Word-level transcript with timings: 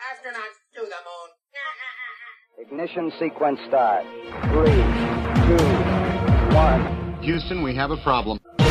Astronauts 0.00 0.56
to 0.74 0.80
the 0.80 1.00
moon. 1.04 1.28
Ignition 2.58 3.12
sequence 3.18 3.60
start. 3.68 4.04
Three, 4.48 4.80
two, 5.44 5.64
one. 6.56 7.18
Houston, 7.22 7.62
we 7.62 7.74
have 7.74 7.90
a 7.90 7.98
problem. 7.98 8.38
Liftoff. 8.58 8.68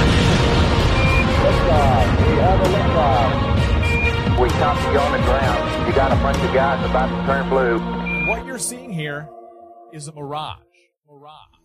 We 2.28 2.36
have 2.42 2.60
a 2.60 2.65
liftoff. 2.65 4.42
We 4.42 4.50
copy 4.50 4.92
you 4.92 5.00
on 5.00 5.12
the 5.12 5.20
ground. 5.20 5.88
You 5.88 5.94
got 5.94 6.12
a 6.12 6.15
bunch 6.15 6.38
of 6.38 6.52
guys 6.52 6.84
about 6.89 7.10
to 7.10 7.25
turn 7.28 7.48
blue. 7.50 7.80
What 8.27 8.46
you're 8.48 8.57
seeing 8.57 8.91
here 8.91 9.30
is 9.93 10.07
a 10.07 10.11
mirage. 10.14 10.57
Mirage. 11.07 11.59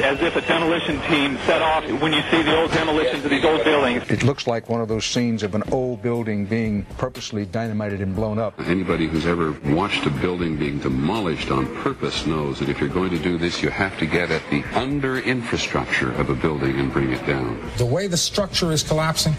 As 0.00 0.20
if 0.20 0.36
a 0.36 0.40
demolition 0.42 1.00
team 1.02 1.38
set 1.46 1.62
off 1.62 1.84
when 2.00 2.12
you 2.12 2.22
see 2.30 2.42
the 2.42 2.56
old 2.56 2.70
demolitions 2.72 3.24
of 3.24 3.30
these 3.30 3.44
old 3.44 3.64
buildings. 3.64 4.02
It 4.10 4.22
looks 4.22 4.46
like 4.46 4.68
one 4.68 4.80
of 4.80 4.88
those 4.88 5.04
scenes 5.04 5.42
of 5.42 5.54
an 5.54 5.62
old 5.72 6.02
building 6.02 6.46
being 6.46 6.84
purposely 6.98 7.46
dynamited 7.46 8.00
and 8.00 8.14
blown 8.14 8.38
up. 8.38 8.58
Anybody 8.60 9.06
who's 9.06 9.26
ever 9.26 9.52
watched 9.66 10.06
a 10.06 10.10
building 10.10 10.56
being 10.56 10.78
demolished 10.78 11.50
on 11.50 11.66
purpose 11.82 12.26
knows 12.26 12.58
that 12.58 12.68
if 12.68 12.80
you're 12.80 12.88
going 12.88 13.10
to 13.10 13.18
do 13.18 13.38
this, 13.38 13.62
you 13.62 13.70
have 13.70 13.98
to 13.98 14.06
get 14.06 14.30
at 14.30 14.42
the 14.50 14.62
under 14.74 15.18
infrastructure 15.18 16.12
of 16.12 16.30
a 16.30 16.34
building 16.34 16.78
and 16.78 16.92
bring 16.92 17.12
it 17.12 17.24
down. 17.26 17.60
The 17.76 17.86
way 17.86 18.06
the 18.06 18.16
structure 18.16 18.72
is 18.72 18.82
collapsing, 18.82 19.34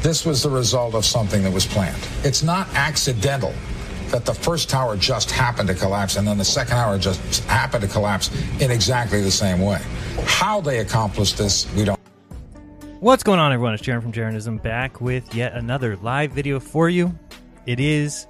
this 0.00 0.24
was 0.24 0.42
the 0.42 0.50
result 0.50 0.94
of 0.94 1.04
something 1.04 1.42
that 1.42 1.52
was 1.52 1.66
planned. 1.66 2.08
It's 2.24 2.42
not 2.42 2.68
accidental 2.74 3.54
that 4.12 4.24
the 4.24 4.34
first 4.34 4.70
tower 4.70 4.96
just 4.96 5.30
happened 5.30 5.68
to 5.68 5.74
collapse 5.74 6.16
and 6.16 6.26
then 6.26 6.38
the 6.38 6.44
second 6.44 6.76
tower 6.76 6.98
just 6.98 7.44
happened 7.44 7.82
to 7.82 7.88
collapse 7.88 8.30
in 8.60 8.70
exactly 8.70 9.20
the 9.20 9.30
same 9.30 9.60
way. 9.60 9.80
How 10.24 10.60
they 10.60 10.78
accomplished 10.78 11.36
this, 11.36 11.70
we 11.74 11.84
don't. 11.84 11.98
What's 13.00 13.24
going 13.24 13.40
on, 13.40 13.52
everyone? 13.52 13.74
It's 13.74 13.82
Jaron 13.82 14.02
from 14.02 14.12
Jaronism 14.12 14.62
back 14.62 15.00
with 15.00 15.34
yet 15.34 15.54
another 15.54 15.96
live 15.96 16.30
video 16.30 16.60
for 16.60 16.88
you. 16.88 17.18
It 17.66 17.80
is 17.80 18.26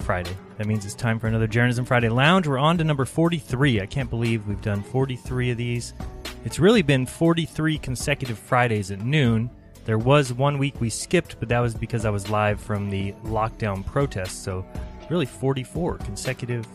Friday. 0.00 0.36
That 0.58 0.66
means 0.66 0.84
it's 0.84 0.94
time 0.94 1.18
for 1.18 1.26
another 1.26 1.48
Jaronism 1.48 1.86
Friday 1.86 2.08
Lounge. 2.08 2.46
We're 2.46 2.58
on 2.58 2.76
to 2.78 2.84
number 2.84 3.04
43. 3.04 3.80
I 3.80 3.86
can't 3.86 4.10
believe 4.10 4.46
we've 4.46 4.60
done 4.60 4.82
43 4.82 5.50
of 5.50 5.56
these. 5.56 5.94
It's 6.44 6.58
really 6.58 6.82
been 6.82 7.06
43 7.06 7.78
consecutive 7.78 8.38
Fridays 8.38 8.90
at 8.90 9.00
noon. 9.00 9.50
There 9.84 9.98
was 9.98 10.32
one 10.32 10.58
week 10.58 10.80
we 10.80 10.90
skipped, 10.90 11.38
but 11.38 11.48
that 11.48 11.60
was 11.60 11.74
because 11.74 12.04
I 12.04 12.10
was 12.10 12.28
live 12.28 12.60
from 12.60 12.90
the 12.90 13.12
lockdown 13.24 13.86
protests. 13.86 14.36
So, 14.36 14.66
really, 15.10 15.26
44 15.26 15.98
consecutive 15.98 16.66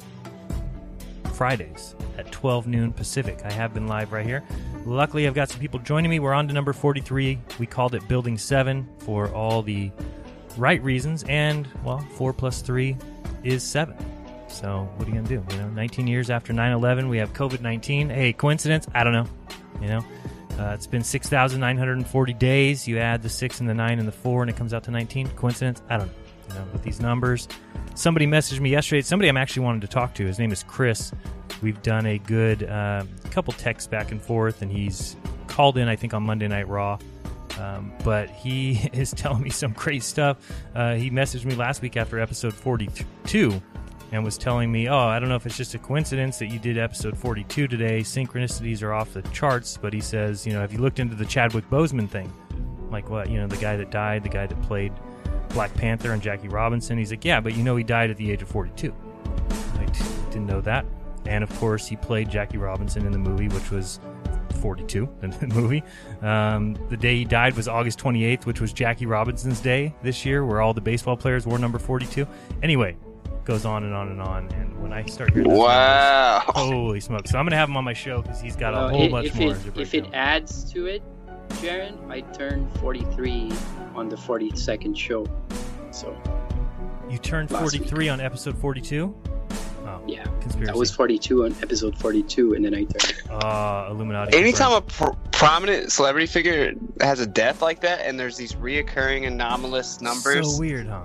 Fridays 1.34 1.96
at 2.18 2.32
12 2.32 2.68
noon 2.68 2.94
Pacific. 2.94 3.42
I 3.44 3.52
have 3.52 3.74
been 3.74 3.88
live 3.88 4.12
right 4.12 4.26
here. 4.26 4.44
Luckily, 4.86 5.28
I've 5.28 5.34
got 5.34 5.50
some 5.50 5.60
people 5.60 5.80
joining 5.80 6.10
me. 6.10 6.20
We're 6.20 6.34
on 6.34 6.48
to 6.48 6.54
number 6.54 6.74
43. 6.74 7.40
We 7.60 7.66
called 7.66 7.96
it 7.96 8.08
Building 8.08 8.38
7 8.38 8.88
for 9.00 9.30
all 9.34 9.62
the 9.62 9.92
right 10.58 10.82
reasons. 10.84 11.24
And, 11.28 11.68
well, 11.84 12.00
4 12.16 12.34
plus 12.34 12.62
3 12.62 12.98
is 13.44 13.64
7. 13.64 13.96
So, 14.48 14.90
what 14.96 15.08
are 15.08 15.10
you 15.10 15.16
going 15.16 15.28
to 15.28 15.38
do? 15.38 15.56
You 15.56 15.62
know, 15.64 15.70
19 15.70 16.08
years 16.08 16.30
after 16.30 16.52
9 16.52 16.72
11, 16.74 17.10
we 17.10 17.18
have 17.18 17.34
COVID 17.34 17.62
19. 17.62 18.10
Hey, 18.10 18.34
coincidence? 18.34 18.88
I 18.94 19.04
don't 19.04 19.14
know. 19.14 19.26
You 19.82 19.88
know, 19.88 20.06
uh, 20.60 20.74
it's 20.74 20.88
been 20.88 21.04
6,940 21.04 22.34
days. 22.34 22.88
You 22.88 23.00
add 23.00 23.24
the 23.24 23.30
6 23.30 23.60
and 23.62 23.70
the 23.70 23.74
9 23.74 24.00
and 24.00 24.08
the 24.08 24.12
4, 24.12 24.44
and 24.44 24.50
it 24.50 24.58
comes 24.58 24.74
out 24.74 24.84
to 24.84 24.92
19. 24.92 25.30
Coincidence? 25.30 25.82
I 25.90 25.98
don't 25.98 26.08
know. 26.08 26.21
You 26.54 26.60
know, 26.60 26.66
with 26.74 26.84
these 26.84 27.00
numbers. 27.00 27.48
Somebody 27.96 28.26
messaged 28.28 28.60
me 28.60 28.70
yesterday. 28.70 29.02
Somebody 29.02 29.30
I'm 29.30 29.38
actually 29.38 29.64
wanted 29.64 29.82
to 29.82 29.88
talk 29.88 30.14
to. 30.16 30.26
His 30.26 30.40
name 30.40 30.52
is 30.52 30.64
Chris. 30.64 31.12
We've 31.62 31.82
done 31.82 32.06
a 32.06 32.18
good 32.18 32.64
uh, 32.64 33.04
couple 33.30 33.54
texts 33.54 33.88
back 33.88 34.12
and 34.12 34.22
forth, 34.22 34.62
and 34.62 34.72
he's 34.72 35.16
called 35.48 35.78
in, 35.78 35.88
I 35.88 35.96
think, 35.96 36.14
on 36.14 36.24
Monday 36.24 36.48
Night 36.48 36.68
Raw. 36.68 36.98
Um, 37.60 37.94
but 38.04 38.30
he 38.30 38.90
is 38.94 39.12
telling 39.12 39.44
me 39.44 39.50
some 39.50 39.74
great 39.74 40.04
stuff. 40.04 40.38
Uh, 40.74 40.96
he 40.96 41.10
messaged 41.12 41.46
me 41.46 41.56
last 41.56 41.82
week 41.82 41.98
after 41.98 42.20
episode 42.20 42.54
42 42.54 43.62
and 44.12 44.24
was 44.24 44.38
telling 44.38 44.72
me, 44.72 44.90
"Oh, 44.90 44.98
I 44.98 45.20
don't 45.20 45.30
know 45.30 45.36
if 45.36 45.46
it's 45.46 45.58
just 45.58 45.74
a 45.76 45.80
coincidence 45.80 46.40
that 46.40 46.48
you 46.48 46.60
did 46.60 46.78
episode 46.78 47.18
42 47.18 47.68
today. 47.68 48.00
Synchronicities 48.02 48.82
are 48.82 48.94
off 48.94 49.14
the 49.14 49.22
charts." 49.24 49.78
But 49.78 49.94
he 49.94 50.02
says, 50.02 50.46
"You 50.46 50.54
know, 50.54 50.62
have 50.62 50.74
you 50.74 50.80
looked 50.80 51.00
into 51.00 51.16
the 51.16 51.26
Chadwick 51.26 51.70
Boseman 51.70 52.10
thing? 52.10 52.32
Like 52.90 53.10
what? 53.10 53.30
You 53.30 53.40
know, 53.40 53.48
the 53.48 53.58
guy 53.58 53.78
that 53.78 53.92
died, 53.92 54.24
the 54.24 54.30
guy 54.30 54.48
that 54.48 54.62
played 54.64 54.92
Black 55.54 55.74
Panther 55.76 56.14
and 56.14 56.22
Jackie 56.22 56.48
Robinson." 56.48 56.98
He's 56.98 57.12
like, 57.12 57.24
"Yeah, 57.26 57.40
but 57.40 57.56
you 57.56 57.64
know, 57.64 57.76
he 57.76 57.84
died 57.84 58.10
at 58.10 58.18
the 58.18 58.32
age 58.32 58.42
of 58.42 58.48
42." 58.50 58.94
I 59.80 59.86
t- 59.86 60.04
didn't 60.30 60.46
know 60.48 60.62
that. 60.62 60.86
And 61.26 61.44
of 61.44 61.56
course, 61.60 61.88
he 61.88 61.96
played 61.96 62.30
Jackie 62.30 62.58
Robinson 62.58 63.06
in 63.06 63.12
the 63.12 63.18
movie, 63.20 63.48
which 63.50 63.70
was 63.72 64.00
42 64.62 65.08
in 65.22 65.30
the 65.40 65.48
movie. 65.48 65.84
Um, 66.22 66.76
the 66.90 66.98
day 66.98 67.16
he 67.18 67.26
died 67.26 67.56
was 67.56 67.68
August 67.68 68.00
28th, 68.00 68.46
which 68.46 68.60
was 68.62 68.74
Jackie 68.74 69.06
Robinson's 69.06 69.60
day 69.60 69.94
this 70.04 70.26
year, 70.26 70.46
where 70.46 70.62
all 70.62 70.74
the 70.74 70.82
baseball 70.82 71.16
players 71.18 71.46
wore 71.46 71.58
number 71.60 71.78
42. 71.80 72.28
Anyway, 72.64 72.96
goes 73.46 73.66
on 73.66 73.84
and 73.84 73.94
on 73.94 74.10
and 74.10 74.22
on. 74.22 74.50
And 74.54 74.82
when 74.82 74.94
I 74.94 75.06
start 75.06 75.32
hearing, 75.34 75.50
wow, 75.52 76.44
numbers, 76.46 76.56
holy 76.56 77.00
smokes! 77.00 77.32
So 77.32 77.38
I'm 77.40 77.46
gonna 77.46 77.56
have 77.56 77.70
him 77.70 77.78
on 77.78 77.84
my 77.84 77.94
show 77.94 78.22
because 78.22 78.42
he's 78.42 78.56
got 78.56 78.74
a 78.74 78.90
whole 78.90 79.04
it- 79.04 79.12
bunch 79.12 79.28
if 79.28 79.36
more. 79.40 79.52
It, 79.54 79.78
if 79.78 79.94
it 79.94 80.06
adds 80.14 80.72
to 80.74 80.86
it, 80.88 81.02
Jaron, 81.62 82.10
I 82.10 82.22
turned 82.22 82.72
43 82.80 83.52
on 83.96 84.10
the 84.10 84.16
42nd 84.16 84.98
show. 84.98 85.26
So 85.92 86.16
you 87.10 87.18
turned 87.18 87.52
last 87.52 87.62
43 87.76 88.10
on 88.10 88.22
episode 88.22 88.58
42. 88.58 89.14
Oh, 89.84 90.02
yeah, 90.08 90.24
conspiracy. 90.40 90.72
I 90.72 90.76
was 90.76 90.92
42 90.92 91.46
on 91.46 91.52
episode 91.62 91.98
42, 91.98 92.54
and 92.54 92.64
then 92.64 92.74
I 92.74 92.86
turned. 92.86 93.44
uh, 93.44 93.88
Illuminati. 93.92 94.38
Anytime 94.38 94.72
a 94.74 94.82
pr- 94.82 95.10
prominent 95.32 95.92
celebrity 95.92 96.28
figure 96.28 96.74
has 97.02 97.20
a 97.20 97.28
death 97.28 97.62
like 97.62 97.82
that, 97.82 98.02
and 98.06 98.20
there's 98.20 98.38
these 98.38 98.54
reoccurring 98.54 99.28
anomalous 99.28 100.00
numbers, 100.02 100.54
So 100.54 100.60
weird, 100.60 100.88
huh? 100.88 101.02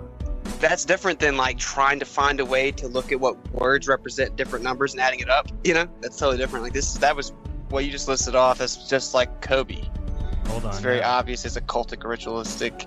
that's 0.61 0.85
different 0.85 1.19
than 1.19 1.37
like 1.37 1.59
trying 1.59 1.99
to 1.99 2.05
find 2.07 2.39
a 2.41 2.45
way 2.45 2.71
to 2.73 2.87
look 2.87 3.13
at 3.13 3.19
what 3.21 3.37
words 3.53 3.89
represent 3.89 4.37
different 4.37 4.65
numbers 4.65 4.93
and 4.93 5.01
adding 5.03 5.21
it 5.21 5.29
up. 5.29 5.49
You 5.65 5.75
know, 5.75 5.87
that's 6.01 6.17
totally 6.19 6.39
different. 6.39 6.63
Like 6.63 6.73
this, 6.73 6.95
that 6.95 7.17
was 7.17 7.33
what 7.71 7.85
you 7.85 7.91
just 7.91 8.07
listed 8.09 8.37
off 8.37 8.59
That's 8.59 8.89
just 8.89 9.13
like 9.13 9.41
Kobe. 9.43 9.83
Hold 10.49 10.65
on. 10.65 10.71
It's 10.71 10.81
very 10.81 11.01
now. 11.01 11.19
obvious. 11.19 11.45
It's 11.45 11.57
a 11.57 11.61
cultic, 11.61 12.09
ritualistic 12.09 12.85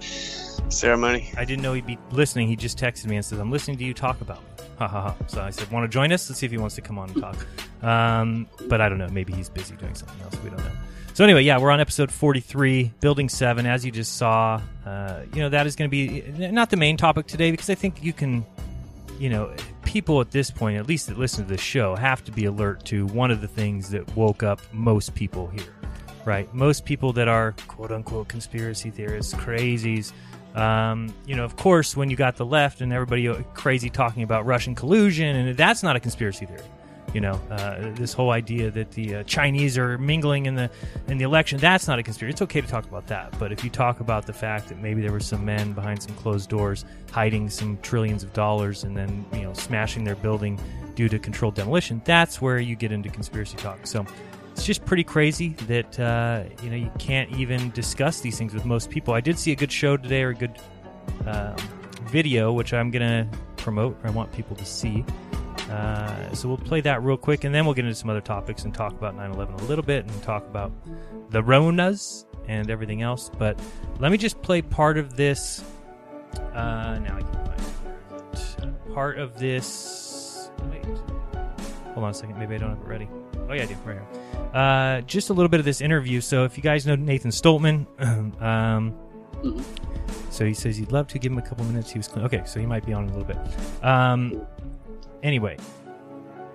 ceremony. 0.70 1.32
I 1.38 1.46
didn't 1.46 1.62
know 1.62 1.74
he'd 1.74 1.86
be 1.86 1.98
listening. 2.12 2.48
He 2.48 2.56
just 2.56 2.78
texted 2.78 3.08
me 3.08 3.16
and 3.16 3.26
says, 3.26 3.40
"I'm 3.40 3.52
listening 3.52 3.78
to 3.78 3.84
you 3.84 3.94
talk 3.94 4.22
about." 4.22 4.42
me." 4.42 4.66
Ha 4.80 4.88
ha 4.88 5.02
ha. 5.02 5.16
So 5.28 5.42
I 5.42 5.50
said, 5.50 5.70
"Want 5.72 5.84
to 5.84 5.94
join 5.94 6.12
us? 6.12 6.30
Let's 6.30 6.40
see 6.40 6.46
if 6.46 6.52
he 6.52 6.58
wants 6.58 6.76
to 6.76 6.82
come 6.82 6.98
on 6.98 7.10
and 7.10 7.22
talk." 7.22 7.46
Um, 7.84 8.48
but 8.68 8.82
I 8.82 8.90
don't 8.90 8.98
know. 8.98 9.10
Maybe 9.10 9.34
he's 9.34 9.50
busy 9.50 9.76
doing 9.76 9.96
something 9.96 10.22
else. 10.22 10.36
We 10.44 10.50
don't 10.50 10.60
know. 10.60 10.72
So 11.14 11.24
anyway, 11.26 11.44
yeah, 11.44 11.58
we're 11.60 11.72
on 11.72 11.82
episode 11.82 12.12
43, 12.12 12.94
Building 13.02 13.28
Seven. 13.28 13.66
As 13.66 13.86
you 13.86 13.92
just 13.92 14.16
saw, 14.16 14.62
uh, 14.86 15.22
you 15.34 15.42
know 15.42 15.50
that 15.50 15.68
is 15.68 15.76
going 15.76 15.90
to 15.90 15.92
be 15.92 16.24
not 16.52 16.70
the 16.70 16.78
main 16.78 16.96
topic 16.98 17.28
today 17.28 17.52
because 17.52 17.70
I 17.70 17.76
think 17.76 18.02
you 18.02 18.14
can, 18.14 18.46
you 19.20 19.30
know, 19.30 19.54
people 19.84 20.22
at 20.22 20.32
this 20.32 20.50
point, 20.50 20.78
at 20.78 20.88
least 20.88 21.08
that 21.08 21.18
listen 21.18 21.44
to 21.44 21.50
this 21.50 21.62
show, 21.62 21.96
have 21.96 22.24
to 22.24 22.32
be 22.32 22.46
alert 22.46 22.86
to 22.86 23.06
one 23.08 23.32
of 23.32 23.42
the 23.42 23.48
things 23.48 23.90
that 23.90 24.16
woke 24.16 24.44
up 24.44 24.62
most 24.72 25.14
people 25.14 25.48
here 25.48 25.64
right? 26.30 26.54
Most 26.54 26.86
people 26.86 27.12
that 27.14 27.28
are 27.28 27.54
quote 27.68 27.92
unquote 27.92 28.28
conspiracy 28.28 28.92
theorists, 28.92 29.34
crazies, 29.34 30.14
um, 30.54 31.12
you 31.26 31.36
know, 31.36 31.44
of 31.44 31.56
course, 31.56 31.98
when 31.98 32.12
you 32.12 32.16
got 32.16 32.36
the 32.36 32.46
left 32.46 32.82
and 32.82 32.94
everybody 32.94 33.28
uh, 33.28 33.42
crazy 33.56 33.90
talking 33.90 34.22
about 34.22 34.46
Russian 34.46 34.76
collusion, 34.76 35.36
and 35.36 35.58
that's 35.58 35.82
not 35.82 35.96
a 35.96 36.00
conspiracy 36.00 36.46
theory. 36.46 36.62
You 37.16 37.22
know, 37.22 37.42
uh, 37.50 37.90
this 37.96 38.14
whole 38.14 38.30
idea 38.30 38.70
that 38.70 38.92
the 38.92 39.16
uh, 39.16 39.24
Chinese 39.24 39.80
are 39.80 39.98
mingling 39.98 40.46
in 40.46 40.54
the 40.54 40.70
in 41.08 41.18
the 41.18 41.26
election, 41.26 41.58
that's 41.58 41.88
not 41.88 41.98
a 41.98 42.04
conspiracy. 42.04 42.34
It's 42.34 42.42
okay 42.44 42.62
to 42.62 42.68
talk 42.68 42.86
about 42.86 43.08
that, 43.08 43.38
but 43.40 43.52
if 43.52 43.64
you 43.64 43.72
talk 43.72 44.00
about 44.00 44.28
the 44.28 44.34
fact 44.34 44.70
that 44.70 44.78
maybe 44.78 45.02
there 45.02 45.12
were 45.12 45.20
some 45.20 45.44
men 45.44 45.74
behind 45.74 46.04
some 46.04 46.14
closed 46.16 46.48
doors 46.48 46.86
hiding 47.12 47.50
some 47.50 47.80
trillions 47.82 48.22
of 48.22 48.32
dollars 48.34 48.84
and 48.84 48.96
then 48.96 49.26
you 49.34 49.42
know 49.42 49.54
smashing 49.54 50.04
their 50.04 50.16
building 50.18 50.60
due 50.94 51.10
to 51.10 51.18
controlled 51.18 51.56
demolition, 51.56 52.02
that's 52.04 52.42
where 52.42 52.60
you 52.60 52.76
get 52.76 52.92
into 52.92 53.10
conspiracy 53.10 53.56
talk. 53.58 53.88
So 53.88 54.06
it's 54.52 54.66
just 54.66 54.86
pretty 54.86 55.04
crazy 55.04 55.50
that 55.68 56.00
uh, 56.00 56.44
you 56.64 56.70
know 56.70 56.76
you 56.76 56.92
can't 57.00 57.32
even 57.38 57.72
discuss 57.72 58.20
these 58.20 58.38
things 58.38 58.54
with 58.54 58.66
most 58.66 58.90
people. 58.90 59.14
I 59.14 59.22
did 59.22 59.38
see 59.38 59.52
a 59.52 59.56
good 59.56 59.72
show 59.72 59.98
today 59.98 60.24
or 60.24 60.30
a 60.30 60.36
good 60.36 60.60
um, 61.26 61.56
video, 62.04 62.52
which 62.52 62.74
I'm 62.74 62.92
gonna 62.92 63.30
promote. 63.58 63.98
I 64.04 64.10
want 64.10 64.32
people 64.32 64.56
to 64.56 64.66
see. 64.66 65.06
Uh, 65.70 66.34
so 66.34 66.48
we'll 66.48 66.58
play 66.58 66.82
that 66.82 67.04
real 67.04 67.18
quick, 67.18 67.44
and 67.44 67.54
then 67.54 67.66
we'll 67.66 67.76
get 67.76 67.86
into 67.86 67.96
some 67.96 68.10
other 68.10 68.22
topics 68.22 68.64
and 68.64 68.74
talk 68.74 68.94
about 68.94 69.16
9/11 69.16 69.62
a 69.62 69.66
little 69.66 69.84
bit, 69.84 70.06
and 70.06 70.24
talk 70.24 70.46
about 70.48 70.72
the 71.30 71.42
Ronas 71.42 72.26
and 72.48 72.70
everything 72.70 73.02
else. 73.02 73.30
But 73.38 73.60
let 74.00 74.12
me 74.12 74.18
just 74.18 74.42
play 74.42 74.62
part 74.62 74.98
of 74.98 75.16
this. 75.16 75.64
Uh, 76.54 77.00
now 77.00 77.18
I 77.18 77.22
can 77.22 77.34
find 77.34 77.60
it. 77.60 78.94
Part 78.94 79.20
of 79.20 79.38
this. 79.38 80.50
Wait. 80.72 80.84
Hold 81.94 82.06
on 82.06 82.10
a 82.10 82.14
second. 82.14 82.40
Maybe 82.40 82.56
I 82.56 82.58
don't 82.58 82.70
have 82.70 82.80
it 82.80 82.88
ready. 82.88 83.08
Oh 83.48 83.54
yeah, 83.54 83.64
I 83.64 83.66
do. 83.66 83.76
Right 83.86 83.98
here. 83.98 84.19
Uh, 84.54 85.02
just 85.02 85.30
a 85.30 85.34
little 85.34 85.50
bit 85.50 85.60
of 85.60 85.66
this 85.66 85.82
interview. 85.82 86.22
So 86.22 86.44
if 86.44 86.58
you 86.58 86.64
guys 86.64 86.86
know 86.86 86.96
Nathan 86.96 87.32
Stolpman, 87.32 87.86
um, 88.42 88.96
so 90.30 90.46
he 90.46 90.54
says 90.54 90.78
he'd 90.78 90.92
love 90.92 91.08
to 91.08 91.20
give 91.20 91.32
him 91.32 91.38
a 91.38 91.42
couple 91.42 91.66
minutes. 91.66 91.92
He 91.92 92.00
was 92.00 92.10
okay, 92.18 92.44
so 92.46 92.60
he 92.60 92.66
might 92.66 92.86
be 92.86 92.94
on 92.94 93.04
a 93.04 93.08
little 93.08 93.24
bit. 93.24 93.38
Um, 93.84 94.42
anyway, 95.24 95.58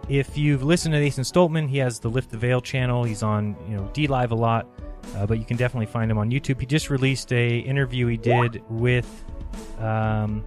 if 0.09 0.37
you've 0.37 0.63
listened 0.63 0.93
to 0.95 1.01
Nathan 1.01 1.25
Stolpman, 1.25 1.69
he 1.69 1.79
has 1.79 1.99
the 2.01 2.09
Lift 2.09 2.31
the 2.31 2.37
Veil 2.39 2.61
channel. 2.61 3.05
He's 3.05 3.23
on 3.23 3.57
you 3.69 3.77
know 3.77 3.89
D 3.93 4.07
Live 4.07 4.33
a 4.33 4.37
lot, 4.37 4.67
uh, 5.17 5.27
but 5.27 5.39
you 5.39 5.45
can 5.45 5.57
definitely 5.57 5.87
find 5.87 6.11
him 6.11 6.19
on 6.19 6.31
YouTube. 6.31 6.61
He 6.61 6.67
just 6.67 6.91
released 6.91 7.33
a 7.33 7.59
interview 7.59 8.07
he 8.07 8.17
did 8.17 8.63
with 8.69 9.25
um, 9.79 10.45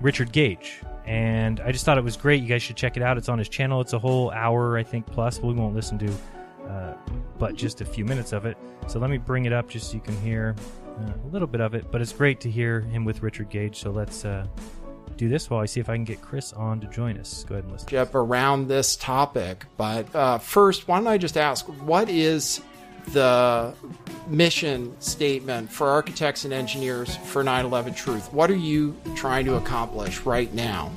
Richard 0.00 0.32
Gage. 0.32 0.80
And 1.06 1.60
I 1.60 1.72
just 1.72 1.86
thought 1.86 1.96
it 1.96 2.04
was 2.04 2.18
great. 2.18 2.42
You 2.42 2.48
guys 2.48 2.62
should 2.62 2.76
check 2.76 2.98
it 2.98 3.02
out. 3.02 3.16
It's 3.16 3.30
on 3.30 3.38
his 3.38 3.48
channel. 3.48 3.80
It's 3.80 3.94
a 3.94 3.98
whole 3.98 4.30
hour, 4.30 4.76
I 4.76 4.82
think, 4.82 5.06
plus. 5.06 5.38
But 5.38 5.46
We 5.46 5.54
won't 5.54 5.74
listen 5.74 5.98
to, 6.00 6.12
uh, 6.68 6.94
but 7.38 7.54
just 7.54 7.80
a 7.80 7.84
few 7.84 8.04
minutes 8.04 8.32
of 8.32 8.44
it. 8.46 8.56
So 8.86 8.98
let 8.98 9.10
me 9.10 9.18
bring 9.18 9.44
it 9.44 9.52
up 9.52 9.68
just 9.68 9.90
so 9.90 9.94
you 9.94 10.00
can 10.00 10.18
hear 10.20 10.54
uh, 11.00 11.12
a 11.24 11.28
little 11.28 11.48
bit 11.48 11.60
of 11.60 11.74
it. 11.74 11.90
But 11.90 12.00
it's 12.00 12.12
great 12.12 12.40
to 12.40 12.50
hear 12.50 12.80
him 12.80 13.04
with 13.04 13.22
Richard 13.22 13.50
Gage. 13.50 13.78
So 13.78 13.90
let's 13.90 14.24
uh, 14.24 14.46
do 15.16 15.28
this 15.28 15.50
while 15.50 15.60
I 15.60 15.66
see 15.66 15.80
if 15.80 15.88
I 15.88 15.94
can 15.94 16.04
get 16.04 16.22
Chris 16.22 16.52
on 16.52 16.80
to 16.80 16.86
join 16.88 17.18
us. 17.18 17.44
Go 17.44 17.54
ahead 17.56 17.64
and 17.64 17.72
listen. 17.72 17.88
Jeff, 17.88 18.14
around 18.14 18.68
this 18.68 18.96
topic. 18.96 19.66
But 19.76 20.14
uh, 20.14 20.38
first, 20.38 20.88
why 20.88 20.98
don't 20.98 21.08
I 21.08 21.18
just 21.18 21.36
ask, 21.36 21.66
what 21.66 22.08
is 22.08 22.62
the 23.12 23.74
mission 24.26 24.98
statement 25.00 25.70
for 25.70 25.88
architects 25.88 26.44
and 26.44 26.52
engineers 26.52 27.16
for 27.16 27.42
9 27.42 27.64
11 27.64 27.94
Truth? 27.94 28.32
What 28.32 28.50
are 28.50 28.56
you 28.56 28.96
trying 29.14 29.44
to 29.46 29.56
accomplish 29.56 30.20
right 30.20 30.52
now? 30.54 30.92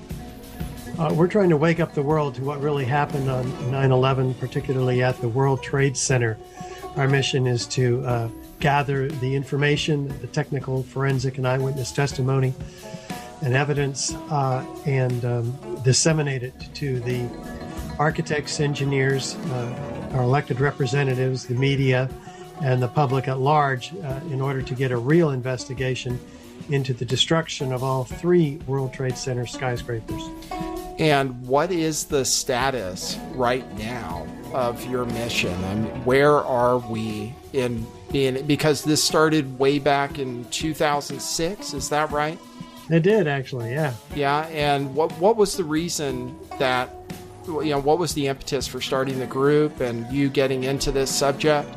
Uh, 0.99 1.11
we're 1.15 1.27
trying 1.27 1.49
to 1.49 1.57
wake 1.57 1.79
up 1.79 1.93
the 1.93 2.01
world 2.01 2.35
to 2.35 2.43
what 2.43 2.59
really 2.61 2.85
happened 2.85 3.29
on 3.29 3.71
9 3.71 3.91
11, 3.91 4.33
particularly 4.35 5.01
at 5.01 5.19
the 5.21 5.27
World 5.27 5.63
Trade 5.63 5.95
Center. 5.95 6.37
Our 6.95 7.07
mission 7.07 7.47
is 7.47 7.65
to 7.67 8.05
uh, 8.05 8.29
gather 8.59 9.07
the 9.07 9.33
information, 9.35 10.07
the 10.19 10.27
technical, 10.27 10.83
forensic, 10.83 11.37
and 11.37 11.47
eyewitness 11.47 11.91
testimony 11.91 12.53
and 13.41 13.55
evidence, 13.55 14.13
uh, 14.29 14.65
and 14.85 15.25
um, 15.25 15.81
disseminate 15.83 16.43
it 16.43 16.53
to 16.75 16.99
the 16.99 17.27
architects, 17.97 18.59
engineers, 18.59 19.35
uh, 19.35 20.09
our 20.13 20.23
elected 20.23 20.59
representatives, 20.59 21.45
the 21.45 21.55
media, 21.55 22.09
and 22.61 22.83
the 22.83 22.87
public 22.87 23.27
at 23.27 23.39
large 23.39 23.93
uh, 23.95 24.19
in 24.29 24.41
order 24.41 24.61
to 24.61 24.75
get 24.75 24.91
a 24.91 24.97
real 24.97 25.31
investigation 25.31 26.19
into 26.69 26.93
the 26.93 27.05
destruction 27.05 27.71
of 27.71 27.83
all 27.83 28.03
three 28.03 28.57
World 28.67 28.93
Trade 28.93 29.17
Center 29.17 29.45
skyscrapers. 29.45 30.23
And 30.99 31.47
what 31.47 31.71
is 31.71 32.05
the 32.05 32.23
status 32.23 33.17
right 33.33 33.65
now 33.77 34.27
of 34.53 34.85
your 34.85 35.05
mission? 35.05 35.53
I 35.65 35.75
mean, 35.75 36.05
where 36.05 36.35
are 36.37 36.77
we 36.77 37.33
in 37.53 37.85
being? 38.11 38.45
Because 38.45 38.83
this 38.83 39.03
started 39.03 39.57
way 39.57 39.79
back 39.79 40.19
in 40.19 40.45
2006, 40.45 41.73
is 41.73 41.89
that 41.89 42.11
right? 42.11 42.37
It 42.89 43.03
did 43.03 43.27
actually, 43.27 43.71
yeah. 43.71 43.93
Yeah, 44.15 44.41
and 44.47 44.93
what 44.93 45.11
what 45.13 45.37
was 45.37 45.55
the 45.55 45.63
reason 45.63 46.37
that 46.59 46.93
you 47.47 47.71
know 47.71 47.79
what 47.79 47.97
was 47.97 48.13
the 48.13 48.27
impetus 48.27 48.67
for 48.67 48.81
starting 48.81 49.17
the 49.17 49.25
group 49.25 49.79
and 49.79 50.11
you 50.11 50.29
getting 50.29 50.65
into 50.65 50.91
this 50.91 51.09
subject? 51.09 51.69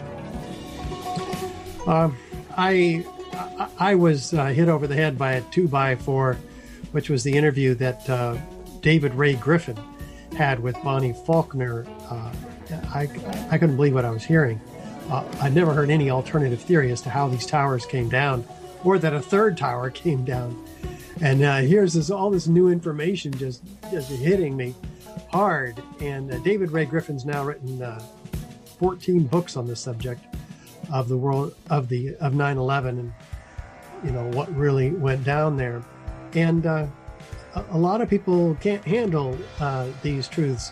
Um, 1.86 2.16
I 2.56 3.06
I 3.78 3.94
was 3.94 4.32
uh, 4.34 4.46
hit 4.46 4.68
over 4.68 4.86
the 4.86 4.94
head 4.94 5.18
by 5.18 5.32
a 5.32 5.40
two 5.50 5.68
by 5.68 5.96
four, 5.96 6.36
which 6.92 7.10
was 7.10 7.24
the 7.24 7.36
interview 7.36 7.74
that 7.74 8.08
uh, 8.08 8.36
David 8.80 9.14
Ray 9.14 9.34
Griffin 9.34 9.78
had 10.36 10.60
with 10.60 10.76
Bonnie 10.82 11.12
Faulkner. 11.12 11.86
Uh, 12.08 12.32
I 12.92 13.08
I 13.50 13.58
couldn't 13.58 13.76
believe 13.76 13.94
what 13.94 14.04
I 14.04 14.10
was 14.10 14.24
hearing. 14.24 14.60
Uh, 15.10 15.24
I'd 15.40 15.54
never 15.54 15.72
heard 15.72 15.90
any 15.90 16.10
alternative 16.10 16.60
theory 16.60 16.90
as 16.90 17.00
to 17.02 17.10
how 17.10 17.28
these 17.28 17.46
towers 17.46 17.84
came 17.84 18.08
down, 18.08 18.44
or 18.84 18.98
that 18.98 19.12
a 19.12 19.20
third 19.20 19.56
tower 19.56 19.90
came 20.04 20.24
down. 20.24 20.64
And 21.20 21.42
uh, 21.42 21.58
here's 21.58 21.94
this 21.94 22.10
all 22.10 22.30
this 22.30 22.46
new 22.46 22.68
information 22.68 23.32
just 23.34 23.62
just 23.90 24.10
hitting 24.10 24.56
me 24.56 24.74
hard. 25.30 25.82
And 26.00 26.32
uh, 26.32 26.38
David 26.38 26.70
Ray 26.70 26.84
Griffin's 26.84 27.24
now 27.24 27.44
written 27.44 27.82
14 28.78 29.24
books 29.24 29.56
on 29.56 29.66
the 29.66 29.76
subject 29.76 30.33
of 30.92 31.08
the 31.08 31.16
world 31.16 31.54
of 31.70 31.88
the 31.88 32.14
of 32.16 32.32
9/11 32.32 32.88
and 32.88 33.12
you 34.04 34.10
know 34.10 34.28
what 34.30 34.54
really 34.54 34.90
went 34.90 35.24
down 35.24 35.56
there, 35.56 35.82
and 36.34 36.66
uh, 36.66 36.86
a, 37.70 37.78
lot 37.78 38.00
of 38.00 38.10
people 38.10 38.54
can't 38.60 38.84
handle 38.84 39.36
uh, 39.60 39.88
these 40.02 40.28
truths. 40.28 40.70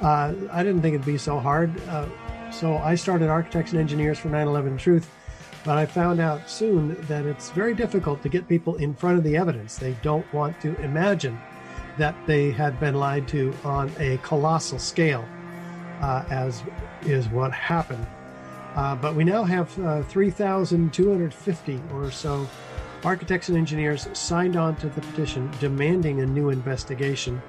Uh, 0.00 0.34
I 0.50 0.62
didn't 0.62 0.82
think 0.82 0.94
it'd 0.94 1.06
be 1.06 1.18
so 1.18 1.38
hard, 1.38 1.70
uh, 1.88 2.06
so 2.50 2.76
I 2.78 2.94
started 2.94 3.28
Architects 3.28 3.72
and 3.72 3.80
Engineers 3.80 4.18
for 4.18 4.28
9/11 4.28 4.78
Truth, 4.78 5.08
but 5.64 5.78
I 5.78 5.86
found 5.86 6.20
out 6.20 6.48
soon 6.50 6.96
that 7.06 7.26
it's 7.26 7.50
very 7.50 7.74
difficult 7.74 8.22
to 8.22 8.28
get 8.28 8.48
people 8.48 8.76
in 8.76 8.94
front 8.94 9.18
of 9.18 9.24
the 9.24 9.36
evidence. 9.36 9.76
They 9.76 9.96
don't 10.02 10.30
want 10.32 10.60
to 10.62 10.74
imagine 10.80 11.38
that 11.98 12.14
they 12.26 12.50
had 12.50 12.80
been 12.80 12.94
lied 12.94 13.28
to 13.28 13.54
on 13.64 13.92
a 13.98 14.18
colossal 14.18 14.78
scale, 14.78 15.24
uh, 16.00 16.24
as 16.30 16.62
is 17.02 17.28
what 17.28 17.52
happened. 17.52 18.06
Uh, 18.74 18.96
but 18.96 19.14
we 19.14 19.24
now 19.24 19.44
have 19.44 19.78
uh, 19.80 20.02
3,250 20.04 21.82
or 21.92 22.10
so 22.10 22.48
architects 23.04 23.48
and 23.48 23.58
engineers 23.58 24.08
signed 24.14 24.56
on 24.56 24.74
to 24.76 24.88
the 24.88 25.00
petition 25.00 25.50
demanding 25.60 26.20
a 26.20 26.26
new 26.26 26.48
investigation. 26.48 27.40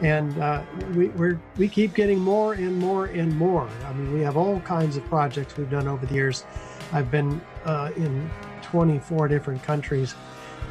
And 0.00 0.36
uh, 0.38 0.62
we, 0.94 1.08
we 1.08 1.38
we 1.56 1.68
keep 1.68 1.94
getting 1.94 2.18
more 2.18 2.54
and 2.54 2.76
more 2.76 3.06
and 3.06 3.36
more. 3.36 3.68
I 3.86 3.92
mean, 3.92 4.12
we 4.12 4.20
have 4.20 4.36
all 4.36 4.60
kinds 4.60 4.96
of 4.96 5.04
projects 5.04 5.56
we've 5.56 5.70
done 5.70 5.86
over 5.86 6.04
the 6.04 6.14
years. 6.14 6.44
I've 6.92 7.10
been 7.10 7.40
uh, 7.64 7.92
in 7.96 8.28
24 8.62 9.28
different 9.28 9.62
countries 9.62 10.14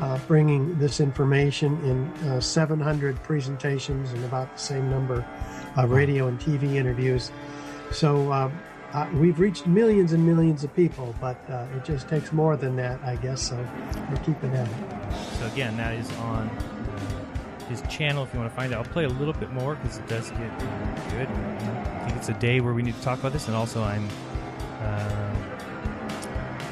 uh, 0.02 0.20
bringing 0.28 0.78
this 0.78 1.00
information 1.00 1.82
in 1.86 2.30
uh, 2.30 2.42
700 2.42 3.24
presentations 3.24 4.12
and 4.12 4.24
about 4.26 4.52
the 4.54 4.60
same 4.60 4.90
number 4.90 5.26
of 5.78 5.92
radio 5.92 6.28
and 6.28 6.40
TV 6.40 6.76
interviews. 6.76 7.32
So 7.92 8.52
uh, 8.94 9.10
we've 9.14 9.40
reached 9.40 9.68
millions 9.68 10.12
and 10.12 10.26
millions 10.26 10.64
of 10.64 10.76
people, 10.76 11.16
but 11.22 11.38
uh, 11.50 11.66
it 11.76 11.86
just 11.86 12.10
takes 12.10 12.34
more 12.34 12.58
than 12.58 12.76
that, 12.76 13.02
I 13.04 13.16
guess. 13.16 13.42
So 13.50 13.56
we're 14.10 14.18
keeping 14.18 14.54
at 14.54 14.68
it. 14.68 15.14
So 15.40 15.46
again, 15.48 15.78
that 15.78 15.94
is 15.94 16.12
on 16.18 16.50
uh, 16.50 17.66
his 17.70 17.82
channel. 17.84 18.24
If 18.24 18.34
you 18.34 18.40
want 18.40 18.52
to 18.52 18.56
find 18.56 18.74
out, 18.74 18.86
I'll 18.86 18.94
play 18.94 19.06
a 19.06 19.10
little 19.10 19.34
bit 19.34 19.52
more 19.52 19.76
because 19.76 19.98
it 19.98 20.08
does 20.08 20.30
get 20.32 20.60
good. 21.12 21.28
I 21.28 22.06
think 22.06 22.18
it's 22.18 22.30
a 22.30 22.34
day 22.34 22.60
where 22.60 22.74
we 22.74 22.82
need 22.82 22.96
to 22.96 23.02
talk 23.02 23.20
about 23.20 23.32
this, 23.32 23.48
and 23.48 23.56
also 23.56 23.82
I'm 23.82 24.08
uh, 24.82 25.36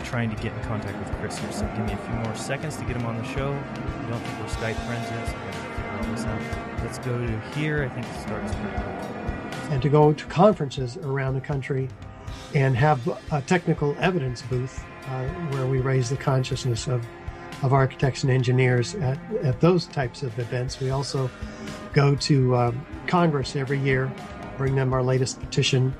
trying 0.03 0.29
to 0.29 0.41
get 0.41 0.51
in 0.53 0.61
contact 0.63 0.97
with 0.99 1.11
Chris 1.19 1.37
here. 1.37 1.51
So 1.53 1.65
give 1.77 1.85
me 1.85 1.93
a 1.93 1.97
few 1.97 2.15
more 2.15 2.35
seconds 2.35 2.75
to 2.77 2.83
get 2.83 2.97
him 2.97 3.05
on 3.05 3.17
the 3.17 3.23
show. 3.23 3.53
I 3.53 4.09
don't 4.09 4.19
think 4.19 4.39
we're 4.39 4.47
Skype 4.47 4.75
friends 4.87 5.09
yet, 5.09 5.27
so 5.27 5.35
I 5.37 5.51
gotta 5.51 5.97
figure 5.99 6.15
this 6.15 6.25
out. 6.25 6.83
Let's 6.83 6.97
go 6.99 7.17
to 7.17 7.39
here. 7.57 7.83
I 7.83 7.89
think 7.93 8.05
it 8.05 8.21
starts. 8.21 8.53
And 9.71 9.81
to 9.81 9.87
go 9.87 10.11
to 10.11 10.25
conferences 10.25 10.97
around 10.97 11.35
the 11.35 11.41
country 11.41 11.87
and 12.53 12.75
have 12.75 13.07
a 13.31 13.41
technical 13.41 13.95
evidence 13.99 14.41
booth 14.43 14.83
uh, 15.07 15.25
where 15.51 15.65
we 15.65 15.79
raise 15.79 16.09
the 16.09 16.17
consciousness 16.17 16.87
of, 16.87 17.05
of 17.63 17.73
architects 17.73 18.23
and 18.23 18.31
engineers 18.31 18.95
at, 18.95 19.17
at 19.43 19.59
those 19.59 19.85
types 19.85 20.23
of 20.23 20.37
events. 20.39 20.79
We 20.79 20.89
also 20.89 21.29
go 21.93 22.15
to 22.15 22.55
um, 22.55 22.85
Congress 23.07 23.55
every 23.55 23.79
year, 23.79 24.11
bring 24.57 24.75
them 24.75 24.93
our 24.93 25.03
latest 25.03 25.39
petition, 25.39 25.93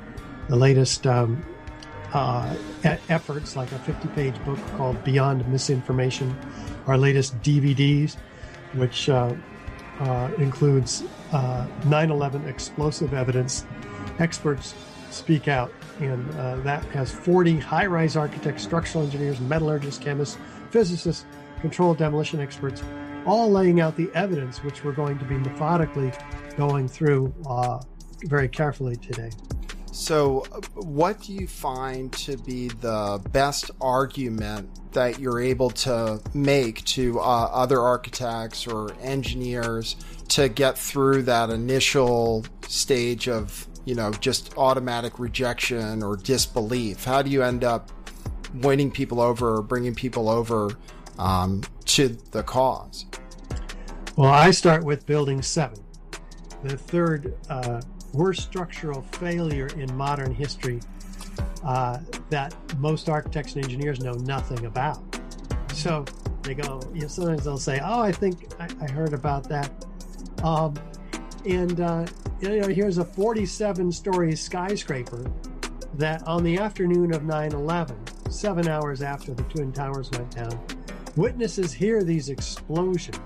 the 0.47 0.55
latest 0.55 1.05
um, 1.05 1.43
uh, 2.13 2.55
efforts, 2.83 3.55
like 3.55 3.71
a 3.71 3.79
50 3.79 4.07
page 4.09 4.43
book 4.45 4.59
called 4.75 5.03
Beyond 5.03 5.47
Misinformation, 5.47 6.35
our 6.87 6.97
latest 6.97 7.39
DVDs, 7.41 8.15
which 8.73 9.09
uh, 9.09 9.33
uh, 9.99 10.31
includes 10.37 11.03
uh, 11.31 11.67
9 11.85 12.09
11 12.09 12.47
explosive 12.47 13.13
evidence. 13.13 13.65
Experts 14.17 14.73
speak 15.11 15.47
out 15.47 15.71
and 15.99 16.29
uh, 16.37 16.57
that 16.57 16.83
has 16.85 17.11
40 17.11 17.59
high 17.59 17.85
rise 17.85 18.15
architects, 18.15 18.63
structural 18.63 19.03
engineers, 19.03 19.39
metallurgists, 19.39 20.01
chemists, 20.03 20.37
physicists, 20.71 21.25
controlled 21.61 21.97
demolition 21.97 22.39
experts, 22.39 22.83
all 23.25 23.51
laying 23.51 23.81
out 23.81 23.95
the 23.95 24.09
evidence, 24.13 24.63
which 24.63 24.83
we're 24.83 24.93
going 24.93 25.19
to 25.19 25.25
be 25.25 25.35
methodically 25.35 26.11
going 26.57 26.87
through 26.87 27.33
uh, 27.47 27.79
very 28.23 28.47
carefully 28.47 28.95
today. 28.95 29.29
So, 29.91 30.45
what 30.75 31.21
do 31.21 31.33
you 31.33 31.47
find 31.47 32.13
to 32.13 32.37
be 32.37 32.67
the 32.69 33.21
best 33.31 33.71
argument 33.81 34.93
that 34.93 35.19
you're 35.19 35.41
able 35.41 35.71
to 35.71 36.21
make 36.33 36.83
to 36.85 37.19
uh, 37.19 37.23
other 37.23 37.81
architects 37.81 38.67
or 38.67 38.93
engineers 39.01 39.95
to 40.29 40.47
get 40.47 40.77
through 40.77 41.23
that 41.23 41.49
initial 41.49 42.45
stage 42.67 43.27
of 43.27 43.67
you 43.89 43.95
know, 43.95 44.11
just 44.11 44.55
automatic 44.55 45.17
rejection 45.17 46.03
or 46.03 46.15
disbelief? 46.15 47.05
How 47.05 47.23
do 47.23 47.31
you 47.31 47.41
end 47.41 47.63
up 47.63 47.89
winning 48.53 48.91
people 48.91 49.19
over 49.19 49.55
or 49.55 49.61
bringing 49.63 49.95
people 49.95 50.29
over 50.29 50.69
um, 51.17 51.63
to 51.85 52.09
the 52.29 52.43
cause? 52.43 53.05
Well, 54.15 54.29
I 54.29 54.51
start 54.51 54.83
with 54.83 55.07
building 55.07 55.41
seven, 55.41 55.83
the 56.63 56.77
third 56.77 57.33
uh, 57.49 57.81
worst 58.13 58.41
structural 58.41 59.01
failure 59.01 59.67
in 59.75 59.91
modern 59.97 60.35
history 60.35 60.81
uh, 61.63 61.97
that 62.29 62.53
most 62.79 63.09
architects 63.09 63.55
and 63.55 63.63
engineers 63.63 64.01
know 64.01 64.13
nothing 64.13 64.67
about. 64.67 65.01
So 65.73 66.05
they 66.43 66.53
go, 66.53 66.79
you 66.93 67.01
know, 67.01 67.07
sometimes 67.07 67.43
they'll 67.43 67.57
say, 67.57 67.79
Oh, 67.83 68.01
I 68.01 68.11
think 68.11 68.53
I, 68.59 68.67
I 68.81 68.91
heard 68.91 69.13
about 69.13 69.49
that. 69.49 69.71
Um, 70.43 70.75
and 71.45 71.79
uh, 71.79 72.05
you 72.41 72.59
know, 72.59 72.67
here's 72.67 72.97
a 72.97 73.05
47 73.05 73.91
story 73.91 74.35
skyscraper 74.35 75.29
that 75.95 76.25
on 76.27 76.43
the 76.43 76.57
afternoon 76.57 77.13
of 77.13 77.23
9 77.23 77.51
11, 77.53 77.97
seven 78.29 78.67
hours 78.67 79.01
after 79.01 79.33
the 79.33 79.43
Twin 79.43 79.71
Towers 79.71 80.09
went 80.11 80.35
down, 80.35 80.59
Witnesses 81.15 81.73
hear 81.73 82.03
these 82.03 82.29
explosions. 82.29 83.19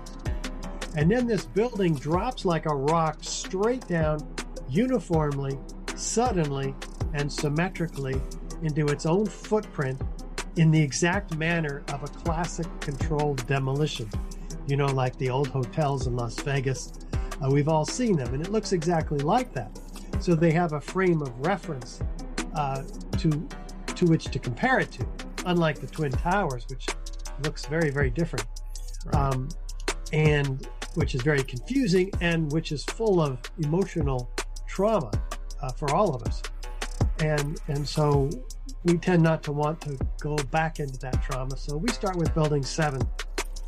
And 0.96 1.10
then 1.10 1.26
this 1.26 1.44
building 1.44 1.94
drops 1.94 2.44
like 2.44 2.66
a 2.66 2.74
rock 2.74 3.18
straight 3.20 3.86
down, 3.86 4.26
uniformly, 4.68 5.58
suddenly, 5.94 6.74
and 7.12 7.32
symmetrically 7.32 8.20
into 8.62 8.86
its 8.86 9.06
own 9.06 9.26
footprint 9.26 10.00
in 10.56 10.70
the 10.70 10.80
exact 10.80 11.36
manner 11.36 11.82
of 11.92 12.02
a 12.02 12.08
classic 12.08 12.66
controlled 12.80 13.46
demolition. 13.46 14.08
You 14.66 14.76
know, 14.76 14.86
like 14.86 15.16
the 15.18 15.30
old 15.30 15.48
hotels 15.48 16.06
in 16.06 16.16
Las 16.16 16.40
Vegas. 16.40 16.92
Uh, 17.44 17.50
we've 17.50 17.68
all 17.68 17.84
seen 17.84 18.16
them, 18.16 18.32
and 18.32 18.44
it 18.44 18.50
looks 18.50 18.72
exactly 18.72 19.18
like 19.18 19.52
that. 19.52 19.78
So 20.20 20.34
they 20.34 20.52
have 20.52 20.72
a 20.72 20.80
frame 20.80 21.20
of 21.20 21.38
reference 21.46 22.00
uh, 22.54 22.82
to 23.18 23.48
to 23.86 24.06
which 24.06 24.24
to 24.24 24.38
compare 24.38 24.80
it 24.80 24.90
to, 24.92 25.06
unlike 25.46 25.80
the 25.80 25.86
Twin 25.86 26.10
Towers, 26.10 26.66
which 26.68 26.86
looks 27.44 27.66
very, 27.66 27.90
very 27.90 28.10
different, 28.10 28.46
um, 29.12 29.48
and 30.12 30.66
which 30.94 31.14
is 31.14 31.22
very 31.22 31.42
confusing 31.42 32.10
and 32.20 32.50
which 32.52 32.72
is 32.72 32.84
full 32.84 33.20
of 33.20 33.38
emotional 33.58 34.30
trauma 34.66 35.10
uh, 35.62 35.70
for 35.72 35.94
all 35.94 36.14
of 36.14 36.22
us. 36.22 36.42
And 37.20 37.60
and 37.68 37.86
so 37.86 38.30
we 38.84 38.98
tend 38.98 39.22
not 39.22 39.42
to 39.44 39.52
want 39.52 39.80
to 39.82 39.98
go 40.20 40.36
back 40.50 40.80
into 40.80 40.98
that 41.00 41.22
trauma. 41.22 41.56
So 41.56 41.76
we 41.76 41.88
start 41.88 42.16
with 42.16 42.32
building 42.34 42.62
seven, 42.62 43.02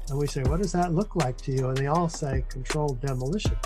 and 0.09 0.19
we 0.19 0.27
say, 0.27 0.43
"What 0.43 0.61
does 0.61 0.73
that 0.73 0.93
look 0.93 1.17
like 1.17 1.37
to 1.43 1.53
you?" 1.53 1.69
And 1.69 1.77
they 1.77 1.87
all 1.87 2.09
say, 2.09 2.45
"Controlled 2.49 3.01
demolition." 3.01 3.57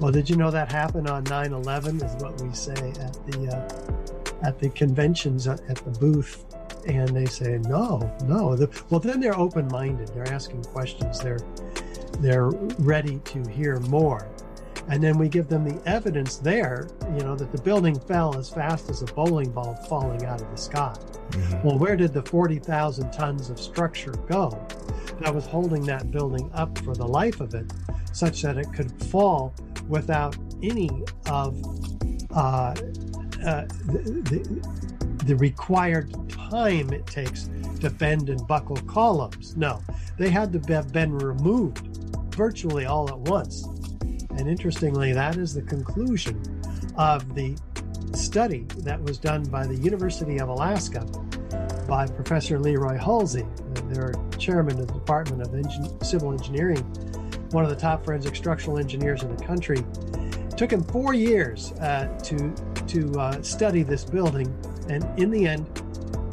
Well, 0.00 0.10
did 0.10 0.28
you 0.28 0.36
know 0.36 0.50
that 0.50 0.72
happened 0.72 1.08
on 1.08 1.24
9/11? 1.24 2.02
Is 2.02 2.22
what 2.22 2.40
we 2.40 2.52
say 2.54 2.72
at 2.72 3.26
the 3.26 3.56
uh, 3.56 4.02
at 4.42 4.58
the 4.58 4.68
conventions 4.70 5.46
at, 5.46 5.58
the 5.84 5.90
booth 5.98 6.44
and 6.86 7.08
they 7.10 7.26
say 7.26 7.58
no 7.68 7.98
no 8.24 8.56
the, 8.56 8.68
well 8.90 9.00
then 9.00 9.20
they're 9.20 9.38
open-minded 9.38 10.08
they're 10.08 10.32
asking 10.32 10.62
questions 10.64 11.20
they're 11.20 11.40
they're 12.18 12.50
ready 12.80 13.18
to 13.20 13.42
hear 13.50 13.78
more 13.80 14.28
and 14.88 15.02
then 15.02 15.16
we 15.16 15.28
give 15.28 15.48
them 15.48 15.64
the 15.64 15.88
evidence 15.88 16.38
there 16.38 16.88
you 17.16 17.20
know 17.20 17.36
that 17.36 17.52
the 17.52 17.62
building 17.62 17.98
fell 18.00 18.36
as 18.36 18.50
fast 18.50 18.90
as 18.90 19.02
a 19.02 19.06
bowling 19.06 19.50
ball 19.50 19.74
falling 19.88 20.24
out 20.24 20.40
of 20.40 20.50
the 20.50 20.56
sky 20.56 20.94
mm-hmm. 21.30 21.66
well 21.66 21.78
where 21.78 21.96
did 21.96 22.12
the 22.12 22.22
40,000 22.22 23.12
tons 23.12 23.48
of 23.48 23.60
structure 23.60 24.14
go 24.28 24.50
that 25.22 25.34
was 25.34 25.46
holding 25.46 25.84
that 25.84 26.10
building 26.10 26.50
up 26.54 26.76
for 26.78 26.94
the 26.94 27.06
life 27.06 27.40
of 27.40 27.54
it 27.54 27.72
such 28.12 28.42
that 28.42 28.58
it 28.58 28.72
could 28.72 28.90
fall 29.04 29.54
without 29.88 30.36
any 30.62 30.90
of 31.26 31.56
uh, 32.34 32.74
uh, 33.44 33.64
the, 33.86 34.22
the, 34.24 35.24
the 35.24 35.36
required 35.36 36.12
time 36.28 36.92
it 36.92 37.06
takes 37.06 37.48
to 37.80 37.90
bend 37.90 38.28
and 38.28 38.46
buckle 38.46 38.76
columns. 38.86 39.56
No, 39.56 39.82
they 40.18 40.30
had 40.30 40.52
to 40.52 40.72
have 40.72 40.92
been 40.92 41.16
removed 41.16 41.86
virtually 42.34 42.86
all 42.86 43.08
at 43.08 43.18
once. 43.18 43.64
And 44.30 44.48
interestingly, 44.48 45.12
that 45.12 45.36
is 45.36 45.54
the 45.54 45.62
conclusion 45.62 46.40
of 46.96 47.34
the 47.34 47.56
study 48.14 48.66
that 48.78 49.02
was 49.02 49.18
done 49.18 49.44
by 49.44 49.66
the 49.66 49.76
University 49.76 50.38
of 50.38 50.48
Alaska 50.48 51.06
by 51.86 52.06
Professor 52.06 52.58
Leroy 52.58 52.96
Hulsey, 52.98 53.46
their 53.92 54.14
chairman 54.38 54.80
of 54.80 54.86
the 54.86 54.94
Department 54.94 55.42
of 55.42 56.06
Civil 56.06 56.32
Engineering, 56.32 56.82
one 57.50 57.64
of 57.64 57.70
the 57.70 57.76
top 57.76 58.04
forensic 58.04 58.34
structural 58.34 58.78
engineers 58.78 59.22
in 59.22 59.34
the 59.34 59.44
country. 59.44 59.84
It 60.14 60.56
took 60.56 60.72
him 60.72 60.82
four 60.82 61.14
years 61.14 61.72
uh, 61.72 62.06
to 62.24 62.54
to 62.88 63.20
uh, 63.20 63.42
study 63.42 63.82
this 63.82 64.04
building, 64.04 64.52
and 64.88 65.06
in 65.18 65.30
the 65.30 65.46
end, 65.46 65.66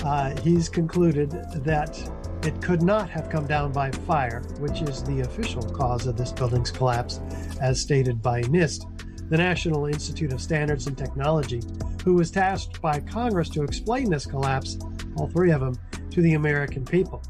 uh, 0.04 0.36
he's 0.42 0.68
concluded 0.68 1.32
that 1.64 1.98
it 2.44 2.62
could 2.62 2.82
not 2.82 3.10
have 3.10 3.30
come 3.30 3.46
down 3.46 3.72
by 3.72 3.92
fire, 3.92 4.42
which 4.60 4.82
is 4.82 5.04
the 5.04 5.22
official 5.22 5.62
cause 5.62 6.08
of 6.08 6.18
this 6.18 6.32
building's 6.32 6.72
collapse, 6.72 7.20
as 7.62 7.82
stated 7.82 8.22
by 8.22 8.42
NIST, 8.44 8.86
the 9.30 9.38
National 9.38 9.86
Institute 9.86 10.32
of 10.32 10.42
Standards 10.42 10.88
and 10.88 10.98
Technology, 10.98 11.62
who 12.04 12.14
was 12.14 12.32
tasked 12.32 12.82
by 12.82 13.00
Congress 13.02 13.50
to 13.50 13.64
explain 13.64 14.10
this 14.10 14.26
collapse, 14.26 14.80
all 15.20 15.28
three 15.28 15.52
of 15.52 15.60
them, 15.62 15.78
to 16.12 16.22
the 16.22 16.34
American 16.34 16.86
people. 16.86 17.22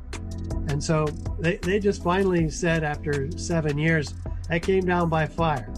And 0.70 0.82
so 0.84 1.06
they, 1.40 1.58
they 1.58 1.80
just 1.80 2.04
finally 2.04 2.50
said 2.50 2.84
after 2.84 3.30
seven 3.38 3.78
years, 3.78 4.14
that 4.48 4.62
came 4.62 4.86
down 4.86 5.10
by 5.10 5.26
fire. 5.26 5.74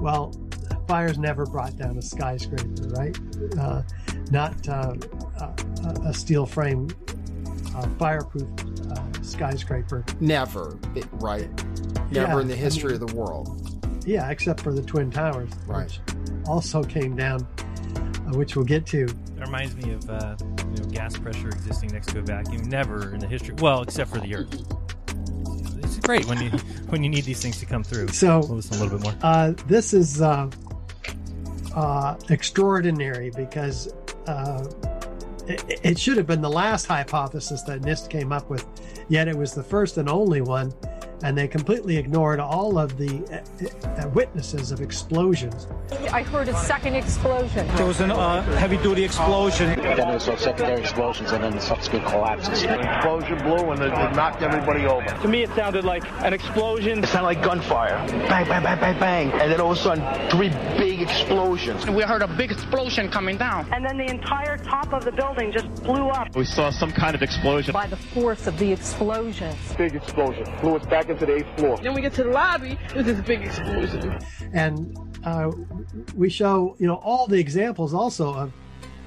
Well, 0.00 0.32
fire's 0.86 1.18
never 1.18 1.44
brought 1.46 1.76
down 1.76 1.98
a 1.98 2.02
skyscraper, 2.02 2.64
right? 2.90 3.18
Uh, 3.58 3.82
not 4.30 4.68
uh, 4.68 4.94
a 6.04 6.14
steel 6.14 6.46
frame 6.46 6.88
uh, 7.74 7.88
fireproof 7.98 8.48
uh, 8.92 9.22
skyscraper. 9.22 10.04
Never, 10.20 10.78
right? 11.14 11.48
Never 12.10 12.32
Yeah, 12.36 12.40
in 12.40 12.48
the 12.48 12.54
I 12.54 12.56
history 12.56 12.92
mean- 12.92 13.02
of 13.02 13.08
the 13.08 13.14
world. 13.16 13.60
Yeah, 14.06 14.28
except 14.30 14.60
for 14.60 14.72
the 14.72 14.82
Twin 14.82 15.10
Towers, 15.10 15.50
Right. 15.66 15.84
which 15.86 16.00
also 16.46 16.82
came 16.84 17.16
down, 17.16 17.46
which 18.34 18.56
we'll 18.56 18.64
get 18.64 18.86
to. 18.86 19.06
That 19.06 19.46
reminds 19.46 19.76
me 19.76 19.92
of 19.92 20.08
uh, 20.10 20.36
you 20.40 20.82
know 20.82 20.88
gas 20.90 21.16
pressure 21.18 21.48
existing 21.48 21.90
next 21.92 22.08
to 22.08 22.18
a 22.18 22.22
vacuum. 22.22 22.68
Never 22.68 23.12
in 23.14 23.20
the 23.20 23.26
history. 23.26 23.54
Well, 23.58 23.82
except 23.82 24.10
for 24.10 24.18
the 24.20 24.34
Earth. 24.34 24.54
It's 25.82 25.98
great 25.98 26.26
when 26.26 26.40
you 26.42 26.50
when 26.88 27.02
you 27.02 27.08
need 27.10 27.24
these 27.24 27.40
things 27.42 27.58
to 27.60 27.66
come 27.66 27.82
through. 27.84 28.08
So- 28.08 28.40
we'll 28.40 28.56
listen 28.56 28.76
a 28.78 28.82
little 28.84 28.98
bit 28.98 29.04
more. 29.04 29.14
Uh, 29.22 29.52
this 29.66 29.92
is 29.94 30.20
uh, 30.20 30.50
uh, 31.74 32.16
extraordinary 32.30 33.30
because 33.30 33.92
uh, 34.26 34.64
it, 35.46 35.80
it 35.82 35.98
should 35.98 36.16
have 36.16 36.26
been 36.26 36.40
the 36.40 36.50
last 36.50 36.86
hypothesis 36.86 37.62
that 37.62 37.82
NIST 37.82 38.08
came 38.10 38.32
up 38.32 38.48
with, 38.48 38.64
yet 39.08 39.28
it 39.28 39.36
was 39.36 39.54
the 39.54 39.62
first 39.62 39.98
and 39.98 40.08
only 40.08 40.40
one, 40.40 40.72
and 41.22 41.36
they 41.36 41.48
completely 41.48 41.96
ignored 41.96 42.40
all 42.40 42.78
of 42.78 42.96
the 42.98 43.22
uh, 43.30 44.02
uh, 44.02 44.08
witnesses 44.10 44.72
of 44.72 44.80
explosions. 44.80 45.66
I 46.12 46.22
heard 46.22 46.48
a 46.48 46.56
second 46.56 46.94
explosion. 46.94 47.66
There 47.76 47.86
was 47.86 48.00
a 48.00 48.06
uh, 48.06 48.42
heavy 48.56 48.76
duty 48.78 49.04
explosion. 49.04 49.68
Then 49.80 49.96
there 49.96 50.06
was 50.14 50.24
secondary 50.24 50.80
explosions 50.80 51.32
and 51.32 51.44
then 51.44 51.52
the 51.52 51.60
subsequent 51.60 52.06
collapses. 52.06 52.62
An 52.62 52.80
explosion 52.80 53.38
blew 53.38 53.70
and 53.70 53.80
it, 53.80 53.92
it 53.92 54.16
knocked 54.16 54.42
everybody 54.42 54.86
over. 54.86 55.06
To 55.06 55.28
me, 55.28 55.42
it 55.42 55.50
sounded 55.50 55.84
like 55.84 56.04
an 56.22 56.32
explosion. 56.32 57.02
It 57.02 57.06
sounded 57.08 57.26
like 57.26 57.42
gunfire. 57.42 57.96
Bang, 58.28 58.46
bang, 58.48 58.62
bang, 58.62 58.80
bang, 58.80 58.98
bang. 58.98 59.32
And 59.32 59.52
then 59.52 59.60
all 59.60 59.72
of 59.72 59.78
a 59.78 59.80
sudden, 59.80 60.30
three 60.30 60.50
big 60.76 61.00
explosions. 61.00 61.88
We 61.88 62.02
heard 62.02 62.22
a 62.22 62.28
big 62.28 62.50
explosion 62.50 63.10
coming 63.10 63.36
down. 63.36 63.72
And 63.72 63.84
then 63.84 63.96
the 63.96 64.10
entire 64.10 64.58
top 64.58 64.92
of 64.92 65.04
the 65.04 65.12
building 65.12 65.52
just 65.52 65.72
blew 65.84 66.08
up. 66.08 66.34
We 66.34 66.44
saw 66.44 66.70
some 66.70 66.92
kind 66.92 67.14
of 67.14 67.22
explosion. 67.22 67.72
By 67.72 67.86
the 67.86 67.96
force 67.96 68.46
of 68.46 68.58
the 68.58 68.72
explosion. 68.72 69.54
Big 69.76 69.94
explosion. 69.94 70.44
Blew 70.60 70.76
us 70.76 70.86
back 70.86 71.03
into 71.08 71.26
the 71.26 71.36
eighth 71.36 71.58
floor. 71.58 71.76
Then 71.78 71.94
we 71.94 72.00
get 72.00 72.14
to 72.14 72.24
the 72.24 72.30
lobby, 72.30 72.78
there's 72.92 73.06
this 73.06 73.20
big 73.20 73.42
explosion. 73.42 74.18
and 74.52 74.96
uh, 75.24 75.50
we 76.14 76.28
show 76.28 76.76
you 76.78 76.86
know 76.86 76.96
all 76.96 77.26
the 77.26 77.38
examples 77.38 77.94
also 77.94 78.34
of 78.34 78.52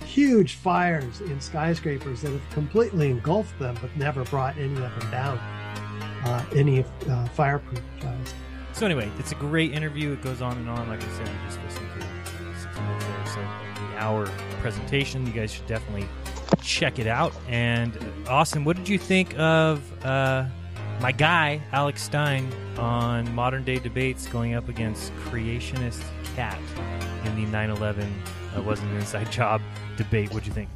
huge 0.06 0.56
fires 0.56 1.22
in 1.22 1.39
skyscrapers 1.39 2.22
that 2.22 2.32
have 2.32 2.50
completely 2.51 3.10
engulfed 3.12 3.58
them 3.60 3.77
but 3.82 3.96
never 3.98 4.24
brought 4.25 4.58
any 4.58 4.74
of 4.74 5.00
them 5.00 5.12
down 5.12 5.38
uh, 6.25 6.46
any 6.56 6.84
uh, 7.10 7.25
fireproof 7.27 7.82
uh, 8.04 8.13
So 8.74 8.86
anyway, 8.86 9.10
it's 9.20 9.32
a 9.32 9.36
great 9.36 9.74
interview. 9.74 10.13
It 10.13 10.22
goes 10.22 10.42
on 10.42 10.58
and 10.58 10.70
on. 10.70 10.88
Like 10.88 11.04
I 11.04 11.08
said, 11.10 11.27
I 11.27 11.46
just 11.48 11.60
listened 11.63 11.88
to 12.00 12.62
six 12.62 12.80
minutes 12.80 13.06
there, 13.06 13.25
so 13.25 13.39
the 13.42 13.98
hour 13.98 14.25
presentation. 14.62 15.25
You 15.25 15.34
guys 15.34 15.51
should 15.51 15.68
definitely 15.68 16.08
check 16.62 17.00
it 17.00 17.08
out. 17.08 17.34
And 17.48 17.98
uh, 17.98 18.32
Austin, 18.32 18.63
what 18.63 18.75
did 18.75 18.88
you 18.89 18.98
think 19.00 19.38
of 19.39 19.82
uh, 20.06 20.46
my 21.01 21.12
guy 21.12 21.62
Alex 21.72 22.04
Stein 22.04 22.51
on 22.77 23.34
modern 23.36 23.63
day 23.63 23.80
debates 23.80 24.27
going 24.27 24.56
up 24.56 24.70
against 24.70 25.13
creationist 25.16 26.04
cat 26.36 26.60
in 27.25 27.36
the 27.36 27.51
9/11 27.51 28.10
uh, 28.56 28.62
wasn't 28.62 28.89
an 28.92 28.98
inside 28.98 29.32
job 29.32 29.62
debate? 29.96 30.30
What'd 30.30 30.48
you 30.48 30.54
think? 30.54 30.70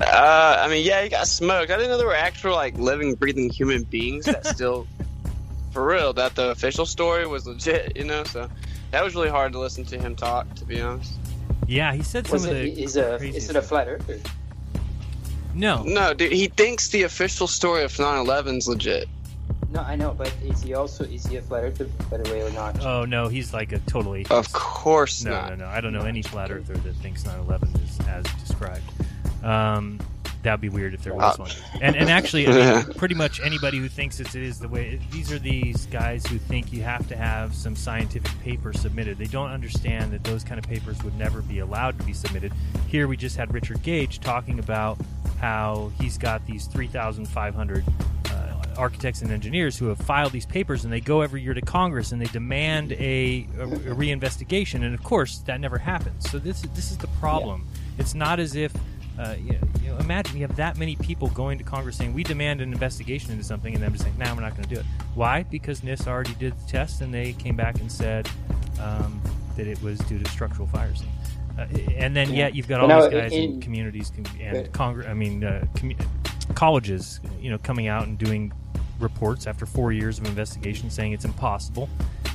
Uh, 0.00 0.56
I 0.60 0.68
mean, 0.68 0.84
yeah, 0.84 1.02
he 1.02 1.08
got 1.08 1.26
smoked. 1.26 1.70
I 1.70 1.76
didn't 1.76 1.90
know 1.90 1.96
there 1.96 2.06
were 2.06 2.14
actual 2.14 2.54
like 2.54 2.76
living, 2.76 3.14
breathing 3.14 3.48
human 3.48 3.84
beings 3.84 4.26
that 4.26 4.46
still, 4.46 4.86
for 5.72 5.86
real, 5.86 6.12
that 6.14 6.34
the 6.34 6.50
official 6.50 6.84
story 6.84 7.26
was 7.26 7.46
legit. 7.46 7.96
You 7.96 8.04
know, 8.04 8.24
so 8.24 8.48
that 8.90 9.02
was 9.02 9.14
really 9.14 9.30
hard 9.30 9.52
to 9.52 9.58
listen 9.58 9.84
to 9.86 9.98
him 9.98 10.14
talk. 10.14 10.52
To 10.56 10.64
be 10.64 10.80
honest. 10.80 11.12
Yeah, 11.66 11.94
he 11.94 12.02
said 12.02 12.26
some 12.26 12.34
Was 12.34 12.44
of 12.44 12.52
it, 12.52 12.74
the 12.74 12.82
is, 12.82 12.96
a, 12.96 13.16
is 13.16 13.50
it 13.50 13.56
a 13.56 13.62
flat 13.62 13.88
earther? 13.88 14.20
No. 15.56 15.82
No, 15.82 16.14
dude, 16.14 16.32
he 16.32 16.48
thinks 16.48 16.88
the 16.88 17.02
official 17.02 17.46
story 17.46 17.82
of 17.82 17.92
9/11's 17.92 18.68
legit. 18.68 19.08
No, 19.72 19.80
I 19.80 19.96
know, 19.96 20.14
but 20.16 20.32
is 20.44 20.62
he 20.62 20.74
also 20.74 21.04
is 21.04 21.26
he 21.26 21.36
a 21.36 21.42
flat 21.42 21.64
earther, 21.64 21.86
by 22.10 22.18
the 22.18 22.30
way, 22.30 22.42
or 22.42 22.50
not? 22.50 22.84
Oh 22.84 23.04
no, 23.04 23.28
he's 23.28 23.52
like 23.52 23.72
a 23.72 23.78
total 23.80 24.14
atheist. 24.14 24.30
Of 24.32 24.52
course 24.52 25.24
no, 25.24 25.32
not. 25.32 25.50
No, 25.50 25.64
no, 25.64 25.66
I 25.66 25.80
don't 25.80 25.92
know 25.92 26.02
any 26.02 26.22
flat 26.22 26.50
earther 26.50 26.74
that 26.74 26.94
thinks 26.96 27.24
9/11 27.24 27.74
is 27.84 28.06
as 28.06 28.24
described. 28.40 28.88
Um, 29.44 30.00
that'd 30.46 30.60
be 30.60 30.68
weird 30.68 30.94
if 30.94 31.02
there 31.02 31.12
was 31.14 31.38
Uh, 31.38 31.42
one. 31.42 31.50
And 31.82 31.96
and 31.96 32.08
actually, 32.08 32.46
I 32.48 32.82
mean, 32.82 32.94
pretty 32.96 33.14
much 33.14 33.40
anybody 33.44 33.78
who 33.78 33.88
thinks 33.88 34.20
it 34.20 34.34
is 34.34 34.58
the 34.58 34.68
way 34.68 34.98
these 35.10 35.30
are 35.32 35.38
these 35.38 35.86
guys 35.86 36.24
who 36.26 36.38
think 36.38 36.72
you 36.72 36.82
have 36.82 37.06
to 37.08 37.16
have 37.16 37.54
some 37.54 37.76
scientific 37.76 38.30
paper 38.42 38.72
submitted. 38.72 39.18
They 39.18 39.26
don't 39.26 39.50
understand 39.50 40.12
that 40.12 40.24
those 40.24 40.42
kind 40.44 40.58
of 40.58 40.64
papers 40.68 41.02
would 41.04 41.16
never 41.18 41.42
be 41.42 41.58
allowed 41.58 41.98
to 41.98 42.04
be 42.06 42.12
submitted. 42.12 42.52
Here 42.88 43.06
we 43.08 43.16
just 43.16 43.36
had 43.36 43.52
Richard 43.52 43.82
Gage 43.82 44.20
talking 44.20 44.58
about 44.58 44.98
how 45.40 45.92
he's 46.00 46.16
got 46.16 46.46
these 46.46 46.66
3,500 46.66 47.84
uh, 48.30 48.54
architects 48.78 49.22
and 49.22 49.30
engineers 49.30 49.76
who 49.76 49.86
have 49.88 49.98
filed 49.98 50.32
these 50.32 50.46
papers, 50.46 50.84
and 50.84 50.92
they 50.92 51.00
go 51.00 51.20
every 51.22 51.42
year 51.42 51.54
to 51.54 51.60
Congress 51.60 52.12
and 52.12 52.20
they 52.22 52.26
demand 52.26 52.92
a, 52.92 53.46
a, 53.58 53.62
a 53.64 53.94
reinvestigation, 53.94 54.76
and 54.84 54.94
of 54.94 55.02
course 55.02 55.38
that 55.46 55.60
never 55.60 55.78
happens. 55.78 56.30
So 56.30 56.38
this 56.38 56.62
this 56.74 56.90
is 56.90 56.98
the 56.98 57.08
problem. 57.20 57.66
It's 57.98 58.14
not 58.14 58.38
as 58.40 58.54
if 58.54 58.72
uh, 59.18 59.34
you, 59.38 59.52
know, 59.52 59.58
you 59.82 59.88
know, 59.90 59.96
imagine 59.98 60.36
you 60.36 60.46
have 60.46 60.56
that 60.56 60.76
many 60.78 60.96
people 60.96 61.28
going 61.28 61.58
to 61.58 61.64
Congress 61.64 61.96
saying 61.96 62.12
we 62.14 62.22
demand 62.22 62.60
an 62.60 62.72
investigation 62.72 63.32
into 63.32 63.44
something, 63.44 63.74
and 63.74 63.82
them 63.82 63.92
just 63.92 64.04
saying, 64.04 64.16
"No, 64.18 64.34
we're 64.34 64.40
not 64.42 64.52
going 64.56 64.68
to 64.68 64.74
do 64.74 64.80
it." 64.80 64.86
Why? 65.14 65.42
Because 65.44 65.80
NIST 65.80 66.06
already 66.06 66.34
did 66.34 66.52
the 66.58 66.66
test, 66.70 67.00
and 67.00 67.12
they 67.12 67.32
came 67.32 67.56
back 67.56 67.80
and 67.80 67.90
said 67.90 68.28
um, 68.80 69.20
that 69.56 69.66
it 69.66 69.80
was 69.82 69.98
due 70.00 70.18
to 70.18 70.28
structural 70.30 70.68
fires. 70.68 71.02
Uh, 71.58 71.66
and 71.96 72.14
then 72.14 72.28
Yeah. 72.28 72.36
yet 72.46 72.54
you've 72.54 72.68
got 72.68 72.80
all 72.82 72.88
these 73.00 73.10
guys 73.12 73.32
in, 73.32 73.54
in- 73.54 73.60
communities 73.60 74.12
and 74.40 74.70
Congress. 74.72 75.06
I 75.08 75.14
mean, 75.14 75.42
uh, 75.42 75.64
commu- 75.74 75.98
colleges, 76.54 77.20
you 77.40 77.50
know, 77.50 77.58
coming 77.58 77.86
out 77.88 78.06
and 78.06 78.18
doing 78.18 78.52
reports 79.00 79.46
after 79.46 79.64
four 79.66 79.92
years 79.92 80.18
of 80.18 80.26
investigation 80.26 80.90
saying 80.90 81.12
it's 81.12 81.24
impossible, 81.24 81.88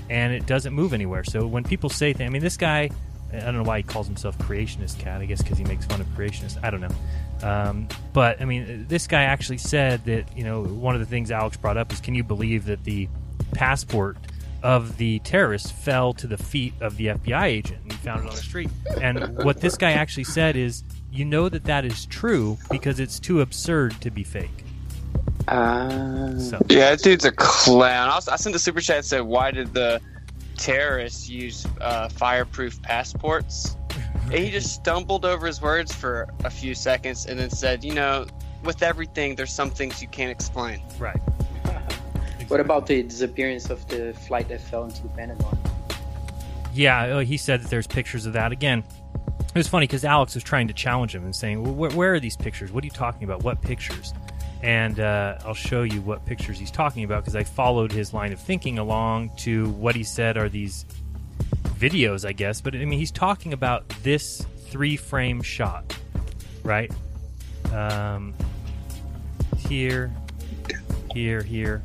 and 0.09 0.33
it 0.33 0.45
doesn't 0.47 0.73
move 0.73 0.93
anywhere. 0.93 1.23
So 1.23 1.45
when 1.45 1.63
people 1.63 1.89
say 1.89 2.13
things, 2.13 2.27
I 2.27 2.31
mean, 2.31 2.41
this 2.41 2.57
guy, 2.57 2.89
I 3.33 3.39
don't 3.39 3.55
know 3.55 3.63
why 3.63 3.77
he 3.77 3.83
calls 3.83 4.07
himself 4.07 4.38
creationist 4.38 5.00
cat. 5.00 5.21
I 5.21 5.25
guess 5.25 5.41
because 5.41 5.57
he 5.57 5.63
makes 5.63 5.85
fun 5.85 6.01
of 6.01 6.07
creationists. 6.07 6.57
I 6.63 6.69
don't 6.69 6.81
know. 6.81 6.95
Um, 7.43 7.88
but 8.13 8.41
I 8.41 8.45
mean, 8.45 8.85
this 8.88 9.07
guy 9.07 9.23
actually 9.23 9.57
said 9.57 10.05
that 10.05 10.38
you 10.38 10.43
know 10.43 10.63
one 10.63 10.95
of 10.95 11.00
the 11.01 11.07
things 11.07 11.31
Alex 11.31 11.57
brought 11.57 11.77
up 11.77 11.91
is, 11.91 12.00
can 12.00 12.15
you 12.15 12.23
believe 12.23 12.65
that 12.65 12.83
the 12.83 13.07
passport 13.53 14.17
of 14.63 14.97
the 14.97 15.19
terrorist 15.19 15.73
fell 15.73 16.13
to 16.13 16.27
the 16.27 16.38
feet 16.38 16.73
of 16.81 16.97
the 16.97 17.07
FBI 17.07 17.43
agent 17.43 17.81
and 17.81 17.91
he 17.91 17.97
found 18.00 18.23
it 18.23 18.29
on 18.29 18.35
the 18.35 18.41
street? 18.41 18.69
And 19.01 19.38
what 19.43 19.61
this 19.61 19.77
guy 19.77 19.91
actually 19.91 20.25
said 20.25 20.55
is, 20.55 20.83
you 21.11 21.25
know 21.25 21.50
that 21.50 21.65
that 21.65 21.83
is 21.83 22.05
true 22.05 22.57
because 22.69 23.00
it's 23.00 23.19
too 23.19 23.41
absurd 23.41 24.00
to 24.01 24.11
be 24.11 24.23
fake. 24.23 24.63
Uh, 25.47 26.38
So 26.39 26.59
Yeah, 26.69 26.91
that 26.91 27.01
dude's 27.01 27.25
a 27.25 27.31
clown. 27.31 28.09
I, 28.09 28.15
was, 28.15 28.27
I 28.27 28.35
sent 28.35 28.53
the 28.53 28.59
super 28.59 28.81
chat 28.81 28.97
and 28.97 29.05
said, 29.05 29.21
"Why 29.21 29.51
did 29.51 29.73
the 29.73 30.00
terrorists 30.62 31.30
use 31.30 31.65
uh, 31.82 32.08
fireproof 32.10 32.82
passports?" 32.82 33.75
and 34.25 34.34
he 34.34 34.50
just 34.50 34.74
stumbled 34.74 35.25
over 35.25 35.46
his 35.46 35.62
words 35.62 35.94
for 35.94 36.30
a 36.46 36.50
few 36.50 36.74
seconds 36.74 37.25
and 37.25 37.39
then 37.39 37.50
said, 37.50 37.84
"You 37.84 37.94
know, 37.94 38.25
with 38.63 38.82
everything, 38.84 39.36
there's 39.36 39.51
some 39.51 39.70
things 39.70 40.01
you 40.01 40.08
can't 40.08 40.32
explain." 40.32 40.82
Right. 41.00 41.20
What 42.48 42.60
about 42.60 42.86
the 42.86 43.01
disappearance 43.01 43.70
of 43.70 43.88
the 43.88 44.13
flight 44.13 44.50
that 44.50 44.60
fell 44.60 44.84
into 44.84 45.03
the 45.03 45.08
Pentagon? 45.08 45.58
Yeah, 46.74 47.03
uh, 47.03 47.20
he 47.20 47.38
said 47.38 47.62
that 47.62 47.70
there's 47.70 47.88
pictures 47.88 48.25
of 48.25 48.34
that. 48.34 48.51
Again, 48.51 48.84
it 49.39 49.58
was 49.58 49.70
funny 49.70 49.86
because 49.86 50.03
Alex 50.03 50.36
was 50.36 50.44
trying 50.44 50.68
to 50.68 50.74
challenge 50.74 51.15
him 51.15 51.24
and 51.24 51.34
saying, 51.34 51.63
well, 51.63 51.74
where, 51.74 51.91
where 51.91 52.13
are 52.13 52.20
these 52.20 52.36
pictures? 52.36 52.72
What 52.72 52.84
are 52.84 52.88
you 52.88 52.91
talking 52.91 53.24
about? 53.24 53.44
What 53.44 53.62
pictures? 53.62 54.13
And 54.63 55.00
uh, 55.00 55.39
I'll 55.46 55.53
show 55.56 55.82
you 55.84 56.01
what 56.01 56.25
pictures 56.25 56.60
he's 56.60 56.70
talking 56.72 57.03
about 57.03 57.22
because 57.24 57.36
I 57.36 57.44
followed 57.44 57.91
his 57.91 58.13
line 58.13 58.32
of 58.32 58.39
thinking 58.39 58.77
along 58.77 59.32
to 59.38 59.70
what 59.72 59.96
he 59.96 60.03
said 60.03 60.38
are 60.38 60.50
these 60.50 60.86
videos, 61.80 62.27
I 62.27 62.32
guess. 62.34 62.62
But 62.62 62.75
I 62.75 62.86
mean, 62.86 63.00
he's 63.00 63.12
talking 63.12 63.53
about 63.53 63.89
this 64.03 64.46
three 64.68 64.98
frame 64.98 65.41
shot, 65.41 65.98
right? 66.63 66.91
Um, 67.74 68.34
here, 69.68 70.12
here, 71.13 71.41
here. 71.41 71.82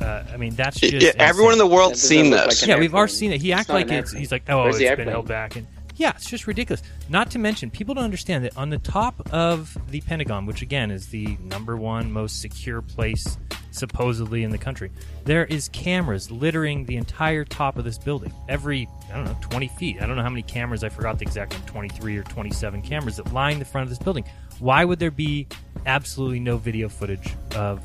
Uh, 0.00 0.24
I 0.32 0.36
mean, 0.36 0.54
that's 0.54 0.78
just 0.80 0.92
Yeah, 1.04 1.12
everyone 1.18 1.52
in 1.52 1.58
the 1.58 1.66
world's 1.66 2.00
seen 2.02 2.30
look 2.30 2.44
this. 2.46 2.60
like 2.60 2.68
an 2.68 2.68
yeah, 2.76 2.80
we've 2.80 2.94
already 2.94 3.12
airplane. 3.12 3.18
seen 3.18 3.32
it. 3.32 3.40
He 3.42 3.52
acts 3.52 3.68
like 3.68 3.86
it's. 3.86 3.92
airplane. 4.10 4.20
He's 4.20 4.32
like, 4.32 4.42
oh, 4.48 4.62
Where's 4.64 4.76
it's 4.76 4.78
the 4.78 4.84
been 4.84 4.90
airplane? 4.90 5.08
held 5.08 5.28
back, 5.28 5.56
and 5.56 5.66
yeah, 5.96 6.12
it's 6.16 6.28
just 6.28 6.46
ridiculous. 6.46 6.82
Not 7.08 7.30
to 7.32 7.38
mention, 7.38 7.70
people 7.70 7.94
don't 7.94 8.04
understand 8.04 8.44
that 8.44 8.56
on 8.56 8.70
the 8.70 8.78
top 8.78 9.32
of 9.32 9.76
the 9.90 10.00
Pentagon, 10.02 10.46
which 10.46 10.62
again 10.62 10.90
is 10.90 11.08
the 11.08 11.36
number 11.42 11.76
one 11.76 12.12
most 12.12 12.40
secure 12.40 12.82
place 12.82 13.38
supposedly 13.70 14.44
in 14.44 14.50
the 14.50 14.58
country, 14.58 14.90
there 15.24 15.46
is 15.46 15.68
cameras 15.70 16.30
littering 16.30 16.84
the 16.84 16.96
entire 16.96 17.44
top 17.44 17.78
of 17.78 17.84
this 17.84 17.96
building. 17.98 18.32
Every 18.48 18.88
I 19.10 19.16
don't 19.16 19.24
know, 19.24 19.36
twenty 19.40 19.68
feet. 19.68 20.00
I 20.00 20.06
don't 20.06 20.16
know 20.16 20.22
how 20.22 20.28
many 20.28 20.42
cameras. 20.42 20.84
I 20.84 20.88
forgot 20.88 21.18
the 21.18 21.24
exact 21.24 21.52
number, 21.52 21.68
twenty-three 21.68 22.16
or 22.16 22.22
twenty-seven 22.22 22.82
cameras 22.82 23.16
that 23.16 23.32
line 23.32 23.58
the 23.58 23.64
front 23.64 23.84
of 23.84 23.88
this 23.88 23.98
building. 23.98 24.24
Why 24.58 24.84
would 24.84 24.98
there 24.98 25.10
be 25.10 25.48
absolutely 25.86 26.38
no 26.38 26.56
video 26.56 26.88
footage 26.88 27.34
of 27.56 27.82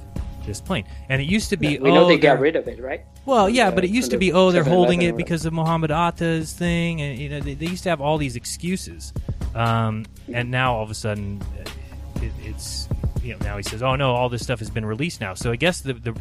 this 0.48 0.60
plane? 0.60 0.86
And 1.10 1.22
it 1.22 1.26
used 1.26 1.50
to 1.52 1.58
be. 1.58 1.78
we 1.78 1.92
know 1.92 2.06
oh, 2.06 2.08
they 2.08 2.18
got 2.18 2.40
rid 2.40 2.56
of 2.56 2.68
it, 2.68 2.82
right? 2.82 3.02
well, 3.26 3.48
yeah, 3.48 3.70
but 3.70 3.84
it 3.84 3.92
used 3.92 4.12
to 4.12 4.18
be, 4.18 4.34
oh, 4.34 4.52
they're 4.52 4.64
holding 4.64 5.04
it 5.04 5.16
because 5.16 5.46
of 5.46 5.54
Mohammed 5.54 5.92
Atta's 5.92 6.54
thing, 6.54 7.02
and 7.02 7.20
you 7.20 7.30
know 7.30 7.40
they, 7.40 7.54
they 7.54 7.68
used 7.68 7.84
to 7.84 7.90
have 7.90 8.02
all 8.02 8.18
these 8.18 8.36
excuses, 8.36 9.14
um, 9.54 10.06
and 10.34 10.50
now 10.50 10.74
all 10.74 10.84
of 10.84 10.90
a 10.90 10.96
sudden, 10.96 11.40
uh, 11.60 12.24
it, 12.24 12.32
it's 12.44 12.90
you 13.22 13.34
know 13.34 13.40
now 13.46 13.58
he 13.58 13.64
says, 13.64 13.84
oh 13.84 13.96
no, 13.96 14.16
all 14.16 14.30
this 14.30 14.42
stuff 14.42 14.60
has 14.60 14.72
been 14.72 14.86
released 14.86 15.22
now. 15.22 15.36
So 15.36 15.52
I 15.52 15.58
guess 15.58 15.82
the 15.82 15.94
the 15.94 16.20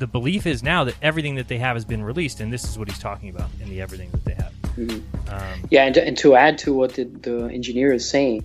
the 0.00 0.06
belief 0.06 0.46
is 0.46 0.62
now 0.62 0.84
that 0.84 0.96
everything 1.02 1.36
that 1.36 1.46
they 1.46 1.58
have 1.58 1.76
has 1.76 1.84
been 1.84 2.02
released, 2.02 2.40
and 2.40 2.52
this 2.52 2.64
is 2.64 2.78
what 2.78 2.88
he's 2.88 2.98
talking 2.98 3.28
about 3.28 3.50
in 3.62 3.68
the 3.68 3.80
everything 3.80 4.10
that 4.10 4.24
they 4.24 4.34
have. 4.34 4.52
Mhm. 4.76 5.02
Um, 5.30 5.66
Yeah, 5.70 5.84
and, 5.84 5.96
and 5.96 6.16
to 6.18 6.34
add 6.34 6.58
to 6.58 6.72
what 6.72 6.94
the, 6.94 7.04
the 7.04 7.44
engineer 7.52 7.92
is 7.92 8.08
saying, 8.08 8.44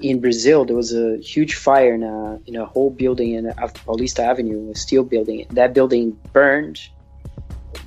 in 0.00 0.20
Brazil 0.20 0.64
there 0.64 0.76
was 0.76 0.94
a 0.94 1.16
huge 1.18 1.54
fire 1.54 1.94
in 1.94 2.02
a 2.02 2.38
in 2.46 2.56
a 2.56 2.64
whole 2.66 2.90
building 2.90 3.32
in 3.32 3.46
Av- 3.58 3.74
Paulista 3.74 4.20
Avenue, 4.20 4.70
a 4.70 4.74
steel 4.74 5.02
building. 5.04 5.46
That 5.50 5.74
building 5.74 6.18
burned 6.32 6.80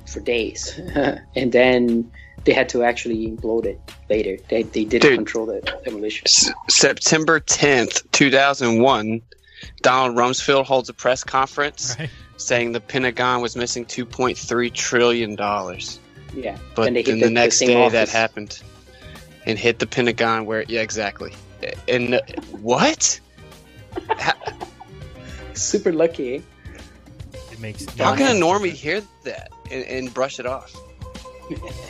for 0.07 0.19
days, 0.19 0.77
and 1.35 1.51
then 1.51 2.11
they 2.45 2.53
had 2.53 2.69
to 2.69 2.83
actually 2.83 3.27
implode 3.27 3.65
it 3.65 3.79
later. 4.09 4.37
They 4.49 4.63
they 4.63 4.85
didn't 4.85 5.01
Dude. 5.09 5.17
control 5.17 5.45
the 5.45 5.61
demolition. 5.83 6.23
S- 6.25 6.51
September 6.69 7.39
10th, 7.39 8.09
2001, 8.11 9.21
Donald 9.81 10.17
Rumsfeld 10.17 10.65
holds 10.65 10.89
a 10.89 10.93
press 10.93 11.23
conference 11.23 11.95
saying 12.37 12.71
the 12.71 12.79
Pentagon 12.79 13.41
was 13.41 13.55
missing 13.55 13.85
2.3 13.85 14.73
trillion 14.73 15.35
dollars. 15.35 15.99
Yeah, 16.33 16.57
But 16.75 16.87
and 16.87 16.95
they 16.95 17.01
then 17.01 17.19
the, 17.19 17.29
next 17.29 17.57
same 17.57 17.69
day 17.69 17.89
that 17.89 18.07
happened 18.09 18.61
and 19.45 19.57
hit 19.57 19.79
the 19.79 19.87
Pentagon 19.87 20.45
where 20.45 20.63
yeah, 20.67 20.81
exactly. 20.81 21.33
And 21.87 22.21
what? 22.61 23.19
Super 25.53 25.91
lucky. 25.91 26.43
it 27.51 27.59
makes 27.59 27.85
How 27.97 28.15
can 28.15 28.35
a 28.35 28.39
normie 28.39 28.71
hear 28.71 29.01
that 29.23 29.51
and, 29.71 29.83
and 29.85 30.13
brush 30.13 30.39
it 30.39 30.45
off? 30.45 30.75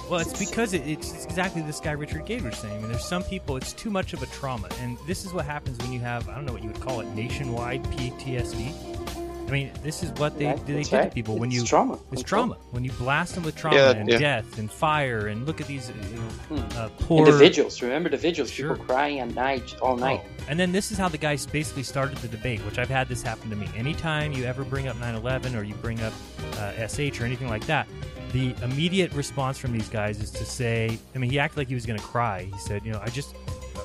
Well, 0.09 0.21
it's 0.21 0.39
because 0.39 0.73
it, 0.73 0.87
it's 0.87 1.25
exactly 1.25 1.61
this 1.61 1.81
guy 1.81 1.91
Richard 1.91 2.25
Gage 2.25 2.41
was 2.43 2.57
saying. 2.57 2.77
I 2.77 2.79
mean, 2.79 2.89
there's 2.89 3.03
some 3.03 3.23
people 3.23 3.57
it's 3.57 3.73
too 3.73 3.89
much 3.89 4.13
of 4.13 4.23
a 4.23 4.25
trauma, 4.27 4.69
and 4.79 4.97
this 5.05 5.25
is 5.25 5.33
what 5.33 5.45
happens 5.45 5.77
when 5.79 5.91
you 5.91 5.99
have 5.99 6.29
I 6.29 6.35
don't 6.35 6.45
know 6.45 6.53
what 6.53 6.63
you 6.63 6.69
would 6.69 6.81
call 6.81 7.01
it 7.01 7.07
nationwide 7.07 7.83
PTSD. 7.83 9.28
I 9.49 9.51
mean, 9.51 9.71
this 9.81 10.03
is 10.03 10.11
what 10.11 10.37
they 10.37 10.45
Right, 10.45 10.65
they 10.67 10.73
that's 10.75 10.89
do 10.89 10.95
to 10.97 11.01
right. 11.03 11.13
people 11.13 11.37
when 11.37 11.49
It's 11.49 11.59
you 11.61 11.65
trauma. 11.65 11.93
It's 12.11 12.21
Control. 12.21 12.47
trauma 12.49 12.57
when 12.71 12.83
you 12.83 12.91
blast 12.91 13.33
them 13.33 13.43
with 13.43 13.55
trauma 13.55 13.77
Yeah, 13.77 13.91
and 13.91 14.07
yeah. 14.07 14.19
death 14.19 14.59
and 14.59 14.69
fire 14.71 15.27
and 15.27 15.45
look 15.47 15.59
at 15.59 15.65
these 15.67 15.91
you 16.11 16.55
know, 16.55 16.63
uh, 16.77 16.89
poor 16.99 17.25
the 17.25 17.31
vigils. 17.31 17.81
Remember 17.81 18.09
the 18.09 18.17
vigils? 18.17 18.51
Sure. 18.51 18.75
People 18.75 18.85
crying 18.85 19.19
at 19.19 19.33
night, 19.33 19.75
all 19.81 19.97
night. 19.97 20.21
Oh, 20.23 20.43
And 20.47 20.59
then 20.59 20.71
this 20.71 20.91
is 20.91 20.97
how 20.99 21.09
the 21.09 21.17
guys 21.17 21.45
basically 21.47 21.83
started 21.83 22.17
the 22.19 22.27
debate, 22.27 22.59
which 22.65 22.77
I've 22.77 22.89
had 22.89 23.07
this 23.09 23.23
happen 23.23 23.49
to 23.49 23.55
me. 23.55 23.67
Anytime 23.75 24.31
you 24.33 24.43
ever 24.45 24.63
bring 24.63 24.87
up 24.87 24.95
9/11 24.97 25.55
or 25.59 25.63
you 25.63 25.73
bring 25.75 25.99
up 26.01 26.13
uh, 26.57 26.87
SH 26.87 27.19
or 27.19 27.25
anything 27.25 27.49
like 27.49 27.65
that, 27.65 27.87
the 28.31 28.53
immediate 28.63 29.11
response 29.13 29.57
from 29.57 29.71
these 29.71 29.89
guys 29.89 30.19
is 30.21 30.29
to 30.31 30.45
say, 30.45 30.99
I 31.15 31.17
mean, 31.17 31.31
he 31.31 31.39
acted 31.39 31.57
like 31.57 31.67
he 31.67 31.73
was 31.73 31.87
going 31.87 31.97
to 31.99 32.05
cry. 32.05 32.43
He 32.53 32.59
said, 32.59 32.85
you 32.85 32.91
know, 32.91 33.01
I 33.03 33.09
just, 33.09 33.35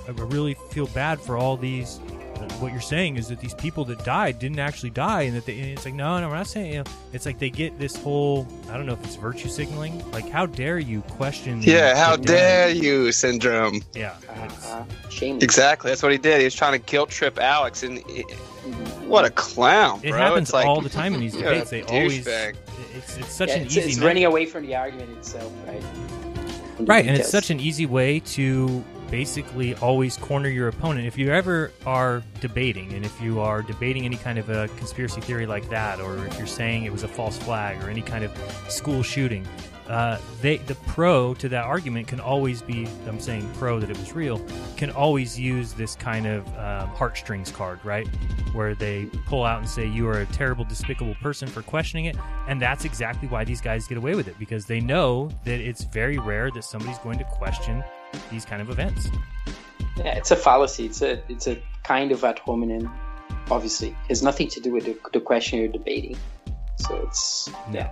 I 0.07 0.11
I 0.11 0.25
really 0.25 0.55
feel 0.71 0.87
bad 0.89 1.19
for 1.19 1.39
all 1.39 1.57
these. 1.57 1.99
What 2.61 2.73
you're 2.73 2.81
saying 2.81 3.17
is 3.17 3.29
that 3.29 3.41
these 3.41 3.55
people 3.55 3.85
that 3.87 4.05
died 4.05 4.39
didn't 4.39 4.59
actually 4.59 4.91
die, 4.91 5.23
and 5.23 5.37
that 5.37 5.47
they, 5.47 5.59
and 5.59 5.71
it's 5.71 5.85
like, 5.85 5.95
no, 5.95 6.19
no, 6.21 6.29
we're 6.29 6.37
not 6.37 6.47
saying. 6.47 6.73
You 6.73 6.79
know, 6.79 6.85
it's 7.13 7.27
like 7.27 7.39
they 7.39 7.51
get 7.51 7.79
this 7.79 7.97
whole, 7.97 8.47
I 8.71 8.77
don't 8.77 8.87
know 8.87 8.93
if 8.95 9.05
it's 9.05 9.17
virtue 9.17 9.49
signaling. 9.49 10.09
Like, 10.13 10.29
how 10.31 10.47
dare 10.47 10.79
you 10.79 11.01
question? 11.03 11.61
the- 11.61 11.71
Yeah, 11.71 11.97
how 11.97 12.17
the 12.17 12.23
dare 12.25 12.69
dead? 12.69 12.77
you 12.83 13.13
syndrome. 13.13 13.83
Yeah. 13.95 14.15
Uh-huh. 14.29 14.85
Shame. 15.11 15.39
Exactly. 15.43 15.91
That's 15.91 16.03
what 16.03 16.13
he 16.13 16.19
did. 16.19 16.39
He 16.39 16.45
was 16.45 16.55
trying 16.55 16.73
to 16.73 16.79
guilt 16.87 17.11
trip 17.11 17.39
Alex, 17.39 17.83
and 17.83 17.99
it- 18.09 18.31
what 19.07 19.25
a 19.27 19.31
clown, 19.31 20.01
It 20.03 20.11
bro. 20.11 20.19
happens 20.21 20.49
it's 20.49 20.55
like, 20.55 20.67
all 20.67 20.81
the 20.81 20.89
time 20.89 21.13
in 21.15 21.21
these 21.21 21.33
debates. 21.37 21.71
They 21.71 21.83
always, 21.83 22.25
douchebag. 22.27 22.57
it's, 22.97 23.17
it's 23.19 23.33
such 23.33 23.49
Yeah, 23.51 23.57
an 23.57 23.63
it's, 23.67 23.77
easy 23.77 23.91
it's 23.91 23.99
running 24.01 24.25
away 24.25 24.47
from 24.47 24.65
the 24.67 24.75
argument 24.75 25.11
itself, 25.19 25.53
right? 25.67 25.83
Right 26.81 27.07
and 27.07 27.17
it's 27.17 27.29
such 27.31 27.51
an 27.51 27.61
easy 27.61 27.87
way 27.87 28.19
to 28.21 28.83
basically 29.11 29.75
always 29.77 30.17
corner 30.17 30.49
your 30.49 30.69
opponent 30.69 31.07
if 31.07 31.17
you 31.19 31.31
ever 31.31 31.71
are 31.87 32.23
debating 32.41 32.93
and 32.93 33.05
if 33.05 33.21
you 33.21 33.41
are 33.41 33.63
debating 33.63 34.05
any 34.05 34.17
kind 34.17 34.39
of 34.39 34.51
a 34.51 34.69
conspiracy 34.77 35.21
theory 35.21 35.47
like 35.47 35.69
that 35.69 36.01
or 36.01 36.27
if 36.27 36.39
you're 36.39 36.47
saying 36.47 36.85
it 36.85 36.93
was 36.93 37.03
a 37.03 37.09
false 37.09 37.39
flag 37.39 37.83
or 37.83 37.91
any 37.91 38.03
kind 38.03 38.25
of 38.25 38.37
school 38.69 39.03
shooting 39.03 39.47
uh, 39.89 40.19
they 40.41 40.57
the 40.59 40.75
pro 40.87 41.35
to 41.35 41.49
that 41.49 41.65
argument 41.65 42.09
can 42.09 42.19
always 42.19 42.63
be 42.63 42.89
I'm 43.07 43.21
saying 43.21 43.49
pro 43.55 43.79
that 43.81 43.91
it 43.91 43.99
was 43.99 44.15
real 44.15 44.41
can 44.77 44.91
always 44.91 45.39
use 45.39 45.73
this 45.73 45.95
kind 45.95 46.27
of 46.27 46.47
um, 46.59 46.89
heartstrings 46.89 47.51
card, 47.51 47.85
right? 47.85 48.07
Where 48.53 48.75
they 48.75 49.07
pull 49.27 49.45
out 49.45 49.59
and 49.59 49.69
say 49.69 49.87
you 49.87 50.09
are 50.09 50.21
a 50.21 50.27
terrible, 50.27 50.65
despicable 50.65 51.15
person 51.17 51.49
for 51.49 51.63
questioning 51.63 52.07
it, 52.07 52.17
and 52.49 52.61
that's 52.61 52.85
exactly 52.85 53.29
why 53.29 53.45
these 53.45 53.61
guys 53.61 53.87
get 53.87 53.99
away 53.99 54.15
with 54.15 54.27
it 54.27 54.39
because 54.39 54.65
they 54.67 54.81
know 54.81 55.31
that 55.45 55.61
it's 55.61 55.85
very 55.85 56.19
rare 56.19 56.51
that 56.53 56.65
somebody's 56.65 56.99
going 56.99 57.19
to 57.19 57.25
question 57.25 57.85
these 58.31 58.45
kind 58.45 58.63
of 58.63 58.71
events. 58.71 59.09
Yeah, 59.97 60.17
it's 60.17 60.31
a 60.31 60.37
fallacy. 60.37 60.87
It's 60.87 61.03
a 61.03 61.23
it's 61.29 61.47
a 61.47 61.61
kind 61.85 62.13
of 62.13 62.25
ad 62.25 62.39
hominem. 62.39 62.91
Obviously, 63.51 63.89
it 63.89 64.09
has 64.09 64.23
nothing 64.23 64.49
to 64.49 64.61
do 64.61 64.73
with 64.73 64.85
the, 64.85 64.97
the 65.13 65.21
question 65.21 65.59
you're 65.61 65.69
debating. 65.69 66.17
So 66.77 66.97
it's 67.07 67.49
yeah. 67.73 67.91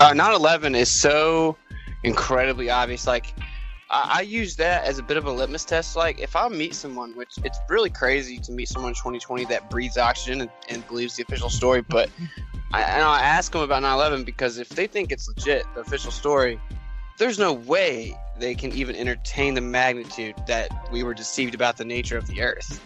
Uh, 0.00 0.12
9/11 0.12 0.76
is 0.76 0.90
so 0.90 1.56
incredibly 2.04 2.70
obvious. 2.70 3.06
Like, 3.06 3.34
I, 3.90 4.18
I 4.18 4.20
use 4.20 4.56
that 4.56 4.84
as 4.84 4.98
a 4.98 5.02
bit 5.02 5.16
of 5.16 5.24
a 5.24 5.32
litmus 5.32 5.64
test. 5.64 5.96
Like, 5.96 6.20
if 6.20 6.36
I 6.36 6.48
meet 6.48 6.74
someone, 6.74 7.16
which 7.16 7.38
it's 7.42 7.58
really 7.68 7.90
crazy 7.90 8.38
to 8.38 8.52
meet 8.52 8.68
someone 8.68 8.90
in 8.90 8.94
2020 8.94 9.46
that 9.46 9.70
breathes 9.70 9.96
oxygen 9.96 10.42
and, 10.42 10.50
and 10.68 10.86
believes 10.86 11.16
the 11.16 11.22
official 11.22 11.50
story, 11.50 11.80
but 11.80 12.10
I, 12.72 12.82
and 12.82 13.02
I 13.02 13.22
ask 13.22 13.52
them 13.52 13.62
about 13.62 13.82
9/11 13.82 14.24
because 14.24 14.58
if 14.58 14.68
they 14.68 14.86
think 14.86 15.10
it's 15.10 15.26
legit, 15.26 15.64
the 15.74 15.80
official 15.80 16.12
story, 16.12 16.60
there's 17.18 17.38
no 17.38 17.52
way 17.52 18.16
they 18.38 18.54
can 18.54 18.72
even 18.72 18.96
entertain 18.96 19.54
the 19.54 19.60
magnitude 19.60 20.34
that 20.46 20.70
we 20.92 21.02
were 21.02 21.14
deceived 21.14 21.54
about 21.54 21.76
the 21.76 21.84
nature 21.84 22.16
of 22.16 22.26
the 22.26 22.42
Earth. 22.42 22.80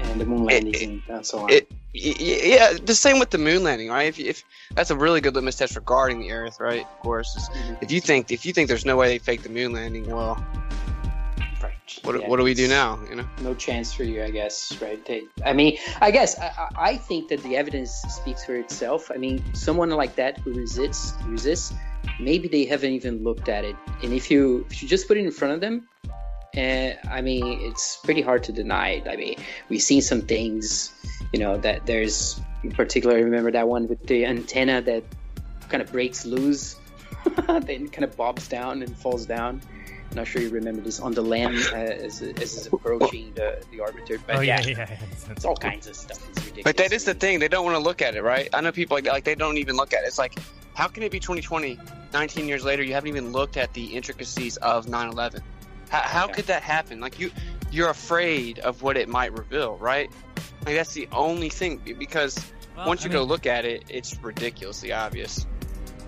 And 0.00 0.20
the 0.20 0.26
moon 0.26 0.44
landing 0.44 1.02
and 1.08 1.26
so 1.26 1.40
on. 1.40 1.50
It, 1.50 1.70
yeah, 1.92 2.74
the 2.82 2.94
same 2.94 3.18
with 3.18 3.30
the 3.30 3.38
moon 3.38 3.62
landing, 3.62 3.88
right? 3.88 4.06
If, 4.06 4.18
if 4.18 4.44
that's 4.74 4.90
a 4.90 4.96
really 4.96 5.20
good 5.20 5.34
litmus 5.34 5.56
test 5.56 5.74
regarding 5.74 6.20
the 6.20 6.30
Earth, 6.32 6.60
right? 6.60 6.82
Of 6.82 6.98
course, 7.00 7.34
is 7.36 7.48
mm-hmm. 7.48 7.74
if 7.80 7.90
you 7.90 8.00
think 8.00 8.30
if 8.30 8.44
you 8.46 8.52
think 8.52 8.68
there's 8.68 8.84
no 8.84 8.96
way 8.96 9.08
they 9.08 9.18
faked 9.18 9.42
the 9.42 9.48
moon 9.48 9.72
landing, 9.72 10.08
well, 10.08 10.34
what, 12.02 12.20
Yeah, 12.20 12.28
what 12.28 12.36
do 12.36 12.42
we 12.44 12.54
do 12.54 12.68
now? 12.68 12.98
You 13.08 13.16
know, 13.16 13.28
no 13.42 13.54
chance 13.54 13.92
for 13.92 14.04
you, 14.04 14.22
I 14.22 14.30
guess, 14.30 14.80
right? 14.80 15.04
They, 15.04 15.22
I 15.44 15.52
mean, 15.52 15.78
I 16.00 16.10
guess 16.10 16.38
I, 16.38 16.46
I 16.46 16.68
I 16.90 16.96
think 16.96 17.28
that 17.28 17.42
the 17.42 17.56
evidence 17.56 17.90
speaks 17.90 18.44
for 18.44 18.54
itself. 18.56 19.10
I 19.12 19.16
mean, 19.16 19.42
someone 19.54 19.90
like 19.90 20.14
that 20.16 20.38
who 20.38 20.52
resists, 20.52 21.14
resists, 21.26 21.72
maybe 22.20 22.48
they 22.48 22.64
haven't 22.64 22.92
even 22.92 23.22
looked 23.22 23.48
at 23.48 23.64
it. 23.64 23.76
And 24.02 24.12
if 24.12 24.30
you 24.30 24.66
if 24.70 24.82
you 24.82 24.88
just 24.88 25.08
put 25.08 25.16
it 25.16 25.24
in 25.24 25.30
front 25.30 25.54
of 25.54 25.60
them, 25.60 25.88
and 26.54 26.98
I 27.10 27.20
mean, 27.20 27.44
it's 27.62 27.98
pretty 28.04 28.22
hard 28.22 28.42
to 28.44 28.52
deny 28.52 28.90
it. 28.90 29.08
I 29.08 29.16
mean, 29.16 29.36
we've 29.68 29.82
seen 29.82 30.02
some 30.02 30.22
things, 30.22 30.92
you 31.32 31.40
know, 31.40 31.58
that 31.58 31.86
there's 31.86 32.40
in 32.64 32.72
particular. 32.72 33.16
I 33.16 33.20
remember 33.20 33.50
that 33.52 33.68
one 33.68 33.86
with 33.88 34.06
the 34.06 34.26
antenna 34.26 34.80
that 34.82 35.04
kind 35.68 35.82
of 35.82 35.92
breaks 35.92 36.24
loose, 36.24 36.76
then 37.46 37.88
kind 37.88 38.04
of 38.04 38.16
bobs 38.16 38.48
down 38.48 38.82
and 38.82 38.96
falls 38.96 39.26
down. 39.26 39.60
I'm 40.10 40.16
not 40.16 40.26
sure 40.26 40.40
you 40.40 40.48
remember 40.48 40.80
this 40.80 41.00
on 41.00 41.12
the 41.12 41.20
land 41.20 41.58
uh, 41.70 41.76
as, 41.76 42.22
as 42.22 42.30
it's 42.38 42.66
approaching 42.66 43.30
the, 43.34 43.62
the 43.70 43.76
orbiter. 43.78 44.18
But 44.26 44.36
Oh, 44.36 44.40
yeah, 44.40 44.58
yeah, 44.62 44.68
yeah, 44.68 44.86
yeah. 44.88 44.96
it's 45.30 45.44
all 45.44 45.54
kinds 45.54 45.86
of 45.86 45.96
stuff. 45.96 46.26
It's 46.30 46.38
ridiculous. 46.38 46.64
but 46.64 46.76
that 46.78 46.92
is 46.94 47.04
the 47.04 47.12
thing. 47.12 47.40
They 47.40 47.48
don't 47.48 47.62
want 47.62 47.76
to 47.76 47.82
look 47.82 48.00
at 48.00 48.16
it, 48.16 48.22
right? 48.22 48.48
I 48.54 48.62
know 48.62 48.72
people 48.72 48.96
like 48.96 49.06
like 49.06 49.24
they 49.24 49.34
don't 49.34 49.58
even 49.58 49.76
look 49.76 49.92
at 49.92 50.04
it. 50.04 50.06
It's 50.06 50.18
like, 50.18 50.38
how 50.78 50.86
can 50.86 51.02
it 51.02 51.10
be 51.10 51.18
2020, 51.18 51.76
19 52.12 52.46
years 52.46 52.64
later? 52.64 52.84
You 52.84 52.94
haven't 52.94 53.08
even 53.08 53.32
looked 53.32 53.56
at 53.56 53.74
the 53.74 53.96
intricacies 53.96 54.58
of 54.58 54.86
9/11. 54.86 55.40
How, 55.88 55.98
how 55.98 56.26
could 56.28 56.46
that 56.46 56.62
happen? 56.62 57.00
Like 57.00 57.18
you, 57.18 57.32
you're 57.72 57.90
afraid 57.90 58.60
of 58.60 58.80
what 58.80 58.96
it 58.96 59.08
might 59.08 59.32
reveal, 59.36 59.76
right? 59.78 60.08
Like 60.64 60.76
that's 60.76 60.94
the 60.94 61.08
only 61.10 61.48
thing 61.48 61.80
because 61.98 62.38
Well, 62.76 62.86
once 62.86 63.02
I 63.02 63.06
you 63.06 63.10
go 63.12 63.18
mean- 63.22 63.28
look 63.28 63.44
at 63.44 63.64
it, 63.64 63.86
it's 63.88 64.22
ridiculously 64.22 64.92
obvious. 64.92 65.48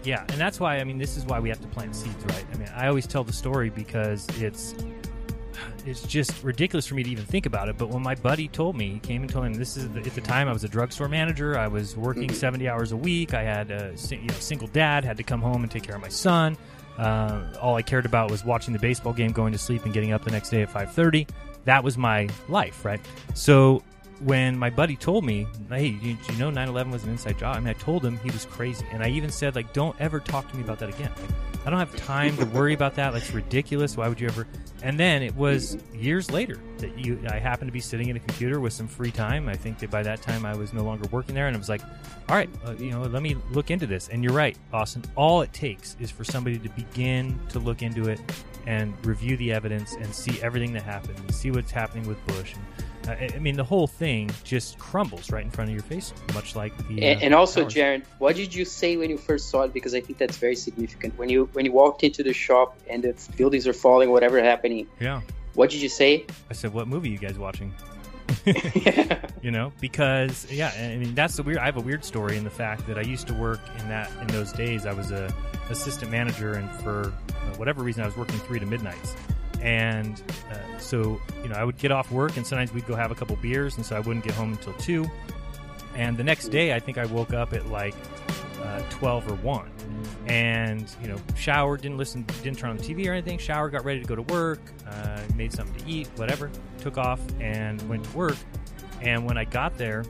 Yeah, 0.05 0.21
and 0.29 0.41
that's 0.41 0.61
why 0.61 0.77
I 0.77 0.85
mean 0.85 0.99
this 0.99 1.17
is 1.17 1.25
why 1.27 1.41
we 1.41 1.49
have 1.49 1.61
to 1.63 1.67
plant 1.67 1.97
seeds, 1.97 2.25
right? 2.27 2.45
I 2.55 2.57
mean, 2.57 2.69
I 2.73 2.87
always 2.87 3.09
tell 3.09 3.25
the 3.25 3.33
story 3.33 3.71
because 3.71 4.29
it's 4.41 4.77
it's 5.87 6.03
just 6.03 6.43
ridiculous 6.43 6.87
for 6.87 6.95
me 6.95 7.03
to 7.03 7.11
even 7.11 7.25
think 7.25 7.47
about 7.47 7.69
it. 7.69 7.79
But 7.79 7.89
when 7.89 8.03
my 8.03 8.15
buddy 8.15 8.49
told 8.49 8.77
me, 8.77 8.91
he 8.91 8.99
came 8.99 9.23
and 9.23 9.31
told 9.31 9.47
me 9.47 9.57
this 9.57 9.77
is 9.77 9.89
the, 9.91 10.01
at 10.01 10.15
the 10.15 10.21
time 10.21 10.49
I 10.49 10.53
was 10.53 10.65
a 10.65 10.69
drugstore 10.69 11.09
manager. 11.09 11.59
I 11.59 11.69
was 11.69 11.97
working 11.97 12.33
seventy 12.33 12.69
hours 12.69 12.93
a 12.93 12.97
week. 12.97 13.35
I 13.35 13.43
had 13.43 13.71
a 13.71 13.95
you 14.11 14.19
know, 14.19 14.35
single 14.35 14.69
dad, 14.69 15.05
had 15.05 15.17
to 15.17 15.23
come 15.23 15.41
home 15.41 15.63
and 15.63 15.71
take 15.71 15.83
care 15.83 15.97
of 15.97 16.03
my 16.03 16.09
son. 16.09 16.57
Uh, 16.99 17.45
all 17.61 17.77
I 17.77 17.83
cared 17.83 18.05
about 18.05 18.31
was 18.31 18.45
watching 18.45 18.73
the 18.73 18.81
baseball 18.81 19.13
game, 19.13 19.33
going 19.33 19.53
to 19.53 19.59
sleep, 19.59 19.85
and 19.85 19.95
getting 19.95 20.13
up 20.13 20.25
the 20.25 20.31
next 20.31 20.51
day 20.51 20.63
at 20.63 20.71
five 20.71 20.93
thirty. 20.93 21.27
That 21.65 21.85
was 21.85 21.99
my 21.99 22.29
life, 22.49 22.85
right? 22.85 23.01
So 23.35 23.83
when 24.21 24.59
my 24.59 24.71
buddy 24.71 24.97
told 24.97 25.25
me, 25.25 25.47
hey, 25.69 25.87
you, 25.87 26.17
you 26.29 26.37
know 26.37 26.51
9-11 26.51 26.91
was 26.91 27.05
an 27.05 27.11
inside 27.11 27.39
job, 27.39 27.57
I 27.57 27.61
mean, 27.61 27.69
I 27.69 27.73
told 27.75 28.05
him 28.05 28.19
he 28.19 28.31
was 28.31 28.45
crazy. 28.45 28.87
And 28.93 29.03
I 29.03 29.09
even 29.09 29.31
said, 29.31 29.55
like, 29.55 29.73
don't 29.73 29.99
ever 30.01 30.21
talk 30.21 30.51
to 30.51 30.57
me 30.57 30.63
about 30.63 30.79
that 30.81 30.91
again. 30.91 31.11
Like, 31.21 31.31
I 31.67 31.71
don't 31.71 31.79
have 31.79 31.95
time 31.97 32.37
to 32.39 32.47
worry 32.47 32.73
about 32.73 32.95
that. 32.95 33.15
It's 33.15 33.35
ridiculous. 33.35 33.97
Why 33.97 34.09
would 34.09 34.19
you 34.19 34.29
ever? 34.29 34.47
And 34.83 34.99
then 34.99 35.23
it 35.23 35.35
was 35.37 35.77
years 35.95 36.31
later 36.31 36.59
that 36.79 36.99
you, 36.99 37.21
I 37.29 37.39
happened 37.39 37.69
to 37.69 37.73
be 37.73 37.81
sitting 37.81 38.09
at 38.09 38.17
a 38.17 38.19
computer 38.19 38.61
with 38.61 38.73
some 38.73 38.89
free 38.89 39.11
time. 39.11 39.47
I 39.47 39.55
think 39.55 39.79
that 39.81 39.91
by 39.91 40.03
that 40.03 40.23
time 40.23 40.47
I 40.47 40.57
was 40.57 40.73
no 40.73 40.83
longer 40.83 41.07
working 41.11 41.35
there. 41.35 41.49
And 41.49 41.55
I 41.57 41.59
was 41.59 41.69
like, 41.69 41.83
all 42.31 42.37
right, 42.37 42.49
uh, 42.65 42.73
you 42.79 42.91
know, 42.91 43.03
let 43.03 43.23
me 43.23 43.37
look 43.51 43.71
into 43.71 43.87
this. 43.87 44.09
And 44.09 44.25
you're 44.25 44.33
right, 44.33 44.57
Austin. 44.73 45.05
All 45.17 45.43
it 45.43 45.53
takes 45.53 45.97
is 46.01 46.11
for 46.11 46.25
somebody 46.25 46.59
to 46.59 46.69
begin 46.71 47.39
to 47.51 47.59
look 47.59 47.83
into 47.83 48.09
it 48.09 48.21
and 48.67 48.95
review 49.05 49.37
the 49.37 49.53
evidence 49.53 49.95
and 49.95 50.15
see 50.15 50.41
everything 50.41 50.73
that 50.73 50.83
happened 50.83 51.19
and 51.19 51.35
see 51.35 51.51
what's 51.51 51.71
happening 51.71 52.09
with 52.09 52.25
Bush. 52.27 52.55
And, 52.55 52.65
I- 53.09 53.31
I 53.35 53.39
mean, 53.39 53.57
the 53.57 53.65
whole 53.65 53.87
thing 53.87 54.31
just 54.45 54.79
crumbles 54.79 55.31
right 55.31 55.45
in 55.45 55.51
front 55.51 55.71
of 55.71 55.75
your 55.75 55.83
face, 55.85 56.13
much 56.35 56.55
like 56.57 56.77
the. 56.89 57.03
And, 57.03 57.21
uh, 57.21 57.25
and 57.25 57.35
also, 57.35 57.63
towers. 57.63 57.75
Jared, 57.75 58.03
what 58.19 58.37
did 58.37 58.55
you 58.55 58.65
say 58.65 58.97
when 58.97 59.11
you 59.11 59.17
first 59.19 59.49
saw 59.51 59.63
it? 59.63 59.73
Because 59.73 59.95
I 59.95 60.01
think 60.01 60.19
that's 60.19 60.37
very 60.37 60.57
significant. 60.57 61.17
When 61.19 61.29
you 61.29 61.49
when 61.53 61.65
you 61.65 61.73
walked 61.73 62.03
into 62.05 62.23
the 62.23 62.33
shop 62.33 62.77
and 62.89 63.03
the 63.03 63.15
buildings 63.37 63.67
are 63.67 63.73
falling, 63.73 64.11
whatever 64.11 64.43
happening, 64.43 64.87
Yeah. 65.01 65.21
what 65.55 65.71
did 65.71 65.81
you 65.83 65.89
say? 65.89 66.27
I 66.51 66.53
said, 66.55 66.73
"What 66.75 66.89
movie 66.89 67.09
you 67.11 67.19
guys 67.19 67.39
watching?" 67.39 67.73
you 69.43 69.51
know, 69.51 69.73
because 69.81 70.47
yeah, 70.51 70.73
I 70.79 70.97
mean 70.97 71.15
that's 71.15 71.37
the 71.37 71.43
weird. 71.43 71.59
I 71.59 71.65
have 71.67 71.77
a 71.77 71.81
weird 71.81 72.05
story 72.05 72.37
in 72.37 72.45
the 72.45 72.51
fact 72.51 72.87
that 72.87 72.99
I 72.99 73.03
used 73.03 73.27
to 73.29 73.35
work 73.35 73.61
in 73.81 73.89
that 73.89 74.11
in 74.21 74.27
those 74.29 74.53
days. 74.53 74.87
I 74.87 74.93
was 74.93 75.11
a 75.11 75.35
assistant 75.69 76.11
manager, 76.11 76.53
and 76.55 76.71
for 76.83 77.07
uh, 77.31 77.57
whatever 77.57 77.83
reason, 77.83 78.03
I 78.03 78.07
was 78.07 78.17
working 78.17 78.39
three 78.41 78.59
to 78.61 78.67
midnights. 78.67 79.15
And 79.61 80.23
uh, 80.51 80.79
so, 80.79 81.21
you 81.43 81.49
know, 81.49 81.57
I 81.57 81.65
would 81.65 81.79
get 81.79 81.93
off 81.93 82.11
work, 82.11 82.37
and 82.37 82.47
sometimes 82.47 82.73
we'd 82.73 82.87
go 82.87 82.95
have 82.95 83.11
a 83.11 83.15
couple 83.15 83.37
beers, 83.37 83.77
and 83.77 83.85
so 83.85 83.97
I 83.97 84.01
wouldn't 84.01 84.25
get 84.25 84.35
home 84.35 84.53
until 84.53 84.73
two. 84.75 85.11
And 85.95 86.17
the 86.17 86.25
next 86.25 86.49
day, 86.49 86.73
I 86.73 86.81
think 86.81 86.99
I 86.99 87.07
woke 87.07 87.33
up 87.33 87.53
at 87.53 87.67
like 87.67 87.95
uh, 88.63 88.83
12 88.91 89.31
or 89.31 89.35
1 89.37 89.71
and 90.27 90.95
you 91.03 91.09
know 91.09 91.17
showered 91.35 91.81
didn't 91.81 91.97
listen 91.97 92.25
didn't 92.43 92.59
turn 92.59 92.71
on 92.71 92.77
the 92.77 92.83
tv 92.83 93.07
or 93.09 93.13
anything 93.13 93.39
showered 93.39 93.73
got 93.73 93.85
ready 93.85 94.01
to 94.01 94.07
go 94.07 94.15
to 94.15 94.23
work 94.23 94.61
uh, 94.87 95.21
made 95.35 95.53
something 95.53 95.75
to 95.75 95.91
eat 95.91 96.07
whatever 96.17 96.51
took 96.79 96.99
off 96.99 97.21
and 97.41 97.87
went 97.89 98.05
to 98.05 98.17
work. 98.17 98.37
And 99.01 99.25
when 99.25 99.39
i 99.39 99.45
got 99.45 99.77
there 99.79 100.05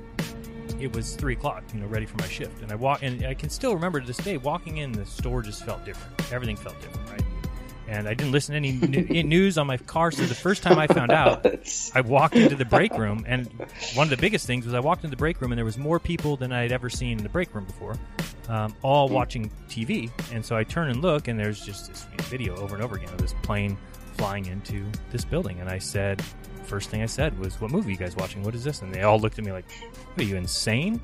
it 0.80 0.94
was 0.94 1.14
three 1.14 1.34
o'clock 1.34 1.62
you 1.72 1.80
know 1.80 1.86
ready 1.86 2.06
for 2.06 2.16
my 2.18 2.26
shift. 2.26 2.62
And 2.62 2.72
i 2.72 2.74
walk 2.74 3.02
and 3.02 3.24
i 3.24 3.34
can 3.34 3.50
still 3.50 3.72
remember 3.72 4.00
to 4.00 4.06
this 4.06 4.18
day 4.18 4.36
walking 4.36 4.78
in 4.78 4.92
the 4.92 5.06
store 5.06 5.42
just 5.42 5.64
felt 5.64 5.84
different. 5.84 6.32
Everything 6.32 6.56
felt 6.56 6.80
different 6.80 7.08
right 7.10 7.29
and 7.90 8.06
I 8.06 8.14
didn't 8.14 8.32
listen 8.32 8.52
to 8.52 8.56
any 8.56 8.72
new- 8.72 9.22
news 9.24 9.58
on 9.58 9.66
my 9.66 9.76
car. 9.76 10.12
So 10.12 10.22
the 10.22 10.34
first 10.34 10.62
time 10.62 10.78
I 10.78 10.86
found 10.86 11.10
out, 11.10 11.44
I 11.94 12.00
walked 12.00 12.36
into 12.36 12.54
the 12.54 12.64
break 12.64 12.96
room, 12.96 13.24
and 13.26 13.48
one 13.94 14.04
of 14.04 14.10
the 14.10 14.16
biggest 14.16 14.46
things 14.46 14.64
was 14.64 14.74
I 14.74 14.80
walked 14.80 15.04
into 15.04 15.14
the 15.14 15.18
break 15.18 15.40
room, 15.40 15.50
and 15.50 15.58
there 15.58 15.64
was 15.64 15.76
more 15.76 15.98
people 15.98 16.36
than 16.36 16.52
I 16.52 16.62
had 16.62 16.72
ever 16.72 16.88
seen 16.88 17.18
in 17.18 17.24
the 17.24 17.28
break 17.28 17.52
room 17.52 17.64
before, 17.64 17.96
um, 18.48 18.74
all 18.82 19.08
watching 19.08 19.50
TV. 19.68 20.10
And 20.32 20.44
so 20.44 20.56
I 20.56 20.62
turn 20.62 20.88
and 20.88 21.02
look, 21.02 21.26
and 21.26 21.38
there's 21.38 21.60
just 21.60 21.88
this 21.88 22.06
video 22.28 22.56
over 22.56 22.76
and 22.76 22.84
over 22.84 22.94
again 22.96 23.10
of 23.10 23.18
this 23.18 23.34
plane 23.42 23.76
flying 24.16 24.46
into 24.46 24.86
this 25.10 25.24
building. 25.24 25.60
And 25.60 25.68
I 25.68 25.78
said, 25.78 26.22
first 26.62 26.90
thing 26.90 27.02
I 27.02 27.06
said 27.06 27.36
was, 27.40 27.60
"What 27.60 27.72
movie 27.72 27.88
are 27.88 27.92
you 27.92 27.96
guys 27.98 28.14
watching? 28.14 28.44
What 28.44 28.54
is 28.54 28.62
this?" 28.62 28.82
And 28.82 28.94
they 28.94 29.02
all 29.02 29.18
looked 29.18 29.38
at 29.38 29.44
me 29.44 29.50
like, 29.50 29.64
"Are 30.16 30.22
you 30.22 30.36
insane?" 30.36 31.00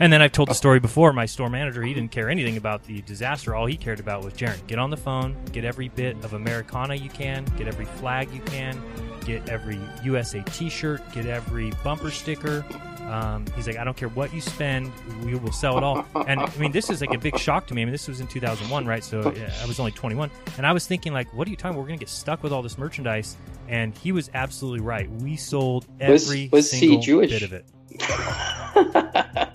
And 0.00 0.12
then 0.12 0.22
I've 0.22 0.32
told 0.32 0.48
the 0.48 0.54
story 0.54 0.78
before. 0.78 1.12
My 1.12 1.26
store 1.26 1.50
manager, 1.50 1.82
he 1.82 1.92
didn't 1.92 2.12
care 2.12 2.30
anything 2.30 2.56
about 2.56 2.84
the 2.84 3.00
disaster. 3.02 3.54
All 3.54 3.66
he 3.66 3.76
cared 3.76 3.98
about 3.98 4.24
was 4.24 4.32
Jaron, 4.34 4.64
get 4.66 4.78
on 4.78 4.90
the 4.90 4.96
phone, 4.96 5.36
get 5.52 5.64
every 5.64 5.88
bit 5.88 6.16
of 6.24 6.34
Americana 6.34 6.94
you 6.94 7.10
can, 7.10 7.44
get 7.56 7.66
every 7.66 7.84
flag 7.84 8.30
you 8.32 8.40
can, 8.42 8.80
get 9.24 9.48
every 9.48 9.78
USA 10.04 10.42
T-shirt, 10.46 11.02
get 11.12 11.26
every 11.26 11.72
bumper 11.82 12.10
sticker. 12.10 12.64
Um, 13.08 13.46
he's 13.56 13.66
like, 13.66 13.76
I 13.76 13.84
don't 13.84 13.96
care 13.96 14.10
what 14.10 14.32
you 14.34 14.40
spend, 14.40 14.92
we 15.24 15.34
will 15.34 15.50
sell 15.50 15.78
it 15.78 15.82
all. 15.82 16.04
And 16.26 16.40
I 16.40 16.56
mean, 16.58 16.72
this 16.72 16.90
is 16.90 17.00
like 17.00 17.14
a 17.14 17.18
big 17.18 17.38
shock 17.38 17.66
to 17.68 17.74
me. 17.74 17.82
I 17.82 17.84
mean, 17.86 17.92
this 17.92 18.06
was 18.06 18.20
in 18.20 18.26
2001, 18.26 18.86
right? 18.86 19.02
So 19.02 19.32
yeah, 19.32 19.52
I 19.62 19.66
was 19.66 19.80
only 19.80 19.92
21, 19.92 20.30
and 20.58 20.66
I 20.66 20.72
was 20.72 20.86
thinking 20.86 21.12
like, 21.12 21.32
what 21.34 21.48
are 21.48 21.50
you 21.50 21.56
talking? 21.56 21.70
about? 21.70 21.80
We're 21.80 21.88
gonna 21.88 21.98
get 21.98 22.10
stuck 22.10 22.42
with 22.42 22.52
all 22.52 22.62
this 22.62 22.78
merchandise. 22.78 23.36
And 23.66 23.96
he 23.98 24.12
was 24.12 24.30
absolutely 24.32 24.80
right. 24.80 25.10
We 25.10 25.36
sold 25.36 25.86
Was- 26.00 26.30
every 26.30 26.48
was 26.52 26.70
he 26.70 27.00
single 27.02 27.20
bit 27.20 27.42
of 27.42 27.52
it. 27.52 27.64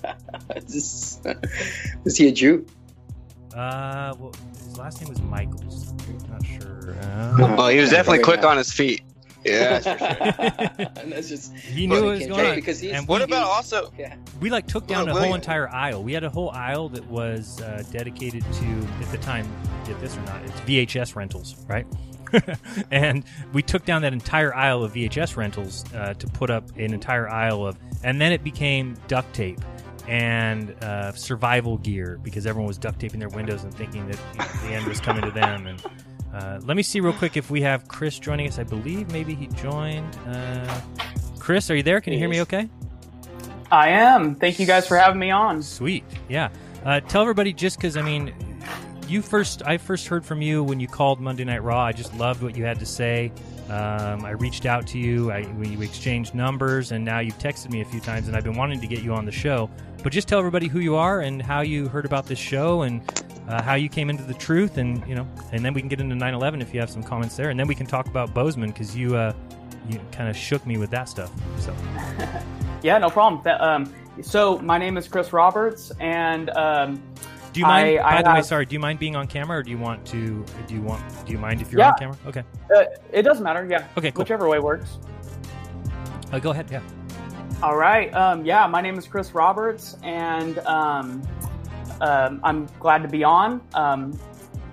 This- 0.67 1.19
is 2.05 2.17
he 2.17 2.27
a 2.27 2.31
Jew? 2.31 2.65
Uh, 3.53 4.15
well, 4.19 4.31
his 4.57 4.77
last 4.77 4.99
name 5.01 5.09
was 5.09 5.21
Michaels. 5.21 5.91
I'm 6.07 6.31
not 6.31 6.45
sure. 6.45 6.95
Uh, 7.01 7.35
Well, 7.37 7.61
Oh, 7.61 7.67
he 7.67 7.79
was 7.79 7.91
definitely 7.91 8.23
quick 8.23 8.43
on 8.43 8.57
his 8.57 8.71
feet. 8.71 9.03
Yeah, 9.45 9.77
that's 9.79 9.85
for 9.85 9.97
sure. 10.77 10.87
and 11.01 11.11
that's 11.11 11.27
just 11.29 11.53
he 11.55 11.85
knew 11.85 11.95
what 12.01 12.17
was 12.17 12.27
going 12.27 12.45
on. 12.47 12.55
because 12.55 12.79
he's. 12.79 12.93
And 12.93 13.07
What 13.07 13.19
we- 13.19 13.25
about 13.25 13.43
also? 13.47 13.91
Yeah. 13.99 14.15
We 14.39 14.49
like 14.49 14.67
took 14.67 14.87
down 14.87 15.05
Well, 15.07 15.17
a 15.17 15.21
whole 15.21 15.35
entire 15.35 15.69
aisle. 15.69 16.01
We 16.03 16.13
had 16.13 16.23
a 16.23 16.29
whole 16.29 16.49
aisle 16.51 16.89
that 16.89 17.05
was 17.07 17.61
uh, 17.61 17.83
dedicated 17.91 18.41
to, 18.53 18.87
at 19.01 19.11
the 19.11 19.17
time, 19.17 19.45
get 19.85 19.99
this 20.01 20.15
or 20.17 20.21
not, 20.21 20.41
it's 20.45 20.59
VHS 20.61 21.15
rentals, 21.15 21.55
right? 21.67 21.85
and 22.89 23.23
we 23.51 23.61
took 23.61 23.85
down 23.85 24.01
that 24.01 24.13
entire 24.13 24.55
aisle 24.55 24.83
of 24.83 24.93
VHS 24.93 25.35
rentals 25.37 25.83
uh, 25.93 26.13
to 26.15 26.25
put 26.25 26.49
up 26.49 26.67
an 26.77 26.91
entire 26.93 27.29
aisle 27.29 27.67
of, 27.67 27.77
and 28.03 28.19
then 28.19 28.31
it 28.31 28.43
became 28.43 28.97
duct 29.07 29.31
tape 29.35 29.59
and 30.07 30.71
uh, 30.83 31.11
survival 31.13 31.77
gear 31.77 32.19
because 32.23 32.45
everyone 32.45 32.67
was 32.67 32.77
duct 32.77 32.99
taping 32.99 33.19
their 33.19 33.29
windows 33.29 33.63
and 33.63 33.73
thinking 33.73 34.07
that 34.07 34.19
the 34.63 34.69
end 34.69 34.85
was 34.87 34.99
coming 34.99 35.23
to 35.23 35.31
them. 35.31 35.67
And 35.67 35.83
uh, 36.33 36.59
let 36.63 36.75
me 36.75 36.83
see 36.83 36.99
real 36.99 37.13
quick 37.13 37.37
if 37.37 37.49
we 37.49 37.61
have 37.61 37.87
Chris 37.87 38.19
joining 38.19 38.47
us. 38.47 38.59
I 38.59 38.63
believe 38.63 39.11
maybe 39.11 39.33
he 39.33 39.47
joined. 39.47 40.17
Uh, 40.27 40.81
Chris, 41.39 41.69
are 41.69 41.75
you 41.75 41.83
there? 41.83 42.01
Can 42.01 42.13
you 42.13 42.19
hear 42.19 42.29
me? 42.29 42.41
Okay. 42.41 42.69
I 43.71 43.89
am. 43.89 44.35
Thank 44.35 44.59
you 44.59 44.65
guys 44.65 44.87
for 44.87 44.97
having 44.97 45.19
me 45.19 45.31
on. 45.31 45.63
Sweet. 45.63 46.03
Yeah. 46.29 46.49
Uh, 46.85 46.99
tell 46.99 47.21
everybody 47.21 47.53
just 47.53 47.77
because 47.77 47.97
I 47.97 48.01
mean, 48.01 48.33
you 49.07 49.21
first. 49.21 49.63
I 49.65 49.77
first 49.77 50.07
heard 50.07 50.25
from 50.25 50.41
you 50.41 50.63
when 50.63 50.79
you 50.79 50.87
called 50.87 51.19
Monday 51.19 51.43
Night 51.43 51.63
Raw. 51.63 51.81
I 51.81 51.91
just 51.91 52.13
loved 52.15 52.43
what 52.43 52.55
you 52.55 52.65
had 52.65 52.79
to 52.79 52.85
say. 52.85 53.31
Um, 53.69 54.25
I 54.25 54.31
reached 54.31 54.65
out 54.65 54.85
to 54.87 54.99
you. 54.99 55.31
I, 55.31 55.41
we, 55.53 55.77
we 55.77 55.85
exchanged 55.85 56.35
numbers, 56.35 56.91
and 56.91 57.03
now 57.03 57.19
you've 57.19 57.37
texted 57.39 57.71
me 57.71 57.81
a 57.81 57.85
few 57.85 57.99
times, 57.99 58.27
and 58.27 58.35
I've 58.35 58.43
been 58.43 58.57
wanting 58.57 58.81
to 58.81 58.87
get 58.87 59.01
you 59.01 59.13
on 59.13 59.25
the 59.25 59.31
show. 59.31 59.69
But 60.03 60.11
just 60.11 60.27
tell 60.27 60.39
everybody 60.39 60.67
who 60.67 60.79
you 60.79 60.95
are 60.95 61.21
and 61.21 61.41
how 61.41 61.61
you 61.61 61.87
heard 61.87 62.05
about 62.05 62.25
this 62.25 62.39
show 62.39 62.81
and 62.81 63.01
uh, 63.47 63.61
how 63.61 63.75
you 63.75 63.89
came 63.89 64.09
into 64.09 64.23
the 64.23 64.33
truth, 64.33 64.77
and 64.77 65.05
you 65.07 65.15
know, 65.15 65.27
and 65.51 65.63
then 65.63 65.73
we 65.73 65.81
can 65.81 65.87
get 65.87 66.01
into 66.01 66.15
9/11 66.15 66.61
if 66.61 66.73
you 66.73 66.79
have 66.79 66.89
some 66.89 67.03
comments 67.03 67.35
there, 67.37 67.49
and 67.49 67.59
then 67.59 67.67
we 67.67 67.75
can 67.75 67.85
talk 67.85 68.07
about 68.07 68.33
Boseman 68.33 68.67
because 68.67 68.95
you 68.95 69.15
uh, 69.15 69.33
you 69.89 69.99
kind 70.11 70.29
of 70.29 70.35
shook 70.35 70.65
me 70.65 70.77
with 70.77 70.89
that 70.91 71.07
stuff. 71.09 71.31
So 71.59 71.73
Yeah, 72.83 72.97
no 72.97 73.09
problem. 73.09 73.41
Um, 73.61 73.93
so 74.21 74.59
my 74.59 74.77
name 74.77 74.97
is 74.97 75.07
Chris 75.07 75.31
Roberts, 75.31 75.91
and 76.01 76.49
um, 76.51 77.01
do 77.53 77.59
you 77.59 77.65
mind? 77.65 77.99
I, 77.99 78.03
I 78.03 78.21
by 78.21 78.29
the 78.29 78.33
way, 78.35 78.41
sorry. 78.41 78.65
Do 78.65 78.73
you 78.73 78.79
mind 78.79 78.99
being 78.99 79.15
on 79.15 79.27
camera, 79.27 79.59
or 79.59 79.63
do 79.63 79.69
you 79.71 79.77
want 79.77 80.05
to? 80.07 80.43
Do 80.67 80.73
you 80.73 80.81
want? 80.81 81.01
Do 81.25 81.31
you 81.31 81.37
mind 81.37 81.61
if 81.61 81.71
you're 81.71 81.79
Yeah. 81.79 81.89
on 81.89 81.97
camera? 81.99 82.17
Okay. 82.27 82.43
Uh, 82.75 82.85
it 83.11 83.21
doesn't 83.21 83.43
matter. 83.43 83.65
Yeah. 83.69 83.87
Okay, 83.97 84.11
cool. 84.11 84.23
Whichever 84.23 84.49
way 84.49 84.59
works. 84.59 84.97
Uh, 86.31 86.39
go 86.39 86.51
ahead. 86.51 86.69
Yeah. 86.71 86.81
All 87.61 87.77
right. 87.77 88.13
Um, 88.13 88.43
yeah, 88.43 88.65
my 88.67 88.81
name 88.81 88.97
is 88.97 89.07
Chris 89.07 89.33
Roberts, 89.33 89.95
and 90.03 90.57
um, 90.59 91.21
um, 92.01 92.39
I'm 92.43 92.65
glad 92.79 93.03
to 93.03 93.07
be 93.07 93.23
on. 93.23 93.61
Um, 93.73 94.19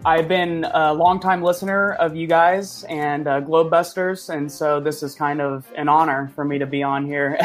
I've 0.04 0.28
been 0.28 0.64
a 0.64 0.94
longtime 0.94 1.42
listener 1.42 1.92
of 1.94 2.16
you 2.16 2.26
guys 2.26 2.84
and 2.84 3.28
uh, 3.28 3.42
Globebusters, 3.42 4.30
and 4.34 4.50
so 4.50 4.80
this 4.80 5.02
is 5.02 5.14
kind 5.14 5.42
of 5.42 5.70
an 5.76 5.88
honor 5.88 6.32
for 6.34 6.44
me 6.44 6.58
to 6.58 6.66
be 6.66 6.82
on 6.82 7.04
here. 7.04 7.38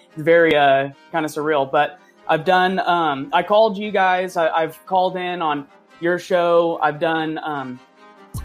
Very 0.16 0.54
uh, 0.54 0.90
kind 1.10 1.26
of 1.26 1.32
surreal, 1.32 1.70
but 1.70 1.98
I've 2.28 2.44
done. 2.44 2.78
Um, 2.80 3.30
I 3.32 3.42
called 3.42 3.76
you 3.78 3.90
guys. 3.90 4.36
I, 4.36 4.48
I've 4.48 4.84
called 4.86 5.16
in 5.16 5.40
on 5.42 5.66
your 6.00 6.18
show. 6.18 6.78
I've 6.82 7.00
done. 7.00 7.38
Um, 7.42 7.80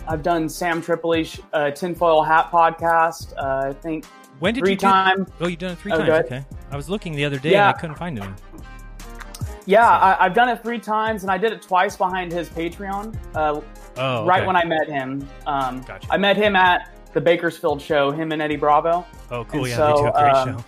I've 0.07 0.23
done 0.23 0.47
Sam 0.49 0.81
Tripoli's 0.81 1.39
uh, 1.53 1.71
Tinfoil 1.71 2.23
Hat 2.23 2.49
podcast. 2.51 3.33
Uh, 3.37 3.69
I 3.69 3.73
think 3.73 4.05
When 4.39 4.53
did 4.53 4.61
three 4.61 4.71
you 4.71 4.77
do- 4.77 4.87
times. 4.87 5.29
Oh, 5.39 5.47
you've 5.47 5.59
done 5.59 5.73
it 5.73 5.79
three 5.79 5.91
Oh, 5.91 5.97
times. 5.97 6.25
Okay. 6.25 6.43
I 6.71 6.75
was 6.75 6.89
looking 6.89 7.13
the 7.13 7.25
other 7.25 7.37
day 7.39 7.51
Yeah. 7.51 7.67
and 7.69 7.75
I 7.77 7.79
couldn't 7.79 7.97
find 7.97 8.17
him. 8.17 8.35
Yeah, 9.65 9.87
I, 9.87 10.25
I've 10.25 10.33
done 10.33 10.49
it 10.49 10.61
three 10.61 10.79
times, 10.79 11.23
and 11.23 11.31
I 11.31 11.37
did 11.37 11.53
it 11.53 11.61
twice 11.61 11.95
behind 11.95 12.31
his 12.31 12.49
Patreon. 12.49 13.15
Uh, 13.35 13.61
Oh, 13.95 14.25
right 14.25 14.43
when 14.43 14.55
I 14.55 14.65
met 14.65 14.87
him. 14.89 15.27
Um, 15.45 15.85
I 16.09 16.17
met 16.17 16.35
him 16.35 16.55
at 16.55 16.89
the 17.13 17.21
Bakersfield 17.21 17.79
show. 17.79 18.09
Him 18.09 18.31
and 18.31 18.41
Eddie 18.41 18.55
Bravo. 18.55 19.05
Oh, 19.29 19.45
cool. 19.45 19.65
And 19.65 19.69
yeah, 19.69 19.75
so, 19.75 19.85
they 19.85 20.01
do 20.01 20.07
a 20.07 20.11
great 20.11 20.33
um, 20.33 20.57
show. 20.57 20.63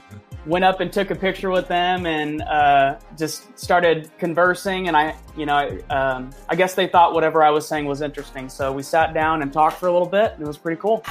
Went 0.46 0.64
up 0.64 0.80
and 0.80 0.94
took 0.94 1.10
a 1.10 1.16
picture 1.16 1.50
with 1.50 1.68
them, 1.68 2.06
and 2.06 2.42
uh, 2.44 3.00
just 3.18 3.58
started 3.58 4.12
conversing. 4.20 4.88
And 4.88 4.96
I, 4.96 5.16
you 5.36 5.46
know, 5.46 5.56
I, 5.56 5.94
um, 5.94 6.30
I 6.50 6.56
guess 6.56 6.76
they 6.76 6.88
thought 6.88 7.14
whatever 7.14 7.44
I 7.44 7.50
was 7.50 7.68
saying 7.68 7.86
was 7.86 8.02
interesting. 8.02 8.48
So 8.50 8.72
we 8.72 8.84
sat 8.84 9.14
down 9.14 9.42
and 9.42 9.52
talked 9.52 9.78
for 9.78 9.88
a 9.88 9.92
little 9.92 10.08
bit. 10.08 10.34
And 10.34 10.42
it 10.42 10.48
was 10.48 10.58
pretty 10.58 10.80
cool. 10.80 11.04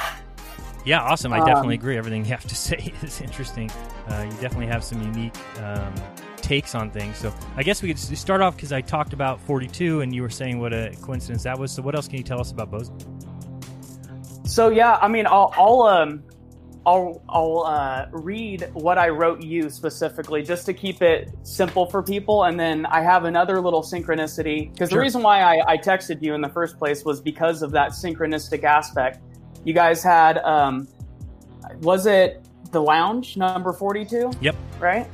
Yeah, 0.85 1.01
awesome. 1.01 1.33
I 1.33 1.40
Um, 1.40 1.47
definitely 1.47 1.75
agree. 1.77 1.97
Everything 1.97 2.25
you 2.25 2.31
have 2.31 2.47
to 2.47 2.55
say 2.68 2.92
is 3.03 3.20
interesting. 3.20 3.70
Uh, 4.09 4.23
you 4.25 4.31
definitely 4.40 4.66
have 4.66 4.85
some 4.85 5.03
unique 5.03 5.35
um, 5.62 5.94
takes 6.37 6.75
on 6.75 6.90
things. 6.90 7.16
So 7.16 7.33
I 7.57 7.62
guess 7.62 7.83
we 7.83 7.88
could 7.88 7.99
start 7.99 8.40
off 8.42 8.55
because 8.55 8.70
I 8.73 8.83
talked 8.83 9.14
about 9.14 9.40
42 9.40 10.03
and 10.03 10.14
you 10.14 10.23
were 10.23 10.31
saying 10.31 10.61
what 10.61 10.73
a 10.73 10.94
coincidence 11.01 11.42
that 11.44 11.59
was. 11.59 11.73
So 11.73 11.83
what 11.83 11.94
else 11.94 12.07
can 12.07 12.18
you 12.18 12.23
tell 12.23 12.40
us 12.40 12.53
about 12.53 12.70
Boseman? 12.70 13.01
So 14.47 14.68
yeah, 14.68 14.99
I 15.01 15.09
mean, 15.09 15.27
I'll 15.27 15.53
I'll 15.57 15.83
um, 15.83 16.23
I'll 16.87 17.23
I'll 17.29 17.61
uh, 17.61 18.07
read 18.12 18.68
what 18.75 18.99
I 18.99 19.09
wrote 19.09 19.42
you 19.42 19.70
specifically, 19.70 20.42
just 20.42 20.66
to 20.66 20.75
keep 20.75 21.01
it 21.01 21.31
simple 21.42 21.87
for 21.87 22.03
people, 22.03 22.44
and 22.44 22.61
then 22.61 22.85
I 22.87 23.01
have 23.01 23.25
another 23.25 23.61
little 23.61 23.83
synchronicity 23.83 24.70
because 24.73 24.90
the 24.90 24.99
reason 24.99 25.23
why 25.23 25.40
I, 25.40 25.73
I 25.73 25.77
texted 25.79 26.23
you 26.23 26.35
in 26.35 26.40
the 26.40 26.49
first 26.49 26.79
place 26.79 27.05
was 27.05 27.20
because 27.20 27.62
of 27.62 27.70
that 27.73 27.92
synchronistic 27.92 28.64
aspect. 28.64 29.20
You 29.64 29.73
guys 29.73 30.03
had 30.03 30.38
um, 30.38 30.87
was 31.81 32.07
it 32.07 32.44
the 32.70 32.83
lounge 32.83 33.37
number 33.37 33.73
forty 33.73 34.05
two? 34.05 34.31
Yep. 34.40 34.57
Right. 34.79 35.07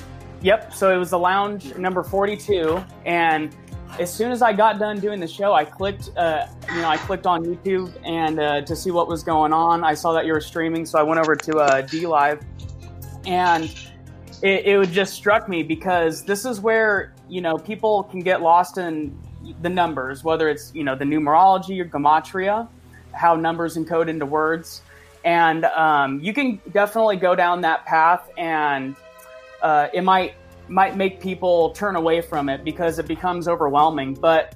Yep. 0.43 0.75
So 0.75 0.93
it 0.93 0.99
was 0.99 1.11
the 1.11 1.19
lounge 1.19 1.77
number 1.77 2.03
forty 2.03 2.37
two, 2.37 2.83
and 3.07 3.55
as 3.99 4.13
soon 4.13 4.31
as 4.31 4.43
I 4.43 4.53
got 4.53 4.79
done 4.79 5.01
doing 5.01 5.21
the 5.21 5.29
show, 5.29 5.53
I 5.53 5.65
clicked, 5.65 6.11
uh, 6.17 6.47
you 6.69 6.81
know, 6.81 6.89
I 6.89 6.97
clicked 6.97 7.27
on 7.27 7.45
YouTube 7.45 7.93
and 8.05 8.39
uh, 8.39 8.63
to 8.63 8.77
see 8.77 8.91
what 8.91 9.09
was 9.09 9.23
going 9.23 9.53
on. 9.53 9.85
I 9.85 9.95
saw 9.95 10.13
that 10.13 10.27
you 10.27 10.33
were 10.33 10.41
streaming, 10.41 10.87
so 10.87 10.99
I 10.99 11.03
went 11.03 11.21
over 11.21 11.37
to 11.37 11.59
uh, 11.59 11.81
D 11.83 12.07
Live, 12.07 12.41
and 13.27 13.65
it, 14.43 14.67
it 14.67 14.91
just 14.91 15.15
struck 15.15 15.49
me 15.49 15.63
because 15.63 16.25
this 16.25 16.45
is 16.45 16.61
where 16.61 17.15
you 17.29 17.41
know 17.41 17.57
people 17.57 18.05
can 18.05 18.21
get 18.21 18.43
lost 18.43 18.79
in 18.79 19.19
the 19.63 19.69
numbers, 19.69 20.25
whether 20.25 20.49
it's 20.49 20.75
you 20.75 20.85
know 20.85 20.95
the 20.95 21.05
numerology 21.05 21.81
or 21.81 21.85
gematria, 21.85 22.69
how 23.13 23.35
numbers 23.35 23.77
encode 23.77 24.09
into 24.09 24.27
words, 24.27 24.83
and 25.25 25.65
um, 25.67 26.21
you 26.21 26.33
can 26.33 26.61
definitely 26.73 27.17
go 27.17 27.35
down 27.35 27.61
that 27.63 27.85
path, 27.85 28.31
and 28.39 28.97
uh, 29.63 29.89
it 29.93 30.03
might 30.03 30.35
might 30.71 30.97
make 30.97 31.21
people 31.21 31.71
turn 31.71 31.97
away 31.97 32.21
from 32.21 32.49
it 32.49 32.65
because 32.65 32.99
it 32.99 33.09
becomes 33.09 33.49
overwhelming. 33.49 34.15
But 34.15 34.55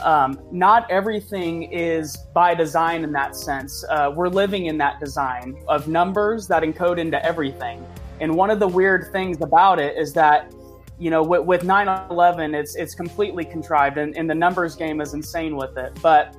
um, 0.00 0.38
not 0.50 0.90
everything 0.90 1.64
is 1.64 2.16
by 2.32 2.54
design 2.54 3.04
in 3.04 3.12
that 3.12 3.36
sense. 3.36 3.84
Uh, 3.90 4.12
we're 4.14 4.28
living 4.28 4.66
in 4.66 4.78
that 4.78 5.00
design 5.00 5.62
of 5.68 5.88
numbers 5.88 6.46
that 6.48 6.62
encode 6.62 6.98
into 6.98 7.22
everything. 7.24 7.84
And 8.20 8.36
one 8.36 8.50
of 8.50 8.60
the 8.60 8.68
weird 8.68 9.10
things 9.12 9.40
about 9.40 9.80
it 9.80 9.98
is 9.98 10.12
that, 10.14 10.54
you 10.98 11.10
know, 11.10 11.22
with, 11.22 11.44
with 11.44 11.62
9/11, 11.62 12.54
it's 12.54 12.76
it's 12.76 12.94
completely 12.94 13.44
contrived, 13.44 13.98
and, 13.98 14.16
and 14.16 14.30
the 14.30 14.34
numbers 14.34 14.76
game 14.76 15.00
is 15.00 15.12
insane 15.12 15.56
with 15.56 15.76
it. 15.76 15.98
But 16.00 16.36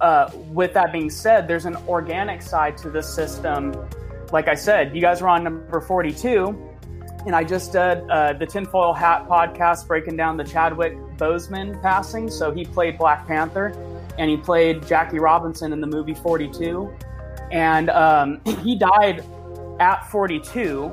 uh, 0.00 0.30
with 0.52 0.74
that 0.74 0.92
being 0.92 1.08
said, 1.08 1.48
there's 1.48 1.64
an 1.64 1.76
organic 1.88 2.42
side 2.42 2.76
to 2.78 2.90
this 2.90 3.12
system. 3.12 3.74
Like 4.30 4.48
I 4.48 4.54
said, 4.54 4.94
you 4.94 5.00
guys 5.00 5.22
were 5.22 5.28
on 5.28 5.44
number 5.44 5.80
42 5.80 6.67
and 7.26 7.34
I 7.34 7.44
just 7.44 7.72
did 7.72 8.08
uh, 8.10 8.32
the 8.32 8.46
Tinfoil 8.46 8.92
Hat 8.92 9.28
podcast 9.28 9.86
breaking 9.86 10.16
down 10.16 10.36
the 10.36 10.44
Chadwick 10.44 10.96
Boseman 11.16 11.80
passing. 11.82 12.30
So 12.30 12.52
he 12.52 12.64
played 12.64 12.98
Black 12.98 13.26
Panther, 13.26 13.72
and 14.18 14.30
he 14.30 14.36
played 14.36 14.86
Jackie 14.86 15.18
Robinson 15.18 15.72
in 15.72 15.80
the 15.80 15.86
movie 15.86 16.14
42, 16.14 16.92
and 17.50 17.90
um, 17.90 18.40
he 18.62 18.76
died 18.76 19.24
at 19.80 20.08
42. 20.10 20.84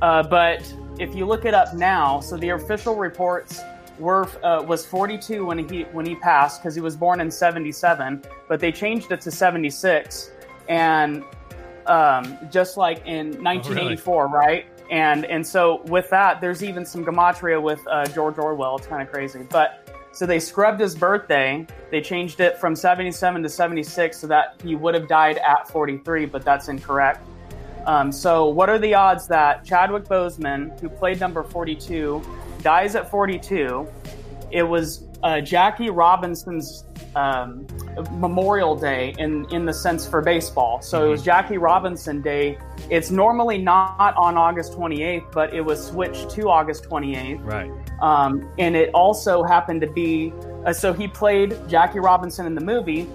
Uh, 0.00 0.22
but 0.22 0.74
if 0.98 1.14
you 1.14 1.26
look 1.26 1.44
it 1.44 1.54
up 1.54 1.74
now, 1.74 2.20
so 2.20 2.36
the 2.36 2.50
official 2.50 2.96
reports 2.96 3.60
were 3.98 4.28
uh, 4.44 4.62
was 4.62 4.86
42 4.86 5.44
when 5.44 5.68
he 5.68 5.82
when 5.92 6.06
he 6.06 6.14
passed 6.14 6.60
because 6.60 6.74
he 6.74 6.80
was 6.80 6.96
born 6.96 7.20
in 7.20 7.30
77, 7.30 8.22
but 8.48 8.60
they 8.60 8.72
changed 8.72 9.10
it 9.12 9.20
to 9.22 9.30
76, 9.30 10.30
and 10.68 11.24
um, 11.86 12.38
just 12.50 12.76
like 12.76 12.98
in 13.06 13.42
1984, 13.42 14.28
right? 14.28 14.66
And 14.90 15.24
and 15.26 15.46
so 15.46 15.82
with 15.84 16.08
that, 16.10 16.40
there's 16.40 16.62
even 16.62 16.84
some 16.84 17.04
gematria 17.04 17.60
with 17.60 17.80
uh, 17.86 18.06
George 18.06 18.38
Orwell. 18.38 18.76
It's 18.76 18.86
kind 18.86 19.02
of 19.02 19.12
crazy, 19.12 19.46
but 19.50 19.88
so 20.12 20.26
they 20.26 20.40
scrubbed 20.40 20.80
his 20.80 20.94
birthday. 20.94 21.66
They 21.90 22.00
changed 22.00 22.40
it 22.40 22.58
from 22.58 22.74
77 22.74 23.42
to 23.42 23.48
76 23.48 24.18
so 24.18 24.26
that 24.26 24.60
he 24.64 24.74
would 24.74 24.94
have 24.94 25.06
died 25.06 25.38
at 25.38 25.68
43, 25.68 26.26
but 26.26 26.44
that's 26.44 26.68
incorrect. 26.68 27.20
Um, 27.86 28.10
so 28.10 28.48
what 28.48 28.68
are 28.68 28.78
the 28.78 28.94
odds 28.94 29.28
that 29.28 29.64
Chadwick 29.64 30.04
Boseman, 30.04 30.78
who 30.80 30.88
played 30.88 31.20
number 31.20 31.42
42, 31.42 32.22
dies 32.62 32.96
at 32.96 33.10
42? 33.10 33.86
It 34.50 34.62
was 34.62 35.04
uh, 35.22 35.40
Jackie 35.40 35.90
Robinson's 35.90 36.84
um, 37.16 37.66
Memorial 38.12 38.76
Day 38.76 39.14
in 39.18 39.46
in 39.50 39.64
the 39.64 39.72
sense 39.72 40.06
for 40.06 40.20
baseball. 40.20 40.80
So 40.82 41.06
it 41.06 41.08
was 41.08 41.22
Jackie 41.22 41.58
Robinson 41.58 42.22
Day. 42.22 42.58
It's 42.90 43.10
normally 43.10 43.58
not 43.58 44.14
on 44.16 44.36
August 44.36 44.72
28th, 44.74 45.32
but 45.32 45.52
it 45.52 45.60
was 45.60 45.84
switched 45.84 46.30
to 46.30 46.48
August 46.48 46.84
28th. 46.84 47.44
Right. 47.44 47.70
Um, 48.00 48.48
and 48.58 48.76
it 48.76 48.90
also 48.94 49.42
happened 49.42 49.80
to 49.80 49.90
be 49.90 50.32
uh, 50.64 50.72
so 50.72 50.92
he 50.92 51.08
played 51.08 51.56
Jackie 51.68 52.00
Robinson 52.00 52.46
in 52.46 52.54
the 52.54 52.60
movie, 52.60 53.08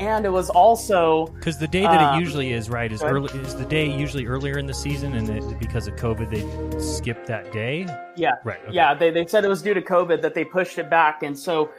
and 0.00 0.24
it 0.24 0.30
was 0.30 0.50
also 0.50 1.26
Because 1.26 1.58
the 1.58 1.68
day 1.68 1.82
that 1.82 2.00
um, 2.00 2.16
it 2.16 2.20
usually 2.20 2.52
is, 2.52 2.70
right, 2.70 2.90
is 2.90 3.02
early. 3.02 3.28
Is 3.40 3.54
the 3.54 3.64
day 3.64 3.86
usually 3.86 4.26
earlier 4.26 4.58
in 4.58 4.66
the 4.66 4.74
season, 4.74 5.14
and 5.14 5.28
it, 5.28 5.58
because 5.58 5.86
of 5.86 5.96
COVID, 5.96 6.30
they 6.30 6.80
skipped 6.80 7.26
that 7.26 7.52
day. 7.52 7.86
Yeah. 8.16 8.32
Right. 8.44 8.60
okay. 8.64 8.74
Yeah, 8.74 8.94
they, 8.94 9.10
they 9.10 9.26
said 9.26 9.44
it 9.44 9.48
was 9.48 9.62
due 9.62 9.74
to 9.74 9.82
COVID 9.82 10.22
that 10.22 10.34
they 10.34 10.44
pushed 10.44 10.78
it 10.78 10.88
back, 10.88 11.22
and 11.22 11.38
so 11.38 11.70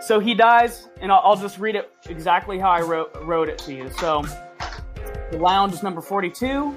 so 0.00 0.18
he 0.18 0.34
dies, 0.34 0.88
and 1.00 1.12
I'll, 1.12 1.20
I'll 1.24 1.36
just 1.36 1.58
read 1.58 1.76
it 1.76 1.92
exactly 2.08 2.58
how 2.58 2.70
I 2.70 2.80
wrote 2.80 3.16
wrote 3.22 3.48
it 3.48 3.58
to 3.58 3.74
you. 3.74 3.90
So 3.98 4.24
the 5.30 5.38
lounge 5.38 5.72
is 5.72 5.82
number 5.82 6.00
forty 6.00 6.30
two, 6.30 6.74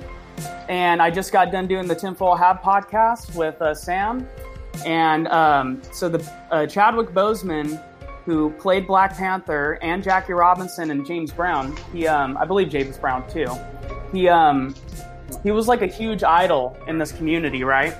and 0.69 1.01
I 1.01 1.10
just 1.10 1.32
got 1.32 1.51
done 1.51 1.67
doing 1.67 1.88
the 1.88 1.95
Tinfoil 1.95 2.36
Hat 2.36 2.62
podcast 2.62 3.36
with 3.36 3.62
uh, 3.62 3.73
Sam, 3.73 4.27
and 4.86 5.27
um, 5.29 5.82
so 5.91 6.08
the 6.08 6.32
uh, 6.51 6.67
Chadwick 6.67 7.10
Boseman. 7.10 7.82
Who 8.25 8.51
played 8.51 8.88
Black 8.88 9.17
Panther 9.17 9.77
and 9.81 10.01
Jackie 10.01 10.33
Robinson 10.33 10.91
and 10.91 11.05
James 11.05 11.31
Brown? 11.31 11.75
He, 11.91 12.07
um, 12.07 12.38
I 12.38 12.45
believe 12.45 12.69
James 12.69 12.97
Brown 12.97 13.29
too. 13.29 13.47
He, 14.12 14.29
um, 14.29 14.75
he 15.43 15.51
was 15.51 15.67
like 15.67 15.81
a 15.81 15.88
huge 15.88 16.23
idol 16.23 16.77
in 16.88 16.97
this 16.97 17.12
community, 17.12 17.63
right? 17.63 17.95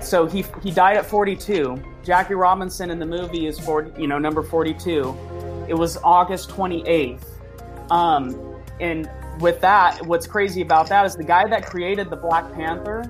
So 0.00 0.26
he 0.26 0.44
he 0.62 0.70
died 0.70 0.96
at 0.96 1.06
42. 1.06 1.80
Jackie 2.02 2.34
Robinson 2.34 2.90
in 2.90 2.98
the 2.98 3.06
movie 3.06 3.46
is 3.46 3.58
40, 3.60 4.00
you 4.00 4.08
know, 4.08 4.18
number 4.18 4.42
42. 4.42 5.16
It 5.68 5.74
was 5.74 5.96
August 5.98 6.50
28th. 6.50 7.22
Um, 7.90 8.56
and 8.80 9.08
with 9.40 9.60
that, 9.60 10.04
what's 10.06 10.26
crazy 10.26 10.62
about 10.62 10.88
that 10.88 11.06
is 11.06 11.14
the 11.14 11.24
guy 11.24 11.46
that 11.46 11.66
created 11.66 12.10
the 12.10 12.16
Black 12.16 12.52
Panther, 12.52 13.04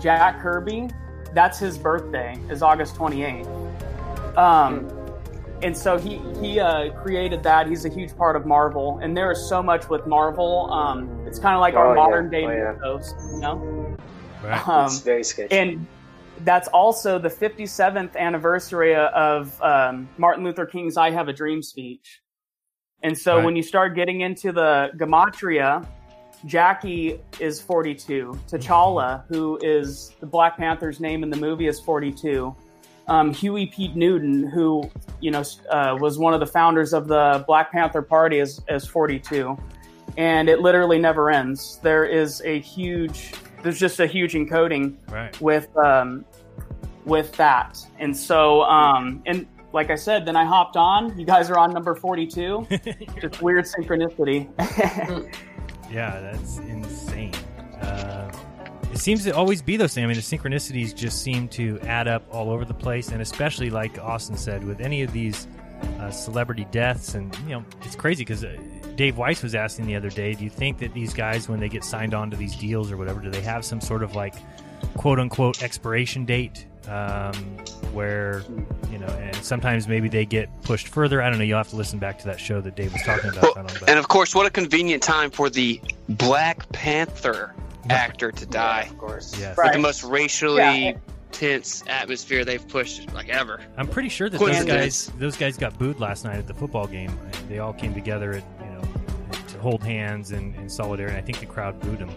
Jack 0.00 0.40
Kirby, 0.40 0.88
that's 1.34 1.58
his 1.58 1.78
birthday 1.78 2.38
is 2.50 2.62
August 2.62 2.96
28th. 2.96 3.46
Um, 4.36 4.88
and 5.62 5.76
so 5.76 5.96
he 5.98 6.18
he 6.40 6.58
uh, 6.60 6.90
created 7.02 7.42
that. 7.44 7.66
He's 7.68 7.84
a 7.84 7.88
huge 7.88 8.16
part 8.16 8.36
of 8.36 8.46
Marvel, 8.46 8.98
and 9.02 9.16
there 9.16 9.30
is 9.30 9.48
so 9.48 9.62
much 9.62 9.88
with 9.88 10.06
Marvel. 10.06 10.72
Um, 10.72 11.24
it's 11.26 11.38
kind 11.38 11.54
of 11.54 11.60
like 11.60 11.74
Oh, 11.74 11.78
our 11.78 11.96
yeah. 11.96 12.02
modern 12.02 12.30
day 12.30 12.44
Oh, 12.44 12.50
yeah. 12.50 12.72
mythos, 12.72 13.14
you 13.34 13.40
know. 13.40 13.96
Right. 14.44 14.68
Um, 14.68 14.86
it's 14.86 15.00
very 15.00 15.22
sketchy. 15.24 15.56
and 15.56 15.86
that's 16.44 16.66
also 16.68 17.18
the 17.20 17.28
57th 17.28 18.16
anniversary 18.16 18.96
of 18.96 19.60
um, 19.62 20.08
Martin 20.18 20.42
Luther 20.44 20.66
King's 20.66 20.96
"I 20.96 21.10
Have 21.10 21.28
a 21.28 21.32
Dream" 21.32 21.62
speech. 21.62 22.20
And 23.04 23.16
so 23.16 23.36
Right. 23.36 23.44
when 23.44 23.56
you 23.56 23.62
start 23.62 23.94
getting 23.94 24.22
into 24.22 24.50
the 24.52 24.90
gematria, 24.96 25.86
Jackie 26.46 27.20
is 27.38 27.60
42. 27.60 28.36
T'Challa, 28.48 29.24
who 29.28 29.58
is 29.62 30.10
the 30.20 30.26
Black 30.26 30.56
Panther's 30.56 30.98
name 31.00 31.22
in 31.22 31.30
the 31.30 31.36
movie, 31.36 31.66
is 31.68 31.78
42. 31.80 32.54
Um, 33.08 33.32
Huey 33.34 33.66
Pete 33.66 33.96
Newton, 33.96 34.46
who 34.48 34.88
you 35.20 35.30
know 35.30 35.42
uh, 35.70 35.96
was 36.00 36.18
one 36.18 36.34
of 36.34 36.40
the 36.40 36.46
founders 36.46 36.92
of 36.92 37.08
the 37.08 37.44
Black 37.46 37.72
Panther 37.72 38.02
Party, 38.02 38.40
as, 38.40 38.60
is 38.68 38.86
42. 38.86 39.56
And 40.16 40.48
it 40.48 40.60
literally 40.60 40.98
never 40.98 41.30
ends. 41.30 41.78
There 41.82 42.04
is 42.04 42.42
a 42.42 42.60
huge, 42.60 43.32
there's 43.62 43.78
just 43.80 43.98
a 44.00 44.06
huge 44.06 44.34
encoding 44.34 44.96
Right. 45.10 45.38
with 45.40 45.74
um, 45.76 46.24
with 47.04 47.32
that. 47.36 47.78
And 47.98 48.16
so, 48.16 48.62
um, 48.62 49.22
and 49.26 49.46
like 49.72 49.90
I 49.90 49.94
said, 49.94 50.26
then 50.26 50.36
I 50.36 50.44
hopped 50.44 50.76
on. 50.76 51.18
You 51.18 51.24
guys 51.24 51.48
are 51.50 51.58
on 51.58 51.72
number 51.72 51.94
42. 51.94 52.66
just 53.20 53.40
weird 53.42 53.64
synchronicity. 53.64 54.48
Yeah, 55.90 56.20
that's 56.20 56.56
insane. 56.56 57.34
Uh, 57.82 58.32
it 58.92 58.98
seems 58.98 59.24
to 59.24 59.30
always 59.34 59.62
be 59.62 59.76
those 59.76 59.94
things. 59.94 60.04
I 60.04 60.06
mean, 60.06 60.16
the 60.16 60.22
synchronicities 60.22 60.94
just 60.94 61.22
seem 61.22 61.48
to 61.48 61.78
add 61.80 62.08
up 62.08 62.22
all 62.30 62.50
over 62.50 62.64
the 62.64 62.74
place, 62.74 63.08
and 63.08 63.22
especially 63.22 63.70
like 63.70 63.98
Austin 63.98 64.36
said, 64.36 64.62
with 64.64 64.80
any 64.80 65.02
of 65.02 65.12
these 65.12 65.46
uh, 65.98 66.10
celebrity 66.10 66.66
deaths, 66.70 67.14
and 67.14 67.36
you 67.46 67.50
know, 67.50 67.64
it's 67.82 67.96
crazy 67.96 68.22
because 68.24 68.44
uh, 68.44 68.56
Dave 68.94 69.16
Weiss 69.16 69.42
was 69.42 69.54
asking 69.54 69.86
the 69.86 69.96
other 69.96 70.10
day, 70.10 70.34
do 70.34 70.44
you 70.44 70.50
think 70.50 70.78
that 70.78 70.92
these 70.92 71.14
guys, 71.14 71.48
when 71.48 71.58
they 71.58 71.68
get 71.68 71.84
signed 71.84 72.12
on 72.14 72.30
to 72.30 72.36
these 72.36 72.54
deals 72.54 72.92
or 72.92 72.96
whatever, 72.96 73.20
do 73.20 73.30
they 73.30 73.40
have 73.40 73.64
some 73.64 73.80
sort 73.80 74.02
of 74.02 74.14
like 74.14 74.34
quote 74.96 75.18
unquote 75.18 75.62
expiration 75.62 76.24
date? 76.24 76.66
Um, 76.88 77.32
where 77.92 78.42
you 78.90 78.98
know, 78.98 79.06
and 79.06 79.36
sometimes 79.36 79.86
maybe 79.86 80.08
they 80.08 80.26
get 80.26 80.48
pushed 80.62 80.88
further. 80.88 81.22
I 81.22 81.30
don't 81.30 81.38
know. 81.38 81.44
You'll 81.44 81.58
have 81.58 81.68
to 81.68 81.76
listen 81.76 81.98
back 82.00 82.18
to 82.18 82.24
that 82.26 82.40
show 82.40 82.60
that 82.60 82.74
Dave 82.74 82.92
was 82.92 83.02
talking 83.02 83.30
about. 83.30 83.54
But- 83.54 83.88
And 83.88 83.98
of 84.00 84.08
course, 84.08 84.34
what 84.34 84.46
a 84.46 84.50
convenient 84.50 85.02
time 85.02 85.30
for 85.30 85.48
the 85.48 85.80
Black 86.08 86.70
Panther 86.72 87.54
actor 87.90 88.30
to 88.32 88.46
die. 88.46 88.88
of 88.90 88.98
course. 88.98 89.38
Yes. 89.38 89.56
With 89.56 89.72
the 89.72 89.78
most 89.78 90.02
racially 90.04 90.58
Yeah. 90.88 90.96
tense 91.32 91.82
atmosphere 91.86 92.44
they've 92.44 92.66
pushed 92.68 93.12
like 93.14 93.28
ever. 93.28 93.60
I'm 93.76 93.88
pretty 93.88 94.08
sure 94.10 94.28
that 94.28 94.38
those 94.38 94.64
guys 94.64 95.06
those 95.18 95.36
guys 95.36 95.56
got 95.56 95.78
booed 95.78 95.98
last 96.00 96.24
night 96.24 96.36
at 96.36 96.46
the 96.46 96.54
football 96.54 96.86
game. 96.86 97.16
They 97.48 97.58
all 97.58 97.72
came 97.72 97.94
together 97.94 98.32
at, 98.32 98.44
you 98.60 98.66
know 98.66 98.82
to 99.48 99.58
hold 99.58 99.82
hands 99.82 100.32
and 100.32 100.54
in 100.56 100.68
solidarity. 100.68 101.16
I 101.16 101.20
think 101.22 101.40
the 101.40 101.46
crowd 101.46 101.78
booed 101.80 101.98
them. 101.98 102.10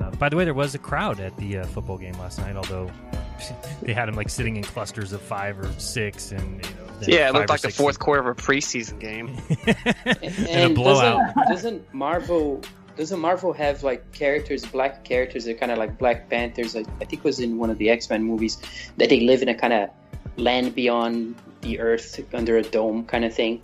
Uh, 0.00 0.10
by 0.12 0.28
the 0.28 0.36
way, 0.36 0.44
there 0.44 0.54
was 0.54 0.74
a 0.74 0.78
crowd 0.78 1.18
at 1.20 1.36
the 1.36 1.58
uh, 1.58 1.66
football 1.66 1.98
game 1.98 2.14
last 2.18 2.38
night, 2.38 2.54
although 2.56 2.88
they 3.82 3.92
had 3.92 4.06
them 4.06 4.14
like 4.14 4.28
sitting 4.28 4.56
in 4.56 4.62
clusters 4.62 5.12
of 5.12 5.20
five 5.20 5.58
or 5.58 5.68
six, 5.78 6.30
and 6.32 6.64
you 6.64 6.70
know, 6.74 6.92
Yeah, 7.08 7.28
it 7.28 7.34
looked 7.34 7.50
like 7.50 7.60
the 7.62 7.68
six- 7.68 7.76
fourth 7.76 7.98
quarter 7.98 8.20
of 8.20 8.26
a 8.28 8.40
preseason 8.40 9.00
game. 9.00 9.36
in 9.66 10.46
a 10.46 10.50
and 10.50 10.74
blowout. 10.76 11.34
doesn't, 11.34 11.48
doesn't 11.48 11.94
Marvel 11.94 12.60
doesn't 12.96 13.20
Marvel 13.20 13.52
have 13.52 13.82
like 13.82 14.10
characters, 14.12 14.64
black 14.66 15.04
characters 15.04 15.44
that 15.44 15.52
are 15.52 15.58
kind 15.58 15.72
of 15.72 15.78
like 15.78 15.98
Black 15.98 16.28
Panthers? 16.28 16.76
I, 16.76 16.80
I 17.00 17.04
think 17.04 17.14
it 17.14 17.24
was 17.24 17.40
in 17.40 17.58
one 17.58 17.70
of 17.70 17.78
the 17.78 17.90
X 17.90 18.10
Men 18.10 18.22
movies 18.22 18.58
that 18.96 19.08
they 19.08 19.20
live 19.20 19.42
in 19.42 19.48
a 19.48 19.54
kind 19.54 19.72
of 19.72 19.90
land 20.36 20.74
beyond 20.74 21.34
the 21.62 21.80
Earth 21.80 22.20
under 22.34 22.58
a 22.58 22.62
dome 22.62 23.04
kind 23.04 23.24
of 23.24 23.34
thing. 23.34 23.62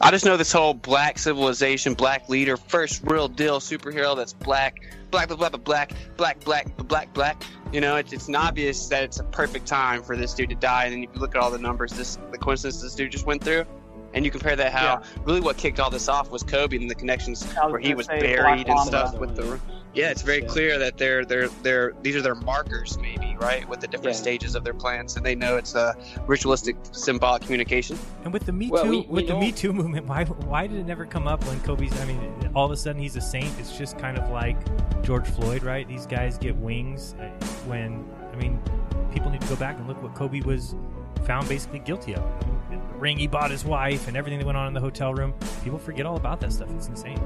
I 0.00 0.10
just 0.10 0.24
know 0.24 0.36
this 0.36 0.52
whole 0.52 0.74
black 0.74 1.18
civilization, 1.18 1.94
black 1.94 2.28
leader, 2.28 2.56
first 2.56 3.02
real 3.04 3.28
deal 3.28 3.60
superhero 3.60 4.16
that's 4.16 4.32
black, 4.32 4.80
black, 5.10 5.28
black, 5.28 5.52
black, 5.52 5.62
black, 5.64 5.94
black, 6.16 6.40
black, 6.44 6.76
black, 6.88 7.12
black. 7.14 7.42
You 7.72 7.80
know, 7.80 7.96
it's, 7.96 8.12
it's 8.12 8.28
obvious 8.28 8.88
that 8.88 9.04
it's 9.04 9.20
a 9.20 9.24
perfect 9.24 9.66
time 9.66 10.02
for 10.02 10.16
this 10.16 10.34
dude 10.34 10.48
to 10.48 10.56
die. 10.56 10.86
And 10.86 10.94
then 10.94 11.04
if 11.04 11.10
you 11.14 11.20
look 11.20 11.36
at 11.36 11.40
all 11.40 11.50
the 11.50 11.58
numbers, 11.58 11.92
this 11.92 12.18
the 12.32 12.38
coincidence 12.38 12.82
this 12.82 12.94
dude 12.94 13.12
just 13.12 13.26
went 13.26 13.44
through, 13.44 13.64
and 14.14 14.24
you 14.24 14.30
compare 14.30 14.56
that 14.56 14.72
how 14.72 15.02
really 15.24 15.40
what 15.40 15.56
kicked 15.56 15.80
all 15.80 15.90
this 15.90 16.08
off 16.08 16.30
was 16.30 16.42
Kobe 16.42 16.76
and 16.76 16.90
the 16.90 16.94
connections 16.94 17.44
where 17.68 17.78
he 17.80 17.94
was 17.94 18.06
buried 18.08 18.68
and 18.68 18.80
stuff 18.80 19.18
with 19.18 19.36
the. 19.36 19.58
Yeah, 19.92 20.10
it's 20.10 20.22
very 20.22 20.42
clear 20.42 20.78
that 20.78 20.98
they're 20.98 21.24
they're 21.24 21.48
they're 21.64 21.94
these 22.02 22.14
are 22.14 22.22
their 22.22 22.36
markers, 22.36 22.96
maybe 23.00 23.36
right, 23.40 23.68
with 23.68 23.80
the 23.80 23.88
different 23.88 24.14
Yeah. 24.14 24.22
stages 24.22 24.54
of 24.54 24.62
their 24.62 24.72
plans, 24.72 25.16
and 25.16 25.26
they 25.26 25.34
know 25.34 25.56
it's 25.56 25.74
a 25.74 25.96
ritualistic, 26.28 26.76
symbolic 26.92 27.42
communication. 27.42 27.98
And 28.22 28.32
with 28.32 28.46
the 28.46 28.52
Me 28.52 28.66
Too, 28.68 28.72
Well, 28.72 28.84
we- 28.84 29.00
we 29.00 29.06
with 29.08 29.26
the 29.26 29.32
know- 29.32 29.40
Me 29.40 29.50
Too 29.50 29.72
movement, 29.72 30.06
why 30.06 30.24
why 30.24 30.68
did 30.68 30.78
it 30.78 30.86
never 30.86 31.04
come 31.06 31.26
up 31.26 31.44
when 31.44 31.58
Kobe's? 31.62 31.92
I 32.00 32.04
mean, 32.04 32.20
all 32.54 32.64
of 32.66 32.70
a 32.70 32.76
sudden 32.76 33.02
he's 33.02 33.16
a 33.16 33.20
saint. 33.20 33.50
It's 33.58 33.76
just 33.76 33.98
kind 33.98 34.16
of 34.16 34.30
like 34.30 34.56
George 35.02 35.26
Floyd, 35.26 35.64
right? 35.64 35.88
These 35.88 36.06
guys 36.06 36.38
get 36.38 36.54
wings 36.56 37.16
uh, 37.20 37.24
when 37.66 38.04
I 38.32 38.36
mean, 38.36 38.62
people 39.12 39.28
need 39.28 39.40
to 39.40 39.48
go 39.48 39.56
back 39.56 39.76
and 39.78 39.88
look 39.88 40.00
what 40.00 40.14
Kobe 40.14 40.40
was 40.42 40.76
found 41.24 41.48
basically 41.48 41.78
guilty 41.80 42.14
of. 42.14 42.24
The 42.70 42.98
ring 42.98 43.18
he 43.18 43.26
bought 43.26 43.50
his 43.50 43.64
wife 43.64 44.08
and 44.08 44.16
everything 44.16 44.38
that 44.38 44.46
went 44.46 44.58
on 44.58 44.68
in 44.68 44.74
the 44.74 44.80
hotel 44.80 45.14
room. 45.14 45.34
People 45.62 45.78
forget 45.78 46.06
all 46.06 46.16
about 46.16 46.40
that 46.40 46.52
stuff. 46.52 46.70
It's 46.76 46.88
insane. 46.88 47.20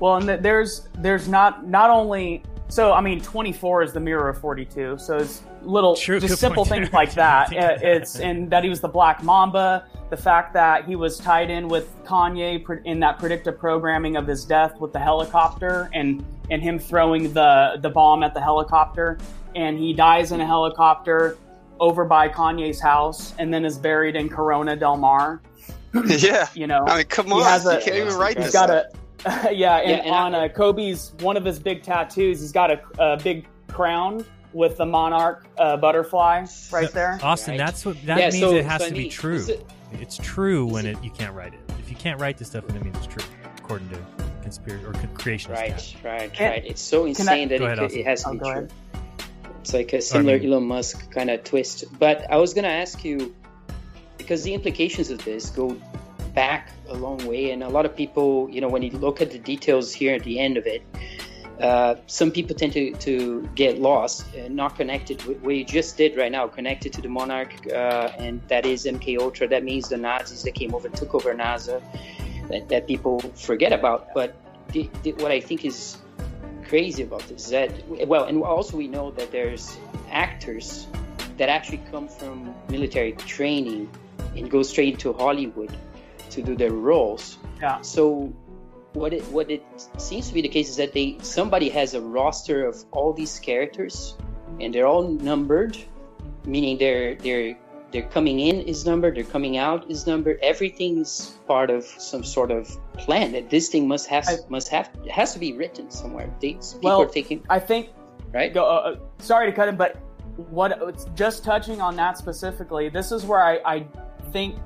Well, 0.00 0.16
and 0.16 0.28
there's 0.28 0.88
there's 0.98 1.28
not 1.28 1.66
not 1.66 1.90
only 1.90 2.42
so 2.68 2.92
I 2.92 3.00
mean 3.00 3.20
24 3.20 3.82
is 3.82 3.92
the 3.92 4.00
mirror 4.00 4.28
of 4.28 4.38
42, 4.38 4.98
so 4.98 5.16
it's 5.18 5.42
little 5.62 5.96
True, 5.96 6.20
just 6.20 6.38
simple 6.38 6.64
point. 6.64 6.82
things 6.82 6.92
like 6.92 7.14
that. 7.14 7.52
It's 7.82 8.20
and 8.20 8.50
that 8.50 8.62
he 8.62 8.70
was 8.70 8.80
the 8.80 8.88
Black 8.88 9.22
Mamba, 9.22 9.86
the 10.10 10.16
fact 10.16 10.52
that 10.54 10.84
he 10.84 10.96
was 10.96 11.18
tied 11.18 11.50
in 11.50 11.68
with 11.68 11.92
Kanye 12.04 12.64
in 12.84 13.00
that 13.00 13.18
predictive 13.18 13.58
programming 13.58 14.16
of 14.16 14.26
his 14.26 14.44
death 14.44 14.78
with 14.78 14.92
the 14.92 14.98
helicopter 15.00 15.90
and 15.94 16.24
and 16.50 16.62
him 16.62 16.78
throwing 16.78 17.32
the 17.32 17.78
the 17.80 17.90
bomb 17.90 18.22
at 18.22 18.34
the 18.34 18.40
helicopter, 18.40 19.18
and 19.56 19.78
he 19.78 19.92
dies 19.92 20.32
in 20.32 20.40
a 20.40 20.46
helicopter 20.46 21.36
over 21.80 22.04
by 22.04 22.28
Kanye's 22.28 22.80
house, 22.80 23.34
and 23.38 23.52
then 23.52 23.64
is 23.64 23.78
buried 23.78 24.16
in 24.16 24.28
Corona 24.28 24.76
Del 24.76 24.96
Mar. 24.96 25.40
yeah, 26.06 26.48
You 26.54 26.66
know, 26.66 26.84
I 26.86 26.98
mean, 26.98 27.06
come 27.06 27.26
he 27.26 27.32
on, 27.32 27.42
has 27.44 27.66
a- 27.66 27.74
you 27.76 27.80
can't 27.82 27.96
even 27.96 28.14
write 28.14 28.36
He's 28.36 28.46
this. 28.46 28.52
got 28.52 28.70
a 28.70 28.88
yeah, 29.24 29.78
and, 29.78 29.90
Yeah, 29.90 29.96
and 30.04 30.10
on 30.14 30.34
uh, 30.34 30.48
Kobe's 30.48 31.12
one 31.20 31.36
of 31.36 31.44
his 31.44 31.58
big 31.58 31.82
tattoos, 31.82 32.40
he's 32.40 32.52
got 32.52 32.70
a, 32.70 32.80
a 32.98 33.16
big 33.16 33.46
crown 33.68 34.24
with 34.52 34.76
the 34.76 34.86
monarch 34.86 35.46
uh, 35.58 35.76
butterfly 35.76 36.44
right 36.72 36.90
there. 36.92 37.18
Austin, 37.22 37.52
Right. 37.52 37.58
that's 37.58 37.84
what 37.86 37.96
that 38.06 38.18
Yeah, 38.18 38.30
means. 38.30 38.38
so- 38.40 38.54
it 38.54 38.64
has 38.66 38.82
so 38.82 38.88
to 38.88 38.94
be 38.94 39.08
true. 39.08 39.44
It- 39.46 39.66
it's 39.92 40.18
true 40.18 40.66
when 40.66 40.84
it 40.84 41.02
you 41.02 41.10
can't 41.10 41.34
write 41.34 41.54
it. 41.54 41.60
If 41.78 41.88
you 41.88 41.96
can't 41.96 42.20
write 42.20 42.36
this 42.36 42.48
stuff, 42.48 42.66
then 42.66 42.76
it 42.76 42.84
means 42.84 42.96
it's 42.98 43.06
true, 43.06 43.24
according 43.56 43.88
to 43.88 43.98
conspiracy 44.42 44.84
or 44.84 44.92
creationist. 44.92 45.48
Right, 45.54 45.96
right, 46.04 46.40
right. 46.40 46.64
It's 46.66 46.82
so 46.82 47.04
can 47.14 47.28
I- 47.28 47.36
insane 47.36 47.48
that 47.48 47.54
it, 47.54 47.62
ahead, 47.62 47.92
it 47.92 48.04
has 48.06 48.22
to 48.24 48.28
Oh, 48.28 48.32
be 48.34 48.38
true. 48.40 48.48
ahead. 48.50 48.72
It's 49.68 49.74
like 49.74 49.92
a 49.92 50.00
similar 50.00 50.38
mean- 50.38 50.50
Elon 50.50 50.64
Musk 50.64 51.10
kind 51.10 51.28
of 51.28 51.44
twist. 51.44 51.84
But 51.98 52.24
I 52.32 52.38
was 52.38 52.54
gonna 52.54 52.68
ask 52.68 53.04
you 53.04 53.34
because 54.16 54.42
the 54.42 54.54
implications 54.54 55.10
of 55.10 55.22
this 55.26 55.50
go 55.50 55.76
back 56.34 56.70
a 56.88 56.94
long 56.94 57.18
way, 57.26 57.50
and 57.50 57.62
a 57.62 57.68
lot 57.68 57.84
of 57.84 57.94
people, 57.94 58.48
you 58.50 58.62
know, 58.62 58.68
when 58.68 58.80
you 58.80 58.92
look 58.92 59.20
at 59.20 59.30
the 59.30 59.38
details 59.38 59.92
here 59.92 60.14
at 60.14 60.24
the 60.24 60.38
end 60.38 60.56
of 60.56 60.66
it, 60.66 60.82
uh, 61.60 61.96
some 62.06 62.30
people 62.30 62.56
tend 62.56 62.72
to, 62.72 62.92
to 62.92 63.46
get 63.54 63.78
lost 63.78 64.24
and 64.34 64.56
not 64.56 64.74
connected 64.74 65.22
with 65.24 65.38
what 65.42 65.54
you 65.54 65.66
just 65.66 65.98
did 65.98 66.16
right 66.16 66.32
now, 66.32 66.46
connected 66.46 66.94
to 66.94 67.02
the 67.02 67.08
monarch, 67.10 67.52
uh, 67.70 68.10
and 68.16 68.40
that 68.48 68.64
is 68.64 68.86
MK 68.86 69.18
Ultra. 69.20 69.48
That 69.48 69.64
means 69.64 69.90
the 69.90 69.98
Nazis 69.98 70.44
that 70.44 70.54
came 70.54 70.74
over 70.74 70.86
and 70.86 70.96
took 70.96 71.14
over 71.14 71.34
NASA. 71.34 71.82
that, 72.48 72.70
that 72.70 72.86
people 72.86 73.20
forget 73.34 73.74
about. 73.74 74.14
But 74.14 74.34
the, 74.68 74.88
the, 75.02 75.12
what 75.12 75.30
I 75.30 75.40
think 75.40 75.66
is 75.66 75.98
crazy 76.68 77.02
about 77.02 77.22
this 77.28 77.46
is 77.46 77.50
that 77.50 77.72
well, 78.06 78.24
and 78.24 78.42
also 78.42 78.76
we 78.76 78.88
know 78.88 79.10
that 79.12 79.32
there's 79.32 79.76
actors 80.10 80.86
that 81.38 81.48
actually 81.48 81.82
come 81.90 82.08
from 82.08 82.54
military 82.68 83.12
training 83.12 83.88
and 84.36 84.50
go 84.50 84.62
straight 84.62 84.98
to 85.00 85.12
Hollywood 85.12 85.74
to 86.30 86.42
do 86.42 86.54
their 86.56 86.72
roles. 86.72 87.38
Yeah. 87.60 87.80
So 87.82 88.32
what 88.92 89.12
it 89.12 89.24
what 89.26 89.50
it 89.50 89.64
seems 89.96 90.28
to 90.28 90.34
be 90.34 90.42
the 90.42 90.48
case 90.48 90.68
is 90.68 90.76
that 90.76 90.92
they 90.92 91.16
somebody 91.22 91.68
has 91.70 91.94
a 91.94 92.00
roster 92.00 92.66
of 92.66 92.84
all 92.92 93.12
these 93.12 93.38
characters 93.38 94.16
and 94.60 94.74
they're 94.74 94.86
all 94.86 95.08
numbered, 95.08 95.76
meaning 96.44 96.78
they're 96.78 97.14
they're 97.16 97.56
they're 97.90 98.02
coming 98.02 98.40
in 98.40 98.60
is 98.60 98.84
numbered, 98.84 99.16
they're 99.16 99.24
coming 99.24 99.56
out 99.56 99.90
is 99.90 100.06
numbered. 100.06 100.38
Everything's 100.42 101.38
part 101.46 101.70
of 101.70 101.84
some 101.84 102.22
sort 102.22 102.50
of 102.50 102.68
plan 102.94 103.32
that 103.32 103.48
this 103.50 103.68
thing 103.68 103.88
must 103.88 104.06
have 104.08 104.26
must 104.48 104.68
have 104.68 104.90
has 105.10 105.32
to 105.32 105.38
be 105.38 105.52
written 105.54 105.90
somewhere. 105.90 106.30
They, 106.40 106.52
people 106.52 106.80
well, 106.82 107.02
are 107.02 107.08
taking 107.08 107.44
I 107.48 107.58
think 107.58 107.90
right. 108.32 108.52
Go, 108.52 108.64
uh, 108.66 108.96
sorry 109.18 109.50
to 109.50 109.56
cut 109.56 109.68
it, 109.68 109.78
but 109.78 109.96
what 110.36 111.14
just 111.16 111.44
touching 111.44 111.80
on 111.80 111.96
that 111.96 112.18
specifically, 112.18 112.88
this 112.88 113.10
is 113.10 113.24
where 113.24 113.42
I, 113.42 113.58
I 113.64 113.86
think 114.32 114.56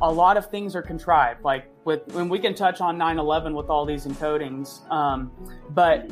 a 0.00 0.10
lot 0.10 0.36
of 0.36 0.50
things 0.50 0.76
are 0.76 0.82
contrived. 0.82 1.44
Like 1.44 1.66
with 1.84 2.06
when 2.14 2.28
we 2.28 2.38
can 2.38 2.54
touch 2.54 2.80
on 2.80 2.96
9/11 2.96 3.54
with 3.54 3.68
all 3.68 3.84
these 3.84 4.06
encodings, 4.06 4.88
um, 4.90 5.32
but 5.70 6.10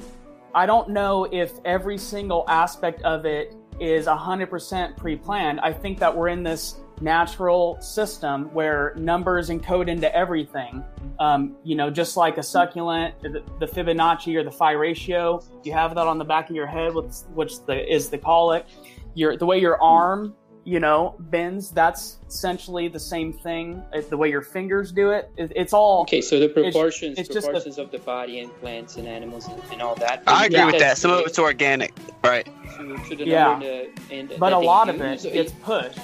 I 0.55 0.67
don't 0.67 0.91
know 0.91 1.29
if 1.31 1.53
every 1.65 1.99
single 1.99 2.45
aspect 2.49 3.03
of 3.03 3.25
it 3.25 3.55
is 3.81 4.07
100% 4.07 4.97
pre-planned. 4.97 5.61
I 5.61 5.73
think 5.73 5.99
that 5.99 6.17
we're 6.17 6.29
in 6.29 6.43
this 6.43 6.77
natural 7.01 7.81
system 7.81 8.53
where 8.55 8.95
numbers 8.97 9.51
encode 9.51 9.89
into 9.89 10.15
everything. 10.15 10.83
Um, 11.19 11.57
you 11.63 11.75
know, 11.75 11.91
just 11.91 12.17
like 12.17 12.39
a 12.39 12.43
succulent, 12.43 13.21
the, 13.21 13.43
the, 13.59 13.67
Fibonacci 13.67 14.35
or 14.35 14.43
the 14.43 14.51
phi 14.51 14.73
ratio, 14.73 15.43
you 15.63 15.73
have 15.73 15.95
that 15.95 16.07
on 16.07 16.19
the 16.19 16.25
back 16.25 16.49
of 16.49 16.57
your 16.57 16.67
head, 16.67 16.95
which, 16.95 17.13
which 17.35 17.65
the, 17.67 17.93
is 17.93 18.09
the 18.09 18.19
colic. 18.19 18.67
Your 19.15 19.37
the 19.37 19.47
way 19.47 19.59
your 19.59 19.83
arm 19.83 20.35
you 20.67 20.81
know, 20.81 21.15
bends, 21.21 21.71
that's 21.71 22.17
essentially 22.27 22.89
the 22.89 22.99
same 22.99 23.33
thing. 23.33 23.81
The 24.11 24.17
way 24.17 24.29
your 24.29 24.43
fingers 24.43 24.91
do 24.91 25.13
it, 25.13 25.31
it's 25.37 25.73
all 25.73 26.03
okay. 26.03 26.21
So 26.21 26.41
the 26.41 26.49
proportions, 26.49 27.19
it's, 27.19 27.31
it's 27.31 27.47
proportions 27.47 27.79
of 27.79 27.93
the 27.93 28.01
body 28.01 28.41
and 28.41 28.53
plants 28.61 28.97
and 28.97 29.07
animals 29.07 29.47
and, 29.47 29.63
and 29.71 29.81
all 29.81 29.95
that. 29.95 30.25
I 30.27 30.47
agree 30.47 30.65
with 30.65 30.81
that. 30.81 30.99
Some 30.99 31.13
of 31.13 31.21
it's 31.21 31.39
organic, 31.39 31.95
right? 32.25 32.49
To, 32.79 32.99
to 33.09 33.17
the 33.17 33.25
yeah, 33.25 33.61
the, 33.61 33.91
and 34.11 34.35
but 34.41 34.53
a 34.53 34.59
lot 34.59 34.89
of 34.89 35.01
it 35.01 35.23
gets 35.23 35.53
pushed, 35.53 36.01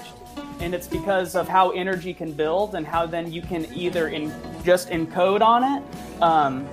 and 0.60 0.76
it's 0.76 0.86
because 0.86 1.34
of 1.34 1.48
how 1.48 1.70
energy 1.72 2.14
can 2.14 2.32
build 2.32 2.76
and 2.76 2.86
how 2.86 3.04
then 3.04 3.32
you 3.32 3.42
can 3.42 3.66
either 3.74 4.08
in 4.08 4.32
just 4.64 4.90
encode 4.90 5.40
on 5.40 5.64
it, 5.64 6.22
um, 6.22 6.64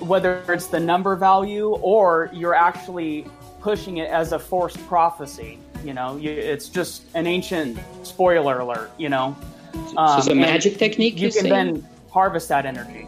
whether 0.00 0.42
it's 0.48 0.68
the 0.68 0.80
number 0.80 1.14
value 1.14 1.74
or 1.82 2.30
you're 2.32 2.54
actually 2.54 3.26
pushing 3.60 3.98
it 3.98 4.08
as 4.08 4.32
a 4.32 4.38
forced 4.38 4.78
prophecy. 4.86 5.58
You 5.84 5.92
know, 5.94 6.16
you, 6.16 6.30
it's 6.30 6.68
just 6.68 7.02
an 7.14 7.26
ancient 7.26 7.78
spoiler 8.02 8.60
alert. 8.60 8.90
You 8.98 9.10
know, 9.10 9.36
um, 9.96 10.08
so 10.08 10.18
it's 10.18 10.26
a 10.28 10.34
magic 10.34 10.78
technique. 10.78 11.20
You 11.20 11.30
can 11.30 11.42
saying? 11.42 11.52
then 11.52 11.88
harvest 12.10 12.48
that 12.48 12.64
energy 12.64 13.06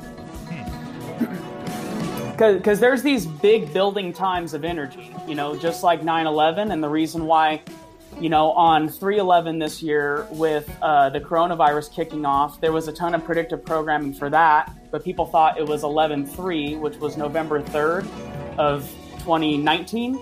because 2.33 2.81
there's 2.81 3.03
these 3.03 3.25
big 3.25 3.73
building 3.73 4.13
times 4.13 4.53
of 4.53 4.65
energy. 4.65 5.11
You 5.27 5.35
know, 5.35 5.57
just 5.57 5.83
like 5.83 6.03
9/11, 6.03 6.73
and 6.73 6.83
the 6.83 6.89
reason 6.89 7.27
why. 7.27 7.63
You 8.19 8.31
know, 8.31 8.53
on 8.53 8.89
3 8.89 9.19
11 9.19 9.59
this 9.59 9.83
year, 9.83 10.27
with 10.31 10.75
uh, 10.81 11.11
the 11.11 11.21
coronavirus 11.21 11.93
kicking 11.93 12.25
off, 12.25 12.59
there 12.63 12.73
was 12.73 12.89
a 12.89 12.93
ton 12.93 13.15
of 13.15 13.23
predictive 13.23 13.63
programming 13.63 14.15
for 14.15 14.31
that, 14.31 14.75
but 14.91 15.05
people 15.05 15.27
thought 15.27 15.59
it 15.59 15.67
was 15.67 15.85
11 15.85 16.25
3, 16.25 16.77
which 16.77 16.97
was 16.97 17.19
November 17.19 17.61
3rd 17.61 18.09
of 18.57 18.91
2019 19.19 20.19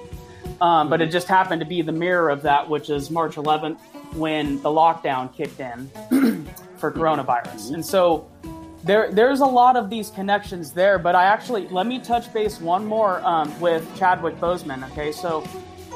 um, 0.60 0.88
but 0.88 1.00
it 1.00 1.10
just 1.10 1.28
happened 1.28 1.60
to 1.60 1.66
be 1.66 1.82
the 1.82 1.92
mirror 1.92 2.30
of 2.30 2.42
that, 2.42 2.68
which 2.68 2.90
is 2.90 3.10
March 3.10 3.36
11th 3.36 3.78
when 4.14 4.60
the 4.62 4.68
lockdown 4.68 5.34
kicked 5.34 5.60
in 5.60 5.88
for 6.76 6.92
coronavirus. 6.92 7.74
And 7.74 7.84
so 7.84 8.30
there, 8.84 9.10
there's 9.10 9.40
a 9.40 9.46
lot 9.46 9.76
of 9.76 9.90
these 9.90 10.10
connections 10.10 10.72
there. 10.72 10.98
But 10.98 11.14
I 11.14 11.24
actually 11.24 11.68
let 11.68 11.86
me 11.86 11.98
touch 11.98 12.32
base 12.32 12.60
one 12.60 12.84
more 12.84 13.20
um, 13.24 13.58
with 13.60 13.86
Chadwick 13.98 14.36
Boseman. 14.36 14.88
Okay, 14.92 15.10
so 15.10 15.40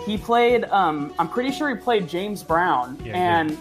he 0.05 0.19
played. 0.19 0.65
Um, 0.65 1.15
I'm 1.19 1.29
pretty 1.29 1.53
sure 1.53 1.69
he 1.69 1.77
played 1.77 2.09
James 2.09 2.43
Brown, 2.43 2.99
Yeah, 3.05 3.17
and 3.17 3.57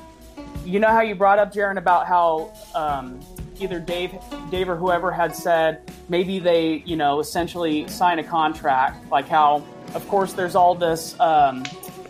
you 0.65 0.79
know 0.79 0.87
how 0.87 1.01
you 1.01 1.15
brought 1.15 1.39
up 1.39 1.53
Jaron 1.53 1.77
about 1.77 2.07
how 2.07 2.53
um, 2.73 3.19
either 3.59 3.79
Dave, 3.79 4.13
Dave 4.49 4.69
or 4.69 4.75
whoever 4.75 5.11
had 5.11 5.35
said 5.35 5.81
maybe 6.09 6.39
they, 6.39 6.83
you 6.85 6.95
know, 6.95 7.19
essentially 7.19 7.87
sign 7.87 8.19
a 8.19 8.23
contract, 8.23 9.09
like 9.11 9.27
how, 9.27 9.63
of 9.93 10.07
course, 10.07 10.33
there's 10.33 10.55
all 10.55 10.75
this 10.75 11.19
um, 11.19 11.63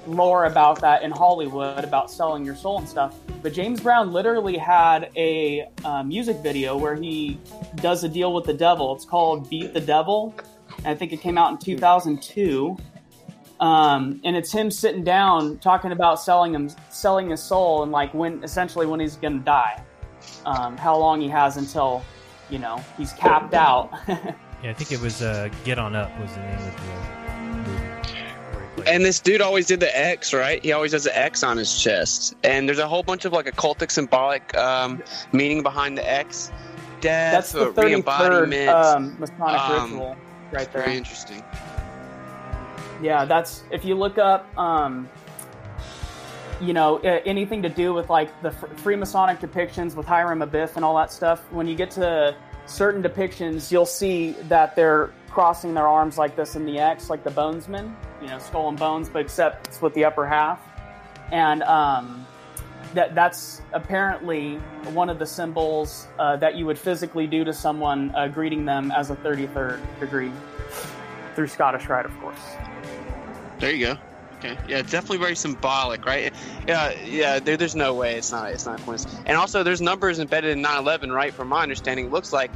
lore 0.06 0.46
about 0.46 0.82
that 0.82 1.04
in 1.04 1.12
Hollywood 1.12 1.84
about 1.84 2.12
selling 2.12 2.46
your 2.46 2.56
soul 2.56 2.80
and 2.80 2.88
stuff. 2.88 3.16
But 3.42 3.54
James 3.54 3.82
Brown 3.82 4.12
literally 4.12 4.58
had 4.58 5.12
a 5.16 5.70
uh, 5.86 6.04
music 6.04 6.38
video 6.38 6.78
where 6.78 6.96
he 6.96 7.40
does 7.76 8.04
a 8.04 8.10
deal 8.10 8.34
with 8.34 8.46
the 8.46 8.54
devil. 8.54 8.96
It's 8.96 9.06
called 9.06 9.50
"Beat 9.50 9.74
the 9.74 9.82
Devil." 9.82 10.36
And 10.80 10.88
I 10.88 10.96
think 10.96 11.14
it 11.14 11.22
came 11.22 11.38
out 11.38 11.52
in 11.52 11.58
2002. 11.58 12.78
Um, 13.60 14.22
and 14.24 14.36
it's 14.36 14.52
him 14.52 14.70
sitting 14.70 15.04
down 15.04 15.58
talking 15.60 15.92
about 15.92 16.22
selling 16.22 16.54
him 16.54 16.70
selling 16.90 17.32
his 17.32 17.42
soul 17.42 17.82
and 17.82 17.92
like 17.92 18.14
when 18.14 18.44
essentially 18.44 18.86
when 18.86 19.00
he's 19.00 19.16
gonna 19.16 19.40
die 19.40 19.82
um, 20.46 20.78
how 20.78 20.96
long 20.96 21.20
he 21.20 21.28
has 21.28 21.58
until 21.58 22.04
you 22.52 22.60
know 22.60 22.84
he's 23.00 23.14
capped 23.14 23.56
out 23.56 23.92
Yeah, 24.64 24.72
I 24.72 24.74
think 24.74 24.92
it 24.92 25.00
was 25.00 25.22
uh, 25.22 25.50
Get 25.64 25.78
On 25.78 25.96
Up 25.96 26.10
was 26.20 26.34
the 26.34 26.40
name 26.40 26.58
of 26.58 26.76
the. 26.76 27.17
And 28.88 29.04
this 29.04 29.20
dude 29.20 29.42
always 29.42 29.66
did 29.68 29.80
the 29.80 29.98
X, 29.98 30.34
right? 30.34 30.64
He 30.64 30.72
always 30.72 30.92
does 30.92 31.04
the 31.04 31.18
X 31.18 31.44
on 31.44 31.58
his 31.58 31.82
chest. 31.82 32.36
And 32.44 32.68
there's 32.68 32.80
a 32.80 32.88
whole 32.88 33.04
bunch 33.04 33.26
of 33.26 33.34
like 33.34 33.46
occultic 33.46 33.92
symbolic 33.92 34.56
um, 34.58 35.04
meaning 35.32 35.64
behind 35.64 35.98
the 35.98 36.10
X. 36.10 36.52
Death, 37.02 37.34
that's 37.34 37.52
the 37.52 37.72
33rd 37.74 37.84
re-embodiment. 37.84 38.70
um, 38.70 39.20
masonic 39.20 39.62
Um, 39.62 39.92
ritual 39.92 40.16
right 40.52 40.74
there 40.74 40.84
Very 40.84 40.98
interesting. 40.98 41.44
Yeah, 43.02 43.26
that's 43.26 43.64
if 43.72 43.86
you 43.86 43.94
look 43.96 44.18
up, 44.18 44.58
um, 44.58 45.08
you 46.60 46.74
know, 46.74 46.98
anything 46.98 47.62
to 47.62 47.70
do 47.70 47.94
with 47.94 48.10
like 48.10 48.42
the 48.42 48.50
fr- 48.50 48.66
Freemasonic 48.68 49.40
depictions 49.40 49.96
with 49.96 50.08
Hiram 50.08 50.40
Abiff 50.40 50.76
and 50.76 50.84
all 50.84 50.96
that 50.98 51.12
stuff. 51.12 51.42
When 51.52 51.68
you 51.68 51.76
get 51.76 51.92
to 51.92 52.36
certain 52.66 53.04
depictions, 53.04 53.72
you'll 53.72 53.86
see 53.86 54.32
that 54.50 54.76
they're 54.76 55.12
crossing 55.38 55.76
their 55.76 55.88
arms 55.88 56.18
like 56.18 56.36
this 56.36 56.56
in 56.56 56.66
the 56.66 56.80
X, 56.80 57.12
like 57.12 57.24
the 57.24 57.30
Bonesman, 57.30 57.94
you 58.24 58.28
know, 58.28 58.40
skull 58.40 58.70
and 58.70 58.80
bones, 58.80 59.08
but 59.08 59.20
except 59.20 59.68
it's 59.68 59.80
with 59.84 59.94
the 59.94 60.04
upper 60.04 60.26
half, 60.26 60.60
and 61.32 61.62
um, 61.62 62.26
that 62.96 63.14
that's 63.14 63.62
apparently 63.72 64.56
one 64.96 65.12
of 65.12 65.20
the 65.20 65.28
symbols 65.28 66.08
uh, 66.18 66.38
that 66.38 66.56
you 66.56 66.66
would 66.66 66.80
physically 66.80 67.28
do 67.28 67.44
to 67.44 67.54
someone 67.54 68.12
uh, 68.16 68.28
greeting 68.28 68.66
them 68.66 68.90
as 68.90 69.12
a 69.12 69.16
33rd 69.18 69.80
degree 70.00 70.32
through 71.36 71.46
Scottish 71.46 71.86
Rite, 71.86 72.08
of 72.08 72.20
course. 72.20 72.42
There 73.60 73.72
you 73.72 73.86
go. 73.86 73.98
Okay. 74.38 74.58
Yeah, 74.68 74.82
definitely 74.82 75.20
very 75.20 75.36
symbolic, 75.36 76.04
right? 76.04 76.34
Yeah, 76.68 77.00
yeah. 77.06 77.38
There, 77.38 77.58
there's 77.58 77.76
no 77.76 77.94
way 77.94 78.16
it's 78.16 78.32
not. 78.32 78.54
It's 78.54 78.66
not 78.66 78.80
coincidence. 78.82 79.22
And 79.28 79.38
also, 79.38 79.62
there's 79.62 79.82
numbers 79.82 80.18
embedded 80.18 80.58
in 80.58 80.64
9/11, 80.64 81.14
right? 81.14 81.32
From 81.32 81.48
my 81.50 81.62
understanding, 81.62 82.10
looks 82.10 82.34
like 82.34 82.50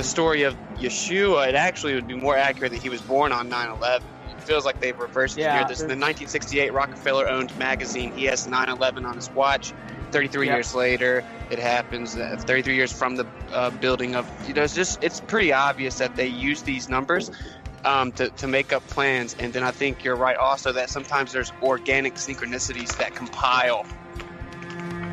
the 0.00 0.08
story 0.08 0.44
of 0.44 0.56
Yeshua. 0.78 1.48
It 1.48 1.54
actually 1.54 1.94
would 1.94 2.08
be 2.08 2.14
more 2.14 2.34
accurate 2.34 2.72
that 2.72 2.82
he 2.82 2.88
was 2.88 3.02
born 3.02 3.32
on 3.32 3.50
9/11. 3.50 4.00
It 4.30 4.42
feels 4.44 4.64
like 4.64 4.80
they've 4.80 4.98
reversed 4.98 5.36
Yeah, 5.36 5.48
engineered 5.48 5.68
this. 5.68 5.80
In 5.80 5.88
the 5.88 5.96
1968 5.96 6.72
Rockefeller-owned 6.72 7.56
magazine, 7.58 8.10
he 8.12 8.24
has 8.24 8.46
9/11 8.46 9.04
on 9.04 9.16
his 9.16 9.28
watch. 9.30 9.74
33 10.10 10.46
Yep. 10.46 10.54
years 10.56 10.74
later, 10.74 11.22
it 11.50 11.58
happens. 11.58 12.16
Uh, 12.16 12.34
33 12.40 12.76
years 12.76 12.90
from 12.90 13.14
the 13.16 13.26
uh, 13.52 13.68
building 13.70 14.14
of, 14.16 14.26
you 14.48 14.54
know, 14.54 14.62
it's 14.62 14.74
just 14.74 15.04
it's 15.04 15.20
pretty 15.20 15.52
obvious 15.52 15.98
that 15.98 16.16
they 16.16 16.28
use 16.28 16.62
these 16.62 16.88
numbers 16.88 17.30
um, 17.84 18.10
to, 18.12 18.30
to 18.30 18.48
make 18.48 18.72
up 18.72 18.84
plans. 18.86 19.36
And 19.38 19.52
then 19.52 19.62
I 19.62 19.70
think 19.70 20.02
you're 20.02 20.16
right 20.16 20.36
also 20.36 20.72
that 20.72 20.88
sometimes 20.88 21.30
there's 21.30 21.52
organic 21.62 22.14
synchronicities 22.14 22.96
that 22.96 23.14
compile. 23.14 23.84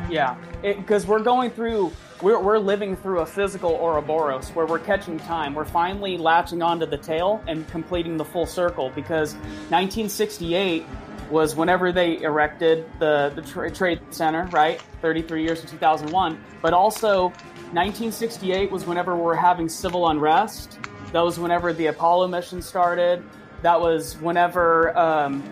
Yeah, 0.08 0.36
because 0.62 1.06
we're 1.06 1.20
going 1.20 1.50
through, 1.50 1.92
we're, 2.22 2.40
we're 2.40 2.58
living 2.58 2.96
through 2.96 3.20
a 3.20 3.26
physical 3.26 3.72
Ouroboros 3.74 4.50
where 4.50 4.66
we're 4.66 4.78
catching 4.78 5.18
time. 5.20 5.54
We're 5.54 5.64
finally 5.64 6.18
latching 6.18 6.62
onto 6.62 6.86
the 6.86 6.98
tail 6.98 7.42
and 7.46 7.68
completing 7.68 8.16
the 8.16 8.24
full 8.24 8.46
circle 8.46 8.90
because 8.94 9.34
1968 9.70 10.84
was 11.30 11.54
whenever 11.54 11.92
they 11.92 12.20
erected 12.22 12.86
the, 12.98 13.32
the 13.34 13.42
tra- 13.42 13.70
Trade 13.70 14.00
Center, 14.10 14.46
right? 14.46 14.80
33 15.02 15.42
years 15.42 15.60
to 15.60 15.66
2001. 15.66 16.42
But 16.62 16.72
also, 16.72 17.28
1968 17.72 18.70
was 18.70 18.86
whenever 18.86 19.14
we're 19.14 19.34
having 19.34 19.68
civil 19.68 20.08
unrest. 20.08 20.78
That 21.12 21.20
was 21.20 21.38
whenever 21.38 21.72
the 21.72 21.86
Apollo 21.86 22.28
mission 22.28 22.62
started. 22.62 23.22
That 23.62 23.80
was 23.80 24.16
whenever 24.20 24.96
um, 24.96 25.42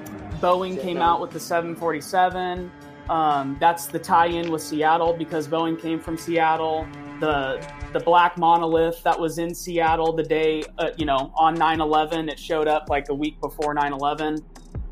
Boeing 0.41 0.81
came 0.81 0.99
out 0.99 1.21
with 1.21 1.31
the 1.31 1.41
747. 1.41 2.71
Um, 3.09 3.57
that's 3.61 3.87
the 3.87 3.99
tie-in 3.99 4.51
with 4.51 4.63
Seattle 4.63 5.13
because 5.13 5.47
Boeing 5.49 5.81
came 5.81 6.01
from 6.01 6.17
Seattle. 6.17 6.87
the 7.21 7.67
the 7.93 8.01
black 8.01 8.37
monolith 8.37 9.03
that 9.05 9.19
was 9.19 9.39
in 9.39 9.55
Seattle 9.55 10.13
the 10.13 10.23
day 10.23 10.63
uh, 10.79 10.91
you 10.99 11.07
know 11.07 11.33
on 11.35 11.57
9/11. 11.57 12.31
It 12.31 12.39
showed 12.39 12.69
up 12.69 12.89
like 12.89 13.09
a 13.09 13.15
week 13.15 13.41
before 13.41 13.75
9/11. 13.75 14.43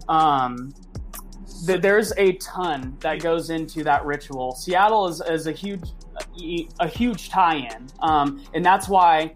Um, 0.08 0.74
th- 1.66 1.80
there's 1.80 2.12
a 2.16 2.32
ton 2.34 2.96
that 3.00 3.20
goes 3.20 3.50
into 3.50 3.84
that 3.84 4.04
ritual. 4.04 4.54
Seattle 4.54 5.08
is, 5.08 5.20
is 5.28 5.46
a 5.46 5.52
huge 5.52 5.90
a 6.80 6.86
huge 6.86 7.28
tie-in, 7.28 7.88
um, 7.98 8.42
and 8.54 8.64
that's 8.64 8.88
why 8.88 9.34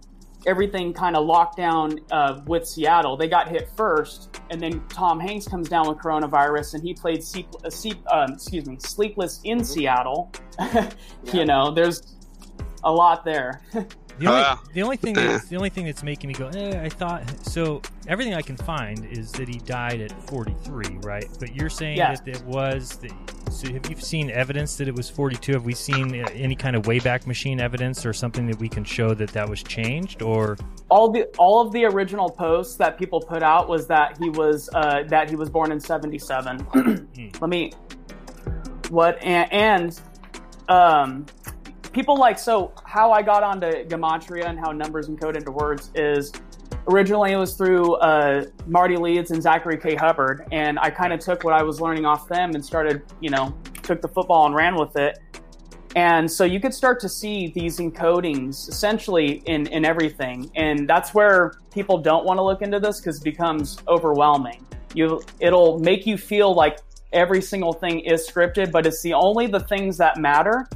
everything 0.49 0.95
kind 0.95 1.15
of 1.15 1.27
locked 1.27 1.59
down 1.59 2.01
uh, 2.11 2.41
with 2.47 2.67
Seattle. 2.67 3.17
They 3.17 3.29
got 3.29 3.49
hit 3.49 3.69
first, 3.77 4.41
and 4.51 4.61
then 4.61 4.83
Tom 4.89 5.21
Hanks 5.21 5.47
comes 5.47 5.69
down 5.69 5.87
with 5.87 5.99
coronavirus, 5.99 6.75
and 6.75 6.83
he 6.83 6.95
played 6.95 7.23
sleep, 7.23 7.49
uh, 7.63 7.71
sleep, 7.71 7.99
um, 8.11 8.33
excuse 8.33 8.67
me, 8.67 8.77
Sleepless 8.81 9.41
in 9.45 9.63
Seattle. 9.63 10.33
you 11.33 11.45
know, 11.45 11.71
there's 11.71 12.17
a 12.83 12.91
lot 12.91 13.25
there. 13.25 13.61
The 14.19 14.27
only, 14.27 14.61
the 14.75 14.83
only 14.83 14.97
thing 14.97 15.15
that's, 15.15 15.45
the 15.49 15.57
only 15.57 15.71
thing 15.71 15.85
that's 15.87 16.03
making 16.03 16.29
me 16.29 16.35
go, 16.35 16.49
eh, 16.49 16.81
I 16.83 16.89
thought 16.89 17.23
so. 17.47 17.81
Everything 18.07 18.35
I 18.35 18.43
can 18.43 18.57
find 18.57 19.05
is 19.07 19.31
that 19.33 19.49
he 19.49 19.59
died 19.61 20.01
at 20.01 20.13
43, 20.29 20.99
right? 21.03 21.29
But 21.39 21.55
you're 21.55 21.69
saying 21.71 21.99
Yeah. 21.99 22.15
that 22.15 22.27
it 22.27 22.43
was. 22.45 22.97
The, 22.97 23.11
so 23.51 23.73
have 23.73 23.89
you 23.89 23.97
seen 23.97 24.31
evidence 24.31 24.77
that 24.77 24.89
it 24.89 24.95
was 24.95 25.09
42? 25.09 25.53
Have 25.53 25.65
we 25.65 25.73
seen 25.75 26.21
uh, 26.23 26.29
any 26.35 26.55
kind 26.57 26.75
of 26.75 26.83
Wayback 26.83 27.27
Machine 27.27 27.61
evidence 27.61 28.05
or 28.05 28.13
something 28.13 28.47
that 28.47 28.59
we 28.59 28.69
can 28.69 28.85
show 28.85 29.15
that 29.15 29.31
that 29.31 29.49
was 29.49 29.63
changed? 29.63 30.23
Or 30.23 30.57
all 30.89 31.11
the 31.11 31.25
all 31.39 31.61
of 31.61 31.73
the 31.73 31.85
original 31.85 32.29
posts 32.31 32.77
that 32.77 32.99
people 32.99 33.21
put 33.21 33.43
out 33.43 33.69
was 33.69 33.87
that 33.89 34.17
he 34.21 34.31
was 34.31 34.69
uh, 34.75 35.03
that 35.09 35.29
he 35.31 35.37
was 35.37 35.49
born 35.51 35.71
in 35.71 35.79
77 35.81 36.67
let 37.41 37.51
me 37.51 37.73
what 38.91 39.23
and, 39.23 39.53
and 39.53 40.01
um 40.69 41.27
people 41.99 42.17
like 42.17 42.39
so 42.39 42.73
how 42.85 43.11
i 43.11 43.21
got 43.21 43.43
onto 43.43 43.67
gematria 43.89 44.45
and 44.45 44.57
how 44.57 44.71
numbers 44.71 45.09
encode 45.09 45.37
into 45.37 45.51
words 45.51 45.91
is 45.97 46.31
originally 46.87 47.33
it 47.33 47.37
was 47.37 47.55
through 47.57 47.95
uh, 47.97 48.45
marty 48.69 48.97
leeds 48.97 49.33
and 49.33 49.43
zachary 49.43 49.77
k 49.77 49.97
hubbard 49.97 50.47
and 50.53 50.79
i 50.79 50.89
kind 50.89 51.13
of 51.13 51.19
took 51.19 51.43
what 51.43 51.53
i 51.53 51.61
was 51.61 51.81
learning 51.81 52.07
off 52.07 52.29
them 52.29 52.53
and 52.55 52.65
started 52.65 53.03
you 53.21 53.31
know 53.31 53.53
took 53.83 54.01
the 54.01 54.07
football 54.07 54.47
and 54.47 54.55
ran 54.55 54.77
with 54.77 54.95
it 54.97 55.19
and 55.97 56.31
so 56.31 56.45
you 56.45 56.61
could 56.61 56.73
start 56.73 57.01
to 57.01 57.09
see 57.09 57.49
these 57.49 57.79
encodings 57.79 58.69
essentially 58.69 59.43
in, 59.47 59.67
in 59.69 59.87
everything. 59.87 60.51
And 60.55 60.87
that's 60.87 61.15
where 61.15 61.55
people 61.73 61.97
don't 61.97 62.27
want 62.27 62.37
to 62.37 62.43
look 62.43 62.61
into 62.61 62.79
this 62.79 63.01
because 63.01 63.17
it 63.19 63.25
becomes 63.25 63.79
overwhelming. 63.89 64.67
You, 64.95 65.23
it'll 65.41 65.79
make 65.79 66.07
you 66.07 66.19
feel 66.19 66.55
like 66.55 66.79
every 67.13 67.41
single 67.41 67.73
thing 67.73 68.01
is 68.01 68.29
scripted, 68.29 68.71
but 68.71 68.87
it's 68.87 69.01
the 69.03 69.15
only 69.15 69.47
the 69.47 69.61
things 69.61 69.97
that 69.97 70.19
matter. 70.19 70.69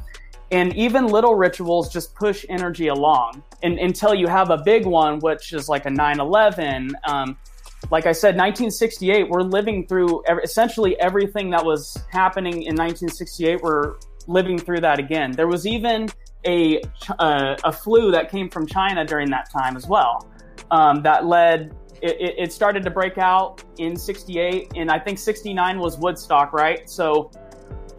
And 0.52 0.76
even 0.76 1.06
little 1.06 1.34
rituals 1.34 1.90
just 1.90 2.14
push 2.14 2.44
energy 2.50 2.88
along 2.88 3.42
and, 3.62 3.78
until 3.78 4.14
you 4.14 4.28
have 4.28 4.50
a 4.50 4.58
big 4.58 4.84
one, 4.84 5.18
which 5.20 5.54
is 5.54 5.68
like 5.68 5.86
a 5.86 5.90
9 5.90 6.20
11. 6.20 6.92
Um, 7.04 7.38
like 7.90 8.06
I 8.06 8.12
said, 8.12 8.36
1968, 8.36 9.28
we're 9.28 9.40
living 9.40 9.86
through 9.86 10.22
essentially 10.44 10.98
everything 11.00 11.50
that 11.50 11.64
was 11.64 11.96
happening 12.10 12.52
in 12.52 12.76
1968. 12.76 13.62
We're 13.62 13.94
living 14.28 14.58
through 14.58 14.80
that 14.82 14.98
again. 14.98 15.32
There 15.32 15.48
was 15.48 15.66
even 15.66 16.08
a 16.46 16.82
uh, 17.18 17.56
a 17.64 17.72
flu 17.72 18.10
that 18.12 18.30
came 18.30 18.48
from 18.50 18.66
China 18.66 19.04
during 19.04 19.30
that 19.30 19.50
time 19.50 19.76
as 19.76 19.86
well. 19.86 20.30
Um, 20.70 21.02
that 21.02 21.26
led 21.26 21.74
it, 22.02 22.34
it- 22.38 22.52
started 22.52 22.82
to 22.84 22.90
break 22.90 23.16
out 23.16 23.62
in 23.78 23.96
68 23.96 24.72
and 24.76 24.90
I 24.90 24.98
think 24.98 25.18
69 25.18 25.78
was 25.78 25.98
Woodstock, 25.98 26.52
right? 26.52 26.88
So 26.90 27.30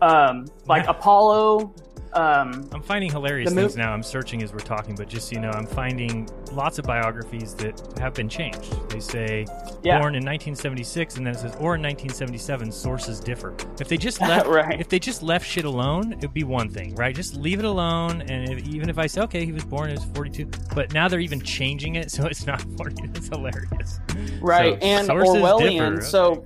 um, 0.01 0.45
like 0.67 0.87
Apollo 0.87 1.73
um, 2.15 2.69
I'm 2.71 2.81
finding 2.81 3.09
hilarious 3.11 3.53
things 3.53 3.75
now. 3.75 3.91
I'm 3.93 4.03
searching 4.03 4.43
as 4.43 4.51
we're 4.53 4.59
talking, 4.59 4.95
but 4.95 5.07
just 5.09 5.29
so 5.29 5.33
you 5.35 5.39
know, 5.41 5.49
I'm 5.51 5.65
finding 5.65 6.29
lots 6.51 6.77
of 6.79 6.85
biographies 6.85 7.55
that 7.55 7.81
have 7.99 8.13
been 8.13 8.29
changed. 8.29 8.73
They 8.89 8.99
say 8.99 9.45
Yeah. 9.83 9.99
born 9.99 10.15
in 10.15 10.23
1976, 10.23 11.17
and 11.17 11.25
then 11.25 11.33
it 11.35 11.39
says 11.39 11.55
or 11.59 11.75
in 11.75 11.81
1977. 11.81 12.71
Sources 12.71 13.19
differ. 13.19 13.55
If 13.79 13.87
they 13.87 13.97
just 13.97 14.21
left, 14.29 14.47
Right. 14.47 14.79
if 14.79 14.89
they 14.89 14.99
just 14.99 15.23
left 15.23 15.45
shit 15.47 15.65
alone, 15.65 16.13
it'd 16.13 16.33
be 16.33 16.43
one 16.43 16.69
thing, 16.69 16.93
right? 16.95 17.15
Just 17.15 17.35
leave 17.35 17.59
it 17.59 17.65
alone, 17.65 18.21
and 18.23 18.49
if, 18.51 18.67
even 18.67 18.89
if 18.89 18.97
I 18.97 19.07
say 19.07 19.21
okay, 19.21 19.45
he 19.45 19.51
was 19.51 19.63
born 19.65 19.89
at 19.89 19.99
42, 20.15 20.45
but 20.75 20.93
now 20.93 21.07
they're 21.07 21.19
even 21.19 21.41
changing 21.41 21.95
it, 21.95 22.11
so 22.15 22.25
it's 22.25 22.45
not 22.45 22.61
40. 22.77 22.95
It's 23.15 23.27
hilarious. 23.29 23.99
right 24.41 24.79
So 24.81 24.87
and 24.87 25.09
orwellian 25.09 25.95
differ. 25.95 26.01
so 26.01 26.45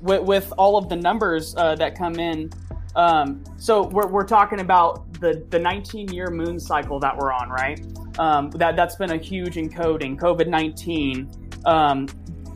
with, 0.00 0.22
with 0.22 0.52
all 0.58 0.76
of 0.76 0.88
the 0.88 0.96
numbers 0.96 1.54
uh, 1.56 1.74
that 1.76 1.96
come 1.96 2.18
in 2.18 2.50
um, 2.96 3.42
so 3.56 3.88
we're, 3.88 4.06
we're 4.06 4.26
talking 4.26 4.60
about 4.60 5.12
the, 5.20 5.44
the 5.50 5.58
19 5.58 6.08
year 6.08 6.28
moon 6.28 6.58
cycle 6.58 6.98
that 7.00 7.16
we're 7.16 7.32
on 7.32 7.48
right? 7.48 7.80
Um, 8.18 8.50
that, 8.50 8.76
that's 8.76 8.96
been 8.96 9.12
a 9.12 9.16
huge 9.16 9.54
encoding 9.54 10.18
covid-19 10.18 11.66
um, 11.66 12.08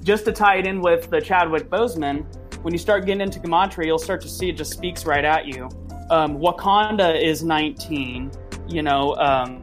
just 0.02 0.24
to 0.26 0.32
tie 0.32 0.56
it 0.56 0.66
in 0.66 0.80
with 0.80 1.10
the 1.10 1.20
chadwick 1.20 1.70
boseman 1.70 2.26
when 2.62 2.72
you 2.72 2.78
start 2.78 3.06
getting 3.06 3.20
into 3.20 3.40
gematria 3.40 3.86
you'll 3.86 3.98
start 3.98 4.20
to 4.20 4.28
see 4.28 4.50
it 4.50 4.56
just 4.56 4.72
speaks 4.72 5.06
right 5.06 5.24
at 5.24 5.46
you. 5.46 5.68
Um, 6.10 6.38
wakanda 6.38 7.20
is 7.20 7.42
19 7.42 8.30
you 8.68 8.82
know 8.82 9.14
um, 9.16 9.62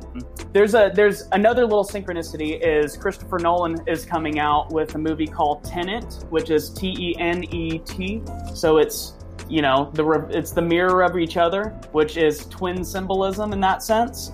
there's 0.53 0.75
a 0.75 0.91
there's 0.93 1.23
another 1.31 1.63
little 1.63 1.83
synchronicity 1.83 2.59
is 2.61 2.95
Christopher 2.95 3.39
Nolan 3.39 3.77
is 3.87 4.05
coming 4.05 4.39
out 4.39 4.71
with 4.71 4.93
a 4.93 4.99
movie 4.99 5.25
called 5.25 5.63
Tenet, 5.63 6.25
which 6.29 6.51
is 6.51 6.69
T 6.69 6.95
E 6.97 7.15
N 7.17 7.43
E 7.45 7.79
T. 7.79 8.21
So 8.53 8.77
it's 8.77 9.13
you 9.49 9.61
know 9.61 9.91
the 9.93 10.27
it's 10.29 10.51
the 10.51 10.61
mirror 10.61 11.03
of 11.03 11.17
each 11.17 11.37
other, 11.37 11.69
which 11.91 12.17
is 12.17 12.45
twin 12.47 12.83
symbolism 12.83 13.53
in 13.53 13.59
that 13.61 13.83
sense. 13.83 14.31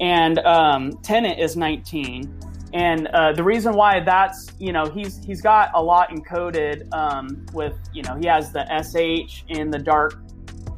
And 0.00 0.38
um, 0.40 0.92
Tenet 1.02 1.38
is 1.38 1.56
19, 1.56 2.38
and 2.72 3.06
uh, 3.08 3.32
the 3.32 3.42
reason 3.42 3.74
why 3.74 4.00
that's 4.00 4.48
you 4.58 4.72
know 4.72 4.86
he's 4.86 5.24
he's 5.24 5.40
got 5.40 5.70
a 5.74 5.82
lot 5.82 6.10
encoded 6.10 6.92
um, 6.92 7.46
with 7.52 7.76
you 7.92 8.02
know 8.02 8.16
he 8.16 8.26
has 8.26 8.52
the 8.52 8.64
SH 8.64 9.44
in 9.48 9.70
the 9.70 9.78
Dark 9.78 10.20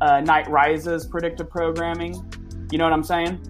uh, 0.01 0.21
Night 0.21 0.49
Rises 0.49 1.07
predictive 1.07 1.51
programming. 1.51 2.15
You 2.71 2.79
know 2.79 2.85
what 2.85 2.93
I'm 2.93 3.05
saying? 3.05 3.41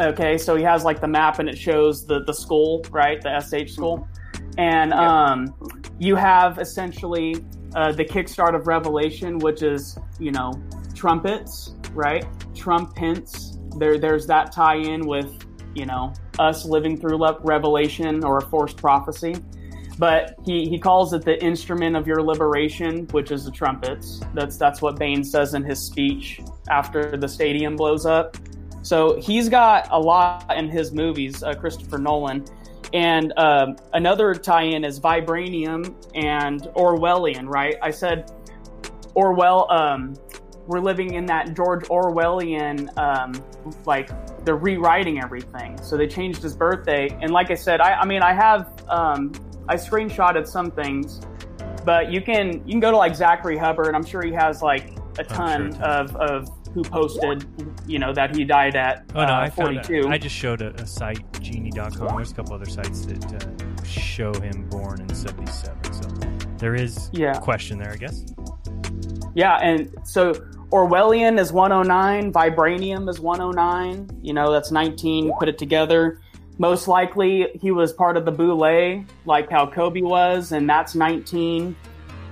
Okay, 0.00 0.38
so 0.38 0.54
he 0.54 0.62
has 0.62 0.84
like 0.84 1.00
the 1.00 1.08
map 1.08 1.40
and 1.40 1.48
it 1.48 1.58
shows 1.58 2.06
the 2.06 2.22
the 2.24 2.34
school, 2.34 2.84
right? 2.90 3.20
The 3.20 3.40
SH 3.40 3.72
skull, 3.72 4.08
and 4.56 4.92
um, 4.92 5.54
you 5.98 6.14
have 6.14 6.58
essentially 6.58 7.44
uh, 7.74 7.92
the 7.92 8.04
kickstart 8.04 8.54
of 8.54 8.66
Revelation, 8.66 9.38
which 9.38 9.62
is 9.62 9.98
you 10.18 10.32
know 10.32 10.52
trumpets, 10.94 11.74
right? 11.92 12.24
Trumpets. 12.54 13.58
There, 13.76 13.98
there's 13.98 14.26
that 14.26 14.52
tie-in 14.52 15.06
with 15.06 15.46
you 15.74 15.86
know 15.86 16.12
us 16.38 16.64
living 16.64 16.98
through 16.98 17.24
Revelation 17.40 18.24
or 18.24 18.38
a 18.38 18.42
forced 18.42 18.76
prophecy. 18.76 19.36
But 19.98 20.36
he, 20.44 20.68
he 20.68 20.78
calls 20.78 21.12
it 21.12 21.24
the 21.24 21.42
instrument 21.42 21.96
of 21.96 22.06
your 22.06 22.22
liberation, 22.22 23.08
which 23.08 23.32
is 23.32 23.44
the 23.44 23.50
trumpets. 23.50 24.20
That's 24.32 24.56
that's 24.56 24.80
what 24.80 24.96
Bane 24.96 25.24
says 25.24 25.54
in 25.54 25.64
his 25.64 25.80
speech 25.80 26.40
after 26.70 27.16
the 27.16 27.28
stadium 27.28 27.74
blows 27.74 28.06
up. 28.06 28.36
So 28.82 29.20
he's 29.20 29.48
got 29.48 29.88
a 29.90 29.98
lot 29.98 30.56
in 30.56 30.68
his 30.68 30.92
movies, 30.92 31.42
uh, 31.42 31.54
Christopher 31.54 31.98
Nolan. 31.98 32.44
And 32.92 33.32
um, 33.36 33.76
another 33.92 34.34
tie-in 34.34 34.84
is 34.84 34.98
Vibranium 34.98 35.94
and 36.14 36.62
Orwellian, 36.74 37.46
right? 37.46 37.76
I 37.82 37.90
said 37.90 38.30
Orwell. 39.14 39.70
Um, 39.70 40.14
we're 40.66 40.80
living 40.80 41.14
in 41.14 41.24
that 41.26 41.56
George 41.56 41.84
Orwellian, 41.84 42.96
um, 42.98 43.32
like 43.86 44.10
they're 44.44 44.56
rewriting 44.56 45.20
everything. 45.20 45.80
So 45.82 45.96
they 45.96 46.06
changed 46.06 46.42
his 46.42 46.54
birthday, 46.54 47.08
and 47.22 47.30
like 47.32 47.50
I 47.50 47.54
said, 47.54 47.80
I, 47.80 47.94
I 47.94 48.04
mean, 48.04 48.22
I 48.22 48.34
have 48.34 48.70
um, 48.88 49.32
I 49.66 49.76
screenshotted 49.76 50.46
some 50.46 50.70
things, 50.70 51.20
but 51.84 52.12
you 52.12 52.20
can 52.20 52.66
you 52.66 52.72
can 52.72 52.80
go 52.80 52.90
to 52.90 52.96
like 52.96 53.16
Zachary 53.16 53.56
Hubbard. 53.56 53.94
I'm 53.94 54.04
sure 54.04 54.22
he 54.22 54.32
has 54.32 54.62
like 54.62 54.92
a 55.18 55.24
ton 55.24 55.74
of, 55.82 56.14
of 56.16 56.57
who 56.74 56.82
posted, 56.82 57.44
you 57.86 57.98
know, 57.98 58.12
that 58.12 58.34
he 58.36 58.44
died 58.44 58.76
at 58.76 59.04
Oh 59.14 59.24
no, 59.24 59.32
uh, 59.32 59.40
I 59.40 59.50
found. 59.50 59.78
A, 59.78 60.08
I 60.08 60.18
just 60.18 60.34
showed 60.34 60.62
a, 60.62 60.74
a 60.74 60.86
site, 60.86 61.18
genie.com. 61.40 62.16
There's 62.16 62.32
a 62.32 62.34
couple 62.34 62.54
other 62.54 62.66
sites 62.66 63.06
that 63.06 63.24
uh, 63.32 63.84
show 63.84 64.32
him 64.34 64.68
born 64.68 65.00
in 65.00 65.14
'77. 65.14 65.92
So 65.92 66.08
there 66.58 66.74
is 66.74 67.10
Yeah. 67.12 67.38
question 67.38 67.78
there, 67.78 67.92
I 67.92 67.96
guess. 67.96 68.24
Yeah, 69.34 69.56
and 69.56 69.94
so 70.04 70.32
Orwellian 70.70 71.38
is 71.38 71.52
109, 71.52 72.32
Vibranium 72.32 73.08
is 73.08 73.20
109. 73.20 74.08
You 74.22 74.32
know, 74.34 74.52
that's 74.52 74.70
19. 74.70 75.32
Put 75.38 75.48
it 75.48 75.58
together. 75.58 76.20
Most 76.58 76.88
likely, 76.88 77.46
he 77.54 77.70
was 77.70 77.92
part 77.92 78.16
of 78.16 78.24
the 78.24 78.32
Boule, 78.32 79.04
like 79.24 79.48
how 79.50 79.66
Kobe 79.66 80.00
was, 80.02 80.50
and 80.52 80.68
that's 80.68 80.94
19. 80.94 81.76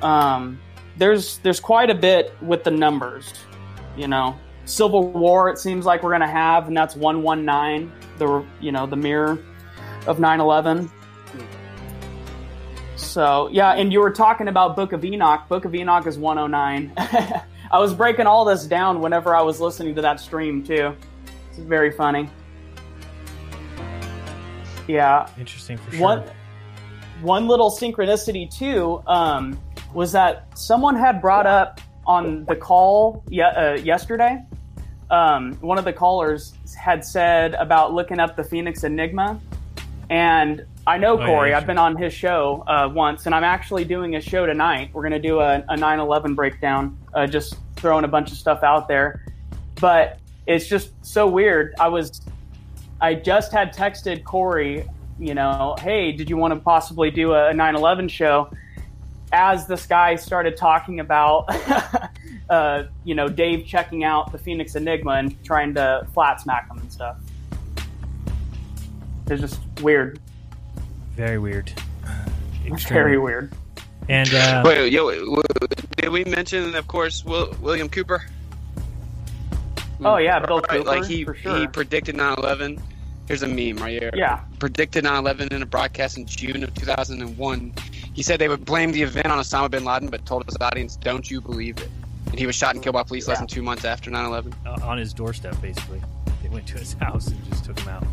Um, 0.02 0.58
there's 0.96 1.38
there's 1.38 1.60
quite 1.60 1.90
a 1.90 1.94
bit 1.94 2.34
with 2.42 2.64
the 2.64 2.70
numbers. 2.70 3.32
You 3.96 4.08
know, 4.08 4.38
Civil 4.64 5.10
War. 5.10 5.48
It 5.48 5.58
seems 5.58 5.84
like 5.84 6.02
we're 6.02 6.12
gonna 6.12 6.26
have, 6.26 6.68
and 6.68 6.76
that's 6.76 6.96
119. 6.96 7.92
The 8.18 8.44
you 8.60 8.72
know 8.72 8.86
the 8.86 8.96
mirror 8.96 9.38
of 10.06 10.18
9/11. 10.18 10.90
So 12.96 13.48
yeah, 13.52 13.72
and 13.72 13.92
you 13.92 14.00
were 14.00 14.10
talking 14.10 14.48
about 14.48 14.76
Book 14.76 14.92
of 14.92 15.04
Enoch. 15.04 15.48
Book 15.48 15.64
of 15.64 15.74
Enoch 15.74 16.06
is 16.06 16.18
109. 16.18 16.92
I 17.70 17.78
was 17.78 17.94
breaking 17.94 18.26
all 18.26 18.44
this 18.44 18.64
down 18.64 19.00
whenever 19.00 19.34
I 19.34 19.42
was 19.42 19.60
listening 19.60 19.94
to 19.96 20.02
that 20.02 20.20
stream 20.20 20.62
too. 20.62 20.94
It's 21.50 21.58
very 21.58 21.90
funny. 21.90 22.30
Yeah. 24.86 25.28
Interesting 25.38 25.76
for 25.78 25.90
sure. 25.90 26.00
One 26.00 26.24
one 27.22 27.48
little 27.48 27.70
synchronicity 27.70 28.50
too 28.50 29.02
um, 29.06 29.58
was 29.94 30.12
that 30.12 30.46
someone 30.58 30.94
had 30.94 31.20
brought 31.20 31.46
up 31.46 31.80
on 32.06 32.44
the 32.44 32.56
call 32.56 33.22
ye- 33.28 33.40
uh, 33.42 33.74
yesterday. 33.74 34.42
Um, 35.10 35.54
one 35.60 35.78
of 35.78 35.84
the 35.84 35.92
callers 35.92 36.54
had 36.76 37.04
said 37.04 37.54
about 37.54 37.92
looking 37.94 38.18
up 38.18 38.36
the 38.36 38.44
Phoenix 38.44 38.82
Enigma, 38.84 39.40
and 40.10 40.64
I 40.86 40.98
know 40.98 41.20
Oh, 41.20 41.26
Corey. 41.26 41.50
yeah, 41.50 41.58
I've 41.58 41.66
been 41.66 41.78
on 41.78 41.96
his 41.96 42.12
show 42.12 42.64
uh, 42.66 42.88
once, 42.92 43.26
and 43.26 43.34
I'm 43.34 43.44
actually 43.44 43.84
doing 43.84 44.16
a 44.16 44.20
show 44.20 44.46
tonight. 44.46 44.90
We're 44.92 45.02
going 45.02 45.20
to 45.20 45.28
do 45.28 45.40
a, 45.40 45.56
a 45.68 45.76
9/11 45.76 46.34
breakdown, 46.34 46.96
uh, 47.14 47.26
just 47.26 47.56
throwing 47.76 48.04
a 48.04 48.08
bunch 48.08 48.30
of 48.32 48.38
stuff 48.38 48.62
out 48.62 48.88
there. 48.88 49.22
But 49.80 50.18
it's 50.46 50.66
just 50.68 50.90
so 51.04 51.26
weird. 51.26 51.74
I 51.78 51.88
was 51.88 52.20
I 53.00 53.14
just 53.14 53.52
had 53.52 53.74
texted 53.74 54.24
Corey, 54.24 54.88
you 55.18 55.34
know, 55.34 55.76
hey, 55.80 56.12
did 56.12 56.30
you 56.30 56.36
want 56.36 56.54
to 56.54 56.60
possibly 56.60 57.10
do 57.10 57.34
a 57.34 57.52
9 57.52 57.74
11 57.76 58.08
show? 58.08 58.48
As 59.32 59.66
this 59.66 59.86
guy 59.86 60.16
started 60.16 60.56
talking 60.56 61.00
about, 61.00 61.44
uh, 62.50 62.84
you 63.04 63.14
know, 63.14 63.28
Dave 63.28 63.66
checking 63.66 64.04
out 64.04 64.30
the 64.32 64.38
Phoenix 64.38 64.74
Enigma 64.76 65.12
and 65.12 65.44
trying 65.44 65.74
to 65.74 66.06
flat 66.14 66.40
smack 66.40 66.70
him 66.70 66.78
and 66.78 66.92
stuff. 66.92 67.16
It's 69.28 69.40
just 69.40 69.60
weird. 69.82 70.20
Very 71.14 71.38
weird. 71.38 71.72
Very 72.62 72.72
Extremely. 72.72 73.16
weird. 73.18 73.52
And 74.08 74.32
uh, 74.32 74.62
Wait, 74.64 74.92
yo, 74.92 75.06
wait, 75.08 75.20
wait, 75.28 75.46
did 75.96 76.08
we 76.10 76.24
mention, 76.24 76.74
of 76.76 76.86
course, 76.86 77.24
Will, 77.24 77.52
William 77.60 77.88
Cooper? 77.88 78.24
Oh, 80.04 80.18
yeah, 80.18 80.38
Bill 80.38 80.58
Right, 80.60 80.68
Cooper, 80.68 80.84
like 80.84 81.04
he 81.06 81.24
for 81.24 81.34
sure. 81.34 81.58
he 81.58 81.66
predicted 81.66 82.14
9/11. 82.16 82.80
Here's 83.26 83.42
a 83.42 83.48
meme 83.48 83.78
right 83.82 84.00
here. 84.00 84.12
Yeah. 84.14 84.40
Predicted 84.60 85.04
9/11 85.04 85.52
in 85.52 85.62
a 85.62 85.66
broadcast 85.66 86.18
in 86.18 86.26
June 86.26 86.62
of 86.62 86.72
2001. 86.74 87.72
He 88.16 88.22
said 88.22 88.40
they 88.40 88.48
would 88.48 88.64
blame 88.64 88.92
the 88.92 89.02
event 89.02 89.26
on 89.26 89.38
Osama 89.38 89.70
bin 89.70 89.84
Laden, 89.84 90.08
but 90.08 90.24
told 90.24 90.46
his 90.46 90.56
audience, 90.58 90.96
"Don't 90.96 91.30
you 91.30 91.42
believe 91.42 91.76
it?" 91.76 91.90
And 92.30 92.38
he 92.38 92.46
was 92.46 92.56
shot 92.56 92.74
and 92.74 92.82
killed 92.82 92.94
by 92.94 93.02
police 93.02 93.28
less 93.28 93.38
than 93.38 93.46
two 93.46 93.62
months 93.62 93.84
after 93.84 94.10
9/11. 94.10 94.54
uh, 94.64 94.78
on 94.82 94.96
his 94.96 95.12
doorstep, 95.12 95.60
basically, 95.60 96.00
they 96.42 96.48
went 96.48 96.66
to 96.68 96.78
his 96.78 96.92
house 97.00 97.28
and 97.28 97.44
just 97.50 97.66
took 97.66 97.78
him 97.78 97.88
out. 97.88 98.06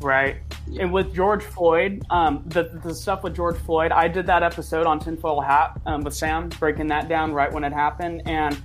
Right. 0.00 0.38
And 0.80 0.92
with 0.92 1.14
George 1.14 1.44
Floyd, 1.44 2.02
um, 2.10 2.42
the, 2.46 2.64
the 2.82 2.92
stuff 2.92 3.22
with 3.22 3.36
George 3.36 3.58
Floyd, 3.58 3.92
I 3.92 4.08
did 4.08 4.26
that 4.26 4.42
episode 4.42 4.86
on 4.86 4.98
Tinfoil 4.98 5.40
Hat 5.40 5.80
um, 5.86 6.02
with 6.02 6.14
Sam, 6.14 6.48
breaking 6.48 6.88
that 6.88 7.08
down 7.08 7.32
right 7.32 7.52
when 7.52 7.62
it 7.62 7.72
happened. 7.72 8.22
And, 8.24 8.60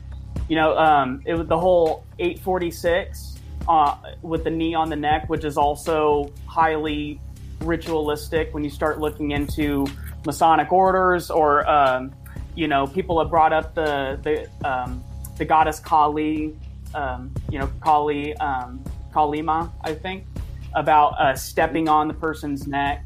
you 0.47 0.55
know, 0.55 0.75
um, 0.77 1.21
it 1.25 1.35
was 1.35 1.47
the 1.47 1.59
whole 1.59 2.05
846 2.17 3.37
uh, 3.67 3.97
with 4.21 4.43
the 4.45 4.49
knee 4.49 4.73
on 4.73 4.89
the 4.89 4.95
neck, 4.95 5.29
which 5.29 5.43
is 5.43 5.57
also 5.57 6.31
highly 6.47 7.19
ritualistic 7.61 8.53
when 8.53 8.63
you 8.63 8.69
start 8.69 8.99
looking 8.99 9.31
into 9.31 9.87
Masonic 10.25 10.71
orders 10.71 11.29
or, 11.29 11.67
um, 11.69 12.13
you 12.55 12.67
know, 12.67 12.87
people 12.87 13.19
have 13.19 13.29
brought 13.29 13.53
up 13.53 13.75
the, 13.75 14.19
the, 14.23 14.67
um, 14.67 15.03
the 15.37 15.45
goddess 15.45 15.79
Kali, 15.79 16.55
um, 16.93 17.31
you 17.51 17.59
know, 17.59 17.69
Kali, 17.81 18.35
um, 18.37 18.83
Kalima, 19.13 19.71
I 19.81 19.93
think 19.93 20.25
about 20.73 21.19
uh, 21.19 21.35
stepping 21.35 21.87
on 21.87 22.07
the 22.07 22.13
person's 22.13 22.67
neck 22.67 23.05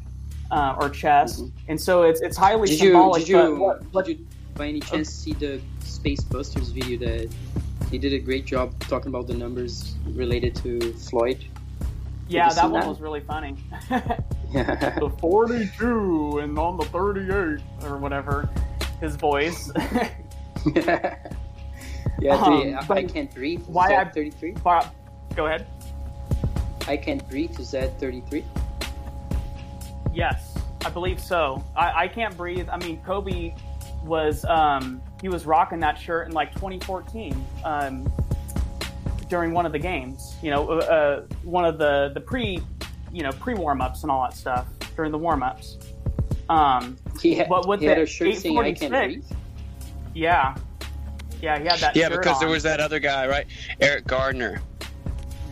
uh, 0.50 0.76
or 0.78 0.90
chest, 0.90 1.44
and 1.68 1.80
so 1.80 2.02
it's 2.02 2.20
it's 2.20 2.36
highly 2.36 2.68
Did 2.68 2.80
you, 2.80 2.90
symbolic. 2.90 3.20
did 3.20 3.28
you, 3.28 3.56
what, 3.56 3.82
what, 3.92 4.06
did 4.06 4.18
you 4.18 4.26
by 4.54 4.66
any 4.66 4.80
chance 4.80 5.08
see 5.08 5.32
the 5.32 5.60
Space 5.84 6.22
Busters 6.22 6.70
video 6.70 6.98
that 6.98 7.30
he 7.90 7.98
did 7.98 8.12
a 8.12 8.18
great 8.18 8.44
job 8.44 8.78
talking 8.80 9.08
about 9.08 9.28
the 9.28 9.34
numbers 9.34 9.94
related 10.06 10.56
to 10.56 10.92
Floyd? 10.94 11.44
yeah, 12.28 12.52
that 12.52 12.70
one 12.70 12.80
that? 12.80 12.88
was 12.88 13.00
really 13.00 13.20
funny. 13.20 13.56
The 14.52 15.12
forty-two 15.20 16.38
and 16.38 16.58
on 16.58 16.76
the 16.76 16.84
thirty-eight 16.86 17.62
or 17.84 17.96
whatever, 17.98 18.48
his 19.00 19.16
voice. 19.16 19.70
Yeah, 22.20 22.34
Um, 22.34 22.76
I, 22.90 22.94
I 22.96 23.04
can't 23.04 23.34
breathe. 23.34 23.62
Is 23.62 23.68
why 23.68 23.94
I- 23.96 24.04
33? 24.04 24.52
Go 25.34 25.46
ahead. 25.46 25.66
I 26.86 26.96
can't 26.98 27.26
breathe. 27.30 27.58
Is 27.58 27.70
that 27.70 27.98
33? 27.98 28.44
Yes, 30.12 30.54
I 30.84 30.90
believe 30.90 31.18
so. 31.18 31.64
I, 31.74 32.02
I 32.04 32.08
can't 32.08 32.36
breathe. 32.36 32.68
I 32.68 32.76
mean, 32.76 33.00
Kobe 33.04 33.54
was 34.04 34.44
um, 34.46 35.00
he 35.22 35.28
was 35.30 35.46
rocking 35.46 35.80
that 35.80 35.98
shirt 35.98 36.26
in 36.26 36.32
like 36.34 36.52
2014 36.54 37.42
um, 37.64 38.12
during 39.28 39.52
one 39.52 39.64
of 39.64 39.72
the 39.72 39.78
games. 39.78 40.34
You 40.42 40.50
know, 40.50 40.68
uh, 40.68 40.74
uh, 40.74 41.20
one 41.44 41.64
of 41.64 41.78
the 41.78 42.10
the 42.12 42.20
pre 42.20 42.60
you 43.12 43.22
know 43.22 43.32
pre 43.32 43.54
warm 43.54 43.80
ups 43.80 44.02
and 44.02 44.10
all 44.10 44.22
that 44.22 44.36
stuff 44.36 44.66
during 44.96 45.12
the 45.12 45.18
warm 45.18 45.42
ups. 45.42 45.78
Um, 46.48 46.96
He 47.20 47.34
had, 47.34 47.48
but 47.48 47.68
with 47.68 47.80
he 47.80 47.86
had 47.86 47.98
the 47.98 48.02
a 48.02 48.06
shirt 48.06 48.34
saying 48.36 48.58
I 48.58 48.72
can't 48.72 48.92
846. 48.92 49.32
Yeah, 50.14 50.56
yeah, 51.40 51.58
he 51.58 51.64
had 51.66 51.78
that. 51.80 51.96
yeah, 51.96 52.08
shirt 52.08 52.22
because 52.22 52.40
there 52.40 52.48
was 52.48 52.62
that 52.64 52.80
other 52.80 52.98
guy, 52.98 53.26
right? 53.28 53.46
Eric 53.80 54.06
Gardner. 54.06 54.60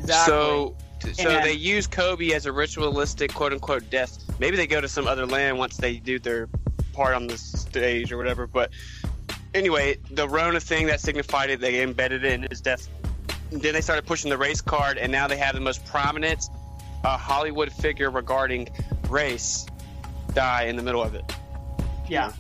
Exactly. 0.01 0.33
So, 0.33 0.77
so 1.13 1.31
And- 1.31 1.45
they 1.45 1.53
use 1.53 1.87
Kobe 1.87 2.33
as 2.33 2.47
a 2.47 2.53
ritualistic 2.53 3.33
quote 3.33 3.53
unquote 3.53 3.89
death. 3.91 4.19
Maybe 4.41 4.57
they 4.57 4.67
go 4.67 4.81
to 4.81 4.89
some 4.89 5.07
other 5.07 5.27
land 5.27 5.59
once 5.59 5.77
they 5.77 5.97
do 5.99 6.19
their 6.19 6.49
part 6.93 7.15
on 7.15 7.27
the 7.29 7.39
stage 7.39 8.11
or 8.13 8.17
whatever. 8.17 8.47
But 8.49 8.71
anyway, 9.55 9.99
the 10.11 10.29
Rona 10.29 10.59
thing 10.61 10.87
that 10.87 11.01
signified 11.01 11.51
it, 11.51 11.61
they 11.61 11.83
embedded 11.83 12.25
it 12.25 12.33
in 12.33 12.47
his 12.51 12.61
death. 12.61 12.89
Then 13.51 13.73
they 13.73 13.81
started 13.81 14.05
pushing 14.05 14.31
the 14.31 14.37
race 14.39 14.61
card, 14.61 14.99
and 14.99 15.11
now 15.13 15.27
they 15.29 15.37
have 15.37 15.55
the 15.55 15.61
most 15.61 15.85
prominent 15.87 16.49
uh, 17.05 17.17
Hollywood 17.17 17.73
figure 17.73 18.11
regarding 18.11 18.69
race 19.09 19.67
die 20.35 20.65
in 20.65 20.77
the 20.77 20.83
middle 20.83 21.03
of 21.03 21.15
it. 21.15 21.25
Yeah, 22.09 22.33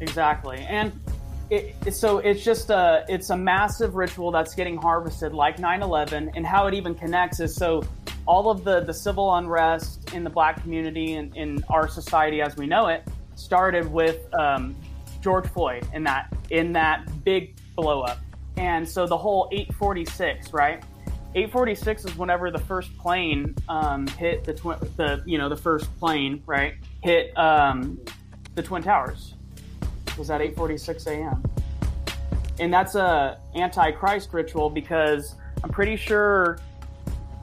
exactly. 0.00 0.58
And 0.68 0.92
it- 1.50 1.74
so 1.94 2.18
it's 2.18 2.42
just 2.44 2.70
a 2.70 3.04
it's 3.08 3.30
a 3.30 3.36
massive 3.36 3.94
ritual 3.94 4.30
that's 4.30 4.54
getting 4.54 4.76
harvested 4.76 5.32
like 5.32 5.58
9/11 5.58 6.32
and 6.34 6.44
how 6.46 6.66
it 6.66 6.74
even 6.74 6.94
connects 6.94 7.38
is 7.40 7.54
so 7.54 7.82
all 8.26 8.50
of 8.50 8.64
the 8.64 8.80
the 8.80 8.92
civil 8.94 9.32
unrest 9.36 10.12
in 10.12 10.24
the 10.24 10.30
black 10.30 10.60
community 10.62 11.14
and 11.14 11.36
in 11.36 11.62
our 11.70 11.86
society 11.88 12.42
as 12.42 12.56
we 12.56 12.66
know 12.66 12.88
it 12.88 13.06
started 13.36 13.86
with 13.92 14.18
um, 14.34 14.74
George 15.20 15.46
Floyd 15.48 15.86
in 15.92 16.02
that 16.04 16.32
in 16.50 16.72
that 16.72 17.06
big 17.24 17.54
blow 17.76 18.00
up. 18.02 18.18
And 18.56 18.88
so 18.88 19.06
the 19.06 19.16
whole 19.18 19.48
846, 19.52 20.52
right? 20.52 20.82
846 21.34 22.06
is 22.06 22.16
whenever 22.16 22.50
the 22.50 22.58
first 22.58 22.96
plane 22.96 23.54
um, 23.68 24.06
hit 24.06 24.44
the 24.44 24.54
twin, 24.54 24.78
the 24.96 25.22
you 25.26 25.38
know 25.38 25.48
the 25.48 25.56
first 25.56 25.94
plane 25.98 26.42
right 26.46 26.74
hit 27.02 27.36
um, 27.36 27.98
the 28.54 28.62
twin 28.62 28.82
towers. 28.82 29.34
Was 30.16 30.30
at 30.30 30.40
8:46 30.40 31.06
a.m. 31.08 31.42
And 32.58 32.72
that's 32.72 32.94
a 32.94 33.38
antichrist 33.54 34.32
ritual 34.32 34.70
because 34.70 35.34
I'm 35.62 35.70
pretty 35.70 35.96
sure 35.96 36.58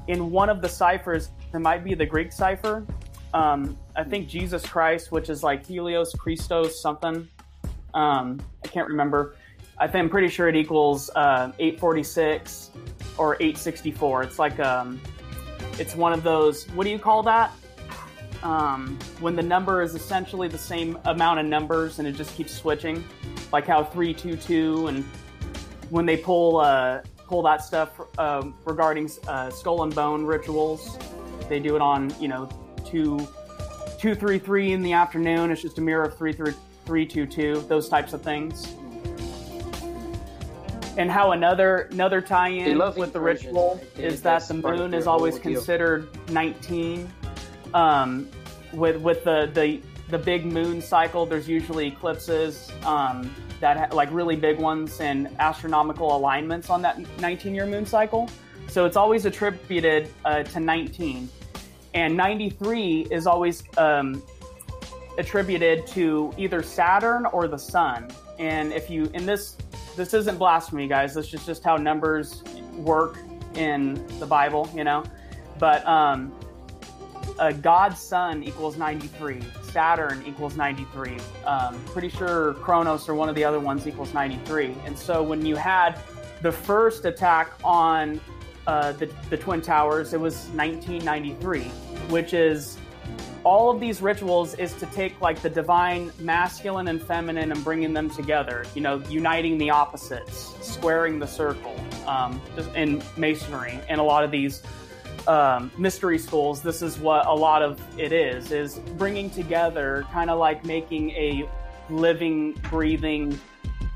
in 0.07 0.31
one 0.31 0.49
of 0.49 0.61
the 0.61 0.69
ciphers 0.69 1.29
there 1.51 1.59
might 1.59 1.83
be 1.83 1.93
the 1.93 2.05
Greek 2.05 2.31
cipher. 2.31 2.85
Um, 3.33 3.77
I 3.95 4.03
think 4.03 4.27
Jesus 4.27 4.65
Christ, 4.65 5.11
which 5.11 5.29
is 5.29 5.43
like 5.43 5.65
Helios 5.65 6.13
Christos 6.13 6.81
something. 6.81 7.27
Um, 7.93 8.41
I 8.63 8.67
can't 8.67 8.87
remember. 8.87 9.35
I 9.77 9.87
think 9.87 10.03
I'm 10.03 10.09
pretty 10.09 10.29
sure 10.29 10.47
it 10.47 10.55
equals 10.55 11.09
uh, 11.15 11.51
846 11.59 12.71
or 13.17 13.35
864. 13.35 14.23
It's 14.23 14.39
like 14.39 14.59
um, 14.59 14.99
it's 15.79 15.95
one 15.95 16.13
of 16.13 16.23
those. 16.23 16.65
What 16.69 16.83
do 16.83 16.89
you 16.89 16.99
call 16.99 17.23
that? 17.23 17.51
Um, 18.43 18.99
when 19.21 19.35
the 19.35 19.41
number 19.41 19.81
is 19.81 19.95
essentially 19.95 20.49
the 20.49 20.57
same 20.57 20.97
amount 21.05 21.39
of 21.39 21.45
numbers 21.45 21.99
and 21.99 22.07
it 22.07 22.13
just 22.13 22.35
keeps 22.35 22.53
switching, 22.53 23.03
like 23.53 23.65
how 23.65 23.83
322 23.83 24.87
and 24.87 25.03
when 25.89 26.05
they 26.05 26.17
pull 26.17 26.57
uh, 26.57 27.01
pull 27.25 27.41
that 27.43 27.63
stuff 27.63 28.01
um 28.17 28.53
regarding 28.65 29.09
uh, 29.27 29.49
skull 29.49 29.83
and 29.83 29.95
bone 29.95 30.25
rituals, 30.25 30.97
they 31.47 31.59
do 31.59 31.75
it 31.75 31.81
on 31.81 32.13
you 32.19 32.27
know 32.27 32.49
two 32.85 33.25
two 33.97 34.13
three 34.13 34.39
three 34.39 34.73
in 34.73 34.81
the 34.81 34.91
afternoon. 34.91 35.51
It's 35.51 35.61
just 35.61 35.77
a 35.77 35.81
mirror 35.81 36.03
of 36.03 36.17
three 36.17 36.33
three 36.33 36.53
three 36.85 37.05
two 37.05 37.25
two. 37.25 37.63
Those 37.69 37.87
types 37.87 38.11
of 38.11 38.21
things. 38.21 38.75
And 40.95 41.09
how 41.09 41.31
another 41.31 41.89
another 41.91 42.21
tie-in 42.21 42.77
with 42.77 43.13
the 43.13 43.19
ritual 43.19 43.81
is 43.97 44.21
that 44.21 44.47
the 44.47 44.53
moon 44.53 44.93
is 44.93 45.07
always 45.07 45.39
considered 45.39 46.07
19. 46.29 47.11
Um, 47.73 48.29
with 48.73 48.97
with 48.97 49.23
the, 49.23 49.49
the 49.53 49.81
the 50.09 50.17
big 50.17 50.45
moon 50.45 50.81
cycle, 50.81 51.25
there's 51.25 51.47
usually 51.47 51.87
eclipses 51.87 52.71
um, 52.85 53.33
that 53.59 53.77
ha- 53.77 53.95
like 53.95 54.09
really 54.11 54.35
big 54.35 54.59
ones 54.59 54.99
and 54.99 55.29
astronomical 55.39 56.15
alignments 56.15 56.69
on 56.69 56.81
that 56.83 56.99
19 57.19 57.55
year 57.55 57.65
moon 57.65 57.85
cycle. 57.85 58.29
So 58.67 58.85
it's 58.85 58.97
always 58.97 59.25
attributed 59.25 60.09
uh, 60.25 60.43
to 60.43 60.59
19, 60.59 61.29
and 61.93 62.15
93 62.15 63.07
is 63.09 63.25
always 63.25 63.63
um, 63.77 64.21
attributed 65.17 65.87
to 65.87 66.33
either 66.37 66.61
Saturn 66.61 67.25
or 67.27 67.47
the 67.47 67.57
Sun. 67.57 68.11
And 68.39 68.73
if 68.73 68.89
you 68.89 69.09
in 69.13 69.25
this 69.25 69.57
this 69.95 70.13
isn't 70.13 70.37
blasphemy, 70.37 70.87
guys. 70.87 71.13
This 71.13 71.33
is 71.33 71.45
just 71.45 71.63
how 71.63 71.77
numbers 71.77 72.43
work 72.75 73.19
in 73.55 74.05
the 74.19 74.25
Bible, 74.25 74.69
you 74.75 74.83
know. 74.83 75.03
But 75.59 75.85
um, 75.87 76.33
uh, 77.39 77.51
God's 77.51 77.99
Son 77.99 78.43
equals 78.43 78.77
93. 78.77 79.41
Saturn 79.63 80.23
equals 80.25 80.55
93. 80.55 81.17
Um, 81.45 81.83
pretty 81.85 82.09
sure 82.09 82.53
Kronos 82.55 83.07
or 83.09 83.15
one 83.15 83.29
of 83.29 83.35
the 83.35 83.43
other 83.43 83.59
ones 83.59 83.87
equals 83.87 84.13
93. 84.13 84.75
And 84.85 84.97
so 84.97 85.23
when 85.23 85.45
you 85.45 85.55
had 85.55 85.99
the 86.41 86.51
first 86.51 87.05
attack 87.05 87.51
on 87.63 88.19
uh, 88.67 88.93
the, 88.93 89.11
the 89.29 89.37
Twin 89.37 89.61
Towers, 89.61 90.13
it 90.13 90.19
was 90.19 90.47
1993, 90.49 91.61
which 92.09 92.33
is 92.33 92.77
all 93.43 93.69
of 93.69 93.79
these 93.79 94.01
rituals 94.01 94.53
is 94.55 94.73
to 94.73 94.85
take 94.87 95.19
like 95.19 95.41
the 95.41 95.49
divine 95.49 96.11
masculine 96.19 96.87
and 96.87 97.01
feminine 97.01 97.51
and 97.51 97.63
bringing 97.63 97.93
them 97.93 98.09
together 98.09 98.65
you 98.75 98.81
know 98.81 99.01
uniting 99.09 99.57
the 99.57 99.69
opposites 99.69 100.55
squaring 100.61 101.19
the 101.19 101.27
circle 101.27 101.75
um, 102.07 102.41
just 102.55 102.73
in 102.75 103.01
masonry 103.17 103.79
and 103.89 103.99
a 103.99 104.03
lot 104.03 104.23
of 104.23 104.31
these 104.31 104.63
um, 105.27 105.71
mystery 105.77 106.17
schools. 106.17 106.61
This 106.61 106.81
is 106.81 106.97
what 106.97 107.25
a 107.27 107.33
lot 107.33 107.61
of 107.61 107.79
it 107.97 108.11
is 108.11 108.51
is 108.51 108.79
bringing 108.97 109.29
together 109.29 110.05
kind 110.11 110.29
of 110.29 110.39
like 110.39 110.65
making 110.65 111.11
a 111.11 111.47
living 111.89 112.53
breathing 112.69 113.39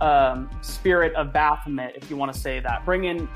um, 0.02 0.50
spirit 0.62 1.14
of 1.16 1.34
baphomet 1.34 1.96
if 1.96 2.10
you 2.10 2.16
want 2.16 2.34
to 2.34 2.40
say 2.40 2.60
that. 2.60 2.86
Bringing 2.86 3.28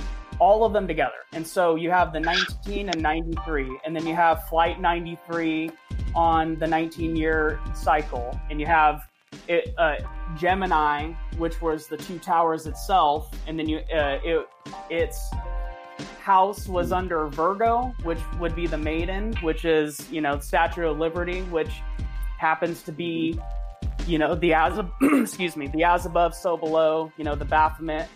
all 0.42 0.66
of 0.66 0.74
them 0.74 0.88
together. 0.88 1.22
And 1.34 1.46
so 1.46 1.76
you 1.76 1.92
have 1.92 2.12
the 2.12 2.20
19 2.20 2.90
and 2.90 3.02
93 3.02 3.80
and 3.86 3.96
then 3.96 4.08
you 4.08 4.16
have 4.16 4.50
flight 4.50 4.82
93 4.82 5.70
on 6.16 6.58
the 6.58 6.66
19 6.66 7.16
year 7.16 7.60
cycle 7.76 8.38
and 8.50 8.60
you 8.60 8.66
have 8.66 9.08
it, 9.48 9.74
uh, 9.78 9.96
gemini 10.36 11.14
which 11.38 11.62
was 11.62 11.88
the 11.88 11.96
two 11.96 12.20
towers 12.20 12.68
itself 12.68 13.32
and 13.48 13.58
then 13.58 13.70
you 13.70 13.78
uh, 13.94 14.20
it, 14.24 14.46
its 14.90 15.30
house 16.22 16.68
was 16.68 16.92
under 16.92 17.28
virgo 17.28 17.94
which 18.04 18.20
would 18.40 18.54
be 18.54 18.68
the 18.68 18.78
maiden 18.78 19.34
which 19.42 19.64
is 19.64 20.12
you 20.12 20.20
know 20.20 20.38
statue 20.40 20.88
of 20.88 21.00
liberty 21.00 21.42
which 21.44 21.82
happens 22.38 22.84
to 22.84 22.92
be 22.92 23.40
you 24.06 24.18
know 24.18 24.36
the 24.36 24.54
as 24.54 24.78
excuse 25.02 25.56
me 25.56 25.68
the 25.68 25.84
as 25.84 26.06
above 26.06 26.36
so 26.36 26.58
below 26.58 27.12
you 27.18 27.24
know 27.24 27.36
the 27.36 27.46
baphomet 27.46 28.10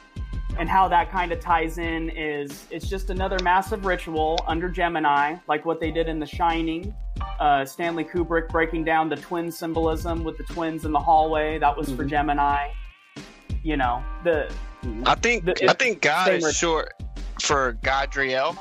and 0.58 0.70
how 0.70 0.88
that 0.88 1.12
kind 1.12 1.32
of 1.32 1.40
ties 1.40 1.78
in 1.78 2.10
is 2.10 2.66
it's 2.72 2.88
just 2.88 3.10
another 3.10 3.38
massive 3.44 3.86
ritual 3.86 4.44
under 4.48 4.70
Gemini, 4.70 5.36
like 5.48 5.66
what 5.66 5.80
they 5.80 5.92
did 5.92 6.08
in 6.08 6.20
The 6.20 6.26
Shining. 6.26 6.94
Uh, 7.40 7.66
Stanley 7.66 8.04
Kubrick 8.04 8.50
breaking 8.50 8.84
down 8.84 9.10
the 9.10 9.16
twin 9.16 9.52
symbolism 9.52 10.24
with 10.24 10.38
the 10.38 10.44
twins 10.44 10.86
in 10.86 10.92
the 10.92 11.00
hallway. 11.00 11.58
That 11.60 11.76
was 11.76 11.88
mm-hmm. 11.88 11.98
for 11.98 12.06
Gemini. 12.06 12.70
You 13.64 13.78
know 13.78 14.04
the. 14.24 14.52
I 15.06 15.16
think 15.16 15.46
the, 15.46 15.70
I 15.70 15.74
think 15.74 16.02
God 16.02 16.30
is 16.30 16.44
ritual. 16.44 16.52
short 16.52 16.94
for 17.42 17.78
Gadriel, 17.82 18.58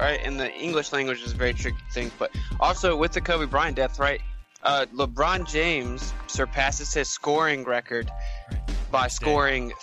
right? 0.00 0.20
And 0.24 0.38
the 0.38 0.52
English 0.52 0.92
language 0.92 1.22
is 1.22 1.32
a 1.32 1.36
very 1.36 1.54
tricky 1.54 1.78
thing, 1.92 2.10
but 2.18 2.32
also 2.58 2.96
with 2.96 3.12
the 3.12 3.20
Kobe 3.20 3.46
Bryant 3.46 3.76
death, 3.76 3.98
right? 3.98 4.20
Uh, 4.62 4.86
LeBron 4.92 5.48
James 5.48 6.12
surpasses 6.26 6.92
his 6.92 7.08
scoring 7.08 7.64
record 7.64 8.10
by 8.90 9.08
scoring 9.08 9.74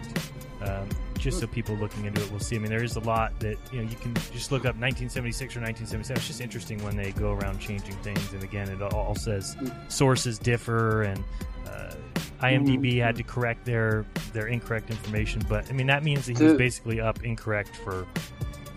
Um, 0.62 0.88
just 1.18 1.40
so 1.40 1.48
people 1.48 1.76
looking 1.76 2.06
into 2.06 2.22
it 2.22 2.32
will 2.32 2.40
see. 2.40 2.56
I 2.56 2.60
mean, 2.60 2.70
there 2.70 2.84
is 2.84 2.96
a 2.96 3.02
lot 3.02 3.38
that 3.40 3.58
you 3.72 3.82
know 3.82 3.90
you 3.90 3.96
can 3.98 4.14
just 4.32 4.52
look 4.52 4.62
up 4.62 4.76
1976 4.78 5.56
or 5.56 5.62
1977. 5.62 6.18
It's 6.18 6.28
just 6.28 6.42
interesting 6.42 6.84
when 6.84 6.96
they 6.96 7.12
go 7.12 7.32
around 7.34 7.60
changing 7.60 7.96
things. 7.96 8.34
And 8.34 8.44
again, 8.44 8.70
it 8.70 8.82
all 8.82 9.16
says 9.16 9.58
sources 9.88 10.38
differ, 10.38 11.04
and 11.04 11.24
uh, 11.68 11.94
IMDb 12.42 12.94
mm-hmm. 12.94 13.00
had 13.00 13.16
to 13.16 13.24
correct 13.24 13.66
their 13.66 14.06
their 14.34 14.48
incorrect 14.48 14.90
information. 14.90 15.42
But 15.50 15.70
I 15.70 15.74
mean, 15.74 15.88
that 15.88 16.04
means 16.04 16.26
that 16.28 16.38
he's 16.38 16.54
basically 16.54 17.00
up 17.02 17.24
incorrect 17.24 17.76
for 17.78 18.08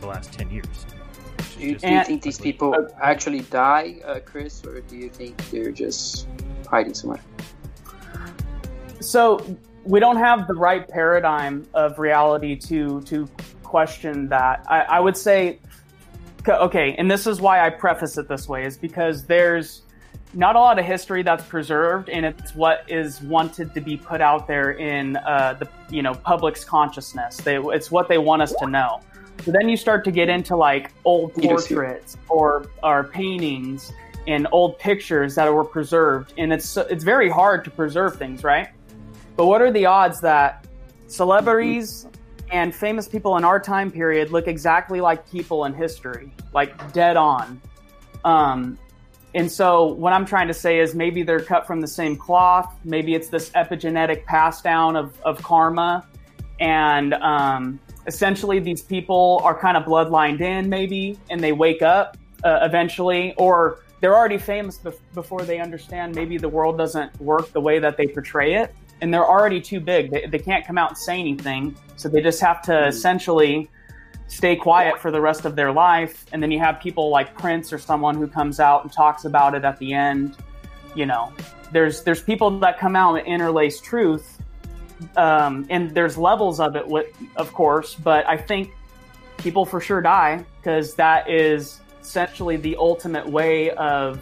the 0.01 0.07
last 0.07 0.33
10 0.33 0.51
years. 0.51 0.87
Do 1.59 1.67
you, 1.67 1.77
do 1.77 1.89
you 1.89 2.05
think 2.05 2.23
these 2.23 2.39
people 2.39 2.89
actually 3.03 3.41
die, 3.41 3.97
uh, 4.05 4.21
Chris, 4.25 4.65
or 4.65 4.81
do 4.81 4.97
you 4.97 5.09
think 5.09 5.37
they're 5.51 5.73
just 5.73 6.29
hiding 6.69 6.95
somewhere? 6.95 7.21
So 9.01 9.45
we 9.89 10.01
don't 10.01 10.19
have 10.19 10.47
the 10.47 10.55
right 10.55 10.87
paradigm 10.87 11.67
of 11.73 11.99
reality 11.99 12.55
to 12.55 13.01
to 13.03 13.29
question 13.63 14.29
that. 14.29 14.65
I, 14.69 14.81
I 14.83 15.01
would 15.01 15.17
say, 15.17 15.59
okay, 16.47 16.95
and 16.99 17.11
this 17.11 17.27
is 17.27 17.41
why 17.41 17.67
I 17.67 17.71
preface 17.71 18.19
it 18.19 18.29
this 18.29 18.49
way, 18.49 18.65
is 18.67 18.77
because 18.77 19.25
there's 19.25 19.83
not 20.35 20.57
a 20.57 20.61
lot 20.61 20.79
of 20.79 20.85
history 20.85 21.23
that's 21.23 21.45
preserved, 21.45 22.11
and 22.11 22.27
it's 22.27 22.55
what 22.55 22.85
is 22.87 23.23
wanted 23.23 23.73
to 23.75 23.81
be 23.81 23.97
put 23.97 24.21
out 24.21 24.47
there 24.47 24.73
in 24.73 25.17
uh, 25.17 25.55
the 25.59 25.69
you 25.91 26.03
know 26.03 26.15
public's 26.15 26.65
consciousness. 26.65 27.39
They, 27.39 27.57
it's 27.57 27.91
what 27.91 28.09
they 28.09 28.19
want 28.19 28.43
us 28.43 28.53
to 28.61 28.67
know. 28.67 29.01
So 29.45 29.53
then 29.53 29.71
you 29.71 29.77
start 29.79 30.05
to 30.05 30.11
get 30.11 30.29
into 30.29 30.55
like 30.55 30.93
old 31.07 31.33
portraits 31.33 32.19
or 32.29 32.67
or 32.83 33.05
paintings 33.05 33.91
and 34.27 34.47
old 34.53 34.79
pictures 34.79 35.35
that 35.37 35.51
were 35.51 35.65
preserved, 35.65 36.35
and 36.37 36.53
it's 36.53 36.77
it's 36.77 37.05
very 37.05 37.31
hard 37.31 37.65
to 37.65 37.71
preserve 37.71 38.17
things, 38.17 38.45
right? 38.45 38.69
But 39.39 39.47
what 39.47 39.63
are 39.63 39.71
the 39.71 39.87
odds 39.87 40.21
that 40.23 40.67
celebrities 41.07 42.09
and 42.51 42.75
famous 42.75 43.07
people 43.07 43.37
in 43.37 43.45
our 43.45 43.61
time 43.61 43.89
period 43.89 44.33
look 44.33 44.49
exactly 44.49 45.01
like 45.01 45.31
people 45.31 45.65
in 45.65 45.75
history, 45.75 46.33
like 46.53 46.93
dead 46.93 47.17
on? 47.17 47.61
Um, 48.25 48.77
and 49.37 49.51
so 49.51 49.93
what 49.93 50.13
I'm 50.13 50.27
trying 50.27 50.49
to 50.49 50.55
say 50.55 50.81
is 50.81 50.93
maybe 50.97 51.23
they're 51.23 51.39
cut 51.39 51.69
from 51.69 51.81
the 51.81 51.87
same 51.87 52.17
cloth. 52.17 52.75
Maybe 52.83 53.15
it's 53.15 53.29
this 53.29 53.51
epigenetic 53.51 54.25
pass 54.25 54.61
down 54.61 54.97
of, 54.97 55.17
of 55.23 55.41
karma. 55.41 56.05
And 56.59 57.15
um, 57.15 57.79
essentially, 58.09 58.59
these 58.59 58.83
people 58.83 59.41
are 59.45 59.57
kind 59.57 59.77
of 59.77 59.85
bloodlined 59.85 60.41
in, 60.41 60.69
maybe, 60.69 61.17
and 61.31 61.41
they 61.41 61.53
wake 61.53 61.83
up 61.83 62.17
uh, 62.43 62.59
eventually. 62.63 63.35
Or 63.37 63.85
they're 64.01 64.17
already 64.17 64.39
famous 64.39 64.79
bef- 64.79 64.99
before 65.15 65.43
they 65.43 65.61
understand 65.61 66.17
maybe 66.17 66.39
the 66.39 66.49
world 66.49 66.77
doesn't 66.77 67.21
work 67.21 67.53
the 67.53 67.61
way 67.61 67.79
that 67.79 67.97
they 67.97 68.09
portray 68.09 68.55
it 68.55 68.75
and 69.01 69.13
they're 69.13 69.27
already 69.27 69.61
too 69.61 69.81
big. 69.81 70.11
They, 70.11 70.27
they 70.27 70.39
can't 70.39 70.67
come 70.67 70.79
out 70.79 70.91
and 70.91 70.99
say 70.99 71.19
anything, 71.19 71.77
so 71.97 72.09
they 72.09 72.21
just 72.21 72.41
have 72.41 72.63
to 72.63 72.73
mm. 72.73 72.89
essentially 72.89 73.71
stay 74.29 74.57
quiet 74.57 75.01
for 75.01 75.11
the 75.11 75.21
rest 75.21 75.45
of 75.45 75.57
their 75.57 75.73
life. 75.73 76.27
And 76.33 76.43
then 76.43 76.51
you 76.51 76.59
have 76.59 76.81
people 76.81 77.09
like 77.11 77.37
Prince 77.37 77.73
or 77.73 77.79
someone 77.79 78.17
who 78.17 78.29
comes 78.29 78.61
out 78.61 78.83
and 78.83 78.93
talks 78.93 79.25
about 79.25 79.55
it 79.55 79.65
at 79.65 79.79
the 79.79 79.95
end. 79.95 80.37
You 80.95 81.07
know, 81.07 81.33
there's 81.73 82.03
there's 82.03 82.23
people 82.23 82.59
that 82.61 82.79
come 82.79 82.97
out 82.97 83.17
and 83.17 83.27
interlace 83.27 83.81
truth, 83.81 84.41
um, 85.17 85.67
and 85.71 85.91
there's 85.95 86.17
levels 86.17 86.61
of 86.61 86.77
it, 86.77 86.87
with, 86.87 87.07
of 87.37 87.53
course. 87.53 87.95
But 87.95 88.27
I 88.27 88.37
think 88.37 88.73
people 89.39 89.65
for 89.65 89.81
sure 89.81 90.01
die 90.01 90.45
because 90.59 90.95
that 90.95 91.31
is 91.31 91.81
essentially 92.01 92.57
the 92.57 92.77
ultimate 92.77 93.27
way 93.27 93.71
of 93.73 94.21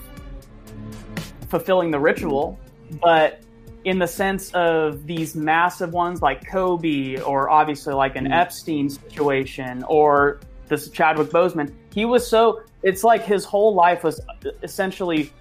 fulfilling 1.49 1.91
the 1.91 2.01
ritual. 2.01 2.59
But 3.01 3.41
in 3.87 4.01
the 4.01 4.07
sense 4.07 4.51
of 4.51 5.07
these 5.07 5.37
massive 5.37 5.93
ones 5.93 6.21
like 6.21 6.45
Kobe 6.45 7.21
or 7.21 7.49
obviously 7.49 7.95
like 7.95 8.17
an 8.17 8.27
mm. 8.27 8.35
Epstein 8.35 8.91
situation 8.91 9.85
or 9.85 10.41
this 10.67 10.91
Chadwick 10.91 11.29
Boseman, 11.29 11.73
he 11.95 12.05
was 12.05 12.27
so 12.29 12.63
it's 12.83 13.05
like 13.05 13.23
his 13.23 13.45
whole 13.45 13.75
life 13.75 14.03
was 14.03 14.21
essentially 14.65 15.33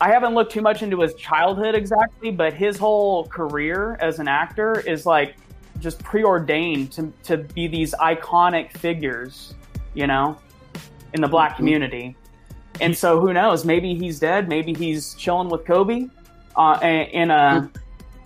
I 0.00 0.10
haven't 0.10 0.34
looked 0.34 0.52
too 0.52 0.62
much 0.62 0.82
into 0.82 1.00
his 1.00 1.14
childhood 1.14 1.74
exactly, 1.74 2.30
but 2.30 2.54
his 2.54 2.78
whole 2.78 3.26
career 3.26 3.98
as 4.00 4.18
an 4.18 4.26
actor 4.26 4.80
is 4.80 5.04
like 5.04 5.36
just 5.80 6.02
preordained 6.02 6.92
to 6.92 7.12
to 7.24 7.36
be 7.36 7.68
these 7.68 7.92
iconic 8.00 8.72
figures, 8.72 9.52
you 9.92 10.06
know, 10.06 10.38
in 11.12 11.20
the 11.20 11.28
black 11.28 11.50
mm-hmm. 11.50 11.58
community. 11.58 12.16
And 12.80 12.96
so 12.96 13.20
who 13.20 13.34
knows, 13.34 13.66
maybe 13.66 13.94
he's 13.94 14.18
dead, 14.18 14.48
maybe 14.48 14.72
he's 14.72 15.12
chilling 15.14 15.50
with 15.50 15.66
Kobe, 15.66 16.08
uh, 16.56 16.78
in 16.82 17.30
a 17.30 17.70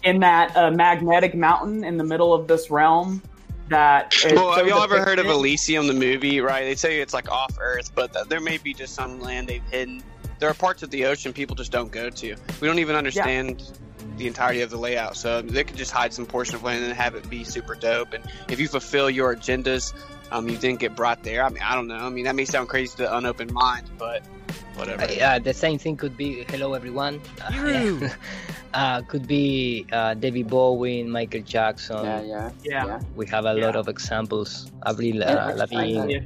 in 0.03 0.21
that 0.21 0.57
uh, 0.57 0.71
magnetic 0.71 1.35
mountain 1.35 1.85
in 1.85 1.97
the 1.97 2.05
middle 2.05 2.33
of 2.33 2.49
this 2.49 2.71
realm. 2.71 3.23
That 3.69 4.15
well, 4.25 4.53
have 4.53 4.67
y'all 4.67 4.83
ever 4.83 5.05
heard 5.05 5.19
of 5.19 5.27
Elysium, 5.27 5.89
the 5.89 5.93
movie? 5.93 6.41
Right? 6.41 6.65
They 6.65 6.75
say 6.75 7.01
it's 7.01 7.13
like 7.13 7.31
off 7.31 7.59
Earth, 7.61 7.95
but 7.95 8.15
th- 8.15 8.27
there 8.27 8.41
may 8.41 8.57
be 8.57 8.73
just 8.73 8.95
some 8.95 9.21
land 9.21 9.49
they've 9.49 9.63
hidden. 9.71 10.03
There 10.39 10.49
are 10.49 10.55
parts 10.55 10.83
of 10.83 10.91
the 10.91 11.05
ocean 11.05 11.35
people 11.35 11.55
just 11.55 11.71
don't 11.71 11.93
go 11.93 12.09
to. 12.09 12.37
We 12.61 12.69
don't 12.69 12.79
even 12.79 12.97
understand. 12.97 13.61
Yeah 13.61 13.75
the 14.17 14.27
entirety 14.27 14.61
of 14.63 14.71
the 14.71 14.77
layout. 14.77 15.17
So 15.17 15.41
they 15.43 15.65
could 15.65 15.77
just 15.77 15.93
hide 15.93 16.13
some 16.13 16.27
portion 16.27 16.57
of 16.57 16.63
land 16.63 16.85
and 16.85 16.93
have 16.93 17.15
it 17.15 17.29
be 17.31 17.45
super 17.45 17.75
dope. 17.75 18.13
And 18.13 18.25
if 18.49 18.61
you 18.61 18.69
fulfill 18.69 19.09
your 19.09 19.35
agendas, 19.35 19.95
um, 20.31 20.49
you 20.49 20.57
then 20.59 20.77
get 20.77 20.95
brought 20.95 21.23
there. 21.23 21.45
I 21.45 21.49
mean, 21.49 21.63
I 21.63 21.75
don't 21.75 21.87
know. 21.87 21.97
I 21.97 22.11
mean, 22.11 22.25
that 22.25 22.35
may 22.35 22.45
sound 22.45 22.69
crazy 22.69 22.97
to 22.97 23.03
the 23.05 23.17
unopened 23.17 23.53
mind, 23.53 23.89
but 23.97 24.25
whatever. 24.79 25.03
Uh, 25.03 25.11
yeah, 25.11 25.39
the 25.39 25.53
same 25.53 25.79
thing 25.79 25.97
could 25.97 26.17
be 26.17 26.45
"Hello 26.49 26.75
everyone." 26.75 27.21
You. 27.53 28.09
uh, 28.75 29.03
could 29.03 29.27
be 29.27 29.87
uh, 29.93 30.15
David 30.15 30.49
Bowie, 30.49 31.03
Michael 31.03 31.43
Jackson. 31.43 32.05
Yeah, 32.05 32.51
yeah, 32.63 32.87
Yeah. 32.87 33.01
We 33.17 33.27
have 33.27 33.45
a 33.45 33.55
lot 33.55 33.77
of 33.77 33.89
examples. 33.89 34.71
Avril 34.87 35.23
uh, 35.23 35.53
Lavigne. 35.55 36.21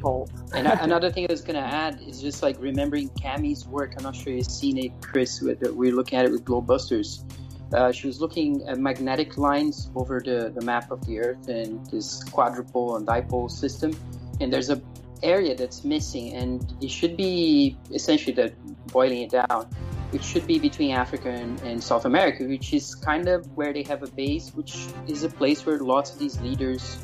And 0.55 0.67
another 0.67 1.11
thing 1.11 1.27
I 1.29 1.33
was 1.33 1.43
gonna 1.43 1.61
add 1.61 2.01
is 2.07 2.21
just 2.21 2.43
like 2.43 2.57
remembering 2.61 3.09
Cammy's 3.11 3.67
work. 3.67 3.95
I'm 3.97 4.05
not 4.05 4.17
sure 4.17 4.33
you've 4.33 4.47
seen 4.47 4.79
it, 4.79 4.93
Chris. 5.01 5.41
With, 5.41 5.67
uh, 5.67 5.73
we're 5.73 5.95
looking 5.95 6.19
at 6.19 6.27
it 6.27 6.33
with 6.33 6.45
Globebusters. 6.45 7.25
Uh, 7.73 7.91
she 7.91 8.07
was 8.07 8.21
looking 8.21 8.63
at 8.69 8.79
magnetic 8.79 9.39
lines 9.39 9.91
over 9.97 10.21
the, 10.21 10.53
the 10.55 10.61
map 10.61 10.91
of 10.91 11.05
the 11.07 11.19
Earth 11.21 11.49
and 11.49 11.85
this 11.87 12.23
quadrupole 12.25 12.99
and 12.99 13.07
dipole 13.07 13.51
system. 13.51 13.97
And 14.41 14.53
there's 14.53 14.69
a 14.69 14.77
area 15.23 15.55
that's 15.55 15.85
missing, 15.85 16.35
and 16.35 16.75
it 16.81 16.91
should 16.91 17.17
be 17.17 17.77
essentially 17.93 18.35
that 18.35 18.53
boiling 18.89 19.23
it 19.23 19.31
down. 19.31 19.69
It 20.13 20.23
should 20.23 20.47
be 20.47 20.59
between 20.59 20.91
Africa 20.91 21.31
and, 21.31 21.59
and 21.63 21.83
South 21.83 22.05
America, 22.05 22.45
which 22.45 22.75
is 22.75 22.95
kind 22.95 23.29
of 23.29 23.47
where 23.57 23.73
they 23.73 23.83
have 23.85 24.03
a 24.03 24.09
base, 24.09 24.51
which 24.55 24.87
is 25.07 25.25
a 25.25 25.31
place 25.31 25.65
where 25.65 25.79
lots 25.79 26.13
of 26.13 26.19
these 26.19 26.39
leaders 26.41 26.99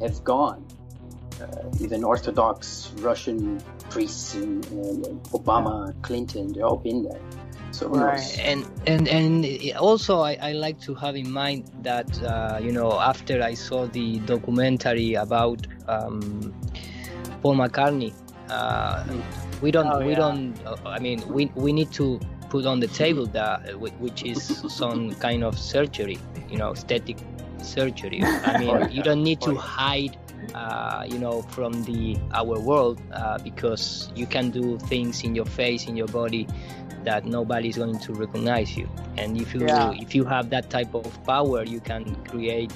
have 0.00 0.22
gone 0.22 0.64
uh, 1.42 1.70
even 1.80 2.04
Orthodox 2.04 2.92
Russian 2.98 3.60
priests 3.90 4.34
and, 4.34 4.64
and 4.66 5.22
Obama, 5.32 5.94
Clinton, 6.02 6.52
they've 6.52 6.62
all 6.62 6.76
been 6.76 7.04
there. 7.04 7.20
So 7.70 7.88
who 7.88 8.00
knows? 8.00 8.38
And 8.38 8.66
and 8.86 9.08
and 9.08 9.46
also, 9.78 10.20
I, 10.20 10.36
I 10.42 10.52
like 10.52 10.78
to 10.82 10.94
have 10.94 11.16
in 11.16 11.30
mind 11.30 11.70
that 11.82 12.22
uh, 12.22 12.58
you 12.62 12.70
know 12.70 13.00
after 13.00 13.42
I 13.42 13.54
saw 13.54 13.86
the 13.86 14.18
documentary 14.20 15.14
about 15.14 15.66
um, 15.88 16.54
Paul 17.42 17.56
McCartney, 17.56 18.14
uh, 18.48 19.04
we 19.60 19.70
don't 19.70 19.94
Oh, 19.94 20.00
we 20.00 20.14
yeah. 20.14 20.16
don't. 20.16 20.60
Uh, 20.64 20.76
I 20.86 20.98
mean, 20.98 21.26
we 21.28 21.50
we 21.54 21.72
need 21.72 21.92
to 21.92 22.20
put 22.48 22.66
on 22.66 22.80
the 22.80 22.88
table 22.88 23.26
that 23.28 23.68
uh, 23.74 23.78
which 23.78 24.24
is 24.24 24.40
some 24.68 25.14
kind 25.16 25.44
of 25.44 25.58
surgery, 25.58 26.18
you 26.48 26.58
know, 26.58 26.72
aesthetic 26.72 27.18
surgery. 27.62 28.28
I 28.42 28.54
mean, 28.54 28.82
Oh, 28.82 28.88
you 28.88 29.02
don't 29.02 29.22
need 29.22 29.40
to 29.42 29.54
Oh, 29.54 29.56
hide 29.56 30.16
uh, 30.54 31.04
you 31.08 31.18
know 31.18 31.42
from 31.42 31.84
the 31.84 32.18
our 32.32 32.58
world 32.60 33.00
uh, 33.12 33.38
because 33.38 34.10
you 34.14 34.26
can 34.26 34.50
do 34.50 34.78
things 34.78 35.22
in 35.24 35.34
your 35.34 35.46
face 35.46 35.86
in 35.86 35.96
your 35.96 36.08
body 36.08 36.46
that 37.04 37.24
nobody's 37.24 37.76
going 37.76 37.98
to 37.98 38.12
recognize 38.14 38.76
you 38.76 38.88
and 39.18 39.40
if 39.40 39.54
you 39.54 39.66
Yeah. 39.66 39.92
if 39.92 40.14
you 40.14 40.24
have 40.24 40.50
that 40.50 40.70
type 40.70 40.94
of 40.94 41.04
power 41.24 41.64
you 41.64 41.80
can 41.80 42.14
create 42.24 42.72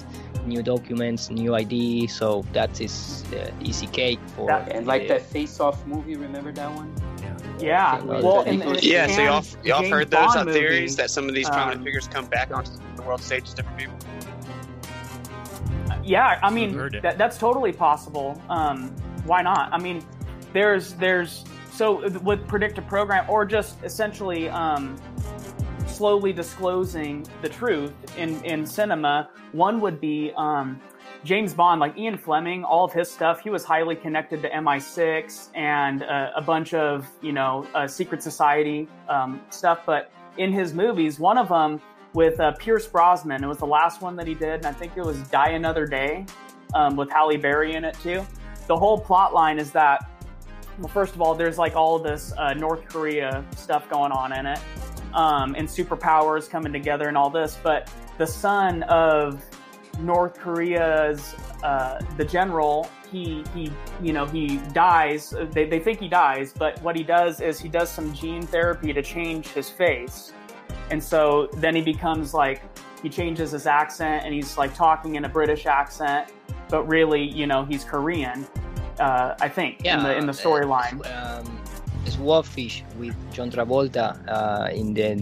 new 0.47 0.63
documents 0.63 1.31
new 1.31 1.55
ID 1.55 2.07
so 2.07 2.45
that 2.53 2.81
is 2.81 3.25
uh, 3.35 3.51
easy 3.61 3.87
cake 3.89 4.21
for 4.35 4.51
and 4.51 4.87
like 4.87 5.05
uh, 5.05 5.09
that 5.09 5.23
Face 5.23 5.61
Off 5.61 5.85
movie, 5.87 6.17
remember 6.17 6.53
that 6.53 6.73
one? 6.73 6.93
Yeah. 7.59 8.03
Well, 8.03 8.23
Well, 8.23 8.45
that 8.45 8.51
and, 8.53 8.63
equals- 8.63 8.85
Yeah, 8.85 9.07
so 9.07 9.23
y'all, 9.23 9.39
and 9.39 9.65
y'all 9.65 9.81
James 9.81 9.93
heard 9.93 10.11
those 10.11 10.35
Bond 10.35 10.49
uh, 10.49 10.53
theories 10.53 10.93
movie, 10.93 11.03
that 11.03 11.11
some 11.11 11.29
of 11.29 11.35
these 11.35 11.49
prominent 11.49 11.79
um, 11.81 11.85
figures 11.85 12.07
come 12.09 12.27
back 12.27 12.51
onto 12.53 12.73
the 12.97 13.03
world 13.03 13.21
stage 13.21 13.45
as 13.45 13.55
different 13.55 13.79
people? 13.79 13.97
Yeah, 16.05 16.39
I 16.43 16.51
mean 16.51 16.77
that, 17.03 17.19
that's 17.19 17.39
totally 17.39 17.73
possible. 17.73 18.41
Um, 18.49 18.91
why 19.25 19.43
not? 19.43 19.73
I 19.73 19.79
mean, 19.79 20.05
there's 20.53 20.93
there's 20.95 21.45
so 21.77 22.09
with 22.21 22.47
predictive 22.49 22.87
program 22.87 23.29
or 23.29 23.45
just 23.45 23.83
essentially 23.85 24.49
um, 24.49 24.97
slowly 25.87 26.33
disclosing 26.33 27.27
the 27.43 27.49
truth 27.49 27.93
in 28.17 28.43
in 28.45 28.67
cinema. 28.67 29.29
One 29.53 29.81
would 29.81 30.01
be 30.01 30.33
um, 30.37 30.81
James 31.25 31.53
Bond, 31.53 31.81
like 31.81 31.97
Ian 31.99 32.17
Fleming, 32.17 32.65
all 32.65 32.85
of 32.85 32.93
his 32.93 33.11
stuff. 33.11 33.41
He 33.41 33.51
was 33.51 33.65
highly 33.65 33.95
connected 33.95 34.41
to 34.43 34.51
MI6 34.51 35.49
and 35.55 36.03
uh, 36.03 36.31
a 36.35 36.43
bunch 36.43 36.73
of 36.73 37.07
you 37.21 37.33
know 37.33 37.67
uh, 37.75 37.87
secret 37.87 38.23
society 38.23 38.89
um, 39.09 39.41
stuff. 39.51 39.81
But 39.85 40.11
in 40.39 40.53
his 40.53 40.73
movies, 40.73 41.19
one 41.19 41.37
of 41.37 41.49
them 41.49 41.81
with 42.15 42.41
uh, 42.41 42.53
Pierce 42.53 42.87
Brosnan. 42.87 43.45
It 43.45 43.47
was 43.47 43.59
the 43.59 43.67
last 43.67 44.01
one 44.01 44.17
that 44.17 44.27
he 44.27 44.35
did, 44.35 44.55
and 44.55 44.67
I 44.67 44.73
think 44.73 44.97
it 44.97 45.05
was 45.05 45.19
Die 45.29 45.51
Another 45.51 45.87
Day 45.87 46.25
um, 46.73 46.97
with 46.97 47.11
Halle 47.11 47.37
Berry 47.37 47.75
in 47.75 47.85
it 47.85 47.95
too. 48.03 48.27
The 48.67 48.77
whole 48.77 48.99
plot 48.99 49.35
line 49.35 49.59
is 49.59 49.71
that, 49.73 50.09
well, 50.79 50.89
first 50.89 51.15
of 51.15 51.23
all, 51.23 51.35
there's 51.35 51.59
like 51.59 51.75
all 51.75 51.99
this 51.99 52.33
uh, 52.37 52.55
North 52.55 52.87
Korea 52.87 53.45
stuff 53.57 53.89
going 53.89 54.13
on 54.13 54.33
in 54.33 54.47
it, 54.47 54.61
um, 55.15 55.55
and 55.55 55.67
superpowers 55.69 56.49
coming 56.49 56.73
together 56.73 57.09
and 57.09 57.17
all 57.17 57.31
this. 57.31 57.59
But 57.63 57.93
the 58.19 58.27
son 58.27 58.83
of 58.85 59.45
North 60.01 60.39
Korea's 60.39 61.35
uh, 61.63 62.01
the 62.17 62.25
general, 62.25 62.89
he 63.11 63.45
he 63.55 63.73
you 64.03 64.13
know 64.13 64.27
he 64.27 64.59
dies. 64.73 65.35
They 65.51 65.67
they 65.67 65.81
think 65.81 66.01
he 66.01 66.09
dies, 66.09 66.53
but 66.53 66.81
what 66.83 66.97
he 66.97 67.03
does 67.03 67.41
is 67.41 67.61
he 67.61 67.69
does 67.69 67.91
some 67.91 68.13
gene 68.15 68.43
therapy 68.43 68.93
to 68.93 69.03
change 69.03 69.49
his 69.49 69.71
face 69.71 70.33
and 70.91 71.03
so 71.03 71.49
then 71.55 71.75
he 71.75 71.83
becomes 71.83 72.33
like 72.33 72.63
he 73.03 73.09
changes 73.09 73.51
his 73.51 73.67
accent 73.67 74.25
and 74.25 74.33
he's 74.35 74.57
like 74.57 74.75
talking 74.75 75.17
in 75.17 75.25
a 75.25 75.29
British 75.29 75.67
accent, 75.67 76.33
but 76.69 76.85
really, 76.85 77.23
you 77.23 77.47
know, 77.47 77.65
he's 77.65 77.85
Korean. 77.85 78.47
Uh, 78.99 79.35
I 79.41 79.49
think 79.49 79.85
in 79.85 80.03
the 80.03 80.17
in 80.17 80.27
the 80.27 80.33
storyline. 80.33 81.05
um, 81.13 81.45
Swordfish 82.07 82.85
with 82.99 83.15
John 83.33 83.51
Travolta 83.51 84.15
uh, 84.31 84.71
in 84.73 84.95
the 84.95 85.19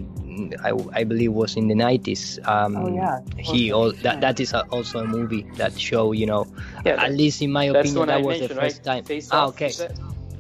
I, 0.62 0.72
I 0.93 1.05
believe 1.05 1.33
was 1.33 1.57
in 1.57 1.68
the 1.68 1.75
90s 1.75 2.47
um, 2.47 2.77
Oh, 2.77 2.93
yeah. 2.95 3.20
he 3.39 3.72
all, 3.72 3.93
that, 4.03 4.20
that 4.20 4.39
is 4.41 4.53
a, 4.53 4.66
also 4.68 4.99
a 4.99 5.07
movie 5.07 5.47
that 5.57 5.79
show 5.79 6.12
you 6.12 6.27
know 6.27 6.47
Yeah, 6.85 7.03
at 7.03 7.12
least 7.14 7.41
in 7.41 7.53
my 7.53 7.64
opinion 7.72 8.07
that 8.09 8.20
I 8.20 8.22
was 8.22 8.41
the 8.41 8.49
first 8.49 8.59
right? 8.59 8.85
time 8.85 9.05
Face 9.05 9.29
ah, 9.33 9.47
okay 9.49 9.68
is 9.68 9.79
that- 9.79 9.97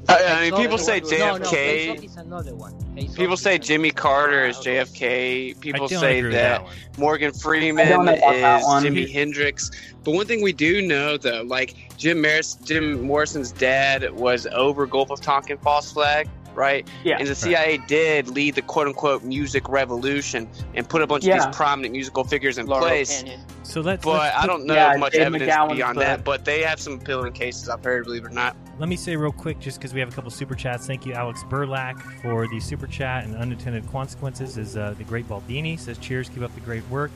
Uh, 0.08 0.12
I, 0.12 0.24
I 0.24 0.50
mean, 0.50 0.60
people 0.60 0.74
Off- 0.74 0.80
say 0.80 1.00
no, 1.00 1.36
no, 1.36 1.44
JFK. 1.44 1.90
Off 1.90 2.04
is 2.04 2.16
another 2.16 2.54
one 2.54 2.74
Face 2.94 3.14
People 3.14 3.36
say 3.36 3.58
is 3.58 3.66
Jimmy 3.66 3.90
Carter 3.90 4.46
is 4.46 4.56
JFK. 4.58 5.58
People 5.60 5.88
say 5.88 6.20
that, 6.20 6.30
that. 6.30 6.98
Morgan 6.98 7.32
Freeman 7.32 7.86
is 7.86 7.94
about 7.94 8.06
that 8.20 8.60
is 8.60 8.66
one. 8.66 8.84
Jimi 8.84 9.10
Hendrix. 9.10 9.70
But 10.04 10.12
one 10.12 10.26
thing 10.26 10.42
we 10.42 10.52
do 10.52 10.86
know, 10.86 11.16
though, 11.16 11.42
like 11.42 11.74
Jim, 11.96 12.20
Maris, 12.20 12.54
Jim 12.54 13.02
Morrison's 13.02 13.50
dad 13.52 14.12
was 14.14 14.46
over 14.48 14.86
Gulf 14.86 15.10
of 15.10 15.20
Tonkin 15.20 15.58
false 15.58 15.92
flag, 15.92 16.28
right? 16.54 16.88
Yeah. 17.02 17.16
And 17.18 17.28
the 17.28 17.34
CIA 17.34 17.78
did 17.86 18.28
lead 18.28 18.54
the 18.54 18.62
quote 18.62 18.86
unquote 18.86 19.22
music 19.22 19.68
revolution 19.68 20.48
and 20.74 20.88
put 20.88 21.02
a 21.02 21.06
bunch 21.06 21.26
of 21.26 21.32
these 21.34 21.56
prominent 21.56 21.92
musical 21.92 22.24
figures 22.24 22.58
in 22.58 22.66
Laurel 22.66 22.86
place. 22.86 23.22
Canyon. 23.22 23.40
So 23.62 23.80
let's. 23.80 24.04
But 24.04 24.18
let's 24.18 24.36
I 24.36 24.46
don't 24.46 24.66
know 24.66 24.74
Yeah, 24.74 24.96
much 24.96 25.12
Dave 25.12 25.22
evidence 25.22 25.50
McGowan's 25.50 25.74
beyond 25.76 25.94
book. 25.96 26.04
that. 26.04 26.24
But 26.24 26.44
they 26.44 26.62
have 26.62 26.80
some 26.80 26.94
appealing 26.94 27.32
cases, 27.32 27.68
I've 27.68 27.82
heard, 27.82 28.04
believe 28.04 28.24
it 28.24 28.28
or 28.28 28.30
not. 28.30 28.56
Let 28.78 28.88
me 28.88 28.96
say 28.96 29.16
real 29.16 29.32
quick, 29.32 29.58
just 29.60 29.78
because 29.78 29.94
we 29.94 30.00
have 30.00 30.08
a 30.08 30.12
couple 30.12 30.30
super 30.30 30.54
chats. 30.54 30.86
Thank 30.86 31.06
you, 31.06 31.12
Alex 31.12 31.44
Burlack, 31.44 31.98
for 32.22 32.46
the 32.48 32.60
super 32.60 32.86
chat 32.86 33.24
and 33.24 33.34
unintended 33.36 33.88
consequences. 33.90 34.58
Is 34.58 34.76
uh, 34.76 34.94
the 34.98 35.04
great 35.04 35.28
Baldini 35.28 35.78
says, 35.78 35.96
"Cheers, 35.98 36.28
keep 36.28 36.42
up 36.42 36.54
the 36.54 36.60
great 36.60 36.86
work." 36.88 37.10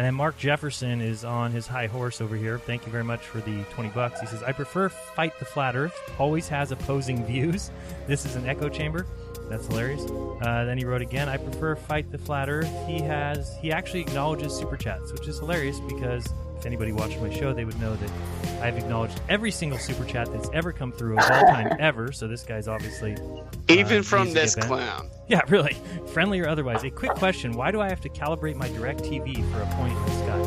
And 0.00 0.06
then 0.06 0.14
Mark 0.14 0.38
Jefferson 0.38 1.02
is 1.02 1.26
on 1.26 1.52
his 1.52 1.66
high 1.66 1.86
horse 1.86 2.22
over 2.22 2.34
here. 2.34 2.58
Thank 2.58 2.86
you 2.86 2.90
very 2.90 3.04
much 3.04 3.20
for 3.20 3.42
the 3.42 3.64
twenty 3.64 3.90
bucks. 3.90 4.18
He 4.18 4.26
says, 4.26 4.42
"I 4.42 4.50
prefer 4.50 4.88
fight 4.88 5.38
the 5.38 5.44
flat 5.44 5.76
Earth. 5.76 5.92
Always 6.18 6.48
has 6.48 6.72
opposing 6.72 7.22
views. 7.26 7.70
This 8.06 8.24
is 8.24 8.34
an 8.34 8.48
echo 8.48 8.70
chamber." 8.70 9.06
That's 9.50 9.66
hilarious. 9.66 10.10
Uh, 10.40 10.64
then 10.64 10.78
he 10.78 10.86
wrote 10.86 11.02
again, 11.02 11.28
"I 11.28 11.36
prefer 11.36 11.76
fight 11.76 12.10
the 12.10 12.16
flat 12.16 12.48
Earth." 12.48 12.70
He 12.86 13.02
has 13.02 13.54
he 13.60 13.70
actually 13.72 14.00
acknowledges 14.00 14.54
super 14.54 14.78
chats, 14.78 15.12
which 15.12 15.28
is 15.28 15.38
hilarious 15.38 15.78
because 15.80 16.26
if 16.56 16.64
anybody 16.64 16.92
watched 16.92 17.20
my 17.20 17.28
show, 17.28 17.52
they 17.52 17.66
would 17.66 17.78
know 17.78 17.94
that 17.94 18.10
I've 18.62 18.78
acknowledged 18.78 19.20
every 19.28 19.50
single 19.50 19.78
super 19.78 20.06
chat 20.06 20.32
that's 20.32 20.48
ever 20.54 20.72
come 20.72 20.92
through 20.92 21.18
of 21.18 21.30
all 21.30 21.44
time 21.44 21.76
ever. 21.78 22.10
So 22.10 22.26
this 22.26 22.42
guy's 22.42 22.68
obviously 22.68 23.18
Even 23.68 23.98
uh, 23.98 24.02
from 24.02 24.32
this 24.32 24.54
clown. 24.54 25.10
Yeah, 25.34 25.42
really, 25.48 25.76
friendly 26.12 26.40
or 26.40 26.48
otherwise. 26.48 26.82
A 26.82 26.90
quick 26.90 27.12
question: 27.12 27.52
Why 27.52 27.70
do 27.70 27.80
I 27.80 27.88
have 27.88 28.00
to 28.00 28.08
calibrate 28.08 28.56
my 28.56 28.66
Direct 28.70 29.00
TV 29.04 29.36
for 29.52 29.62
a 29.62 29.66
point 29.76 29.96
in 29.96 30.04
the 30.04 30.10
sky? 30.10 30.40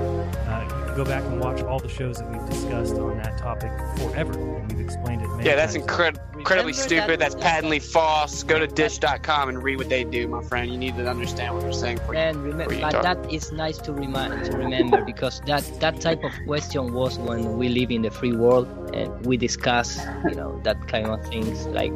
Uh, 0.51 0.63
you 0.63 0.85
can 0.87 0.95
go 0.97 1.05
back 1.05 1.23
and 1.23 1.39
watch 1.39 1.61
all 1.61 1.79
the 1.79 1.87
shows 1.87 2.17
that 2.17 2.29
we've 2.29 2.45
discussed 2.49 2.95
on 2.95 3.15
that 3.19 3.37
topic 3.37 3.71
forever, 3.97 4.33
and 4.33 4.69
we've 4.69 4.81
explained 4.85 5.21
it. 5.21 5.29
Many 5.29 5.45
Yeah, 5.47 5.55
that's 5.55 5.75
times. 5.75 5.85
incred- 5.85 6.35
incredibly 6.37 6.73
stupid. 6.73 7.17
That's 7.17 7.33
patently 7.35 7.79
false. 7.79 8.43
Go 8.43 8.59
to 8.59 8.67
dish.com 8.67 9.47
and 9.47 9.63
read 9.63 9.77
what 9.77 9.87
they 9.87 10.03
do, 10.03 10.27
my 10.27 10.43
friend. 10.43 10.69
You 10.69 10.77
need 10.77 10.97
to 10.97 11.09
understand 11.09 11.53
what 11.53 11.63
they're 11.63 11.71
saying 11.71 11.99
for 12.05 12.13
you. 12.13 12.19
And 12.19 12.43
remember, 12.43 12.65
before 12.65 12.73
you 12.73 12.81
but 12.81 12.91
talk. 12.91 13.03
that 13.03 13.33
is 13.33 13.53
nice 13.53 13.77
to 13.77 13.93
remind 13.93 14.43
to 14.47 14.57
remember 14.57 15.01
because 15.05 15.39
that 15.45 15.63
that 15.79 16.01
type 16.01 16.25
of 16.25 16.33
question 16.45 16.91
was 16.93 17.17
when 17.17 17.57
we 17.57 17.69
live 17.69 17.89
in 17.89 18.01
the 18.01 18.11
free 18.11 18.33
world 18.35 18.67
and 18.93 19.25
we 19.25 19.37
discuss, 19.37 19.97
you 20.27 20.35
know, 20.35 20.59
that 20.65 20.89
kind 20.89 21.07
of 21.07 21.25
things 21.27 21.67
like 21.67 21.93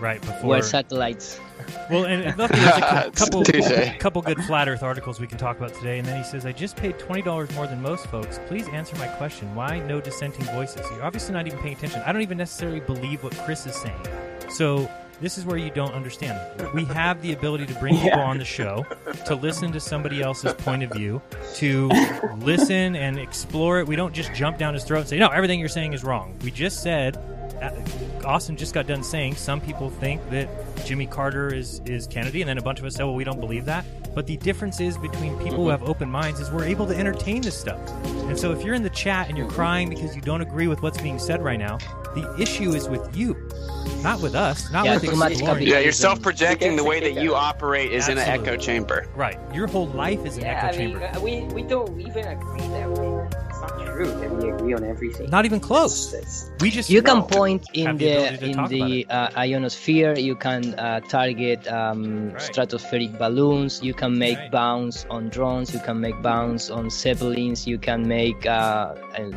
right 0.00 0.20
before. 0.20 0.50
where 0.50 0.62
satellites. 0.62 1.38
Well, 1.90 2.04
and 2.06 2.36
luckily 2.38 2.60
there's 2.60 2.76
a 2.76 2.80
cou- 2.80 3.10
couple, 3.14 3.44
Touche. 3.44 3.98
couple 3.98 4.22
good 4.22 4.42
flat 4.44 4.68
Earth 4.68 4.82
articles 4.82 5.20
we 5.20 5.26
can 5.26 5.38
talk 5.38 5.56
about 5.56 5.74
today. 5.74 5.98
And 5.98 6.06
then 6.06 6.16
he 6.16 6.24
says, 6.24 6.44
"I 6.46 6.52
just 6.52 6.76
paid 6.76 6.98
twenty 6.98 7.22
dollars 7.22 7.52
more 7.54 7.66
than 7.66 7.80
most 7.82 8.06
folks. 8.06 8.38
Please 8.46 8.68
answer 8.68 8.96
my 8.96 9.08
question. 9.08 9.54
Why 9.54 9.78
no 9.80 10.00
dissenting 10.00 10.44
voices? 10.46 10.84
You're 10.92 11.04
obviously 11.04 11.34
not 11.34 11.46
even 11.46 11.58
paying 11.60 11.74
attention. 11.76 12.02
I 12.06 12.12
don't 12.12 12.22
even 12.22 12.38
necessarily 12.38 12.80
believe 12.80 13.22
what 13.24 13.34
Chris 13.38 13.66
is 13.66 13.74
saying. 13.74 14.00
So." 14.50 14.90
This 15.20 15.36
is 15.36 15.44
where 15.44 15.56
you 15.56 15.70
don't 15.70 15.92
understand. 15.94 16.38
We 16.72 16.84
have 16.84 17.20
the 17.22 17.32
ability 17.32 17.66
to 17.66 17.74
bring 17.80 17.96
people 17.98 18.20
on 18.20 18.38
the 18.38 18.44
show, 18.44 18.86
to 19.26 19.34
listen 19.34 19.72
to 19.72 19.80
somebody 19.80 20.22
else's 20.22 20.52
point 20.54 20.84
of 20.84 20.92
view, 20.92 21.20
to 21.56 21.88
listen 22.36 22.94
and 22.94 23.18
explore 23.18 23.80
it. 23.80 23.88
We 23.88 23.96
don't 23.96 24.14
just 24.14 24.32
jump 24.32 24.58
down 24.58 24.74
his 24.74 24.84
throat 24.84 25.00
and 25.00 25.08
say, 25.08 25.18
no, 25.18 25.26
everything 25.26 25.58
you're 25.58 25.68
saying 25.68 25.92
is 25.92 26.04
wrong. 26.04 26.36
We 26.44 26.52
just 26.52 26.84
said 26.84 27.18
Austin 28.24 28.56
just 28.56 28.74
got 28.74 28.86
done 28.86 29.02
saying 29.02 29.36
some 29.36 29.60
people 29.60 29.90
think 29.90 30.28
that 30.30 30.48
Jimmy 30.84 31.06
Carter 31.06 31.52
is 31.54 31.80
is 31.86 32.06
Kennedy, 32.06 32.42
and 32.42 32.48
then 32.48 32.58
a 32.58 32.62
bunch 32.62 32.78
of 32.78 32.84
us 32.84 32.94
said, 32.94 33.04
well, 33.04 33.14
we 33.14 33.24
don't 33.24 33.40
believe 33.40 33.64
that. 33.66 33.84
But 34.14 34.26
the 34.26 34.36
difference 34.38 34.80
is 34.80 34.98
between 34.98 35.36
people 35.38 35.58
who 35.58 35.68
have 35.68 35.82
open 35.84 36.10
minds 36.10 36.40
is 36.40 36.50
we're 36.50 36.64
able 36.64 36.86
to 36.86 36.96
entertain 36.96 37.42
this 37.42 37.56
stuff. 37.56 37.78
And 38.04 38.38
so 38.38 38.50
if 38.52 38.64
you're 38.64 38.74
in 38.74 38.82
the 38.82 38.90
chat 38.90 39.28
and 39.28 39.38
you're 39.38 39.48
crying 39.48 39.88
because 39.88 40.16
you 40.16 40.22
don't 40.22 40.40
agree 40.40 40.66
with 40.66 40.82
what's 40.82 41.00
being 41.00 41.18
said 41.18 41.42
right 41.42 41.58
now, 41.58 41.78
the 42.14 42.34
issue 42.40 42.72
is 42.72 42.88
with 42.88 43.16
you, 43.16 43.36
not 44.02 44.20
with 44.20 44.34
us, 44.34 44.70
not 44.72 44.84
Yeah, 44.84 44.94
with 44.94 45.04
too 45.04 45.10
the 45.10 45.16
much 45.16 45.40
Yeah, 45.60 45.78
you're 45.78 45.92
self-projecting 45.92 46.74
the 46.74 46.82
way 46.84 47.00
that 47.00 47.22
you 47.22 47.34
operate 47.34 47.92
is 47.92 48.08
in 48.08 48.18
an 48.18 48.26
echo 48.28 48.56
chamber. 48.56 49.06
Right. 49.14 49.38
Your 49.54 49.66
whole 49.68 49.86
life 49.88 50.24
is 50.26 50.36
an 50.36 50.44
Yeah, 50.44 50.56
echo 50.64 50.66
I 50.66 50.70
mean, 50.78 50.90
chamber. 50.98 51.10
uh, 51.14 51.20
we, 51.20 51.42
we 51.54 51.62
don't 51.62 52.00
even 52.00 52.26
agree 52.26 52.66
that 52.68 52.90
we, 52.90 53.47
it's 53.62 53.72
not 53.72 53.86
true 53.86 54.06
that 54.06 54.30
we 54.30 54.50
agree 54.50 54.74
on 54.74 54.84
everything. 54.84 55.30
Not 55.30 55.44
even 55.44 55.60
close. 55.60 56.14
We 56.60 56.70
just 56.70 56.90
you 56.90 57.02
can 57.02 57.22
point 57.22 57.66
in 57.72 57.86
have 57.86 57.98
the, 57.98 58.44
in 58.44 58.64
the 58.66 59.06
uh, 59.10 59.30
ionosphere. 59.36 60.16
You 60.16 60.36
can 60.36 60.74
uh, 60.74 61.00
target 61.00 61.66
um, 61.68 62.32
stratospheric 62.36 63.18
balloons. 63.18 63.82
You 63.82 63.94
can 63.94 64.18
make 64.18 64.38
bounds 64.50 65.06
on 65.10 65.28
drones. 65.28 65.72
You 65.74 65.80
can 65.80 66.00
make 66.00 66.20
bounds 66.22 66.70
on 66.70 66.90
zeppelins. 66.90 67.66
You 67.66 67.78
can 67.78 68.06
make 68.06 68.46
uh, 68.46 68.94
uh, 69.16 69.30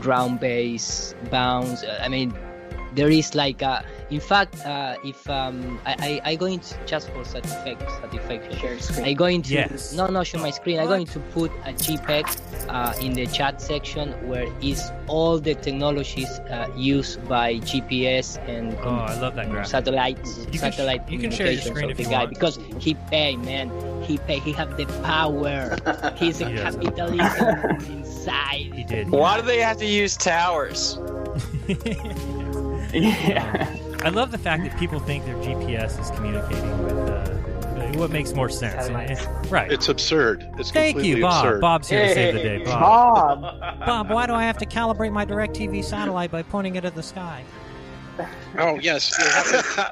ground 0.00 0.40
based 0.40 1.14
bounds. 1.30 1.84
Uh, 1.84 2.00
i 2.02 2.08
mean 2.08 2.34
there 2.94 3.08
is 3.10 3.34
like 3.34 3.62
a, 3.62 3.84
in 4.10 4.20
fact 4.20 4.54
uh, 4.66 4.96
if 5.04 5.28
um, 5.30 5.78
I, 5.86 6.20
I 6.24 6.30
i 6.32 6.34
going 6.36 6.60
to 6.60 6.74
just 6.86 7.08
for 7.10 7.24
satisfaction. 7.24 7.88
Satisfaction 8.02 9.04
i 9.04 9.12
going 9.12 9.42
to 9.42 9.54
Yes. 9.54 9.92
no 9.94 10.06
no 10.08 10.24
show 10.24 10.38
my 10.38 10.50
screen. 10.50 10.78
I'm 10.80 10.86
going 10.88 11.06
to 11.06 11.20
put 11.36 11.50
a 11.64 11.72
jpeg 11.72 12.26
uh, 12.68 12.94
in 13.00 13.12
the 13.12 13.26
chat 13.26 13.60
section 13.60 14.12
where 14.28 14.48
is 14.60 14.90
all 15.06 15.38
the 15.38 15.54
technologies 15.54 16.28
uh, 16.50 16.68
used 16.76 17.26
by 17.28 17.56
gps 17.60 18.38
and 18.48 18.74
Oh, 18.82 18.90
I 18.90 19.14
love 19.20 19.34
that 19.36 19.50
graphic. 19.50 19.70
satellites 19.70 20.38
You 20.52 20.58
can 20.58 20.72
sh- 20.72 20.76
satellite 20.76 21.08
you 21.10 21.18
can 21.18 21.30
share 21.30 21.50
your 21.52 21.62
screen 21.62 21.90
of 21.90 21.96
the 21.96 22.04
guy 22.04 22.24
want. 22.24 22.30
because 22.30 22.58
he 22.78 22.94
pay 23.10 23.36
man. 23.36 23.70
He 24.02 24.18
pay 24.18 24.38
he 24.40 24.52
have 24.52 24.76
the 24.76 24.86
power. 25.02 25.76
He's 26.16 26.40
a 26.40 26.48
He 26.48 26.56
capitalist 26.56 27.38
inside. 27.88 28.72
He 28.74 28.82
did. 28.84 29.10
Why 29.10 29.36
do 29.40 29.46
they 29.46 29.60
have 29.60 29.76
to 29.78 29.86
use 29.86 30.16
towers? 30.16 30.98
yeah. 32.92 33.76
I 34.02 34.08
love 34.08 34.30
the 34.30 34.38
fact 34.38 34.64
that 34.64 34.78
people 34.78 34.98
think 35.00 35.24
their 35.24 35.36
GPS 35.36 36.00
is 36.00 36.10
communicating 36.10 36.84
with 36.84 36.92
uh, 36.94 37.98
what 37.98 38.10
makes 38.10 38.32
more 38.32 38.48
sense. 38.48 38.86
And- 38.88 38.96
and- 38.96 39.50
right. 39.52 39.70
It's 39.70 39.88
absurd. 39.88 40.48
It's 40.58 40.70
Thank 40.70 40.96
completely 40.96 41.18
you, 41.20 41.22
Bob. 41.22 41.44
absurd. 41.44 41.60
Bob's 41.60 41.88
here 41.88 42.06
to 42.06 42.14
save 42.14 42.34
the 42.34 42.40
day. 42.42 42.64
Bob. 42.64 43.42
Bob. 43.42 43.80
Bob, 43.80 44.10
why 44.10 44.26
do 44.26 44.32
I 44.34 44.42
have 44.44 44.58
to 44.58 44.66
calibrate 44.66 45.12
my 45.12 45.26
DirecTV 45.26 45.84
satellite 45.84 46.30
by 46.30 46.42
pointing 46.42 46.76
it 46.76 46.84
at 46.84 46.94
the 46.94 47.02
sky? 47.02 47.44
Oh 48.58 48.78
yes, 48.80 49.16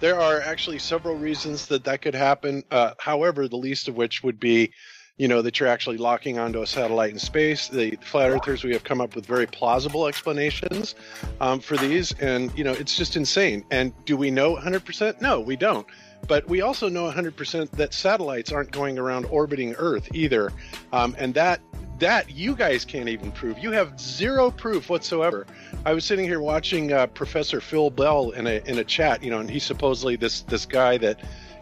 there 0.00 0.18
are 0.18 0.40
actually 0.40 0.78
several 0.78 1.16
reasons 1.16 1.66
that 1.66 1.84
that 1.84 2.00
could 2.00 2.14
happen. 2.14 2.62
Uh, 2.70 2.92
however, 2.98 3.48
the 3.48 3.56
least 3.56 3.86
of 3.88 3.96
which 3.96 4.22
would 4.22 4.40
be, 4.40 4.72
you 5.20 5.28
know, 5.28 5.42
that 5.42 5.60
you're 5.60 5.68
actually 5.68 5.98
locking 5.98 6.38
onto 6.38 6.62
a 6.62 6.66
satellite 6.66 7.10
in 7.10 7.18
space. 7.18 7.68
The 7.68 7.98
flat 8.00 8.30
earthers 8.30 8.64
we 8.64 8.72
have 8.72 8.84
come 8.84 9.02
up 9.02 9.14
with 9.14 9.26
very 9.26 9.46
plausible 9.46 10.06
explanations 10.06 10.94
um, 11.42 11.60
for 11.60 11.76
these, 11.76 12.18
and 12.20 12.50
you 12.56 12.64
know, 12.64 12.72
it's 12.72 12.96
just 12.96 13.16
insane. 13.16 13.62
And 13.70 13.92
do 14.06 14.16
we 14.16 14.30
know 14.30 14.56
100%? 14.56 15.20
No, 15.20 15.38
we 15.38 15.56
don't. 15.56 15.86
But 16.26 16.48
we 16.48 16.62
also 16.62 16.88
know 16.88 17.10
100% 17.10 17.70
that 17.72 17.92
satellites 17.92 18.50
aren't 18.50 18.70
going 18.70 18.98
around 18.98 19.26
orbiting 19.26 19.74
Earth 19.74 20.08
either, 20.14 20.52
um, 20.94 21.14
and 21.18 21.34
that 21.34 21.60
that 21.98 22.30
you 22.30 22.56
guys 22.56 22.86
can't 22.86 23.10
even 23.10 23.30
prove. 23.30 23.58
You 23.58 23.72
have 23.72 24.00
zero 24.00 24.50
proof 24.50 24.88
whatsoever. 24.88 25.46
I 25.84 25.92
was 25.92 26.06
sitting 26.06 26.24
here 26.24 26.40
watching 26.40 26.94
uh, 26.94 27.08
Professor 27.08 27.60
Phil 27.60 27.90
Bell 27.90 28.30
in 28.30 28.46
a 28.46 28.62
in 28.64 28.78
a 28.78 28.84
chat, 28.84 29.22
you 29.22 29.30
know, 29.30 29.38
and 29.38 29.50
he's 29.50 29.64
supposedly 29.64 30.16
this 30.16 30.40
this 30.42 30.64
guy 30.64 30.96
that 30.96 31.20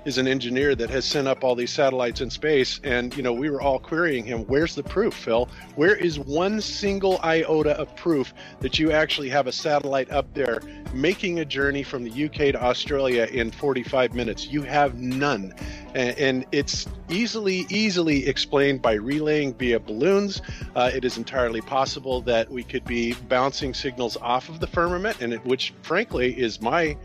is 0.08 0.16
an 0.18 0.26
engineer 0.26 0.74
that 0.74 0.88
has 0.88 1.04
sent 1.04 1.28
up 1.28 1.44
all 1.44 1.54
these 1.54 1.70
satellites 1.70 2.22
in 2.22 2.30
space, 2.30 2.80
and 2.82 3.14
you 3.14 3.22
know, 3.22 3.32
we 3.32 3.50
were 3.50 3.60
all 3.60 3.78
querying 3.78 4.24
him. 4.24 4.40
Where's 4.46 4.74
the 4.74 4.82
proof, 4.82 5.12
Phil? 5.12 5.48
Where 5.76 5.94
is 5.94 6.18
one 6.18 6.62
single 6.62 7.20
iota 7.22 7.78
of 7.78 7.94
proof 7.94 8.32
that 8.60 8.78
you 8.78 8.90
actually 8.90 9.28
have 9.28 9.46
a 9.46 9.52
satellite 9.52 10.10
up 10.10 10.32
there 10.32 10.60
making 10.94 11.40
a 11.40 11.44
journey 11.44 11.82
from 11.82 12.04
the 12.04 12.24
UK 12.24 12.52
to 12.52 12.62
Australia 12.62 13.28
in 13.30 13.50
45 13.50 14.14
minutes? 14.14 14.48
You 14.48 14.62
have 14.62 14.98
none, 14.98 15.54
and, 15.94 16.18
and 16.18 16.46
it's 16.52 16.86
easily 17.10 17.66
easily 17.68 18.26
explained 18.26 18.80
by 18.80 18.94
relaying 18.94 19.54
via 19.54 19.78
balloons. 19.78 20.40
Uh, 20.74 20.90
it 20.92 21.04
is 21.04 21.18
entirely 21.18 21.60
possible 21.60 22.22
that 22.22 22.50
we 22.50 22.64
could 22.64 22.84
be 22.86 23.12
bouncing 23.28 23.74
signals 23.74 24.16
off 24.16 24.48
of 24.48 24.58
the 24.58 24.66
firmament, 24.66 25.20
and 25.20 25.34
it, 25.34 25.44
which, 25.44 25.74
frankly, 25.82 26.32
is 26.38 26.62
my 26.62 26.96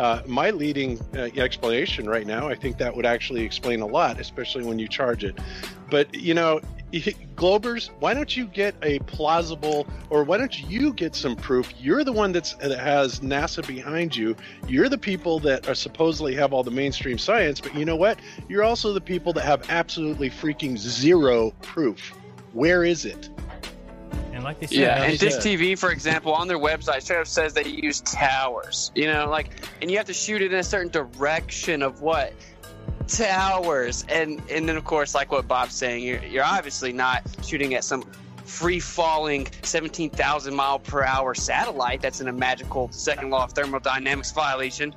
uh, 0.00 0.22
my 0.26 0.48
leading 0.48 0.98
uh, 1.14 1.28
explanation 1.36 2.08
right 2.08 2.26
now. 2.26 2.48
I 2.48 2.54
think 2.54 2.78
that 2.78 2.96
would 2.96 3.04
actually 3.04 3.44
explain 3.44 3.82
a 3.82 3.86
lot, 3.86 4.18
especially 4.18 4.64
when 4.64 4.78
you 4.78 4.88
charge 4.88 5.24
it. 5.24 5.38
But 5.90 6.14
you 6.14 6.32
know, 6.32 6.62
Globers, 7.36 7.90
why 8.00 8.14
don't 8.14 8.34
you 8.34 8.46
get 8.46 8.74
a 8.82 9.00
plausible, 9.00 9.86
or 10.08 10.24
why 10.24 10.38
don't 10.38 10.58
you 10.70 10.94
get 10.94 11.14
some 11.14 11.36
proof? 11.36 11.74
You're 11.78 12.02
the 12.02 12.14
one 12.14 12.32
that's 12.32 12.54
that 12.54 12.78
has 12.78 13.20
NASA 13.20 13.64
behind 13.66 14.16
you. 14.16 14.36
You're 14.66 14.88
the 14.88 14.96
people 14.96 15.38
that 15.40 15.68
are 15.68 15.74
supposedly 15.74 16.34
have 16.34 16.54
all 16.54 16.64
the 16.64 16.70
mainstream 16.70 17.18
science, 17.18 17.60
but 17.60 17.74
you 17.74 17.84
know 17.84 17.96
what? 17.96 18.18
You're 18.48 18.64
also 18.64 18.94
the 18.94 19.02
people 19.02 19.34
that 19.34 19.44
have 19.44 19.68
absolutely 19.68 20.30
freaking 20.30 20.78
zero 20.78 21.50
proof. 21.60 22.14
Where 22.54 22.84
is 22.84 23.04
it? 23.04 23.28
And 24.32 24.44
like 24.44 24.60
they 24.60 24.66
said, 24.66 24.76
Yeah, 24.76 25.02
and 25.02 25.18
Dish 25.18 25.34
TV, 25.36 25.78
for 25.78 25.90
example, 25.90 26.32
on 26.32 26.48
their 26.48 26.58
website 26.58 27.02
straight 27.02 27.20
up 27.20 27.26
says 27.26 27.52
they 27.54 27.64
use 27.64 28.00
towers. 28.00 28.90
You 28.94 29.06
know, 29.06 29.28
like, 29.28 29.50
and 29.82 29.90
you 29.90 29.96
have 29.98 30.06
to 30.06 30.12
shoot 30.14 30.40
it 30.42 30.52
in 30.52 30.58
a 30.58 30.62
certain 30.64 30.90
direction 30.90 31.82
of 31.82 32.00
what 32.00 32.32
towers, 33.06 34.04
and 34.08 34.40
and 34.50 34.68
then 34.68 34.76
of 34.76 34.84
course, 34.84 35.14
like 35.14 35.32
what 35.32 35.46
Bob's 35.48 35.74
saying, 35.74 36.04
you're 36.04 36.22
you're 36.24 36.44
obviously 36.44 36.92
not 36.92 37.22
shooting 37.44 37.74
at 37.74 37.84
some 37.84 38.02
free 38.44 38.80
falling 38.80 39.46
17,000 39.62 40.54
mile 40.54 40.78
per 40.80 41.04
hour 41.04 41.34
satellite 41.34 42.00
that's 42.02 42.20
in 42.20 42.26
a 42.28 42.32
magical 42.32 42.90
second 42.90 43.30
law 43.30 43.44
of 43.44 43.52
thermodynamics 43.52 44.32
violation. 44.32 44.92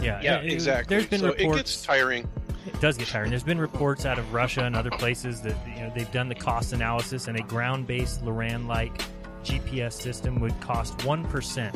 yeah, 0.00 0.20
Yeah, 0.20 0.38
it- 0.40 0.46
it- 0.46 0.52
exactly. 0.52 0.96
There's 0.96 1.08
been 1.08 1.20
so 1.20 1.26
reports. 1.28 1.52
it 1.52 1.56
gets 1.56 1.82
tiring. 1.82 2.28
It 2.66 2.80
does 2.80 2.98
get 2.98 3.08
tiring. 3.08 3.30
There's 3.30 3.44
been 3.44 3.60
reports 3.60 4.04
out 4.04 4.18
of 4.18 4.32
Russia 4.32 4.64
and 4.64 4.74
other 4.74 4.90
places 4.90 5.40
that 5.42 5.56
you 5.68 5.82
know 5.82 5.92
they've 5.94 6.10
done 6.12 6.28
the 6.28 6.34
cost 6.34 6.72
analysis, 6.72 7.28
and 7.28 7.38
a 7.38 7.42
ground-based 7.42 8.24
Loran-like 8.24 9.02
GPS 9.44 9.92
system 9.92 10.40
would 10.40 10.58
cost 10.60 11.04
one 11.04 11.24
percent 11.24 11.74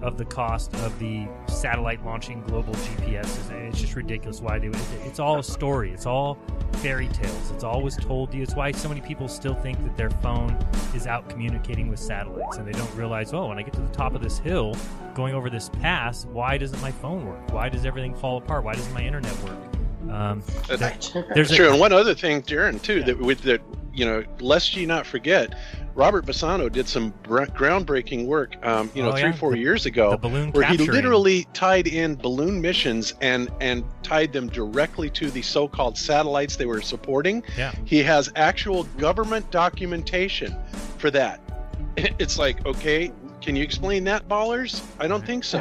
of 0.00 0.16
the 0.16 0.24
cost 0.24 0.74
of 0.76 0.98
the 0.98 1.28
satellite 1.46 2.02
launching 2.04 2.42
global 2.44 2.72
GPS. 2.74 3.50
It's 3.68 3.80
just 3.80 3.94
ridiculous. 3.94 4.40
Why 4.40 4.58
do 4.58 4.70
it? 4.70 4.80
It's 5.04 5.18
all 5.18 5.38
a 5.38 5.44
story. 5.44 5.92
It's 5.92 6.06
all 6.06 6.38
fairy 6.78 7.08
tales. 7.08 7.50
It's 7.50 7.64
always 7.64 7.96
told 7.96 8.30
to 8.30 8.38
you. 8.38 8.42
It's 8.42 8.54
why 8.54 8.72
so 8.72 8.88
many 8.88 9.02
people 9.02 9.28
still 9.28 9.54
think 9.54 9.76
that 9.84 9.96
their 9.98 10.08
phone 10.08 10.56
is 10.94 11.06
out 11.06 11.28
communicating 11.28 11.90
with 11.90 11.98
satellites, 12.00 12.56
and 12.56 12.66
they 12.66 12.72
don't 12.72 12.94
realize, 12.94 13.34
oh, 13.34 13.48
when 13.48 13.58
I 13.58 13.62
get 13.62 13.74
to 13.74 13.80
the 13.82 13.88
top 13.88 14.14
of 14.14 14.22
this 14.22 14.38
hill, 14.38 14.74
going 15.14 15.34
over 15.34 15.50
this 15.50 15.68
pass, 15.68 16.24
why 16.26 16.56
doesn't 16.56 16.80
my 16.80 16.90
phone 16.90 17.26
work? 17.26 17.52
Why 17.52 17.68
does 17.68 17.84
everything 17.84 18.14
fall 18.14 18.38
apart? 18.38 18.64
Why 18.64 18.74
doesn't 18.74 18.94
my 18.94 19.02
internet 19.02 19.36
work? 19.42 19.58
Um, 20.08 20.42
That's, 20.68 21.10
there- 21.10 21.26
that's 21.34 21.50
a- 21.50 21.54
true. 21.56 21.70
And 21.70 21.80
one 21.80 21.92
other 21.92 22.14
thing, 22.14 22.42
Darren, 22.42 22.80
too, 22.80 23.02
that 23.04 23.18
with 23.18 23.42
that, 23.42 23.60
you 23.92 24.04
know, 24.04 24.24
lest 24.40 24.76
you 24.76 24.86
not 24.86 25.04
forget, 25.06 25.54
Robert 25.94 26.24
Bassano 26.24 26.70
did 26.70 26.88
some 26.88 27.12
br- 27.24 27.44
groundbreaking 27.46 28.26
work, 28.26 28.54
um, 28.64 28.90
you 28.94 29.02
know, 29.02 29.08
Oh, 29.10 29.12
three, 29.12 29.22
yeah. 29.30 29.32
four 29.32 29.52
The- 29.52 29.58
years 29.58 29.84
ago, 29.86 30.12
the 30.12 30.16
balloon 30.16 30.52
where 30.52 30.64
he 30.64 30.78
literally 30.78 31.46
tied 31.52 31.86
in 31.88 32.14
balloon 32.14 32.60
missions 32.60 33.12
and 33.20 33.50
and 33.60 33.84
tied 34.02 34.32
them 34.32 34.48
directly 34.48 35.10
to 35.10 35.30
the 35.30 35.42
so-called 35.42 35.98
satellites 35.98 36.56
they 36.56 36.66
were 36.66 36.80
supporting. 36.80 37.42
Yeah. 37.58 37.72
He 37.84 38.02
has 38.04 38.30
actual 38.36 38.84
government 38.98 39.50
documentation 39.50 40.56
for 40.98 41.10
that. 41.10 41.40
It's 41.96 42.38
like, 42.38 42.64
okay, 42.64 43.12
can 43.42 43.56
you 43.56 43.64
explain 43.64 44.04
that, 44.04 44.28
ballers? 44.28 44.80
I 45.00 45.08
don't 45.08 45.26
think 45.26 45.42
so. 45.44 45.60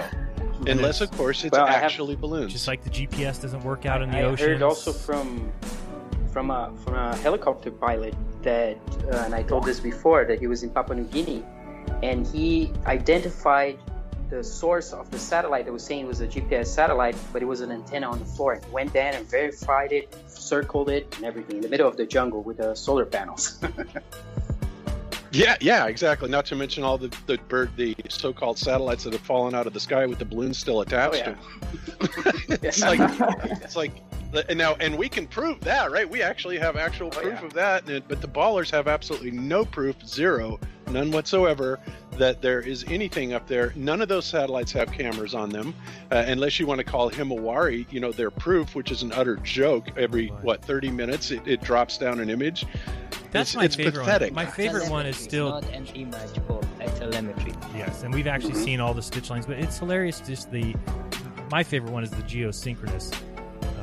Unless, 0.67 1.01
of 1.01 1.11
course, 1.11 1.43
it's 1.43 1.51
Well, 1.51 1.65
I 1.65 1.71
have- 1.71 1.83
actually 1.83 2.15
balloons. 2.15 2.51
Just 2.51 2.67
like 2.67 2.83
the 2.83 2.89
GPS 2.89 3.41
doesn't 3.41 3.63
work 3.63 3.85
out 3.85 4.01
in 4.01 4.11
the 4.11 4.17
I 4.19 4.23
ocean. 4.23 4.49
heard 4.49 4.61
also 4.61 4.91
from 4.91 5.51
from 6.33 6.51
a 6.51 6.71
from 6.83 6.93
a 6.95 7.15
helicopter 7.17 7.71
pilot 7.71 8.13
that, 8.43 8.77
uh, 9.11 9.23
and 9.25 9.33
I 9.33 9.41
told 9.43 9.65
this 9.65 9.79
before 9.79 10.25
that 10.25 10.39
he 10.39 10.47
was 10.47 10.61
in 10.63 10.69
Papua 10.69 10.95
New 10.97 11.05
Guinea, 11.05 11.43
and 12.03 12.25
he 12.27 12.71
identified 12.85 13.79
the 14.29 14.43
source 14.43 14.93
of 14.93 15.09
the 15.09 15.17
satellite 15.17 15.65
that 15.65 15.71
was 15.73 15.83
saying 15.83 16.01
it 16.05 16.07
was 16.07 16.21
a 16.21 16.27
GPS 16.27 16.67
satellite, 16.67 17.15
but 17.33 17.41
it 17.41 17.45
was 17.45 17.61
an 17.61 17.71
antenna 17.71 18.07
on 18.11 18.19
the 18.19 18.25
floor. 18.25 18.53
And 18.53 18.71
went 18.71 18.93
down 18.93 19.15
and 19.15 19.25
verified 19.27 19.91
it, 19.91 20.15
circled 20.27 20.89
it, 20.89 21.11
and 21.17 21.25
everything 21.25 21.55
in 21.55 21.61
the 21.63 21.67
middle 21.69 21.87
of 21.87 21.97
the 21.97 22.05
jungle 22.05 22.43
with 22.43 22.57
the 22.57 22.75
solar 22.75 23.05
panels. 23.05 23.57
Yeah, 25.31 25.57
yeah, 25.61 25.87
exactly. 25.87 26.29
Not 26.29 26.45
to 26.47 26.55
mention 26.55 26.83
all 26.83 26.97
the 26.97 27.15
the 27.25 27.37
bird, 27.49 27.71
the 27.75 27.95
so-called 28.09 28.57
satellites 28.57 29.03
that 29.03 29.13
have 29.13 29.21
fallen 29.21 29.53
out 29.53 29.67
of 29.67 29.73
the 29.73 29.79
sky 29.79 30.05
with 30.05 30.19
the 30.19 30.25
balloons 30.25 30.57
still 30.57 30.81
attached 30.81 31.23
Oh, 31.25 31.33
to 31.33 32.15
them. 32.15 32.59
it's 32.63 32.81
like 32.81 32.99
it's 33.61 33.75
like 33.75 33.91
and 34.47 34.57
now 34.57 34.75
and 34.75 34.97
we 34.97 35.09
can 35.09 35.27
prove 35.27 35.59
that, 35.61 35.91
right? 35.91 36.09
We 36.09 36.21
actually 36.21 36.57
have 36.57 36.75
actual 36.75 37.07
oh, 37.07 37.21
proof 37.21 37.43
of 37.43 37.53
that, 37.53 37.87
and, 37.89 38.07
but 38.07 38.21
the 38.21 38.27
ballers 38.27 38.69
have 38.71 38.87
absolutely 38.87 39.31
no 39.31 39.65
proof, 39.65 39.95
zero 40.05 40.59
none 40.89 41.11
whatsoever, 41.11 41.79
that 42.13 42.41
there 42.41 42.59
is 42.59 42.83
anything 42.87 43.33
up 43.33 43.47
there. 43.47 43.73
None 43.75 44.01
of 44.01 44.07
those 44.07 44.25
satellites 44.25 44.71
have 44.73 44.91
cameras 44.91 45.33
on 45.33 45.49
them, 45.49 45.73
uh, 46.11 46.23
unless 46.27 46.59
you 46.59 46.67
want 46.67 46.79
to 46.79 46.83
call 46.83 47.09
Himawari, 47.09 47.85
you 47.91 47.99
know, 47.99 48.11
their 48.11 48.31
proof, 48.31 48.75
which 48.75 48.91
is 48.91 49.03
an 49.03 49.11
utter 49.13 49.37
joke. 49.37 49.87
Every 49.97 50.27
what 50.27 50.63
30 50.63 50.91
minutes, 50.91 51.31
it, 51.31 51.47
it 51.47 51.61
drops 51.61 51.97
down 51.97 52.19
an 52.19 52.29
image. 52.29 52.65
That's 53.31 53.51
it's, 53.51 53.55
my 53.55 53.63
it's 53.65 53.75
favorite 53.75 54.03
pathetic. 54.03 54.35
one. 54.35 54.45
My 54.45 54.51
favorite 54.51 54.89
one 54.89 55.05
is 55.05 55.15
still 55.15 55.49
not 55.49 55.69
an 55.71 55.85
image 55.87 56.39
for 56.47 56.61
a 56.79 56.89
telemetry. 56.89 57.53
Yes, 57.75 58.03
and 58.03 58.13
we've 58.13 58.27
actually 58.27 58.55
seen 58.55 58.79
all 58.79 58.93
the 58.93 59.01
stitch 59.01 59.29
lines, 59.29 59.45
but 59.45 59.59
it's 59.59 59.77
hilarious. 59.77 60.19
Just 60.19 60.51
the 60.51 60.75
my 61.51 61.63
favorite 61.63 61.91
one 61.91 62.03
is 62.03 62.11
the 62.11 62.23
geosynchronous 62.23 63.15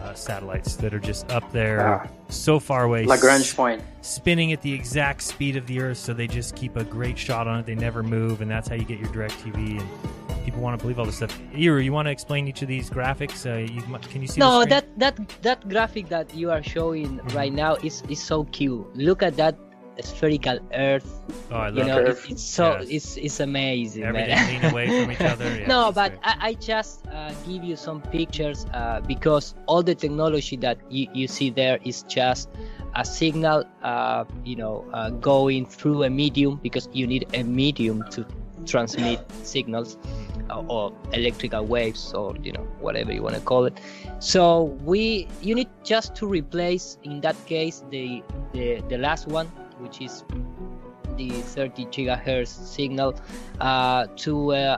uh, 0.06 0.14
satellites 0.14 0.76
that 0.76 0.94
are 0.94 1.00
just 1.00 1.30
up 1.30 1.50
there, 1.52 1.80
Ah. 2.04 2.06
so 2.28 2.58
far 2.60 2.84
away, 2.84 3.04
Lagrange 3.04 3.54
point. 3.56 3.82
spinning 4.02 4.52
at 4.52 4.62
the 4.62 4.72
exact 4.72 5.22
speed 5.22 5.56
of 5.56 5.66
the 5.66 5.80
Earth, 5.80 5.98
so 5.98 6.14
they 6.14 6.26
just 6.26 6.54
keep 6.54 6.76
a 6.76 6.84
great 6.84 7.18
shot 7.18 7.46
on 7.48 7.60
it. 7.60 7.66
They 7.66 7.74
never 7.74 8.02
move, 8.02 8.40
and 8.40 8.50
that's 8.50 8.68
how 8.68 8.74
you 8.76 8.84
get 8.84 8.98
your 8.98 9.10
direct 9.12 9.34
TV. 9.44 9.80
And 9.80 10.44
people 10.44 10.60
want 10.60 10.78
to 10.78 10.82
believe 10.82 10.98
all 10.98 11.06
this 11.06 11.16
stuff. 11.16 11.36
Iru, 11.54 11.82
you 11.84 11.92
want 11.92 12.06
to 12.06 12.12
explain 12.12 12.46
each 12.46 12.62
of 12.62 12.68
these 12.68 12.88
graphics? 12.88 13.44
Uh, 13.46 13.58
you, 13.72 13.82
can 14.08 14.22
you 14.22 14.28
see? 14.28 14.38
No, 14.40 14.60
the 14.60 14.66
that 14.70 14.98
that 14.98 15.14
that 15.42 15.68
graphic 15.68 16.08
that 16.08 16.34
you 16.34 16.50
are 16.50 16.62
showing 16.62 17.18
right 17.34 17.52
now 17.52 17.74
is 17.82 18.02
is 18.08 18.20
so 18.22 18.44
cute. 18.44 18.86
Look 18.96 19.22
at 19.22 19.36
that 19.36 19.56
spherical 20.02 20.58
Earth. 20.72 21.06
Oh, 21.50 21.56
I 21.56 21.68
you 21.70 21.84
know, 21.84 21.98
it. 21.98 22.08
it's, 22.08 22.24
it's 22.30 22.42
so 22.42 22.76
Yes. 22.80 22.88
it's 22.90 23.16
it's 23.16 23.40
amazing. 23.40 24.04
Everything 24.04 24.60
man. 24.62 24.72
away 24.72 24.86
from 24.88 25.12
each 25.12 25.20
other. 25.32 25.44
Yeah, 25.60 25.66
no, 25.66 25.92
but. 25.92 26.14
I, 26.22 26.48
I 26.48 26.54
just 26.54 27.06
uh, 27.08 27.32
give 27.46 27.64
you 27.64 27.76
some 27.76 28.00
pictures 28.02 28.66
uh, 28.72 29.00
because 29.06 29.54
all 29.66 29.82
the 29.82 29.94
technology 29.94 30.56
that 30.56 30.78
you, 30.90 31.08
you 31.12 31.26
see 31.28 31.50
there 31.50 31.78
is 31.84 32.02
just 32.04 32.48
a 32.94 33.04
signal, 33.04 33.64
uh, 33.82 34.24
you 34.44 34.56
know, 34.56 34.84
uh, 34.92 35.10
going 35.10 35.66
through 35.66 36.04
a 36.04 36.10
medium 36.10 36.58
because 36.62 36.88
you 36.92 37.06
need 37.06 37.26
a 37.34 37.42
medium 37.42 38.04
to 38.10 38.24
transmit 38.64 39.20
signals 39.44 39.96
uh, 40.50 40.62
or 40.68 40.92
electrical 41.12 41.64
waves 41.64 42.12
or 42.14 42.34
you 42.42 42.52
know 42.52 42.62
whatever 42.80 43.12
you 43.12 43.22
want 43.22 43.34
to 43.34 43.40
call 43.40 43.64
it. 43.66 43.78
So 44.18 44.64
we 44.84 45.28
you 45.42 45.54
need 45.54 45.68
just 45.84 46.14
to 46.16 46.26
replace 46.26 46.98
in 47.04 47.20
that 47.20 47.36
case 47.46 47.84
the 47.90 48.22
the, 48.52 48.82
the 48.88 48.98
last 48.98 49.28
one, 49.28 49.50
which 49.78 50.00
is 50.00 50.24
the 51.16 51.30
30 51.30 51.86
gigahertz 51.86 52.48
signal 52.48 53.14
uh, 53.60 54.06
to 54.16 54.52
uh, 54.52 54.76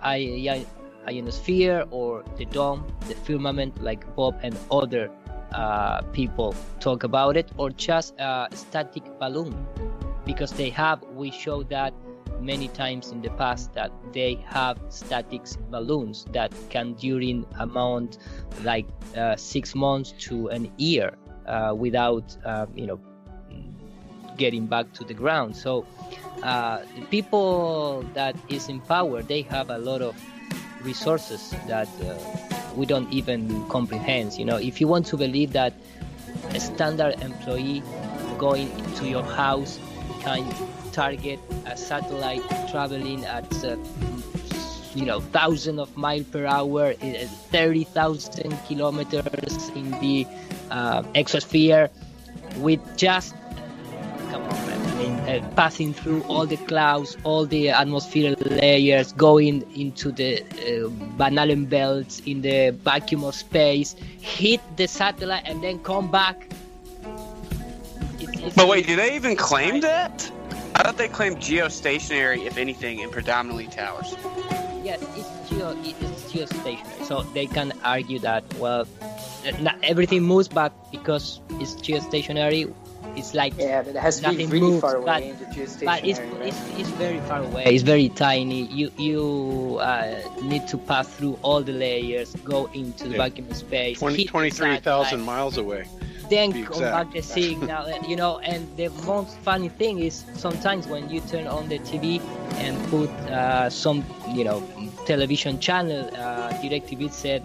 ionosphere 1.07 1.85
or 1.91 2.25
the 2.37 2.45
dome, 2.45 2.87
the 3.09 3.15
firmament, 3.15 3.83
like 3.83 4.05
Bob 4.15 4.39
and 4.43 4.57
other 4.71 5.11
uh, 5.53 6.03
people 6.13 6.55
talk 6.81 7.05
about 7.05 7.37
it, 7.37 7.51
or 7.57 7.71
just 7.71 8.15
a 8.19 8.49
static 8.53 9.03
balloon, 9.19 9.67
because 10.25 10.53
they 10.53 10.71
have. 10.71 11.03
We 11.15 11.31
show 11.31 11.63
that 11.65 11.95
many 12.41 12.69
times 12.69 13.11
in 13.11 13.21
the 13.23 13.31
past 13.31 13.73
that 13.75 13.91
they 14.13 14.35
have 14.47 14.79
static 14.89 15.43
balloons 15.71 16.25
that 16.33 16.53
can 16.71 16.95
during 16.95 17.45
amount 17.59 18.19
like 18.63 18.87
uh, 19.17 19.35
six 19.37 19.75
months 19.75 20.13
to 20.19 20.49
an 20.49 20.71
year 20.77 21.17
uh, 21.47 21.75
without 21.77 22.37
uh, 22.45 22.67
you 22.75 22.87
know 22.87 23.01
getting 24.39 24.67
back 24.67 24.93
to 24.95 25.05
the 25.05 25.15
ground. 25.15 25.57
So 25.57 25.85
uh, 26.43 26.81
the 26.95 27.05
people 27.07 28.05
that 28.15 28.37
is 28.49 28.69
in 28.69 28.81
power, 28.81 29.23
they 29.23 29.43
have 29.43 29.69
a 29.69 29.79
lot 29.79 30.01
of 30.01 30.15
resources 30.83 31.55
that 31.67 31.89
uh, 32.03 32.17
we 32.75 32.87
don't 32.87 33.13
even 33.13 33.69
comprehend. 33.69 34.39
You 34.39 34.47
know, 34.47 34.57
if 34.57 34.81
you 34.81 34.89
want 34.89 35.07
to 35.07 35.17
believe 35.17 35.53
that 35.53 35.75
a 36.51 36.61
standard 36.61 37.21
employee 37.21 37.83
going 38.39 38.71
to 38.95 39.09
your 39.09 39.25
house 39.25 39.79
can 40.21 40.47
target 40.93 41.41
a 41.67 41.77
satellite 41.77 42.43
traveling 42.71 43.25
at 43.25 43.53
uh, 43.65 43.77
you 44.95 45.05
know 45.05 45.21
thousand 45.21 45.79
of 45.79 45.97
miles 45.97 46.27
per 46.27 46.47
hour, 46.47 46.95
uh, 47.03 47.13
thirty 47.51 47.85
thousand 47.85 48.57
kilometers 48.67 49.69
in 49.75 49.91
the 50.01 50.27
uh, 50.71 51.03
exosphere 51.15 51.91
with 52.57 52.81
just 52.97 53.35
come 54.31 54.43
on, 54.43 54.67
man. 54.67 54.81
I 54.87 54.95
mean, 54.99 55.43
uh, 55.43 55.51
passing 55.55 55.93
through 55.93 56.23
all 56.25 56.47
the 56.47 56.57
clouds, 56.57 57.17
all 57.25 57.47
the 57.47 57.71
atmospheric 57.71 58.39
layers, 58.41 59.13
going 59.13 59.65
into 59.75 60.11
the 60.13 60.43
uh, 60.43 60.89
Van 61.17 61.39
Allen 61.39 61.67
belts 61.67 62.21
in 62.27 62.43
the 62.43 62.71
vacuum 62.71 63.25
of 63.25 63.35
space, 63.35 63.95
hit 64.21 64.61
the 64.77 64.87
satellite, 64.87 65.43
and 65.47 65.63
then 65.63 65.79
come 65.81 66.11
back. 66.11 66.49
It's, 68.21 68.41
it's 68.41 68.57
But 68.57 68.69
wait, 68.69 68.87
do 68.87 68.97
they 68.97 69.15
even 69.15 69.37
claim 69.37 69.81
that? 69.81 70.31
I 70.75 70.83
thought 70.83 70.97
they 70.97 71.09
claimed 71.09 71.39
geostationary, 71.39 72.47
if 72.47 72.57
anything, 72.57 73.01
in 73.01 73.11
predominantly 73.11 73.67
towers. 73.67 74.15
Yes, 74.85 75.03
it's 75.17 75.51
geo, 75.51 75.77
it's 75.83 76.33
geostationary. 76.33 77.05
So 77.05 77.23
they 77.35 77.47
can 77.47 77.73
argue 77.85 78.19
that 78.21 78.45
well, 78.55 78.87
not 79.61 79.77
everything 79.83 80.23
moves 80.23 80.49
back 80.49 80.73
because 80.93 81.41
it's 81.53 81.75
geostationary. 81.75 82.73
It's 83.19 83.35
like 83.35 83.55
Yeah, 83.59 83.83
but 83.83 83.97
it 83.97 84.01
has 84.01 84.21
to 84.21 84.23
be 84.23 84.29
nothing 84.29 84.51
really 84.51 84.71
moves, 84.71 84.81
far 84.81 84.97
away 84.97 85.35
but, 85.35 85.85
but 85.85 86.05
it's, 86.05 86.21
right? 86.21 86.47
it's, 86.47 86.79
it's 86.79 86.89
very 86.91 87.21
far 87.21 87.43
away. 87.43 87.65
It's 87.65 87.83
very 87.83 88.09
tiny. 88.11 88.67
You 88.67 88.91
you 88.97 89.79
uh, 89.81 90.23
need 90.43 90.69
to 90.69 90.79
pass 90.79 91.09
through 91.09 91.39
all 91.43 91.63
the 91.63 91.73
layers, 91.73 92.35
go 92.45 92.67
into 92.75 93.09
the 93.09 93.17
vacuum 93.17 93.53
space, 93.55 93.99
20, 93.99 94.25
23,000 94.25 95.21
miles 95.21 95.59
away. 95.59 95.85
then 96.31 96.51
be 96.53 96.63
come 96.63 96.81
back 96.81 97.13
the 97.13 97.23
signal. 97.23 97.89
you 98.09 98.17
know, 98.17 98.39
and 98.41 98.69
the 98.77 98.89
most 99.05 99.37
funny 99.39 99.69
thing 99.69 99.99
is 99.99 100.25
sometimes 100.35 100.87
when 100.87 101.09
you 101.11 101.21
turn 101.21 101.47
on 101.47 101.69
the 101.69 101.79
TV 101.81 102.21
and 102.63 102.77
put 102.89 103.11
uh, 103.31 103.69
some, 103.71 104.05
you 104.29 104.45
know, 104.45 104.63
television 105.07 105.59
channel, 105.59 106.09
uh, 106.15 106.51
DirecTV 106.61 107.11
said. 107.11 107.43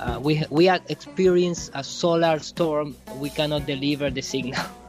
Uh, 0.00 0.18
we 0.20 0.42
we 0.50 0.66
have 0.66 0.82
experienced 0.90 1.70
a 1.72 1.82
solar 1.82 2.38
storm. 2.40 2.96
We 3.16 3.30
cannot 3.30 3.64
deliver 3.64 4.10
the 4.10 4.20
signal. 4.20 4.60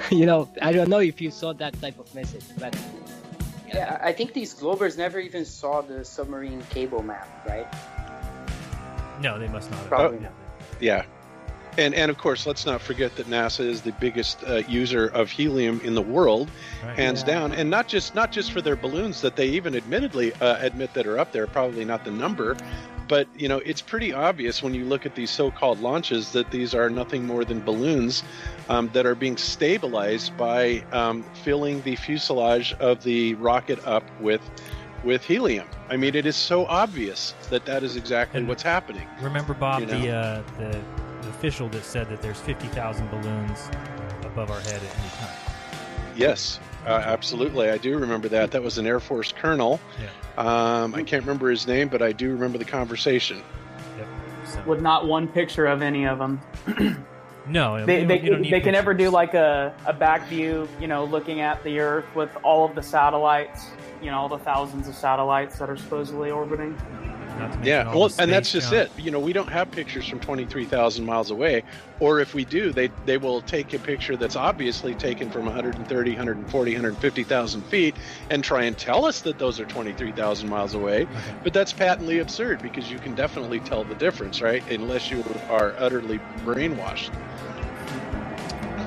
you 0.10 0.26
know, 0.26 0.48
I 0.62 0.72
don't 0.72 0.88
know 0.88 0.98
if 1.00 1.20
you 1.20 1.30
saw 1.30 1.52
that 1.54 1.80
type 1.80 1.98
of 1.98 2.12
message, 2.14 2.44
but 2.58 2.76
Yeah, 3.68 3.98
I 4.02 4.08
I 4.08 4.12
think 4.12 4.32
these 4.32 4.54
Globers 4.54 4.96
never 4.98 5.18
even 5.20 5.44
saw 5.44 5.80
the 5.82 6.04
submarine 6.04 6.62
cable 6.70 7.02
map, 7.02 7.28
right? 7.46 7.66
No, 9.22 9.38
they 9.38 9.48
must 9.48 9.70
not. 9.70 9.86
Probably 9.86 10.18
Oh, 10.18 10.22
not. 10.22 10.32
Yeah. 10.80 11.04
And, 11.78 11.94
and 11.94 12.10
of 12.10 12.18
course, 12.18 12.46
let's 12.46 12.66
not 12.66 12.80
forget 12.82 13.14
that 13.16 13.26
NASA 13.28 13.60
is 13.64 13.82
the 13.82 13.92
biggest 13.92 14.42
uh, 14.44 14.56
user 14.68 15.06
of 15.06 15.30
helium 15.30 15.80
in 15.84 15.94
the 15.94 16.02
world, 16.02 16.50
Right. 16.84 16.96
hands 16.96 17.20
Yeah. 17.20 17.26
down. 17.34 17.52
And 17.52 17.70
not 17.70 17.86
just 17.86 18.14
not 18.14 18.32
just 18.32 18.50
for 18.50 18.60
their 18.60 18.76
balloons 18.76 19.20
that 19.20 19.36
they 19.36 19.46
even 19.50 19.76
admittedly 19.76 20.32
uh, 20.40 20.56
admit 20.60 20.92
that 20.94 21.06
are 21.06 21.18
up 21.18 21.30
there, 21.32 21.46
probably 21.46 21.84
not 21.84 22.04
the 22.04 22.10
number, 22.10 22.56
but 23.10 23.26
you 23.36 23.48
know 23.48 23.58
it's 23.58 23.82
pretty 23.82 24.12
obvious 24.14 24.62
when 24.62 24.72
you 24.72 24.84
look 24.84 25.04
at 25.04 25.16
these 25.16 25.30
so-called 25.30 25.80
launches 25.80 26.30
that 26.30 26.50
these 26.52 26.74
are 26.74 26.88
nothing 26.88 27.26
more 27.26 27.44
than 27.44 27.60
balloons 27.60 28.22
um, 28.70 28.88
that 28.94 29.04
are 29.04 29.16
being 29.16 29.36
stabilized 29.36 30.34
by 30.38 30.82
um, 30.92 31.24
filling 31.42 31.82
the 31.82 31.96
fuselage 31.96 32.72
of 32.74 33.02
the 33.02 33.34
rocket 33.34 33.84
up 33.84 34.04
with 34.20 34.40
with 35.02 35.24
helium. 35.24 35.66
I 35.88 35.96
mean, 35.96 36.14
it 36.14 36.26
is 36.26 36.36
so 36.36 36.66
obvious 36.66 37.34
that 37.48 37.64
that 37.64 37.82
is 37.82 37.96
exactly 37.96 38.38
And- 38.40 38.48
what's 38.48 38.62
happening. 38.62 39.08
Remember, 39.20 39.54
Bob, 39.54 39.80
You 39.80 39.86
the, 39.86 40.10
uh, 40.10 40.42
the 40.58 40.80
the 41.22 41.28
official 41.28 41.68
that 41.70 41.84
said 41.84 42.08
that 42.08 42.22
there's 42.22 42.40
50,000 42.40 43.10
balloons 43.10 43.68
above 44.24 44.50
our 44.50 44.60
head 44.60 44.76
at 44.76 44.82
any 44.82 45.08
time. 45.18 45.36
Yes, 46.16 46.60
uh, 46.86 46.88
absolutely. 46.90 47.68
I 47.70 47.78
do 47.78 47.98
remember 47.98 48.28
that. 48.28 48.50
That 48.52 48.62
was 48.62 48.78
an 48.78 48.86
Air 48.86 49.00
Force 49.00 49.32
colonel. 49.32 49.80
Um, 50.38 50.94
I 50.94 51.02
can't 51.02 51.22
remember 51.22 51.50
his 51.50 51.66
name, 51.66 51.88
but 51.88 52.00
I 52.02 52.12
do 52.12 52.30
remember 52.32 52.56
the 52.58 52.64
conversation. 52.64 53.42
Yep. 53.98 54.08
So, 54.46 54.62
with 54.66 54.80
not 54.80 55.06
one 55.06 55.28
picture 55.28 55.66
of 55.66 55.82
any 55.82 56.06
of 56.06 56.18
them. 56.18 56.40
no, 57.46 57.84
They, 57.84 58.02
you 58.02 58.06
they, 58.06 58.18
don't- 58.18 58.40
need 58.42 58.52
they 58.52 58.60
can 58.60 58.72
never 58.72 58.94
do 58.94 59.10
like 59.10 59.34
a, 59.34 59.74
a 59.86 59.92
back 59.92 60.26
view, 60.28 60.68
you 60.80 60.86
know, 60.86 61.04
looking 61.04 61.40
at 61.40 61.62
the 61.64 61.78
Earth 61.80 62.06
with 62.14 62.30
all 62.42 62.64
of 62.64 62.74
the 62.74 62.82
satellites, 62.82 63.66
you 64.00 64.10
know, 64.10 64.18
all 64.18 64.28
the 64.28 64.38
thousands 64.38 64.88
of 64.88 64.94
satellites 64.94 65.58
that 65.58 65.68
are 65.68 65.76
supposedly 65.76 66.30
orbiting. 66.30 66.76
Not 67.38 67.64
Yeah, 67.64 67.94
well, 67.94 68.08
the 68.08 68.22
and 68.22 68.32
that's 68.32 68.48
space 68.48 68.62
just 68.62 68.72
junk. 68.72 68.90
it. 68.98 69.02
You 69.02 69.10
know, 69.10 69.20
we 69.20 69.32
don't 69.32 69.48
have 69.48 69.70
pictures 69.70 70.06
from 70.06 70.20
23,000 70.20 71.04
miles 71.04 71.30
away, 71.30 71.62
or 72.00 72.20
if 72.20 72.34
we 72.34 72.44
do, 72.44 72.72
they 72.72 72.90
they 73.06 73.16
will 73.18 73.40
take 73.42 73.72
a 73.72 73.78
picture 73.78 74.16
that's 74.16 74.36
obviously 74.36 74.94
taken 74.94 75.30
from 75.30 75.44
130, 75.46 76.10
140, 76.10 76.72
150,000 76.72 77.62
feet 77.66 77.94
and 78.30 78.42
try 78.44 78.64
and 78.64 78.76
tell 78.76 79.04
us 79.04 79.20
that 79.22 79.38
those 79.38 79.58
are 79.60 79.64
23,000 79.66 80.48
miles 80.48 80.74
away. 80.74 81.06
But 81.42 81.52
that's 81.52 81.72
patently 81.72 82.18
absurd 82.18 82.60
because 82.62 82.90
you 82.90 82.98
can 82.98 83.14
definitely 83.14 83.60
tell 83.60 83.84
the 83.84 83.94
difference, 83.94 84.40
right? 84.42 84.62
Unless 84.70 85.10
you 85.10 85.24
are 85.48 85.74
utterly 85.78 86.18
brainwashed. 86.44 87.10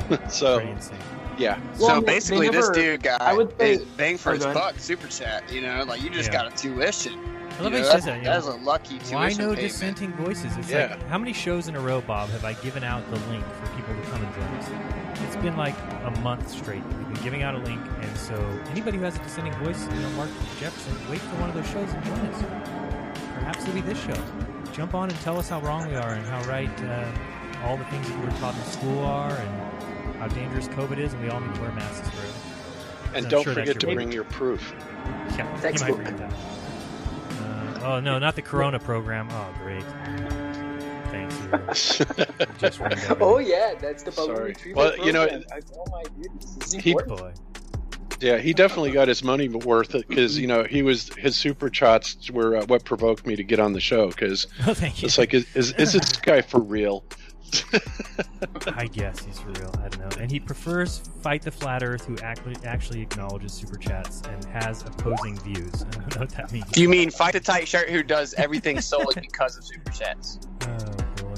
so, 0.29 0.57
Pretty 0.59 0.73
yeah. 1.37 1.59
Well, 1.79 1.89
so 1.89 1.99
they 2.01 2.05
basically, 2.05 2.49
this 2.49 2.69
dude 2.69 3.01
guy 3.01 3.17
I 3.19 3.33
would 3.33 3.57
say- 3.59 3.73
is 3.73 3.81
paying 3.97 4.17
for 4.17 4.33
his 4.33 4.43
buck 4.45 4.77
super 4.77 5.07
chat. 5.07 5.43
You 5.51 5.61
know, 5.61 5.83
like 5.87 6.01
you 6.03 6.09
just 6.09 6.31
Yeah. 6.31 6.43
got 6.43 6.53
a 6.53 6.55
tuition. 6.55 7.17
I 7.59 7.61
love 7.61 7.71
You 7.73 7.77
how 7.77 7.77
he 7.77 7.81
know, 7.83 7.89
says 7.91 8.05
that- 8.05 8.11
that. 8.11 8.17
you 8.19 8.23
that 8.25 8.37
is 8.39 8.45
a 8.47 8.51
lucky 8.55 8.99
Why 9.11 9.29
no 9.29 9.37
payment. 9.37 9.59
dissenting 9.59 10.11
voices? 10.13 10.57
It's 10.57 10.69
Yeah. 10.69 10.87
like 10.91 11.07
how 11.07 11.17
many 11.17 11.33
shows 11.33 11.67
in 11.67 11.75
a 11.75 11.79
row, 11.79 12.01
Bob, 12.01 12.29
have 12.31 12.43
I 12.45 12.53
given 12.53 12.83
out 12.83 13.07
the 13.11 13.19
link 13.29 13.45
for 13.61 13.67
people 13.75 13.93
to 13.93 14.01
come 14.11 14.23
and 14.23 14.33
join 14.33 14.43
us? 14.57 15.19
It's 15.23 15.35
been 15.37 15.55
like 15.55 15.75
a 16.05 16.11
month 16.21 16.49
straight. 16.49 16.83
We've 16.83 17.13
been 17.13 17.23
giving 17.23 17.43
out 17.43 17.53
a 17.55 17.59
link, 17.59 17.79
and 18.01 18.17
so 18.17 18.35
anybody 18.71 18.97
who 18.97 19.03
has 19.03 19.15
a 19.15 19.19
dissenting 19.19 19.53
voice, 19.63 19.85
you 19.93 19.99
know, 20.01 20.09
Mark 20.11 20.29
Jefferson, 20.59 20.93
wait 21.09 21.21
for 21.21 21.35
one 21.39 21.49
of 21.49 21.55
those 21.55 21.67
shows 21.67 21.89
and 21.93 22.03
join 22.05 22.19
us. 22.27 22.43
Perhaps 23.35 23.63
it'll 23.63 23.75
be 23.75 23.81
this 23.81 23.99
show. 24.01 24.17
Jump 24.73 24.95
on 24.95 25.09
and 25.09 25.19
tell 25.21 25.37
us 25.37 25.49
how 25.49 25.59
wrong 25.61 25.87
we 25.87 25.95
are 25.95 26.13
and 26.13 26.25
how 26.25 26.41
right 26.49 26.69
uh, 26.83 27.05
all 27.67 27.77
the 27.77 27.85
things 27.85 28.07
that 28.07 28.17
we 28.19 28.25
were 28.25 28.31
taught 28.39 28.55
in 28.55 28.63
school 28.65 29.05
are, 29.05 29.31
and 29.31 30.15
how 30.19 30.27
dangerous 30.27 30.67
COVID 30.69 30.97
is, 30.97 31.13
and 31.13 31.21
we 31.23 31.29
all 31.29 31.39
need 31.39 31.53
to 31.53 31.61
wear 31.61 31.71
masks 31.73 32.09
forever. 32.09 32.33
And 33.15 33.29
don't 33.29 33.43
sure 33.43 33.53
forget 33.53 33.79
to 33.79 33.87
bring 33.93 34.11
your 34.11 34.23
proof. 34.23 34.73
Yeah, 34.73 35.35
he 35.37 35.43
might 35.43 35.61
Textbook. 35.61 35.99
Oh 37.83 37.99
no, 37.99 38.19
not 38.19 38.35
the 38.35 38.41
Corona 38.41 38.79
program. 38.79 39.27
Oh 39.31 39.53
great. 39.61 39.83
Thanks. 41.11 41.97
Hero. 41.97 42.25
Just. 42.57 42.81
Oh 43.21 43.37
yeah, 43.39 43.73
that's 43.79 44.03
the 44.03 44.11
balloon 44.11 44.35
Sorry. 44.35 44.47
retrieval 44.49 44.83
Well, 44.83 45.05
you 45.05 45.11
know. 45.13 45.23
I, 45.23 45.59
oh 45.77 45.85
my 45.91 46.03
goodness, 46.21 46.57
it's 46.57 46.73
He- 46.73 46.91
important. 46.91 47.39
Yeah, 48.19 48.37
he 48.37 48.53
definitely 48.53 48.91
got 48.91 49.09
his 49.09 49.21
money 49.21 49.49
worth 49.49 49.91
because 49.91 50.39
you 50.39 50.47
know 50.47 50.63
he 50.63 50.81
was 50.81 51.09
his 51.15 51.35
super 51.35 51.69
chats 51.69 52.31
were 52.31 52.55
uh, 52.57 52.65
what 52.67 52.85
provoked 52.85 53.25
me 53.27 53.35
to 53.35 53.43
get 53.43 53.59
on 53.59 53.73
the 53.73 53.81
show 53.81 54.07
because 54.07 54.47
Oh, 54.65 54.73
it's 54.79 55.17
like 55.17 55.33
is, 55.33 55.45
is 55.55 55.73
is 55.73 55.91
this 55.93 56.09
guy 56.13 56.41
for 56.41 56.61
real? 56.61 57.03
I 58.75 58.87
guess 58.87 59.23
he's 59.23 59.43
real. 59.43 59.73
I 59.83 59.89
don't 59.89 59.99
know. 59.99 60.21
And 60.21 60.31
he 60.31 60.39
prefers 60.39 60.99
fight 61.21 61.41
the 61.41 61.51
flat 61.51 61.83
Earth, 61.83 62.05
who 62.05 62.17
actually 62.19 62.55
actually 62.65 63.01
acknowledges 63.01 63.53
super 63.53 63.77
chats 63.77 64.21
and 64.29 64.43
has 64.45 64.81
opposing 64.83 65.37
views. 65.39 65.83
I 65.87 65.91
don't 65.91 66.15
know 66.15 66.21
what 66.21 66.29
that 66.31 66.51
means. 66.51 66.77
You 66.77 66.89
mean 66.89 67.09
fight 67.09 67.33
the 67.33 67.39
tight 67.39 67.67
shirt 67.67 67.89
who 67.89 68.03
does 68.03 68.33
everything 68.35 68.81
solely 68.81 69.15
because 69.21 69.57
of 69.57 69.63
super 69.63 69.91
chats? 69.91 70.39
Oh 70.65 71.23
boy. 71.23 71.35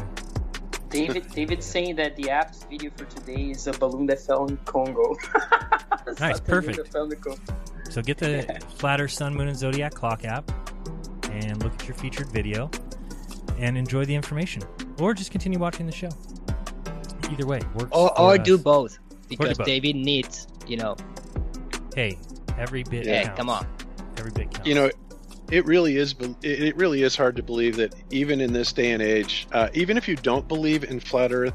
David, 0.89 1.27
David's 1.31 1.65
saying 1.65 1.95
that 1.95 2.15
the 2.15 2.29
app's 2.29 2.63
video 2.65 2.91
for 2.95 3.05
today 3.05 3.49
is 3.49 3.65
a 3.65 3.71
balloon 3.73 4.05
that 4.05 4.19
fell 4.19 4.45
in 4.45 4.55
Congo. 4.57 5.15
Nice, 6.19 6.39
perfect. 6.39 6.77
that 6.77 6.91
fell 6.91 7.03
in 7.03 7.09
the 7.09 7.15
Congo. 7.15 7.41
So 7.89 8.01
get 8.01 8.17
the 8.17 8.61
Flat 8.75 9.01
Earth, 9.01 9.11
Sun, 9.11 9.33
Moon, 9.33 9.47
and 9.47 9.57
Zodiac 9.57 9.93
clock 9.93 10.25
app, 10.25 10.51
and 11.31 11.61
look 11.63 11.73
at 11.73 11.87
your 11.87 11.95
featured 11.95 12.29
video, 12.29 12.69
and 13.57 13.77
enjoy 13.77 14.05
the 14.05 14.15
information, 14.15 14.63
or 14.99 15.13
just 15.13 15.31
continue 15.31 15.59
watching 15.59 15.85
the 15.85 15.91
show. 15.91 16.09
Either 17.31 17.45
way, 17.47 17.59
works. 17.73 17.89
Or, 17.91 18.17
or 18.19 18.37
do 18.37 18.57
both 18.57 18.97
Or 18.97 18.99
do 18.99 19.25
because 19.29 19.57
both. 19.57 19.67
David 19.67 19.95
needs, 19.95 20.47
you 20.67 20.77
know. 20.77 20.95
Hey, 21.95 22.17
every 22.57 22.83
bit 22.83 23.05
Yeah, 23.05 23.23
counts. 23.23 23.37
come 23.37 23.49
on. 23.49 23.67
Every 24.17 24.31
bit 24.31 24.51
counts. 24.51 24.67
You 24.67 24.75
know, 24.75 24.91
it 25.51 25.65
really 25.65 25.97
is. 25.97 26.13
It 26.19 26.61
it 26.61 26.75
really 26.75 27.01
is 27.03 27.15
hard 27.15 27.35
to 27.37 27.43
believe 27.43 27.75
that 27.77 27.95
even 28.11 28.41
in 28.41 28.53
this 28.53 28.73
day 28.73 28.91
and 28.91 29.01
age, 29.01 29.47
uh, 29.51 29.69
even 29.73 29.97
if 29.97 30.07
you 30.07 30.15
don't 30.15 30.47
believe 30.47 30.83
in 30.83 30.99
flat 30.99 31.31
Earth, 31.31 31.53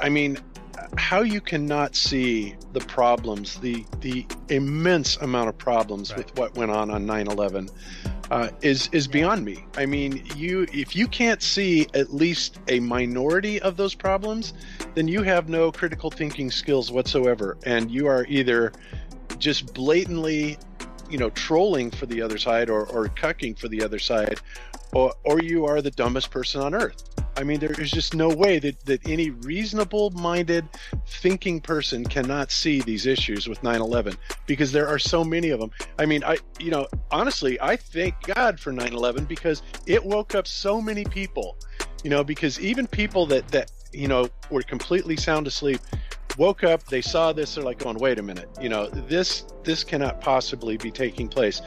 I 0.00 0.08
mean, 0.08 0.38
how 0.96 1.22
you 1.22 1.40
cannot 1.40 1.94
see 1.96 2.54
the 2.72 2.80
problems, 2.80 3.58
the 3.60 3.84
the 4.00 4.26
immense 4.48 5.16
amount 5.18 5.48
of 5.48 5.58
problems 5.58 6.14
with 6.16 6.36
what 6.38 6.54
went 6.56 6.70
on 6.70 6.90
on 6.90 7.06
9/11, 7.06 7.70
uh, 8.30 8.48
is 8.60 8.88
is 8.92 9.08
beyond 9.08 9.44
me. 9.44 9.64
I 9.76 9.86
mean, 9.86 10.24
you 10.36 10.66
if 10.72 10.94
you 10.96 11.06
can't 11.08 11.42
see 11.42 11.86
at 11.94 12.14
least 12.14 12.58
a 12.68 12.80
minority 12.80 13.60
of 13.60 13.76
those 13.76 13.94
problems, 13.94 14.54
then 14.94 15.08
you 15.08 15.22
have 15.22 15.48
no 15.48 15.72
critical 15.72 16.10
thinking 16.10 16.50
skills 16.50 16.90
whatsoever, 16.90 17.58
and 17.64 17.90
you 17.90 18.06
are 18.06 18.26
either 18.28 18.72
just 19.38 19.74
blatantly 19.74 20.58
you 21.10 21.18
know 21.18 21.30
trolling 21.30 21.90
for 21.90 22.06
the 22.06 22.22
other 22.22 22.38
side 22.38 22.70
or, 22.70 22.86
or 22.86 23.06
cucking 23.08 23.58
for 23.58 23.68
the 23.68 23.82
other 23.82 23.98
side 23.98 24.40
or, 24.94 25.12
or 25.24 25.42
you 25.42 25.66
are 25.66 25.82
the 25.82 25.90
dumbest 25.90 26.30
person 26.30 26.60
on 26.60 26.74
earth 26.74 27.11
i 27.36 27.42
mean 27.42 27.60
there 27.60 27.72
is 27.80 27.90
just 27.90 28.14
no 28.14 28.28
way 28.28 28.58
that, 28.58 28.78
that 28.84 29.06
any 29.08 29.30
reasonable 29.30 30.10
minded 30.10 30.68
thinking 31.06 31.60
person 31.60 32.04
cannot 32.04 32.50
see 32.50 32.80
these 32.80 33.06
issues 33.06 33.48
with 33.48 33.60
9-11 33.62 34.16
because 34.46 34.72
there 34.72 34.88
are 34.88 34.98
so 34.98 35.24
many 35.24 35.50
of 35.50 35.60
them 35.60 35.70
i 35.98 36.06
mean 36.06 36.22
i 36.24 36.36
you 36.58 36.70
know 36.70 36.86
honestly 37.10 37.60
i 37.60 37.76
thank 37.76 38.14
god 38.22 38.58
for 38.58 38.72
9-11 38.72 39.26
because 39.28 39.62
it 39.86 40.04
woke 40.04 40.34
up 40.34 40.46
so 40.46 40.80
many 40.80 41.04
people 41.04 41.56
you 42.04 42.10
know 42.10 42.24
because 42.24 42.60
even 42.60 42.86
people 42.86 43.26
that 43.26 43.46
that 43.48 43.70
you 43.92 44.08
know 44.08 44.28
were 44.50 44.62
completely 44.62 45.16
sound 45.16 45.46
asleep 45.46 45.80
woke 46.38 46.64
up 46.64 46.82
they 46.84 47.02
saw 47.02 47.32
this 47.32 47.54
they're 47.54 47.64
like 47.64 47.78
going 47.78 47.96
wait 47.98 48.18
a 48.18 48.22
minute 48.22 48.48
you 48.60 48.68
know 48.68 48.86
this 48.86 49.44
this 49.64 49.84
cannot 49.84 50.20
possibly 50.20 50.76
be 50.76 50.90
taking 50.90 51.28
place. 51.28 51.62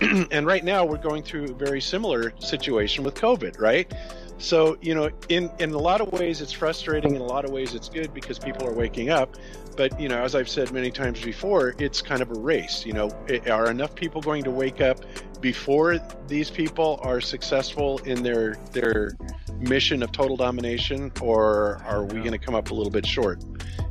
And 0.30 0.46
right 0.46 0.64
now 0.64 0.84
we're 0.84 0.98
going 0.98 1.22
through 1.22 1.44
a 1.44 1.54
very 1.54 1.80
similar 1.80 2.32
situation 2.38 3.02
with 3.02 3.14
covid 3.14 3.58
right 3.60 3.92
so 4.38 4.78
you 4.80 4.94
know 4.94 5.10
in 5.28 5.50
in 5.58 5.72
a 5.72 5.78
lot 5.78 6.00
of 6.00 6.12
ways 6.12 6.40
it's 6.40 6.52
frustrating. 6.52 7.16
In 7.16 7.20
a 7.20 7.26
lot 7.26 7.44
of 7.44 7.50
ways 7.50 7.74
it's 7.74 7.88
good 7.88 8.14
because 8.14 8.38
people 8.38 8.66
are 8.66 8.72
waking 8.72 9.10
up. 9.10 9.36
But 9.76 10.00
you 10.00 10.08
know 10.08 10.18
as 10.22 10.34
i've 10.34 10.48
said 10.48 10.72
many 10.72 10.90
times 10.90 11.22
before 11.22 11.74
it's 11.78 12.00
kind 12.00 12.22
of 12.22 12.30
a 12.30 12.38
race. 12.40 12.86
You 12.86 12.92
know 12.92 13.10
it, 13.26 13.48
are 13.48 13.70
enough 13.70 13.94
people 13.94 14.20
going 14.20 14.44
to 14.44 14.50
wake 14.50 14.80
up 14.80 15.00
before 15.40 15.98
these 16.26 16.50
people 16.50 16.98
are 17.02 17.20
successful 17.20 17.98
in 17.98 18.22
their 18.22 18.54
their 18.72 19.16
mission 19.58 20.02
of 20.02 20.12
total 20.12 20.36
domination 20.36 21.12
or 21.20 21.82
are 21.84 22.04
we 22.04 22.20
going 22.20 22.32
to 22.32 22.38
come 22.38 22.54
up 22.54 22.70
a 22.70 22.74
little 22.74 22.92
bit 22.92 23.06
short? 23.06 23.42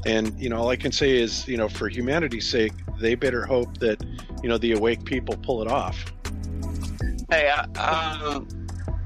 And 0.06 0.40
you 0.40 0.50
know 0.50 0.58
all 0.58 0.70
i 0.70 0.78
can 0.78 0.92
say 0.92 1.18
is 1.18 1.48
you 1.48 1.58
know 1.58 1.68
for 1.68 1.90
humanity's 1.90 2.50
sake 2.50 2.74
they 3.00 3.16
better 3.16 3.46
hope 3.46 3.78
that 3.80 4.04
you 4.42 4.50
know 4.50 4.58
the 4.58 4.72
awake 4.72 5.04
people 5.04 5.36
pull 5.38 5.62
it 5.62 5.68
off. 5.68 6.14
Hey, 7.30 7.50
I, 7.50 7.64
um, 8.24 8.48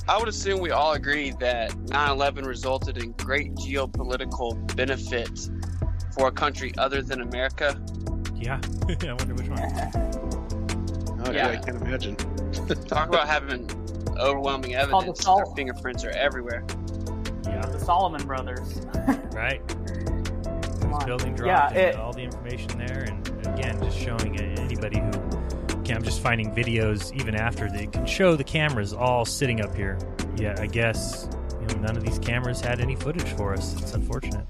I 0.07 0.18
would 0.18 0.28
assume 0.28 0.60
we 0.60 0.72
all 0.72 0.94
agree 0.94 1.32
that 1.40 1.72
9/11 1.88 2.45
resulted 2.45 2.98
in 2.98 3.11
great 3.14 3.53
geopolitical 3.56 4.76
benefit 4.76 5.49
for 6.15 6.28
a 6.28 6.32
country 6.32 6.73
other 6.78 7.02
than 7.02 7.22
America. 7.22 7.80
Yeah, 8.36 8.60
I 8.90 9.14
wonder 9.14 9.36
which 9.36 9.48
one. 9.48 11.22
oh, 11.26 11.32
yeah. 11.32 11.49
i 11.49 11.56
can't 11.57 11.78
imagine 11.82 12.15
Talk 12.88 13.07
about 13.10 13.28
having 13.28 13.69
overwhelming 14.19 14.73
called 14.73 14.90
the 14.91 14.95
evidence. 14.98 15.23
Sol- 15.23 15.38
Their 15.38 15.56
fingerprints 15.56 16.03
are 16.03 16.10
everywhere. 16.11 16.65
Yeah, 17.45 17.61
The 17.68 17.80
Salomon 17.80 18.26
Brothers. 18.26 18.82
right. 19.34 19.65
Come 19.68 19.84
This 20.64 20.84
on. 20.94 21.06
building 21.06 21.30
Yeah, 21.32 21.36
dropped 21.38 21.72
and 21.76 21.82
it- 21.82 21.95
all 21.95 22.11
the 22.14 22.23
information 22.23 22.78
there, 22.80 23.06
and 23.07 23.48
again, 23.48 23.80
just 23.82 23.98
showing 23.98 24.40
anybody 24.40 24.99
who. 24.99 25.40
Okay, 25.91 25.97
I'm 25.97 26.03
just 26.05 26.22
finding 26.22 26.55
videos 26.55 27.13
even 27.19 27.35
after 27.35 27.69
they 27.69 27.85
can 27.85 28.05
show 28.05 28.38
the 28.38 28.45
cameras 28.45 28.93
all 28.93 29.26
sitting 29.26 29.59
up 29.59 29.76
here. 29.76 29.99
Yeah, 30.38 30.55
I 30.57 30.68
guess 30.68 31.27
you 31.59 31.68
know, 31.68 31.81
none 31.81 31.97
of 31.97 32.05
these 32.05 32.18
cameras 32.18 32.61
had 32.61 32.80
any 32.80 32.95
footage 32.95 33.27
for 33.34 33.53
us. 33.53 33.76
It's 33.81 33.93
unfortunate. 33.93 34.49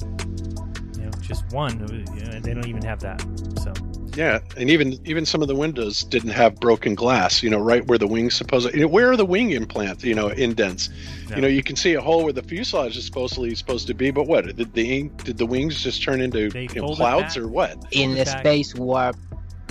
You 0.99 1.05
know, 1.05 1.11
just 1.19 1.51
one. 1.51 1.81
Uh, 1.81 2.13
you 2.15 2.25
know, 2.25 2.39
they 2.39 2.53
don't 2.53 2.67
even 2.67 2.83
have 2.83 2.99
that. 2.99 3.21
So 3.59 3.73
Yeah, 4.15 4.37
and 4.55 4.69
even 4.69 4.99
even 5.03 5.25
some 5.25 5.41
of 5.41 5.47
the 5.47 5.55
windows 5.55 6.03
didn't 6.03 6.29
have 6.29 6.59
broken 6.59 6.93
glass. 6.93 7.41
You 7.41 7.49
know, 7.49 7.59
right 7.59 7.83
where 7.87 7.97
the 7.97 8.05
wings 8.05 8.35
supposed. 8.35 8.71
You 8.75 8.81
know, 8.81 8.87
where 8.87 9.09
are 9.09 9.17
the 9.17 9.25
wing 9.25 9.49
implants? 9.49 10.03
You 10.03 10.13
know, 10.13 10.27
indents. 10.27 10.89
Yeah. 11.27 11.37
You 11.37 11.41
know, 11.41 11.47
you 11.47 11.63
can 11.63 11.75
see 11.75 11.95
a 11.95 12.01
hole 12.01 12.23
where 12.23 12.33
the 12.33 12.43
fuselage 12.43 12.95
is 12.97 13.05
supposedly 13.07 13.55
supposed 13.55 13.87
to 13.87 13.95
be, 13.95 14.11
but 14.11 14.27
what 14.27 14.45
did 14.55 14.75
the 14.75 15.09
did 15.23 15.39
the 15.39 15.47
wings 15.47 15.81
just 15.81 16.03
turn 16.03 16.21
into 16.21 16.51
you 16.55 16.79
know, 16.79 16.93
clouds 16.93 17.35
or 17.35 17.47
what? 17.47 17.83
In 17.89 18.11
the 18.13 18.25
back. 18.25 18.41
space 18.41 18.75
warp 18.75 19.15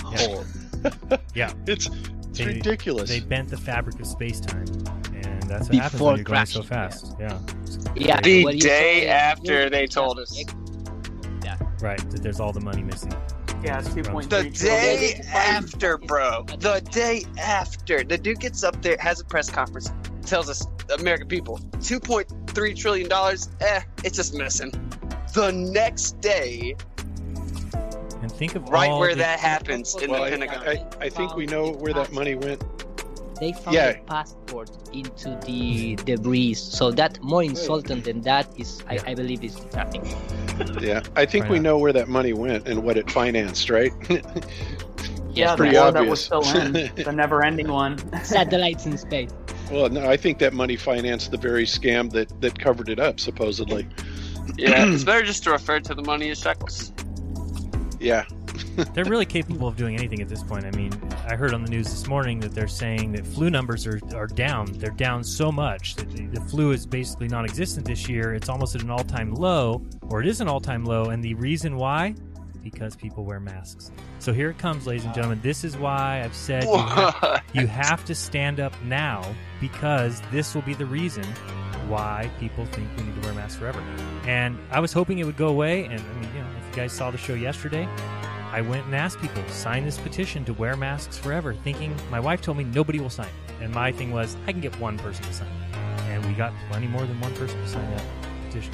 hole. 0.02 0.44
yeah, 1.34 1.52
It's 1.66 1.86
it's 1.86 2.38
They- 2.38 2.44
ridiculous. 2.46 3.08
they 3.10 3.20
bent 3.20 3.48
the 3.48 3.56
fabric 3.56 3.98
of 4.00 4.06
space 4.06 4.40
time, 4.40 4.66
and 5.14 5.42
that's 5.44 5.68
what 5.68 5.74
happens 5.74 5.92
Before 5.92 6.08
when 6.08 6.16
you're 6.18 6.24
going 6.24 6.46
so 6.46 6.62
fast. 6.62 7.14
Yeah. 7.18 7.38
Yeah, 7.96 8.20
The 8.20 8.44
what 8.44 8.54
you 8.54 8.60
day 8.60 9.00
say- 9.02 9.08
after 9.08 9.68
they 9.68 9.86
told 9.86 10.18
us. 10.20 10.36
Yeah. 11.44 11.56
Right. 11.80 11.98
That 12.10 12.22
there's 12.22 12.38
all 12.40 12.52
the 12.52 12.60
money 12.60 12.82
missing. 12.82 13.12
Yeah, 13.64 13.80
it's 13.80 13.88
2.3 13.90 14.22
The 14.30 14.50
trillion. 14.50 14.52
day 14.52 15.20
after, 15.34 15.98
bro. 15.98 16.44
The 16.58 16.80
day 16.90 17.24
after. 17.38 18.02
The 18.04 18.16
dude 18.16 18.40
gets 18.40 18.62
up 18.64 18.80
there, 18.80 18.96
has 19.00 19.20
a 19.20 19.24
press 19.24 19.50
conference, 19.50 19.90
tells 20.24 20.48
us, 20.48 20.64
American 20.98 21.28
people, 21.28 21.58
$2.3 21.80 22.74
trillion, 22.76 23.10
eh, 23.60 23.80
it's 24.02 24.16
just 24.16 24.32
missing. 24.34 24.70
The 25.34 25.52
next 25.52 26.20
day, 26.22 26.74
And 28.22 28.30
think 28.30 28.54
of 28.54 28.68
right 28.68 28.90
all 28.90 29.00
where 29.00 29.14
the- 29.14 29.20
that 29.20 29.40
happens 29.40 29.94
in 29.96 30.10
well, 30.10 30.20
the 30.20 30.26
I, 30.26 30.30
Pentagon. 30.30 30.68
I, 30.68 30.86
I 31.06 31.08
think 31.08 31.34
we 31.36 31.46
know 31.46 31.70
where 31.72 31.92
that 31.94 32.12
money 32.12 32.34
went. 32.34 32.62
They 33.40 33.52
found 33.54 33.74
Yeah. 33.74 33.92
the 33.92 33.98
passport 34.00 34.70
into 34.92 35.38
the 35.46 35.96
debris, 36.04 36.52
so 36.54 36.90
that 36.90 37.18
more 37.22 37.42
insulting 37.42 38.02
than 38.02 38.20
that 38.22 38.46
is, 38.58 38.82
I, 38.90 38.98
I 39.06 39.14
believe, 39.14 39.42
is 39.42 39.56
nothing. 39.74 40.04
Yeah, 40.78 41.00
I 41.16 41.24
think 41.24 41.44
Right 41.44 41.52
we 41.52 41.56
on. 41.56 41.62
know 41.62 41.78
where 41.78 41.92
that 41.94 42.06
money 42.08 42.34
went 42.34 42.68
and 42.68 42.82
what 42.82 42.98
it 42.98 43.10
financed, 43.10 43.70
right? 43.70 43.92
Yeah, 45.32 45.52
the 45.52 45.56
pretty 45.58 45.74
that 45.76 45.94
was 46.06 46.28
obvious. 46.30 46.48
still 46.48 46.56
in. 46.60 46.90
The 47.04 47.12
never 47.12 47.42
ending 47.44 47.68
one. 47.68 47.96
Satellites 48.24 48.84
in 48.84 48.98
space. 48.98 49.30
well, 49.70 49.88
no, 49.88 50.06
I 50.10 50.16
think 50.16 50.38
that 50.40 50.52
money 50.52 50.74
financed 50.76 51.30
the 51.30 51.38
very 51.38 51.64
scam 51.64 52.10
that 52.12 52.28
that 52.42 52.58
covered 52.58 52.88
it 52.88 52.98
up, 52.98 53.20
supposedly. 53.20 53.86
yeah, 54.58 54.86
it's 54.92 55.04
better 55.10 55.22
just 55.22 55.44
to 55.44 55.52
refer 55.52 55.78
to 55.80 55.94
the 55.94 56.02
money 56.02 56.30
as 56.30 56.40
shekels. 56.40 56.92
Yeah. 58.00 58.24
they're 58.94 59.04
really 59.04 59.26
capable 59.26 59.68
of 59.68 59.76
doing 59.76 59.94
anything 59.94 60.20
at 60.20 60.28
this 60.28 60.42
point. 60.42 60.64
I 60.64 60.70
mean, 60.72 60.92
I 61.28 61.36
heard 61.36 61.54
on 61.54 61.62
the 61.62 61.70
news 61.70 61.86
this 61.86 62.06
morning 62.08 62.40
that 62.40 62.52
they're 62.52 62.68
saying 62.68 63.12
that 63.12 63.26
flu 63.26 63.50
numbers 63.50 63.86
are, 63.86 64.00
are 64.14 64.26
down. 64.26 64.66
They're 64.78 64.90
down 64.90 65.22
so 65.22 65.52
much 65.52 65.96
that 65.96 66.10
the, 66.10 66.26
the 66.26 66.40
flu 66.40 66.72
is 66.72 66.86
basically 66.86 67.28
non 67.28 67.44
existent 67.44 67.86
this 67.86 68.08
year. 68.08 68.34
It's 68.34 68.48
almost 68.48 68.74
at 68.74 68.82
an 68.82 68.90
all 68.90 69.04
time 69.04 69.34
low, 69.34 69.84
or 70.08 70.20
it 70.20 70.26
is 70.26 70.40
an 70.40 70.48
all 70.48 70.60
time 70.60 70.84
low. 70.84 71.10
And 71.10 71.22
the 71.22 71.34
reason 71.34 71.76
why? 71.76 72.14
Because 72.62 72.96
people 72.96 73.24
wear 73.24 73.40
masks. 73.40 73.90
So 74.18 74.32
here 74.32 74.50
it 74.50 74.58
comes, 74.58 74.86
ladies 74.86 75.04
and 75.04 75.14
gentlemen. 75.14 75.40
This 75.42 75.64
is 75.64 75.76
why 75.76 76.22
I've 76.22 76.34
said 76.34 76.64
you 76.64 76.76
have, 76.76 77.42
you 77.54 77.66
have 77.66 78.04
to 78.06 78.14
stand 78.14 78.60
up 78.60 78.74
now 78.84 79.24
because 79.60 80.20
this 80.30 80.54
will 80.54 80.62
be 80.62 80.74
the 80.74 80.86
reason 80.86 81.24
why 81.88 82.30
people 82.38 82.66
think 82.66 82.88
we 82.96 83.02
need 83.04 83.14
to 83.20 83.20
wear 83.22 83.34
masks 83.34 83.58
forever. 83.58 83.82
And 84.26 84.58
I 84.70 84.80
was 84.80 84.92
hoping 84.92 85.18
it 85.18 85.24
would 85.24 85.36
go 85.36 85.48
away. 85.48 85.84
And 85.84 86.00
I 86.00 86.14
mean, 86.14 86.34
you 86.34 86.40
know, 86.40 86.59
you 86.70 86.76
guys 86.76 86.92
saw 86.92 87.10
the 87.10 87.18
show 87.18 87.34
yesterday, 87.34 87.88
I 88.52 88.60
went 88.62 88.84
and 88.86 88.94
asked 88.94 89.20
people 89.20 89.42
sign 89.48 89.84
this 89.84 89.98
petition 89.98 90.44
to 90.44 90.52
wear 90.54 90.76
masks 90.76 91.16
forever, 91.18 91.54
thinking 91.54 91.94
my 92.10 92.18
wife 92.20 92.40
told 92.42 92.56
me 92.58 92.64
nobody 92.64 92.98
will 93.00 93.10
sign. 93.10 93.28
it. 93.28 93.64
And 93.64 93.72
my 93.74 93.92
thing 93.92 94.10
was 94.10 94.36
I 94.46 94.52
can 94.52 94.60
get 94.60 94.78
one 94.80 94.98
person 94.98 95.24
to 95.24 95.32
sign, 95.32 95.48
it. 95.48 95.76
and 96.10 96.24
we 96.26 96.32
got 96.32 96.52
plenty 96.70 96.86
more 96.86 97.04
than 97.06 97.20
one 97.20 97.34
person 97.34 97.60
to 97.60 97.68
sign 97.68 97.88
that 97.96 98.02
petition. 98.48 98.72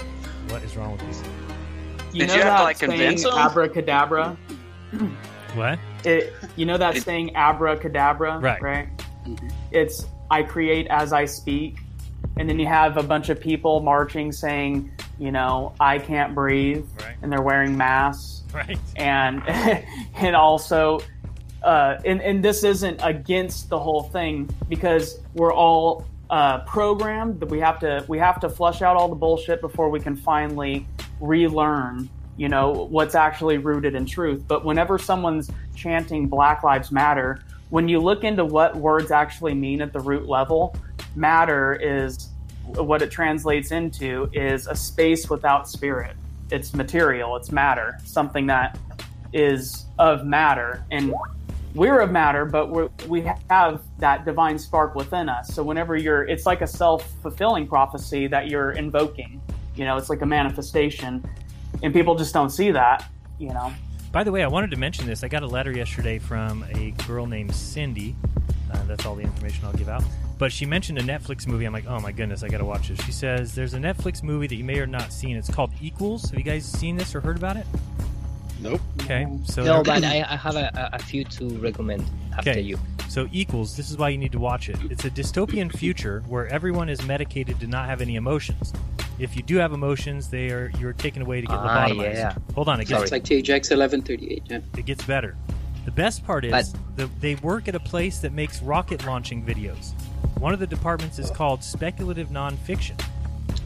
What 0.48 0.62
is 0.62 0.76
wrong 0.76 0.92
with 0.92 1.00
people? 1.00 1.30
You 2.12 2.20
Did 2.20 2.28
know 2.28 2.34
you 2.36 2.42
have 2.42 2.50
that 2.52 2.58
to, 2.58 2.62
like, 2.64 2.76
saying 2.76 2.90
convince 2.92 3.24
'em? 3.26 3.32
abracadabra? 3.36 4.36
What? 5.54 5.78
It, 6.04 6.32
you 6.54 6.64
know 6.66 6.78
that 6.78 6.96
saying 6.98 7.34
abracadabra, 7.34 8.38
Right. 8.38 8.62
Right. 8.62 8.88
It's 9.72 10.06
I 10.30 10.42
create 10.42 10.86
as 10.88 11.12
I 11.12 11.24
speak, 11.24 11.78
and 12.36 12.48
then 12.48 12.58
you 12.58 12.66
have 12.66 12.96
a 12.96 13.02
bunch 13.02 13.28
of 13.28 13.40
people 13.40 13.80
marching 13.80 14.30
saying, 14.32 14.90
you 15.18 15.32
know, 15.32 15.74
I 15.80 15.98
can't 15.98 16.34
breathe, 16.34 16.84
Right. 17.00 17.16
and 17.22 17.32
they're 17.32 17.42
wearing 17.42 17.76
masks, 17.76 18.42
Right. 18.52 18.78
and 18.96 19.42
and 20.16 20.36
also, 20.36 21.00
uh, 21.62 21.98
and 22.04 22.20
and 22.20 22.44
this 22.44 22.64
isn't 22.64 23.00
against 23.02 23.68
the 23.70 23.78
whole 23.78 24.02
thing 24.04 24.48
because 24.68 25.18
we're 25.34 25.52
all 25.54 26.04
uh, 26.30 26.58
programmed 26.60 27.40
that 27.40 27.48
we 27.48 27.60
have 27.60 27.78
to 27.80 28.04
we 28.08 28.18
have 28.18 28.40
to 28.40 28.48
flush 28.48 28.82
out 28.82 28.96
all 28.96 29.08
the 29.08 29.14
bullshit 29.14 29.60
before 29.60 29.88
we 29.88 30.00
can 30.00 30.16
finally 30.16 30.86
relearn 31.20 32.08
you 32.36 32.48
know 32.48 32.72
what's 32.90 33.14
actually 33.14 33.58
rooted 33.58 33.94
in 33.94 34.04
truth 34.04 34.42
but 34.48 34.64
whenever 34.64 34.98
someone's 34.98 35.48
chanting 35.76 36.26
black 36.26 36.62
lives 36.64 36.90
matter 36.90 37.38
when 37.70 37.88
you 37.88 38.00
look 38.00 38.24
into 38.24 38.44
what 38.44 38.74
words 38.76 39.10
actually 39.12 39.54
mean 39.54 39.80
at 39.80 39.92
the 39.92 40.00
root 40.00 40.26
level 40.28 40.76
matter 41.16 41.74
is 41.74 42.28
what 42.74 43.02
it 43.02 43.10
translates 43.10 43.70
into 43.70 44.28
is 44.32 44.66
a 44.66 44.74
space 44.74 45.30
without 45.30 45.68
spirit 45.68 46.16
it's 46.50 46.74
material 46.74 47.36
it's 47.36 47.50
matter 47.50 47.98
something 48.04 48.46
that 48.46 48.78
is 49.32 49.86
of 49.98 50.24
matter 50.24 50.84
and 50.90 51.14
we're 51.74 52.00
of 52.00 52.10
matter 52.10 52.44
but 52.44 52.70
we're, 52.70 52.88
we 53.08 53.22
have 53.50 53.82
that 53.98 54.24
divine 54.24 54.58
spark 54.58 54.94
within 54.94 55.28
us 55.28 55.48
so 55.54 55.62
whenever 55.62 55.96
you're 55.96 56.24
it's 56.24 56.46
like 56.46 56.60
a 56.60 56.66
self-fulfilling 56.66 57.66
prophecy 57.66 58.26
that 58.26 58.48
you're 58.48 58.72
invoking 58.72 59.40
you 59.74 59.84
know 59.84 59.96
it's 59.96 60.10
like 60.10 60.22
a 60.22 60.26
manifestation 60.26 61.24
and 61.82 61.92
people 61.92 62.14
just 62.14 62.32
don't 62.34 62.50
see 62.50 62.70
that 62.70 63.04
you 63.38 63.48
know 63.48 63.72
By 64.12 64.24
the 64.24 64.32
way, 64.32 64.42
I 64.42 64.46
wanted 64.46 64.70
to 64.70 64.78
mention 64.78 65.04
this. 65.04 65.22
I 65.22 65.28
got 65.28 65.42
a 65.42 65.46
letter 65.46 65.72
yesterday 65.76 66.18
from 66.18 66.64
a 66.72 66.92
girl 67.06 67.26
named 67.26 67.54
Cindy. 67.54 68.16
Uh, 68.72 68.82
that's 68.84 69.04
all 69.04 69.14
the 69.14 69.24
information 69.24 69.66
I'll 69.66 69.74
give 69.74 69.90
out. 69.90 70.04
But 70.38 70.52
she 70.52 70.66
mentioned 70.66 70.98
a 70.98 71.02
Netflix 71.02 71.46
movie. 71.46 71.64
I'm 71.64 71.72
like, 71.72 71.86
oh 71.86 71.98
my 72.00 72.12
goodness, 72.12 72.42
I 72.42 72.48
got 72.48 72.58
to 72.58 72.64
watch 72.64 72.88
this. 72.88 73.00
She 73.06 73.12
says 73.12 73.54
there's 73.54 73.72
a 73.74 73.78
Netflix 73.78 74.22
movie 74.22 74.46
that 74.46 74.54
you 74.56 74.64
may 74.64 74.78
or 74.78 74.86
not 74.86 75.12
seen. 75.12 75.36
It's 75.36 75.50
called 75.50 75.70
Equals. 75.80 76.28
Have 76.30 76.38
you 76.38 76.44
guys 76.44 76.64
seen 76.64 76.96
this 76.96 77.14
or 77.14 77.20
heard 77.22 77.36
about 77.38 77.56
it? 77.56 77.66
Nope. 78.60 78.80
Okay, 79.02 79.26
so 79.44 79.62
no, 79.64 79.82
but 79.82 80.02
I, 80.02 80.24
I 80.28 80.36
have 80.36 80.56
a, 80.56 80.70
a- 80.92 80.96
a 80.96 80.98
few 80.98 81.24
to 81.24 81.48
recommend 81.58 82.04
after 82.36 82.50
Okay. 82.50 82.60
you. 82.60 82.78
So 83.08 83.28
equals. 83.32 83.76
This 83.76 83.90
is 83.90 83.96
why 83.98 84.08
you 84.10 84.18
need 84.18 84.32
to 84.32 84.38
watch 84.38 84.68
it. 84.68 84.76
It's 84.90 85.04
a 85.04 85.10
dystopian 85.10 85.70
future 85.74 86.22
where 86.26 86.46
everyone 86.48 86.88
is 86.88 87.02
medicated 87.06 87.60
to 87.60 87.66
not 87.66 87.86
have 87.86 88.00
any 88.00 88.16
emotions. 88.16 88.72
If 89.18 89.36
you 89.36 89.42
do 89.42 89.56
have 89.56 89.72
emotions, 89.72 90.28
they 90.28 90.50
are 90.50 90.70
you're 90.78 90.92
taken 90.92 91.22
away 91.22 91.40
to 91.42 91.46
get 91.46 91.56
Ah, 91.56 91.86
lobotomized. 91.88 92.14
yeah. 92.14 92.34
Hold 92.54 92.68
on, 92.68 92.80
it 92.80 92.88
gets 92.88 93.02
It's 93.04 93.12
like 93.12 93.24
THX 93.24 93.70
1138. 93.70 94.42
Yeah. 94.48 94.58
it 94.76 94.84
gets 94.86 95.04
better. 95.04 95.36
The 95.84 95.90
best 95.90 96.24
part 96.26 96.44
is 96.44 96.50
But- 96.50 96.96
the, 96.96 97.10
they 97.20 97.34
work 97.36 97.68
at 97.68 97.74
a 97.74 97.80
place 97.80 98.18
that 98.18 98.32
makes 98.32 98.60
rocket 98.62 99.06
launching 99.06 99.42
videos. 99.44 99.92
One 100.38 100.52
of 100.52 100.60
the 100.60 100.66
departments 100.66 101.18
is 101.18 101.30
called 101.30 101.64
speculative 101.64 102.28
nonfiction. 102.28 103.00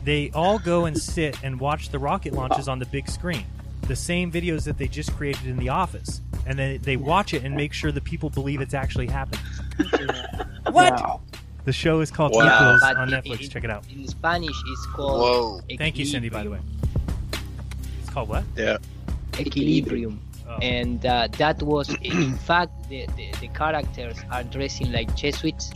They 0.05 0.31
all 0.35 0.59
go 0.59 0.85
and 0.87 0.97
sit 0.97 1.37
and 1.43 1.61
watch 1.61 1.91
the 1.91 1.99
rocket 1.99 2.33
launches 2.33 2.69
on 2.69 2.79
the 2.79 2.87
big 2.87 3.09
screen, 3.09 3.45
the 3.83 3.97
same 3.97 4.31
videos 4.33 4.65
that 4.65 4.79
they 4.79 4.89
just 4.89 5.13
created 5.17 5.47
in 5.47 5.57
the 5.59 5.69
office, 5.69 6.21
and 6.47 6.59
then 6.59 6.79
they 6.83 6.97
watch 6.97 7.35
it 7.35 7.45
and 7.45 7.55
make 7.55 7.73
sure 7.73 7.93
the 7.93 8.01
people 8.01 8.31
believe 8.31 8.61
it's 8.61 8.73
actually 8.75 9.09
happening. 9.09 9.45
what? 10.71 11.21
The 11.65 11.73
show 11.73 12.01
is 12.01 12.11
called 12.11 12.33
Wow. 12.35 12.47
Equals 12.77 12.83
on 12.97 13.13
in- 13.13 13.21
Netflix. 13.23 13.43
in- 13.43 13.51
Check 13.51 13.65
it 13.65 13.71
out. 13.71 13.85
In 13.95 14.07
Spanish, 14.09 14.57
it's 14.67 14.87
called. 14.87 15.21
Whoa. 15.21 15.77
Thank 15.77 15.99
you, 15.99 16.07
Cindy. 16.07 16.29
By 16.31 16.45
the 16.45 16.51
way, 16.51 16.59
it's 18.01 18.11
called 18.11 18.29
what? 18.31 18.45
Yeah. 18.57 18.79
Equilibrium. 19.39 20.21
Oh. 20.49 20.57
And 20.63 21.05
uh, 21.07 21.29
that 21.39 21.63
was, 21.63 21.95
in 22.03 22.35
fact, 22.39 22.73
the, 22.89 23.07
the, 23.17 23.31
the 23.41 23.49
characters 23.49 24.17
are 24.33 24.43
dressing 24.45 24.91
like 24.93 25.15
Jesuits. 25.15 25.71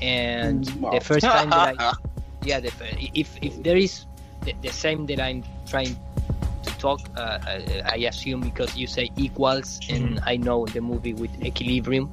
And 0.00 0.64
Mm, 0.64 0.80
wow. 0.80 0.90
the 0.90 1.00
first 1.00 1.30
time 1.30 1.50
that 1.52 1.64
I, 1.64 1.74
yeah, 2.42 2.60
the, 2.60 2.72
if 3.14 3.36
if 3.42 3.62
there 3.62 3.76
is 3.76 4.06
the, 4.44 4.52
the 4.62 4.72
same 4.72 5.06
that 5.06 5.20
I'm 5.20 5.42
trying 5.66 5.96
to 6.62 6.70
talk, 6.78 7.00
uh, 7.16 7.38
I, 7.46 7.82
I 7.84 7.96
assume 8.08 8.40
because 8.40 8.74
you 8.76 8.86
say 8.86 9.10
equals, 9.16 9.80
and 9.88 10.20
I 10.24 10.36
know 10.36 10.66
the 10.66 10.80
movie 10.80 11.14
with 11.14 11.30
Equilibrium, 11.42 12.12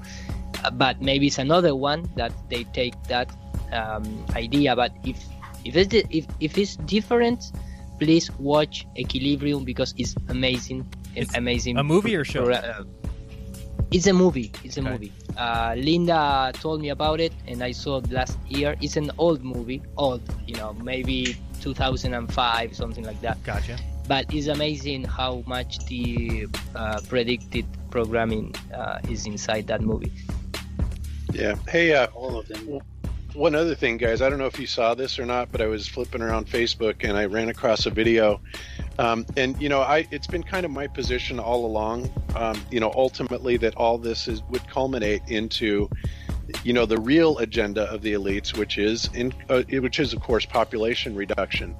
uh, 0.63 0.71
but 0.71 1.01
maybe 1.01 1.27
it's 1.27 1.39
another 1.39 1.75
one 1.75 2.09
that 2.15 2.31
they 2.49 2.63
take 2.65 2.95
that 3.07 3.29
um, 3.71 4.25
idea. 4.35 4.75
But 4.75 4.91
if 5.03 5.17
if 5.65 5.75
it's 5.75 5.93
if 6.09 6.25
if 6.39 6.57
it's 6.57 6.75
different, 6.77 7.51
please 7.99 8.31
watch 8.39 8.85
Equilibrium 8.97 9.63
because 9.63 9.93
it's 9.97 10.15
amazing. 10.29 10.85
It's, 11.15 11.29
It's 11.29 11.37
amazing. 11.37 11.77
a 11.77 11.83
movie 11.83 12.15
or 12.15 12.23
show? 12.23 12.45
pro- 12.45 12.55
uh, 12.55 12.83
it's 13.91 14.07
a 14.07 14.13
movie. 14.13 14.51
It's 14.63 14.77
a 14.77 14.81
Okay. 14.81 14.89
movie. 14.91 15.11
Uh, 15.37 15.73
Linda 15.77 16.51
told 16.53 16.81
me 16.81 16.89
about 16.89 17.19
it, 17.19 17.33
and 17.47 17.61
I 17.63 17.71
saw 17.71 17.97
it 17.97 18.11
last 18.11 18.37
year. 18.49 18.75
It's 18.81 18.97
an 18.97 19.11
old 19.17 19.43
movie, 19.43 19.81
old, 19.97 20.21
you 20.47 20.55
know, 20.55 20.73
maybe 20.83 21.35
2005, 21.61 22.75
something 22.75 23.03
like 23.03 23.19
that. 23.21 23.41
Gotcha. 23.43 23.77
But 24.07 24.25
it's 24.33 24.47
amazing 24.47 25.03
how 25.05 25.43
much 25.45 25.79
the 25.85 26.47
uh, 26.75 26.99
predicted 27.07 27.65
programming 27.91 28.53
uh, 28.73 28.99
is 29.09 29.25
inside 29.25 29.67
that 29.67 29.81
movie. 29.81 30.11
Yeah. 31.33 31.55
Hey, 31.69 31.93
uh, 31.93 32.07
All 32.13 32.39
of 32.39 32.47
them. 32.47 32.79
one 33.33 33.55
other 33.55 33.75
thing, 33.75 33.97
guys. 33.97 34.21
I 34.21 34.29
don't 34.29 34.39
know 34.39 34.47
if 34.47 34.59
you 34.59 34.67
saw 34.67 34.93
this 34.95 35.17
or 35.19 35.25
not, 35.25 35.51
but 35.51 35.61
I 35.61 35.67
was 35.67 35.87
flipping 35.87 36.21
around 36.21 36.47
Facebook 36.47 37.07
and 37.07 37.17
I 37.17 37.25
ran 37.25 37.47
across 37.49 37.85
a 37.85 37.89
video. 37.89 38.41
Um, 38.99 39.25
and 39.37 39.59
you 39.61 39.69
know, 39.69 39.81
I 39.81 40.07
it's 40.11 40.27
been 40.27 40.43
kind 40.43 40.65
of 40.65 40.71
my 40.71 40.87
position 40.87 41.39
all 41.39 41.65
along. 41.65 42.11
Um, 42.35 42.61
you 42.71 42.79
know, 42.79 42.91
ultimately 42.95 43.57
that 43.57 43.75
all 43.75 43.97
this 43.97 44.27
is 44.27 44.43
would 44.49 44.67
culminate 44.67 45.21
into, 45.27 45.89
you 46.63 46.73
know, 46.73 46.85
the 46.85 46.99
real 46.99 47.37
agenda 47.39 47.83
of 47.83 48.01
the 48.01 48.13
elites, 48.13 48.55
which 48.57 48.77
is 48.77 49.09
in 49.13 49.33
uh, 49.49 49.63
which 49.69 49.99
is 49.99 50.13
of 50.13 50.21
course 50.21 50.45
population 50.45 51.15
reduction. 51.15 51.75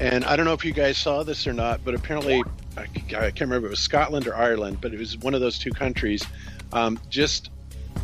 And 0.00 0.24
I 0.24 0.36
don't 0.36 0.44
know 0.44 0.52
if 0.52 0.64
you 0.64 0.72
guys 0.72 0.96
saw 0.96 1.24
this 1.24 1.46
or 1.46 1.52
not, 1.52 1.84
but 1.84 1.94
apparently, 1.94 2.42
I, 2.76 2.86
can't 2.86 3.40
remember 3.40 3.66
if 3.66 3.70
it 3.70 3.70
was 3.70 3.80
Scotland 3.80 4.28
or 4.28 4.36
Ireland, 4.36 4.78
but 4.80 4.94
it 4.94 4.98
was 4.98 5.18
one 5.18 5.34
of 5.34 5.40
those 5.40 5.58
two 5.58 5.72
countries. 5.72 6.24
Um, 6.72 7.00
just 7.08 7.50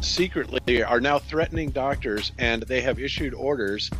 secretly 0.00 0.82
are 0.82 1.00
now 1.00 1.18
threatening 1.18 1.70
doctors 1.70 2.32
and 2.38 2.62
they 2.64 2.80
have 2.80 2.98
issued 2.98 3.32
orders 3.32 3.90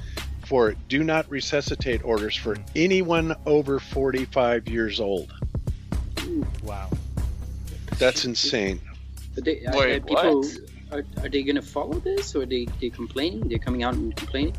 for 0.47 0.75
do 0.89 1.03
not 1.03 1.29
resuscitate 1.31 2.05
orders 2.05 2.37
for 2.37 2.57
anyone 2.75 3.35
over 3.47 3.79
45 3.79 4.69
years 4.69 5.01
old. 5.01 5.33
Wow. 6.62 6.91
That's 7.99 8.25
insane. 8.25 8.81
Are 9.37 9.41
they, 9.41 9.65
are, 9.66 9.77
Wait, 9.77 9.97
are 9.97 10.01
people, 10.01 10.41
what? 10.41 10.59
Are, 10.93 11.25
are 11.25 11.29
they 11.29 11.43
going 11.43 11.57
to 11.57 11.62
follow 11.62 11.99
this 12.01 12.35
or 12.35 12.43
are 12.43 12.47
they, 12.47 12.66
they 12.81 12.91
complaining? 12.91 13.49
They're 13.49 13.59
coming 13.59 13.83
out 13.83 13.95
and 13.95 14.15
complaining? 14.15 14.55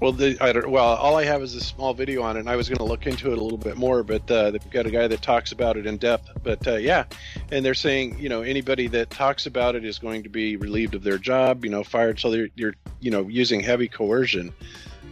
Well, 0.00 0.12
the, 0.12 0.36
I 0.40 0.52
don't, 0.52 0.70
well, 0.70 0.84
all 0.84 1.16
I 1.16 1.24
have 1.24 1.42
is 1.42 1.54
a 1.54 1.60
small 1.60 1.92
video 1.92 2.22
on 2.22 2.36
it, 2.36 2.40
and 2.40 2.48
I 2.48 2.56
was 2.56 2.68
going 2.68 2.78
to 2.78 2.84
look 2.84 3.06
into 3.06 3.32
it 3.32 3.38
a 3.38 3.40
little 3.40 3.58
bit 3.58 3.76
more, 3.76 4.02
but 4.02 4.30
uh, 4.30 4.52
they've 4.52 4.70
got 4.70 4.86
a 4.86 4.90
guy 4.90 5.08
that 5.08 5.22
talks 5.22 5.50
about 5.50 5.76
it 5.76 5.86
in 5.86 5.96
depth. 5.96 6.30
But 6.42 6.66
uh, 6.66 6.76
yeah, 6.76 7.04
and 7.50 7.64
they're 7.64 7.74
saying, 7.74 8.18
you 8.18 8.28
know, 8.28 8.42
anybody 8.42 8.86
that 8.88 9.10
talks 9.10 9.46
about 9.46 9.74
it 9.74 9.84
is 9.84 9.98
going 9.98 10.22
to 10.22 10.28
be 10.28 10.56
relieved 10.56 10.94
of 10.94 11.02
their 11.02 11.18
job, 11.18 11.64
you 11.64 11.70
know, 11.70 11.82
fired. 11.82 12.20
So 12.20 12.30
they're, 12.30 12.48
you're, 12.54 12.74
you 13.00 13.10
know, 13.10 13.26
using 13.26 13.60
heavy 13.60 13.88
coercion. 13.88 14.52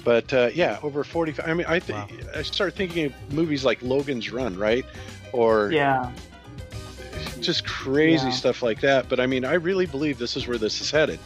But 0.07 0.33
uh, 0.33 0.51
yeah, 0.55 0.79
over 0.85 1.03
45. 1.03 1.49
I 1.49 1.53
mean, 1.53 1.67
I 1.67 1.81
think 1.81 1.99
I 2.33 2.43
start 2.43 2.77
thinking 2.77 3.07
of 3.07 3.33
movies 3.33 3.65
like 3.65 3.83
Logan's 3.83 4.31
Run, 4.31 4.57
right? 4.57 4.87
Or 5.33 5.73
yeah 5.73 6.13
just 7.41 7.67
crazy 7.67 8.27
Yeah. 8.27 8.33
stuff 8.33 8.63
like 8.63 8.81
that. 8.81 9.09
But 9.09 9.21
I 9.21 9.27
mean, 9.27 9.45
I 9.45 9.55
really 9.55 9.87
believe 9.87 10.19
this 10.19 10.37
is 10.37 10.47
where 10.47 10.59
this 10.59 10.81
is 10.81 10.91
headed. 10.91 11.19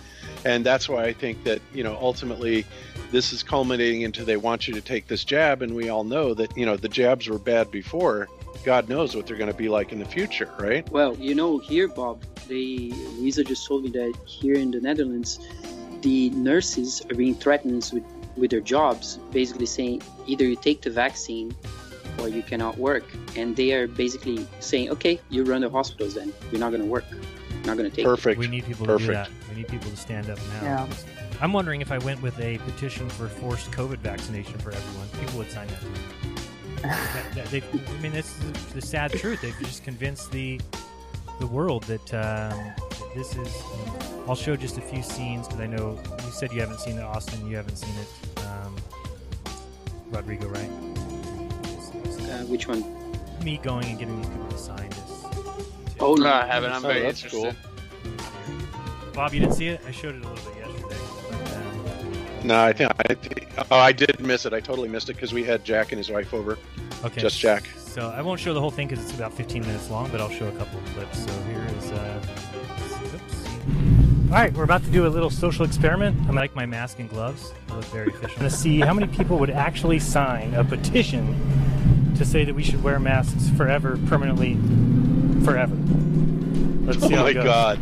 And 0.44 0.64
that's 0.64 0.88
why 0.88 1.04
I 1.04 1.12
think 1.12 1.44
that, 1.44 1.60
you 1.74 1.84
know, 1.84 1.96
ultimately 2.00 2.64
this 3.10 3.32
is 3.32 3.42
culminating 3.42 4.02
into 4.02 4.24
they 4.24 4.36
want 4.36 4.66
you 4.66 4.74
to 4.74 4.80
take 4.80 5.06
this 5.08 5.24
jab. 5.24 5.62
And 5.62 5.74
we 5.74 5.88
all 5.88 6.04
know 6.04 6.32
that, 6.34 6.56
you 6.56 6.64
know, 6.64 6.76
the 6.76 6.88
jabs 6.88 7.28
were 7.28 7.38
bad 7.38 7.70
before. 7.70 8.28
God 8.64 8.88
knows 8.88 9.14
what 9.14 9.26
they're 9.26 9.36
going 9.36 9.50
to 9.50 9.56
be 9.56 9.68
like 9.68 9.92
in 9.92 9.98
the 9.98 10.04
future, 10.04 10.50
right? 10.58 10.90
Well, 10.90 11.14
you 11.16 11.34
know, 11.34 11.58
here, 11.58 11.88
Bob, 11.88 12.22
the 12.48 12.92
Luisa 13.18 13.44
just 13.44 13.66
told 13.66 13.84
me 13.84 13.90
that 13.90 14.14
here 14.26 14.54
in 14.54 14.70
the 14.70 14.80
Netherlands, 14.80 15.38
the 16.02 16.30
nurses 16.30 17.02
are 17.10 17.14
being 17.14 17.34
threatened 17.34 17.90
with, 17.92 18.04
with 18.40 18.50
their 18.50 18.60
jobs, 18.60 19.18
basically 19.30 19.66
saying 19.66 20.02
either 20.26 20.44
you 20.44 20.56
take 20.56 20.82
the 20.82 20.90
vaccine 20.90 21.54
or 22.18 22.28
you 22.28 22.42
cannot 22.42 22.78
work. 22.78 23.04
And 23.36 23.54
they 23.54 23.72
are 23.72 23.86
basically 23.86 24.46
saying, 24.58 24.90
okay, 24.90 25.20
you 25.28 25.44
run 25.44 25.60
the 25.60 25.70
hospitals 25.70 26.14
then. 26.14 26.32
You're 26.50 26.60
not 26.60 26.70
going 26.70 26.82
to 26.82 26.88
work. 26.88 27.04
You're 27.10 27.66
not 27.66 27.76
going 27.76 27.90
to 27.90 27.94
take 27.94 28.04
it. 28.04 28.08
Perfect. 28.08 28.38
We 28.38 28.48
need 28.48 28.64
people 28.64 28.86
to 28.86 28.98
do 28.98 29.06
that. 29.08 29.30
We 29.48 29.56
need 29.56 29.68
people 29.68 29.90
to 29.90 29.96
stand 29.96 30.30
up 30.30 30.38
now. 30.48 30.62
Yeah. 30.62 30.88
I'm 31.40 31.52
wondering 31.52 31.80
if 31.80 31.90
I 31.90 31.98
went 31.98 32.20
with 32.20 32.38
a 32.40 32.58
petition 32.58 33.08
for 33.08 33.28
forced 33.28 33.70
COVID 33.70 33.98
vaccination 33.98 34.58
for 34.58 34.72
everyone, 34.72 35.08
people 35.20 35.38
would 35.38 35.50
sign 35.50 35.68
that. 35.68 35.80
that, 36.82 37.34
that 37.34 37.46
they, 37.46 37.62
I 37.62 38.00
mean, 38.00 38.12
this 38.12 38.38
is 38.42 38.66
the 38.72 38.80
sad 38.80 39.12
truth. 39.12 39.42
They've 39.42 39.58
just 39.58 39.84
convinced 39.84 40.32
the 40.32 40.60
the 41.40 41.46
world 41.46 41.82
that, 41.84 42.14
um, 42.14 42.56
that 42.78 43.10
this 43.16 43.34
is. 43.34 43.62
I'll 44.28 44.36
show 44.36 44.54
just 44.54 44.78
a 44.78 44.80
few 44.80 45.02
scenes 45.02 45.48
because 45.48 45.60
I 45.60 45.66
know 45.66 45.98
you 46.24 46.30
said 46.30 46.52
you 46.52 46.60
haven't 46.60 46.78
seen 46.78 46.98
it, 46.98 47.02
Austin. 47.02 47.48
You 47.48 47.56
haven't 47.56 47.76
seen 47.76 47.94
it, 47.98 48.40
um, 48.46 48.76
Rodrigo, 50.10 50.46
right? 50.48 50.70
Uh, 52.30 52.44
which 52.46 52.68
one? 52.68 52.84
Me 53.42 53.58
going 53.58 53.86
and 53.86 53.98
getting 53.98 54.16
these 54.20 54.30
people 54.30 54.48
to 54.48 54.58
sign 54.58 54.88
this. 54.90 55.24
Oh, 55.98 56.14
no, 56.14 56.26
I 56.30 56.46
haven't. 56.46 56.70
I'm 56.72 56.84
Oh, 56.84 56.88
very 56.88 57.00
that's 57.02 57.24
interested. 57.24 57.56
Bob, 59.14 59.34
you 59.34 59.40
didn't 59.40 59.54
see 59.54 59.68
it? 59.68 59.80
I 59.86 59.90
showed 59.90 60.14
it 60.14 60.24
a 60.24 60.28
little 60.28 60.52
bit 60.52 60.60
yesterday. 60.66 60.96
But, 61.30 61.52
um, 61.56 62.46
No, 62.46 62.62
I 62.62 62.72
think 62.72 62.92
I 62.98 63.14
think. 63.14 63.48
Oh, 63.70 63.78
I 63.78 63.92
did 63.92 64.20
miss 64.20 64.46
it. 64.46 64.52
I 64.52 64.60
totally 64.60 64.88
missed 64.88 65.08
it 65.10 65.14
because 65.14 65.32
we 65.32 65.42
had 65.42 65.64
Jack 65.64 65.90
and 65.92 65.98
his 65.98 66.10
wife 66.10 66.32
over. 66.32 66.58
Okay. 67.04 67.20
Just 67.20 67.38
Jack. 67.40 67.64
So 67.90 68.08
I 68.16 68.22
won't 68.22 68.38
show 68.38 68.54
the 68.54 68.60
whole 68.60 68.70
thing 68.70 68.86
because 68.86 69.04
it's 69.04 69.12
about 69.14 69.32
15 69.32 69.62
minutes 69.62 69.90
long, 69.90 70.08
but 70.12 70.20
I'll 70.20 70.30
show 70.30 70.46
a 70.46 70.52
couple 70.52 70.78
of 70.78 70.84
clips. 70.94 71.24
So 71.24 71.42
here 71.42 71.66
is. 71.76 71.90
Uh, 71.90 72.22
all 74.26 74.36
right, 74.36 74.52
we're 74.52 74.62
about 74.62 74.84
to 74.84 74.90
do 74.92 75.06
a 75.06 75.08
little 75.08 75.28
social 75.28 75.64
experiment. 75.64 76.16
I'm 76.20 76.26
gonna 76.26 76.38
like 76.38 76.54
my 76.54 76.66
mask 76.66 77.00
and 77.00 77.10
gloves. 77.10 77.52
I 77.68 77.74
look 77.74 77.84
very 77.86 78.06
official. 78.10 78.30
I'm 78.30 78.36
gonna 78.36 78.50
see 78.50 78.78
how 78.78 78.94
many 78.94 79.08
people 79.08 79.38
would 79.38 79.50
actually 79.50 79.98
sign 79.98 80.54
a 80.54 80.62
petition 80.62 82.14
to 82.16 82.24
say 82.24 82.44
that 82.44 82.54
we 82.54 82.62
should 82.62 82.80
wear 82.80 83.00
masks 83.00 83.50
forever, 83.56 83.98
permanently, 84.06 84.54
forever. 85.44 85.74
Let's 86.86 87.00
see 87.00 87.14
oh 87.14 87.16
how 87.16 87.22
my 87.24 87.30
it 87.30 87.34
goes. 87.34 87.44
god. 87.44 87.80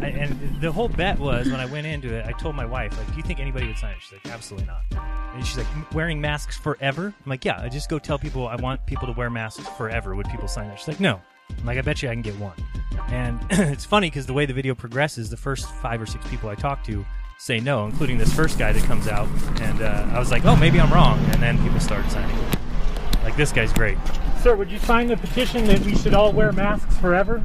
I, 0.00 0.06
and 0.06 0.62
the 0.62 0.72
whole 0.72 0.88
bet 0.88 1.18
was 1.18 1.50
when 1.50 1.60
I 1.60 1.66
went 1.66 1.86
into 1.86 2.14
it, 2.14 2.24
I 2.24 2.32
told 2.32 2.56
my 2.56 2.64
wife, 2.64 2.96
like, 2.96 3.10
do 3.10 3.18
you 3.18 3.22
think 3.22 3.38
anybody 3.38 3.66
would 3.66 3.76
sign 3.76 3.96
it? 3.96 3.98
She's 4.00 4.12
like, 4.12 4.32
absolutely 4.32 4.66
not. 4.66 5.17
And 5.34 5.46
she's 5.46 5.56
like, 5.56 5.66
wearing 5.94 6.20
masks 6.20 6.56
forever? 6.56 7.06
I'm 7.06 7.30
like, 7.30 7.44
yeah, 7.44 7.60
I 7.60 7.68
just 7.68 7.88
go 7.88 7.98
tell 7.98 8.18
people 8.18 8.48
I 8.48 8.56
want 8.56 8.84
people 8.86 9.06
to 9.06 9.12
wear 9.12 9.30
masks 9.30 9.66
forever. 9.76 10.14
Would 10.14 10.28
people 10.28 10.48
sign 10.48 10.68
that? 10.68 10.78
She's 10.78 10.88
like, 10.88 11.00
no. 11.00 11.20
I'm 11.58 11.64
like, 11.64 11.78
I 11.78 11.82
bet 11.82 12.02
you 12.02 12.08
I 12.08 12.12
can 12.12 12.22
get 12.22 12.38
one. 12.38 12.56
And 13.08 13.40
it's 13.50 13.84
funny 13.84 14.08
because 14.10 14.26
the 14.26 14.32
way 14.32 14.46
the 14.46 14.54
video 14.54 14.74
progresses, 14.74 15.30
the 15.30 15.36
first 15.36 15.70
five 15.76 16.00
or 16.00 16.06
six 16.06 16.26
people 16.28 16.48
I 16.48 16.54
talk 16.54 16.84
to 16.84 17.04
say 17.38 17.60
no, 17.60 17.86
including 17.86 18.18
this 18.18 18.32
first 18.32 18.58
guy 18.58 18.72
that 18.72 18.82
comes 18.84 19.08
out. 19.08 19.28
And 19.60 19.80
uh, 19.82 20.08
I 20.12 20.18
was 20.18 20.30
like, 20.30 20.44
oh, 20.44 20.56
maybe 20.56 20.80
I'm 20.80 20.92
wrong. 20.92 21.18
And 21.30 21.42
then 21.42 21.62
people 21.62 21.80
started 21.80 22.10
signing. 22.10 22.36
Like, 23.38 23.46
this 23.46 23.52
guy's 23.52 23.72
great. 23.72 23.96
Sir, 24.42 24.56
would 24.56 24.68
you 24.68 24.80
sign 24.80 25.06
the 25.06 25.16
petition 25.16 25.64
that 25.66 25.78
we 25.82 25.94
should 25.94 26.12
all 26.12 26.32
wear 26.32 26.50
masks 26.50 26.96
forever? 26.96 27.38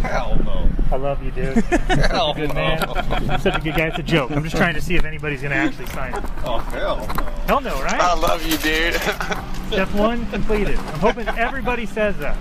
Hell 0.00 0.38
no. 0.44 0.70
I 0.92 0.96
love 0.96 1.24
you, 1.24 1.32
dude. 1.32 1.56
Hell 1.64 2.34
Such 2.34 2.36
a 2.36 2.46
good 2.46 2.54
man. 2.54 2.78
no. 3.26 3.36
Such 3.38 3.56
a 3.56 3.60
good 3.60 3.74
guy. 3.74 3.88
It's 3.88 3.98
a 3.98 4.02
joke. 4.04 4.30
I'm 4.30 4.44
just 4.44 4.54
trying 4.54 4.74
to 4.74 4.80
see 4.80 4.94
if 4.94 5.04
anybody's 5.04 5.40
going 5.40 5.50
to 5.50 5.56
actually 5.56 5.86
sign 5.86 6.14
it. 6.14 6.22
Oh, 6.44 6.58
hell 6.58 6.98
no. 6.98 7.22
Hell 7.48 7.60
no, 7.62 7.82
right? 7.82 8.00
I 8.00 8.14
love 8.14 8.46
you, 8.46 8.56
dude. 8.58 8.94
Step 9.66 9.92
one 9.94 10.24
completed. 10.30 10.76
I'm 10.78 11.00
hoping 11.00 11.26
everybody 11.26 11.86
says 11.86 12.16
that. 12.18 12.38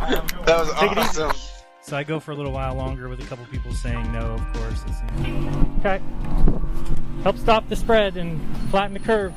That 0.00 0.58
was 0.58 0.72
Take 0.80 0.96
awesome. 0.96 1.30
So 1.82 1.96
I 1.96 2.02
go 2.02 2.18
for 2.18 2.32
a 2.32 2.34
little 2.34 2.50
while 2.50 2.74
longer 2.74 3.08
with 3.08 3.20
a 3.20 3.26
couple 3.26 3.44
people 3.46 3.72
saying 3.72 4.10
no, 4.12 4.32
of 4.32 4.52
course. 4.54 4.82
Okay. 5.78 6.02
Help 7.22 7.38
stop 7.38 7.68
the 7.68 7.76
spread 7.76 8.16
and 8.16 8.40
flatten 8.70 8.92
the 8.94 8.98
curve. 8.98 9.32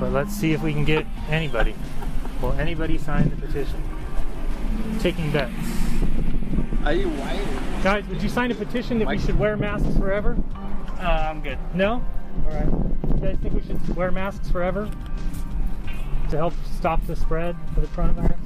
But 0.00 0.12
let's 0.12 0.34
see 0.34 0.52
if 0.52 0.62
we 0.62 0.72
can 0.72 0.84
get 0.84 1.06
anybody. 1.28 1.74
Will 2.42 2.52
anybody 2.52 2.98
sign 2.98 3.30
the 3.30 3.36
petition? 3.36 3.82
Taking 5.00 5.30
bets. 5.30 5.52
Are 6.84 6.92
you 6.92 7.08
wired? 7.08 7.48
Guys, 7.82 8.06
would 8.08 8.22
you 8.22 8.28
sign 8.28 8.50
a 8.50 8.54
petition 8.54 8.98
that 8.98 9.08
we 9.08 9.18
should 9.18 9.38
wear 9.38 9.56
masks 9.56 9.96
forever? 9.96 10.36
Uh, 10.98 11.28
I'm 11.30 11.40
good. 11.40 11.58
No? 11.74 12.04
Alright. 12.44 12.66
You 12.66 13.20
guys 13.20 13.38
think 13.38 13.54
we 13.54 13.62
should 13.62 13.96
wear 13.96 14.10
masks 14.10 14.50
forever? 14.50 14.90
To 16.30 16.36
help 16.36 16.54
stop 16.76 17.04
the 17.06 17.16
spread 17.16 17.56
of 17.76 17.82
the 17.82 17.88
coronavirus? 17.88 18.38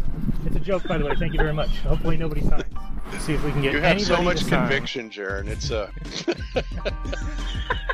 It's 0.47 0.57
a 0.57 0.61
joke, 0.61 0.87
by 0.87 0.99
the 0.99 1.05
way. 1.05 1.15
Thank 1.17 1.33
you 1.33 1.39
very 1.39 1.55
much. 1.55 1.79
Hopefully 1.79 2.17
nobody 2.17 2.43
signs. 2.43 2.65
Let's 3.13 3.25
see 3.25 3.35
if 3.35 3.45
we 3.45 3.51
can 3.53 3.63
get 3.63 3.73
You 3.73 3.81
have 3.81 4.01
so 4.01 4.23
much 4.23 4.39
to 4.39 4.45
sign. 4.45 4.69
conviction, 4.69 5.11
Jaron. 5.11 5.49
It's 5.49 5.71
uh, 5.71 5.91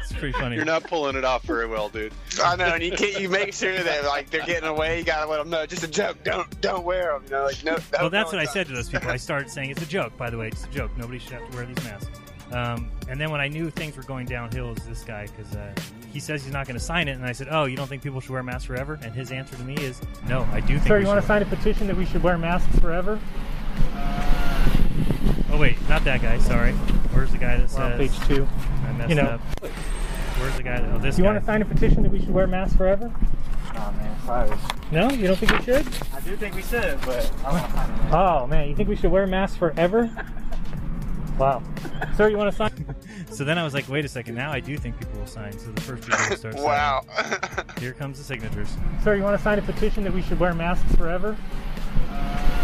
it's 0.00 0.12
pretty 0.12 0.32
funny. 0.32 0.56
You're 0.56 0.64
not 0.64 0.84
pulling 0.84 1.16
it 1.16 1.24
off 1.24 1.42
very 1.42 1.66
well, 1.66 1.88
dude. 1.88 2.12
I 2.42 2.56
know, 2.56 2.66
and 2.66 2.82
you 2.82 2.92
can't. 2.92 3.20
You 3.20 3.28
make 3.28 3.54
sure 3.54 3.78
that 3.82 4.04
like 4.04 4.30
they're 4.30 4.44
getting 4.44 4.68
away. 4.68 4.98
You 4.98 5.04
gotta 5.04 5.28
let 5.30 5.38
them 5.38 5.50
know. 5.50 5.66
Just 5.66 5.84
a 5.84 5.88
joke. 5.88 6.18
Don't 6.24 6.60
don't 6.60 6.84
wear 6.84 7.12
them. 7.12 7.24
You 7.24 7.30
know, 7.30 7.44
like 7.44 7.64
no. 7.64 7.78
well, 8.00 8.10
that's 8.10 8.32
what 8.32 8.40
I 8.40 8.44
said 8.44 8.66
to 8.66 8.72
those 8.72 8.88
people. 8.90 9.10
I 9.10 9.16
started 9.16 9.50
saying 9.50 9.70
it's 9.70 9.82
a 9.82 9.86
joke. 9.86 10.16
By 10.16 10.30
the 10.30 10.38
way, 10.38 10.48
it's 10.48 10.64
a 10.64 10.68
joke. 10.68 10.90
Nobody 10.96 11.18
should 11.18 11.32
have 11.32 11.50
to 11.50 11.56
wear 11.56 11.66
these 11.66 11.82
masks. 11.84 12.20
Um, 12.52 12.90
and 13.08 13.20
then 13.20 13.30
when 13.30 13.40
I 13.40 13.48
knew 13.48 13.70
things 13.70 13.96
were 13.96 14.02
going 14.04 14.26
downhill, 14.26 14.72
is 14.72 14.86
this 14.86 15.02
guy 15.02 15.26
because 15.26 15.54
uh, 15.56 15.74
he 16.12 16.20
says 16.20 16.44
he's 16.44 16.52
not 16.52 16.66
going 16.66 16.78
to 16.78 16.84
sign 16.84 17.08
it, 17.08 17.12
and 17.12 17.24
I 17.24 17.32
said, 17.32 17.48
"Oh, 17.50 17.64
you 17.64 17.76
don't 17.76 17.88
think 17.88 18.02
people 18.02 18.20
should 18.20 18.30
wear 18.30 18.42
masks 18.42 18.64
forever?" 18.64 18.98
And 19.02 19.12
his 19.12 19.32
answer 19.32 19.56
to 19.56 19.62
me 19.64 19.74
is, 19.76 20.00
"No, 20.28 20.42
I 20.52 20.60
do 20.60 20.74
think." 20.74 20.86
Sir, 20.86 20.98
we 20.98 21.02
you 21.02 21.08
want 21.08 21.20
to 21.20 21.26
sign 21.26 21.42
a 21.42 21.46
petition 21.46 21.86
that 21.88 21.96
we 21.96 22.04
should 22.04 22.22
wear 22.22 22.38
masks 22.38 22.78
forever? 22.78 23.18
Oh 25.54 25.58
wait, 25.58 25.76
not 25.88 26.02
that 26.02 26.20
guy. 26.20 26.38
Sorry. 26.38 26.72
Where's 27.12 27.30
the 27.30 27.38
guy 27.38 27.56
that 27.56 27.70
We're 27.72 27.84
on 27.84 27.96
says? 27.98 28.10
page 28.18 28.26
two. 28.28 28.48
I 28.88 28.92
messed 28.92 29.08
You 29.10 29.14
know. 29.14 29.22
up. 29.22 29.40
Where's 30.40 30.56
the 30.56 30.64
guy? 30.64 30.80
That, 30.80 30.90
oh, 30.92 30.98
this 30.98 31.14
Do 31.14 31.22
you 31.22 31.26
guy. 31.28 31.32
want 31.32 31.42
to 31.42 31.46
sign 31.46 31.62
a 31.62 31.64
petition 31.64 32.02
that 32.02 32.10
we 32.10 32.18
should 32.18 32.30
wear 32.34 32.48
masks 32.48 32.76
forever? 32.76 33.12
Oh 33.76 33.92
man, 33.92 34.16
sorry. 34.26 34.50
No, 34.90 35.10
you 35.10 35.28
don't 35.28 35.36
think 35.38 35.52
we 35.52 35.62
should? 35.64 35.86
I 36.12 36.20
do 36.20 36.36
think 36.36 36.56
we 36.56 36.62
should, 36.62 37.00
but 37.02 37.32
I 37.44 37.52
don't 37.52 37.52
want 37.52 37.66
to 37.66 37.72
sign 37.76 37.90
it. 37.90 38.12
Oh 38.12 38.46
man, 38.48 38.68
you 38.68 38.74
think 38.74 38.88
we 38.88 38.96
should 38.96 39.12
wear 39.12 39.26
masks 39.28 39.56
forever? 39.56 40.10
Wow. 41.36 41.64
Sir, 42.16 42.28
you 42.28 42.36
want 42.36 42.52
to 42.52 42.56
sign? 42.56 42.94
So 43.28 43.42
then 43.42 43.58
I 43.58 43.64
was 43.64 43.74
like, 43.74 43.88
wait 43.88 44.04
a 44.04 44.08
second. 44.08 44.36
Now 44.36 44.52
I 44.52 44.60
do 44.60 44.76
think 44.78 44.96
people 45.00 45.18
will 45.18 45.26
sign. 45.26 45.50
So 45.58 45.72
the 45.72 45.80
first 45.80 46.04
people 46.08 46.24
will 46.30 46.36
start 46.36 46.54
signing. 46.54 46.62
Wow. 46.62 47.02
Here 47.80 47.92
comes 47.92 48.18
the 48.18 48.24
signatures. 48.24 48.68
Sir, 49.02 49.16
you 49.16 49.24
want 49.24 49.36
to 49.36 49.42
sign 49.42 49.58
a 49.58 49.62
petition 49.62 50.04
that 50.04 50.12
we 50.12 50.22
should 50.22 50.38
wear 50.38 50.54
masks 50.54 50.94
forever? 50.94 51.36
Uh, 52.08 52.63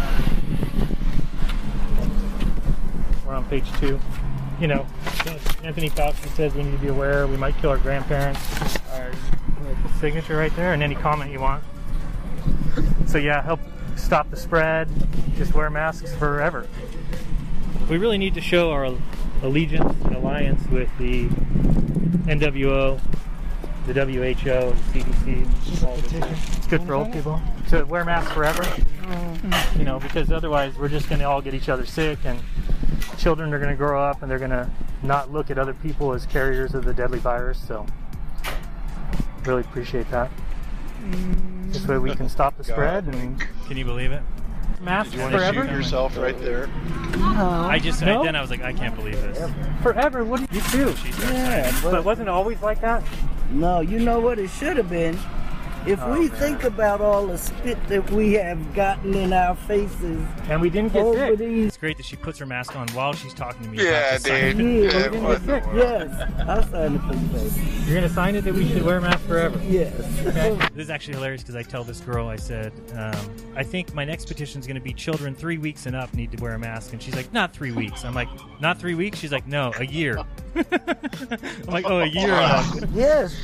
We're 3.30 3.36
on 3.36 3.44
page 3.44 3.70
two. 3.78 4.00
You 4.60 4.66
know, 4.66 4.84
Anthony 5.62 5.88
Fauci 5.88 6.28
says 6.34 6.52
we 6.52 6.64
need 6.64 6.72
to 6.72 6.78
be 6.78 6.88
aware 6.88 7.28
we 7.28 7.36
might 7.36 7.56
kill 7.58 7.70
our 7.70 7.78
grandparents. 7.78 8.40
Our 8.92 9.12
signature 10.00 10.36
right 10.36 10.54
there, 10.56 10.72
and 10.72 10.82
any 10.82 10.96
comment 10.96 11.30
you 11.30 11.38
want. 11.38 11.62
So 13.06 13.18
yeah, 13.18 13.40
help 13.40 13.60
stop 13.94 14.28
the 14.32 14.36
spread. 14.36 14.88
Just 15.36 15.54
wear 15.54 15.70
masks 15.70 16.12
forever. 16.16 16.66
We 17.88 17.98
really 17.98 18.18
need 18.18 18.34
to 18.34 18.40
show 18.40 18.72
our 18.72 18.92
allegiance 19.44 19.94
and 20.06 20.16
alliance 20.16 20.66
with 20.66 20.90
the 20.98 21.28
NWO, 22.26 23.00
the 23.86 23.92
WHO, 23.92 24.34
the 24.34 24.76
CDC. 24.90 26.56
It's 26.56 26.66
good 26.66 26.82
for 26.82 26.94
old 26.94 27.12
people 27.12 27.40
to 27.68 27.84
wear 27.84 28.04
masks 28.04 28.32
forever. 28.32 28.66
You 29.78 29.84
know, 29.84 30.00
because 30.00 30.32
otherwise 30.32 30.76
we're 30.76 30.88
just 30.88 31.08
going 31.08 31.20
to 31.20 31.26
all 31.26 31.40
get 31.40 31.54
each 31.54 31.68
other 31.68 31.86
sick, 31.86 32.18
and 32.24 32.40
children 33.18 33.52
are 33.52 33.58
going 33.58 33.70
to 33.70 33.76
grow 33.76 34.02
up 34.02 34.22
and 34.22 34.30
they're 34.30 34.38
going 34.38 34.50
to 34.50 34.68
not 35.02 35.32
look 35.32 35.50
at 35.50 35.58
other 35.58 35.74
people 35.74 36.12
as 36.12 36.26
carriers 36.26 36.74
of 36.74 36.84
the 36.84 36.94
deadly 36.94 37.18
virus. 37.18 37.60
So, 37.66 37.86
really 39.44 39.62
appreciate 39.62 40.10
that. 40.10 40.30
Mm. 41.02 41.72
This 41.72 41.86
way 41.86 41.98
we 41.98 42.14
can 42.14 42.28
stop 42.28 42.56
the 42.56 42.64
spread 42.72 43.04
and 43.04 43.42
Can 43.66 43.76
you 43.76 43.84
believe 43.84 44.12
it? 44.12 44.22
masks 44.80 45.10
Did 45.10 45.18
you 45.18 45.22
want 45.22 45.34
to 45.34 45.52
shoot 45.52 45.70
yourself 45.70 46.16
right 46.16 46.38
there? 46.40 46.68
I 47.14 47.78
just 47.78 48.00
No? 48.02 48.22
I, 48.22 48.24
then 48.24 48.36
I 48.36 48.40
was 48.40 48.50
like, 48.50 48.62
I 48.62 48.72
can't 48.72 48.94
believe 48.94 49.20
this. 49.20 49.50
Forever? 49.82 50.24
What 50.24 50.48
do 50.48 50.56
you 50.56 50.62
do? 50.70 50.94
Yeah, 51.32 51.70
But 51.82 51.90
but 51.92 52.04
wasn't 52.04 52.28
it 52.28 52.30
always 52.30 52.60
like 52.62 52.80
that? 52.80 53.02
no, 53.50 53.80
you 53.80 53.98
know 53.98 54.20
what 54.20 54.38
it 54.38 54.48
should 54.48 54.76
have 54.76 54.88
been? 54.88 55.18
If 55.86 55.98
Oh, 56.02 56.12
we 56.12 56.28
man. 56.28 56.38
think 56.38 56.64
about 56.64 57.00
all 57.00 57.26
the 57.26 57.38
spit 57.38 57.78
that 57.88 58.10
we 58.10 58.34
have 58.34 58.74
gotten 58.74 59.14
in 59.14 59.32
our 59.32 59.54
faces, 59.56 60.20
and 60.48 60.60
we 60.60 60.68
didn't 60.68 60.92
get 60.92 61.02
over 61.02 61.18
sick. 61.28 61.38
these 61.38 61.68
It's 61.68 61.76
great 61.78 61.96
that 61.96 62.04
she 62.06 62.16
puts 62.16 62.38
her 62.38 62.46
mask 62.46 62.76
on 62.76 62.86
while 62.88 63.12
she's 63.14 63.32
talking 63.32 63.62
to 63.64 63.68
me. 63.70 63.78
Yeah, 63.84 64.16
about 64.16 64.22
the 64.22 64.28
sign. 64.28 64.56
dude. 64.58 64.66
years, 64.66 64.92
Yeah, 64.94 65.08
we 65.08 65.16
didn't 65.20 65.46
get 65.46 65.64
sick. 65.64 65.64
Yes, 65.74 66.30
I 66.48 66.60
signed 66.70 66.94
it 66.96 67.00
for 67.00 67.14
you, 67.14 67.26
baby. 67.28 67.82
You're 67.86 67.94
gonna 67.94 68.08
sign 68.08 68.36
it 68.36 68.42
that 68.44 68.54
we 68.54 68.68
should 68.68 68.82
wear 68.82 69.00
masks 69.00 69.22
forever. 69.26 69.58
Yes. 69.66 69.94
Okay. 70.26 70.54
This 70.74 70.84
is 70.84 70.90
actually 70.90 71.14
hilarious 71.14 71.42
because 71.42 71.56
I 71.56 71.62
tell 71.62 71.82
this 71.82 72.00
girl, 72.00 72.28
I 72.28 72.36
said, 72.36 72.72
um, 72.94 73.16
I 73.56 73.62
think 73.62 73.94
my 73.94 74.04
next 74.04 74.26
petition 74.26 74.60
is 74.60 74.66
going 74.66 74.76
to 74.76 74.80
be 74.82 74.92
children 74.92 75.34
three 75.34 75.58
weeks 75.58 75.86
and 75.86 75.96
up 75.96 76.12
need 76.14 76.30
to 76.32 76.42
wear 76.42 76.54
a 76.54 76.58
mask. 76.58 76.92
And 76.92 77.02
she's 77.02 77.16
like, 77.16 77.32
not 77.32 77.52
three 77.52 77.72
weeks. 77.72 78.04
I'm 78.04 78.14
like, 78.14 78.28
not 78.60 78.78
three 78.78 78.94
weeks? 78.94 79.18
She's 79.18 79.32
like, 79.32 79.46
no, 79.46 79.72
a 79.78 79.84
year. 79.86 80.18
I'm 80.54 81.64
like, 81.66 81.84
oh, 81.86 82.00
a 82.00 82.06
year. 82.06 82.28
Yes. 82.94 83.34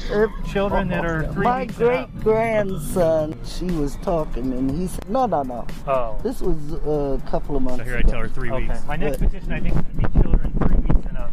Children 0.52 0.88
that 0.88 1.04
are 1.04 1.26
three 1.32 1.44
My 1.44 1.62
weeks 1.62 1.78
and 1.78 1.88
up. 1.88 2.10
great 2.12 2.24
grandson, 2.26 3.38
she 3.44 3.66
was 3.66 3.94
talking, 4.02 4.52
and 4.52 4.68
he 4.68 4.88
said, 4.88 5.08
no, 5.08 5.26
no, 5.26 5.44
no. 5.44 5.64
Oh. 5.86 6.18
This 6.24 6.40
was 6.40 6.56
uh, 6.72 7.18
a 7.24 7.30
couple 7.30 7.54
of 7.56 7.62
months 7.62 7.78
So 7.78 7.84
here 7.84 7.98
I 7.98 8.02
tell 8.02 8.18
her 8.18 8.28
three 8.28 8.50
Okay. 8.50 8.66
weeks. 8.66 8.84
My 8.84 8.96
next 8.96 9.18
But- 9.18 9.30
petition, 9.30 9.52
I 9.52 9.60
think, 9.60 9.76
is 9.76 9.80
going 9.82 10.02
to 10.02 10.08
be 10.08 10.22
children 10.22 10.52
three 10.60 10.76
weeks 10.76 11.06
and 11.06 11.18
up 11.18 11.30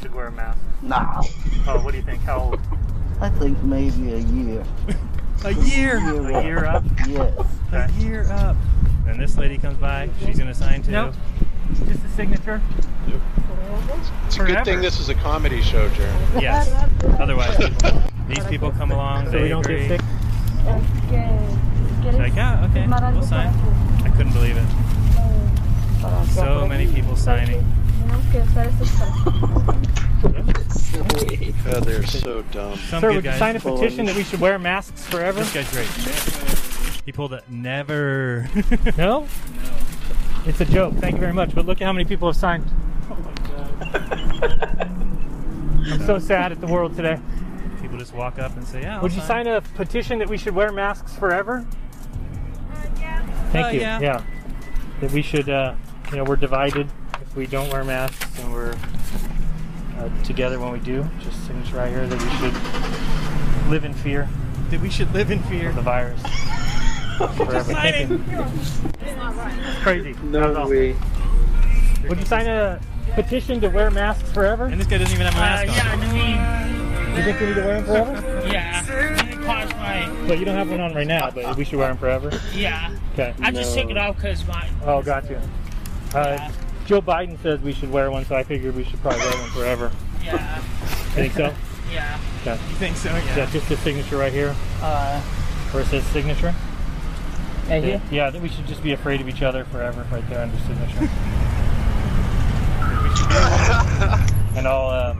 should 0.00 0.14
wear 0.14 0.28
a 0.28 0.32
mask. 0.32 0.58
No. 0.82 0.98
Oh, 1.66 1.80
what 1.82 1.90
do 1.90 1.96
you 1.96 2.04
think? 2.04 2.20
How 2.22 2.38
old? 2.38 2.60
I 3.20 3.28
think 3.28 3.60
maybe 3.64 4.12
a 4.12 4.18
year. 4.18 4.64
A 5.44 5.52
year. 5.52 5.98
A 5.98 6.44
year 6.44 6.64
up? 6.64 6.82
Yes. 7.08 7.46
A 7.72 7.90
year 8.00 8.26
up. 8.32 8.56
And 9.06 9.20
this 9.20 9.36
lady 9.36 9.58
comes 9.58 9.76
by. 9.78 10.08
She's 10.24 10.38
gonna 10.38 10.54
sign 10.54 10.82
too. 10.82 10.90
Nope. 10.92 11.14
Just 11.86 12.04
a 12.04 12.08
signature. 12.08 12.60
It's 14.26 14.36
a 14.38 14.44
good 14.44 14.64
thing 14.64 14.80
this 14.80 14.98
is 14.98 15.08
a 15.08 15.14
comedy 15.14 15.60
show, 15.60 15.88
Jared. 15.90 16.14
Yes. 16.42 16.72
Otherwise, 17.20 17.56
these 18.28 18.44
people 18.46 18.70
come 18.72 18.90
along. 18.92 19.26
So 19.26 19.32
they 19.32 19.42
we 19.42 19.48
don't 19.50 19.64
agree. 19.64 19.86
get 19.88 20.00
sick. 20.00 20.06
It's 20.68 22.18
like, 22.18 22.34
yeah, 22.34 22.66
okay, 22.70 22.86
we'll 22.86 23.22
sign. 23.22 23.48
I 24.04 24.10
couldn't 24.16 24.32
believe 24.32 24.56
it. 24.56 24.66
So 26.32 26.66
many 26.66 26.92
people 26.92 27.16
signing. 27.16 27.64
God, 31.64 31.84
they're 31.84 32.06
so 32.06 32.42
dumb. 32.52 32.78
Some 32.78 33.00
Sir, 33.00 33.08
good 33.08 33.16
would 33.16 33.24
you 33.24 33.30
guys. 33.30 33.38
sign 33.38 33.56
a 33.56 33.60
petition 33.60 34.06
that 34.06 34.16
we 34.16 34.24
should 34.24 34.40
wear 34.40 34.58
masks 34.58 35.04
forever? 35.06 35.40
This 35.40 35.52
guy's 35.52 35.70
great. 35.72 37.02
He 37.04 37.12
pulled 37.12 37.32
a 37.32 37.42
never. 37.48 38.48
No? 38.96 39.26
No. 39.58 39.72
It's 40.46 40.60
a 40.60 40.64
joke. 40.64 40.94
Thank 40.94 41.14
you 41.14 41.20
very 41.20 41.32
much. 41.32 41.54
But 41.54 41.66
look 41.66 41.80
at 41.80 41.86
how 41.86 41.92
many 41.92 42.04
people 42.04 42.28
have 42.28 42.36
signed. 42.36 42.64
Oh 43.10 43.16
I'm 45.88 46.06
so 46.06 46.18
sad 46.18 46.52
at 46.52 46.60
the 46.60 46.66
world 46.68 46.94
today. 46.96 47.18
People 47.86 47.98
just 48.00 48.14
walk 48.14 48.40
up 48.40 48.56
and 48.56 48.66
say, 48.66 48.82
"Yeah." 48.82 48.96
I'll 48.96 49.02
Would 49.02 49.12
you 49.12 49.20
sign 49.20 49.46
a 49.46 49.60
petition 49.60 50.18
that 50.18 50.28
we 50.28 50.36
should 50.36 50.56
wear 50.56 50.72
masks 50.72 51.14
forever? 51.14 51.64
Thank 53.52 53.66
Uh, 53.66 53.70
you. 53.70 53.80
yeah. 53.80 54.22
That 55.00 55.12
we 55.12 55.22
should, 55.22 55.48
uh, 55.48 55.74
you 56.10 56.16
know, 56.16 56.24
we're 56.24 56.34
divided 56.34 56.88
if 57.22 57.36
we 57.36 57.46
don't 57.46 57.70
wear 57.72 57.84
masks 57.84 58.40
and 58.40 58.52
we're 58.52 58.74
uh, 60.00 60.08
together 60.24 60.58
when 60.58 60.72
we 60.72 60.80
do. 60.80 61.08
Just 61.20 61.46
signature 61.46 61.76
right 61.76 61.88
here 61.88 62.08
that 62.08 62.20
we 62.20 62.30
should 62.38 63.70
live 63.70 63.84
in 63.84 63.94
fear. 63.94 64.28
That 64.70 64.80
we 64.80 64.90
should 64.90 65.14
live 65.14 65.30
in 65.30 65.38
fear 65.44 65.68
of 65.68 65.76
the 65.76 65.82
virus. 65.82 66.20
Forever. 67.36 67.72
Thank 67.72 68.10
you. 68.10 68.20
It's 69.00 69.78
crazy. 69.84 70.12
No 70.24 70.68
way. 70.68 70.96
Would 72.08 72.18
you 72.18 72.26
sign 72.26 72.48
a 72.48 72.80
petition 73.14 73.60
to 73.60 73.68
wear 73.68 73.92
masks 73.92 74.28
forever? 74.32 74.64
And 74.64 74.80
this 74.80 74.88
guy 74.88 74.98
doesn't 74.98 75.14
even 75.14 75.32
have 75.32 75.36
a 75.36 75.38
mask 75.38 75.84
Uh, 75.84 76.90
on. 76.90 76.95
You 77.16 77.22
think 77.22 77.40
we 77.40 77.46
need 77.46 77.54
to 77.54 77.60
wear 77.62 77.80
them 77.80 77.84
forever? 77.84 78.48
Yeah. 78.52 78.82
It 78.84 79.44
caused 79.44 79.76
my. 79.76 80.26
But 80.28 80.38
you 80.38 80.44
don't 80.44 80.56
have 80.56 80.70
one 80.70 80.80
on 80.80 80.94
right 80.94 81.06
now, 81.06 81.30
but 81.30 81.56
we 81.56 81.64
should 81.64 81.78
wear 81.78 81.88
them 81.88 81.96
forever. 81.96 82.30
Yeah. 82.54 82.94
Okay. 83.14 83.34
I 83.40 83.50
just 83.50 83.74
took 83.76 83.90
it 83.90 83.96
off 83.96 84.16
because 84.16 84.46
my. 84.46 84.68
Oh, 84.84 85.02
got 85.02 85.28
you. 85.30 85.40
Uh, 86.14 86.50
Joe 86.86 87.00
Biden 87.02 87.40
says 87.42 87.60
we 87.60 87.72
should 87.72 87.90
wear 87.90 88.10
one, 88.10 88.24
so 88.26 88.36
I 88.36 88.42
figured 88.44 88.76
we 88.76 88.84
should 88.84 89.00
probably 89.00 89.20
wear 89.20 89.40
one 89.40 89.50
forever. 89.50 89.90
Yeah. 90.22 90.56
You 90.58 90.62
think 91.28 91.32
so? 91.34 91.54
Yeah. 91.92 92.18
Okay. 92.42 92.52
You 92.68 92.74
think 92.76 92.96
so? 92.96 93.10
Yeah. 93.10 93.36
Yeah, 93.36 93.50
just 93.50 93.70
a 93.70 93.76
signature 93.76 94.16
right 94.16 94.32
here, 94.32 94.56
Uh. 94.82 95.20
where 95.70 95.84
it 95.84 95.86
says 95.86 96.04
signature. 96.08 96.52
Right 97.68 97.82
yeah, 97.82 97.98
here? 97.98 98.02
yeah, 98.10 98.30
that 98.30 98.42
we 98.42 98.48
should 98.48 98.66
just 98.66 98.82
be 98.82 98.92
afraid 98.92 99.20
of 99.20 99.28
each 99.28 99.42
other 99.42 99.64
forever, 99.66 100.04
right 100.10 100.28
there 100.28 100.40
under 100.42 100.58
signature. 100.58 101.08
and 104.56 104.66
I'll 104.66 104.88
uh, 104.88 105.14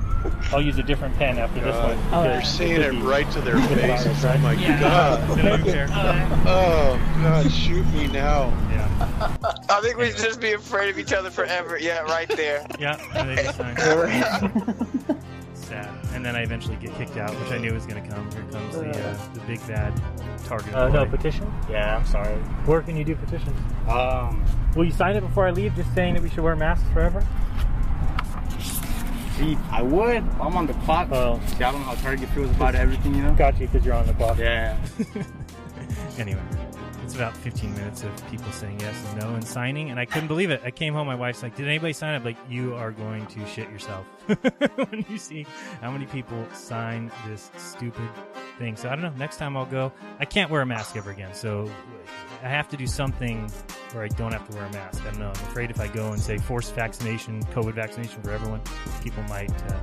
I'll 0.52 0.62
use 0.62 0.78
a 0.78 0.82
different 0.82 1.14
pen 1.16 1.38
after 1.38 1.60
this 1.60 1.74
God, 1.74 1.96
one. 2.12 2.24
You're 2.30 2.42
saying 2.42 2.80
it 2.80 3.02
right 3.04 3.30
to 3.32 3.40
their 3.40 3.58
faces. 3.68 4.06
virus, 4.06 4.24
right? 4.24 4.36
Oh 4.36 4.42
my 4.42 4.52
Yeah. 4.54 4.80
God. 4.80 6.40
Oh 6.46 6.98
God, 7.22 7.52
shoot 7.52 7.86
me 7.92 8.06
now. 8.08 8.48
Yeah. 8.70 9.36
I 9.68 9.80
think 9.82 9.98
we 9.98 10.10
should 10.10 10.18
just 10.20 10.40
be 10.40 10.52
afraid 10.52 10.88
of 10.90 10.98
each 10.98 11.12
other 11.12 11.30
forever. 11.30 11.78
Yeah, 11.78 12.00
right 12.02 12.28
there. 12.28 12.66
Yeah, 12.78 12.96
and 13.14 13.36
they. 13.38 13.44
Sad. 15.54 15.88
And 16.12 16.24
then 16.24 16.36
I 16.36 16.42
eventually 16.42 16.76
get 16.76 16.94
kicked 16.94 17.16
out, 17.16 17.30
which 17.40 17.50
I 17.50 17.58
knew 17.58 17.72
was 17.74 17.86
going 17.86 18.02
to 18.02 18.08
come. 18.08 18.30
Here 18.30 18.44
comes 18.52 18.74
the 18.76 18.88
uh, 18.90 19.18
the 19.34 19.40
big 19.40 19.66
bad 19.66 19.92
target. 20.44 20.74
Uh, 20.74 20.88
no 20.88 21.04
petition. 21.06 21.52
Yeah, 21.68 21.96
I'm 21.98 22.06
sorry. 22.06 22.36
Where 22.66 22.80
can 22.82 22.96
you 22.96 23.04
do 23.04 23.16
petitions? 23.16 23.56
Um, 23.88 24.44
Will 24.76 24.84
you 24.84 24.92
sign 24.92 25.16
it 25.16 25.22
before 25.22 25.46
I 25.46 25.50
leave, 25.50 25.74
just 25.74 25.92
saying 25.94 26.14
that 26.14 26.22
we 26.22 26.28
should 26.28 26.40
wear 26.44 26.54
masks 26.54 26.88
forever? 26.92 27.26
See, 29.36 29.58
I 29.70 29.82
would. 29.82 30.24
I'm 30.40 30.56
on 30.56 30.66
the 30.66 30.74
clock. 30.74 31.08
Oh. 31.12 31.40
See, 31.46 31.64
I 31.64 31.70
don't 31.70 31.80
know 31.80 31.86
how 31.88 31.94
Target 31.94 32.28
feels 32.30 32.50
about 32.50 32.74
everything, 32.74 33.14
you 33.14 33.22
know? 33.22 33.34
Got 33.34 33.58
you, 33.60 33.66
because 33.66 33.84
you're 33.84 33.94
on 33.94 34.06
the 34.06 34.14
clock. 34.14 34.38
Yeah. 34.38 34.76
Anyway, 36.18 36.42
it's 37.04 37.14
about 37.14 37.36
15 37.36 37.74
minutes 37.74 38.02
of 38.02 38.30
people 38.30 38.50
saying 38.50 38.80
yes 38.80 38.96
and 39.10 39.20
no 39.20 39.34
and 39.34 39.46
signing, 39.46 39.90
and 39.90 40.00
I 40.00 40.06
couldn't 40.06 40.28
believe 40.28 40.50
it. 40.50 40.62
I 40.64 40.70
came 40.70 40.94
home, 40.94 41.06
my 41.06 41.14
wife's 41.14 41.42
like, 41.42 41.54
"Did 41.54 41.68
anybody 41.68 41.92
sign 41.92 42.14
up?" 42.14 42.24
Like, 42.24 42.38
you 42.48 42.74
are 42.74 42.90
going 42.90 43.26
to 43.26 43.46
shit 43.46 43.70
yourself 43.70 44.06
when 44.76 45.04
you 45.10 45.18
see 45.18 45.46
how 45.82 45.90
many 45.90 46.06
people 46.06 46.42
sign 46.54 47.10
this 47.28 47.50
stupid 47.58 48.08
thing. 48.58 48.76
So 48.76 48.88
I 48.88 48.92
don't 48.96 49.02
know. 49.02 49.12
Next 49.18 49.36
time 49.36 49.58
I'll 49.58 49.66
go. 49.66 49.92
I 50.18 50.24
can't 50.24 50.50
wear 50.50 50.62
a 50.62 50.66
mask 50.66 50.96
ever 50.96 51.10
again, 51.10 51.34
so 51.34 51.70
I 52.42 52.48
have 52.48 52.68
to 52.68 52.76
do 52.76 52.86
something 52.86 53.50
where 53.92 54.04
I 54.04 54.08
don't 54.08 54.32
have 54.32 54.48
to 54.48 54.56
wear 54.56 54.66
a 54.66 54.72
mask. 54.72 55.02
I 55.02 55.10
don't 55.10 55.18
know. 55.18 55.28
I'm 55.28 55.48
afraid 55.48 55.70
if 55.70 55.80
I 55.80 55.88
go 55.88 56.12
and 56.12 56.20
say 56.20 56.38
forced 56.38 56.74
vaccination, 56.74 57.42
COVID 57.46 57.74
vaccination 57.74 58.22
for 58.22 58.30
everyone, 58.30 58.60
people 59.02 59.22
might 59.24 59.50
uh, 59.70 59.80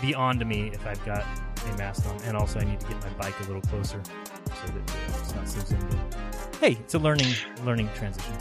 be 0.00 0.14
on 0.14 0.38
to 0.38 0.44
me 0.44 0.70
if 0.72 0.86
I've 0.86 1.04
got 1.04 1.24
a 1.66 1.76
mask 1.76 2.06
on. 2.06 2.20
And 2.22 2.36
also, 2.36 2.60
I 2.60 2.64
need 2.64 2.80
to 2.80 2.86
get 2.86 3.00
my 3.02 3.08
bike 3.10 3.38
a 3.40 3.44
little 3.44 3.62
closer 3.62 4.00
so 4.04 4.72
that 4.72 4.90
uh, 4.90 5.18
it's 5.20 5.34
not 5.34 5.48
so 5.48 5.60
zoomed 5.60 5.92
in. 5.92 6.00
Hey, 6.60 6.72
it's 6.72 6.94
a 6.94 6.98
learning 6.98 7.32
learning 7.64 7.88
transition. 7.94 8.34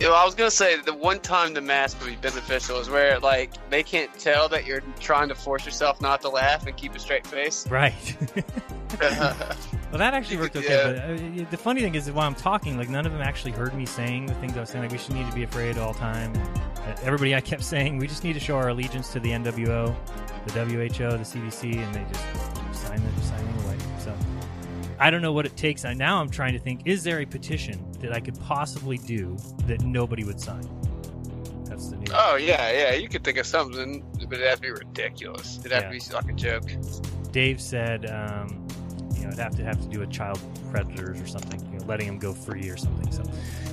You 0.00 0.08
know, 0.08 0.14
I 0.14 0.24
was 0.24 0.34
gonna 0.34 0.50
say 0.50 0.80
the 0.80 0.92
one 0.92 1.20
time 1.20 1.54
the 1.54 1.60
mask 1.60 2.00
would 2.00 2.10
be 2.10 2.16
beneficial 2.16 2.80
is 2.80 2.90
where 2.90 3.20
like 3.20 3.52
they 3.70 3.82
can't 3.82 4.12
tell 4.18 4.48
that 4.48 4.66
you're 4.66 4.82
trying 4.98 5.28
to 5.28 5.34
force 5.34 5.64
yourself 5.64 6.00
not 6.00 6.20
to 6.22 6.28
laugh 6.28 6.66
and 6.66 6.76
keep 6.76 6.94
a 6.94 6.98
straight 6.98 7.26
face. 7.26 7.66
Right. 7.68 7.94
Well, 9.94 10.00
that 10.00 10.12
actually 10.12 10.38
worked 10.38 10.56
okay. 10.56 10.82
But 10.82 10.98
uh, 10.98 11.50
the 11.52 11.56
funny 11.56 11.80
thing 11.80 11.94
is 11.94 12.06
that 12.06 12.16
while 12.16 12.26
I'm 12.26 12.34
talking, 12.34 12.76
like 12.76 12.88
none 12.88 13.06
of 13.06 13.12
them 13.12 13.20
actually 13.22 13.52
heard 13.52 13.74
me 13.74 13.86
saying 13.86 14.26
the 14.26 14.34
things 14.34 14.56
I 14.56 14.60
was 14.60 14.70
saying. 14.70 14.82
Like 14.82 14.90
we 14.90 14.98
should 14.98 15.14
need 15.14 15.28
to 15.28 15.32
be 15.36 15.44
afraid 15.44 15.78
all 15.78 15.92
the 15.92 16.00
time. 16.00 16.32
Uh, 16.34 16.96
everybody 17.04 17.32
I 17.32 17.40
kept 17.40 17.62
saying 17.74 17.98
we 17.98 18.08
just 18.08 18.24
need 18.24 18.32
to 18.32 18.40
show 18.40 18.56
our 18.56 18.70
allegiance 18.70 19.12
to 19.12 19.20
the 19.20 19.30
NWO, 19.30 19.94
the 20.46 20.52
WHO, 20.64 21.10
the 21.10 21.18
CDC, 21.18 21.76
and 21.76 21.94
they 21.94 22.04
just 22.12 22.84
sign 22.84 23.00
it 23.00 23.64
away. 23.64 23.76
So 24.00 24.12
I 24.98 25.10
don't 25.10 25.22
know 25.22 25.32
what 25.32 25.46
it 25.46 25.56
takes. 25.56 25.84
I, 25.84 25.94
now 25.94 26.20
I'm 26.20 26.28
trying 26.28 26.54
to 26.54 26.58
think: 26.58 26.80
is 26.86 27.04
there 27.04 27.20
a 27.20 27.24
petition 27.24 27.78
that 28.00 28.12
I 28.12 28.18
could 28.18 28.40
possibly 28.40 28.98
do 28.98 29.36
that 29.68 29.82
nobody 29.82 30.24
would 30.24 30.40
sign? 30.40 30.68
That's 31.66 31.90
the 31.90 31.98
new. 31.98 32.06
Oh 32.12 32.34
yeah, 32.34 32.68
yeah. 32.72 32.94
You 32.94 33.08
could 33.08 33.22
think 33.22 33.38
of 33.38 33.46
something, 33.46 34.04
but 34.28 34.40
it'd 34.40 34.48
have 34.48 34.56
to 34.56 34.62
be 34.62 34.72
ridiculous. 34.72 35.60
It'd 35.60 35.70
have 35.70 35.84
Yeah. 35.84 36.00
to 36.00 36.08
be 36.08 36.14
like 36.14 36.28
a 36.28 36.32
joke. 36.32 36.64
Dave 37.30 37.60
said, 37.60 38.06
um, 38.10 38.63
know, 39.24 39.32
it'd 39.32 39.40
have 39.40 39.56
to 39.56 39.64
have 39.64 39.80
to 39.80 39.88
do 39.88 40.00
with 40.00 40.10
child 40.10 40.38
predators 40.70 41.20
or 41.20 41.26
something, 41.26 41.60
you 41.72 41.78
know, 41.78 41.84
letting 41.86 42.06
them 42.06 42.18
go 42.18 42.32
free 42.32 42.68
or 42.68 42.76
something. 42.76 43.10
So, 43.12 43.22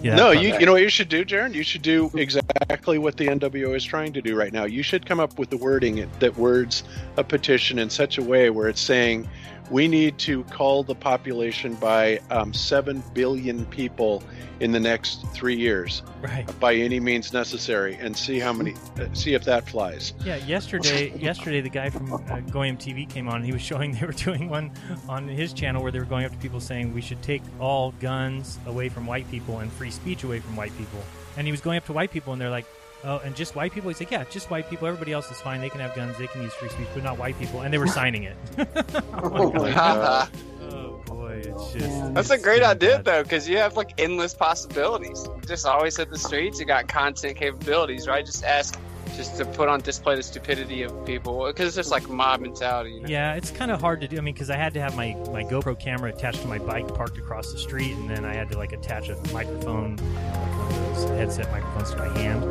yeah. 0.02 0.16
no, 0.16 0.32
you 0.32 0.58
you 0.58 0.66
know 0.66 0.74
what 0.74 0.82
you 0.82 0.90
should 0.90 1.10
do, 1.10 1.24
Jaron? 1.24 1.54
You 1.54 1.64
should 1.64 1.82
do 1.82 2.12
exactly 2.16 2.98
what 2.98 3.18
the 3.18 3.28
NWO 3.28 3.76
is 3.76 3.84
trying 3.84 4.14
to 4.14 4.22
do 4.22 4.36
right 4.36 4.54
now. 4.54 4.66
You 4.66 4.84
should 4.84 5.06
come 5.06 5.20
up 5.20 5.38
with 5.38 5.50
the 5.50 5.58
wording 5.58 6.10
that 6.20 6.38
words 6.38 6.84
a 7.18 7.24
petition 7.24 7.80
in 7.80 7.90
such 7.90 8.18
a 8.18 8.24
way 8.24 8.50
where 8.50 8.68
it's 8.68 8.82
saying 8.82 9.28
we 9.72 9.88
need 9.88 10.18
to 10.20 10.44
call 10.46 10.84
the 10.84 10.94
population 10.94 11.74
by 11.76 12.20
um, 12.30 12.54
seven 12.54 13.02
billion 13.14 13.66
people 13.68 14.22
in 14.60 14.72
the 14.72 14.80
next 14.80 15.26
three 15.34 15.56
years, 15.56 16.04
right? 16.22 16.48
By 16.60 16.76
any 16.76 17.00
means 17.00 17.34
necessary, 17.34 17.96
and 17.96 18.16
see 18.16 18.38
how 18.38 18.54
many, 18.54 18.76
uh, 19.00 19.08
see 19.14 19.34
if 19.34 19.44
that 19.46 19.68
flies. 19.68 20.14
Yeah, 20.24 20.36
yesterday, 20.36 21.18
yesterday 21.18 21.62
the 21.62 21.70
guy 21.70 21.90
from 21.90 22.14
uh, 22.14 22.42
Goyim 22.52 22.78
TV 22.78 23.10
came 23.10 23.28
on. 23.28 23.38
and 23.38 23.46
He 23.46 23.54
was 23.54 23.62
showing 23.62 23.94
they 24.00 24.06
were 24.06 24.12
doing 24.12 24.50
one 24.50 24.72
on 25.08 25.28
his 25.28 25.54
channel 25.54 25.82
where 25.82 25.92
they 25.92 26.00
were 26.00 26.06
going 26.06 26.26
up 26.26 26.32
to 26.32 26.38
people 26.38 26.60
saying 26.60 26.94
we 26.94 27.02
should 27.02 27.22
take 27.24 27.42
all 27.60 27.92
guns 28.02 28.60
away 28.68 28.90
from 28.90 29.08
white 29.08 29.30
people 29.32 29.60
and 29.60 29.72
free 29.72 29.90
speech 29.90 30.24
away 30.24 30.40
from 30.40 30.56
white 30.56 30.78
people. 30.78 31.00
And 31.38 31.48
he 31.48 31.52
was 31.52 31.62
going 31.62 31.78
up 31.78 31.86
to 31.86 31.94
white 31.94 32.12
people, 32.12 32.34
and 32.34 32.42
they're 32.42 32.50
like, 32.50 32.66
"Oh, 33.04 33.18
and 33.20 33.36
just 33.36 33.56
white 33.56 33.72
people." 33.72 33.90
He's 33.90 34.00
like, 34.00 34.12
"Yeah, 34.12 34.24
just 34.30 34.50
white 34.50 34.70
people. 34.70 34.88
Everybody 34.88 35.14
else 35.14 35.30
is 35.32 35.40
fine. 35.40 35.62
They 35.62 35.70
can 35.70 35.80
have 35.80 35.96
guns. 35.96 36.18
They 36.18 36.28
can 36.28 36.42
use 36.42 36.54
free 36.54 36.70
speech, 36.70 36.88
but 36.94 37.04
not 37.04 37.18
white 37.18 37.38
people." 37.40 37.62
And 37.62 37.74
they 37.74 37.78
were 37.78 37.88
signing 37.88 38.24
it. 38.24 38.36
oh 39.14 39.52
my 39.54 39.74
oh, 39.76 40.28
oh 40.70 41.04
boy, 41.06 41.42
it's 41.44 41.74
just 41.74 42.04
oh, 42.04 42.12
That's 42.14 42.30
a 42.30 42.38
great 42.38 42.64
idea 42.64 43.02
though, 43.02 43.24
because 43.24 43.48
you 43.48 43.58
have 43.58 43.76
like 43.78 44.00
endless 44.00 44.34
possibilities. 44.34 45.28
You 45.28 45.42
just 45.48 45.66
always 45.66 45.98
hit 45.98 46.10
the 46.10 46.20
streets. 46.20 46.60
You 46.60 46.66
got 46.66 46.88
content 46.88 47.38
capabilities, 47.38 48.08
right? 48.08 48.26
Just 48.26 48.44
ask, 48.44 48.80
just 49.16 49.38
to 49.38 49.46
put 49.46 49.70
on 49.70 49.82
display 49.82 50.16
the 50.16 50.24
stupidity 50.24 50.84
of 50.84 51.06
people, 51.06 51.46
because 51.46 51.68
it's 51.68 51.76
just 51.76 51.92
like 51.92 52.10
mob 52.10 52.42
mentality. 52.42 52.92
You 52.92 53.02
know? 53.02 53.10
Yeah, 53.10 53.36
it's 53.36 53.52
kind 53.52 53.72
of 53.72 53.82
hard 53.82 54.02
to 54.02 54.08
do. 54.08 54.18
I 54.18 54.22
mean, 54.22 54.34
because 54.34 54.50
I 54.50 54.58
had 54.58 54.74
to 54.74 54.82
have 54.82 54.96
my, 54.96 55.16
my 55.32 55.44
GoPro 55.44 55.80
camera 55.80 56.10
attached 56.10 56.42
to 56.42 56.48
my 56.48 56.60
bike 56.60 56.94
parked 56.94 57.18
across 57.18 57.52
the 57.52 57.60
street, 57.60 57.96
and 57.96 58.10
then 58.10 58.26
I 58.26 58.34
had 58.34 58.50
to 58.52 58.58
like 58.58 58.74
attach 58.74 59.10
a 59.10 59.16
microphone, 59.34 59.98
you 59.98 60.04
know, 60.04 60.42
like 60.42 60.58
one 60.58 60.68
of 60.68 60.96
those 60.96 61.10
headset 61.18 61.52
microphones 61.52 61.92
to 61.92 61.98
my 61.98 62.18
hand. 62.18 62.44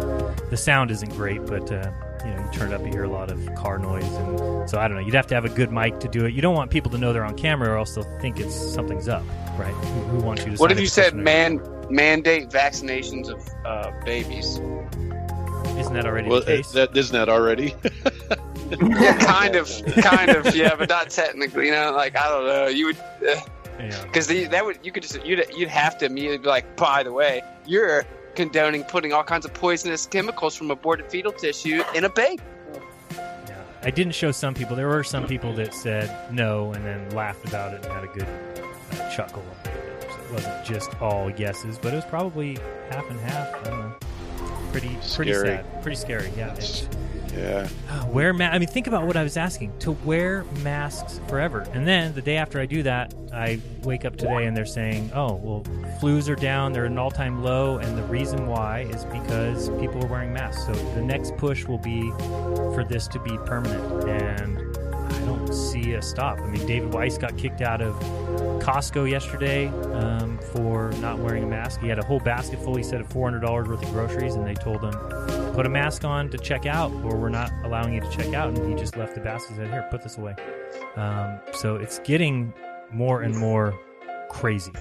The 0.50 0.56
sound 0.56 0.90
isn't 0.90 1.10
great, 1.10 1.46
but 1.46 1.70
uh, 1.70 1.90
you 2.24 2.30
know 2.30 2.44
you 2.44 2.58
turn 2.58 2.72
it 2.72 2.74
up, 2.74 2.82
you 2.82 2.88
hear 2.88 3.04
a 3.04 3.08
lot 3.08 3.30
of 3.30 3.54
car 3.54 3.78
noise, 3.78 4.04
and 4.04 4.68
so 4.68 4.78
I 4.78 4.88
don't 4.88 4.96
know. 4.96 5.04
You'd 5.04 5.14
have 5.14 5.26
to 5.28 5.34
have 5.34 5.44
a 5.44 5.50
good 5.50 5.70
mic 5.70 6.00
to 6.00 6.08
do 6.08 6.24
it. 6.26 6.34
You 6.34 6.42
don't 6.42 6.54
want 6.54 6.70
people 6.70 6.90
to 6.90 6.98
know 6.98 7.12
they're 7.12 7.24
on 7.24 7.36
camera, 7.36 7.70
or 7.70 7.78
else 7.78 7.94
they'll 7.94 8.18
think 8.20 8.40
it's 8.40 8.54
something's 8.54 9.08
up, 9.08 9.24
right? 9.58 9.72
Who, 9.72 10.00
who 10.02 10.18
wants 10.18 10.44
you 10.44 10.52
to? 10.52 10.58
What 10.58 10.72
if 10.72 10.80
you 10.80 10.86
said 10.86 11.14
man 11.14 11.60
mandate 11.88 12.48
vaccinations 12.50 13.28
of 13.28 13.48
uh, 13.64 13.92
babies? 14.04 14.60
Isn't 15.78 15.94
that 15.94 16.06
already 16.06 16.28
Well, 16.28 16.40
the 16.40 16.46
case? 16.46 16.70
that 16.72 16.96
isn't 16.96 17.12
that 17.14 17.28
already? 17.28 17.70
kind 19.20 19.56
of, 19.56 19.70
kind 20.02 20.30
of, 20.30 20.54
yeah, 20.54 20.74
but 20.76 20.88
not 20.88 21.10
technically. 21.10 21.66
You 21.66 21.72
know, 21.72 21.92
like 21.92 22.16
I 22.16 22.28
don't 22.28 22.46
know. 22.46 22.66
You 22.68 22.86
would, 22.86 22.96
because 24.04 24.28
that 24.28 24.64
would 24.64 24.78
you 24.82 24.92
could 24.92 25.02
just 25.02 25.24
you'd 25.24 25.44
you'd 25.56 25.68
have 25.68 25.98
to 25.98 26.06
immediately 26.06 26.38
be 26.38 26.48
like, 26.48 26.76
by 26.76 27.02
the 27.02 27.12
way, 27.12 27.42
you're 27.66 28.04
condoning 28.34 28.84
putting 28.84 29.12
all 29.12 29.24
kinds 29.24 29.44
of 29.44 29.52
poisonous 29.54 30.06
chemicals 30.06 30.54
from 30.56 30.70
aborted 30.70 31.10
fetal 31.10 31.32
tissue 31.32 31.82
in 31.94 32.04
a 32.04 32.08
baby. 32.10 32.42
I 33.82 33.90
didn't 33.90 34.14
show 34.14 34.30
some 34.30 34.52
people. 34.52 34.76
There 34.76 34.88
were 34.88 35.02
some 35.02 35.26
people 35.26 35.54
that 35.54 35.72
said 35.72 36.30
no 36.30 36.72
and 36.74 36.84
then 36.84 37.08
laughed 37.10 37.48
about 37.48 37.72
it 37.72 37.82
and 37.84 37.92
had 37.94 38.04
a 38.04 38.08
good 38.08 38.28
uh, 38.92 39.08
chuckle. 39.10 39.42
So 39.64 39.70
it 40.20 40.32
wasn't 40.34 40.64
just 40.66 41.00
all 41.00 41.30
yeses, 41.30 41.78
but 41.78 41.94
it 41.94 41.96
was 41.96 42.04
probably 42.04 42.58
half 42.90 43.08
and 43.08 43.18
half. 43.20 43.48
I 44.70 44.78
don't 44.80 44.82
know. 44.84 44.88
Pretty, 44.98 45.14
pretty 45.14 45.32
Scary. 45.32 45.48
sad. 45.48 45.82
Pretty 45.82 45.96
scary. 45.96 46.30
Yeah. 46.36 46.52
It's- 46.52 46.88
Yeah. 47.36 47.68
Uh, 47.88 48.06
wear 48.08 48.32
ma- 48.32 48.46
I 48.48 48.58
mean, 48.58 48.68
think 48.68 48.88
about 48.88 49.06
what 49.06 49.16
I 49.16 49.22
was 49.22 49.36
asking 49.36 49.72
to 49.80 49.92
wear 49.92 50.44
masks 50.64 51.20
forever, 51.28 51.64
and 51.72 51.86
then 51.86 52.12
the 52.12 52.20
day 52.20 52.36
after 52.36 52.58
I 52.60 52.66
do 52.66 52.82
that, 52.82 53.14
I 53.32 53.60
wake 53.84 54.04
up 54.04 54.16
today 54.16 54.46
and 54.46 54.56
they're 54.56 54.66
saying, 54.66 55.12
"Oh, 55.14 55.34
well, 55.34 55.62
flus 56.00 56.28
are 56.28 56.34
down; 56.34 56.72
they're 56.72 56.86
at 56.86 56.90
an 56.90 56.98
all-time 56.98 57.44
low, 57.44 57.78
and 57.78 57.96
the 57.96 58.02
reason 58.02 58.48
why 58.48 58.80
is 58.90 59.04
because 59.04 59.68
people 59.80 60.04
are 60.04 60.08
wearing 60.08 60.32
masks." 60.32 60.66
So 60.66 60.72
the 60.96 61.02
next 61.02 61.36
push 61.36 61.64
will 61.66 61.78
be 61.78 62.10
for 62.74 62.84
this 62.86 63.06
to 63.08 63.20
be 63.20 63.38
permanent, 63.46 64.08
and 64.08 64.58
I 65.10 65.20
don't 65.20 65.52
see 65.52 65.94
a 65.94 66.02
stop. 66.02 66.40
I 66.40 66.46
mean, 66.46 66.66
David 66.66 66.92
Weiss 66.92 67.18
got 67.18 67.36
kicked 67.36 67.60
out 67.60 67.80
of 67.80 67.94
Costco 68.60 69.10
yesterday 69.10 69.68
um, 69.94 70.38
for 70.52 70.92
not 71.00 71.18
wearing 71.18 71.44
a 71.44 71.46
mask. 71.46 71.80
He 71.80 71.88
had 71.88 71.98
a 71.98 72.04
whole 72.04 72.20
basket 72.20 72.62
full, 72.62 72.76
he 72.76 72.82
said, 72.82 73.00
of 73.00 73.08
$400 73.08 73.42
worth 73.66 73.82
of 73.82 73.90
groceries, 73.92 74.34
and 74.34 74.46
they 74.46 74.54
told 74.54 74.82
him, 74.82 74.92
put 75.54 75.66
a 75.66 75.68
mask 75.68 76.04
on 76.04 76.28
to 76.30 76.38
check 76.38 76.66
out, 76.66 76.92
or 77.04 77.16
we're 77.16 77.28
not 77.28 77.52
allowing 77.64 77.94
you 77.94 78.00
to 78.00 78.10
check 78.10 78.34
out. 78.34 78.56
And 78.56 78.70
he 78.70 78.78
just 78.78 78.96
left 78.96 79.14
the 79.14 79.20
basket 79.20 79.50
and 79.50 79.58
said, 79.58 79.70
here, 79.70 79.86
put 79.90 80.02
this 80.02 80.18
away. 80.18 80.34
Um, 80.96 81.40
so 81.52 81.76
it's 81.76 81.98
getting 82.00 82.52
more 82.92 83.22
and 83.22 83.36
more 83.36 83.78
crazy. 84.28 84.72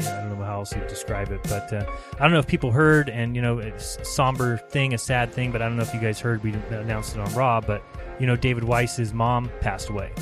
I 0.00 0.20
don't 0.20 0.38
know 0.38 0.44
how 0.44 0.58
else 0.58 0.70
to 0.70 0.88
describe 0.88 1.30
it, 1.30 1.42
but 1.44 1.72
uh, 1.72 1.84
I 2.14 2.18
don't 2.18 2.32
know 2.32 2.38
if 2.38 2.46
people 2.46 2.70
heard, 2.70 3.08
and 3.08 3.36
you 3.36 3.42
know, 3.42 3.58
it's 3.58 3.96
a 3.96 4.04
somber 4.04 4.58
thing, 4.58 4.94
a 4.94 4.98
sad 4.98 5.32
thing, 5.32 5.52
but 5.52 5.62
I 5.62 5.68
don't 5.68 5.76
know 5.76 5.82
if 5.82 5.94
you 5.94 6.00
guys 6.00 6.20
heard. 6.20 6.42
We 6.42 6.52
announced 6.70 7.14
it 7.14 7.20
on 7.20 7.32
Raw, 7.34 7.60
but 7.60 7.82
you 8.18 8.26
know, 8.26 8.36
David 8.36 8.64
Weiss's 8.64 9.12
mom 9.12 9.50
passed 9.60 9.88
away 9.88 10.12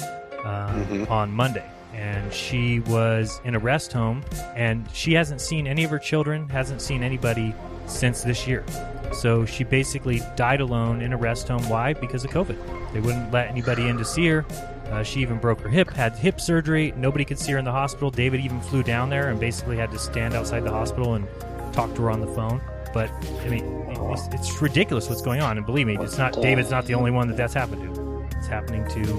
um, 0.45 1.07
on 1.09 1.33
Monday, 1.33 1.69
and 1.95 2.33
she 2.33 2.81
was 2.81 3.41
in 3.45 3.55
a 3.55 3.59
rest 3.59 3.93
home, 3.93 4.23
and 4.55 4.87
she 4.93 5.13
hasn't 5.15 5.41
seen 5.41 5.67
any 5.67 5.85
of 5.85 5.91
her 5.91 5.99
children, 5.99 6.49
hasn't 6.49 6.81
seen 6.83 7.03
anybody 7.03 7.55
since 7.87 8.23
this 8.23 8.47
year. 8.47 8.65
So 9.13 9.45
she 9.45 9.65
basically 9.65 10.23
died 10.37 10.61
alone 10.61 11.03
in 11.03 11.13
a 11.13 11.17
rest 11.17 11.49
home. 11.49 11.69
Why? 11.69 11.95
Because 11.95 12.25
of 12.25 12.31
COVID. 12.31 12.93
They 12.93 13.01
wouldn't 13.01 13.33
let 13.33 13.49
anybody 13.49 13.89
in 13.89 13.99
to 13.99 14.05
see 14.05 14.27
her. 14.29 14.45
Uh, 14.91 15.03
she 15.05 15.21
even 15.21 15.39
broke 15.39 15.61
her 15.61 15.69
hip, 15.69 15.91
had 15.91 16.17
hip 16.17 16.41
surgery. 16.41 16.93
Nobody 16.97 17.25
could 17.25 17.39
see 17.39 17.53
her 17.53 17.59
in 17.59 17.65
the 17.65 17.71
hospital. 17.73 18.11
David 18.11 18.41
even 18.41 18.61
flew 18.61 18.83
down 18.83 19.09
there 19.09 19.31
and 19.31 19.39
basically 19.39 19.77
had 19.77 19.91
to 19.93 19.99
stand 19.99 20.35
outside 20.35 20.65
the 20.65 20.71
hospital 20.71 21.15
and 21.15 21.27
talk 21.73 21.95
to 21.95 22.03
her 22.03 22.11
on 22.11 22.21
the 22.21 22.27
phone. 22.27 22.61
But 22.93 23.09
I 23.45 23.49
mean, 23.49 23.65
it's, 24.13 24.27
it's 24.33 24.61
ridiculous 24.61 25.09
what's 25.09 25.23
going 25.23 25.41
on. 25.41 25.57
And 25.57 25.65
believe 25.65 25.87
me, 25.87 25.97
it's 26.01 26.19
not 26.19 26.33
David's 26.35 26.71
not 26.71 26.87
the 26.87 26.95
only 26.95 27.13
one 27.13 27.29
that 27.29 27.37
that's 27.37 27.55
happened 27.55 27.95
to. 27.95 28.29
It's 28.39 28.49
happening 28.49 28.85
to 28.89 29.13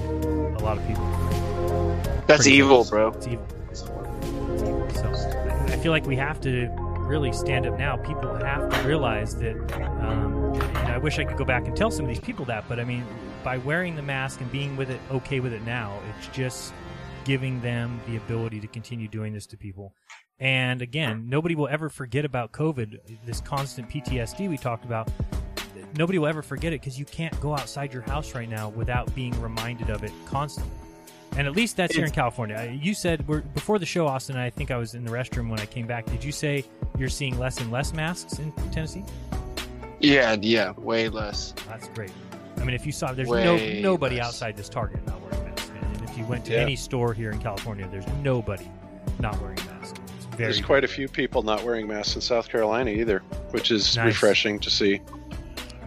a 0.58 0.62
lot 0.62 0.76
of 0.76 0.86
people. 0.86 1.06
That's 2.26 2.42
Pretty 2.42 2.58
evil, 2.58 2.76
close. 2.84 2.90
bro. 2.90 3.08
It's 3.12 3.26
evil. 3.26 3.46
It's 3.70 3.82
evil. 3.82 4.88
So 4.90 5.66
I 5.68 5.76
feel 5.78 5.90
like 5.92 6.06
we 6.06 6.16
have 6.16 6.38
to 6.42 6.68
really 6.98 7.32
stand 7.32 7.66
up 7.66 7.78
now. 7.78 7.96
People 7.96 8.34
have 8.34 8.68
to 8.70 8.86
realize 8.86 9.36
that. 9.36 9.56
Um, 10.02 10.52
and 10.54 10.88
I 10.92 10.98
wish 10.98 11.18
I 11.18 11.24
could 11.24 11.36
go 11.38 11.44
back 11.44 11.66
and 11.66 11.76
tell 11.76 11.90
some 11.90 12.04
of 12.04 12.08
these 12.08 12.20
people 12.20 12.44
that, 12.46 12.64
but 12.68 12.78
I 12.78 12.84
mean, 12.84 13.04
by 13.42 13.58
wearing 13.58 13.96
the 13.96 14.02
mask 14.02 14.40
and 14.40 14.50
being 14.50 14.76
with 14.76 14.90
it, 14.90 15.00
okay 15.10 15.40
with 15.40 15.52
it 15.52 15.62
now, 15.62 15.98
it's 16.18 16.28
just 16.28 16.72
giving 17.24 17.60
them 17.60 18.00
the 18.06 18.16
ability 18.16 18.60
to 18.60 18.66
continue 18.66 19.08
doing 19.08 19.32
this 19.32 19.46
to 19.46 19.56
people. 19.56 19.94
And 20.38 20.82
again, 20.82 21.28
nobody 21.28 21.54
will 21.54 21.68
ever 21.68 21.88
forget 21.88 22.24
about 22.24 22.52
COVID, 22.52 22.98
this 23.24 23.40
constant 23.40 23.88
PTSD 23.88 24.48
we 24.48 24.58
talked 24.58 24.84
about. 24.84 25.10
Nobody 25.96 26.18
will 26.18 26.26
ever 26.26 26.42
forget 26.42 26.72
it 26.72 26.80
because 26.80 26.98
you 26.98 27.04
can't 27.04 27.38
go 27.40 27.52
outside 27.52 27.92
your 27.92 28.02
house 28.02 28.34
right 28.34 28.48
now 28.48 28.70
without 28.70 29.14
being 29.14 29.38
reminded 29.40 29.90
of 29.90 30.02
it 30.02 30.12
constantly. 30.26 30.72
And 31.36 31.46
at 31.46 31.54
least 31.54 31.76
that's 31.76 31.94
here 31.94 32.04
in 32.04 32.10
California. 32.10 32.76
You 32.78 32.92
said 32.92 33.26
we're, 33.26 33.40
before 33.40 33.78
the 33.78 33.86
show, 33.86 34.06
Austin. 34.06 34.36
I 34.36 34.50
think 34.50 34.70
I 34.70 34.76
was 34.76 34.94
in 34.94 35.04
the 35.04 35.10
restroom 35.10 35.48
when 35.48 35.60
I 35.60 35.66
came 35.66 35.86
back. 35.86 36.06
Did 36.06 36.22
you 36.22 36.32
say 36.32 36.64
you're 36.98 37.08
seeing 37.08 37.38
less 37.38 37.58
and 37.58 37.70
less 37.70 37.94
masks 37.94 38.38
in 38.38 38.52
Tennessee? 38.70 39.04
Yeah, 39.98 40.36
yeah, 40.40 40.72
way 40.72 41.08
less. 41.08 41.54
That's 41.68 41.88
great. 41.88 42.10
I 42.58 42.64
mean, 42.64 42.74
if 42.74 42.86
you 42.86 42.92
saw, 42.92 43.12
there's 43.12 43.28
Way 43.28 43.44
no 43.82 43.92
nobody 43.92 44.16
less. 44.16 44.26
outside 44.26 44.56
this 44.56 44.68
Target 44.68 45.04
not 45.06 45.20
wearing 45.22 45.44
masks. 45.48 45.70
man. 45.70 45.84
And 45.94 46.02
if 46.08 46.16
you 46.16 46.24
went 46.26 46.44
to 46.46 46.52
Yeah. 46.52 46.60
any 46.60 46.76
store 46.76 47.12
here 47.14 47.30
in 47.30 47.38
California, 47.40 47.88
there's 47.90 48.06
nobody 48.22 48.68
not 49.20 49.40
wearing 49.40 49.58
masks. 49.66 49.98
It's 50.16 50.24
very 50.26 50.36
There's 50.52 50.60
quite 50.60 50.84
a 50.84 50.88
few 50.88 51.08
people 51.08 51.42
not 51.42 51.64
wearing 51.64 51.86
masks 51.88 52.14
in 52.14 52.20
South 52.20 52.48
Carolina 52.48 52.90
either, 52.90 53.20
which 53.50 53.70
is 53.70 53.96
Nice. 53.96 54.06
refreshing 54.06 54.58
to 54.60 54.70
see. 54.70 55.00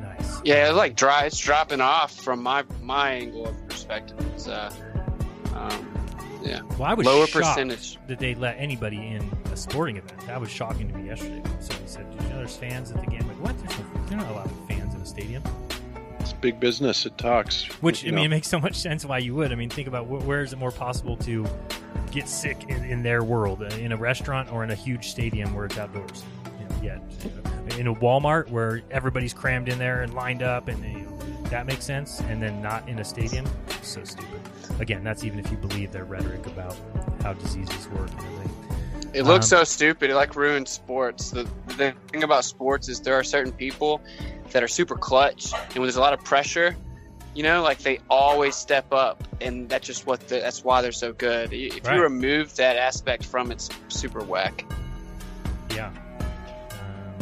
nice. 0.01 0.41
Yeah, 0.43 0.67
it's 0.67 0.75
like 0.77 0.95
dry. 0.95 1.25
It's 1.25 1.39
dropping 1.39 1.81
off 1.81 2.13
from 2.13 2.43
my 2.43 2.63
my 2.81 3.11
angle 3.11 3.47
of 3.47 3.67
perspective. 3.69 4.17
It's 4.33 4.47
uh, 4.47 4.71
um, 5.55 5.91
yeah, 6.43 6.61
Well, 6.77 6.83
I 6.83 6.93
was 6.93 7.05
lower 7.07 7.25
shocked 7.25 7.45
percentage. 7.55 7.97
that 8.07 8.19
they 8.19 8.35
let 8.35 8.55
anybody 8.59 8.97
in 8.97 9.31
a 9.51 9.57
sporting 9.57 9.97
event. 9.97 10.19
That 10.27 10.39
was 10.39 10.51
shocking 10.51 10.87
to 10.89 10.97
me 10.97 11.07
yesterday. 11.07 11.41
So 11.59 11.73
he 11.73 11.87
said, 11.87 12.11
"Did 12.11 12.21
you 12.23 12.29
know 12.29 12.37
there's 12.37 12.55
fans 12.55 12.91
at 12.91 12.99
the 13.01 13.07
game?" 13.07 13.21
I'm 13.21 13.27
like, 13.29 13.43
what? 13.43 13.57
There's, 13.57 13.79
no, 13.79 13.85
there's 14.07 14.11
not 14.23 14.31
allowed 14.31 14.51
fans 14.67 14.93
in 14.93 15.01
a 15.01 15.05
stadium. 15.05 15.41
It's 16.35 16.41
big 16.41 16.59
business. 16.59 17.05
It 17.05 17.17
talks. 17.17 17.63
Which 17.81 18.03
you 18.03 18.11
I 18.11 18.15
mean, 18.15 18.25
it 18.25 18.29
makes 18.29 18.47
so 18.47 18.59
much 18.59 18.75
sense 18.75 19.05
why 19.05 19.19
you 19.19 19.33
would. 19.35 19.51
I 19.51 19.55
mean, 19.55 19.69
think 19.69 19.87
about 19.87 20.05
wh- 20.05 20.25
where 20.27 20.41
is 20.41 20.53
it 20.53 20.59
more 20.59 20.71
possible 20.71 21.15
to 21.17 21.47
get 22.11 22.27
sick 22.27 22.65
in, 22.67 22.83
in 22.83 23.03
their 23.03 23.23
world, 23.23 23.61
uh, 23.61 23.67
in 23.77 23.91
a 23.91 23.97
restaurant 23.97 24.51
or 24.51 24.63
in 24.63 24.71
a 24.71 24.75
huge 24.75 25.07
stadium 25.07 25.53
where 25.53 25.65
it's 25.65 25.77
outdoors. 25.77 26.23
You 26.59 26.89
know, 26.89 26.99
yeah, 27.69 27.77
in 27.77 27.87
a 27.87 27.95
Walmart 27.95 28.49
where 28.49 28.81
everybody's 28.91 29.33
crammed 29.33 29.69
in 29.69 29.79
there 29.79 30.01
and 30.01 30.13
lined 30.13 30.43
up, 30.43 30.67
and 30.67 30.83
you 30.83 31.05
know, 31.05 31.19
that 31.49 31.65
makes 31.65 31.85
sense. 31.85 32.19
And 32.21 32.41
then 32.41 32.61
not 32.61 32.87
in 32.89 32.99
a 32.99 33.05
stadium, 33.05 33.45
so 33.81 34.03
stupid. 34.03 34.41
Again, 34.79 35.03
that's 35.03 35.23
even 35.23 35.39
if 35.39 35.49
you 35.49 35.57
believe 35.57 35.91
their 35.91 36.05
rhetoric 36.05 36.45
about 36.47 36.75
how 37.21 37.33
diseases 37.33 37.87
work 37.89 38.09
and 38.11 38.19
everything. 38.19 38.51
It 39.13 39.23
looks 39.23 39.49
Um, 39.53 39.59
so 39.59 39.63
stupid. 39.63 40.09
It 40.09 40.15
like 40.15 40.35
ruins 40.35 40.69
sports. 40.69 41.31
The, 41.31 41.47
the 41.77 41.93
thing 42.11 42.23
about 42.23 42.43
sports 42.43 42.89
is 42.89 42.99
there 42.99 43.13
are 43.13 43.23
certain 43.23 43.53
people 43.53 44.01
that 44.51 44.63
are 44.63 44.67
super 44.67 44.95
clutch, 44.95 45.53
and 45.53 45.73
when 45.75 45.83
there's 45.83 45.95
a 45.97 46.01
lot 46.01 46.13
of 46.13 46.23
pressure, 46.23 46.75
you 47.33 47.43
know, 47.43 47.61
like 47.61 47.79
they 47.79 47.99
always 48.09 48.55
step 48.55 48.93
up, 48.93 49.21
and 49.41 49.67
that's 49.67 49.85
just 49.85 50.07
what 50.07 50.21
the, 50.29 50.39
that's 50.39 50.63
why 50.63 50.81
they're 50.81 50.91
so 50.93 51.11
good. 51.11 51.51
If 51.51 51.85
Right. 51.85 51.95
you 51.95 52.01
remove 52.01 52.55
that 52.55 52.77
aspect 52.77 53.25
from 53.25 53.51
it's 53.51 53.69
super 53.89 54.23
whack. 54.23 54.63
Yeah. 55.75 55.91
Um, 56.79 57.15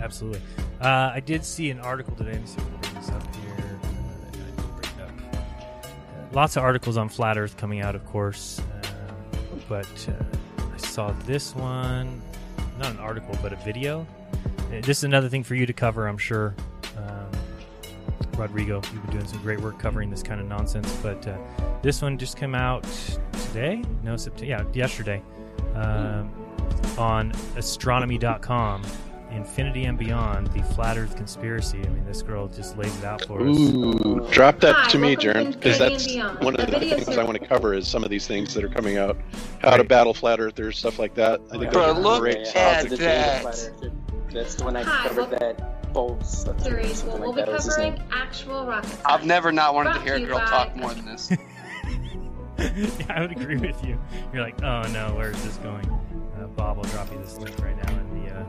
absolutely. 0.00 0.40
Uh, 0.80 1.10
I 1.12 1.20
did 1.20 1.44
see 1.44 1.70
an 1.70 1.80
article 1.80 2.14
today. 2.14 2.32
Let 2.32 2.40
me 2.40 2.46
see 2.46 2.56
if 2.58 2.80
bring 2.80 2.94
this 2.94 3.10
up 3.10 3.36
here. 3.36 3.80
Uh, 3.82 3.86
I 3.86 4.62
bring 4.80 4.92
it 4.96 5.00
up. 5.02 5.10
Uh, 5.34 6.34
lots 6.34 6.56
of 6.56 6.62
articles 6.62 6.96
on 6.96 7.08
flat 7.10 7.36
Earth 7.36 7.56
coming 7.56 7.80
out, 7.82 7.94
of 7.94 8.06
course. 8.06 8.60
Um, 8.82 9.60
but 9.68 10.08
uh, 10.08 10.72
I 10.72 10.76
saw 10.78 11.12
this 11.26 11.54
one. 11.54 12.22
Not 12.78 12.92
an 12.92 12.98
article, 12.98 13.36
but 13.42 13.52
a 13.52 13.56
video. 13.56 14.06
Uh, 14.70 14.80
This 14.82 14.98
is 14.98 15.04
another 15.04 15.28
thing 15.28 15.42
for 15.44 15.54
you 15.54 15.66
to 15.66 15.72
cover, 15.72 16.06
I'm 16.06 16.18
sure. 16.18 16.54
Um, 16.96 17.30
Rodrigo, 18.36 18.76
you've 18.92 19.02
been 19.06 19.16
doing 19.16 19.26
some 19.26 19.40
great 19.42 19.60
work 19.60 19.78
covering 19.78 20.10
this 20.10 20.22
kind 20.22 20.40
of 20.40 20.46
nonsense. 20.46 20.92
But 21.02 21.26
uh, 21.26 21.36
this 21.82 22.02
one 22.02 22.18
just 22.18 22.36
came 22.36 22.54
out 22.54 22.84
today? 23.46 23.82
No, 24.02 24.16
September. 24.16 24.46
Yeah, 24.46 24.64
yesterday. 24.72 25.22
Um, 25.74 26.30
on 26.96 27.32
astronomy.com. 27.56 28.82
Infinity 29.30 29.84
and 29.84 29.98
Beyond, 29.98 30.46
the 30.48 30.62
Flat 30.74 30.96
Earth 30.96 31.14
Conspiracy. 31.14 31.78
I 31.84 31.88
mean, 31.90 32.02
this 32.06 32.22
girl 32.22 32.48
just 32.48 32.78
lays 32.78 32.96
it 32.98 33.04
out 33.04 33.26
for 33.26 33.42
us. 33.42 33.58
Ooh, 33.58 34.26
drop 34.32 34.58
that 34.60 34.74
Hi, 34.74 34.88
to 34.88 34.98
me, 34.98 35.16
welcome 35.16 35.20
to 35.20 35.38
Jaron, 35.38 35.52
because 35.52 35.78
that's 35.78 36.42
one 36.42 36.56
of 36.58 36.64
The 36.66 36.78
the 36.78 36.80
things 37.04 37.08
I 37.18 37.22
want 37.24 37.38
to 37.38 37.46
cover 37.46 37.74
is 37.74 37.86
some 37.86 38.02
of 38.02 38.08
these 38.08 38.26
things 38.26 38.54
that 38.54 38.64
are 38.64 38.70
coming 38.70 38.96
out, 38.96 39.18
how 39.60 39.76
to 39.76 39.84
battle 39.84 40.14
flat 40.14 40.40
earthers, 40.40 40.78
stuff 40.78 40.98
like 40.98 41.12
that. 41.16 41.42
I 41.52 41.58
think 41.58 41.72
Bro, 41.72 41.88
those 41.88 41.96
are 41.98 42.00
look 42.00 42.20
great 42.20 42.36
at 42.38 42.86
topics. 42.86 42.98
that. 43.00 43.92
That's 44.32 44.54
the 44.54 44.64
one 44.64 44.76
I 44.76 44.82
Hi, 44.82 45.08
covered 45.08 45.30
welcome- 45.30 45.38
that 45.40 45.92
Bolts. 45.92 46.44
That's 46.44 46.64
series. 46.64 46.98
something 46.98 47.20
We'll, 47.20 47.28
like 47.30 47.36
we'll 47.36 47.46
be 47.46 47.50
that 47.50 47.52
was 47.52 47.68
covering 47.74 48.02
actual 48.12 48.66
rocket 48.66 48.88
science. 48.88 49.02
I've 49.06 49.24
never 49.24 49.50
not 49.50 49.74
wanted 49.74 49.94
to 49.94 50.00
hear 50.00 50.16
a 50.16 50.20
girl 50.20 50.38
by- 50.38 50.44
talk 50.46 50.76
more 50.76 50.92
than 50.94 51.06
this. 51.06 51.30
yeah, 52.58 52.66
I 53.08 53.20
would 53.22 53.32
agree 53.32 53.56
with 53.56 53.82
you. 53.84 53.98
You're 54.32 54.42
like, 54.42 54.62
oh 54.62 54.82
no, 54.92 55.14
where 55.14 55.30
is 55.30 55.42
this 55.44 55.56
going? 55.58 55.86
Uh, 56.38 56.46
Bob 56.48 56.76
will 56.76 56.84
drop 56.84 57.10
you 57.10 57.18
this 57.18 57.38
link 57.38 57.58
right 57.60 57.76
now 57.84 57.98
in 57.98 58.22
the, 58.22 58.34
uh, 58.34 58.44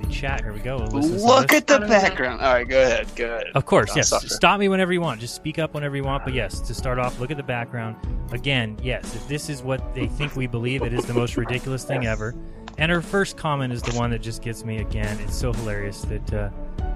the 0.00 0.06
chat. 0.10 0.42
Here 0.42 0.52
we 0.52 0.60
go. 0.60 0.78
We'll 0.92 1.02
Look 1.02 1.52
at 1.52 1.66
the 1.66 1.80
background. 1.80 2.40
All 2.40 2.54
right, 2.54 2.66
go 2.66 2.80
ahead. 2.82 3.08
Go 3.14 3.26
ahead. 3.26 3.46
Of 3.54 3.66
course, 3.66 3.94
yes. 3.94 4.08
suffer. 4.08 4.28
Stop 4.28 4.60
me 4.60 4.68
whenever 4.68 4.92
you 4.92 5.00
want. 5.02 5.20
Just 5.20 5.34
speak 5.34 5.58
up 5.58 5.74
whenever 5.74 5.94
you 5.96 6.04
want. 6.04 6.24
But 6.24 6.32
yes, 6.34 6.60
to 6.60 6.72
start 6.74 6.98
off, 6.98 7.20
look 7.20 7.30
at 7.30 7.36
the 7.36 7.42
background. 7.42 7.96
Again, 8.32 8.78
yes, 8.82 9.14
if 9.14 9.26
this 9.28 9.50
is 9.50 9.62
what 9.62 9.94
they 9.94 10.06
think 10.06 10.36
we 10.36 10.46
believe, 10.46 10.82
it 10.82 10.92
is 10.94 11.04
the 11.04 11.14
most 11.14 11.36
ridiculous 11.36 11.84
thing 11.84 12.06
ever. 12.06 12.34
And 12.78 12.92
her 12.92 13.02
first 13.02 13.36
comment 13.36 13.72
is 13.72 13.82
the 13.82 13.96
one 13.98 14.10
that 14.10 14.22
just 14.22 14.40
gets 14.40 14.64
me 14.64 14.78
again. 14.78 15.18
It's 15.20 15.36
so 15.36 15.52
hilarious 15.52 16.02
that 16.02 16.32
uh, 16.32 16.50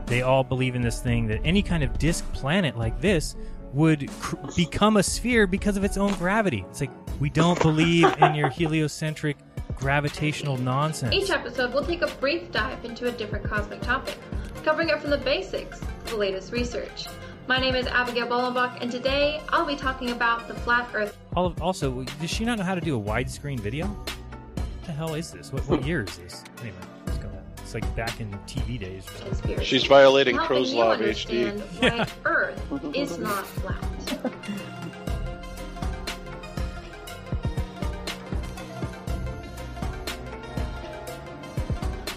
they 0.07 0.23
all 0.23 0.45
believe 0.45 0.77
in 0.77 0.83
this 0.83 1.01
thing 1.01 1.27
that 1.27 1.41
any 1.45 1.61
kind 1.61 1.83
of 1.83 1.99
disk 1.99 2.25
planet 2.33 2.79
like 2.79 3.01
this 3.01 3.35
would 3.73 4.09
cr- 4.21 4.37
become 4.55 4.97
a 4.97 5.03
sphere 5.03 5.47
because 5.49 5.77
of 5.77 5.83
its 5.83 5.97
own 5.97 6.13
gravity. 6.15 6.65
It's 6.71 6.81
like, 6.81 6.91
we 7.19 7.31
don't 7.31 7.61
believe 7.61 8.07
in 8.19 8.35
your 8.37 8.49
heliocentric 8.51 9.37
gravitational 9.75 10.57
nonsense. 10.57 11.15
Each 11.15 11.31
episode 11.31 11.75
will 11.75 11.85
take 11.85 12.03
a 12.03 12.07
brief 12.21 12.53
dive 12.53 12.85
into 12.85 13.09
a 13.09 13.13
different 13.13 13.45
cosmic 13.45 13.81
topic, 13.81 14.17
covering 14.63 14.89
it 14.89 15.01
from 15.01 15.11
the 15.11 15.19
basics 15.19 15.81
to 15.81 16.11
the 16.13 16.17
latest 16.17 16.53
research. 16.53 17.07
My 17.49 17.59
name 17.59 17.75
is 17.75 17.89
Abigail 17.89 18.29
Bolenbach, 18.29 18.81
and 18.81 18.93
today 18.93 19.43
I'll 19.49 19.67
be 19.67 19.75
talking 19.75 20.11
about 20.11 20.47
the 20.47 20.55
flat 20.55 20.89
Earth. 20.95 21.19
Also, 21.35 22.05
does 22.21 22.31
she 22.31 22.45
not 22.45 22.59
know 22.59 22.65
how 22.65 22.77
to 22.77 22.81
do 22.81 22.97
a 22.97 23.03
widescreen 23.03 23.59
video? 23.59 23.91
What 24.83 24.89
the 24.89 24.93
hell 24.95 25.15
is 25.15 25.31
this? 25.31 25.53
What, 25.53 25.63
what 25.69 25.87
year 25.87 26.03
is 26.03 26.17
this? 26.17 26.43
Anyway, 26.61 26.77
let's 27.07 27.19
go 27.19 27.29
on. 27.29 27.39
It's 27.59 27.73
like 27.73 27.95
back 27.95 28.21
in 28.21 28.33
TV 28.49 28.81
days. 28.81 29.07
or. 29.49 29.63
She's 29.63 29.85
violating 29.85 30.35
helping 30.35 30.57
Crow's 30.57 30.75
Law 30.75 30.95
of 30.95 30.99
HD. 30.99 31.57
why 31.81 32.09
Earth 32.25 32.61
is 32.93 33.17
not 33.17 33.47
flat. 33.47 33.81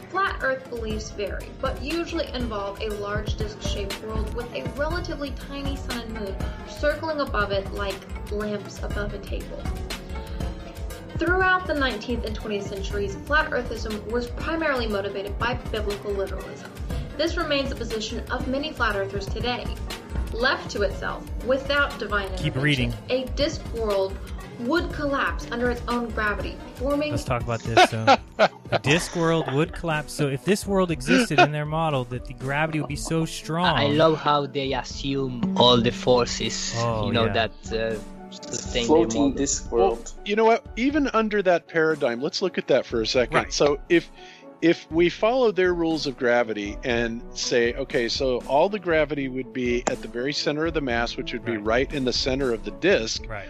Flat 0.10 0.40
Earth 0.42 0.68
beliefs 0.72 1.12
vary, 1.12 1.48
but 1.62 1.80
usually 1.84 2.28
involve 2.30 2.82
a 2.82 2.90
large 2.96 3.36
disc-shaped 3.36 4.02
world 4.02 4.34
with 4.34 4.52
a 4.56 4.64
relatively 4.72 5.30
tiny 5.50 5.76
sun 5.76 6.00
and 6.00 6.14
moon 6.14 6.36
circling 6.68 7.20
above 7.20 7.52
it 7.52 7.72
like 7.74 7.94
lamps 8.32 8.82
above 8.82 9.14
a 9.14 9.20
table. 9.20 9.62
Throughout 11.18 11.66
the 11.66 11.74
19th 11.74 12.26
and 12.26 12.38
20th 12.38 12.64
centuries, 12.68 13.16
flat 13.26 13.50
earthism 13.52 14.04
was 14.12 14.28
primarily 14.32 14.86
motivated 14.88 15.38
by 15.40 15.54
biblical 15.72 16.12
literalism. 16.12 16.70
This 17.18 17.38
remains 17.38 17.70
the 17.70 17.76
position 17.76 18.20
of 18.32 18.48
many 18.50 18.74
flat 18.74 18.96
earthers 18.98 19.26
today. 19.26 19.66
Left 20.34 20.70
to 20.72 20.82
itself, 20.82 21.24
without 21.46 21.98
divine 22.00 22.28
Keep 22.36 22.56
intervention, 22.58 22.62
reading. 22.64 22.94
a 23.10 23.24
disk 23.36 23.62
world 23.74 24.18
would 24.60 24.92
collapse 24.92 25.48
under 25.52 25.70
its 25.70 25.82
own 25.88 26.10
gravity, 26.10 26.58
forming 26.76 27.12
Let's 27.12 27.24
talk 27.24 27.42
about 27.44 27.62
this. 27.62 27.90
So, 27.90 28.18
the 28.38 28.80
disk 28.84 29.16
world 29.16 29.50
would 29.54 29.72
collapse. 29.72 30.12
So, 30.12 30.28
if 30.28 30.44
this 30.44 30.66
world 30.68 30.92
existed 30.92 31.40
in 31.40 31.52
their 31.54 31.66
model, 31.66 32.04
that 32.06 32.26
the 32.26 32.34
gravity 32.34 32.80
would 32.82 32.90
be 32.90 32.96
so 32.98 33.24
strong. 33.26 33.78
I 33.78 33.88
love 33.88 34.18
how 34.18 34.46
they 34.48 34.74
assume 34.74 35.56
all 35.58 35.78
the 35.80 35.92
forces, 35.92 36.74
Oh, 36.78 37.08
you 37.08 37.14
know, 37.14 37.26
yeah. 37.26 37.48
that 37.48 37.96
uh, 37.96 38.00
sustain 38.36 38.86
Floating 38.86 39.10
the 39.10 39.18
model. 39.20 39.32
disk 39.32 39.72
Well, 39.72 40.00
you 40.26 40.36
know 40.36 40.46
what? 40.46 40.66
Even 40.76 41.08
under 41.10 41.42
that 41.44 41.68
paradigm, 41.68 42.22
let's 42.22 42.42
look 42.42 42.58
at 42.58 42.68
that 42.68 42.86
for 42.86 43.02
a 43.02 43.08
second. 43.08 43.36
Right. 43.36 43.54
So 43.54 43.80
if 43.90 44.10
if 44.66 44.92
we 44.92 45.10
follow 45.10 45.52
their 45.52 45.76
rules 45.76 46.08
of 46.08 46.18
gravity 46.18 46.76
and 46.84 47.22
say, 47.38 47.76
okay, 47.76 48.10
so 48.10 48.40
all 48.48 48.68
the 48.68 48.80
gravity 48.80 49.28
would 49.28 49.54
be 49.54 49.84
at 49.86 50.02
the 50.02 50.08
very 50.08 50.34
center 50.34 50.66
of 50.66 50.74
the 50.74 50.82
mass, 50.82 51.16
which 51.16 51.34
would 51.34 51.46
be 51.46 51.56
right 51.56 51.94
in 51.94 52.04
the 52.04 52.12
center 52.12 52.52
of 52.52 52.66
the 52.66 52.72
disk. 52.72 53.28
Right. 53.30 53.48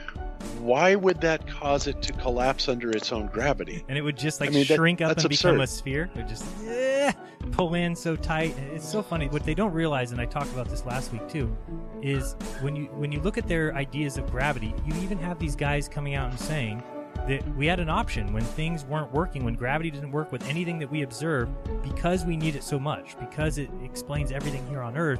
Why 0.60 0.94
would 0.94 1.22
that 1.22 1.48
cause 1.48 1.88
it 1.88 2.02
to 2.02 2.12
collapse 2.12 2.68
under 2.68 2.92
its 2.92 3.14
own 3.14 3.28
gravity? 3.28 3.86
and 3.88 3.98
it 3.98 4.02
would 4.02 4.18
just 4.18 4.42
like 4.42 4.50
I 4.50 4.54
mean, 4.54 4.66
that- 4.68 4.76
shrink 4.76 5.00
up 5.00 5.08
that's 5.08 5.24
and 5.24 5.30
become 5.30 5.62
a 5.62 5.68
sphere. 5.68 6.10
It 6.14 6.18
would 6.18 6.28
just 6.28 6.44
eh, 6.68 7.14
pull 7.52 7.76
in 7.76 7.96
so 7.96 8.18
tight. 8.18 8.54
It's 8.74 8.88
so 8.88 9.02
funny. 9.02 9.30
What 9.30 9.46
they 9.46 9.54
don't 9.54 9.72
realize, 9.72 10.12
and 10.12 10.20
I 10.20 10.26
talked 10.26 10.52
about 10.52 10.68
this 10.68 10.86
last 10.86 11.14
week 11.14 11.26
too, 11.30 11.56
is 12.02 12.36
when 12.60 12.76
you 12.76 12.88
when 12.88 13.14
you 13.14 13.22
look 13.22 13.38
at 13.38 13.48
their 13.48 13.74
ideas 13.74 14.18
of 14.18 14.30
gravity, 14.30 14.74
you 14.86 14.94
even 15.02 15.18
have 15.20 15.40
these 15.40 15.56
guys 15.56 15.88
coming 15.88 16.14
out 16.16 16.30
and 16.30 16.38
saying 16.38 16.84
that 17.28 17.44
we 17.56 17.66
had 17.66 17.80
an 17.80 17.90
option 17.90 18.32
when 18.34 18.44
things 18.44 18.86
weren't 18.86 19.12
working, 19.12 19.44
when 19.44 19.56
gravity 19.56 19.90
didn't 19.90 20.12
work 20.12 20.32
with 20.32 20.48
anything 20.48 20.80
that 20.80 20.90
we 20.90 21.02
observe, 21.02 21.50
because 21.84 22.26
we 22.26 22.38
need 22.38 22.56
it 22.56 22.64
so 22.64 22.80
much, 22.80 23.18
because 23.20 23.58
it 23.58 23.70
explains 23.84 24.32
everything 24.32 24.66
here 24.68 24.82
on 24.82 24.96
Earth. 24.96 25.20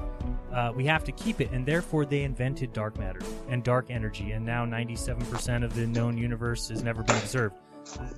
Uh, 0.54 0.72
we 0.76 0.86
have 0.86 1.04
to 1.04 1.12
keep 1.12 1.42
it, 1.42 1.52
and 1.52 1.66
therefore 1.66 2.06
they 2.06 2.24
invented 2.24 2.74
dark 2.74 2.98
matter 2.98 3.22
and 3.50 3.64
dark 3.64 3.88
energy, 3.90 4.32
and 4.32 4.46
now 4.46 4.66
97% 4.66 5.64
of 5.64 5.74
the 5.74 5.88
known 5.88 6.18
universe 6.18 6.70
has 6.70 6.84
never 6.84 7.04
been 7.04 7.18
observed 7.18 7.56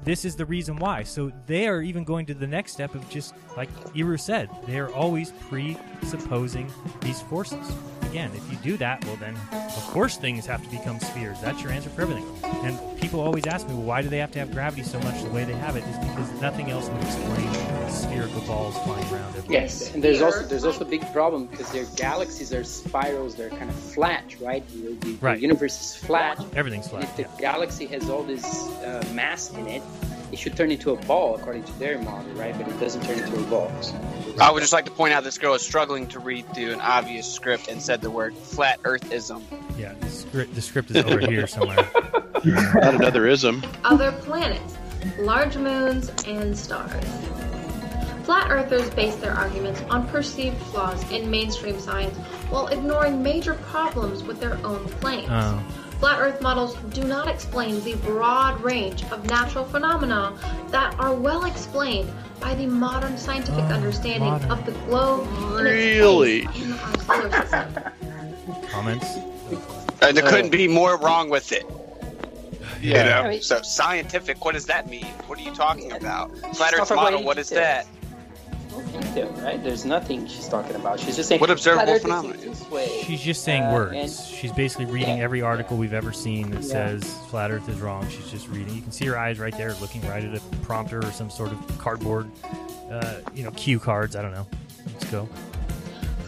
this 0.03 0.26
is 0.26 0.35
the 0.35 0.45
reason 0.45 0.77
why. 0.77 1.03
So 1.03 1.31
they 1.45 1.68
are 1.68 1.81
even 1.81 2.03
going 2.03 2.26
to 2.27 2.34
the 2.34 2.48
next 2.48 2.72
step 2.73 2.95
of 2.95 3.07
just 3.10 3.34
like 3.56 3.69
Iru 3.94 4.19
said, 4.19 4.49
they 4.65 4.80
are 4.80 4.89
always 4.94 5.31
presupposing 5.49 6.72
these 7.02 7.22
forces. 7.22 7.72
Again, 8.03 8.31
if 8.35 8.49
you 8.52 8.57
do 8.60 8.77
that, 8.77 9.03
well 9.06 9.18
then 9.18 9.35
of 9.52 9.84
course 9.91 10.15
things 10.18 10.45
have 10.45 10.64
to 10.64 10.69
become 10.69 10.99
spheres. 10.99 11.39
That's 11.41 11.61
your 11.61 11.72
answer 11.72 11.89
for 11.89 12.03
everything. 12.03 12.26
And 12.65 12.80
people 13.02 13.19
always 13.19 13.45
ask 13.45 13.68
me, 13.68 13.73
well, 13.73 13.84
why 13.84 14.02
do 14.02 14.07
they 14.10 14.18
have 14.19 14.31
to 14.31 14.39
have 14.39 14.52
gravity 14.52 14.84
so 14.84 14.99
much 15.02 15.22
the 15.23 15.30
way 15.30 15.44
they 15.44 15.53
have 15.53 15.76
it? 15.76 15.84
Is 15.84 15.98
because 15.98 16.41
nothing 16.41 16.72
else 16.72 16.88
would 16.89 17.03
explain 17.03 17.53
spherical 17.89 18.41
balls 18.41 18.77
flying 18.80 19.03
around 19.14 19.35
everywhere. 19.35 19.61
Yes, 19.61 19.94
and 19.94 20.03
there's 20.03 20.22
also 20.22 20.44
there's 20.44 20.65
also 20.65 20.85
a 20.85 20.88
big 20.88 21.02
problem 21.14 21.48
because 21.48 21.69
their 21.72 21.85
galaxies 21.95 22.53
are 22.53 22.64
spirals. 22.64 23.35
They're 23.35 23.49
kind 23.49 23.69
of 23.69 23.76
flat, 23.76 24.23
right? 24.41 24.65
The, 24.69 24.94
the, 24.94 25.11
the 25.11 25.18
Right. 25.19 25.39
universe 25.39 25.80
is 25.81 25.95
flat. 25.95 26.44
Everything's 26.56 26.85
And 26.88 27.03
flat. 27.03 27.19
if 27.19 27.35
the 27.35 27.41
galaxy 27.41 27.85
has 27.88 28.10
all 28.10 28.23
this 28.23 28.45
uh, 28.84 29.03
mass 29.14 29.49
in 29.57 29.67
it, 29.67 29.84
it 30.31 30.39
should 30.39 30.57
turn 30.57 30.71
into 30.71 30.91
a 30.91 30.95
ball 31.05 31.35
according 31.35 31.63
to 31.63 31.79
their 31.79 31.97
model, 31.99 32.29
right? 32.34 32.57
But 32.57 32.67
it 32.67 32.79
doesn't 32.79 33.03
turn 33.03 33.17
into 33.17 33.38
a 33.38 33.43
ball. 33.43 33.71
So 33.81 33.95
I 34.41 34.51
would 34.51 34.59
just 34.59 34.73
like 34.73 34.85
to 34.85 34.91
point 34.91 35.13
out 35.13 35.23
this 35.23 35.38
girl 35.38 35.53
is 35.53 35.61
struggling 35.61 36.07
to 36.07 36.19
read 36.19 36.53
through 36.53 36.73
an 36.73 36.81
obvious 36.81 37.31
script 37.31 37.69
and 37.69 37.81
said 37.81 38.01
the 38.01 38.11
word 38.11 38.35
flat 38.35 38.81
earthism. 38.84 39.41
Yeah, 39.77 39.93
the 39.99 40.09
script, 40.09 40.53
the 40.53 40.61
script 40.61 40.91
is 40.91 40.97
over 40.97 41.19
here 41.19 41.47
somewhere. 41.47 41.89
Not 42.45 42.95
another 42.95 43.25
ism. 43.27 43.63
other 43.84 44.11
planets, 44.11 44.75
large 45.19 45.57
moons, 45.57 46.11
and 46.27 46.57
stars. 46.57 47.03
Flat 48.23 48.51
earthers 48.51 48.89
base 48.89 49.15
their 49.15 49.31
arguments 49.31 49.81
on 49.89 50.05
perceived 50.09 50.57
flaws 50.63 51.09
in 51.11 51.31
mainstream 51.31 51.79
science 51.79 52.17
while 52.49 52.67
ignoring 52.67 53.23
major 53.23 53.53
problems 53.53 54.21
with 54.23 54.41
their 54.41 54.57
own 54.65 54.85
claims. 54.99 55.29
Oh. 55.31 55.63
Flat 55.99 56.19
Earth 56.19 56.41
models 56.41 56.76
do 56.94 57.03
not 57.03 57.28
explain 57.28 57.84
the 57.84 57.95
broad 57.98 58.61
range 58.61 59.03
of 59.06 59.26
natural 59.26 59.65
phenomena 59.65 60.38
that 60.69 60.94
are 60.99 61.14
well 61.14 61.45
explained 61.45 62.11
by 62.40 62.53
the 62.53 62.68
modern 62.68 63.18
scientific 63.18 63.64
uh, 63.64 63.74
understanding 63.74 64.30
modern. 64.30 64.52
of 64.52 64.65
the 64.65 64.72
globe 64.86 65.28
and 65.28 65.61
Really? 65.65 66.41
its 66.44 66.52
place 66.52 66.80
our 66.80 67.22
solar 67.22 67.32
system. 67.32 67.84
Comments? 68.69 69.06
And 70.03 70.15
there 70.15 70.26
uh, 70.26 70.30
couldn't 70.30 70.52
be 70.52 70.68
more 70.68 70.98
wrong 70.99 71.30
with 71.30 71.52
it. 71.52 71.65
Yeah. 72.80 73.24
You 73.26 73.32
know? 73.32 73.40
So 73.40 73.64
scientific, 73.64 74.45
what 74.45 74.53
does 74.53 74.68
that 74.68 74.88
mean? 74.88 75.06
What 75.26 75.40
are 75.40 75.41
you 75.41 75.53
talking 75.53 75.91
about? 75.94 76.38
Flat 76.56 76.76
Earth 76.76 76.94
model, 76.94 77.24
what 77.24 77.40
is 77.40 77.49
that? 77.49 77.88
Detail, 78.84 79.30
right? 79.44 79.62
There's 79.64 79.86
nothing 79.86 80.28
she's 80.28 80.48
talking 80.48 80.76
about. 80.76 80.99
She's 80.99 81.16
just 81.16 81.30
saying 81.30 81.41
What 81.41 81.49
observable 81.49 81.86
flat 81.86 81.90
Earth 81.90 82.45
is 82.49 82.64
phenomenon? 82.64 83.04
She's 83.04 83.22
just 83.22 83.44
saying 83.44 83.64
Uh, 83.64 83.74
words. 83.74 83.94
and- 83.95 84.12
She's 84.38 84.52
basically 84.52 84.86
reading 84.86 85.22
every 85.22 85.41
article 85.41 85.78
we've 85.78 85.94
ever 85.94 86.12
seen 86.14 86.52
that 86.52 86.64
Yeah. 86.64 86.72
says 86.72 87.04
flat 87.30 87.52
Earth 87.52 87.68
is 87.70 87.80
wrong. 87.82 88.08
She's 88.10 88.30
just 88.30 88.48
reading. 88.49 88.74
You 88.76 88.82
can 88.82 88.91
see 88.91 89.06
her 89.08 89.18
eyes 89.18 89.40
right 89.40 89.56
there, 89.58 89.74
looking 89.82 90.02
right 90.08 90.24
at 90.24 90.36
a 90.36 90.40
prompter 90.64 90.99
or 90.99 91.12
some 91.12 91.30
sort 91.30 91.52
of 91.52 91.78
cardboard, 91.80 92.30
uh, 92.91 93.16
you 93.34 93.44
know, 93.44 93.52
cue 93.52 93.80
cards. 93.80 94.16
I 94.16 94.22
don't 94.22 94.32
know. 94.34 94.48
Let's 94.94 95.06
go. 95.12 95.28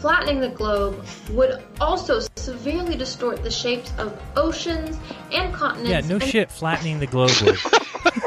Flattening 0.00 0.40
the 0.40 0.48
globe 0.48 1.04
would 1.32 1.62
also 1.78 2.20
severely 2.36 2.96
distort 2.96 3.42
the 3.42 3.50
shapes 3.50 3.92
of 3.98 4.18
oceans 4.34 4.96
and 5.30 5.52
continents. 5.52 5.90
Yeah, 5.90 6.00
no 6.00 6.14
and 6.14 6.24
shit. 6.24 6.50
Flattening 6.50 7.00
the 7.00 7.06
globe 7.06 7.30
would. 7.42 7.58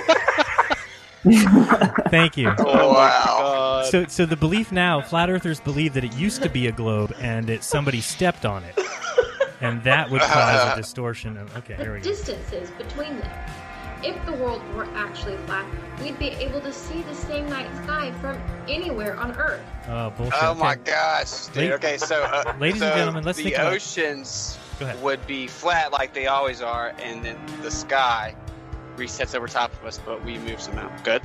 Thank 1.24 2.38
you. 2.38 2.54
Oh, 2.58 2.94
wow. 2.94 3.84
So, 3.90 4.06
so 4.08 4.26
the 4.26 4.36
belief 4.36 4.72
now, 4.72 5.02
flat 5.02 5.30
earthers 5.30 5.60
believe 5.60 5.94
that 5.94 6.04
it 6.04 6.14
used 6.16 6.41
to 6.44 6.50
be 6.50 6.68
a 6.68 6.72
globe 6.72 7.14
and 7.20 7.48
that 7.48 7.64
somebody 7.64 8.02
stepped 8.02 8.45
on 8.45 8.64
it, 8.64 8.78
and 9.62 9.84
that 9.84 10.10
would 10.10 10.22
cause 10.22 10.74
a 10.74 10.76
distortion. 10.82 11.38
Of, 11.38 11.56
okay, 11.58 11.76
here 11.76 11.94
we 11.94 12.00
go. 12.00 12.04
distances 12.04 12.70
between 12.72 13.20
them. 13.20 13.32
If 14.06 14.26
the 14.26 14.34
world 14.34 14.62
were 14.76 14.84
actually 14.95 15.38
flat, 15.45 15.66
we'd 16.02 16.20
be 16.20 16.30
able 16.32 16.60
to 16.62 16.74
see 16.74 17.04
the 17.04 17.16
same 17.16 17.50
night 17.50 17.68
sky 17.84 18.12
from 18.20 18.38
anywhere 18.68 19.16
on 19.18 19.32
Earth. 19.38 19.62
Oh 19.88 20.10
bullshit. 20.10 20.44
Oh 20.44 20.52
okay. 20.52 20.60
my 20.60 20.76
gosh, 20.76 21.45
dude. 21.48 21.70
La- 21.70 21.76
Okay, 21.76 21.98
so 21.98 22.22
uh, 22.24 22.54
Ladies 22.60 22.82
and 22.82 22.94
gentlemen, 22.95 23.24
let's 23.24 23.38
the 23.38 23.45
think 23.45 23.56
about- 23.56 23.72
oceans 23.74 24.58
Go 24.80 24.88
ahead. 24.88 25.02
would 25.02 25.26
be 25.26 25.48
flat 25.48 25.94
like 25.94 26.14
they 26.14 26.28
always 26.28 26.62
are, 26.62 26.94
and 27.02 27.24
then 27.24 27.38
the 27.62 27.72
sky 27.72 28.36
resets 28.98 29.36
over 29.36 29.48
top 29.48 29.74
of 29.74 29.86
us, 29.86 29.99
but 30.06 30.24
we 30.24 30.38
move 30.40 30.61
somehow. 30.61 30.91
Good. 31.03 31.22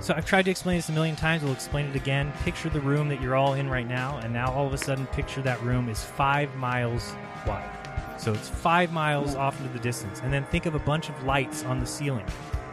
So 0.00 0.14
I've 0.16 0.26
tried 0.26 0.46
to 0.46 0.50
explain 0.50 0.78
this 0.78 0.88
a 0.88 0.92
million 0.92 1.14
times. 1.14 1.44
We'll 1.44 1.52
explain 1.52 1.86
it 1.86 1.94
again. 1.94 2.32
Picture 2.42 2.68
the 2.68 2.80
room 2.80 3.08
that 3.08 3.20
you're 3.20 3.36
all 3.36 3.54
in 3.54 3.70
right 3.70 3.86
now, 3.86 4.18
and 4.18 4.32
now 4.32 4.50
all 4.52 4.66
of 4.66 4.72
a 4.72 4.78
sudden, 4.78 5.06
picture 5.08 5.42
that 5.42 5.62
room 5.62 5.88
is 5.88 6.02
five 6.02 6.54
miles 6.56 7.14
wide. 7.46 7.70
So 8.18 8.32
it's 8.32 8.48
five 8.48 8.92
miles 8.92 9.34
hmm. 9.34 9.40
off 9.40 9.60
into 9.60 9.72
the 9.72 9.78
distance, 9.78 10.20
and 10.20 10.32
then 10.32 10.44
think 10.46 10.66
of 10.66 10.74
a 10.74 10.80
bunch 10.80 11.08
of 11.08 11.22
lights 11.24 11.64
on 11.64 11.78
the 11.78 11.86
ceiling. 11.86 12.26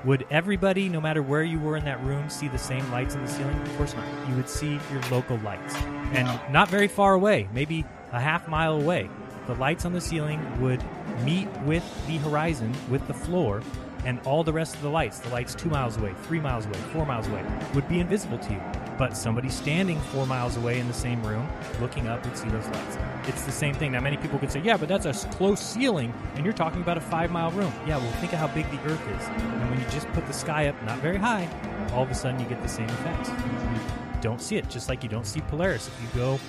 Would 0.06 0.26
everybody, 0.32 0.88
no 0.88 1.02
matter 1.02 1.22
where 1.22 1.44
you 1.44 1.60
were 1.60 1.76
in 1.76 1.86
that 1.86 2.02
room, 2.04 2.30
see 2.30 2.48
the 2.48 2.58
same 2.58 2.90
lights 2.90 3.16
in 3.16 3.22
the 3.22 3.32
ceiling? 3.32 3.60
Of 3.62 3.78
course 3.78 3.94
not. 3.94 4.30
You 4.30 4.36
would 4.36 4.48
see 4.48 4.80
your 4.91 5.02
local 5.12 5.38
lights. 5.40 5.76
And 6.14 6.28
not 6.52 6.70
very 6.70 6.88
far 6.88 7.14
away, 7.14 7.50
maybe 7.54 7.86
a 8.12 8.20
half 8.20 8.48
mile 8.48 8.80
away, 8.80 9.10
the 9.46 9.56
lights 9.56 9.84
on 9.86 9.94
the 9.94 10.02
ceiling 10.02 10.40
would 10.62 10.84
meet 11.24 11.50
with 11.64 11.84
the 12.08 12.18
horizon, 12.18 12.74
with 12.90 13.06
the 13.08 13.14
floor, 13.14 13.62
and 14.06 14.20
all 14.26 14.44
the 14.44 14.54
rest 14.54 14.76
of 14.76 14.82
the 14.82 14.90
lights, 14.90 15.20
the 15.20 15.30
lights 15.30 15.56
two 15.56 15.70
miles 15.70 15.98
away, 15.98 16.14
three 16.24 16.40
miles 16.40 16.66
away, 16.66 16.80
four 16.94 17.06
miles 17.06 17.28
away, 17.28 17.44
would 17.74 17.88
be 17.88 18.00
invisible 18.00 18.38
to 18.40 18.54
you. 18.54 18.62
But 18.98 19.16
somebody 19.16 19.50
standing 19.50 20.00
four 20.00 20.26
miles 20.26 20.58
away 20.58 20.80
in 20.80 20.88
the 20.88 20.94
same 20.94 21.24
room, 21.24 21.48
looking 21.80 22.08
up, 22.08 22.26
would 22.26 22.38
see 22.38 22.50
those 22.50 22.66
lights. 22.68 22.98
It's 23.28 23.44
the 23.44 23.52
same 23.52 23.74
thing. 23.74 23.92
Now, 23.92 24.02
many 24.02 24.18
people 24.18 24.40
could 24.40 24.52
say, 24.52 24.60
yeah, 24.62 24.78
but 24.78 24.90
that's 24.90 25.06
a 25.06 25.28
close 25.30 25.62
ceiling, 25.62 26.14
and 26.36 26.44
you're 26.44 26.54
talking 26.54 26.82
about 26.82 26.98
a 26.98 27.02
five 27.02 27.32
mile 27.32 27.52
room. 27.52 27.72
Yeah, 27.88 27.98
well, 27.98 28.12
think 28.14 28.34
of 28.34 28.40
how 28.40 28.48
big 28.48 28.70
the 28.72 28.80
Earth 28.92 29.08
is. 29.08 29.28
And 29.28 29.70
when 29.70 29.80
you 29.80 29.86
just 29.90 30.08
put 30.14 30.26
the 30.28 30.34
sky 30.34 30.68
up, 30.68 30.82
not 30.84 31.00
very 31.00 31.18
high, 31.18 31.48
all 31.94 32.04
of 32.04 32.12
a 32.12 32.16
sudden 32.16 32.40
you 32.40 32.46
get 32.46 32.62
the 32.62 32.68
same 32.68 32.90
effects. 32.90 33.30
You 33.30 34.22
don't 34.22 34.42
see 34.42 34.58
it, 34.58 34.70
just 34.70 34.90
like 34.90 35.04
you 35.04 35.10
don't 35.10 35.26
see 35.26 35.42
Polaris. 35.42 35.88
If 35.88 36.02
you 36.02 36.20
go 36.20 36.40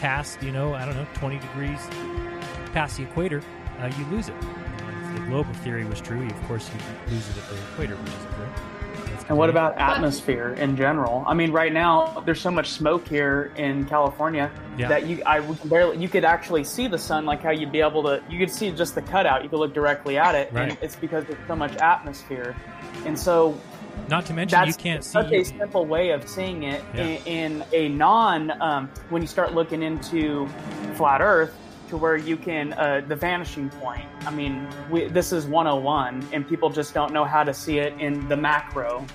past, 0.00 0.42
you 0.42 0.50
know, 0.50 0.74
I 0.74 0.84
don't 0.84 0.96
know, 0.96 1.06
20 1.14 1.38
degrees 1.38 1.78
past 2.72 2.96
the 2.96 3.04
equator, 3.04 3.42
uh, 3.80 3.90
you 3.98 4.04
lose 4.06 4.28
it. 4.28 4.34
The 5.14 5.20
global 5.26 5.52
theory 5.54 5.84
was 5.84 6.00
true, 6.00 6.26
of 6.26 6.42
course 6.48 6.68
you 6.72 7.12
lose 7.14 7.28
it 7.28 7.36
at 7.38 7.48
the 7.50 7.56
equator, 7.72 7.96
which 7.96 8.08
is 8.12 8.24
true. 8.34 8.48
And 9.28 9.38
what 9.38 9.50
about 9.50 9.78
atmosphere 9.78 10.54
in 10.54 10.76
general? 10.76 11.22
I 11.26 11.34
mean, 11.34 11.52
right 11.52 11.72
now 11.72 12.22
there's 12.26 12.40
so 12.40 12.50
much 12.50 12.68
smoke 12.70 13.06
here 13.06 13.52
in 13.56 13.84
California 13.86 14.50
Yeah. 14.76 14.88
that 14.88 15.06
you 15.06 15.22
I 15.24 15.40
barely 15.64 15.98
you 15.98 16.08
could 16.08 16.24
actually 16.24 16.64
see 16.64 16.88
the 16.88 16.98
sun 16.98 17.24
like 17.24 17.40
how 17.42 17.50
you'd 17.50 17.70
be 17.72 17.80
able 17.80 18.02
to 18.04 18.22
you 18.28 18.38
could 18.38 18.50
see 18.50 18.70
just 18.72 18.94
the 18.94 19.02
cutout. 19.02 19.42
You 19.44 19.48
could 19.48 19.58
look 19.60 19.74
directly 19.74 20.18
at 20.18 20.34
it, 20.34 20.50
and 20.54 20.76
it's 20.82 20.96
because 20.96 21.24
there's 21.26 21.38
so 21.46 21.54
much 21.54 21.76
atmosphere. 21.76 22.56
And 23.06 23.18
so 23.18 23.58
Not 24.08 24.26
to 24.26 24.34
mention, 24.34 24.66
you 24.66 24.74
can't 24.74 25.04
see. 25.04 25.10
such 25.12 25.30
a 25.32 25.44
simple 25.44 25.84
way 25.86 26.10
of 26.10 26.26
seeing 26.28 26.64
it 26.64 26.82
Yeah. 26.94 27.04
in, 27.04 27.62
in 27.62 27.64
a 27.72 27.88
non 27.90 28.50
um, 28.62 28.90
when 29.10 29.22
you 29.22 29.28
start 29.28 29.54
looking 29.54 29.82
into 29.82 30.48
flat 30.94 31.20
Earth 31.20 31.54
to 31.92 31.98
where 31.98 32.16
you 32.16 32.38
can 32.38 32.72
uh, 32.72 33.02
the 33.06 33.14
vanishing 33.14 33.68
point. 33.68 34.06
I 34.22 34.30
mean, 34.30 34.66
we, 34.90 35.08
this 35.08 35.30
is 35.30 35.44
101, 35.44 36.26
and 36.32 36.48
people 36.48 36.70
just 36.70 36.94
don't 36.94 37.12
know 37.12 37.26
how 37.26 37.44
to 37.44 37.52
see 37.52 37.80
it 37.80 37.92
in 38.00 38.26
the 38.30 38.36
macro. 38.36 39.06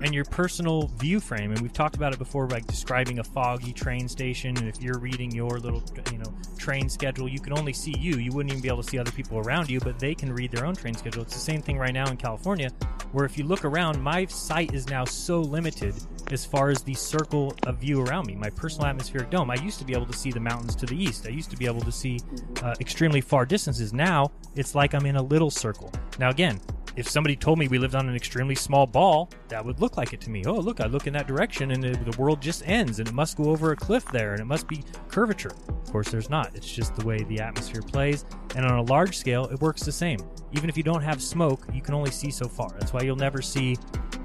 And 0.00 0.14
your 0.14 0.24
personal 0.24 0.88
view 0.98 1.20
frame 1.20 1.52
and 1.52 1.60
we've 1.60 1.72
talked 1.72 1.96
about 1.96 2.12
it 2.12 2.18
before 2.18 2.48
like 2.48 2.66
describing 2.66 3.18
a 3.18 3.24
foggy 3.24 3.72
train 3.72 4.08
station 4.08 4.56
and 4.58 4.68
if 4.68 4.80
you're 4.80 4.98
reading 4.98 5.30
your 5.30 5.58
little 5.58 5.82
you 6.12 6.18
know 6.18 6.34
train 6.58 6.88
schedule 6.88 7.28
you 7.28 7.40
can 7.40 7.56
only 7.56 7.72
see 7.72 7.94
you. 7.98 8.16
You 8.16 8.32
wouldn't 8.32 8.52
even 8.52 8.62
be 8.62 8.68
able 8.68 8.82
to 8.82 8.88
see 8.88 8.98
other 8.98 9.10
people 9.10 9.38
around 9.38 9.70
you 9.70 9.80
but 9.80 9.98
they 9.98 10.14
can 10.14 10.32
read 10.32 10.50
their 10.50 10.66
own 10.66 10.74
train 10.74 10.94
schedule. 10.94 11.22
It's 11.22 11.34
the 11.34 11.40
same 11.40 11.62
thing 11.62 11.78
right 11.78 11.94
now 11.94 12.08
in 12.10 12.16
california 12.16 12.70
where 13.12 13.24
if 13.24 13.38
you 13.38 13.44
look 13.44 13.64
around 13.64 14.02
my 14.02 14.26
sight 14.26 14.74
is 14.74 14.88
now 14.88 15.04
so 15.04 15.40
limited 15.40 15.94
as 16.32 16.44
far 16.44 16.70
as 16.70 16.82
the 16.82 16.94
circle 16.94 17.54
of 17.66 17.78
view 17.78 18.02
around 18.02 18.26
me. 18.26 18.34
My 18.34 18.50
personal 18.50 18.86
atmospheric 18.88 19.30
dome. 19.30 19.50
I 19.50 19.54
used 19.56 19.78
to 19.78 19.84
be 19.84 19.92
able 19.92 20.06
to 20.06 20.12
see 20.12 20.30
the 20.30 20.40
mountains 20.40 20.74
to 20.76 20.86
the 20.86 20.96
east. 20.96 21.26
I 21.26 21.30
used 21.30 21.50
to 21.50 21.56
be 21.56 21.66
able 21.66 21.80
to 21.82 21.92
see 21.92 22.18
uh, 22.62 22.74
extremely 22.80 23.20
far 23.20 23.46
distances. 23.46 23.92
Now 23.92 24.32
it's 24.54 24.74
like 24.74 24.94
i'm 24.94 25.06
in 25.06 25.16
a 25.16 25.22
little 25.22 25.50
circle. 25.50 25.92
Now 26.18 26.30
again 26.30 26.60
if 26.96 27.06
somebody 27.06 27.36
told 27.36 27.58
me 27.58 27.68
we 27.68 27.78
lived 27.78 27.94
on 27.94 28.08
an 28.08 28.16
extremely 28.16 28.54
small 28.54 28.86
ball, 28.86 29.30
that 29.48 29.64
would 29.64 29.80
look 29.80 29.98
like 29.98 30.14
it 30.14 30.20
to 30.22 30.30
me. 30.30 30.42
Oh, 30.46 30.54
look, 30.54 30.80
I 30.80 30.86
look 30.86 31.06
in 31.06 31.12
that 31.12 31.26
direction 31.26 31.70
and 31.70 31.82
the, 31.82 31.90
the 32.10 32.16
world 32.18 32.40
just 32.40 32.66
ends 32.66 32.98
and 32.98 33.08
it 33.08 33.12
must 33.14 33.36
go 33.36 33.50
over 33.50 33.72
a 33.72 33.76
cliff 33.76 34.04
there 34.06 34.32
and 34.32 34.40
it 34.40 34.46
must 34.46 34.66
be 34.66 34.82
curvature. 35.08 35.52
Of 35.68 35.92
course, 35.92 36.08
there's 36.08 36.30
not. 36.30 36.54
It's 36.54 36.70
just 36.70 36.96
the 36.96 37.04
way 37.04 37.22
the 37.24 37.40
atmosphere 37.40 37.82
plays. 37.82 38.24
And 38.54 38.64
on 38.64 38.78
a 38.78 38.82
large 38.82 39.18
scale, 39.18 39.44
it 39.46 39.60
works 39.60 39.82
the 39.82 39.92
same. 39.92 40.18
Even 40.52 40.70
if 40.70 40.76
you 40.76 40.82
don't 40.82 41.02
have 41.02 41.22
smoke, 41.22 41.66
you 41.72 41.82
can 41.82 41.92
only 41.92 42.10
see 42.10 42.30
so 42.30 42.48
far. 42.48 42.70
That's 42.78 42.94
why 42.94 43.02
you'll 43.02 43.16
never 43.16 43.42
see, 43.42 43.76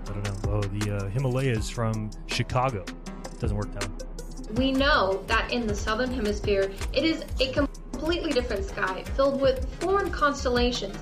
I 0.07 0.13
don't 0.13 0.23
know, 0.23 0.51
oh, 0.51 0.61
the 0.61 0.95
uh, 0.95 1.09
Himalayas 1.09 1.69
from 1.69 2.09
Chicago. 2.27 2.83
It 2.83 3.39
doesn't 3.39 3.57
work 3.57 3.73
that 3.73 3.83
way. 3.83 4.07
We 4.55 4.71
know 4.71 5.23
that 5.27 5.51
in 5.51 5.67
the 5.67 5.75
southern 5.75 6.11
hemisphere, 6.11 6.71
it 6.93 7.03
is 7.03 7.25
a 7.39 7.51
completely 7.51 8.31
different 8.31 8.65
sky 8.65 9.03
filled 9.15 9.41
with 9.41 9.65
foreign 9.79 10.09
constellations 10.09 10.97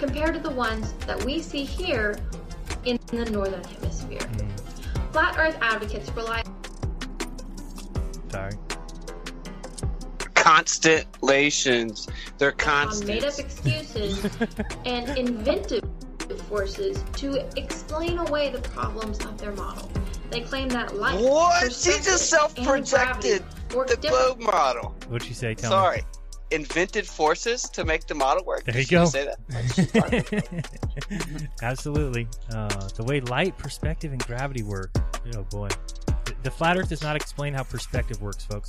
compared 0.00 0.34
to 0.34 0.40
the 0.40 0.50
ones 0.50 0.92
that 1.06 1.22
we 1.24 1.40
see 1.40 1.62
here 1.62 2.18
in 2.84 2.98
the 3.06 3.30
northern 3.30 3.62
hemisphere. 3.62 4.22
Hmm. 4.22 4.48
Flat 5.12 5.36
Earth 5.38 5.58
advocates 5.60 6.10
rely 6.12 6.42
Sorry. 8.30 8.52
Constellations. 10.34 12.08
They're 12.38 12.54
on 12.66 13.06
made 13.06 13.24
up 13.24 13.38
excuses 13.38 14.24
and 14.86 15.18
inventive 15.18 15.84
forces 16.48 17.04
to 17.14 17.44
explain 17.58 18.18
away 18.18 18.50
the 18.50 18.60
problems 18.60 19.18
of 19.24 19.36
their 19.38 19.52
model. 19.52 19.90
They 20.30 20.42
claim 20.42 20.68
that 20.70 20.94
light, 20.96 21.20
What? 21.20 21.72
She 21.72 21.90
just 21.90 22.30
self-projected 22.30 23.42
work 23.74 23.88
the 23.88 23.96
globe 23.96 24.40
model. 24.40 24.94
What'd 25.08 25.28
you 25.28 25.34
say? 25.34 25.54
Tell 25.54 25.90
me. 25.90 26.02
Sorry. 26.50 26.60
Invented 26.60 27.06
forces 27.06 27.62
to 27.62 27.84
make 27.84 28.06
the 28.06 28.14
model 28.14 28.44
work. 28.44 28.64
There 28.64 28.76
you 28.76 28.82
she 28.82 28.94
go. 28.94 29.04
say 29.04 29.26
that? 29.26 29.38
Absolutely. 31.62 32.28
Uh, 32.52 32.68
the 32.96 33.04
way 33.04 33.20
light, 33.20 33.56
perspective, 33.58 34.12
and 34.12 34.24
gravity 34.26 34.62
work. 34.62 34.90
Oh 35.36 35.42
boy. 35.44 35.68
The, 36.24 36.34
the 36.42 36.50
flat 36.50 36.76
Earth 36.76 36.88
does 36.88 37.02
not 37.02 37.16
explain 37.16 37.54
how 37.54 37.62
perspective 37.62 38.20
works, 38.20 38.44
folks. 38.44 38.68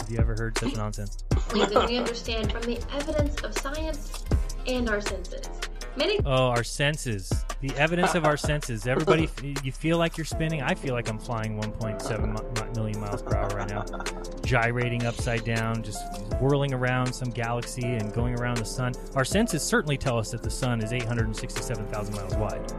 Have 0.00 0.10
you 0.10 0.18
ever 0.18 0.34
heard 0.38 0.56
such 0.58 0.76
nonsense? 0.76 1.24
things 1.48 1.74
we 1.88 1.96
understand 1.96 2.52
from 2.52 2.62
the 2.62 2.80
evidence 2.92 3.40
of 3.42 3.56
science 3.58 4.24
and 4.66 4.88
our 4.88 5.00
senses. 5.00 5.48
Many 5.96 6.20
Oh, 6.26 6.48
our 6.48 6.62
senses. 6.64 7.32
The 7.60 7.70
evidence 7.76 8.14
of 8.14 8.24
our 8.26 8.36
senses. 8.36 8.86
Everybody, 8.86 9.28
you 9.62 9.72
feel 9.72 9.96
like 9.98 10.18
you're 10.18 10.24
spinning. 10.26 10.62
I 10.62 10.74
feel 10.74 10.92
like 10.94 11.08
I'm 11.08 11.18
flying 11.18 11.58
1.7 11.60 12.64
mi- 12.64 12.70
million 12.74 13.00
miles 13.00 13.22
per 13.22 13.34
hour 13.36 13.48
right 13.48 13.68
now, 13.68 13.84
gyrating 14.44 15.06
upside 15.06 15.44
down, 15.44 15.82
just 15.82 16.00
whirling 16.40 16.74
around 16.74 17.12
some 17.12 17.30
galaxy 17.30 17.82
and 17.94 18.12
going 18.12 18.38
around 18.38 18.58
the 18.58 18.64
sun. 18.64 18.92
Our 19.14 19.24
senses 19.24 19.62
certainly 19.62 19.96
tell 19.96 20.18
us 20.18 20.30
that 20.32 20.42
the 20.42 20.50
sun 20.50 20.82
is 20.82 20.92
867,000 20.92 22.14
miles 22.14 22.34
wide. 22.36 22.72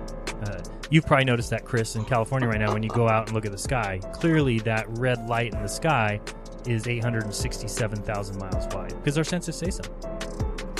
Uh, 0.44 0.62
you've 0.92 1.06
probably 1.08 1.26
noticed 1.26 1.50
that, 1.50 1.66
Chris, 1.66 1.96
in 1.96 2.06
California 2.06 2.48
right 2.48 2.60
now, 2.60 2.72
when 2.72 2.84
you 2.84 2.90
go 2.90 3.10
out 3.10 3.26
and 3.26 3.34
look 3.34 3.46
at 3.48 3.52
the 3.52 3.58
sky, 3.58 4.00
clearly 4.14 4.60
that 4.60 4.86
red 5.00 5.28
light 5.28 5.54
in 5.54 5.62
the 5.64 5.68
sky 5.68 6.20
is 6.68 6.88
867,000 6.88 8.38
miles 8.38 8.68
wide 8.76 8.90
because 8.98 9.18
our 9.18 9.24
senses 9.24 9.56
say 9.56 9.72
so. 9.72 9.82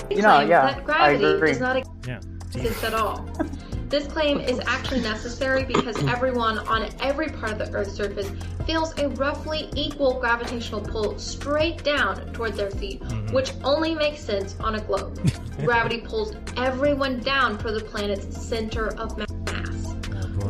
You 0.10 0.22
know, 0.22 0.40
yeah, 0.40 0.74
that 0.74 0.84
gravity 0.86 1.26
I 1.26 1.30
agree. 1.30 1.50
does 1.52 1.60
not 1.60 1.84
Yeah. 2.08 2.20
exist 2.56 2.84
at 2.84 2.94
all. 2.94 3.28
This 3.90 4.06
claim 4.06 4.42
is 4.42 4.60
actually 4.68 5.00
necessary 5.00 5.64
because 5.64 5.96
everyone 6.10 6.60
on 6.68 6.90
every 7.00 7.30
part 7.30 7.54
of 7.54 7.58
the 7.60 7.72
Earth's 7.72 7.94
surface 7.94 8.30
feels 8.66 8.92
a 9.00 9.08
roughly 9.12 9.70
equal 9.78 10.20
gravitational 10.20 10.82
pull 10.82 11.18
straight 11.18 11.86
down 11.86 12.34
toward 12.34 12.56
their 12.56 12.70
feet, 12.70 13.00
Mm-hmm. 13.02 13.34
which 13.34 13.54
only 13.64 13.96
makes 13.96 14.20
sense 14.20 14.58
on 14.60 14.76
a 14.76 14.82
globe. 14.82 15.18
Gravity 15.64 16.02
pulls 16.02 16.36
everyone 16.58 17.22
down 17.22 17.58
for 17.58 17.72
the 17.72 17.80
planet's 17.80 18.36
center 18.46 18.88
of 19.00 19.18
mass. 19.18 19.94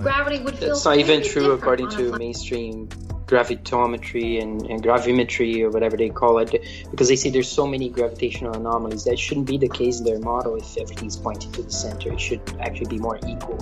Gravity 0.01 0.39
would 0.39 0.57
feel 0.57 0.69
That's 0.69 0.85
not 0.85 0.97
even 0.97 1.23
true 1.23 1.51
according 1.51 1.89
on 1.89 1.93
a 1.93 1.97
to 1.97 2.17
mainstream 2.17 2.89
gravitometry 3.27 4.41
and, 4.41 4.61
and 4.67 4.81
gravimetry 4.81 5.61
or 5.61 5.69
whatever 5.69 5.97
they 5.97 6.09
call 6.09 6.39
it, 6.39 6.51
because 6.89 7.07
they 7.09 7.15
say 7.15 7.29
there's 7.29 7.49
so 7.49 7.67
many 7.67 7.89
gravitational 7.89 8.55
anomalies. 8.55 9.03
That 9.03 9.19
shouldn't 9.19 9.45
be 9.45 9.57
the 9.57 9.69
case 9.69 9.99
in 9.99 10.05
their 10.05 10.19
model 10.19 10.55
if 10.55 10.77
everything's 10.77 11.17
pointing 11.17 11.51
to 11.53 11.61
the 11.61 11.71
center. 11.71 12.13
It 12.13 12.21
should 12.21 12.41
actually 12.59 12.89
be 12.89 12.99
more 12.99 13.19
equal, 13.27 13.59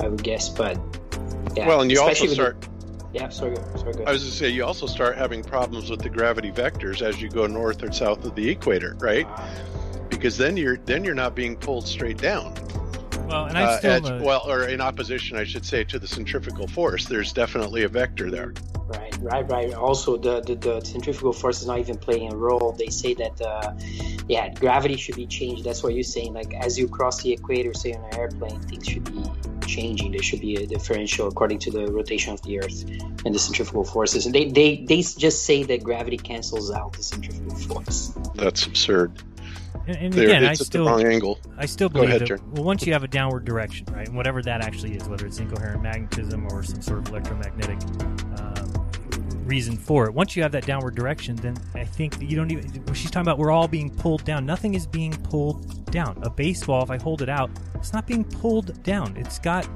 I 0.00 0.08
would 0.08 0.22
guess. 0.22 0.48
But 0.48 0.78
yeah, 1.56 1.66
well, 1.66 1.80
and 1.80 1.90
you 1.90 1.98
also 1.98 2.12
especially 2.12 2.28
with 2.28 2.36
start. 2.36 2.60
the- 2.60 2.68
yeah, 3.14 3.28
sorry, 3.28 3.56
sorry, 3.76 3.92
go 3.92 4.04
I 4.04 4.12
was 4.12 4.22
going 4.22 4.30
to 4.30 4.36
say 4.38 4.48
you 4.48 4.64
also 4.64 4.86
start 4.86 5.18
having 5.18 5.42
problems 5.42 5.90
with 5.90 6.00
the 6.00 6.08
gravity 6.08 6.50
vectors 6.50 7.02
as 7.02 7.20
you 7.20 7.28
go 7.28 7.46
north 7.46 7.82
or 7.82 7.92
south 7.92 8.24
of 8.24 8.34
the 8.34 8.48
equator, 8.48 8.96
right? 9.00 9.26
Ah. 9.28 9.54
Because 10.08 10.38
then 10.38 10.56
you're 10.56 10.78
then 10.78 11.04
you're 11.04 11.14
not 11.14 11.34
being 11.34 11.56
pulled 11.56 11.86
straight 11.86 12.16
down. 12.18 12.54
Well, 13.32 13.46
and 13.46 13.56
I 13.56 13.62
Uh, 13.62 13.80
at- 13.82 14.04
uh, 14.04 14.18
well, 14.22 14.42
or 14.46 14.64
in 14.64 14.80
opposition, 14.80 15.38
I 15.38 15.44
should 15.44 15.64
say, 15.64 15.84
to 15.84 15.98
the 15.98 16.06
centrifugal 16.06 16.66
force. 16.66 17.06
There's 17.06 17.32
definitely 17.32 17.84
a 17.84 17.88
vector 17.88 18.30
there. 18.30 18.52
Right, 18.86 19.16
right, 19.22 19.50
right. 19.50 19.72
Also, 19.72 20.18
the, 20.18 20.42
the, 20.42 20.54
the 20.56 20.80
centrifugal 20.84 21.32
force 21.32 21.62
is 21.62 21.66
not 21.66 21.78
even 21.78 21.96
playing 21.96 22.30
a 22.32 22.36
role. 22.36 22.72
They 22.78 22.88
say 22.88 23.14
that, 23.14 23.40
uh, 23.40 23.72
yeah, 24.28 24.52
gravity 24.52 24.96
should 24.96 25.16
be 25.16 25.26
changed. 25.26 25.64
That's 25.64 25.82
what 25.82 25.94
you're 25.94 26.02
saying. 26.02 26.34
Like, 26.34 26.52
as 26.54 26.78
you 26.78 26.88
cross 26.88 27.22
the 27.22 27.32
equator, 27.32 27.72
say 27.72 27.94
on 27.94 28.04
an 28.04 28.18
airplane, 28.18 28.60
things 28.60 28.86
should 28.86 29.04
be 29.04 29.22
changing. 29.66 30.12
There 30.12 30.22
should 30.22 30.40
be 30.40 30.56
a 30.56 30.66
differential 30.66 31.28
according 31.28 31.60
to 31.60 31.70
the 31.70 31.90
rotation 31.90 32.34
of 32.34 32.42
the 32.42 32.58
Earth 32.58 32.84
and 33.24 33.34
the 33.34 33.38
centrifugal 33.38 33.84
forces. 33.84 34.26
And 34.26 34.34
they, 34.34 34.50
they, 34.50 34.84
they 34.86 35.00
just 35.00 35.44
say 35.44 35.62
that 35.62 35.82
gravity 35.82 36.18
cancels 36.18 36.70
out 36.70 36.92
the 36.92 37.02
centrifugal 37.02 37.56
force. 37.56 38.12
That's 38.34 38.66
absurd. 38.66 39.12
And, 39.86 39.96
and 39.96 40.12
There, 40.12 40.24
again, 40.24 40.44
I 40.44 40.52
at 40.52 40.58
the 40.58 40.64
still 40.64 40.86
wrong 40.86 41.04
angle. 41.04 41.38
I 41.58 41.66
still 41.66 41.88
believe 41.88 42.10
ahead, 42.10 42.26
that. 42.26 42.42
Well, 42.48 42.64
once 42.64 42.86
you 42.86 42.92
have 42.92 43.02
a 43.02 43.08
downward 43.08 43.44
direction, 43.44 43.86
right, 43.92 44.06
and 44.06 44.16
whatever 44.16 44.42
that 44.42 44.60
actually 44.62 44.94
is, 44.94 45.08
whether 45.08 45.26
it's 45.26 45.38
incoherent 45.38 45.82
magnetism 45.82 46.46
or 46.52 46.62
some 46.62 46.80
sort 46.82 47.00
of 47.00 47.08
electromagnetic 47.08 47.78
um, 48.38 48.88
reason 49.44 49.76
for 49.76 50.06
it. 50.06 50.14
Once 50.14 50.36
you 50.36 50.42
have 50.42 50.52
that 50.52 50.66
downward 50.66 50.94
direction, 50.94 51.36
then 51.36 51.56
I 51.74 51.84
think 51.84 52.20
you 52.20 52.36
don't 52.36 52.50
even. 52.50 52.94
She's 52.94 53.10
talking 53.10 53.26
about 53.26 53.38
we're 53.38 53.50
all 53.50 53.68
being 53.68 53.90
pulled 53.90 54.24
down, 54.24 54.46
nothing 54.46 54.74
is 54.74 54.86
being 54.86 55.12
pulled 55.12 55.90
down. 55.90 56.18
A 56.22 56.30
baseball, 56.30 56.82
if 56.82 56.90
I 56.90 56.98
hold 56.98 57.22
it 57.22 57.28
out, 57.28 57.50
it's 57.74 57.92
not 57.92 58.06
being 58.06 58.24
pulled 58.24 58.82
down. 58.82 59.16
It's 59.16 59.38
got, 59.38 59.68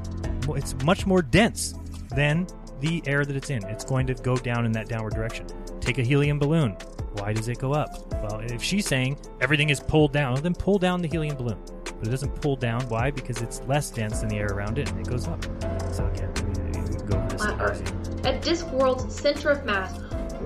it's 0.50 0.74
much 0.84 1.06
more 1.06 1.22
dense 1.22 1.74
than 2.14 2.46
the 2.80 3.02
air 3.06 3.24
that 3.24 3.36
it's 3.36 3.50
in. 3.50 3.64
It's 3.66 3.84
going 3.84 4.06
to 4.06 4.14
go 4.14 4.36
down 4.36 4.64
in 4.64 4.72
that 4.72 4.88
downward 4.88 5.14
direction. 5.14 5.46
Take 5.80 5.98
a 5.98 6.02
helium 6.02 6.38
balloon. 6.38 6.76
Why 7.18 7.32
does 7.32 7.48
it 7.48 7.58
go 7.58 7.72
up? 7.72 8.12
Well, 8.22 8.40
if 8.40 8.62
she's 8.62 8.86
saying 8.86 9.18
everything 9.40 9.70
is 9.70 9.80
pulled 9.80 10.12
down, 10.12 10.40
then 10.42 10.54
pull 10.54 10.78
down 10.78 11.02
the 11.02 11.08
helium 11.08 11.36
balloon. 11.36 11.58
But 11.84 12.08
it 12.08 12.10
doesn't 12.10 12.40
pull 12.42 12.56
down. 12.56 12.82
Why? 12.88 13.10
Because 13.10 13.40
it's 13.40 13.60
less 13.66 13.90
dense 13.90 14.20
than 14.20 14.28
the 14.28 14.36
air 14.36 14.48
around 14.48 14.78
it, 14.78 14.90
and 14.90 15.00
it 15.00 15.08
goes 15.08 15.26
up. 15.26 15.42
So 15.92 16.06
again, 16.06 16.32
we 16.74 16.80
we 16.80 16.96
go 17.06 17.18
over 17.18 17.28
this. 17.28 17.44
Earth. 17.44 17.80
A 18.26 18.38
Discworld's 18.38 19.14
center 19.14 19.50
of 19.50 19.64
mass 19.64 19.98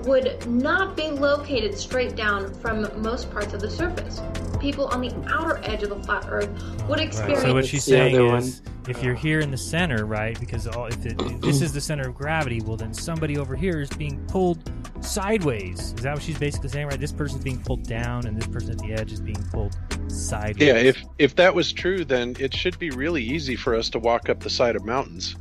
would 0.05 0.47
not 0.47 0.95
be 0.95 1.09
located 1.09 1.77
straight 1.77 2.15
down 2.15 2.53
from 2.55 2.87
most 3.01 3.31
parts 3.31 3.53
of 3.53 3.61
the 3.61 3.69
surface. 3.69 4.21
People 4.59 4.85
on 4.87 5.01
the 5.01 5.13
outer 5.33 5.59
edge 5.63 5.83
of 5.83 5.89
the 5.89 6.03
flat 6.03 6.25
Earth 6.29 6.49
would 6.87 6.99
Right. 6.99 7.07
experience. 7.07 7.41
So 7.41 7.53
what 7.53 7.65
she's 7.65 7.83
saying 7.83 8.15
is, 8.35 8.61
if 8.87 9.03
you're 9.03 9.15
here 9.15 9.39
in 9.39 9.51
the 9.51 9.57
center, 9.57 10.05
right? 10.05 10.39
Because 10.39 10.67
all, 10.67 10.85
if, 10.85 11.05
it, 11.05 11.19
if 11.21 11.41
this 11.41 11.61
is 11.61 11.73
the 11.73 11.81
center 11.81 12.09
of 12.09 12.15
gravity, 12.15 12.61
well, 12.61 12.77
then 12.77 12.93
somebody 12.93 13.37
over 13.37 13.55
here 13.55 13.79
is 13.81 13.89
being 13.89 14.23
pulled 14.27 14.71
sideways. 15.01 15.93
Is 15.97 16.03
that 16.03 16.13
what 16.13 16.23
she's 16.23 16.37
basically 16.37 16.69
saying, 16.69 16.87
right? 16.87 16.99
This 16.99 17.11
person's 17.11 17.43
being 17.43 17.61
pulled 17.61 17.83
down, 17.83 18.25
and 18.25 18.37
this 18.37 18.47
person 18.47 18.71
at 18.71 18.79
the 18.79 18.93
edge 18.93 19.11
is 19.11 19.19
being 19.19 19.43
pulled 19.51 19.77
sideways. 20.07 20.67
Yeah, 20.67 20.75
if 20.75 21.03
if 21.19 21.35
that 21.35 21.53
was 21.53 21.71
true, 21.73 22.05
then 22.05 22.35
it 22.39 22.53
should 22.53 22.77
be 22.79 22.89
really 22.91 23.23
easy 23.23 23.55
for 23.55 23.75
us 23.75 23.89
to 23.91 23.99
walk 23.99 24.29
up 24.29 24.39
the 24.41 24.49
side 24.49 24.75
of 24.75 24.85
mountains. 24.85 25.35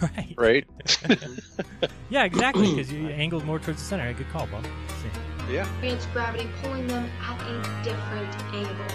Right. 0.02 0.34
Right. 0.36 0.66
yeah, 2.10 2.24
exactly. 2.24 2.70
Because 2.74 2.92
you 2.92 3.08
angled 3.08 3.44
more 3.44 3.58
towards 3.58 3.80
the 3.80 3.86
center. 3.86 4.12
Good 4.12 4.28
call, 4.30 4.46
Bob. 4.46 4.64
See. 4.64 5.52
Yeah. 5.54 5.62
experience 5.62 6.06
gravity 6.12 6.48
pulling 6.62 6.86
them 6.86 7.08
at 7.22 7.40
a 7.42 7.84
different 7.84 8.54
angle. 8.54 8.86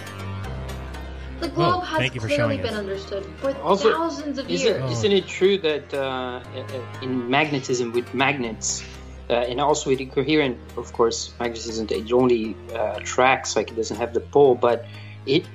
The 1.40 1.48
globe 1.50 1.76
Oh, 1.78 1.80
has 1.82 1.98
thank 2.00 2.16
you 2.16 2.22
for 2.22 2.28
clearly 2.28 2.58
been 2.58 2.74
us. 2.74 2.80
understood 2.80 3.26
for 3.38 3.56
Also, 3.58 3.94
thousands 3.94 4.40
of 4.40 4.50
isn't, 4.50 4.68
years. 4.68 4.92
isn't 4.92 5.12
it 5.12 5.28
true 5.28 5.58
that 5.60 5.94
uh, 5.94 6.42
uh, 6.56 7.02
in 7.02 7.30
magnetism 7.30 7.94
with 7.94 8.14
magnets, 8.14 8.84
uh, 9.30 9.34
and 9.48 9.62
also 9.62 9.90
with 9.90 10.02
incoherent, 10.02 10.58
of 10.76 10.92
course, 10.92 11.32
magnetism 11.40 11.88
it 11.92 12.12
only 12.12 12.58
uh, 12.74 12.96
attracts, 12.98 13.56
like 13.56 13.72
it 13.72 13.76
doesn't 13.76 13.98
have 13.98 14.14
the 14.14 14.20
pole, 14.20 14.56
but 14.56 14.86
it 15.26 15.46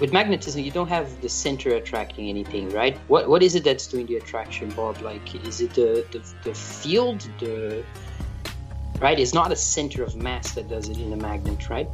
with 0.00 0.12
magnetism 0.12 0.62
you 0.62 0.70
don't 0.70 0.88
have 0.88 1.20
the 1.20 1.28
center 1.28 1.74
attracting 1.74 2.28
anything, 2.28 2.70
right? 2.70 2.98
What 3.08 3.28
what 3.28 3.42
is 3.42 3.54
it 3.54 3.64
that's 3.64 3.86
doing 3.86 4.06
the 4.06 4.16
attraction, 4.16 4.70
Bob? 4.70 5.00
Like, 5.02 5.34
is 5.46 5.60
it 5.60 5.74
the 5.74 6.04
the, 6.10 6.22
the 6.42 6.54
field, 6.54 7.28
the 7.38 7.84
right? 9.00 9.18
It's 9.18 9.34
not 9.34 9.52
a 9.52 9.56
center 9.56 10.02
of 10.02 10.16
mass 10.16 10.52
that 10.52 10.68
does 10.68 10.88
it 10.88 10.98
in 10.98 11.12
a 11.12 11.16
magnet, 11.16 11.68
right? 11.68 11.88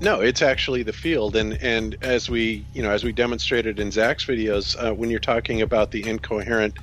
No, 0.00 0.20
it's 0.20 0.42
actually 0.42 0.84
the 0.84 0.92
field, 0.92 1.34
and 1.34 1.54
and 1.60 1.96
as 2.02 2.30
we 2.30 2.64
you 2.72 2.82
know 2.82 2.90
as 2.90 3.02
we 3.02 3.12
demonstrated 3.12 3.80
in 3.80 3.90
Zach's 3.90 4.24
videos, 4.24 4.76
uh, 4.80 4.94
when 4.94 5.10
you're 5.10 5.18
talking 5.18 5.62
about 5.62 5.90
the 5.90 6.08
incoherent 6.08 6.78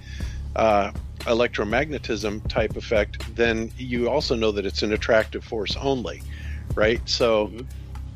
uh, 0.58 0.92
electromagnetism 1.22 2.46
type 2.50 2.76
effect, 2.76 3.36
then 3.36 3.72
you 3.78 4.10
also 4.10 4.36
know 4.36 4.52
that 4.52 4.66
it's 4.66 4.84
an 4.84 4.92
attractive 4.92 5.44
force 5.44 5.78
only, 5.78 6.22
right? 6.76 7.02
So 7.08 7.52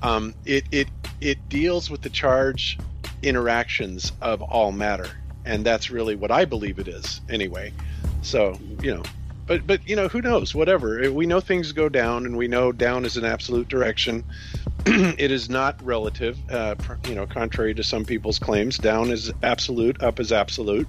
um, 0.02 0.34
it 0.46 0.66
it 0.72 0.88
it 1.22 1.50
deals 1.50 1.90
with 1.90 2.02
the 2.02 2.10
charge 2.10 2.78
interactions 3.22 4.12
of 4.22 4.42
all 4.42 4.72
matter, 4.72 5.10
and 5.46 5.66
that's 5.66 5.90
really 5.90 6.16
what 6.16 6.32
I 6.32 6.46
believe 6.46 6.80
it 6.80 6.88
is 6.88 7.22
anyway. 7.30 7.74
So 8.22 8.58
you 8.82 8.96
know. 8.96 9.04
But, 9.48 9.66
but 9.66 9.90
you 9.90 9.96
know 9.96 10.08
who 10.08 10.22
knows 10.22 10.54
whatever 10.54 11.12
we 11.12 11.26
know 11.26 11.40
things 11.40 11.72
go 11.72 11.90
down 11.90 12.28
and 12.28 12.38
we 12.38 12.48
know 12.48 12.72
down 12.72 13.04
is 13.04 13.18
an 13.18 13.26
absolute 13.26 13.68
direction 13.68 14.24
it 14.86 15.30
is 15.30 15.50
not 15.50 15.82
relative, 15.86 16.38
uh, 16.50 16.74
you 17.06 17.14
know, 17.14 17.26
contrary 17.28 17.74
to 17.74 17.84
some 17.84 18.06
people's 18.06 18.40
claims. 18.40 18.78
Down 18.78 19.12
is 19.12 19.30
absolute, 19.44 20.02
up 20.02 20.22
is 20.22 20.32
absolute. 20.32 20.88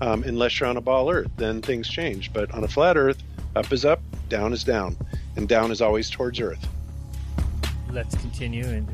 Um, 0.00 0.24
unless 0.24 0.58
you're 0.58 0.68
on 0.68 0.76
a 0.76 0.80
ball 0.80 1.10
Earth, 1.10 1.30
then 1.36 1.62
things 1.62 1.88
change. 1.88 2.32
But 2.32 2.52
on 2.52 2.64
a 2.64 2.68
flat 2.68 2.96
Earth, 2.96 3.22
up 3.54 3.72
is 3.72 3.84
up, 3.84 4.00
down 4.28 4.52
is 4.52 4.64
down, 4.64 4.96
and 5.36 5.48
down 5.48 5.70
is 5.70 5.80
always 5.80 6.10
towards 6.10 6.40
Earth. 6.40 6.66
Let's 7.92 8.16
continue. 8.16 8.64
And 8.66 8.88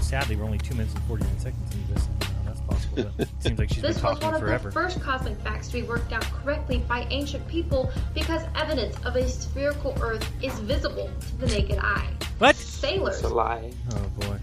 sadly, 0.00 0.36
we're 0.36 0.44
only 0.44 0.58
two 0.58 0.74
minutes 0.74 0.94
and 0.94 1.02
49 1.04 1.38
seconds 1.38 1.74
into 1.74 1.94
this. 1.94 2.08
I 2.20 2.24
don't 2.24 2.30
know 2.30 2.36
how 2.36 2.42
that's 2.44 2.60
possible, 2.60 3.04
but 3.16 3.28
it 3.28 3.42
seems 3.42 3.58
like 3.58 3.68
she's 3.68 3.82
This 3.82 3.96
been 3.96 4.10
was 4.10 4.18
talking 4.18 4.26
one 4.26 4.34
of 4.34 4.40
forever. 4.40 4.68
the 4.68 4.72
first 4.72 5.00
cosmic 5.00 5.38
facts 5.40 5.68
to 5.68 5.74
be 5.74 5.82
worked 5.82 6.12
out 6.12 6.24
correctly 6.24 6.78
by 6.88 7.06
ancient 7.10 7.46
people 7.48 7.90
because 8.14 8.42
evidence 8.54 8.96
of 9.04 9.16
a 9.16 9.28
spherical 9.28 9.96
Earth 10.00 10.28
is 10.42 10.58
visible 10.60 11.10
to 11.20 11.36
the 11.36 11.46
naked 11.46 11.78
eye. 11.78 12.08
What? 12.38 12.56
Sailors 12.56 13.16
It's 13.16 13.24
a 13.24 13.28
lie. 13.28 13.72
Oh 13.92 14.08
boy. 14.20 14.38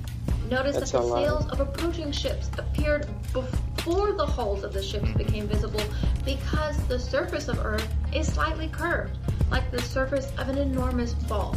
noticed 0.49 0.79
That's 0.79 0.91
that 0.91 1.01
the 1.01 1.15
sails 1.15 1.51
of 1.51 1.59
approaching 1.59 2.11
ships 2.11 2.49
appeared 2.57 3.07
before 3.31 4.13
the 4.13 4.25
hulls 4.25 4.63
of 4.63 4.73
the 4.73 4.81
ships 4.81 5.05
mm-hmm. 5.05 5.17
became 5.17 5.47
visible 5.47 5.83
because 6.25 6.77
the 6.87 6.99
surface 6.99 7.47
of 7.47 7.63
Earth 7.63 7.87
is 8.13 8.31
slightly 8.31 8.67
curved, 8.67 9.17
like 9.51 9.69
the 9.71 9.81
surface 9.81 10.31
of 10.37 10.49
an 10.49 10.57
enormous 10.57 11.13
ball. 11.13 11.55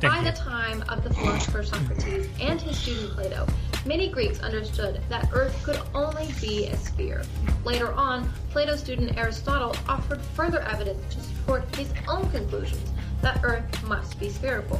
Thank 0.00 0.12
By 0.12 0.18
you. 0.20 0.30
the 0.30 0.36
time 0.36 0.84
of 0.88 1.02
the 1.02 1.12
philosopher 1.12 1.64
Socrates 1.64 2.28
and 2.40 2.60
his 2.60 2.78
student 2.78 3.14
Plato, 3.14 3.48
many 3.84 4.08
Greeks 4.08 4.38
understood 4.40 5.00
that 5.08 5.28
Earth 5.32 5.60
could 5.64 5.80
only 5.92 6.28
be 6.40 6.66
a 6.66 6.76
sphere. 6.76 7.24
Later 7.64 7.92
on, 7.92 8.32
Plato's 8.50 8.78
student 8.78 9.18
Aristotle 9.18 9.74
offered 9.88 10.20
further 10.20 10.60
evidence 10.60 11.02
to 11.14 11.20
support 11.20 11.74
his 11.74 11.92
own 12.06 12.30
conclusions 12.30 12.92
that 13.22 13.40
Earth 13.42 13.82
must 13.88 14.20
be 14.20 14.30
spherical. 14.30 14.76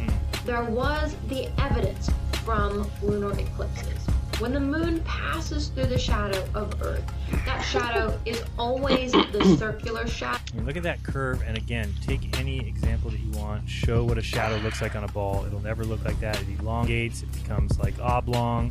Hmm. 0.00 0.08
There 0.44 0.64
was 0.64 1.14
the 1.28 1.48
evidence 1.62 2.10
from 2.44 2.90
lunar 3.00 3.38
eclipses. 3.38 4.08
When 4.38 4.52
the 4.52 4.60
moon 4.60 5.00
passes 5.00 5.66
through 5.68 5.86
the 5.86 5.98
shadow 5.98 6.44
of 6.54 6.80
Earth, 6.80 7.02
that 7.44 7.60
shadow 7.60 8.16
is 8.24 8.40
always 8.56 9.10
the 9.32 9.56
circular 9.58 10.06
shadow. 10.06 10.38
I 10.52 10.56
mean, 10.56 10.64
look 10.64 10.76
at 10.76 10.84
that 10.84 11.02
curve, 11.02 11.42
and 11.44 11.56
again, 11.56 11.92
take 12.06 12.38
any 12.38 12.60
example 12.60 13.10
that 13.10 13.18
you 13.18 13.32
want. 13.32 13.68
Show 13.68 14.04
what 14.04 14.16
a 14.16 14.22
shadow 14.22 14.56
looks 14.58 14.80
like 14.80 14.94
on 14.94 15.02
a 15.02 15.08
ball. 15.08 15.44
It'll 15.44 15.58
never 15.58 15.84
look 15.84 16.04
like 16.04 16.20
that. 16.20 16.40
It 16.40 16.60
elongates. 16.60 17.22
It 17.22 17.32
becomes 17.32 17.80
like 17.80 17.98
oblong. 17.98 18.70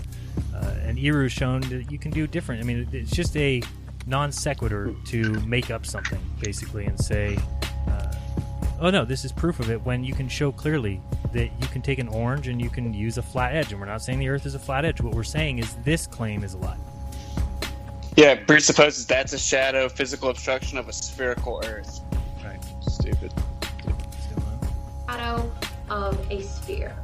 Uh, 0.55 0.73
and 0.83 0.97
Iru's 0.97 1.33
shown 1.33 1.59
that 1.61 1.91
you 1.91 1.99
can 1.99 2.11
do 2.11 2.27
different. 2.27 2.61
I 2.61 2.63
mean, 2.63 2.87
it's 2.93 3.11
just 3.11 3.35
a 3.35 3.61
non 4.05 4.31
sequitur 4.31 4.95
to 5.07 5.33
make 5.41 5.69
up 5.69 5.85
something, 5.85 6.21
basically, 6.39 6.85
and 6.85 6.97
say, 6.97 7.37
"Oh 8.79 8.89
no, 8.89 9.05
this 9.05 9.25
is 9.25 9.31
proof 9.31 9.59
of 9.59 9.69
it." 9.69 9.83
When 9.85 10.03
you 10.03 10.13
can 10.13 10.27
show 10.27 10.51
clearly 10.51 11.01
that 11.33 11.49
you 11.61 11.67
can 11.71 11.81
take 11.81 11.99
an 11.99 12.07
orange 12.07 12.47
and 12.47 12.61
you 12.61 12.69
can 12.69 12.93
use 12.93 13.17
a 13.17 13.21
flat 13.21 13.55
edge. 13.55 13.71
And 13.71 13.79
we're 13.79 13.87
not 13.87 14.01
saying 14.01 14.19
the 14.19 14.29
Earth 14.29 14.45
is 14.45 14.55
a 14.55 14.59
flat 14.59 14.85
edge. 14.85 15.01
What 15.01 15.13
we're 15.13 15.23
saying 15.23 15.59
is 15.59 15.73
this 15.83 16.07
claim 16.07 16.43
is 16.43 16.53
a 16.53 16.57
lie. 16.57 16.77
Yeah, 18.15 18.35
Bruce 18.35 18.65
supposes 18.65 19.05
that's 19.05 19.33
a 19.33 19.37
shadow 19.37 19.87
physical 19.89 20.29
obstruction 20.29 20.77
of 20.77 20.89
a 20.89 20.93
spherical 20.93 21.61
Earth. 21.65 22.01
Right. 22.43 22.59
Stupid. 22.81 23.31
shadow 25.07 25.51
of 25.89 26.19
a 26.31 26.41
sphere. 26.41 26.95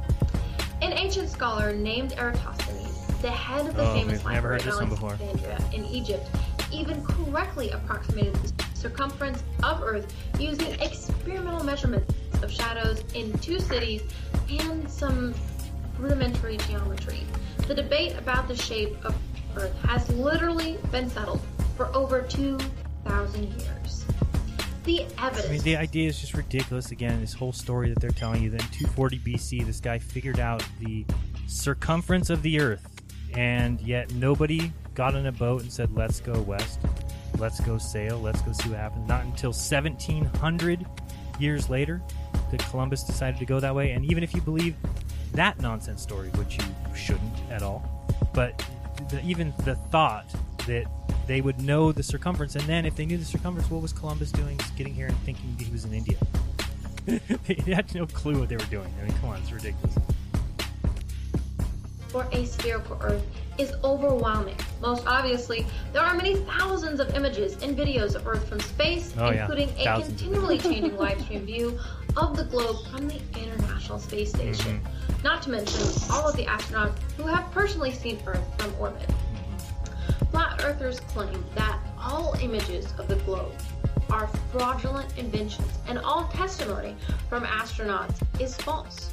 An 0.82 0.92
ancient 0.92 1.30
scholar 1.30 1.72
named 1.72 2.14
Eratosthenes, 2.18 3.06
the 3.22 3.30
head 3.30 3.66
of 3.66 3.76
the 3.76 3.88
Oh, 3.88 3.94
famous 3.94 4.12
we've 4.14 4.24
library 4.24 4.60
heard 4.60 4.62
this 4.62 4.74
in 4.74 4.80
one 4.80 4.88
before. 4.90 5.10
Alexandria 5.12 5.58
in 5.72 5.84
Egypt, 5.86 6.28
even 6.72 7.02
correctly 7.04 7.70
approximated 7.70 8.34
the 8.34 8.48
circumference 8.84 9.42
of 9.62 9.82
Earth 9.82 10.14
using 10.38 10.70
experimental 10.74 11.64
measurements 11.64 12.14
of 12.42 12.52
shadows 12.52 13.02
in 13.14 13.32
two 13.38 13.58
cities 13.58 14.02
and 14.50 14.90
some 14.90 15.34
rudimentary 15.98 16.58
geometry. 16.58 17.22
The 17.66 17.74
debate 17.74 18.14
about 18.18 18.46
the 18.46 18.54
shape 18.54 19.02
of 19.02 19.14
Earth 19.56 19.74
has 19.84 20.06
literally 20.10 20.76
been 20.92 21.08
settled 21.08 21.40
for 21.78 21.86
over 21.96 22.20
2,000 22.20 23.42
years. 23.58 24.04
The 24.84 25.06
evidence 25.18 25.46
I 25.46 25.52
mean, 25.52 25.62
the 25.62 25.76
idea 25.76 26.08
is 26.10 26.20
just 26.20 26.34
ridiculous. 26.34 26.90
Again, 26.90 27.22
this 27.22 27.32
whole 27.32 27.52
story 27.52 27.88
that 27.88 28.00
they're 28.00 28.10
telling 28.10 28.42
you 28.42 28.50
that 28.50 28.60
in 28.60 28.68
240 28.68 29.18
BC, 29.20 29.64
this 29.64 29.80
guy 29.80 29.98
figured 29.98 30.38
out 30.38 30.62
the 30.80 31.06
circumference 31.46 32.28
of 32.28 32.42
the 32.42 32.60
Earth, 32.60 32.86
and 33.32 33.80
yet 33.80 34.12
nobody 34.12 34.70
got 34.94 35.14
on 35.14 35.24
a 35.24 35.32
boat 35.32 35.62
and 35.62 35.72
said, 35.72 35.90
"Let's 35.94 36.20
go 36.20 36.38
west, 36.42 36.80
let's 37.38 37.60
go 37.60 37.78
sail, 37.78 38.18
let's 38.20 38.40
go 38.42 38.52
see 38.52 38.70
what 38.70 38.78
happens." 38.78 39.08
Not 39.08 39.24
until 39.24 39.50
1700 39.50 40.86
years 41.38 41.68
later 41.68 42.02
that 42.50 42.60
Columbus 42.70 43.02
decided 43.02 43.38
to 43.40 43.46
go 43.46 43.60
that 43.60 43.74
way. 43.74 43.92
And 43.92 44.04
even 44.04 44.22
if 44.22 44.34
you 44.34 44.40
believe 44.40 44.76
that 45.32 45.60
nonsense 45.60 46.02
story, 46.02 46.28
which 46.30 46.58
you 46.58 46.64
shouldn't 46.94 47.38
at 47.50 47.62
all, 47.62 48.06
but 48.32 48.64
the, 49.08 49.20
even 49.24 49.52
the 49.64 49.74
thought 49.74 50.26
that 50.66 50.86
they 51.26 51.40
would 51.40 51.60
know 51.60 51.90
the 51.92 52.02
circumference, 52.02 52.54
and 52.54 52.64
then 52.64 52.86
if 52.86 52.96
they 52.96 53.06
knew 53.06 53.16
the 53.16 53.24
circumference, 53.24 53.70
what 53.70 53.82
was 53.82 53.92
Columbus 53.92 54.30
doing? 54.30 54.58
Just 54.58 54.76
getting 54.76 54.94
here 54.94 55.06
and 55.06 55.16
thinking 55.18 55.56
he 55.58 55.70
was 55.72 55.84
in 55.84 55.94
India. 55.94 56.16
they 57.06 57.72
had 57.72 57.92
no 57.94 58.06
clue 58.06 58.38
what 58.38 58.48
they 58.48 58.56
were 58.56 58.64
doing. 58.66 58.92
I 59.00 59.04
mean, 59.04 59.14
come 59.18 59.30
on, 59.30 59.40
it's 59.40 59.52
ridiculous. 59.52 59.96
for 62.14 62.28
a 62.30 62.46
spherical 62.46 62.96
Earth 63.00 63.24
is 63.58 63.72
overwhelming. 63.84 64.56
Most 64.80 65.06
obviously, 65.06 65.66
there 65.92 66.02
are 66.02 66.14
many 66.14 66.36
thousands 66.36 67.00
of 67.00 67.14
images 67.14 67.62
and 67.62 67.76
videos 67.76 68.14
of 68.14 68.26
Earth 68.26 68.48
from 68.48 68.60
space, 68.60 69.14
Oh, 69.18 69.30
yeah. 69.30 69.42
including 69.42 69.70
a 69.78 70.00
continually 70.02 70.58
changing 70.58 70.96
live 70.96 71.20
stream 71.20 71.46
view 71.46 71.78
of 72.16 72.36
the 72.36 72.44
globe 72.44 72.76
from 72.90 73.08
the 73.08 73.20
International 73.38 73.98
Space 73.98 74.30
Station. 74.30 74.80
Not 75.22 75.42
to 75.42 75.50
mention 75.50 75.80
all 76.10 76.28
of 76.28 76.36
the 76.36 76.44
astronauts 76.46 76.98
who 77.16 77.24
have 77.26 77.50
personally 77.52 77.92
seen 77.92 78.18
Earth 78.26 78.44
from 78.58 78.72
orbit. 78.78 79.08
Flat 80.30 80.62
Earthers 80.64 81.00
claim 81.00 81.44
that 81.54 81.78
all 81.98 82.34
images 82.40 82.92
of 82.98 83.08
the 83.08 83.16
globe 83.16 83.52
are 84.10 84.26
fraudulent 84.52 85.16
inventions 85.16 85.66
and 85.88 85.98
all 85.98 86.24
testimony 86.28 86.94
from 87.28 87.44
astronauts 87.44 88.16
is 88.40 88.56
false. 88.58 89.10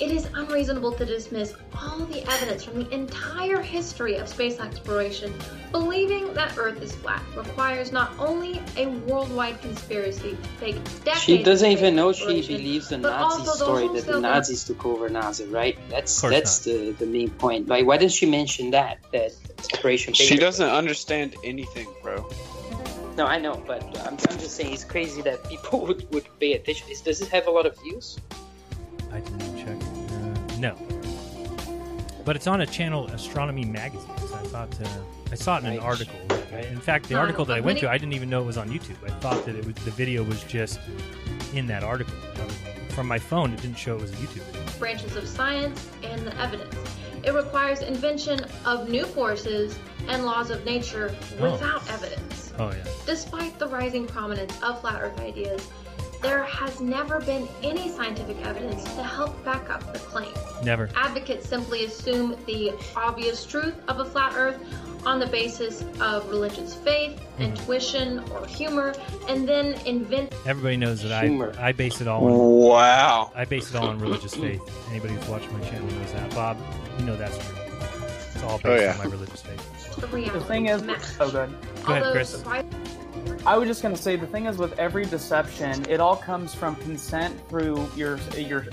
It 0.00 0.10
is 0.10 0.28
unreasonable 0.34 0.92
to 0.92 1.04
dismiss 1.04 1.54
all 1.80 1.98
the 2.06 2.28
evidence 2.28 2.64
from 2.64 2.82
the 2.82 2.90
entire 2.92 3.60
history 3.60 4.16
of 4.16 4.28
space 4.28 4.58
exploration. 4.58 5.32
Believing 5.70 6.34
that 6.34 6.58
Earth 6.58 6.82
is 6.82 6.92
flat 6.96 7.22
requires 7.36 7.92
not 7.92 8.10
only 8.18 8.60
a 8.76 8.86
worldwide 8.86 9.60
conspiracy 9.60 10.36
fake 10.58 10.82
decades 11.04 11.20
She 11.20 11.42
doesn't 11.44 11.70
even 11.70 11.94
know 11.94 12.12
she 12.12 12.42
believes 12.42 12.88
the 12.88 12.98
Nazi 12.98 13.44
story 13.46 13.86
that 13.88 14.06
the 14.06 14.20
Nazis 14.20 14.64
took 14.64 14.84
over 14.84 15.08
NASA, 15.08 15.50
right? 15.52 15.78
That's 15.88 16.20
course 16.20 16.34
that's 16.34 16.58
the, 16.60 16.90
the 16.98 17.06
main 17.06 17.30
point. 17.30 17.68
Like, 17.68 17.86
why 17.86 17.96
didn't 17.96 18.12
she 18.12 18.26
mention 18.26 18.72
that? 18.72 18.98
That 19.12 19.32
exploration. 19.58 20.12
She 20.12 20.36
doesn't 20.36 20.68
understand 20.68 21.36
anything, 21.44 21.86
bro. 22.02 22.28
No, 23.16 23.26
I 23.26 23.38
know, 23.38 23.62
but 23.64 23.84
I'm, 24.00 24.14
I'm 24.14 24.38
just 24.38 24.56
saying 24.56 24.72
it's 24.72 24.82
crazy 24.82 25.22
that 25.22 25.48
people 25.48 25.86
would, 25.86 26.12
would 26.12 26.26
pay 26.40 26.54
attention. 26.54 26.88
Does 27.04 27.20
it 27.20 27.28
have 27.28 27.46
a 27.46 27.50
lot 27.50 27.64
of 27.64 27.80
views? 27.80 28.18
I 29.12 29.20
didn't 29.20 29.42
even 29.42 29.44
check. 29.44 29.52
Uh, 29.52 29.53
no. 30.64 30.76
But 32.24 32.36
it's 32.36 32.46
on 32.46 32.62
a 32.62 32.66
channel, 32.66 33.06
Astronomy 33.08 33.64
Magazine. 33.66 34.08
So 34.18 34.34
I 34.34 34.42
thought 34.44 34.80
uh, 34.80 34.86
I 35.30 35.34
saw 35.34 35.56
it 35.58 35.64
in 35.64 35.66
an 35.66 35.76
Right. 35.78 35.82
article. 35.86 36.14
In 36.72 36.80
fact, 36.80 37.08
the 37.08 37.16
Um, 37.16 37.20
article 37.20 37.44
that 37.46 37.56
I 37.56 37.60
went 37.60 37.78
to, 37.80 37.90
I 37.90 37.98
didn't 37.98 38.14
even 38.14 38.30
know 38.30 38.40
it 38.42 38.46
was 38.46 38.56
on 38.56 38.68
YouTube. 38.70 38.96
I 39.06 39.10
thought 39.20 39.44
that 39.44 39.54
it 39.56 39.64
was 39.66 39.74
the 39.84 39.90
video 39.90 40.22
was 40.22 40.42
just 40.44 40.78
in 41.52 41.66
that 41.66 41.82
article. 41.84 42.14
Um, 42.40 42.48
From 42.94 43.08
my 43.08 43.18
phone, 43.18 43.52
it 43.52 43.60
didn't 43.60 43.76
show 43.76 43.96
it 43.96 44.02
was 44.02 44.12
a 44.12 44.16
YouTube 44.16 44.42
video. 44.52 44.78
branches 44.78 45.16
of 45.16 45.26
science 45.26 45.88
and 46.04 46.20
the 46.22 46.34
evidence. 46.40 46.74
It 47.24 47.34
requires 47.34 47.80
invention 47.82 48.38
of 48.64 48.88
new 48.88 49.04
forces 49.04 49.76
and 50.08 50.24
laws 50.24 50.50
of 50.50 50.64
nature 50.64 51.12
Oh. 51.40 51.50
without 51.50 51.82
evidence. 51.90 52.52
Oh 52.58 52.70
yeah. 52.70 52.84
Despite 53.04 53.58
the 53.58 53.66
rising 53.66 54.06
prominence 54.06 54.54
of 54.62 54.80
flat 54.80 55.02
earth 55.02 55.18
ideas, 55.20 55.60
there 56.24 56.42
has 56.44 56.80
never 56.80 57.20
been 57.20 57.46
any 57.62 57.90
scientific 57.90 58.38
evidence 58.46 58.82
to 58.94 59.02
help 59.02 59.44
back 59.44 59.68
up 59.68 59.92
the 59.92 59.98
claim. 59.98 60.32
Never. 60.64 60.88
Advocates 60.96 61.46
simply 61.46 61.84
assume 61.84 62.34
the 62.46 62.72
obvious 62.96 63.44
truth 63.44 63.74
of 63.88 64.00
a 64.00 64.04
flat 64.06 64.32
earth 64.34 64.58
on 65.04 65.18
the 65.20 65.26
basis 65.26 65.84
of 66.00 66.26
religious 66.30 66.74
faith, 66.74 67.20
Hmm. 67.36 67.42
intuition, 67.42 68.24
or 68.32 68.46
humor, 68.46 68.94
and 69.28 69.46
then 69.46 69.74
invent 69.84 70.32
Everybody 70.46 70.78
knows 70.78 71.02
that 71.02 71.12
I 71.12 71.26
Humor. 71.26 71.52
I 71.58 71.72
base 71.72 72.00
it 72.00 72.08
all 72.08 72.24
on 72.24 72.38
Wow. 72.70 73.30
I 73.34 73.44
base 73.44 73.68
it 73.68 73.76
all 73.76 73.88
on 73.88 73.98
religious 73.98 74.34
faith. 74.34 74.62
Anybody 74.90 75.12
who's 75.14 75.28
watched 75.28 75.50
my 75.52 75.60
channel 75.68 75.86
knows 75.90 76.12
that. 76.14 76.34
Bob, 76.34 76.56
you 76.98 77.04
know 77.04 77.16
that's 77.16 77.36
true. 77.36 77.54
It's 78.34 78.42
all 78.44 78.56
based 78.58 78.66
Oh, 78.66 78.74
yeah. 78.76 78.92
on 78.92 78.98
my 78.98 79.04
religious 79.04 79.42
faith. 79.42 79.60
the. 80.00 80.06
The 80.30 80.40
thing 80.40 80.66
is, 80.66 80.82
match. 80.82 81.02
oh, 81.20 81.30
good. 81.30 81.50
Go 81.84 81.92
ahead, 81.92 82.02
Although 82.02 82.12
Chris. 82.12 82.30
surprising- 82.30 82.70
I 83.46 83.56
was 83.56 83.68
just 83.68 83.82
gonna 83.82 83.96
say 83.96 84.16
the 84.16 84.26
thing 84.26 84.46
is 84.46 84.56
with 84.56 84.78
every 84.78 85.04
deception, 85.04 85.84
it 85.88 86.00
all 86.00 86.16
comes 86.16 86.54
from 86.54 86.76
consent 86.76 87.38
through 87.48 87.88
your 87.96 88.18
your 88.36 88.66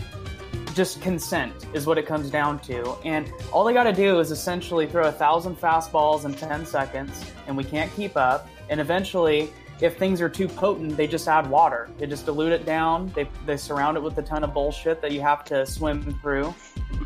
just 0.74 1.02
consent 1.02 1.54
is 1.74 1.86
what 1.86 1.98
it 1.98 2.06
comes 2.06 2.30
down 2.30 2.60
to. 2.60 2.96
And 3.04 3.32
all 3.52 3.64
they 3.64 3.74
got 3.74 3.84
to 3.84 3.94
do 3.94 4.20
is 4.20 4.32
essentially 4.32 4.88
throw 4.88 5.08
a 5.08 5.12
thousand 5.12 5.60
fastballs 5.60 6.26
in 6.26 6.34
ten 6.34 6.66
seconds, 6.66 7.24
and 7.48 7.56
we 7.58 7.64
can't 7.64 7.94
keep 7.96 8.16
up. 8.16 8.48
And 8.70 8.80
eventually, 8.80 9.52
if 9.82 9.98
things 9.98 10.22
are 10.22 10.30
too 10.30 10.48
potent, 10.48 10.96
they 10.96 11.08
just 11.08 11.28
add 11.28 11.50
water. 11.50 11.90
They 11.98 12.08
just 12.08 12.26
dilute 12.26 12.54
it 12.54 12.66
down. 12.66 13.12
They 13.16 13.28
they 13.46 13.58
surround 13.58 13.98
it 13.98 14.04
with 14.04 14.18
a 14.18 14.22
ton 14.22 14.44
of 14.44 14.54
bullshit 14.54 15.02
that 15.02 15.12
you 15.12 15.22
have 15.22 15.44
to 15.46 15.66
swim 15.66 16.18
through, 16.22 16.54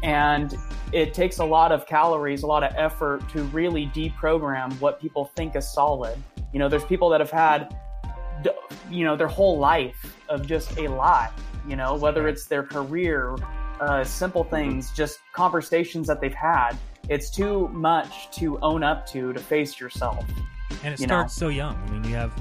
and 0.03 0.55
it 0.91 1.13
takes 1.13 1.39
a 1.39 1.45
lot 1.45 1.71
of 1.71 1.87
calories, 1.87 2.43
a 2.43 2.47
lot 2.47 2.63
of 2.63 2.73
effort 2.75 3.27
to 3.29 3.43
really 3.45 3.87
deprogram 3.87 4.79
what 4.79 4.99
people 5.01 5.31
think 5.35 5.55
is 5.55 5.71
solid. 5.71 6.17
You 6.55 6.59
know, 6.59 6.69
there's 6.69 6.85
people 6.85 7.09
that 7.09 7.19
have 7.19 7.31
had, 7.31 7.75
you 8.89 9.03
know, 9.03 9.17
their 9.17 9.27
whole 9.27 9.57
life 9.59 10.15
of 10.29 10.47
just 10.47 10.77
a 10.77 10.87
lie. 10.87 11.29
You 11.67 11.75
know, 11.75 11.95
whether 11.95 12.29
it's 12.29 12.45
their 12.45 12.63
career, 12.63 13.35
uh, 13.81 14.05
simple 14.05 14.45
things, 14.45 14.93
just 14.93 15.19
conversations 15.33 16.07
that 16.07 16.21
they've 16.21 16.33
had. 16.33 16.77
It's 17.09 17.29
too 17.29 17.67
much 17.73 18.31
to 18.37 18.57
own 18.61 18.83
up 18.83 19.05
to 19.07 19.33
to 19.33 19.39
face 19.41 19.81
yourself. 19.81 20.23
And 20.85 20.93
it 20.93 21.01
You 21.01 21.07
know. 21.07 21.15
starts 21.15 21.35
so 21.35 21.49
young. 21.49 21.75
I 21.75 21.91
mean, 21.91 22.05
you 22.05 22.15
have. 22.15 22.31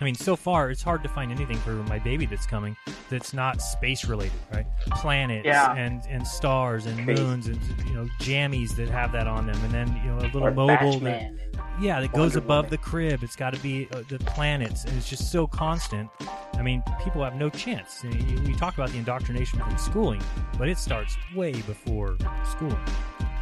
I 0.00 0.04
mean, 0.04 0.14
so 0.14 0.36
far 0.36 0.70
it's 0.70 0.82
hard 0.82 1.02
to 1.02 1.08
find 1.08 1.32
anything 1.32 1.56
for 1.58 1.70
my 1.72 1.98
baby 1.98 2.24
that's 2.26 2.46
coming 2.46 2.76
that's 3.10 3.32
not 3.34 3.60
space 3.60 4.04
related, 4.04 4.38
right? 4.52 4.66
Planets 4.92 5.44
Yeah. 5.46 5.74
and 5.74 6.02
and 6.08 6.26
stars 6.26 6.86
and 6.86 7.04
moons 7.04 7.46
and 7.48 7.58
you 7.86 7.94
know 7.94 8.08
jammies 8.20 8.76
that 8.76 8.88
have 8.90 9.12
that 9.12 9.26
on 9.26 9.46
them, 9.46 9.58
and 9.64 9.72
then 9.72 9.88
you 10.04 10.10
know 10.10 10.18
a 10.18 10.26
little 10.32 10.44
Or 10.44 10.50
mobile 10.52 11.00
that 11.00 11.02
Batman. 11.02 11.38
yeah 11.80 12.00
that 12.00 12.12
goes 12.12 12.34
Wonder 12.34 12.38
above 12.38 12.64
Woman. 12.66 12.70
the 12.70 12.78
crib. 12.78 13.22
It's 13.24 13.36
got 13.36 13.54
to 13.54 13.60
be 13.60 13.88
uh, 13.92 14.02
the 14.08 14.18
planets, 14.20 14.84
and 14.84 14.96
it's 14.96 15.08
just 15.08 15.32
so 15.32 15.46
constant. 15.46 16.08
I 16.54 16.62
mean, 16.62 16.82
people 17.04 17.22
have 17.22 17.36
no 17.36 17.50
chance. 17.50 18.00
I 18.04 18.08
mean, 18.08 18.44
We 18.44 18.54
talk 18.54 18.74
about 18.74 18.90
the 18.90 18.98
indoctrination 18.98 19.58
from 19.60 19.76
schooling, 19.78 20.20
but 20.58 20.68
it 20.68 20.78
starts 20.78 21.16
way 21.34 21.52
before 21.52 22.16
schooling. 22.50 22.78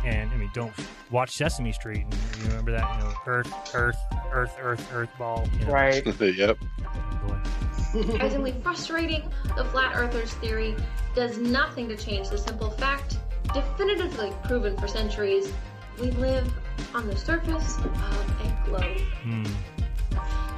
And 0.04 0.30
I 0.30 0.36
mean, 0.36 0.50
don't 0.54 0.72
watch 1.10 1.36
Sesame 1.36 1.72
Street 1.72 2.04
and 2.04 2.14
you 2.38 2.48
remember 2.48 2.72
that, 2.72 2.94
you 2.94 3.04
know, 3.04 3.14
Earth, 3.26 3.52
Earth, 3.74 3.98
Earth, 4.32 4.56
Earth, 4.60 4.88
Earth 4.92 5.10
ball. 5.18 5.46
You 5.58 5.66
know. 5.66 5.72
Right. 5.72 6.04
yep. 6.20 6.58
Boy. 7.26 7.38
surprisingly 7.92 8.54
frustrating, 8.62 9.30
the 9.56 9.64
flat 9.66 9.96
earthers 9.96 10.32
theory 10.34 10.76
does 11.14 11.38
nothing 11.38 11.88
to 11.88 11.96
change 11.96 12.28
the 12.28 12.38
simple 12.38 12.70
fact, 12.70 13.18
definitively 13.54 14.32
proven 14.44 14.76
for 14.76 14.86
centuries, 14.86 15.52
we 16.00 16.10
live 16.12 16.52
on 16.94 17.06
the 17.06 17.16
surface 17.16 17.78
of 17.78 18.40
a 18.44 18.62
globe. 18.66 19.00
Hmm. 19.22 19.44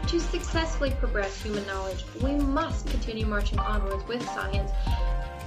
To 0.09 0.19
successfully 0.19 0.90
progress 0.98 1.40
human 1.40 1.66
knowledge, 1.66 2.05
we 2.23 2.35
must 2.35 2.89
continue 2.89 3.27
marching 3.27 3.59
onwards 3.59 4.06
with 4.09 4.23
science 4.24 4.73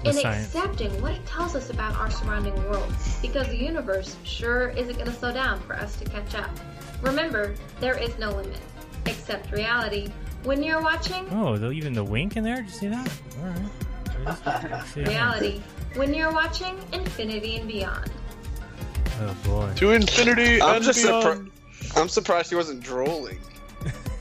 With 0.04 0.16
and 0.16 0.22
science. 0.22 0.56
accepting 0.56 1.02
what 1.02 1.14
it 1.14 1.26
tells 1.26 1.56
us 1.56 1.70
about 1.70 1.96
our 1.98 2.10
surrounding 2.10 2.56
world, 2.70 2.92
because 3.22 3.48
the 3.48 3.58
universe 3.58 4.16
sure 4.24 4.70
isn't 4.70 4.94
going 4.96 5.06
to 5.08 5.14
slow 5.14 5.32
down 5.32 5.60
for 5.62 5.76
us 5.76 5.96
to 5.98 6.06
catch 6.06 6.36
up. 6.36 6.50
Remember, 7.02 7.56
there 7.80 7.98
is 7.98 8.18
no 8.20 8.30
limit, 8.32 8.58
except 9.06 9.52
reality. 9.52 10.12
When 10.44 10.64
you're 10.64 10.82
watching 10.82 11.28
Oh, 11.32 11.56
the, 11.58 11.72
even 11.72 11.94
the 11.94 12.04
wink 12.04 12.36
in 12.38 12.44
there? 12.44 12.58
Did 12.58 12.66
you 12.66 12.72
see 12.72 12.88
that? 12.88 13.12
All 13.40 13.46
right. 13.48 13.62
I 14.26 14.68
just- 14.70 14.94
see 14.94 15.02
that. 15.04 15.08
reality, 15.10 15.62
when 15.96 16.14
you're 16.14 16.32
watching 16.32 16.78
Infinity 16.94 17.58
and 17.58 17.68
Beyond. 17.68 18.12
Oh 19.22 19.36
boy. 19.44 19.72
To 19.76 19.92
infinity 19.92 20.62
I'm 20.62 20.78
and 20.78 20.84
just 20.84 21.04
beyond. 21.04 21.24
surprised. 21.24 21.98
I'm 21.98 22.10
surprised 22.10 22.50
he 22.50 22.56
wasn't 22.56 22.82
drolling. 22.82 23.38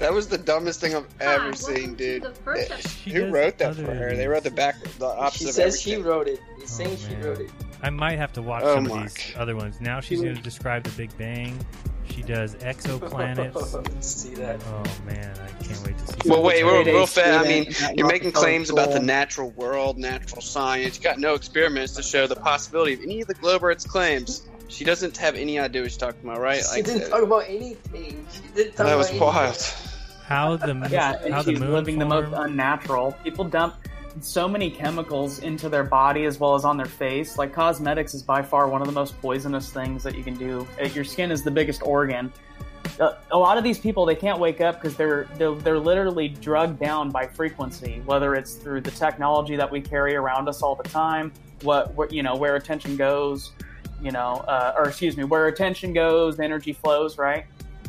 That 0.00 0.14
was 0.14 0.28
the 0.28 0.38
dumbest 0.38 0.80
thing 0.80 0.94
I've 0.94 1.06
ever 1.20 1.50
welcome 1.50 1.56
seen, 1.56 1.94
dude. 1.94 2.22
the 2.22 2.30
first 2.30 2.88
She 2.88 3.10
Who 3.10 3.30
wrote 3.30 3.58
that 3.58 3.76
for 3.76 3.94
her? 3.94 4.16
They 4.16 4.26
wrote 4.26 4.44
the 4.44 4.50
back, 4.50 4.82
the 4.98 5.04
opposite 5.04 5.38
She 5.38 5.44
of 5.44 5.54
says 5.54 5.80
she 5.80 5.96
wrote 5.96 6.26
it. 6.26 6.40
He's 6.58 6.72
oh, 6.72 6.84
saying 6.84 6.96
she 6.96 7.14
wrote 7.16 7.40
it. 7.40 7.50
I 7.82 7.90
might 7.90 8.16
have 8.16 8.32
to 8.34 8.42
watch 8.42 8.62
Oh 8.64 8.74
some 8.74 8.86
of 8.86 8.92
my 8.92 9.02
these 9.02 9.34
other 9.36 9.56
ones. 9.56 9.78
Now 9.78 10.00
she's 10.00 10.22
going 10.22 10.36
to 10.36 10.42
describe 10.42 10.84
the 10.84 10.90
Big 10.92 11.16
Bang. 11.18 11.58
She 12.08 12.22
does 12.22 12.54
exoplanets. 12.56 14.02
see 14.04 14.34
that. 14.36 14.60
Oh 14.66 14.82
man, 15.04 15.36
I 15.38 15.62
can't 15.62 15.86
wait 15.86 15.98
to 15.98 16.06
see. 16.06 16.28
Well, 16.28 16.38
some 16.38 16.44
wait, 16.44 16.62
real, 16.64 17.06
fast. 17.06 17.46
I 17.46 17.48
mean, 17.48 17.66
you're 17.96 18.06
making 18.06 18.28
Rockefeller 18.28 18.32
claims 18.32 18.70
about 18.70 18.92
the 18.92 19.00
natural 19.00 19.50
world, 19.50 19.98
natural 19.98 20.40
science. 20.40 20.96
You 20.96 21.02
got 21.02 21.18
no 21.18 21.34
experiments 21.34 21.92
to 21.94 22.02
show 22.02 22.26
the 22.26 22.36
possibility 22.36 22.94
of 22.94 23.00
any 23.02 23.20
of 23.20 23.28
the 23.28 23.34
globe 23.34 23.62
Earth's 23.62 23.86
claims. 23.86 24.48
She 24.70 24.84
doesn't 24.84 25.16
have 25.16 25.34
any 25.34 25.58
idea 25.58 25.82
what 25.82 25.90
she's 25.90 25.98
talking 25.98 26.20
about, 26.24 26.40
right? 26.40 26.62
She 26.62 26.76
Like, 26.76 26.84
didn't 26.84 27.10
talk 27.10 27.22
about 27.22 27.44
anything. 27.48 28.26
She 28.32 28.40
didn't 28.54 28.76
talk 28.76 28.86
that 28.86 28.94
was 28.96 29.08
anything. 29.10 29.26
wild. 29.26 29.74
How 30.26 30.56
the 30.56 30.74
moon, 30.74 30.90
Yeah, 30.90 31.12
how 31.18 31.24
and 31.24 31.34
the 31.34 31.42
she's 31.50 31.60
moon 31.60 31.72
living 31.72 31.98
the 31.98 32.04
most 32.06 32.32
unnatural. 32.34 33.12
People 33.24 33.44
dump 33.44 33.74
so 34.20 34.48
many 34.48 34.70
chemicals 34.70 35.40
into 35.40 35.68
their 35.68 35.84
body 35.84 36.24
as 36.24 36.38
well 36.38 36.54
as 36.54 36.64
on 36.64 36.76
their 36.76 36.86
face. 36.86 37.36
Like 37.36 37.52
cosmetics 37.52 38.14
is 38.14 38.22
by 38.22 38.42
far 38.42 38.68
one 38.68 38.80
of 38.80 38.86
the 38.86 38.92
most 38.92 39.20
poisonous 39.20 39.70
things 39.72 40.02
that 40.04 40.14
you 40.16 40.22
can 40.22 40.34
do. 40.34 40.66
Uh, 40.80 40.84
Your 40.86 41.04
skin 41.04 41.30
is 41.30 41.42
the 41.42 41.50
biggest 41.50 41.82
organ. 41.82 42.32
Uh, 42.98 43.14
a 43.30 43.38
lot 43.38 43.56
of 43.58 43.64
these 43.64 43.78
people 43.78 44.04
they 44.06 44.14
can't 44.14 44.38
wake 44.38 44.60
up 44.60 44.80
because 44.80 44.96
they're, 44.96 45.26
they're 45.36 45.54
they're 45.54 45.78
literally 45.78 46.28
drugged 46.28 46.78
down 46.78 47.10
by 47.10 47.26
frequency, 47.26 48.02
whether 48.04 48.34
it's 48.34 48.54
through 48.54 48.80
the 48.82 48.90
technology 48.90 49.56
that 49.56 49.70
we 49.70 49.80
carry 49.80 50.14
around 50.16 50.48
us 50.48 50.62
all 50.62 50.74
the 50.74 50.88
time, 50.88 51.32
what, 51.62 51.94
what 51.94 52.12
you 52.12 52.22
know 52.22 52.36
where 52.36 52.56
attention 52.56 52.96
goes, 52.96 53.52
you 54.02 54.10
know, 54.10 54.44
uh, 54.48 54.74
or 54.76 54.88
excuse 54.88 55.16
me, 55.16 55.24
where 55.24 55.46
attention 55.46 55.92
goes, 55.92 56.38
energy 56.40 56.72
flows, 56.72 57.18
right? 57.18 57.44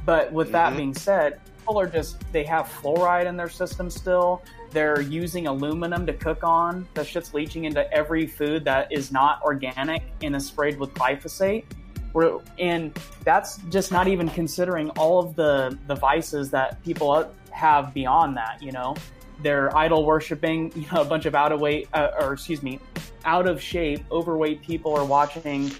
But 0.05 0.31
with 0.31 0.51
that 0.51 0.73
Mhm. 0.73 0.77
being 0.77 0.93
said, 0.93 1.39
people 1.59 1.79
are 1.79 1.87
just 1.87 2.17
they 2.31 2.43
have 2.43 2.67
fluoride 2.67 3.25
in 3.27 3.37
their 3.37 3.49
system 3.49 3.89
still. 3.89 4.41
They're 4.71 5.01
using 5.01 5.47
aluminum 5.47 6.05
to 6.05 6.13
cook 6.13 6.43
on. 6.43 6.87
The 6.93 7.03
shit's 7.03 7.33
leaching 7.33 7.65
into 7.65 7.91
every 7.93 8.25
food 8.25 8.63
that 8.65 8.91
is 8.91 9.11
not 9.11 9.41
organic 9.43 10.01
and 10.21 10.35
is 10.35 10.47
sprayed 10.47 10.79
with 10.79 10.93
glyphosate. 10.93 11.65
We're, 12.13 12.39
and 12.59 12.97
that's 13.23 13.57
just 13.69 13.91
not 13.91 14.07
even 14.07 14.27
considering 14.29 14.89
all 14.91 15.19
of 15.19 15.35
the 15.35 15.77
the 15.87 15.95
vices 15.95 16.49
that 16.51 16.81
people 16.83 17.29
have 17.51 17.93
beyond 17.93 18.35
that. 18.37 18.61
You 18.61 18.71
know, 18.71 18.95
they're 19.43 19.75
idol 19.77 20.05
worshiping. 20.05 20.71
You 20.75 20.85
know, 20.91 21.01
a 21.01 21.05
bunch 21.05 21.25
of 21.25 21.35
out 21.35 21.51
of 21.51 21.59
weight, 21.61 21.87
uh, 21.93 22.09
or 22.19 22.33
excuse 22.33 22.63
me, 22.63 22.79
out 23.23 23.47
of 23.47 23.61
shape, 23.61 24.03
overweight 24.11 24.61
people 24.63 24.97
are 24.97 25.05
watching. 25.05 25.71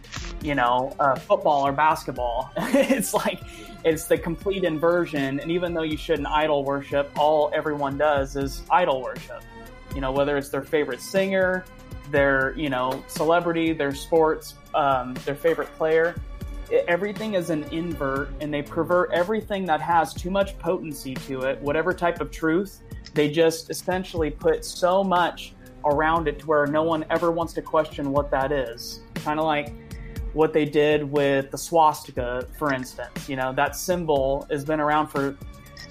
You 0.41 0.55
know, 0.55 0.95
uh, 0.99 1.15
football 1.15 1.67
or 1.67 1.71
basketball. 1.71 2.51
it's 2.57 3.13
like 3.13 3.41
it's 3.83 4.05
the 4.05 4.17
complete 4.17 4.63
inversion. 4.63 5.39
And 5.39 5.51
even 5.51 5.73
though 5.73 5.83
you 5.83 5.97
shouldn't 5.97 6.27
idol 6.27 6.63
worship, 6.63 7.11
all 7.17 7.51
everyone 7.53 7.97
does 7.97 8.35
is 8.35 8.63
idol 8.69 9.01
worship. 9.01 9.43
You 9.93 10.01
know, 10.01 10.11
whether 10.11 10.37
it's 10.37 10.49
their 10.49 10.63
favorite 10.63 11.01
singer, 11.01 11.65
their 12.09 12.53
you 12.57 12.69
know 12.69 13.03
celebrity, 13.07 13.73
their 13.73 13.93
sports, 13.93 14.55
um, 14.73 15.13
their 15.25 15.35
favorite 15.35 15.69
player. 15.75 16.15
Everything 16.87 17.33
is 17.33 17.49
an 17.49 17.63
invert, 17.65 18.29
and 18.39 18.53
they 18.53 18.61
pervert 18.61 19.11
everything 19.11 19.65
that 19.65 19.81
has 19.81 20.13
too 20.13 20.29
much 20.29 20.57
potency 20.57 21.13
to 21.13 21.41
it. 21.41 21.59
Whatever 21.59 21.93
type 21.93 22.21
of 22.21 22.31
truth, 22.31 22.81
they 23.13 23.29
just 23.29 23.69
essentially 23.69 24.31
put 24.31 24.63
so 24.63 25.03
much 25.03 25.53
around 25.83 26.27
it 26.27 26.39
to 26.39 26.47
where 26.47 26.65
no 26.67 26.83
one 26.83 27.03
ever 27.09 27.31
wants 27.31 27.53
to 27.53 27.61
question 27.61 28.11
what 28.11 28.31
that 28.31 28.51
is. 28.53 29.01
Kind 29.15 29.39
of 29.39 29.45
like 29.45 29.73
what 30.33 30.53
they 30.53 30.65
did 30.65 31.03
with 31.03 31.51
the 31.51 31.57
swastika, 31.57 32.47
for 32.57 32.73
instance. 32.73 33.27
You 33.27 33.35
know, 33.35 33.53
that 33.53 33.75
symbol 33.75 34.47
has 34.49 34.63
been 34.63 34.79
around 34.79 35.07
for 35.07 35.37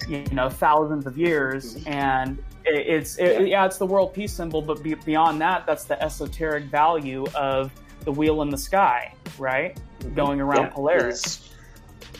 you 0.07 0.23
know 0.31 0.49
thousands 0.49 1.05
of 1.05 1.17
years, 1.17 1.75
mhm. 1.75 1.87
and 1.87 2.43
it's 2.65 3.17
it, 3.17 3.47
yeah, 3.47 3.65
it's 3.65 3.77
the 3.77 3.85
world 3.85 4.13
peace 4.13 4.33
symbol. 4.33 4.61
But 4.61 4.83
be, 4.83 4.93
beyond 4.93 5.41
that, 5.41 5.65
that's 5.65 5.85
the 5.85 6.01
esoteric 6.01 6.65
value 6.65 7.25
of 7.35 7.71
the 8.03 8.11
wheel 8.11 8.41
in 8.41 8.49
the 8.49 8.57
sky, 8.57 9.13
right? 9.37 9.79
Mhm. 9.99 10.15
Going 10.15 10.41
around 10.41 10.63
Yeah. 10.63 10.69
Polaris, 10.69 11.53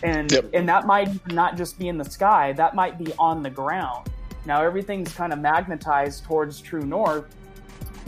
and 0.04 0.32
and 0.54 0.68
that 0.70 0.86
might 0.86 1.10
not 1.32 1.58
just 1.58 1.80
be 1.80 1.88
in 1.88 1.98
the 1.98 2.10
sky; 2.10 2.54
that 2.54 2.76
might 2.76 2.98
be 2.98 3.14
on 3.18 3.42
the 3.42 3.50
ground. 3.50 4.10
Now 4.46 4.64
everything's 4.64 5.14
kind 5.14 5.34
of 5.34 5.40
magnetized 5.40 6.24
towards 6.24 6.62
true 6.62 6.82
north, 6.82 7.26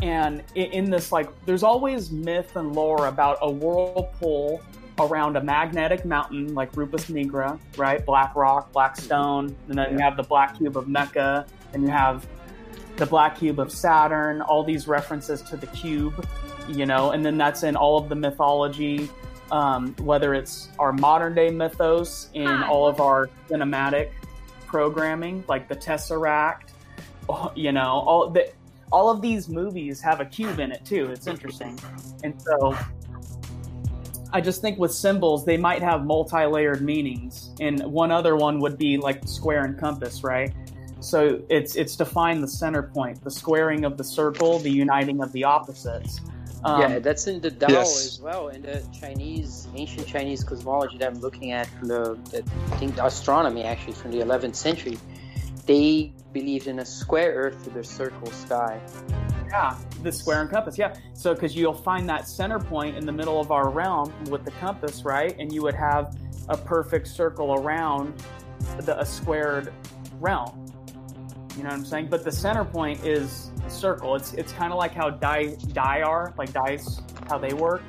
and 0.04 0.44
in 0.56 0.90
this 0.90 1.14
like 1.14 1.30
there's 1.46 1.64
always 1.64 2.12
myth 2.12 2.58
and 2.58 2.76
lore 2.76 3.08
about 3.08 3.38
a 3.42 3.50
whirlpool 3.50 4.62
around 5.00 5.38
a 5.38 5.42
magnetic 5.42 6.04
mountain 6.04 6.54
like 6.54 6.76
Rupes 6.76 7.06
Nigra, 7.06 7.58
right? 7.78 8.06
Black 8.06 8.36
rock, 8.36 8.72
black 8.74 8.98
stone, 8.98 9.56
and 9.70 9.78
then 9.78 9.94
you 9.94 10.00
have 10.00 10.18
the 10.18 10.24
black 10.24 10.58
cube 10.58 10.78
of 10.78 10.90
Mecca, 10.90 11.48
and 11.72 11.84
you 11.84 11.90
have 11.90 12.28
the 12.98 13.06
black 13.06 13.40
cube 13.40 13.60
of 13.60 13.72
Saturn, 13.72 14.42
all 14.42 14.64
these 14.64 14.88
references 14.88 15.42
to 15.44 15.56
the 15.56 15.68
cube, 15.68 16.28
you 16.68 16.86
know, 16.86 17.12
and 17.12 17.26
then 17.26 17.38
that's 17.38 17.64
in 17.64 17.76
all 17.78 17.98
of 17.98 18.10
the 18.10 18.16
mythology, 18.16 19.10
um, 19.52 19.96
whether 20.00 20.34
it's 20.34 20.68
our 20.80 20.92
modern 20.92 21.34
day 21.34 21.50
mythos 21.50 22.30
in 22.34 22.48
all 22.48 22.88
of 22.88 23.00
our 23.00 23.30
cinematic 23.50 24.12
programming, 24.68 25.44
like 25.48 25.70
the 25.70 25.76
Tesseract, 25.76 26.72
you 27.56 27.72
know, 27.72 28.04
all 28.06 28.30
the 28.30 28.52
all 28.94 29.10
of 29.10 29.22
these 29.22 29.50
movies 29.50 30.00
have 30.00 30.22
a 30.22 30.26
cube 30.26 30.60
in 30.60 30.72
it 30.72 30.86
too. 30.86 31.10
It's 31.12 31.26
interesting, 31.26 31.78
and 32.24 32.40
so 32.40 32.78
I 34.32 34.40
just 34.40 34.62
think 34.62 34.78
with 34.78 34.94
symbols 34.94 35.46
they 35.46 35.58
might 35.58 35.82
have 35.82 36.06
multi-layered 36.06 36.82
meanings, 36.82 37.50
and 37.60 37.82
one 37.82 38.12
other 38.12 38.36
one 38.36 38.60
would 38.60 38.78
be 38.78 38.98
like 38.98 39.28
square 39.28 39.66
and 39.66 39.80
compass, 39.80 40.24
right? 40.24 40.54
So 41.00 41.42
it's 41.50 41.76
it's 41.76 41.96
to 41.96 42.06
find 42.06 42.44
the 42.44 42.48
center 42.48 42.84
point, 42.84 43.24
the 43.24 43.32
squaring 43.32 43.84
of 43.84 43.98
the 43.98 44.04
circle, 44.04 44.60
the 44.60 44.72
uniting 44.72 45.22
of 45.24 45.32
the 45.34 45.44
opposites. 45.44 46.22
Um, 46.64 46.82
yeah, 46.82 47.00
that's 47.00 47.28
in 47.28 47.42
the 47.42 47.52
Tao 47.52 47.68
yes. 47.70 48.06
as 48.06 48.22
well, 48.22 48.48
in 48.50 48.62
the 48.62 48.82
Chinese, 48.98 49.68
ancient 49.76 50.08
Chinese 50.08 50.44
cosmology 50.44 50.98
that 51.00 51.08
I'm 51.12 51.20
looking 51.20 51.52
at 51.52 51.68
from 51.68 51.90
the, 51.90 52.18
the 52.32 52.44
I 52.72 52.76
think 52.78 52.96
the 52.96 53.06
astronomy 53.06 53.64
actually 53.64 53.94
from 53.94 54.12
the 54.12 54.20
11th 54.20 54.56
century. 54.56 54.98
They 55.66 56.14
believed 56.32 56.68
in 56.68 56.80
a 56.80 56.86
square 56.86 57.34
Earth 57.34 57.66
with 57.66 57.76
a 57.78 57.84
circle 57.84 58.32
sky. 58.32 58.82
Yeah, 59.48 59.78
the 60.02 60.12
square 60.12 60.42
and 60.42 60.50
compass. 60.50 60.78
Yeah. 60.78 60.96
So, 61.14 61.34
because 61.34 61.56
you'll 61.56 61.74
find 61.74 62.10
that 62.10 62.28
center 62.28 62.60
point 62.60 62.98
in 62.98 63.06
the 63.06 63.12
middle 63.12 63.40
of 63.40 63.52
our 63.52 63.70
realm 63.70 64.12
with 64.30 64.44
the 64.46 64.52
compass, 64.52 65.04
right? 65.04 65.36
And 65.38 65.54
you 65.54 65.62
would 65.62 65.76
have 65.76 66.18
a 66.50 66.58
perfect 66.58 67.08
circle 67.08 67.54
around 67.54 68.22
the, 68.82 69.00
a 69.00 69.06
squared 69.06 69.72
realm. 70.20 70.66
You 71.56 71.64
know 71.64 71.70
what 71.70 71.76
I'm 71.76 71.86
saying? 71.86 72.08
But 72.08 72.24
the 72.24 72.32
center 72.32 72.66
point 72.66 73.06
is 73.06 73.52
circle. 73.68 74.16
It's 74.16 74.34
it's 74.34 74.52
kind 74.54 74.74
of 74.74 74.80
like 74.80 74.94
how 74.94 75.12
die 75.12 75.56
die 75.72 76.02
are, 76.02 76.34
like 76.38 76.52
dice, 76.52 77.02
how 77.30 77.38
they 77.38 77.54
work. 77.54 77.84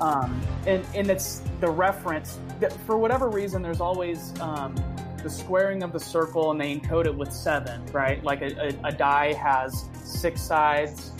Um, 0.00 0.40
and 0.66 0.84
and 0.94 1.10
it's 1.10 1.42
the 1.60 1.70
reference 1.70 2.38
that 2.58 2.72
for 2.86 2.96
whatever 2.96 3.28
reason, 3.28 3.60
there's 3.60 3.82
always 3.82 4.32
um, 4.40 4.74
the 5.22 5.30
squaring 5.30 5.82
of 5.82 5.92
the 5.92 6.00
circle, 6.00 6.50
and 6.50 6.60
they 6.60 6.76
encode 6.76 7.06
it 7.06 7.14
with 7.14 7.32
seven, 7.32 7.84
right? 7.86 8.22
Like 8.24 8.42
a, 8.42 8.68
a, 8.68 8.88
a 8.88 8.92
die 8.92 9.32
has 9.34 9.84
six 10.04 10.40
sides 10.40 11.12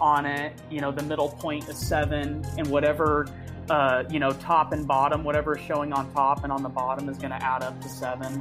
on 0.00 0.26
it. 0.26 0.52
You 0.70 0.80
know, 0.80 0.92
the 0.92 1.02
middle 1.02 1.28
point 1.28 1.68
is 1.68 1.78
seven, 1.78 2.46
and 2.58 2.66
whatever 2.68 3.26
uh, 3.70 4.04
you 4.10 4.20
know, 4.20 4.30
top 4.32 4.72
and 4.72 4.86
bottom, 4.86 5.24
whatever 5.24 5.56
is 5.56 5.64
showing 5.64 5.92
on 5.92 6.12
top 6.12 6.44
and 6.44 6.52
on 6.52 6.62
the 6.62 6.68
bottom 6.68 7.08
is 7.08 7.18
going 7.18 7.30
to 7.30 7.42
add 7.42 7.62
up 7.62 7.80
to 7.80 7.88
seven. 7.88 8.40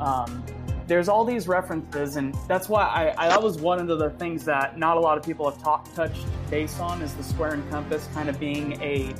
Um, 0.00 0.44
there's 0.86 1.08
all 1.08 1.24
these 1.24 1.48
references, 1.48 2.16
and 2.16 2.34
that's 2.48 2.68
why 2.68 2.82
I, 2.82 3.26
I 3.26 3.28
that 3.28 3.42
was 3.42 3.58
one 3.58 3.78
of 3.78 3.98
the 3.98 4.10
things 4.10 4.44
that 4.44 4.78
not 4.78 4.96
a 4.96 5.00
lot 5.00 5.18
of 5.18 5.24
people 5.24 5.48
have 5.50 5.60
talked 5.60 5.94
touched 5.94 6.24
base 6.48 6.78
on 6.78 7.02
is 7.02 7.12
the 7.14 7.24
square 7.24 7.54
and 7.54 7.68
compass 7.70 8.08
kind 8.14 8.28
of 8.28 8.38
being 8.38 8.80
a 8.82 9.12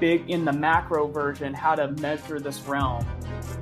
big 0.00 0.30
in 0.30 0.44
the 0.44 0.52
macro 0.52 1.06
version 1.06 1.54
how 1.54 1.74
to 1.74 1.88
measure 1.92 2.40
this 2.40 2.60
realm. 2.62 3.06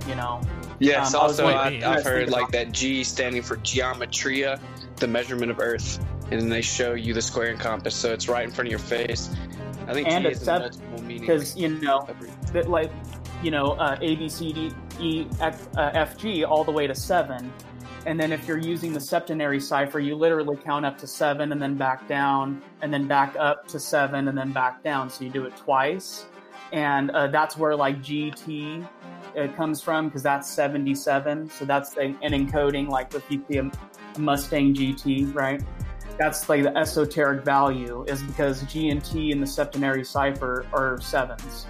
You 0.08 0.14
know. 0.14 0.40
Yes, 0.78 1.14
Um, 1.14 1.20
also 1.22 1.46
I, 1.46 1.80
I've 1.84 2.04
heard 2.04 2.30
like 2.30 2.50
that 2.52 2.72
G 2.72 3.02
standing 3.02 3.42
for 3.42 3.56
geometria, 3.56 4.60
the 4.96 5.08
measurement 5.08 5.50
of 5.50 5.58
Earth, 5.58 5.98
and 6.30 6.40
then 6.40 6.48
they 6.48 6.60
show 6.60 6.94
you 6.94 7.14
the 7.14 7.22
square 7.22 7.48
and 7.48 7.58
compass, 7.58 7.94
so 7.94 8.12
it's 8.12 8.28
right 8.28 8.44
in 8.44 8.50
front 8.50 8.68
of 8.68 8.70
your 8.70 8.78
face. 8.78 9.34
I 9.86 9.94
think 9.94 10.08
and 10.08 10.24
G 10.24 10.32
is 10.32 10.40
seven 10.40 10.70
multiple 10.72 11.02
meanings. 11.02 11.20
because 11.20 11.56
you 11.56 11.68
know 11.68 12.06
that 12.52 12.68
like 12.68 12.90
you 13.42 13.50
know 13.50 13.72
uh, 13.72 13.96
A 14.00 14.16
B 14.16 14.28
C 14.28 14.52
D 14.52 14.72
E 15.00 15.26
F, 15.40 15.68
uh, 15.76 15.90
F 15.94 16.18
G 16.18 16.44
all 16.44 16.64
the 16.64 16.72
way 16.72 16.86
to 16.86 16.94
seven, 16.94 17.52
and 18.06 18.18
then 18.18 18.32
if 18.32 18.46
you're 18.46 18.56
using 18.56 18.92
the 18.92 19.00
septenary 19.00 19.60
cipher, 19.60 19.98
you 19.98 20.14
literally 20.14 20.56
count 20.56 20.86
up 20.86 20.96
to 20.98 21.08
seven 21.08 21.50
and 21.50 21.60
then 21.60 21.74
back 21.74 22.06
down, 22.06 22.62
and 22.80 22.94
then 22.94 23.08
back 23.08 23.34
up 23.36 23.66
to 23.68 23.80
seven 23.80 24.28
and 24.28 24.38
then 24.38 24.52
back 24.52 24.82
down. 24.84 25.10
So 25.10 25.24
you 25.24 25.30
do 25.30 25.44
it 25.44 25.56
twice, 25.56 26.24
and 26.72 27.10
uh, 27.10 27.26
that's 27.26 27.56
where 27.56 27.74
like 27.74 27.98
GT 27.98 28.88
uh, 29.36 29.48
comes 29.56 29.82
from 29.82 30.06
because 30.06 30.22
that's 30.22 30.48
77. 30.48 31.50
So 31.50 31.64
that's 31.64 31.90
the, 31.90 32.02
an 32.22 32.32
encoding 32.32 32.88
like 32.88 33.12
if 33.12 33.28
you 33.28 33.44
see 33.50 33.58
a 33.58 33.70
Mustang 34.18 34.72
GT, 34.72 35.34
right? 35.34 35.60
That's 36.16 36.48
like 36.48 36.62
the 36.62 36.76
esoteric 36.76 37.44
value 37.44 38.04
is 38.04 38.22
because 38.22 38.62
G 38.62 38.88
and 38.90 39.04
T 39.04 39.32
in 39.32 39.40
the 39.40 39.46
septenary 39.46 40.04
cipher 40.04 40.64
are 40.72 41.00
sevens. 41.00 41.66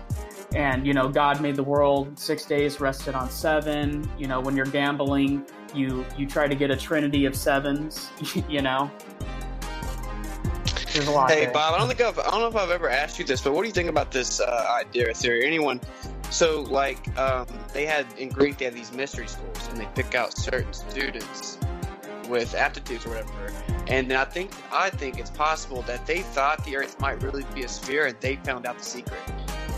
And 0.57 0.87
you 0.87 0.95
know, 0.95 1.07
God 1.09 1.43
made 1.43 1.55
the 1.55 1.63
world 1.63 2.19
six 2.19 2.47
days, 2.47 2.81
rested 2.81 3.15
on 3.15 3.29
seven. 3.29 4.11
You 4.19 4.27
know, 4.27 4.41
when 4.41 4.57
you're 4.57 4.65
gambling, 4.65 5.45
you 5.75 6.07
you 6.17 6.27
try 6.27 6.49
to 6.49 6.55
get 6.55 6.71
a 6.71 6.77
trinity 6.77 7.27
of 7.27 7.37
sevens. 7.37 8.09
You 8.49 8.63
know, 8.63 8.91
there's 10.95 11.09
a 11.09 11.11
lot. 11.11 11.31
Hey 11.31 11.45
there. 11.45 11.53
Bob, 11.53 11.75
I 11.75 11.79
don't 11.79 11.89
think 11.89 12.01
I've, 12.01 12.19
I 12.19 12.31
don't 12.31 12.41
know 12.41 12.47
if 12.47 12.57
I've 12.57 12.71
ever 12.71 12.89
asked 12.89 13.19
you 13.19 13.25
this, 13.27 13.43
but 13.43 13.53
what 13.53 13.63
do 13.63 13.69
you 13.69 13.75
think 13.75 13.91
about 13.91 14.13
this 14.13 14.41
uh, 14.41 14.67
idea 14.81 15.11
or 15.11 15.13
theory? 15.13 15.45
Anyone? 15.45 15.81
So 16.31 16.63
like 16.63 17.17
um, 17.19 17.47
they 17.75 17.85
had 17.85 18.07
in 18.17 18.31
Greek, 18.31 18.57
they 18.57 18.65
had 18.65 18.75
these 18.75 18.93
mystery 18.93 19.29
schools, 19.29 19.69
and 19.69 19.79
they 19.79 19.89
pick 19.95 20.15
out 20.15 20.39
certain 20.39 20.73
students 20.73 21.59
with 22.31 22.55
aptitudes 22.55 23.05
or 23.05 23.11
whatever. 23.11 23.53
And 23.89 24.11
I 24.13 24.25
think 24.25 24.53
I 24.73 24.89
think 24.89 25.19
it's 25.19 25.31
possible 25.31 25.83
that 25.83 26.07
they 26.07 26.21
thought 26.21 26.65
the 26.65 26.77
Earth 26.77 26.99
might 26.99 27.23
really 27.23 27.45
be 27.55 27.65
a 27.65 27.69
sphere, 27.69 28.07
and 28.07 28.19
they 28.21 28.37
found 28.37 28.65
out 28.65 28.79
the 28.79 28.85
secret. 28.85 29.21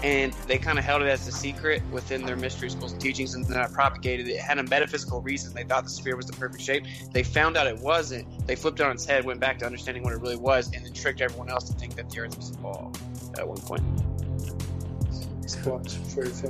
And 0.03 0.33
they 0.47 0.59
kind 0.59 0.79
of 0.79 0.85
held 0.85 1.03
it 1.03 1.09
as 1.09 1.27
a 1.27 1.33
secret 1.33 1.83
within 1.91 2.25
their 2.25 2.37
mystery 2.37 2.71
schools 2.71 2.93
teachings, 2.95 3.35
and 3.35 3.45
then 3.45 3.59
I 3.59 3.67
propagated 3.67 4.29
it. 4.29 4.33
It 4.35 4.41
had 4.41 4.59
a 4.59 4.63
metaphysical 4.63 5.21
reason. 5.21 5.53
They 5.53 5.65
thought 5.65 5.85
the 5.85 5.91
sphere 5.91 6.17
was 6.17 6.27
the 6.27 6.35
perfect 6.35 6.63
shape. 6.63 6.85
They 7.13 7.25
found 7.25 7.57
out 7.57 7.67
it 7.67 7.79
wasn't. 7.79 8.47
They 8.47 8.55
flipped 8.55 8.79
it 8.79 8.87
on 8.87 8.93
its 8.93 9.05
head, 9.05 9.25
went 9.25 9.41
back 9.41 9.59
to 9.59 9.67
understanding 9.67 10.05
what 10.05 10.13
it 10.13 10.21
really 10.21 10.37
was, 10.37 10.73
and 10.73 10.85
then 10.85 10.93
tricked 10.93 11.21
everyone 11.21 11.51
else 11.51 11.65
to 11.65 11.73
think 11.73 11.97
that 11.97 12.09
the 12.11 12.21
Earth 12.21 12.37
was 12.37 12.51
a 12.51 12.55
ball 12.59 12.93
at 13.39 13.47
one 13.47 13.59
point. 13.59 13.83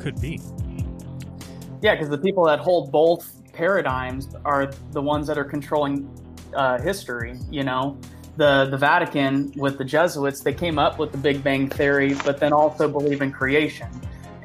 Could 0.01 0.21
be. 0.21 0.41
Yeah, 1.81 1.95
because 1.95 2.11
the 2.11 2.19
people 2.19 2.45
that 2.45 2.59
hold 2.59 2.93
both 2.93 3.33
paradigms 3.53 4.29
are 4.45 4.71
the 4.93 5.01
ones 5.01 5.27
that 5.27 5.39
are 5.39 5.45
controlling 5.45 6.09
uh, 6.55 6.79
history. 6.79 7.39
You 7.51 7.65
know, 7.65 7.99
the 8.39 8.69
the 8.71 8.79
Vatican 8.79 9.53
with 9.57 9.77
the 9.77 9.85
Jesuits, 9.85 10.41
they 10.41 10.55
came 10.55 10.79
up 10.79 10.99
with 10.99 11.13
the 11.13 11.19
Big 11.19 11.43
Bang 11.45 11.69
theory, 11.69 12.15
but 12.25 12.39
then 12.39 12.53
also 12.53 12.89
believe 12.89 13.21
in 13.21 13.33
creation. 13.33 13.89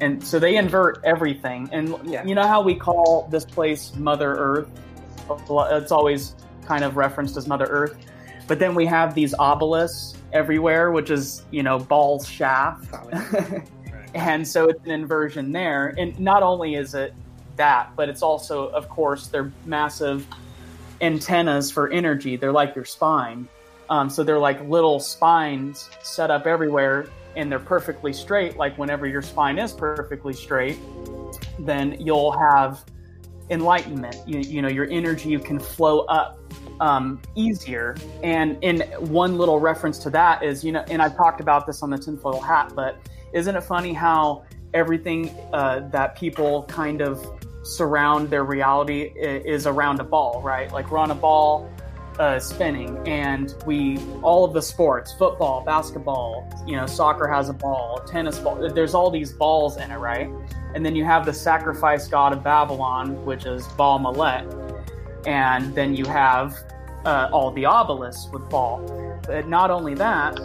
and 0.00 0.22
so 0.22 0.38
they 0.38 0.56
invert 0.56 1.00
everything. 1.04 1.68
And 1.72 1.96
you 2.28 2.34
know 2.34 2.46
how 2.46 2.60
we 2.60 2.74
call 2.74 3.28
this 3.30 3.44
place 3.44 3.94
Mother 3.94 4.34
Earth? 4.34 4.68
It's 5.48 5.92
always 5.92 6.34
kind 6.66 6.84
of 6.84 6.96
referenced 6.96 7.36
as 7.36 7.46
Mother 7.46 7.66
Earth. 7.66 7.96
But 8.46 8.58
then 8.58 8.74
we 8.74 8.84
have 8.86 9.14
these 9.14 9.34
obelisks 9.38 10.18
everywhere, 10.32 10.90
which 10.90 11.10
is 11.10 11.44
you 11.50 11.62
know 11.62 11.78
ball 11.78 12.22
shaft, 12.22 12.92
and 14.14 14.46
so 14.46 14.68
it's 14.68 14.84
an 14.84 14.90
inversion 14.90 15.52
there. 15.52 15.94
And 15.96 16.18
not 16.18 16.42
only 16.42 16.74
is 16.74 16.94
it 16.94 17.14
that, 17.56 17.92
but 17.96 18.08
it's 18.08 18.22
also, 18.22 18.66
of 18.68 18.88
course, 18.88 19.28
they're 19.28 19.52
massive 19.64 20.26
antennas 21.00 21.70
for 21.70 21.88
energy. 21.90 22.36
They're 22.36 22.52
like 22.52 22.74
your 22.74 22.84
spine. 22.84 23.48
Um, 23.90 24.08
so 24.08 24.24
they're 24.24 24.38
like 24.38 24.60
little 24.68 25.00
spines 25.00 25.90
set 26.02 26.30
up 26.30 26.46
everywhere, 26.46 27.06
and 27.36 27.50
they're 27.50 27.58
perfectly 27.58 28.12
straight. 28.12 28.56
Like 28.56 28.78
whenever 28.78 29.06
your 29.06 29.22
spine 29.22 29.58
is 29.58 29.72
perfectly 29.72 30.32
straight, 30.32 30.78
then 31.58 31.96
you'll 32.00 32.32
have 32.32 32.84
enlightenment. 33.50 34.16
You, 34.26 34.40
you 34.40 34.62
know, 34.62 34.68
your 34.68 34.88
energy 34.90 35.36
can 35.38 35.58
flow 35.58 36.00
up 36.00 36.38
um, 36.80 37.20
easier. 37.34 37.96
And 38.22 38.58
in 38.62 38.80
one 38.98 39.38
little 39.38 39.60
reference 39.60 39.98
to 40.00 40.10
that 40.10 40.42
is, 40.42 40.64
you 40.64 40.72
know, 40.72 40.84
and 40.88 41.02
I've 41.02 41.16
talked 41.16 41.40
about 41.40 41.66
this 41.66 41.82
on 41.82 41.90
the 41.90 41.98
tinfoil 41.98 42.40
hat, 42.40 42.72
but 42.74 42.98
isn't 43.32 43.54
it 43.54 43.62
funny 43.62 43.92
how 43.92 44.44
everything 44.72 45.30
uh, 45.52 45.88
that 45.90 46.16
people 46.16 46.64
kind 46.64 47.00
of 47.00 47.24
surround 47.62 48.28
their 48.28 48.44
reality 48.44 49.12
is 49.16 49.66
around 49.66 50.00
a 50.00 50.04
ball, 50.04 50.42
right? 50.42 50.70
Like 50.72 50.90
we're 50.90 50.98
on 50.98 51.10
a 51.10 51.14
ball 51.14 51.70
uh, 52.18 52.38
spinning, 52.38 52.96
and 53.08 53.54
we 53.66 53.98
all 54.22 54.44
of 54.44 54.52
the 54.52 54.62
sports, 54.62 55.12
football, 55.12 55.64
basketball, 55.64 56.48
you 56.66 56.76
know, 56.76 56.86
soccer 56.86 57.26
has 57.26 57.48
a 57.48 57.52
ball, 57.52 58.02
tennis 58.06 58.38
ball. 58.38 58.56
There's 58.70 58.94
all 58.94 59.10
these 59.10 59.32
balls 59.32 59.76
in 59.76 59.90
it, 59.90 59.98
right? 59.98 60.28
And 60.74 60.84
then 60.84 60.96
you 60.96 61.04
have 61.04 61.24
the 61.26 61.32
sacrifice 61.32 62.08
god 62.08 62.32
of 62.32 62.42
Babylon, 62.42 63.24
which 63.24 63.46
is 63.46 63.66
Baal 63.68 63.98
Malet, 63.98 64.46
and 65.26 65.74
then 65.74 65.94
you 65.94 66.04
have 66.06 66.54
uh, 67.04 67.28
all 67.32 67.50
the 67.50 67.66
obelisks 67.66 68.28
with 68.32 68.48
Baal. 68.48 69.20
But 69.26 69.48
not 69.48 69.70
only 69.70 69.94
that, 69.94 70.38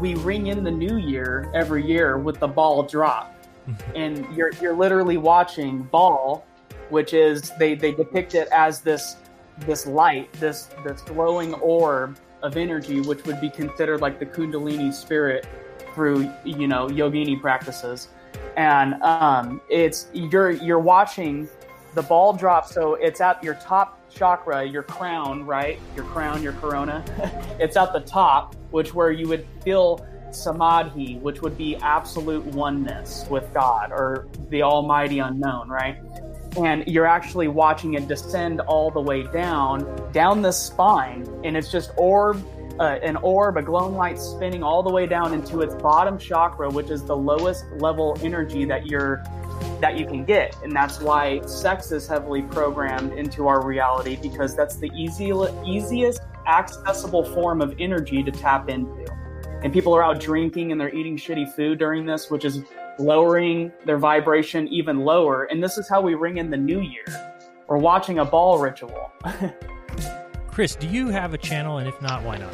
we 0.00 0.14
ring 0.16 0.46
in 0.48 0.64
the 0.64 0.70
new 0.70 0.96
year 0.96 1.50
every 1.54 1.84
year 1.84 2.18
with 2.18 2.38
the 2.38 2.48
ball 2.48 2.82
drop 2.82 3.34
and 3.94 4.24
you're 4.36 4.52
you're 4.60 4.74
literally 4.74 5.16
watching 5.16 5.82
ball 5.82 6.46
which 6.90 7.12
is 7.12 7.52
they 7.58 7.74
they 7.74 7.92
depict 7.92 8.34
it 8.34 8.48
as 8.52 8.80
this 8.80 9.16
this 9.60 9.86
light 9.86 10.32
this 10.34 10.68
this 10.84 11.00
glowing 11.02 11.54
orb 11.54 12.18
of 12.42 12.56
energy 12.56 13.00
which 13.00 13.24
would 13.24 13.40
be 13.40 13.50
considered 13.50 14.00
like 14.00 14.18
the 14.18 14.26
kundalini 14.26 14.92
spirit 14.92 15.46
through 15.94 16.32
you 16.44 16.68
know 16.68 16.86
yogini 16.88 17.40
practices. 17.40 18.08
And 18.56 18.94
um 19.02 19.60
it's 19.68 20.08
you're 20.12 20.50
you're 20.50 20.78
watching 20.78 21.48
the 21.94 22.02
ball 22.02 22.32
drop 22.32 22.66
so 22.66 22.94
it's 22.94 23.20
at 23.20 23.42
your 23.42 23.54
top 23.54 24.08
chakra 24.10 24.64
your 24.64 24.82
crown 24.82 25.44
right? 25.44 25.78
Your 25.96 26.04
crown 26.04 26.42
your 26.42 26.52
corona. 26.54 27.04
It's 27.60 27.76
at 27.76 27.92
the 27.92 28.00
top 28.00 28.54
which 28.70 28.94
where 28.94 29.10
you 29.10 29.26
would 29.28 29.44
feel 29.64 30.06
samadhi 30.30 31.16
which 31.16 31.42
would 31.42 31.56
be 31.56 31.76
absolute 31.76 32.44
oneness 32.44 33.24
with 33.30 33.52
god 33.54 33.90
or 33.90 34.28
the 34.50 34.62
almighty 34.62 35.18
unknown 35.20 35.68
right 35.68 35.98
and 36.56 36.84
you're 36.86 37.06
actually 37.06 37.48
watching 37.48 37.94
it 37.94 38.08
descend 38.08 38.60
all 38.62 38.90
the 38.90 39.00
way 39.00 39.22
down 39.24 40.10
down 40.12 40.42
the 40.42 40.52
spine 40.52 41.26
and 41.44 41.56
it's 41.56 41.70
just 41.70 41.90
orb 41.96 42.44
uh, 42.80 42.98
an 43.02 43.16
orb 43.16 43.56
a 43.56 43.62
glowing 43.62 43.94
light 43.94 44.18
spinning 44.18 44.62
all 44.62 44.82
the 44.82 44.90
way 44.90 45.06
down 45.06 45.34
into 45.34 45.60
its 45.60 45.74
bottom 45.74 46.18
chakra 46.18 46.70
which 46.70 46.90
is 46.90 47.04
the 47.04 47.16
lowest 47.16 47.64
level 47.72 48.16
energy 48.22 48.64
that 48.64 48.86
you're 48.86 49.22
that 49.80 49.96
you 49.96 50.06
can 50.06 50.24
get. 50.24 50.56
And 50.62 50.72
that's 50.72 51.00
why 51.00 51.40
sex 51.42 51.92
is 51.92 52.06
heavily 52.06 52.42
programmed 52.42 53.12
into 53.12 53.46
our 53.46 53.64
reality 53.64 54.18
because 54.20 54.56
that's 54.56 54.76
the 54.76 54.90
easy, 54.94 55.32
easiest 55.64 56.22
accessible 56.46 57.24
form 57.24 57.60
of 57.60 57.74
energy 57.78 58.22
to 58.22 58.30
tap 58.30 58.68
into. 58.68 59.06
And 59.62 59.72
people 59.72 59.94
are 59.94 60.02
out 60.02 60.20
drinking 60.20 60.72
and 60.72 60.80
they're 60.80 60.94
eating 60.94 61.16
shitty 61.16 61.54
food 61.54 61.78
during 61.78 62.06
this 62.06 62.30
which 62.30 62.44
is 62.44 62.62
lowering 62.98 63.72
their 63.84 63.98
vibration 63.98 64.66
even 64.68 65.00
lower 65.00 65.44
and 65.44 65.62
this 65.62 65.78
is 65.78 65.88
how 65.88 66.00
we 66.00 66.14
ring 66.14 66.38
in 66.38 66.50
the 66.50 66.56
new 66.56 66.80
year 66.80 67.04
we're 67.68 67.78
watching 67.78 68.18
a 68.18 68.24
ball 68.24 68.58
ritual 68.58 69.10
Chris, 70.58 70.74
do 70.74 70.88
you 70.88 71.06
have 71.06 71.34
a 71.34 71.38
channel? 71.38 71.78
And 71.78 71.86
if 71.86 72.02
not, 72.02 72.24
why 72.24 72.36
not? 72.36 72.52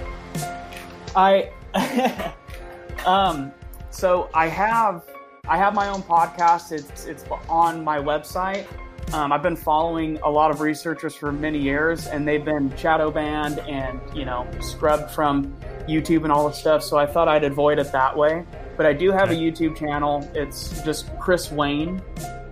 I 1.17 1.51
um 3.07 3.51
so 3.89 4.29
I 4.35 4.47
have 4.49 5.07
I 5.49 5.57
have 5.57 5.73
my 5.73 5.89
own 5.89 6.03
podcast. 6.03 6.71
It's 6.71 7.07
it's 7.07 7.25
on 7.49 7.83
my 7.83 7.97
website. 7.97 8.67
Um, 9.15 9.33
I've 9.33 9.43
been 9.43 9.57
following 9.57 10.19
a 10.19 10.29
lot 10.29 10.51
of 10.51 10.61
researchers 10.61 11.15
for 11.15 11.33
many 11.33 11.59
years, 11.59 12.07
and 12.07 12.29
they've 12.29 12.45
been 12.45 12.77
shadow 12.77 13.11
banned 13.11 13.61
and 13.61 13.99
you 14.15 14.27
know 14.27 14.47
scrubbed 14.61 15.11
from 15.11 15.57
YouTube 15.89 16.25
and 16.25 16.31
all 16.31 16.47
this 16.47 16.59
stuff. 16.59 16.83
So 16.83 16.99
I 16.99 17.07
thought 17.07 17.27
I'd 17.27 17.45
avoid 17.45 17.79
it 17.79 17.91
that 17.93 18.15
way. 18.15 18.45
But 18.77 18.87
I 18.87 18.93
do 18.93 19.11
have 19.13 19.31
a 19.31 19.35
YouTube 19.35 19.77
channel. 19.77 20.29
It's 20.35 20.83
just 20.85 21.07
Chris 21.19 21.51
Wayne. 21.53 22.01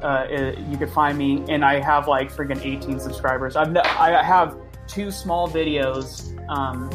Uh, 0.03 0.27
it, 0.29 0.59
you 0.59 0.77
could 0.77 0.91
find 0.91 1.17
me, 1.17 1.45
and 1.49 1.65
I 1.65 1.79
have 1.81 2.09
like 2.09 2.33
freaking 2.33 2.61
18 2.65 2.99
subscribers. 2.99 3.55
I've 3.57 3.75
I 3.77 4.21
have 4.23 4.57
two 4.89 5.11
small 5.13 5.47
videos 5.49 6.33
um, 6.49 6.91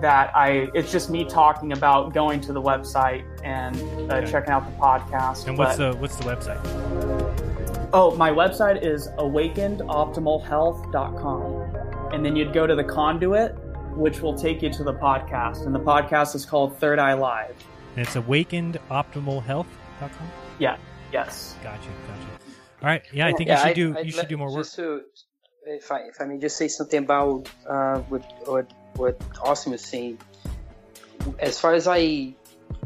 that 0.00 0.34
I. 0.34 0.68
It's 0.74 0.90
just 0.90 1.10
me 1.10 1.24
talking 1.24 1.72
about 1.72 2.14
going 2.14 2.40
to 2.42 2.52
the 2.54 2.62
website 2.62 3.24
and 3.44 3.76
uh, 4.10 4.16
Okay. 4.16 4.30
checking 4.30 4.50
out 4.50 4.64
the 4.64 4.72
podcast. 4.80 5.46
And 5.46 5.58
what's 5.58 5.76
But- 5.76 5.92
the 5.92 5.98
what's 5.98 6.16
the 6.16 6.24
website? 6.24 6.58
Oh, 7.92 8.14
my 8.16 8.30
website 8.30 8.82
is 8.84 9.08
awakenedoptimalhealth.com. 9.18 12.12
And 12.12 12.24
then 12.24 12.36
you'd 12.36 12.52
go 12.52 12.66
to 12.66 12.74
the 12.74 12.84
conduit, 12.84 13.54
which 13.96 14.20
will 14.20 14.34
take 14.36 14.62
you 14.62 14.70
to 14.70 14.82
the 14.84 14.94
podcast. 14.94 15.66
And 15.66 15.74
the 15.74 15.80
podcast 15.80 16.34
is 16.34 16.44
called 16.46 16.76
Third 16.78 16.98
Eye 16.98 17.14
Live. 17.14 17.54
And 17.98 18.06
it's 18.06 18.14
awakenedoptimalhealth.com. 18.14 20.30
Yeah, 20.60 20.76
yes. 21.12 21.56
Gotcha, 21.64 21.88
gotcha. 22.06 22.28
All 22.80 22.82
right, 22.82 23.02
yeah, 23.12 23.26
I 23.26 23.32
think 23.32 23.50
you 23.50 23.56
should 23.56 23.74
do 23.74 23.96
I'd 23.96 24.06
you 24.06 24.12
should 24.12 24.28
do 24.28 24.36
more 24.36 24.54
work. 24.54 24.62
Just 24.62 24.76
to, 24.76 25.00
if 25.66 25.90
I 25.90 26.02
if 26.02 26.20
I 26.20 26.26
may 26.26 26.38
just 26.38 26.56
say 26.56 26.68
something 26.68 27.02
about 27.02 27.48
uh, 27.68 27.98
what 28.02 28.22
what 28.46 28.72
what 28.94 29.20
Austin 29.42 29.72
was 29.72 29.82
saying. 29.82 30.18
As 31.40 31.58
far 31.58 31.74
as 31.74 31.88
I 31.88 32.36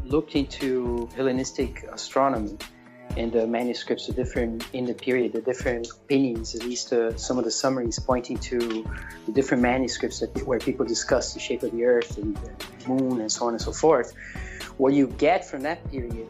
looked 0.03 0.35
into 0.35 1.07
Hellenistic 1.15 1.83
astronomy 1.93 2.57
and 3.15 3.31
the 3.31 3.45
manuscripts, 3.45 4.07
the 4.07 4.13
different 4.13 4.67
in 4.73 4.85
the 4.85 4.95
period, 4.95 5.33
the 5.33 5.41
different 5.41 5.91
opinions, 5.91 6.55
at 6.55 6.63
least 6.63 6.91
uh, 6.91 7.15
some 7.17 7.37
of 7.37 7.43
the 7.43 7.51
summaries 7.51 7.99
pointing 7.99 8.39
to 8.39 8.83
the 9.27 9.31
different 9.31 9.61
manuscripts 9.61 10.21
that, 10.21 10.35
where 10.47 10.57
people 10.57 10.87
discuss 10.87 11.35
the 11.35 11.39
shape 11.39 11.61
of 11.61 11.71
the 11.71 11.85
Earth 11.85 12.17
and 12.17 12.35
the 12.35 12.89
Moon 12.89 13.21
and 13.21 13.31
so 13.31 13.45
on 13.45 13.53
and 13.53 13.61
so 13.61 13.71
forth. 13.71 14.11
What 14.77 14.93
you 14.93 15.07
get 15.07 15.45
from 15.49 15.61
that 15.61 15.89
period 15.91 16.27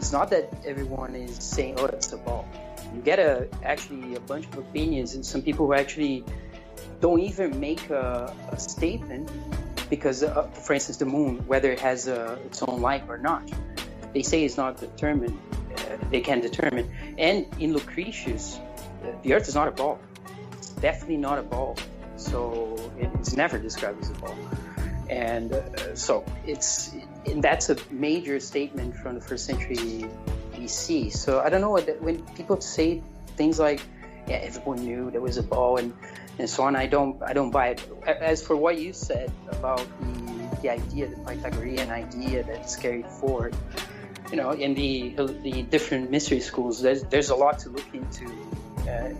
it's 0.00 0.12
not 0.12 0.30
that 0.30 0.48
everyone 0.64 1.14
is 1.14 1.36
saying, 1.36 1.74
"Oh, 1.78 1.84
it's 1.84 2.06
the 2.06 2.16
ball." 2.16 2.48
You 2.94 3.02
get 3.02 3.18
a 3.18 3.48
actually 3.62 4.14
a 4.14 4.20
bunch 4.20 4.46
of 4.46 4.56
opinions, 4.56 5.14
and 5.14 5.24
some 5.24 5.42
people 5.42 5.66
who 5.66 5.74
actually 5.74 6.24
don't 7.00 7.20
even 7.20 7.60
make 7.60 7.90
a, 7.90 8.34
a 8.50 8.58
statement 8.58 9.30
because, 9.90 10.22
uh, 10.22 10.44
for 10.64 10.72
instance, 10.72 10.96
the 10.96 11.04
moon, 11.04 11.46
whether 11.46 11.70
it 11.70 11.80
has 11.80 12.08
uh, 12.08 12.38
its 12.46 12.62
own 12.62 12.80
life 12.80 13.02
or 13.08 13.18
not, 13.18 13.42
they 14.14 14.22
say 14.22 14.42
it's 14.44 14.56
not 14.56 14.78
determined. 14.80 15.38
Uh, 15.76 15.96
they 16.10 16.20
can 16.22 16.40
determine. 16.40 16.90
And 17.18 17.46
in 17.58 17.74
Lucretius, 17.74 18.58
the 19.22 19.34
Earth 19.34 19.48
is 19.48 19.54
not 19.54 19.68
a 19.68 19.72
ball. 19.72 19.98
It's 20.54 20.70
definitely 20.70 21.18
not 21.18 21.38
a 21.38 21.42
ball. 21.42 21.76
So 22.16 22.76
it- 22.98 23.10
it's 23.20 23.36
never 23.36 23.58
described 23.58 24.02
as 24.02 24.10
a 24.10 24.14
ball. 24.14 24.36
And 25.10 25.52
uh, 25.52 25.94
so 25.94 26.24
it's 26.46 26.94
and 27.26 27.42
that's 27.42 27.70
a 27.70 27.76
major 27.90 28.40
statement 28.40 28.96
from 28.96 29.14
the 29.14 29.20
first 29.20 29.46
century 29.46 30.06
BC. 30.54 31.12
So 31.12 31.40
I 31.40 31.48
don't 31.50 31.60
know 31.60 31.70
what 31.70 32.00
when 32.02 32.22
people 32.34 32.60
say 32.60 33.02
things 33.36 33.58
like, 33.58 33.80
"Yeah, 34.26 34.36
everyone 34.36 34.84
knew 34.84 35.10
there 35.10 35.20
was 35.20 35.36
a 35.36 35.42
ball," 35.42 35.76
and 35.78 35.92
and 36.38 36.48
so 36.48 36.62
on. 36.62 36.76
I 36.76 36.86
don't 36.86 37.22
I 37.22 37.32
don't 37.32 37.50
buy 37.50 37.68
it. 37.68 37.88
As 38.06 38.42
for 38.42 38.56
what 38.56 38.78
you 38.78 38.92
said 38.92 39.32
about 39.52 39.86
the 40.00 40.48
the 40.62 40.70
idea, 40.70 41.08
the 41.08 41.16
Pythagorean 41.16 41.90
idea 41.90 42.42
that's 42.44 42.76
carried 42.76 43.06
forward, 43.06 43.54
you 44.30 44.36
know, 44.36 44.50
in 44.50 44.74
the 44.74 45.14
the 45.42 45.62
different 45.62 46.10
mystery 46.10 46.40
schools, 46.40 46.80
there's 46.80 47.02
there's 47.04 47.30
a 47.30 47.36
lot 47.36 47.58
to 47.60 47.70
look 47.70 47.88
into. 47.92 48.26
Uh, 48.88 49.12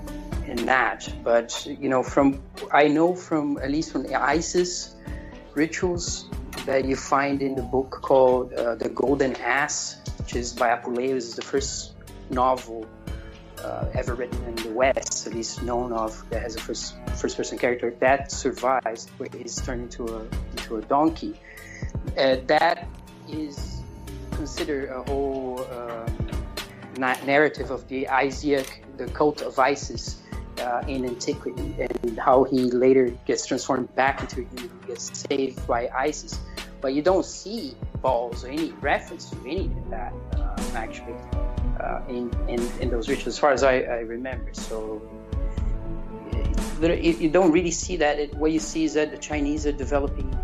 in 0.47 0.67
that, 0.67 1.09
but 1.23 1.65
you 1.67 1.89
know, 1.89 2.03
from 2.03 2.43
I 2.73 2.89
know 2.89 3.15
from 3.15 3.59
at 3.59 3.71
least 3.71 3.93
from 3.93 4.07
ISIS 4.13 4.97
rituals 5.55 6.29
that 6.67 6.85
you 6.85 6.97
find 6.97 7.43
in 7.43 7.55
the 7.55 7.63
book 7.63 7.91
called 8.03 8.53
uh, 8.53 8.75
The 8.75 8.89
Golden 8.89 9.37
Ass, 9.37 9.99
which 10.19 10.35
is 10.37 10.53
by 10.53 10.69
Apuleius, 10.77 11.35
the 11.35 11.43
first 11.43 11.93
novel 12.31 12.87
uh, 13.63 13.87
ever 13.95 14.15
written 14.15 14.43
in 14.45 14.55
the 14.57 14.71
West, 14.71 15.27
at 15.27 15.35
least 15.35 15.63
known 15.63 15.93
of, 15.93 16.23
that 16.31 16.43
has 16.43 16.57
a 16.57 16.61
first 16.61 16.95
first 17.17 17.37
person 17.37 17.59
character. 17.59 17.95
That 18.01 18.33
survives, 18.33 19.09
where 19.19 19.29
he's 19.37 19.57
turned 19.57 19.83
into 19.83 20.07
a 20.17 20.23
into 20.53 20.77
a 20.77 20.83
donkey. 20.83 21.39
Uh, 22.17 22.37
that 22.47 22.89
is 23.29 23.83
considered 24.33 24.89
a 24.89 25.03
whole 25.03 25.67
na- 26.97 27.23
narrative 27.25 27.71
of 27.71 27.87
the 27.89 28.07
Isiac, 28.07 28.69
the 28.97 29.07
cult 29.07 29.43
of 29.43 29.59
Isis 29.59 30.20
uh, 30.61 30.83
in 30.87 31.05
antiquity, 31.05 31.75
and 31.79 32.19
how 32.19 32.45
he 32.45 32.71
later 32.71 33.11
gets 33.27 33.47
transformed 33.47 33.95
back 33.95 34.21
into 34.21 34.43
a 34.43 34.45
human, 34.45 34.71
gets 34.87 35.27
saved 35.29 35.67
by 35.67 35.89
Isis. 35.89 36.39
But 36.81 36.95
you 36.95 37.03
don't 37.03 37.27
see 37.27 37.75
balls 38.01 38.45
or 38.45 38.49
any 38.49 38.71
reference 38.81 39.29
to 39.31 39.37
any 39.47 39.67
of 39.67 39.91
that 39.91 40.13
uh, 40.37 40.57
actually 40.75 41.15
uh, 41.79 42.01
in, 42.09 42.31
in 42.49 42.61
in 42.81 42.91
those 42.91 43.09
rituals, 43.09 43.35
as 43.35 43.39
far 43.39 43.53
as 43.53 43.63
I, 43.63 43.81
I 43.81 44.01
remember. 44.01 44.55
So 44.55 45.03
you 46.83 47.29
don't 47.29 47.53
really 47.53 47.71
see 47.71 47.97
that. 47.97 48.19
It, 48.19 48.35
what 48.35 48.53
you 48.53 48.61
see 48.61 48.85
is 48.85 48.95
that 48.95 49.11
the 49.11 49.19
Chinese 49.19 49.67
are 49.67 49.73
developing 49.73 50.35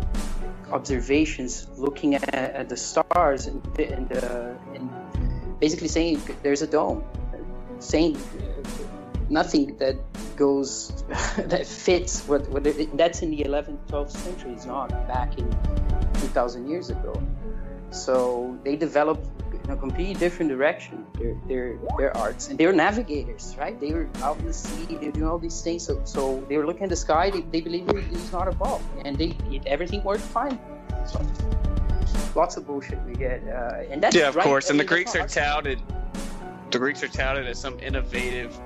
observations, 0.71 1.67
looking 1.77 2.15
at, 2.15 2.33
at 2.33 2.69
the 2.69 2.77
stars, 2.77 3.47
and, 3.47 3.79
and, 3.79 4.11
uh, 4.13 4.53
and 4.75 4.89
basically 5.59 5.87
saying 5.87 6.21
there's 6.43 6.61
a 6.61 6.67
dome, 6.67 7.03
saying 7.79 8.17
nothing 9.29 9.77
that 9.77 9.95
goes 10.35 11.03
that 11.37 11.65
fits 11.65 12.27
what, 12.27 12.47
what 12.49 12.65
it, 12.65 12.95
that's 12.97 13.21
in 13.21 13.31
the 13.31 13.43
11th, 13.43 13.79
12th 13.87 14.11
centuries, 14.11 14.65
not 14.65 14.89
back 15.07 15.37
in 15.37 15.49
2,000 16.15 16.69
years 16.69 16.89
ago. 16.89 17.21
So 17.91 18.57
they 18.63 18.75
developed 18.75 19.27
in 19.63 19.71
a 19.71 19.77
completely 19.77 20.13
different 20.13 20.49
direction 20.49 21.05
their 21.19 21.35
their 21.47 21.77
their 21.97 22.15
arts 22.15 22.47
and 22.47 22.57
they 22.57 22.65
were 22.65 22.71
navigators 22.71 23.53
right 23.59 23.77
they 23.81 23.91
were 23.91 24.07
out 24.21 24.37
in 24.39 24.45
the 24.45 24.53
sea 24.53 24.85
they 24.95 25.07
were 25.07 25.11
doing 25.11 25.27
all 25.27 25.37
these 25.37 25.61
things 25.61 25.83
so 25.83 25.99
so 26.05 26.41
they 26.47 26.57
were 26.57 26.65
looking 26.65 26.83
at 26.83 26.89
the 26.89 26.95
sky 26.95 27.29
they, 27.29 27.41
they 27.41 27.59
believed 27.59 27.89
it 27.89 28.09
was 28.09 28.31
not 28.31 28.47
a 28.47 28.51
ball 28.51 28.81
and 29.03 29.17
they 29.17 29.35
it, 29.51 29.65
everything 29.65 30.01
worked 30.05 30.21
fine 30.21 30.57
so 31.05 31.19
lots 32.37 32.55
of 32.55 32.65
bullshit 32.65 33.01
we 33.03 33.13
get 33.13 33.41
uh, 33.47 33.91
and 33.91 34.01
that's 34.01 34.15
yeah, 34.15 34.29
of 34.29 34.35
right. 34.35 34.43
course. 34.43 34.67
I 34.67 34.71
And 34.71 34.79
the 34.79 34.85
Greeks 34.85 35.15
are 35.15 35.27
touted. 35.27 35.81
The 36.71 36.79
Greeks 36.79 37.03
are 37.03 37.07
touted 37.07 37.47
as 37.47 37.59
some 37.59 37.79
innovative 37.79 38.57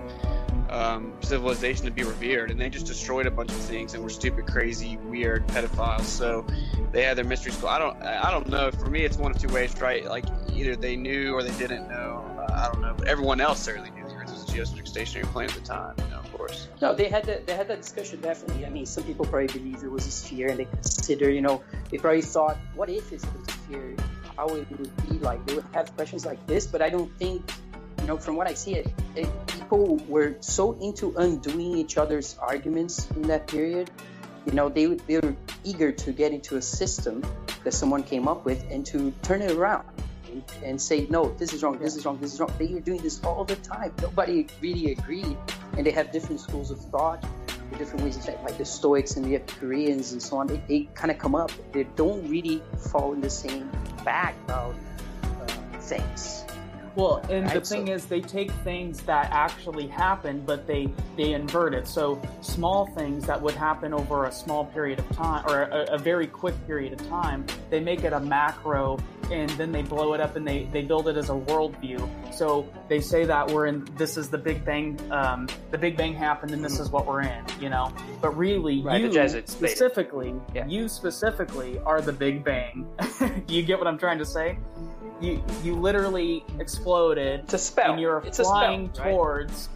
um, 0.72 1.14
civilization 1.22 1.85
to 1.85 1.91
be 1.91 2.03
revered, 2.03 2.52
and 2.52 2.60
they 2.60 2.69
just 2.69 2.85
destroyed 2.85 3.27
a 3.27 3.31
bunch 3.31 3.52
of 3.52 3.57
things 3.57 3.93
and 3.93 4.03
were 4.03 4.10
stupid, 4.10 4.48
crazy, 4.48 4.98
weird 4.98 5.45
pedophiles. 5.48 6.03
So 6.03 6.45
they 6.91 7.03
had 7.03 7.18
their 7.18 7.26
mystery 7.26 7.52
school. 7.52 7.69
I 7.69 7.80
don't. 7.80 8.02
I 8.02 8.31
don't 8.31 8.48
know. 8.48 8.72
For 8.72 8.89
me, 8.89 9.03
it's 9.03 9.18
one 9.18 9.31
of 9.31 9.39
two 9.39 9.53
ways, 9.53 9.80
right? 9.81 10.06
Like 10.06 10.26
either 10.53 10.76
they 10.76 10.95
knew 10.95 11.34
or 11.34 11.43
they 11.43 11.57
didn't 11.57 11.88
know. 11.88 12.26
Uh, 12.38 12.53
I 12.53 12.72
don't 12.72 12.81
know. 12.81 12.93
But 12.98 13.07
everyone 13.07 13.41
else 13.41 13.60
certainly 13.60 13.91
knew 13.91 14.07
the 14.07 14.15
Earth 14.15 14.31
was 14.31 14.49
a 14.49 14.53
geocentric 14.53 14.88
stationary 14.88 15.27
plane 15.27 15.49
at 15.49 15.56
the 15.56 15.61
time. 15.61 15.95
You 15.98 16.06
know, 16.11 16.19
of 16.19 16.34
course. 16.34 16.68
No, 16.81 16.95
they 16.95 17.10
had 17.10 17.26
that. 17.26 17.48
They 17.48 17.56
had 17.56 17.68
that 17.68 17.81
discussion 17.81 18.22
definitely. 18.22 18.65
I 18.65 18.69
mean, 18.69 18.85
some 18.85 19.03
people 19.03 19.26
probably 19.26 19.48
believe 19.48 19.84
it 19.84 19.91
was 19.91 20.07
a 20.07 20.11
sphere, 20.11 20.49
and 20.49 20.60
they 20.60 20.65
consider, 20.65 21.30
you 21.30 21.41
know, 21.41 21.61
they 21.89 21.98
probably 21.98 22.22
thought, 22.22 22.57
what 22.76 22.89
if 22.89 23.11
it's 23.11 23.23
a 23.23 23.52
sphere? 23.52 23.95
How 24.38 24.48
would 24.48 24.61
it 24.72 24.80
would 24.80 25.10
be 25.10 25.19
like? 25.19 25.45
They 25.45 25.56
would 25.56 25.65
have 25.73 25.93
questions 25.95 26.26
like 26.26 26.45
this, 26.48 26.65
but 26.65 26.81
I 26.81 26.89
don't 26.89 27.11
think, 27.18 27.43
you 27.99 28.07
know, 28.07 28.18
from 28.18 28.35
what 28.35 28.47
I 28.47 28.53
see, 28.53 28.76
it, 28.76 28.88
it 29.15 29.30
people 29.47 29.97
were 30.07 30.35
so 30.39 30.73
into 30.73 31.13
undoing 31.18 31.77
each 31.77 31.97
other's 31.97 32.38
arguments 32.39 33.09
in 33.11 33.23
that 33.23 33.47
period. 33.47 33.89
You 34.45 34.53
know, 34.53 34.69
they 34.69 34.85
they 34.85 35.19
were 35.19 35.35
eager 35.63 35.91
to 35.91 36.11
get 36.11 36.31
into 36.31 36.57
a 36.57 36.61
system 36.61 37.23
that 37.63 37.73
someone 37.73 38.03
came 38.03 38.27
up 38.27 38.45
with 38.45 38.65
and 38.72 38.85
to 38.88 39.11
turn 39.22 39.41
it 39.41 39.51
around. 39.51 39.88
And, 40.31 40.43
and 40.63 40.81
say 40.81 41.07
no, 41.09 41.34
this 41.34 41.51
is 41.51 41.61
wrong, 41.61 41.77
this 41.77 41.95
is 41.95 42.05
wrong, 42.05 42.18
this 42.19 42.34
is 42.34 42.39
wrong. 42.39 42.53
They 42.57 42.68
were 42.68 42.80
doing 42.80 43.01
this 43.01 43.22
all 43.23 43.43
the 43.43 43.57
time. 43.57 43.93
Nobody 44.01 44.47
really 44.61 44.93
agreed, 44.93 45.38
and 45.77 45.85
they 45.85 45.91
have 45.91 46.11
different 46.11 46.39
schools 46.39 46.72
of 46.72 46.80
thought 46.80 47.26
different 47.77 48.03
ways 48.03 48.18
of 48.18 48.23
saying, 48.23 48.43
like 48.43 48.57
the 48.57 48.65
Stoics 48.65 49.15
and 49.15 49.26
the 49.26 49.35
Epicureans 49.35 50.11
and 50.11 50.22
so 50.22 50.38
on, 50.38 50.47
they, 50.47 50.61
they 50.68 50.89
kind 50.93 51.11
of 51.11 51.18
come 51.18 51.35
up. 51.35 51.51
They 51.72 51.84
don't 51.95 52.27
really 52.30 52.61
fall 52.91 53.13
in 53.13 53.22
the 53.22 53.30
same 53.30 53.69
bag 54.03 54.35
about 54.45 54.76
uh, 55.23 55.47
things. 55.80 56.43
Well, 56.95 57.23
and 57.30 57.49
the 57.49 57.61
thing 57.61 57.88
so- 57.88 57.93
is, 57.93 58.05
they 58.05 58.22
take 58.22 58.51
things 58.63 59.01
that 59.03 59.30
actually 59.31 59.88
happen, 59.88 60.43
but 60.45 60.68
they 60.68 60.89
they 61.15 61.34
invert 61.34 61.73
it. 61.73 61.88
So 61.88 62.22
small 62.41 62.88
things 62.95 63.26
that 63.27 63.41
would 63.41 63.55
happen 63.55 63.93
over 63.93 64.26
a 64.26 64.31
small 64.31 64.65
period 64.65 64.99
of 64.99 65.09
time 65.15 65.45
or 65.47 65.63
a, 65.63 65.93
a 65.93 65.97
very 65.97 66.27
quick 66.27 66.55
period 66.68 66.93
of 66.93 67.07
time, 67.07 67.45
they 67.69 67.80
make 67.80 68.03
it 68.03 68.13
a 68.13 68.19
macro, 68.19 68.97
and 69.31 69.49
then 69.51 69.72
they 69.72 69.81
blow 69.81 70.13
it 70.13 70.22
up 70.22 70.35
and 70.35 70.45
they 70.47 70.65
they 70.72 70.81
build 70.81 71.07
it 71.07 71.18
as 71.18 71.30
a 71.30 71.34
worldview. 71.34 72.07
So 72.34 72.68
they 72.89 72.99
say 72.99 73.26
that 73.26 73.49
we're 73.49 73.68
in 73.68 73.88
this 73.97 74.18
is 74.18 74.30
the 74.30 74.38
Big 74.38 74.65
Bang, 74.65 74.99
um, 75.11 75.47
the 75.72 75.77
Big 75.77 75.95
Bang 75.95 76.13
happened, 76.13 76.51
and 76.51 76.63
this 76.63 76.80
is 76.80 76.89
what 76.89 77.05
we're 77.05 77.22
in, 77.22 77.43
you 77.59 77.69
know. 77.69 77.93
But 78.22 78.38
really, 78.38 78.81
Right, 78.81 79.01
you 79.01 79.09
Jesuits 79.09 79.59
made 79.59 79.69
it. 79.69 79.77
specifically, 79.77 80.34
you 80.68 80.88
specifically 80.88 81.80
are 81.80 82.01
the 82.01 82.13
Big 82.13 82.43
Bang. 82.43 82.88
you 83.47 83.63
get 83.63 83.77
what 83.77 83.88
I'm 83.88 83.97
trying 83.97 84.18
to 84.19 84.26
say? 84.26 84.57
You 85.22 85.43
you 85.64 85.76
literally 85.76 86.43
exploded 86.60 87.41
it's 87.41 87.53
a 87.53 87.57
spell. 87.57 87.91
and 87.91 88.02
you're 88.02 88.19
It's 88.26 88.39
a 88.39 88.43
spell, 88.43 88.53
flying 88.60 88.85
right? 88.99 89.11
towards 89.11 89.69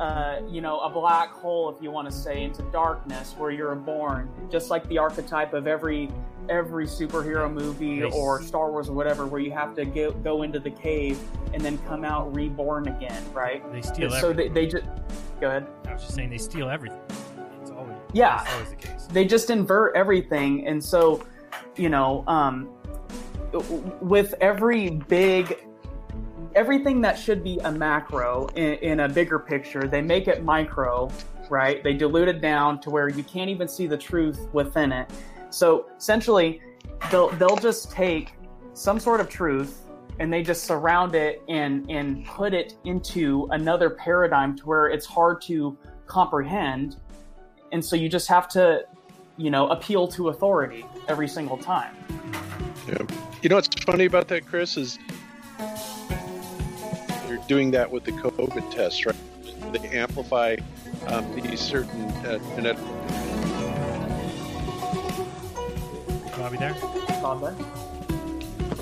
uh, 0.00 0.40
you 0.48 0.60
know 0.60 0.80
a 0.80 0.90
black 0.90 1.30
hole 1.30 1.68
if 1.74 1.80
you 1.82 1.90
want 1.90 2.08
to 2.10 2.14
say 2.14 2.42
into 2.42 2.62
darkness 2.72 3.34
where 3.38 3.50
you're 3.50 3.74
born 3.74 4.28
just 4.50 4.70
like 4.70 4.86
the 4.88 4.98
archetype 4.98 5.52
of 5.54 5.66
every 5.66 6.08
every 6.48 6.86
superhero 6.86 7.52
movie 7.52 8.00
Nice. 8.00 8.12
or 8.12 8.42
Star 8.42 8.70
Wars 8.72 8.88
or 8.88 8.94
whatever 8.94 9.26
where 9.26 9.40
you 9.40 9.52
have 9.52 9.76
to 9.76 9.84
go, 9.84 10.10
go 10.10 10.42
into 10.42 10.58
the 10.58 10.70
cave 10.70 11.20
and 11.54 11.62
then 11.62 11.78
come 11.86 12.04
out 12.04 12.34
reborn 12.34 12.88
again 12.88 13.22
right 13.32 13.62
They 13.72 13.82
steal 13.82 14.12
everything. 14.12 14.20
so 14.20 14.32
they, 14.32 14.48
they 14.48 14.66
just 14.66 14.84
go 15.40 15.48
ahead 15.48 15.66
I 15.86 15.92
was 15.92 16.02
just 16.02 16.14
saying 16.14 16.30
they 16.30 16.38
steal 16.38 16.68
everything. 16.68 16.98
It's 17.60 17.70
always 17.70 17.94
yeah 18.12 18.42
it's 18.42 18.52
always 18.54 18.70
the 18.70 18.76
case. 18.76 19.06
they 19.12 19.24
just 19.24 19.50
invert 19.50 19.94
everything 19.94 20.66
and 20.66 20.82
so 20.82 21.24
you 21.76 21.88
know 21.90 22.24
um, 22.26 22.64
w- 22.64 22.81
with 24.00 24.34
every 24.40 24.90
big 24.90 25.66
everything 26.54 27.00
that 27.00 27.18
should 27.18 27.42
be 27.42 27.58
a 27.60 27.72
macro 27.72 28.46
in, 28.56 28.74
in 28.74 29.00
a 29.00 29.08
bigger 29.08 29.38
picture 29.38 29.88
they 29.88 30.02
make 30.02 30.28
it 30.28 30.44
micro 30.44 31.10
right? 31.52 31.84
They 31.84 31.92
dilute 31.92 32.28
it 32.28 32.40
down 32.40 32.80
to 32.80 32.90
where 32.90 33.10
you 33.10 33.22
can't 33.22 33.50
even 33.50 33.68
see 33.68 33.86
the 33.86 33.96
truth 33.96 34.48
within 34.54 34.90
it. 34.90 35.10
So 35.50 35.86
essentially 35.98 36.62
they'll 37.10 37.28
they'll 37.32 37.56
just 37.56 37.92
take 37.92 38.32
some 38.72 38.98
sort 38.98 39.20
of 39.20 39.28
truth 39.28 39.84
and 40.18 40.32
they 40.32 40.42
just 40.42 40.64
surround 40.64 41.14
it 41.14 41.42
and 41.48 41.88
and 41.90 42.24
put 42.24 42.54
it 42.54 42.76
into 42.84 43.48
another 43.50 43.90
paradigm 43.90 44.56
to 44.56 44.64
where 44.64 44.88
it's 44.88 45.06
hard 45.06 45.42
to 45.42 45.76
comprehend. 46.06 46.96
And 47.70 47.84
so 47.84 47.96
you 47.96 48.08
just 48.08 48.28
have 48.28 48.48
to 48.48 48.86
you 49.36 49.50
know 49.50 49.68
appeal 49.68 50.08
to 50.08 50.30
authority 50.30 50.86
every 51.06 51.28
single 51.28 51.58
time 51.58 51.94
Yeah. 52.88 52.98
You 53.42 53.48
know 53.48 53.56
what's 53.56 53.68
funny 53.84 54.04
about 54.06 54.28
that, 54.28 54.46
Chris, 54.46 54.76
is 54.76 54.98
you're 57.28 57.38
doing 57.48 57.70
that 57.72 57.90
with 57.90 58.04
the 58.04 58.12
COVID 58.12 58.70
test, 58.74 59.06
right? 59.06 59.14
They 59.72 59.88
amplify 59.98 60.56
um, 61.06 61.32
these 61.40 61.60
certain 61.60 62.02
uh, 62.26 62.38
genetic. 62.56 62.82
Bobby 66.36 66.56
there? 66.58 66.74
Bob, 67.22 67.40
there? 67.40 67.54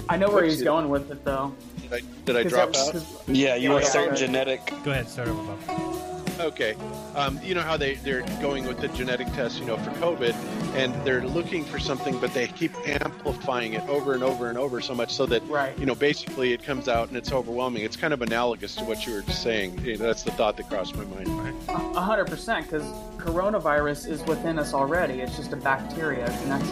I 0.09 0.16
know 0.16 0.31
where 0.31 0.44
he's 0.44 0.60
Whoopsie. 0.60 0.64
going 0.64 0.89
with 0.89 1.10
it 1.10 1.24
though. 1.24 1.55
Did 1.82 1.93
I, 1.93 2.01
did 2.24 2.36
I 2.36 2.43
'Cause 2.44 2.52
drop 2.52 2.72
that- 2.72 2.78
out? 2.89 2.93
'cause- 2.93 3.28
Yeah, 3.28 3.55
you 3.56 3.64
Yeah, 3.68 3.70
want 3.74 3.85
yeah, 3.85 3.90
certain 3.90 4.14
yeah. 4.14 4.27
genetic. 4.27 4.72
Go 4.85 4.90
ahead, 4.93 5.09
start 5.09 5.28
over, 5.28 5.43
Bob. 5.66 6.40
Okay. 6.40 6.74
Um, 7.14 7.39
you 7.44 7.55
know 7.55 7.60
how 7.60 7.77
they, 7.77 7.94
they're 7.97 8.22
going 8.40 8.66
with 8.66 8.81
the 8.81 8.89
genetic 8.89 9.27
test, 9.35 9.59
you 9.60 9.66
know, 9.66 9.77
for 9.77 9.90
COVID, 10.01 10.35
and 10.74 10.94
they're 11.05 11.26
looking 11.26 11.64
for 11.64 11.78
something, 11.78 12.18
but 12.20 12.32
they 12.32 12.47
keep 12.48 12.74
amplifying 12.86 13.74
it 13.74 13.82
over 13.88 14.14
and 14.14 14.22
over 14.22 14.48
and 14.48 14.59
over 14.59 14.80
so 14.80 14.94
much 14.94 15.12
so 15.12 15.26
that, 15.26 15.47
right. 15.48 15.76
you 15.78 15.86
know, 15.86 15.94
basically 15.94 16.52
it 16.52 16.62
comes 16.62 16.88
out 16.88 17.09
and 17.09 17.16
it's 17.16 17.32
overwhelming. 17.32 17.82
It's 17.82 17.97
kind 17.97 18.12
of 18.12 18.22
analogous 18.22 18.74
to 18.76 18.84
what 18.84 19.06
you 19.06 19.14
were 19.14 19.22
just 19.22 19.42
saying. 19.42 19.84
You 19.84 19.98
know, 19.98 20.06
that's 20.06 20.22
the 20.22 20.32
thought 20.32 20.56
that 20.56 20.68
crossed 20.68 20.97
my 20.97 21.05
mind. 21.05 21.28
A 21.68 22.01
hundred 22.01 22.26
percent, 22.26 22.66
because 22.66 22.84
coronavirus 23.18 24.09
is 24.09 24.22
within 24.24 24.59
us 24.59 24.74
already. 24.74 25.20
It's 25.20 25.36
just 25.36 25.52
a 25.52 25.56
bacteria 25.56 26.26
connects 26.42 26.70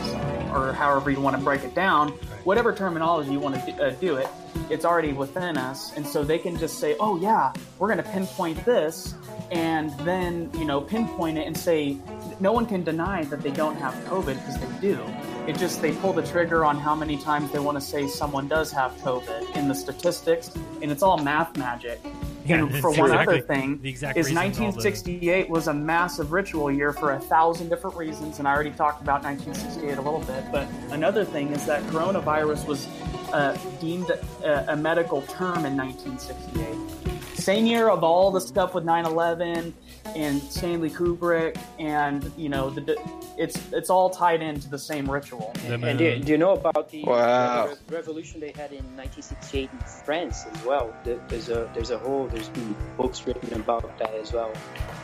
or 0.53 0.73
however 0.73 1.11
you 1.11 1.21
want 1.21 1.37
to 1.37 1.43
break 1.43 1.65
it 1.65 1.75
down. 1.75 2.11
Whatever 2.45 2.73
terminology 2.73 3.33
you 3.33 3.41
want 3.41 3.55
to 3.55 3.73
do, 3.73 3.83
uh, 3.83 3.91
do 3.91 4.17
it, 4.17 4.29
it's 4.71 4.85
already 4.85 5.13
within 5.13 5.59
us, 5.59 5.95
and 5.97 6.07
so 6.07 6.25
they 6.25 6.39
can 6.39 6.57
just 6.57 6.79
say, 6.79 6.97
"Oh 6.99 7.19
yeah, 7.21 7.53
we're 7.79 7.89
going 7.89 8.03
to 8.03 8.11
pinpoint 8.11 8.65
this," 8.65 9.15
and 9.51 9.91
then 10.01 10.51
you 10.55 10.65
know 10.65 10.81
pinpoint 10.81 11.39
it 11.39 11.47
and 11.47 11.57
say, 11.57 11.99
no 12.41 12.53
one 12.53 12.67
can 12.67 12.85
deny 12.85 13.25
that 13.25 13.43
they 13.43 13.51
don't 13.51 13.77
have 13.77 13.95
COVID 14.07 14.35
because 14.35 14.59
they 14.59 14.81
do. 14.81 15.01
It 15.47 15.57
just 15.57 15.81
they 15.81 15.93
pull 15.93 16.13
the 16.13 16.23
trigger 16.23 16.65
on 16.65 16.79
how 16.79 16.95
many 16.95 17.17
times 17.17 17.51
they 17.51 17.59
want 17.59 17.77
to 17.77 17.81
say 17.81 18.07
someone 18.07 18.49
does 18.49 18.71
have 18.73 18.93
COVID 18.99 19.57
in 19.57 19.67
the 19.69 19.75
statistics, 19.75 20.51
and 20.83 20.91
it's 20.91 21.03
all 21.03 21.19
math 21.19 21.57
magic. 21.57 22.01
Yeah, 22.45 22.59
and 22.59 22.75
for 22.77 22.91
one 22.91 23.11
exactly- 23.11 23.37
other 23.37 23.47
thing, 23.47 23.81
is 23.85 24.03
reason 24.03 24.07
all 24.07 24.15
the- 24.15 24.35
1968 24.35 25.51
was 25.51 25.69
a 25.69 25.75
massive 25.75 26.33
ritual 26.33 26.71
year 26.71 26.93
for 26.93 27.13
a 27.13 27.19
thousand 27.19 27.69
different 27.69 27.97
reasons, 27.97 28.39
and 28.39 28.49
I 28.49 28.53
already 28.55 28.71
talked 28.71 29.03
about 29.03 29.23
1968 29.23 29.99
a 29.99 30.01
little 30.01 30.21
bit. 30.21 30.45
But 30.51 30.67
another 30.91 31.25
thing 31.25 31.49
is 31.49 31.67
that 31.67 31.83
coronavirus 31.85 32.67
was 32.67 32.87
uh, 33.33 33.57
deemed 33.81 34.11
a, 34.11 34.73
a 34.73 34.77
medical 34.77 35.23
term 35.23 35.67
in 35.67 35.77
1968. 35.77 37.39
Same 37.39 37.67
year 37.67 37.89
of 37.89 38.03
all 38.03 38.31
the 38.31 38.41
stuff 38.41 38.75
with 38.75 38.85
9/11 38.85 39.73
and 40.17 40.43
Stanley 40.43 40.91
Kubrick, 40.91 41.57
and 41.79 42.31
you 42.37 42.49
know 42.49 42.71
the 42.71 42.97
it's 43.37 43.57
it's 43.73 43.91
all 43.91 44.11
tied 44.11 44.43
into 44.43 44.69
the 44.69 44.79
same 44.79 45.11
ritual. 45.11 45.53
And 45.65 45.99
do, 45.99 46.19
do 46.19 46.33
you 46.33 46.39
know 46.39 46.53
about 46.53 46.91
the, 46.91 47.05
Wow. 47.05 47.75
revolution 47.89 48.41
they 48.41 48.53
had 48.53 48.73
in 48.73 48.85
1968 48.97 49.71
in 49.73 49.79
France 50.05 50.45
as 50.53 50.65
well? 50.65 50.95
There's 51.05 51.49
a 51.49 51.71
there's 51.75 51.91
a 51.91 51.99
whole 51.99 52.27
there's 52.27 52.49
been 52.49 52.75
books 52.97 53.27
written 53.27 53.61
about 53.61 53.97
that 53.99 54.15
as 54.15 54.33
well. 54.33 54.53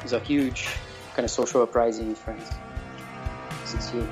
There's 0.00 0.12
a 0.12 0.20
huge 0.20 0.68
kind 1.14 1.24
of 1.24 1.30
social 1.30 1.62
uprising 1.62 2.08
in 2.08 2.14
France. 2.14 2.50
68. 3.64 4.06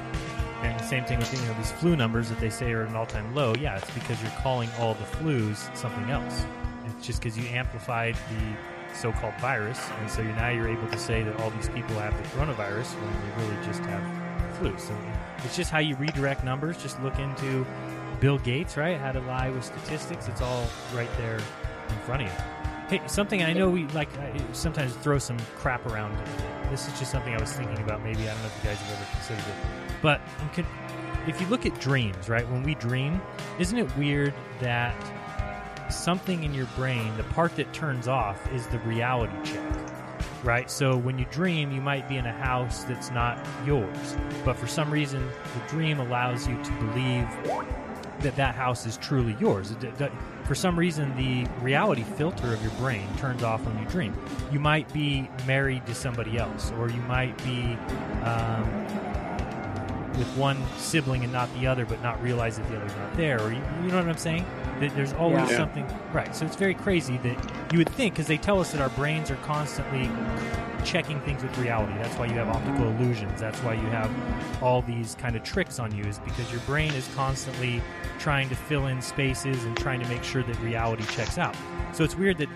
And 0.62 0.78
the 0.78 0.84
same 0.84 1.04
thing 1.04 1.18
with 1.18 1.32
you 1.32 1.44
know 1.48 1.54
these 1.54 1.72
flu 1.72 1.96
numbers 1.96 2.28
that 2.28 2.38
they 2.38 2.50
say 2.50 2.72
are 2.72 2.82
at 2.82 2.88
an 2.88 2.96
all-time 2.96 3.34
low. 3.34 3.54
Yeah, 3.56 3.76
it's 3.78 3.90
because 3.90 4.20
you're 4.22 4.30
calling 4.42 4.68
all 4.78 4.94
the 4.94 5.04
flus 5.16 5.74
something 5.76 6.08
else. 6.10 6.44
It's 6.86 7.06
just 7.06 7.20
because 7.20 7.36
you 7.36 7.44
amplified 7.48 8.14
the 8.14 8.56
so-called 8.94 9.34
virus, 9.40 9.80
and 10.00 10.10
so 10.10 10.22
you're, 10.22 10.34
now 10.36 10.48
you're 10.48 10.68
able 10.68 10.88
to 10.88 10.98
say 10.98 11.22
that 11.22 11.38
all 11.40 11.50
these 11.50 11.68
people 11.68 11.96
have 11.96 12.16
the 12.16 12.28
coronavirus 12.36 12.94
when 13.00 13.12
they 13.12 13.44
really 13.44 13.66
just 13.66 13.80
have 13.82 14.58
flu. 14.58 14.76
So 14.78 14.96
it's 15.44 15.56
just 15.56 15.70
how 15.70 15.78
you 15.78 15.96
redirect 15.96 16.44
numbers. 16.44 16.80
Just 16.82 17.00
look 17.02 17.18
into 17.18 17.66
Bill 18.20 18.38
Gates, 18.38 18.76
right? 18.76 18.98
How 18.98 19.12
to 19.12 19.20
lie 19.20 19.50
with 19.50 19.64
statistics. 19.64 20.28
It's 20.28 20.40
all 20.40 20.66
right 20.94 21.10
there 21.16 21.36
in 21.36 21.96
front 22.04 22.22
of 22.22 22.28
you. 22.28 22.34
Hey, 22.88 23.00
something 23.06 23.42
I 23.42 23.52
know 23.52 23.70
we 23.70 23.86
like 23.88 24.16
I 24.18 24.38
sometimes 24.52 24.94
throw 24.96 25.18
some 25.18 25.38
crap 25.56 25.86
around. 25.86 26.14
This 26.70 26.86
is 26.86 26.98
just 26.98 27.10
something 27.10 27.34
I 27.34 27.40
was 27.40 27.52
thinking 27.52 27.78
about. 27.78 28.02
Maybe 28.02 28.28
I 28.28 28.34
don't 28.34 28.42
know 28.42 28.48
if 28.48 28.62
you 28.62 28.70
guys 28.70 28.78
have 28.78 28.98
ever 28.98 29.10
considered 29.12 29.44
it, 29.48 30.02
but 30.02 30.20
if 31.26 31.40
you 31.40 31.46
look 31.46 31.64
at 31.64 31.78
dreams, 31.80 32.28
right? 32.28 32.46
When 32.50 32.62
we 32.62 32.74
dream, 32.74 33.20
isn't 33.58 33.78
it 33.78 33.96
weird 33.96 34.34
that 34.60 34.94
something 35.94 36.44
in 36.44 36.54
your 36.54 36.66
brain, 36.76 37.16
the 37.16 37.24
part 37.24 37.56
that 37.56 37.72
turns 37.72 38.08
off, 38.08 38.50
is 38.52 38.66
the 38.68 38.78
reality 38.80 39.34
check, 39.44 39.72
right? 40.44 40.70
So 40.70 40.96
when 40.96 41.18
you 41.18 41.26
dream, 41.30 41.72
you 41.72 41.80
might 41.80 42.08
be 42.08 42.16
in 42.16 42.26
a 42.26 42.32
house 42.32 42.84
that's 42.84 43.10
not 43.10 43.44
yours, 43.66 44.16
but 44.44 44.56
for 44.56 44.66
some 44.66 44.90
reason, 44.90 45.26
the 45.26 45.68
dream 45.68 46.00
allows 46.00 46.48
you 46.48 46.62
to 46.62 46.72
believe 46.72 47.28
that 48.20 48.36
that 48.36 48.54
house 48.54 48.86
is 48.86 48.96
truly 48.98 49.36
yours. 49.40 49.74
For 50.44 50.54
some 50.54 50.78
reason, 50.78 51.14
the 51.16 51.48
reality 51.60 52.04
filter 52.16 52.52
of 52.52 52.62
your 52.62 52.72
brain 52.72 53.06
turns 53.16 53.42
off 53.42 53.64
when 53.64 53.78
you 53.78 53.84
dream. 53.86 54.14
You 54.52 54.60
might 54.60 54.92
be 54.92 55.28
married 55.46 55.86
to 55.86 55.94
somebody 55.94 56.38
else, 56.38 56.72
or 56.78 56.88
you 56.88 57.00
might 57.02 57.36
be 57.44 57.76
um, 58.22 58.86
with 60.16 60.28
one 60.36 60.62
sibling 60.76 61.24
and 61.24 61.32
not 61.32 61.52
the 61.58 61.66
other, 61.66 61.84
but 61.84 62.02
not 62.02 62.22
realize 62.22 62.58
that 62.58 62.68
the 62.68 62.76
other's 62.76 62.94
not 62.96 63.16
there. 63.16 63.40
Or 63.40 63.50
you, 63.50 63.62
you 63.82 63.88
know 63.88 63.96
what 63.96 64.08
I'm 64.08 64.16
saying? 64.16 64.44
That 64.80 64.94
there's 64.94 65.12
always 65.14 65.50
Yeah. 65.50 65.56
something 65.56 65.86
right. 66.12 66.34
So 66.34 66.44
it's 66.44 66.56
very 66.56 66.74
crazy 66.74 67.18
that 67.18 67.72
you 67.72 67.78
would 67.78 67.88
think 67.90 68.14
because 68.14 68.26
they 68.26 68.38
tell 68.38 68.60
us 68.60 68.72
that 68.72 68.80
our 68.80 68.90
brains 68.90 69.30
are 69.30 69.36
constantly 69.36 70.10
checking 70.84 71.20
things 71.20 71.42
with 71.42 71.56
reality. 71.58 71.92
That's 71.94 72.16
why 72.16 72.26
you 72.26 72.34
have 72.34 72.48
optical 72.48 72.86
mm-hmm. 72.86 73.02
illusions. 73.02 73.40
That's 73.40 73.58
why 73.60 73.74
you 73.74 73.86
have 73.86 74.10
all 74.62 74.82
these 74.82 75.14
kind 75.14 75.36
of 75.36 75.42
tricks 75.44 75.78
on 75.78 75.94
you, 75.94 76.04
is 76.04 76.18
because 76.18 76.50
your 76.50 76.60
brain 76.62 76.92
is 76.94 77.08
constantly 77.14 77.80
trying 78.18 78.48
to 78.48 78.56
fill 78.56 78.86
in 78.86 79.00
spaces 79.00 79.64
and 79.64 79.76
trying 79.76 80.00
to 80.00 80.08
make 80.08 80.24
sure 80.24 80.42
that 80.42 80.58
reality 80.60 81.04
checks 81.04 81.38
out. 81.38 81.56
So 81.92 82.02
it's 82.04 82.16
weird 82.16 82.38
that 82.38 82.48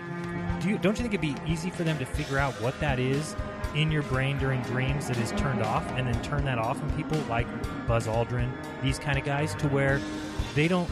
do 0.61 0.69
you 0.69 0.77
don't 0.77 0.97
you 0.97 1.07
think 1.07 1.13
it'd 1.13 1.21
be 1.21 1.35
easy 1.51 1.69
for 1.69 1.83
them 1.83 1.97
to 1.99 2.05
figure 2.05 2.37
out 2.37 2.53
what 2.61 2.77
that 2.79 2.99
is 2.99 3.35
in 3.75 3.91
your 3.91 4.03
brain 4.03 4.37
during 4.37 4.61
dreams 4.63 5.07
that 5.07 5.17
is 5.17 5.31
turned 5.33 5.61
off 5.61 5.85
and 5.91 6.07
then 6.07 6.21
turn 6.23 6.45
that 6.45 6.57
off 6.57 6.81
in 6.81 6.89
people 6.91 7.17
like 7.29 7.47
Buzz 7.87 8.07
Aldrin, 8.07 8.51
these 8.81 8.99
kind 8.99 9.17
of 9.17 9.25
guys, 9.25 9.55
to 9.55 9.67
where 9.67 10.01
they 10.55 10.67
don't 10.67 10.89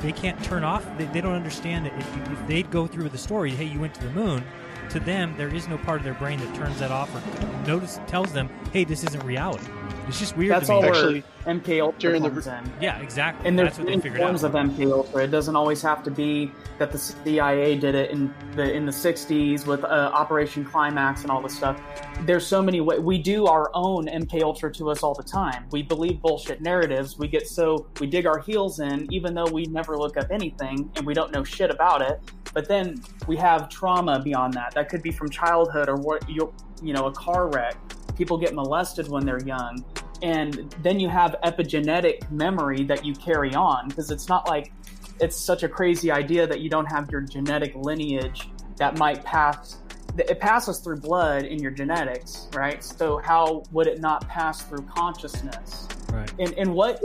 they 0.00 0.12
can't 0.12 0.42
turn 0.44 0.64
off 0.64 0.86
they, 0.98 1.04
they 1.06 1.20
don't 1.20 1.34
understand 1.34 1.86
that 1.86 1.96
if, 1.98 2.30
if 2.30 2.46
they'd 2.46 2.70
go 2.70 2.86
through 2.86 3.08
the 3.08 3.18
story 3.18 3.50
hey 3.50 3.64
you 3.64 3.80
went 3.80 3.94
to 3.94 4.02
the 4.04 4.10
moon 4.10 4.42
to 4.88 5.00
them 5.00 5.34
there 5.36 5.52
is 5.52 5.68
no 5.68 5.78
part 5.78 5.98
of 5.98 6.04
their 6.04 6.14
brain 6.14 6.38
that 6.38 6.54
turns 6.54 6.78
that 6.78 6.90
off 6.90 7.12
or 7.14 7.66
notice 7.66 8.00
tells 8.06 8.32
them 8.32 8.48
hey 8.72 8.84
this 8.84 9.04
isn't 9.04 9.24
reality 9.24 9.66
it's 10.08 10.18
just 10.18 10.36
weird 10.36 10.52
That's 10.52 10.66
to 10.66 10.72
me 10.72 10.76
all 10.76 10.82
where 10.90 11.22
MK 11.46 11.80
Ultra 11.82 11.98
during 12.00 12.22
the- 12.22 12.30
comes 12.30 12.46
in. 12.46 12.72
yeah 12.80 12.98
exactly 13.00 13.48
And 13.48 13.58
there's 13.58 13.76
that's 13.76 13.78
what 13.80 13.88
many 13.88 14.16
forms 14.16 14.44
out 14.44 14.54
of 14.54 14.70
MK 14.70 14.92
Ultra. 14.92 15.24
It 15.24 15.30
doesn't 15.30 15.56
always 15.56 15.80
have 15.82 16.02
to 16.04 16.10
be 16.10 16.50
that 16.78 16.90
the 16.90 16.98
CIA 16.98 17.76
did 17.76 17.94
it 17.94 18.10
in 18.10 18.32
the 18.56 18.72
in 18.72 18.84
the 18.86 18.92
'60s 18.92 19.66
with 19.66 19.84
uh, 19.84 20.10
Operation 20.14 20.64
Climax 20.64 21.22
and 21.22 21.30
all 21.30 21.40
this 21.42 21.56
stuff. 21.56 21.80
There's 22.22 22.46
so 22.46 22.62
many 22.62 22.80
ways. 22.80 23.00
We 23.00 23.18
do 23.18 23.46
our 23.46 23.70
own 23.74 24.06
MK 24.06 24.42
Ultra 24.42 24.72
to 24.74 24.90
us 24.90 25.02
all 25.02 25.14
the 25.14 25.22
time. 25.22 25.66
We 25.70 25.82
believe 25.82 26.20
bullshit 26.20 26.60
narratives. 26.60 27.18
We 27.18 27.28
get 27.28 27.46
so 27.46 27.86
we 28.00 28.06
dig 28.06 28.26
our 28.26 28.38
heels 28.40 28.80
in, 28.80 29.12
even 29.12 29.34
though 29.34 29.46
we 29.50 29.64
never 29.66 29.96
look 29.96 30.16
up 30.16 30.26
anything 30.30 30.90
and 30.96 31.06
we 31.06 31.14
don't 31.14 31.32
know 31.32 31.44
shit 31.44 31.70
about 31.70 32.02
it. 32.02 32.20
But 32.52 32.68
then 32.68 33.02
we 33.26 33.36
have 33.36 33.68
trauma 33.68 34.20
beyond 34.20 34.54
that. 34.54 34.72
That 34.74 34.88
could 34.88 35.02
be 35.02 35.10
from 35.12 35.28
childhood 35.30 35.88
or 35.88 35.96
what 35.96 36.28
you 36.28 36.52
you 36.82 36.92
know 36.92 37.06
a 37.06 37.12
car 37.12 37.48
wreck. 37.48 37.76
People 38.16 38.38
get 38.38 38.54
molested 38.54 39.08
when 39.08 39.24
they're 39.24 39.42
young 39.44 39.84
and 40.22 40.74
then 40.82 40.98
you 40.98 41.08
have 41.08 41.36
epigenetic 41.44 42.30
memory 42.30 42.82
that 42.84 43.04
you 43.04 43.14
carry 43.14 43.54
on 43.54 43.88
because 43.88 44.10
it's 44.10 44.28
not 44.28 44.48
like 44.48 44.72
it's 45.20 45.36
such 45.36 45.62
a 45.62 45.68
crazy 45.68 46.10
idea 46.10 46.46
that 46.46 46.60
you 46.60 46.70
don't 46.70 46.86
have 46.86 47.10
your 47.10 47.20
genetic 47.20 47.74
lineage 47.74 48.48
that 48.76 48.98
might 48.98 49.22
pass 49.22 49.78
it 50.16 50.38
passes 50.38 50.78
through 50.78 50.96
blood 50.96 51.44
in 51.44 51.58
your 51.58 51.72
genetics 51.72 52.48
right? 52.54 52.82
So 52.82 53.18
how 53.18 53.64
would 53.72 53.86
it 53.86 54.00
not 54.00 54.26
pass 54.28 54.62
through 54.62 54.82
consciousness? 54.82 55.88
Right. 56.10 56.32
And, 56.38 56.54
and 56.54 56.72
what 56.72 57.02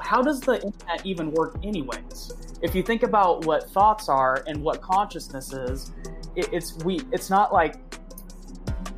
how 0.00 0.22
does 0.22 0.40
the 0.40 0.62
internet 0.62 1.04
even 1.04 1.32
work 1.32 1.56
anyways? 1.64 2.32
If 2.62 2.74
you 2.74 2.82
think 2.82 3.02
about 3.02 3.46
what 3.46 3.70
thoughts 3.70 4.08
are 4.08 4.44
and 4.46 4.62
what 4.62 4.80
consciousness 4.80 5.52
is 5.52 5.92
it, 6.36 6.48
it's 6.52 6.76
we 6.84 7.00
it's 7.10 7.30
not 7.30 7.52
like 7.52 7.98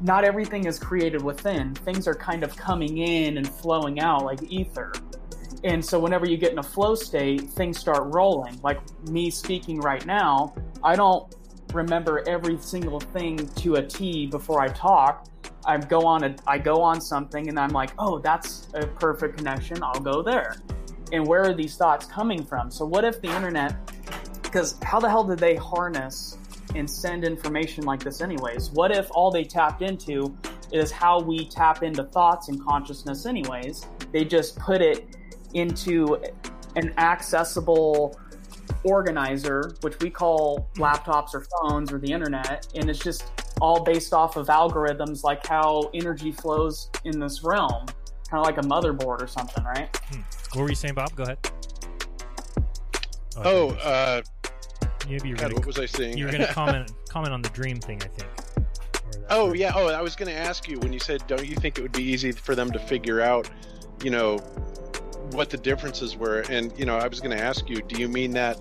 not 0.02 0.24
everything 0.24 0.66
is 0.66 0.78
created 0.78 1.22
within. 1.22 1.74
Things 1.74 2.08
are 2.08 2.14
kind 2.14 2.42
of 2.42 2.56
coming 2.56 2.98
in 2.98 3.36
and 3.36 3.48
flowing 3.48 4.00
out 4.00 4.24
like 4.24 4.40
ether. 4.50 4.92
And 5.64 5.84
so 5.84 5.98
whenever 5.98 6.26
you 6.26 6.36
get 6.36 6.52
in 6.52 6.58
a 6.58 6.62
flow 6.62 6.94
state, 6.96 7.42
things 7.50 7.78
start 7.78 8.12
rolling. 8.12 8.60
Like 8.62 8.80
me 9.08 9.30
speaking 9.30 9.80
right 9.80 10.04
now, 10.04 10.54
I 10.82 10.96
don't 10.96 11.32
remember 11.72 12.24
every 12.26 12.58
single 12.58 12.98
thing 12.98 13.46
to 13.56 13.76
a 13.76 13.82
T 13.82 14.26
before 14.26 14.60
I 14.60 14.68
talk. 14.68 15.28
I 15.64 15.78
go 15.78 16.00
on 16.00 16.24
a 16.24 16.34
I 16.46 16.58
go 16.58 16.82
on 16.82 17.00
something 17.00 17.48
and 17.48 17.58
I'm 17.58 17.70
like, 17.70 17.90
"Oh, 17.98 18.18
that's 18.18 18.68
a 18.74 18.84
perfect 18.84 19.38
connection. 19.38 19.80
I'll 19.82 20.00
go 20.00 20.20
there." 20.20 20.56
And 21.12 21.24
where 21.24 21.42
are 21.42 21.54
these 21.54 21.76
thoughts 21.76 22.06
coming 22.06 22.44
from? 22.44 22.70
So 22.70 22.84
what 22.84 23.04
if 23.04 23.20
the 23.20 23.28
internet 23.28 23.76
because 24.42 24.76
how 24.82 25.00
the 25.00 25.08
hell 25.08 25.24
did 25.24 25.38
they 25.38 25.54
harness 25.54 26.36
and 26.74 26.88
send 26.88 27.24
information 27.24 27.84
like 27.84 28.02
this 28.02 28.20
anyways. 28.20 28.70
What 28.70 28.96
if 28.96 29.08
all 29.12 29.30
they 29.30 29.44
tapped 29.44 29.82
into 29.82 30.36
is 30.72 30.90
how 30.90 31.20
we 31.20 31.46
tap 31.46 31.82
into 31.82 32.04
thoughts 32.04 32.48
and 32.48 32.64
consciousness 32.64 33.26
anyways? 33.26 33.86
They 34.12 34.24
just 34.24 34.58
put 34.58 34.80
it 34.80 35.16
into 35.54 36.22
an 36.76 36.94
accessible 36.98 38.18
organizer 38.84 39.74
which 39.82 39.98
we 40.00 40.10
call 40.10 40.68
laptops 40.76 41.34
or 41.34 41.44
phones 41.60 41.92
or 41.92 41.98
the 41.98 42.10
internet 42.10 42.66
and 42.74 42.88
it's 42.88 42.98
just 42.98 43.30
all 43.60 43.84
based 43.84 44.12
off 44.12 44.36
of 44.36 44.46
algorithms 44.46 45.22
like 45.22 45.46
how 45.46 45.90
energy 45.94 46.32
flows 46.32 46.90
in 47.04 47.18
this 47.20 47.44
realm 47.44 47.86
kind 48.28 48.40
of 48.40 48.46
like 48.46 48.58
a 48.58 48.66
motherboard 48.66 49.22
or 49.22 49.26
something 49.26 49.62
right? 49.64 49.96
What 50.54 50.62
were 50.62 50.68
you 50.68 50.74
saying 50.74 50.94
bob? 50.94 51.14
Go 51.14 51.24
ahead. 51.24 51.38
Oh, 53.36 53.70
uh, 53.70 54.22
maybe 55.08 55.28
you're 55.28 55.36
God, 55.36 55.52
what 55.52 55.66
was 55.66 55.78
I 55.78 55.86
saying? 55.86 56.16
you 56.18 56.26
were 56.26 56.30
going 56.32 56.46
to 56.46 56.52
comment 56.52 56.92
comment 57.08 57.32
on 57.32 57.42
the 57.42 57.50
dream 57.50 57.78
thing 57.80 58.00
i 58.02 58.06
think 58.06 58.28
Oh 59.30 59.54
yeah. 59.54 59.72
Oh, 59.74 59.86
I 59.88 60.02
was 60.02 60.14
going 60.16 60.28
to 60.30 60.36
ask 60.38 60.68
you 60.68 60.78
when 60.80 60.92
you 60.92 60.98
said, 60.98 61.26
"Don't 61.26 61.46
you 61.46 61.54
think 61.54 61.78
it 61.78 61.82
would 61.82 61.92
be 61.92 62.02
easy 62.02 62.32
for 62.32 62.54
them 62.54 62.70
to 62.70 62.78
figure 62.78 63.20
out, 63.22 63.48
you 64.02 64.10
know, 64.10 64.38
what 65.30 65.48
the 65.48 65.56
differences 65.56 66.16
were?" 66.16 66.40
And 66.50 66.76
you 66.78 66.84
know, 66.84 66.96
I 66.96 67.06
was 67.08 67.20
going 67.20 67.34
to 67.36 67.42
ask 67.42 67.68
you, 67.70 67.80
do 67.82 67.98
you 67.98 68.08
mean 68.08 68.32
that 68.32 68.58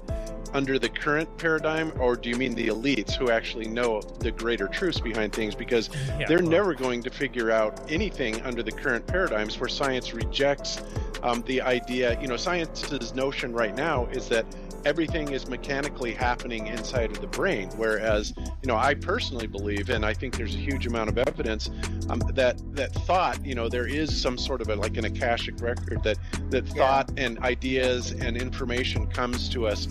under 0.54 0.78
the 0.80 0.88
current 0.88 1.36
paradigm, 1.38 1.92
or 2.00 2.16
do 2.16 2.30
you 2.30 2.36
mean 2.38 2.54
the 2.56 2.68
elites 2.68 3.14
who 3.16 3.30
actually 3.32 3.68
know 3.68 4.02
the 4.20 4.32
greater 4.32 4.68
truths 4.68 5.00
behind 5.02 5.34
things? 5.34 5.56
Because 5.56 5.90
Yeah, 6.20 6.26
they're 6.28 6.40
well- 6.40 6.48
never 6.50 6.74
going 6.74 7.04
to 7.04 7.10
figure 7.10 7.52
out 7.52 7.92
anything 7.92 8.42
under 8.44 8.64
the 8.64 8.72
current 8.72 9.06
paradigms 9.08 9.60
where 9.60 9.70
science 9.70 10.14
rejects 10.14 10.82
um, 11.24 11.44
the 11.44 11.62
idea. 11.62 12.20
You 12.22 12.28
know, 12.28 12.38
science's 12.38 13.14
notion 13.14 13.54
right 13.54 13.76
now 13.76 14.06
is 14.08 14.28
that 14.30 14.46
everything 14.86 15.32
is 15.32 15.48
mechanically 15.48 16.14
happening 16.14 16.68
inside 16.68 17.12
of 17.12 17.22
the 17.22 17.28
brain. 17.28 17.70
Whereas, 17.76 18.34
you 18.38 18.68
know, 18.68 18.76
I 18.76 18.96
personally 18.96 19.48
believe, 19.48 19.90
and 19.90 20.06
I 20.06 20.14
think 20.14 20.36
there's 20.36 20.56
a 20.56 20.60
huge 20.60 20.88
amount 20.88 21.10
of 21.10 21.18
evidence 21.18 21.70
um, 22.10 22.20
that 22.34 22.60
that 22.76 22.94
thought, 23.06 23.44
you 23.46 23.56
know, 23.56 23.70
there 23.70 23.88
is 23.88 24.20
some 24.20 24.38
sort 24.38 24.62
of 24.62 24.70
a 24.70 24.76
like 24.76 24.98
an 24.98 25.06
akashic 25.06 25.62
record 25.62 26.04
that 26.04 26.18
that 26.50 26.68
thought 26.70 27.12
and 27.18 27.40
ideas 27.40 28.12
and 28.12 28.38
information 28.38 29.08
comes 29.08 29.50
to 29.50 29.68
us 29.68 29.88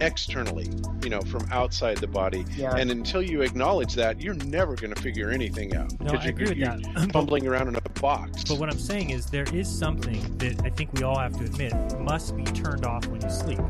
externally, 0.00 0.68
you 1.02 1.10
know, 1.10 1.20
from 1.22 1.46
outside 1.50 1.98
the 1.98 2.06
body. 2.06 2.44
Yeah. 2.56 2.74
And 2.76 2.90
until 2.90 3.22
you 3.22 3.42
acknowledge 3.42 3.94
that, 3.94 4.20
you're 4.20 4.34
never 4.34 4.74
going 4.74 4.92
to 4.92 5.00
figure 5.00 5.30
anything 5.30 5.74
out. 5.74 5.98
No, 6.00 6.12
I 6.12 6.22
you're, 6.22 6.30
agree 6.30 6.48
with 6.48 6.58
you're 6.58 6.68
that. 6.68 7.12
Fumbling 7.12 7.46
around 7.46 7.68
in 7.68 7.76
a 7.76 7.80
box. 8.00 8.44
But 8.44 8.58
what 8.58 8.68
I'm 8.68 8.78
saying 8.78 9.10
is 9.10 9.26
there 9.26 9.46
is 9.54 9.68
something 9.68 10.36
that 10.38 10.62
I 10.64 10.70
think 10.74 10.92
we 10.94 11.02
all 11.02 11.18
have 11.18 11.36
to 11.38 11.44
admit 11.44 11.72
must 12.00 12.36
be 12.36 12.42
turned 12.44 12.84
off 12.84 13.06
when 13.06 13.20
you 13.20 13.30
sleep 13.30 13.60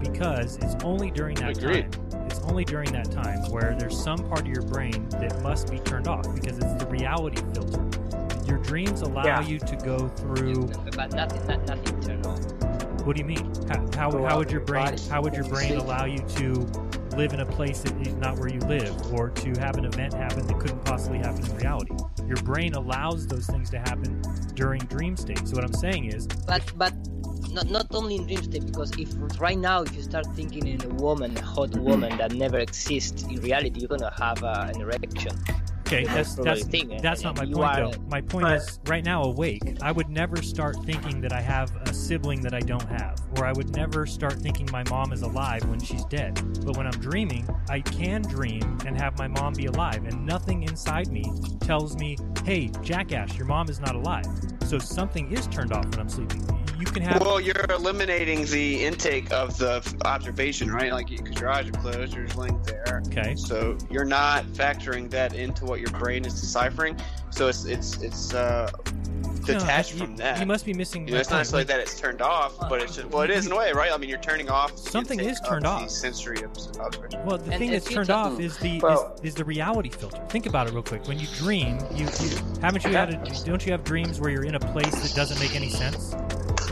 because 0.00 0.56
it's 0.56 0.74
only 0.84 1.10
during 1.10 1.34
that 1.36 1.56
Agreed. 1.58 1.92
time. 1.92 2.22
It's 2.26 2.40
only 2.40 2.64
during 2.64 2.90
that 2.92 3.10
time 3.10 3.40
where 3.50 3.76
there's 3.78 3.98
some 3.98 4.18
part 4.28 4.40
of 4.40 4.46
your 4.48 4.62
brain 4.62 5.08
that 5.10 5.40
must 5.42 5.70
be 5.70 5.78
turned 5.80 6.08
off 6.08 6.22
because 6.34 6.58
it's 6.58 6.74
the 6.82 6.86
reality 6.90 7.40
filter. 7.52 7.84
Your 8.46 8.58
dreams 8.58 9.02
allow 9.02 9.24
Yeah. 9.24 9.42
you 9.46 9.58
to 9.58 9.76
go 9.76 10.08
through. 10.08 10.66
But 10.96 11.12
nothing, 11.14 11.46
not, 11.46 11.66
nothing 11.66 12.00
turned 12.00 12.26
on. 12.26 12.73
What 13.04 13.16
do 13.16 13.20
you 13.20 13.26
mean? 13.26 13.52
How, 13.68 14.10
how, 14.10 14.26
how 14.26 14.38
would 14.38 14.50
your 14.50 14.60
your 14.60 14.66
brain 14.66 14.84
body. 14.86 15.02
how 15.10 15.22
would 15.22 15.34
your 15.34 15.44
brain 15.44 15.76
allow 15.76 16.06
you 16.06 16.18
to 16.18 16.52
live 17.16 17.32
in 17.32 17.40
a 17.40 17.46
place 17.46 17.80
that 17.82 17.94
is 18.06 18.14
not 18.14 18.38
where 18.38 18.48
you 18.48 18.60
live, 18.60 19.12
or 19.12 19.28
to 19.28 19.48
have 19.60 19.76
an 19.76 19.84
event 19.84 20.14
happen 20.14 20.46
that 20.46 20.58
couldn't 20.58 20.84
possibly 20.84 21.18
happen 21.18 21.44
in 21.44 21.56
reality? 21.56 21.94
Your 22.26 22.38
brain 22.38 22.74
allows 22.74 23.26
those 23.26 23.46
things 23.46 23.68
to 23.70 23.78
happen 23.78 24.22
during 24.54 24.80
dream 24.82 25.16
state. 25.16 25.46
So 25.46 25.56
what 25.56 25.64
I'm 25.64 25.74
saying 25.74 26.06
is, 26.06 26.26
But 26.26 26.64
but 26.76 26.94
not 27.52 27.70
not 27.70 27.86
only 27.90 28.16
in 28.16 28.26
dream 28.26 28.42
state 28.42 28.64
because 28.64 28.90
if 28.98 29.08
right 29.38 29.58
now 29.58 29.82
if 29.82 29.94
you 29.94 30.02
start 30.02 30.26
thinking 30.34 30.66
in 30.66 30.82
a 30.84 30.94
woman, 30.94 31.36
a 31.36 31.42
hot 31.42 31.76
woman 31.76 32.16
that 32.16 32.32
never 32.32 32.58
exists 32.58 33.22
in 33.24 33.36
reality, 33.42 33.80
you're 33.80 33.88
gonna 33.88 34.14
have 34.18 34.42
uh, 34.42 34.70
an 34.72 34.80
erection. 34.80 35.36
Okay, 35.86 36.04
that's 36.04 36.34
that's 36.34 36.64
that's 37.02 37.22
not 37.22 37.36
my 37.36 37.44
point 37.44 37.76
though. 37.76 37.92
My 38.08 38.22
point 38.22 38.48
is 38.48 38.80
right 38.86 39.04
now 39.04 39.22
awake. 39.24 39.76
I 39.82 39.92
would 39.92 40.08
never 40.08 40.40
start 40.40 40.76
thinking 40.84 41.20
that 41.20 41.32
I 41.32 41.42
have 41.42 41.76
a 41.82 41.92
sibling 41.92 42.40
that 42.40 42.54
I 42.54 42.60
don't 42.60 42.88
have, 42.88 43.20
or 43.36 43.44
I 43.44 43.52
would 43.52 43.76
never 43.76 44.06
start 44.06 44.34
thinking 44.40 44.66
my 44.72 44.82
mom 44.88 45.12
is 45.12 45.20
alive 45.22 45.62
when 45.68 45.78
she's 45.78 46.04
dead. 46.06 46.34
But 46.64 46.78
when 46.78 46.86
I'm 46.86 46.98
dreaming, 47.00 47.46
I 47.68 47.80
can 47.80 48.22
dream 48.22 48.78
and 48.86 48.98
have 48.98 49.18
my 49.18 49.28
mom 49.28 49.52
be 49.52 49.66
alive, 49.66 50.04
and 50.06 50.24
nothing 50.24 50.62
inside 50.62 51.08
me 51.08 51.30
tells 51.60 51.96
me, 51.96 52.16
"Hey, 52.44 52.70
jackass, 52.82 53.36
your 53.36 53.46
mom 53.46 53.68
is 53.68 53.78
not 53.78 53.94
alive." 53.94 54.26
So 54.64 54.78
something 54.78 55.30
is 55.32 55.46
turned 55.48 55.72
off 55.72 55.84
when 55.90 56.00
I'm 56.00 56.08
sleeping. 56.08 56.63
You 56.94 57.00
can 57.00 57.10
have 57.10 57.22
Well, 57.22 57.40
you're 57.40 57.64
eliminating 57.70 58.44
the 58.46 58.84
intake 58.84 59.32
of 59.32 59.58
the 59.58 59.82
observation, 60.04 60.70
right? 60.70 60.92
Like, 60.92 61.08
because 61.08 61.40
your 61.40 61.50
eyes 61.50 61.66
are 61.68 61.72
closed, 61.72 62.14
you're 62.14 62.24
just 62.24 62.38
laying 62.38 62.62
there. 62.62 63.02
Okay. 63.08 63.34
So 63.34 63.76
you're 63.90 64.04
not 64.04 64.44
factoring 64.46 65.10
that 65.10 65.34
into 65.34 65.64
what 65.64 65.80
your 65.80 65.90
brain 65.90 66.24
is 66.24 66.40
deciphering. 66.40 66.96
So 67.30 67.48
it's 67.48 67.64
it's 67.64 68.00
it's 68.00 68.32
uh, 68.32 68.70
detached 69.44 69.94
you- 69.94 69.98
from 69.98 70.16
that. 70.18 70.38
you 70.38 70.46
must 70.46 70.64
be 70.64 70.72
missing 70.72 71.08
You 71.08 71.14
know, 71.14 71.20
it's 71.20 71.30
not 71.30 71.36
point. 71.36 71.40
necessarily 71.40 71.64
that 71.64 71.80
it's 71.80 71.98
turned 71.98 72.22
off, 72.22 72.56
but 72.68 72.80
it's 72.80 72.94
just 72.94 73.08
well, 73.08 73.22
it 73.22 73.30
is 73.30 73.46
in 73.46 73.52
a 73.52 73.56
way, 73.56 73.72
right? 73.72 73.90
I 73.92 73.96
mean, 73.96 74.08
you're 74.08 74.20
turning 74.20 74.48
off. 74.48 74.78
Something 74.78 75.18
is 75.18 75.40
turned 75.40 75.66
of 75.66 75.80
the 75.80 75.84
off. 75.86 75.90
sensory 75.90 76.44
observation. 76.44 77.24
Well, 77.26 77.38
the 77.38 77.58
thing 77.58 77.72
that's 77.72 77.88
turned 77.90 78.10
off 78.10 78.38
is 78.38 78.56
the 78.58 78.78
Well- 78.80 79.14
is, 79.22 79.30
is 79.30 79.34
the 79.34 79.44
reality 79.44 79.88
filter. 79.88 80.22
Think 80.28 80.46
about 80.46 80.68
it 80.68 80.72
real 80.74 80.82
quick. 80.84 81.08
When 81.08 81.18
you 81.18 81.26
dream, 81.38 81.78
you, 81.92 82.04
you 82.06 82.30
haven't 82.62 82.84
you 82.84 82.90
had 82.92 83.10
a, 83.14 83.44
don't 83.44 83.66
you 83.66 83.72
have 83.72 83.82
dreams 83.82 84.20
where 84.20 84.30
you're 84.30 84.44
in 84.44 84.54
a 84.54 84.60
place 84.60 84.94
that 85.02 85.12
doesn't 85.16 85.40
make 85.40 85.56
any 85.56 85.70
sense? 85.70 86.14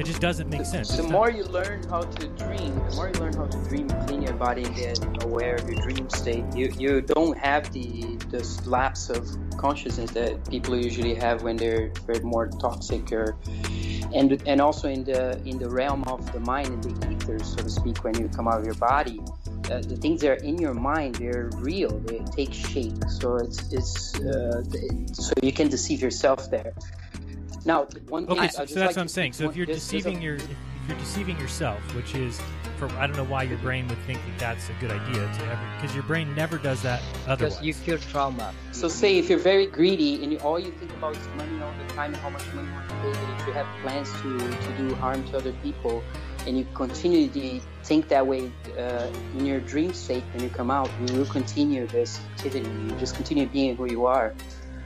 It 0.03 0.07
just 0.07 0.21
doesn't 0.21 0.51
make 0.51 0.65
sense. 0.65 0.97
The 0.97 1.05
more 1.05 1.31
you 1.31 1.45
learn 1.45 1.85
how 1.85 2.01
to 2.01 2.27
dream, 2.31 2.75
the 2.75 2.97
more 2.97 3.13
you 3.15 3.21
learn 3.21 3.35
how 3.35 3.47
to 3.47 3.69
dream, 3.69 3.89
clean 4.05 4.21
your 4.21 4.33
body 4.33 4.65
and 4.65 4.75
get 4.75 5.23
aware 5.23 5.55
of 5.55 5.71
your 5.71 5.81
dream 5.81 6.11
state. 6.11 6.45
You 6.57 6.75
you 6.77 7.03
don't 7.03 7.39
have 7.39 7.73
the 7.73 8.19
the 8.33 8.43
lapse 8.67 9.11
of 9.11 9.31
consciousness 9.57 10.11
that 10.11 10.51
people 10.51 10.77
usually 10.77 11.15
have 11.15 11.45
when 11.45 11.57
they're 11.57 11.93
very 12.05 12.19
more 12.19 12.49
toxic 12.49 13.13
or 13.13 13.37
and 14.13 14.43
and 14.45 14.61
also 14.61 14.89
in 14.89 15.05
the 15.05 15.41
in 15.47 15.57
the 15.61 15.71
realm 15.71 16.03
of 16.09 16.33
the 16.33 16.41
mind 16.41 16.67
and 16.67 16.83
the 16.83 17.13
ether, 17.13 17.39
so 17.39 17.63
to 17.63 17.71
speak, 17.71 18.03
when 18.03 18.19
you 18.19 18.29
come 18.29 18.49
out 18.49 18.59
of 18.59 18.65
your 18.65 18.75
body. 18.75 19.21
Uh, 19.71 19.79
the 19.83 19.97
things 19.97 20.21
that 20.23 20.31
are 20.31 20.43
in 20.43 20.59
your 20.59 20.75
mind, 20.75 21.15
they're 21.15 21.49
real. 21.59 22.01
They 22.01 22.19
take 22.35 22.53
shape. 22.53 22.99
So 23.09 23.37
it's 23.37 23.73
it's 23.73 24.19
uh, 24.19 24.65
so 25.13 25.33
you 25.41 25.53
can 25.53 25.69
deceive 25.69 26.03
yourself 26.03 26.51
there. 26.51 26.75
Now, 27.65 27.87
one 28.09 28.27
thing 28.27 28.37
Okay, 28.39 28.47
I- 28.47 28.49
so, 28.49 28.67
so 28.67 28.75
that's 28.75 28.77
like 28.77 28.97
what 28.97 29.03
I'm 29.03 29.09
saying. 29.09 29.33
So 29.35 29.49
if 29.49 29.57
you're 29.57 29.67
there's- 29.67 29.89
there's 29.89 30.05
a- 30.07 30.09
deceiving 30.11 30.23
your 30.23 30.37
if 30.37 30.89
you're 30.89 30.99
deceiving 30.99 31.39
yourself, 31.39 31.79
which 31.95 32.15
is 32.17 32.41
for 32.77 32.89
I 32.99 33.07
don't 33.07 33.17
know 33.17 33.23
why 33.25 33.45
your 33.45 33.59
brain 33.59 33.87
would 33.87 33.99
think 33.99 34.19
that 34.27 34.39
that's 34.41 34.69
a 34.69 34.73
good 34.81 34.91
idea 34.91 35.15
to 35.15 35.45
ever 35.45 35.61
because 35.77 35.95
your 35.95 36.03
brain 36.03 36.35
never 36.35 36.59
does 36.59 36.83
that 36.83 37.01
otherwise. 37.29 37.55
Because 37.55 37.63
you 37.65 37.73
feel 37.75 37.99
trauma. 37.99 38.53
So 38.73 38.89
say 38.89 39.17
if 39.19 39.31
you're 39.31 39.39
very 39.39 39.67
greedy 39.67 40.23
and 40.25 40.33
you, 40.33 40.39
all 40.39 40.59
you 40.59 40.73
think 40.73 40.91
about 40.95 41.17
is 41.17 41.25
money 41.37 41.63
all 41.63 41.73
the 41.87 41.95
time 41.95 42.13
and 42.13 42.21
how 42.21 42.31
much 42.31 42.45
money 42.53 42.67
you 42.67 42.75
want 42.75 42.89
to 42.89 42.95
pay, 42.97 43.09
and 43.21 43.41
if 43.41 43.47
you 43.47 43.53
have 43.53 43.67
plans 43.83 44.11
to, 44.23 44.39
to 44.39 44.77
do 44.77 44.95
harm 44.97 45.23
to 45.29 45.37
other 45.37 45.53
people, 45.63 46.03
and 46.49 46.59
you 46.59 46.67
continue 46.75 47.29
to 47.29 47.61
think 47.85 48.09
that 48.09 48.27
way 48.27 48.51
uh, 48.77 49.07
in 49.39 49.47
your 49.47 49.61
dream 49.61 49.93
state 49.95 50.25
when 50.35 50.43
you 50.43 50.51
come 50.51 50.69
out, 50.73 50.91
you 51.07 51.15
will 51.17 51.27
continue 51.27 51.87
this 51.87 52.19
activity. 52.33 52.69
You 52.69 52.91
just 52.99 53.15
continue 53.15 53.47
being 53.47 53.77
who 53.77 53.87
you 53.89 54.07
are. 54.07 54.35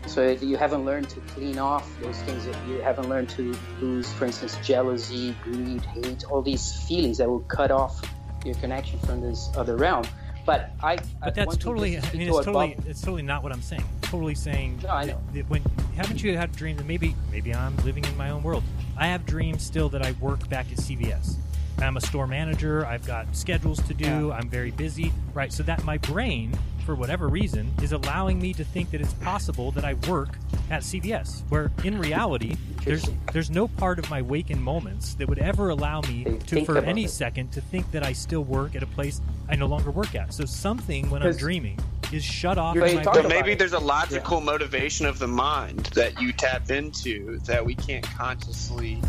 So 0.07 0.31
you 0.31 0.57
haven't 0.57 0.85
learned 0.85 1.09
to 1.11 1.21
clean 1.21 1.59
off 1.59 1.89
those 2.01 2.17
things, 2.23 2.47
that 2.47 2.69
you 2.69 2.81
haven't 2.81 3.09
learned 3.09 3.29
to 3.31 3.55
lose, 3.81 4.11
for 4.13 4.27
instance, 4.27 4.57
jealousy, 4.65 5.35
greed, 5.43 5.83
hate, 5.83 6.25
all 6.25 6.43
these 6.43 6.73
feelings 6.83 7.19
that 7.19 7.29
will 7.29 7.41
cut 7.41 7.71
off 7.71 8.01
your 8.45 8.55
connection 8.57 8.99
from 9.01 9.21
this 9.21 9.51
other 9.57 9.77
realm. 9.77 10.05
But 10.47 10.71
I, 10.81 10.99
But 11.23 11.35
that's 11.35 11.57
totally. 11.57 11.99
I 11.99 12.01
mean, 12.13 12.29
it's 12.29 12.45
totally. 12.45 12.77
It's 12.87 13.01
totally 13.01 13.23
not 13.23 13.43
what 13.43 13.51
I'm 13.51 13.63
saying. 13.63 13.85
Totally 14.03 14.37
saying. 14.37 14.81
No, 14.85 14.91
I 14.91 15.05
know. 15.05 15.21
that- 15.35 15.51
when 15.51 15.63
haven't 15.97 16.23
you 16.23 16.37
had 16.37 16.53
dreams? 16.53 16.85
Maybe, 16.85 17.17
maybe 17.33 17.53
I'm 17.53 17.77
living 17.79 18.05
in 18.05 18.17
my 18.17 18.31
own 18.31 18.45
world. 18.45 18.63
I 18.97 19.09
have 19.09 19.27
dreams 19.27 19.65
still 19.65 19.89
that 19.89 20.07
I 20.07 20.13
work 20.13 20.49
back 20.49 20.67
at 20.71 20.79
CVS. 20.79 21.35
I'm 21.79 21.97
a 21.97 22.01
store 22.01 22.27
manager. 22.27 22.87
I've 22.87 23.07
got 23.07 23.35
schedules 23.37 23.81
to 23.83 23.95
do. 23.95 24.33
I'm 24.33 24.49
very 24.49 24.71
busy. 24.71 25.13
Right. 25.35 25.53
So 25.53 25.63
that 25.65 25.85
my 25.85 25.99
brain, 25.99 26.59
for 26.85 26.95
whatever 26.95 27.29
reason, 27.29 27.73
is 27.83 27.93
allowing 27.93 28.41
me 28.41 28.53
to 28.55 28.65
think 28.65 28.91
that 28.91 29.01
it's 29.01 29.15
possible 29.15 29.71
that 29.73 29.85
I 29.85 29.95
work 30.09 30.31
at 30.71 30.83
CVS. 30.83 31.43
Where 31.49 31.71
in 31.85 31.99
reality, 31.99 32.57
there's 32.85 33.09
there's 33.33 33.51
no 33.51 33.69
part 33.69 33.99
of 33.99 34.09
my 34.09 34.23
waking 34.23 34.61
moments 34.61 35.15
that 35.15 35.29
would 35.29 35.39
ever 35.39 35.71
allow 35.71 36.01
me 36.03 36.39
to, 36.47 36.65
for 36.65 36.79
any 36.79 37.05
it. 37.05 37.11
second, 37.11 37.53
to 37.53 37.61
think 37.61 37.91
that 37.93 38.03
I 38.03 38.13
still 38.13 38.45
work 38.45 38.75
at 38.75 38.83
a 38.83 38.87
place 38.87 39.21
I 39.49 39.57
no 39.57 39.67
longer 39.67 39.91
work 39.91 40.15
at. 40.15 40.33
So 40.33 40.45
something 40.45 41.11
when 41.11 41.23
I'm 41.23 41.37
dreaming 41.37 41.79
is 42.13 42.25
shut 42.25 42.59
off. 42.59 42.77
But 42.77 42.95
my 42.95 43.03
but 43.03 43.29
maybe 43.29 43.55
there's 43.55 43.73
a 43.73 43.79
logical 43.79 44.41
motivation 44.41 45.07
of 45.07 45.19
the 45.19 45.29
mind 45.29 45.87
that 45.95 46.21
you 46.21 46.33
tap 46.33 46.71
into 46.71 47.39
that 47.41 47.65
we 47.65 47.75
can't 47.75 48.05
consciously, 48.05 49.03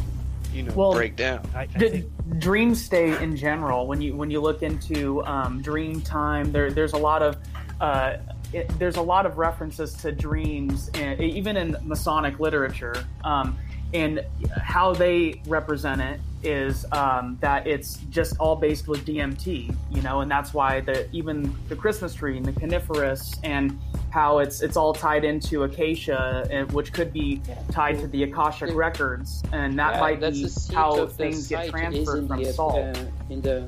you 0.58 0.64
know, 0.64 0.74
Well, 0.74 0.94
break 0.94 1.16
down. 1.16 1.48
D- 1.78 2.06
dream 2.40 2.74
state 2.76 3.22
in 3.22 3.36
general 3.36 3.88
when 3.88 4.02
you 4.02 4.16
when 4.16 4.32
you 4.32 4.42
look 4.42 4.64
into 4.64 5.24
um, 5.26 5.62
dream 5.62 6.02
time 6.02 6.52
there 6.52 6.72
there's 6.72 6.94
a 6.94 6.98
lot 6.98 7.22
of 7.22 7.38
uh, 7.80 8.18
it, 8.54 8.68
there's 8.80 8.96
a 8.98 9.02
lot 9.02 9.26
of 9.26 9.38
references 9.38 9.94
to 9.94 10.12
dreams 10.12 10.90
in, 10.96 11.22
even 11.22 11.56
in 11.56 11.78
masonic 11.84 12.40
literature 12.40 12.96
um, 13.24 13.58
and 13.94 14.24
how 14.62 14.94
they 14.94 15.42
represent 15.48 16.02
it 16.02 16.20
is 16.44 16.86
um, 16.92 17.38
that 17.42 17.66
it's 17.66 17.98
just 18.12 18.38
all 18.40 18.56
based 18.56 18.88
with 18.88 19.06
DMT 19.06 19.76
you 19.92 20.02
know 20.02 20.22
and 20.22 20.30
that's 20.30 20.54
why 20.54 20.80
the 20.82 21.10
even 21.12 21.54
the 21.70 21.76
Christmas 21.76 22.14
tree 22.14 22.38
and 22.38 22.46
the 22.46 22.52
coniferous 22.54 23.34
and 23.44 23.80
how 24.12 24.40
it's 24.40 24.62
it's 24.62 24.78
all 24.78 24.94
tied 24.94 25.24
into 25.26 25.64
acacia 25.64 26.48
and- 26.52 26.72
which 26.72 26.94
could 26.94 27.12
be 27.12 27.42
tied 27.72 28.00
to 28.00 28.08
the 28.08 28.24
akashic 28.24 28.74
records 28.76 29.42
and 29.52 29.78
that 29.80 29.96
Yeah, 29.96 30.00
might 30.00 30.20
that's 30.20 30.68
be 30.68 30.74
how 30.76 31.08
things 31.08 31.48
get 31.48 31.70
transferred 31.70 32.20
in 32.20 32.28
from 32.28 32.38
the, 32.44 32.54
salt. 32.54 32.76
uh, 32.76 32.94
in 33.30 33.42
the 33.42 33.68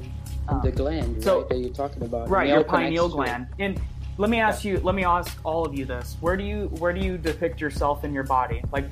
in 0.52 0.62
the 0.62 0.72
gland, 0.72 1.24
so- 1.24 1.40
right? 1.42 1.50
That 1.50 1.58
you're 1.60 1.70
talking 1.70 2.04
about. 2.04 2.30
right, 2.30 2.48
your 2.50 2.64
pineal 2.64 3.08
gland. 3.10 3.48
And 3.60 3.80
let 4.18 4.30
me 4.30 4.40
ask 4.40 4.66
you, 4.66 4.80
let 4.80 4.96
me 4.96 5.04
ask 5.06 5.38
all 5.46 5.66
of 5.66 5.74
you 5.76 5.86
this: 5.86 6.18
Where 6.22 6.36
do 6.36 6.44
you 6.44 6.68
where 6.80 6.92
do 6.92 7.00
you 7.00 7.18
depict 7.18 7.62
yourself 7.62 8.04
in 8.04 8.14
your 8.14 8.24
body? 8.24 8.62
Like 8.72 8.86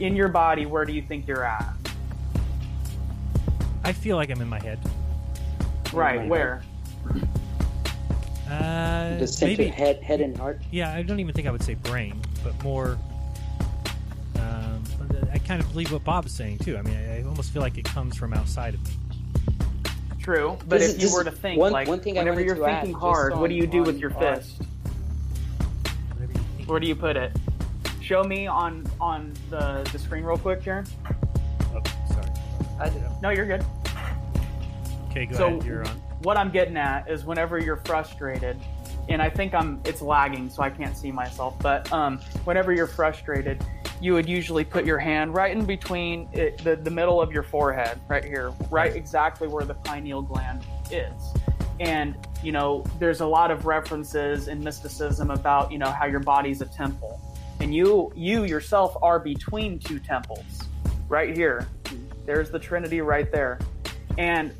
in 0.00 0.14
your 0.16 0.28
body, 0.28 0.66
where 0.66 0.84
do 0.84 0.92
you 0.92 1.02
think 1.02 1.26
you're 1.26 1.44
at? 1.44 1.74
I 3.84 3.92
feel 3.92 4.16
like 4.16 4.30
I'm 4.30 4.40
in 4.40 4.48
my 4.48 4.60
head. 4.60 4.78
Right, 5.92 6.26
where? 6.28 6.62
Uh, 8.50 9.18
The 9.18 9.26
center, 9.26 9.50
maybe 9.52 9.66
head, 9.68 10.02
head, 10.02 10.20
and 10.20 10.36
heart. 10.36 10.60
Yeah, 10.70 10.92
I 10.94 11.02
don't 11.02 11.20
even 11.20 11.34
think 11.34 11.46
I 11.46 11.50
would 11.50 11.62
say 11.62 11.74
brain, 11.74 12.20
but 12.44 12.60
more. 12.62 12.98
Um, 14.36 14.82
I 15.32 15.38
kind 15.38 15.60
of 15.62 15.70
believe 15.72 15.92
what 15.92 16.04
Bob's 16.04 16.32
saying 16.32 16.58
too. 16.58 16.76
I 16.76 16.82
mean, 16.82 16.96
I, 16.96 17.18
I 17.18 17.22
almost 17.24 17.50
feel 17.52 17.62
like 17.62 17.76
it 17.78 17.84
comes 17.84 18.16
from 18.16 18.32
outside 18.34 18.74
of 18.74 18.84
me. 18.86 18.94
True, 20.20 20.58
but 20.68 20.78
This 20.80 20.94
if 20.94 21.02
is- 21.02 21.10
you 21.10 21.16
were 21.16 21.24
to 21.24 21.30
think, 21.30 21.58
one- 21.58 21.72
like 21.72 21.88
one 21.88 22.00
thing 22.00 22.14
whenever 22.16 22.40
you're 22.40 22.54
to 22.56 22.64
add, 22.66 22.82
thinking 22.84 22.98
hard, 23.00 23.34
what 23.36 23.48
do 23.48 23.54
you 23.54 23.66
do 23.66 23.82
with 23.82 23.98
your 23.98 24.12
art. 24.16 24.42
fist? 24.44 24.62
Where 26.66 26.78
do 26.80 26.86
you 26.86 26.94
put 26.96 27.16
it? 27.16 27.32
Show 28.08 28.24
me 28.24 28.46
on 28.46 28.86
on 29.02 29.34
the 29.50 29.86
the 29.92 29.98
screen 29.98 30.24
real 30.24 30.38
quick, 30.38 30.62
Jaron. 30.62 30.88
Oh, 31.74 31.82
sorry. 32.10 32.26
I 32.80 32.90
No, 33.20 33.28
you're 33.28 33.44
good. 33.44 33.62
Okay, 35.10 35.26
go 35.26 35.36
so 35.36 35.46
ahead. 35.48 35.64
You're 35.64 35.86
on. 35.86 35.94
what 36.22 36.38
I'm 36.38 36.50
getting 36.50 36.78
at 36.78 37.10
is 37.10 37.26
whenever 37.26 37.58
you're 37.58 37.82
frustrated, 37.84 38.56
and 39.10 39.20
I 39.20 39.28
think 39.28 39.52
I'm 39.52 39.82
it's 39.84 40.00
lagging, 40.00 40.48
so 40.48 40.62
I 40.62 40.70
can't 40.70 40.96
see 40.96 41.12
myself. 41.12 41.58
But 41.58 41.92
um, 41.92 42.18
whenever 42.44 42.72
you're 42.72 42.86
frustrated, 42.86 43.62
you 44.00 44.14
would 44.14 44.26
usually 44.26 44.64
put 44.64 44.86
your 44.86 44.98
hand 44.98 45.34
right 45.34 45.54
in 45.54 45.66
between 45.66 46.30
it, 46.32 46.64
the 46.64 46.76
the 46.76 46.90
middle 46.90 47.20
of 47.20 47.30
your 47.30 47.42
forehead, 47.42 48.00
right 48.08 48.24
here, 48.24 48.54
right 48.70 48.96
exactly 48.96 49.48
where 49.48 49.66
the 49.66 49.74
pineal 49.74 50.22
gland 50.22 50.64
is. 50.90 51.34
And 51.78 52.16
you 52.42 52.52
know, 52.52 52.86
there's 52.98 53.20
a 53.20 53.26
lot 53.26 53.50
of 53.50 53.66
references 53.66 54.48
in 54.48 54.64
mysticism 54.64 55.30
about 55.30 55.70
you 55.70 55.76
know 55.76 55.90
how 55.90 56.06
your 56.06 56.20
body's 56.20 56.62
a 56.62 56.66
temple, 56.66 57.20
and 57.60 57.74
you 57.74 58.12
you 58.14 58.44
yourself 58.44 58.96
are 59.02 59.18
between 59.18 59.78
two 59.78 59.98
temples, 59.98 60.44
right 61.08 61.36
here. 61.36 61.68
There's 62.26 62.50
the 62.50 62.58
Trinity 62.58 63.00
right 63.00 63.30
there, 63.30 63.58
and 64.16 64.52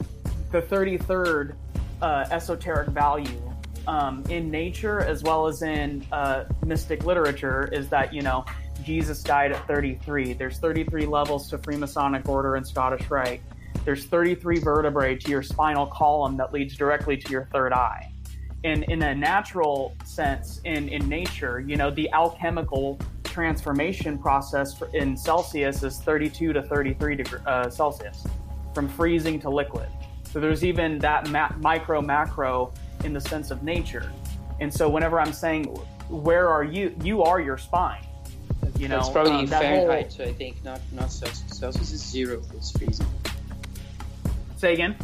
the 0.51 0.63
33rd 0.63 1.55
uh, 2.01 2.27
esoteric 2.31 2.89
value 2.89 3.43
um, 3.87 4.25
in 4.29 4.51
nature 4.51 5.01
as 5.01 5.23
well 5.23 5.47
as 5.47 5.63
in 5.63 6.07
uh, 6.13 6.45
mystic 6.65 7.05
literature 7.05 7.69
is 7.73 7.89
that 7.89 8.15
you 8.15 8.23
know 8.23 8.45
Jesus 8.85 9.23
died 9.23 9.53
at 9.53 9.67
33. 9.67 10.35
There's 10.35 10.59
33 10.59 11.07
levels 11.07 11.51
to 11.51 11.59
Freemasonic 11.59 12.29
Order 12.29 12.57
and 12.57 12.67
Scottish 12.67 13.11
Rite. 13.11 13.43
There's 13.85 14.05
33 14.05 14.61
vertebrae 14.61 15.17
to 15.17 15.31
your 15.31 15.43
spinal 15.43 15.87
column 15.87 16.37
that 16.37 16.53
leads 16.53 16.77
directly 16.77 17.17
to 17.17 17.31
your 17.31 17.49
third 17.53 17.73
eye. 17.73 18.13
In 18.65 18.83
in 18.85 19.03
a 19.03 19.15
natural 19.15 19.95
sense, 20.05 20.61
in 20.65 20.89
in 20.89 21.09
nature, 21.09 21.61
you 21.61 21.77
know 21.77 21.91
the 21.91 22.11
alchemical 22.13 22.99
transformation 23.25 24.19
process 24.19 24.75
for, 24.77 24.89
in 24.97 25.17
Celsius 25.17 25.85
is 25.85 25.99
32 26.01 26.53
to 26.55 26.63
33 26.63 27.15
degree, 27.17 27.39
uh, 27.47 27.71
Celsius, 27.71 28.27
from 28.75 28.89
freezing 28.89 29.39
to 29.41 29.49
liquid. 29.49 29.89
So 30.33 30.41
there's 30.41 30.65
even 30.65 30.99
that 30.99 31.29
ma- 31.31 31.53
micro 31.59 32.03
macro 32.03 32.73
in 33.05 33.13
the 33.13 33.21
sense 33.21 33.53
of 33.53 33.63
nature. 33.63 34.11
And 34.61 34.75
so 34.75 34.89
whenever 34.89 35.21
I'm 35.21 35.33
saying, 35.33 35.67
where 36.09 36.49
are 36.49 36.65
you? 36.65 36.97
You 37.03 37.23
are 37.23 37.41
your 37.41 37.59
spine. 37.59 38.05
You 38.77 38.89
know, 38.89 38.97
That's 38.97 39.11
probably 39.11 39.33
um, 39.33 39.39
whole- 39.47 39.61
Fahrenheit, 39.61 40.13
so 40.13 40.25
I 40.25 40.33
think 40.33 40.65
not 40.65 40.81
not 40.93 41.13
Celsius. 41.13 41.59
Celsius 41.59 41.93
is 41.93 42.05
zero. 42.05 42.43
It's 42.55 42.73
freezing. 42.73 43.07
Say 44.57 44.73
again. 44.73 44.97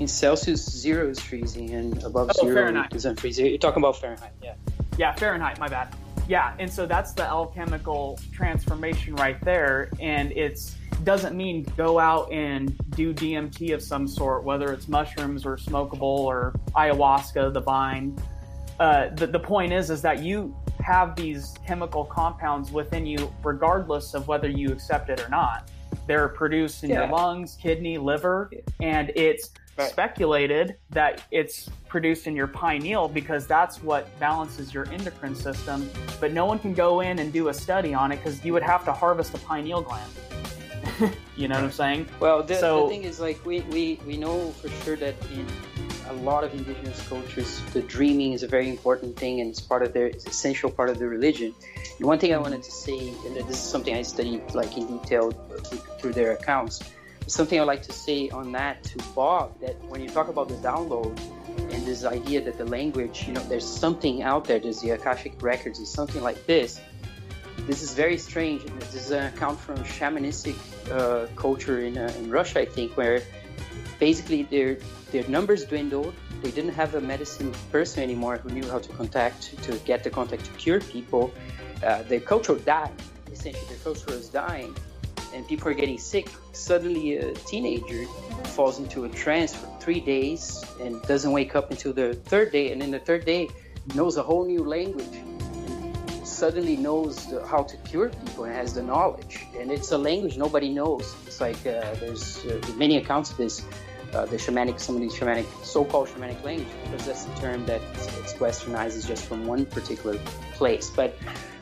In 0.00 0.08
Celsius, 0.08 0.64
zero 0.64 1.10
is 1.10 1.20
freezing, 1.20 1.74
and 1.74 2.02
above 2.04 2.30
Oh, 2.38 2.44
zero 2.44 2.54
Fahrenheit. 2.54 2.94
is 2.94 3.04
unfreezing. 3.04 3.50
You're 3.50 3.58
talking 3.58 3.82
about 3.82 4.00
Fahrenheit, 4.00 4.32
yeah. 4.42 4.54
Yeah, 4.96 5.12
Fahrenheit, 5.14 5.58
my 5.58 5.68
bad. 5.68 5.94
Yeah, 6.26 6.54
and 6.58 6.72
so 6.72 6.86
that's 6.86 7.12
the 7.12 7.24
alchemical 7.24 8.18
transformation 8.32 9.14
right 9.16 9.38
there. 9.42 9.90
And 10.00 10.32
it's 10.32 10.74
doesn't 11.04 11.36
mean 11.36 11.64
go 11.76 11.98
out 11.98 12.32
and 12.32 12.78
do 12.96 13.12
DMT 13.12 13.74
of 13.74 13.82
some 13.82 14.08
sort, 14.08 14.42
whether 14.42 14.72
it's 14.72 14.88
mushrooms 14.88 15.44
or 15.44 15.58
smokable 15.58 16.00
or 16.00 16.54
ayahuasca, 16.74 17.52
the 17.52 17.60
vine. 17.60 18.18
Uh, 18.78 19.10
the, 19.16 19.26
the 19.26 19.38
point 19.38 19.70
is, 19.70 19.90
is 19.90 20.00
that 20.00 20.22
you 20.22 20.56
have 20.82 21.14
these 21.14 21.54
chemical 21.66 22.06
compounds 22.06 22.72
within 22.72 23.04
you, 23.04 23.30
regardless 23.44 24.14
of 24.14 24.28
whether 24.28 24.48
you 24.48 24.72
accept 24.72 25.10
it 25.10 25.20
or 25.20 25.28
not. 25.28 25.68
They're 26.06 26.28
produced 26.28 26.84
in 26.84 26.90
your 26.90 27.06
lungs, 27.08 27.58
kidney, 27.60 27.98
liver, 27.98 28.50
and 28.80 29.10
it's 29.14 29.50
speculated 29.88 30.76
that 30.90 31.22
it's 31.30 31.68
produced 31.88 32.26
in 32.26 32.36
your 32.36 32.46
pineal 32.46 33.08
because 33.08 33.46
that's 33.46 33.82
what 33.82 34.06
balances 34.18 34.72
your 34.72 34.88
endocrine 34.92 35.34
system. 35.34 35.90
But 36.20 36.32
no 36.32 36.46
one 36.46 36.58
can 36.58 36.74
go 36.74 37.00
in 37.00 37.18
and 37.18 37.32
do 37.32 37.48
a 37.48 37.54
study 37.54 37.94
on 37.94 38.12
it 38.12 38.16
because 38.16 38.44
you 38.44 38.52
would 38.52 38.62
have 38.62 38.84
to 38.84 38.92
harvest 38.92 39.34
a 39.34 39.38
pineal 39.38 39.82
gland. 39.82 40.12
you 41.36 41.48
know 41.48 41.56
what 41.56 41.64
I'm 41.64 41.72
saying? 41.72 42.08
Well, 42.20 42.42
the, 42.42 42.56
So- 42.56 42.84
the 42.84 42.88
thing 42.94 43.04
is, 43.04 43.20
like, 43.20 43.44
we, 43.44 43.60
we, 43.62 43.98
we 44.06 44.16
know 44.16 44.50
for 44.52 44.68
sure 44.84 44.96
that 44.96 45.14
in 45.32 45.46
a 46.08 46.12
lot 46.14 46.42
of 46.42 46.52
indigenous 46.52 47.06
cultures, 47.08 47.60
the 47.72 47.82
dreaming 47.82 48.32
is 48.32 48.42
a 48.42 48.48
very 48.48 48.68
important 48.68 49.16
thing 49.16 49.40
and 49.40 49.50
it's 49.50 49.60
part 49.60 49.82
of 49.82 49.92
their, 49.92 50.06
it's 50.06 50.26
essential 50.26 50.70
part 50.70 50.90
of 50.90 50.98
their 50.98 51.08
religion. 51.08 51.54
And 51.98 52.06
one 52.06 52.18
thing 52.18 52.34
I 52.34 52.38
wanted 52.38 52.62
to 52.62 52.70
say, 52.70 52.98
and 52.98 53.36
this 53.36 53.48
is 53.50 53.58
something 53.58 53.94
I 53.94 54.02
studied, 54.02 54.54
like, 54.54 54.76
in 54.76 54.86
detail 54.98 55.30
through 56.00 56.12
their 56.12 56.32
accounts, 56.32 56.82
something 57.32 57.60
I'd 57.60 57.64
like 57.64 57.82
to 57.82 57.92
say 57.92 58.28
on 58.30 58.52
that 58.52 58.82
to 58.84 58.98
Bob, 59.14 59.60
that 59.60 59.82
when 59.84 60.00
you 60.00 60.08
talk 60.08 60.28
about 60.28 60.48
the 60.48 60.56
download 60.56 61.18
and 61.72 61.86
this 61.86 62.04
idea 62.04 62.40
that 62.42 62.58
the 62.58 62.66
language, 62.66 63.26
you 63.26 63.32
know, 63.32 63.42
there's 63.44 63.66
something 63.66 64.22
out 64.22 64.44
there, 64.44 64.58
there's 64.58 64.80
the 64.80 64.90
Akashic 64.90 65.42
Records, 65.42 65.78
is 65.78 65.90
something 65.90 66.22
like 66.22 66.46
this, 66.46 66.80
this 67.66 67.82
is 67.82 67.94
very 67.94 68.18
strange. 68.18 68.64
This 68.64 68.94
is 68.94 69.10
an 69.10 69.26
account 69.26 69.58
from 69.60 69.76
shamanistic 69.84 70.56
uh, 70.90 71.26
culture 71.36 71.80
in, 71.80 71.98
uh, 71.98 72.12
in 72.18 72.30
Russia, 72.30 72.60
I 72.60 72.64
think, 72.64 72.96
where 72.96 73.22
basically 73.98 74.42
their 74.44 74.78
their 75.12 75.26
numbers 75.28 75.64
dwindled. 75.64 76.14
They 76.42 76.50
didn't 76.50 76.72
have 76.72 76.94
a 76.94 77.00
medicine 77.00 77.52
person 77.70 78.02
anymore 78.02 78.38
who 78.38 78.50
knew 78.50 78.68
how 78.70 78.78
to 78.78 78.92
contact 78.94 79.62
to 79.64 79.72
get 79.84 80.02
the 80.04 80.10
contact 80.10 80.46
to 80.46 80.50
cure 80.52 80.80
people. 80.80 81.32
Uh, 81.84 82.02
their 82.04 82.20
culture 82.20 82.56
died. 82.56 82.92
Essentially, 83.30 83.64
their 83.68 83.78
culture 83.78 84.10
was 84.10 84.28
dying, 84.28 84.74
and 85.34 85.46
people 85.46 85.68
are 85.68 85.74
getting 85.74 85.98
sick. 85.98 86.28
Suddenly, 86.52 87.16
a 87.16 87.34
teenager 87.34 88.04
falls 88.44 88.78
into 88.78 89.04
a 89.04 89.08
trance 89.08 89.54
for 89.54 89.66
three 89.80 90.00
days 90.00 90.64
and 90.80 91.00
doesn't 91.02 91.32
wake 91.32 91.54
up 91.54 91.70
until 91.70 91.92
the 91.92 92.14
third 92.14 92.52
day, 92.52 92.72
and 92.72 92.80
then 92.80 92.90
the 92.90 92.98
third 92.98 93.24
day 93.24 93.48
knows 93.94 94.16
a 94.16 94.22
whole 94.22 94.44
new 94.46 94.64
language 94.64 95.16
suddenly 96.40 96.76
knows 96.76 97.26
the, 97.26 97.46
how 97.46 97.62
to 97.62 97.76
cure 97.78 98.08
people 98.08 98.44
and 98.44 98.54
has 98.54 98.72
the 98.72 98.82
knowledge. 98.82 99.46
And 99.58 99.70
it's 99.70 99.92
a 99.92 99.98
language 99.98 100.38
nobody 100.38 100.70
knows. 100.70 101.14
It's 101.26 101.38
like 101.38 101.60
uh, 101.66 101.94
there's 102.00 102.46
uh, 102.46 102.58
many 102.76 102.96
accounts 102.96 103.30
of 103.32 103.36
this. 103.36 103.62
Uh, 104.14 104.24
the 104.26 104.36
shamanic, 104.36 104.80
some 104.80 104.96
of 104.96 105.02
these 105.02 105.14
shamanic, 105.14 105.46
so-called 105.62 106.08
shamanic 106.08 106.42
language, 106.42 106.66
because 106.82 107.06
that's 107.06 107.24
the 107.26 107.34
term 107.40 107.64
that 107.66 107.80
it's 108.18 108.32
westernized 108.34 108.96
is 108.96 109.06
just 109.06 109.24
from 109.26 109.46
one 109.46 109.64
particular 109.64 110.18
place. 110.54 110.90
But 110.90 111.16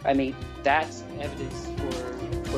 I 0.05 0.15
mean, 0.15 0.35
that's 0.63 1.03
evidence 1.21 1.67
for 1.77 2.08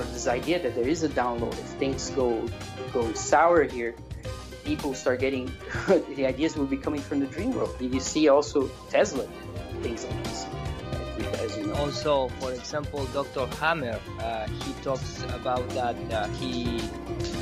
for 0.00 0.12
this 0.12 0.26
idea 0.26 0.58
that 0.62 0.74
there 0.74 0.88
is 0.88 1.02
a 1.02 1.08
download. 1.08 1.52
If 1.52 1.70
things 1.78 2.10
go 2.10 2.46
go 2.92 3.12
sour 3.12 3.64
here, 3.64 3.94
people 4.64 4.94
start 4.94 5.20
getting 5.20 5.52
the 6.16 6.26
ideas 6.26 6.56
will 6.56 6.66
be 6.66 6.76
coming 6.76 7.00
from 7.00 7.20
the 7.20 7.26
dream 7.26 7.52
world. 7.52 7.76
You 7.80 8.00
see 8.00 8.28
also 8.28 8.68
Tesla, 8.88 9.26
things 9.82 10.04
like 10.04 10.24
this. 10.24 10.46
As 11.40 11.56
you 11.56 11.66
know. 11.66 11.74
Also, 11.74 12.28
for 12.40 12.52
example, 12.52 13.04
Dr. 13.12 13.46
Hamer, 13.60 14.00
uh, 14.20 14.46
he 14.46 14.72
talks 14.82 15.22
about 15.38 15.68
that 15.70 15.96
uh, 16.10 16.26
he, 16.40 16.80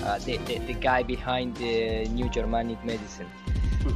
uh, 0.03 0.19
the, 0.27 0.37
the, 0.47 0.59
the 0.71 0.75
guy 0.75 1.03
behind 1.03 1.57
the 1.57 2.05
New 2.09 2.29
Germanic 2.29 2.85
medicine. 2.85 3.31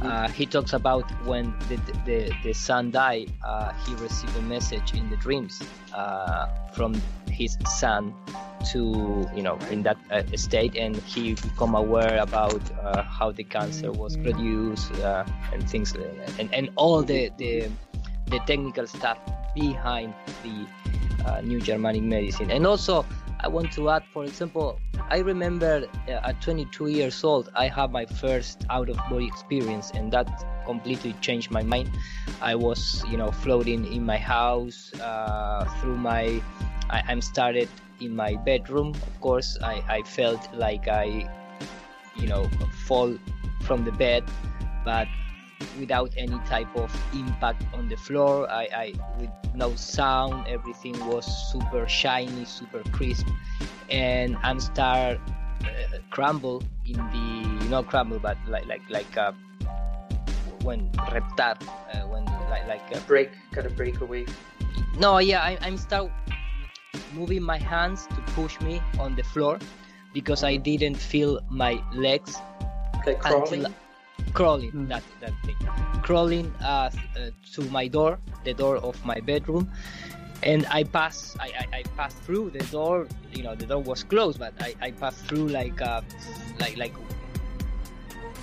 Uh, 0.01 0.27
he 0.29 0.45
talks 0.45 0.73
about 0.73 1.03
when 1.25 1.53
the, 1.67 1.75
the, 2.05 2.31
the 2.43 2.53
son 2.53 2.91
died, 2.91 3.29
uh, 3.43 3.73
he 3.85 3.93
received 3.95 4.35
a 4.37 4.41
message 4.41 4.93
in 4.93 5.09
the 5.09 5.17
dreams 5.17 5.61
uh, 5.93 6.47
from 6.71 6.99
his 7.33 7.57
son 7.67 8.13
to, 8.71 9.29
you 9.35 9.43
know, 9.43 9.57
in 9.69 9.83
that 9.83 9.97
uh, 10.11 10.23
state, 10.37 10.75
and 10.77 10.95
he 10.97 11.33
become 11.33 11.75
aware 11.75 12.17
about 12.19 12.61
uh, 12.79 13.03
how 13.03 13.31
the 13.31 13.43
cancer 13.43 13.91
was 13.91 14.15
produced 14.17 14.93
uh, 15.01 15.25
and 15.51 15.69
things, 15.69 15.93
and, 16.39 16.53
and 16.53 16.69
all 16.75 17.03
the, 17.03 17.29
the 17.37 17.69
the 18.27 18.39
technical 18.47 18.87
stuff 18.87 19.19
behind 19.53 20.13
the 20.43 20.65
uh, 21.25 21.41
new 21.41 21.59
Germanic 21.59 22.03
medicine. 22.03 22.49
And 22.51 22.65
also, 22.65 23.05
I 23.39 23.47
want 23.47 23.71
to 23.73 23.89
add, 23.89 24.03
for 24.11 24.23
example, 24.23 24.79
I 25.09 25.19
remember 25.19 25.85
uh, 26.07 26.11
at 26.11 26.41
22 26.41 26.87
years 26.87 27.23
old, 27.23 27.51
I 27.55 27.67
had 27.67 27.91
my 27.91 28.05
first 28.05 28.65
out 28.69 28.89
of 28.89 28.97
body 29.09 29.27
experience, 29.27 29.91
and 29.93 30.11
that 30.13 30.27
completely 30.65 31.13
changed 31.21 31.51
my 31.51 31.61
mind. 31.61 31.91
I 32.41 32.55
was, 32.55 33.03
you 33.09 33.17
know, 33.17 33.31
floating 33.31 33.85
in 33.91 34.05
my 34.05 34.17
house 34.17 34.93
uh, 34.99 35.65
through 35.79 35.97
my. 35.97 36.41
I, 36.89 37.03
I'm 37.07 37.21
started 37.21 37.69
in 37.99 38.15
my 38.15 38.35
bedroom. 38.35 38.89
Of 38.89 39.21
course, 39.21 39.57
I, 39.63 39.83
I 39.87 40.01
felt 40.03 40.53
like 40.53 40.87
I, 40.87 41.29
you 42.15 42.27
know, 42.27 42.49
fall 42.85 43.17
from 43.61 43.85
the 43.85 43.91
bed, 43.91 44.23
but 44.83 45.07
without 45.79 46.11
any 46.17 46.37
type 46.45 46.67
of 46.75 46.91
impact 47.13 47.63
on 47.73 47.89
the 47.89 47.97
floor. 47.97 48.49
I, 48.49 48.67
I 48.75 48.93
with 49.19 49.29
no 49.55 49.75
sound. 49.75 50.47
Everything 50.47 50.97
was 51.07 51.25
super 51.51 51.87
shiny, 51.87 52.45
super 52.45 52.83
crisp, 52.91 53.27
and 53.89 54.37
I'm 54.43 54.59
start 54.59 55.19
uh, 55.63 55.97
crumble 56.09 56.63
in 56.85 56.97
the 56.97 57.65
not 57.69 57.87
crumble, 57.87 58.19
but 58.19 58.37
like 58.47 58.65
like 58.65 58.81
like 58.89 59.17
uh, 59.17 59.31
when 60.63 60.89
reptar, 61.11 61.61
uh, 61.93 62.07
when 62.07 62.25
like 62.49 62.67
like 62.67 62.95
uh, 62.95 62.99
break, 63.07 63.31
kind 63.51 63.67
of 63.67 63.75
break 63.75 63.99
away. 64.01 64.25
no, 64.97 65.17
yeah, 65.19 65.41
I, 65.41 65.57
I'm 65.61 65.77
start 65.77 66.11
moving 67.13 67.41
my 67.41 67.57
hands 67.57 68.07
to 68.07 68.15
push 68.33 68.59
me 68.61 68.81
on 68.99 69.15
the 69.15 69.23
floor 69.23 69.59
because 70.13 70.43
I 70.43 70.57
didn't 70.57 70.95
feel 70.97 71.39
my 71.49 71.81
legs 71.93 72.35
Like 73.05 73.19
crawling? 73.19 73.65
until 73.65 73.73
crawling 74.33 74.87
that 74.87 75.03
that 75.19 75.33
thing. 75.45 75.55
Crawling 76.01 76.53
uh, 76.61 76.89
uh, 77.17 77.29
to 77.53 77.61
my 77.71 77.87
door 77.87 78.19
the 78.43 78.53
door 78.53 78.77
of 78.77 78.95
my 79.05 79.19
bedroom. 79.19 79.71
And 80.43 80.65
I 80.69 80.83
pass 80.83 81.35
I, 81.39 81.47
I, 81.61 81.77
I 81.79 81.83
passed 81.95 82.17
through 82.23 82.51
the 82.51 82.63
door 82.71 83.07
you 83.33 83.43
know 83.43 83.55
the 83.55 83.65
door 83.65 83.81
was 83.81 84.03
closed 84.03 84.39
but 84.39 84.53
I, 84.61 84.75
I 84.81 84.91
passed 84.91 85.25
through 85.25 85.47
like 85.47 85.81
uh, 85.81 86.01
like 86.59 86.77
like 86.77 86.93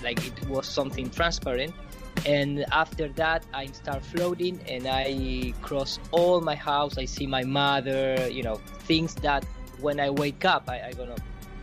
like 0.02 0.18
it 0.26 0.48
was 0.48 0.66
something 0.66 1.10
transparent 1.10 1.74
and 2.26 2.65
after 2.73 3.08
that 3.08 3.44
i 3.55 3.66
start 3.66 4.02
floating 4.05 4.60
and 4.68 4.86
i 4.86 5.52
cross 5.62 5.99
all 6.10 6.40
my 6.40 6.55
house. 6.55 6.99
I 6.99 7.05
see 7.07 7.26
my 7.26 7.44
mother 7.44 8.28
you 8.31 8.42
know 8.42 8.57
things 8.81 9.15
that 9.16 9.44
when 9.81 9.99
i 10.00 10.10
wake 10.10 10.44
up 10.44 10.68
i, 10.68 10.81
I 10.89 10.92
gonna 10.92 11.16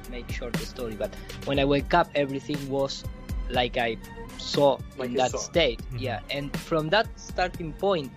make 0.09 0.31
short 0.31 0.53
the 0.53 0.65
story 0.65 0.95
but 0.95 1.13
when 1.45 1.59
i 1.59 1.65
wake 1.65 1.93
up 1.93 2.09
everything 2.15 2.57
was 2.69 3.03
like 3.49 3.77
i 3.77 3.97
saw 4.37 4.77
Like 4.97 5.09
in 5.09 5.15
that 5.15 5.31
saw. 5.31 5.37
state. 5.37 5.79
Yeah. 5.97 6.19
And 6.29 6.55
from 6.59 6.89
that 6.89 7.07
starting 7.19 7.73
point 7.73 8.11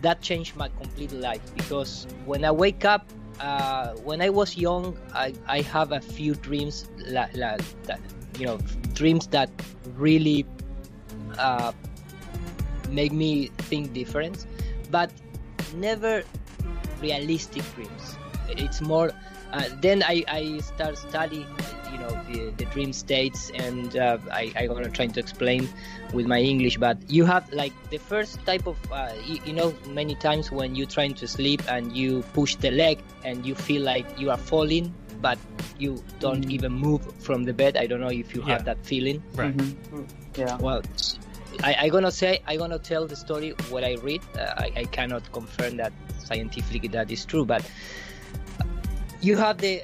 that 0.00 0.20
changed 0.20 0.56
my 0.56 0.68
complete 0.80 1.12
life 1.12 1.42
because 1.54 2.06
when 2.26 2.44
i 2.44 2.50
wake 2.50 2.84
up 2.84 3.06
uh, 3.40 3.88
when 4.04 4.20
i 4.20 4.28
was 4.30 4.56
young 4.56 4.96
i, 5.14 5.32
I 5.46 5.60
have 5.62 5.92
a 5.92 6.00
few 6.00 6.34
dreams 6.34 6.88
la, 7.06 7.26
la, 7.34 7.56
that 7.84 8.00
you 8.38 8.46
know 8.46 8.58
dreams 8.94 9.26
that 9.28 9.50
really 9.96 10.44
uh, 11.38 11.72
make 12.90 13.12
me 13.12 13.48
think 13.68 13.92
different, 13.92 14.46
but 14.90 15.10
never 15.74 16.22
realistic 17.00 17.62
dreams. 17.74 18.16
It's 18.48 18.80
more. 18.80 19.12
Uh, 19.52 19.68
then 19.82 20.02
I, 20.02 20.24
I 20.28 20.58
start 20.60 20.96
studying, 20.96 21.46
you 21.92 21.98
know, 21.98 22.08
the, 22.32 22.52
the 22.56 22.64
dream 22.72 22.92
states, 22.92 23.50
and 23.54 23.94
uh, 23.96 24.16
I 24.32 24.50
I 24.56 24.66
gonna 24.66 24.88
try 24.88 25.06
to 25.08 25.20
explain 25.20 25.68
with 26.14 26.26
my 26.26 26.40
English. 26.40 26.78
But 26.78 26.96
you 27.10 27.26
have 27.26 27.52
like 27.52 27.72
the 27.90 27.98
first 27.98 28.40
type 28.46 28.66
of, 28.66 28.78
uh, 28.90 29.12
you, 29.26 29.40
you 29.44 29.52
know, 29.52 29.74
many 29.88 30.14
times 30.14 30.50
when 30.50 30.74
you're 30.74 30.88
trying 30.88 31.14
to 31.20 31.28
sleep 31.28 31.60
and 31.68 31.94
you 31.94 32.22
push 32.32 32.56
the 32.56 32.70
leg 32.70 33.00
and 33.24 33.44
you 33.44 33.54
feel 33.54 33.82
like 33.82 34.06
you 34.18 34.30
are 34.30 34.40
falling, 34.40 34.94
but 35.20 35.36
you 35.78 36.02
don't 36.18 36.50
even 36.50 36.72
move 36.72 37.02
from 37.20 37.44
the 37.44 37.52
bed. 37.52 37.76
I 37.76 37.86
don't 37.86 38.00
know 38.00 38.10
if 38.10 38.34
you 38.34 38.40
have 38.42 38.64
that 38.64 38.84
feeling. 38.86 39.22
Right. 39.34 39.54
Yeah. 40.36 40.56
Well, 40.58 40.82
I, 41.62 41.76
I 41.80 41.88
gonna 41.88 42.10
say 42.10 42.40
I 42.46 42.56
gonna 42.56 42.78
tell 42.78 43.06
the 43.06 43.16
story 43.16 43.50
what 43.68 43.84
I 43.84 43.94
read. 43.96 44.22
Uh, 44.34 44.54
I, 44.56 44.72
I 44.76 44.84
cannot 44.84 45.30
confirm 45.32 45.76
that 45.76 45.92
scientifically 46.24 46.88
that 46.88 47.10
is 47.10 47.24
true, 47.24 47.44
but 47.44 47.62
you 49.20 49.36
have 49.36 49.58
the 49.58 49.82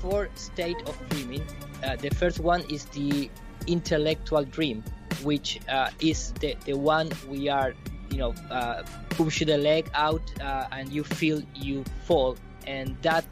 four 0.00 0.28
state 0.34 0.76
of 0.86 0.96
dreaming. 1.10 1.42
Uh, 1.82 1.96
the 1.96 2.10
first 2.10 2.40
one 2.40 2.62
is 2.70 2.86
the 2.86 3.30
intellectual 3.66 4.44
dream, 4.44 4.82
which 5.22 5.60
uh, 5.68 5.90
is 6.00 6.32
the, 6.40 6.56
the 6.64 6.74
one 6.74 7.10
we 7.28 7.48
are, 7.48 7.74
you 8.10 8.18
know, 8.18 8.34
uh, 8.50 8.82
push 9.10 9.44
the 9.44 9.58
leg 9.58 9.90
out 9.94 10.22
uh, 10.40 10.66
and 10.72 10.90
you 10.90 11.04
feel 11.04 11.42
you 11.54 11.84
fall, 12.06 12.36
and 12.66 12.96
that 13.02 13.24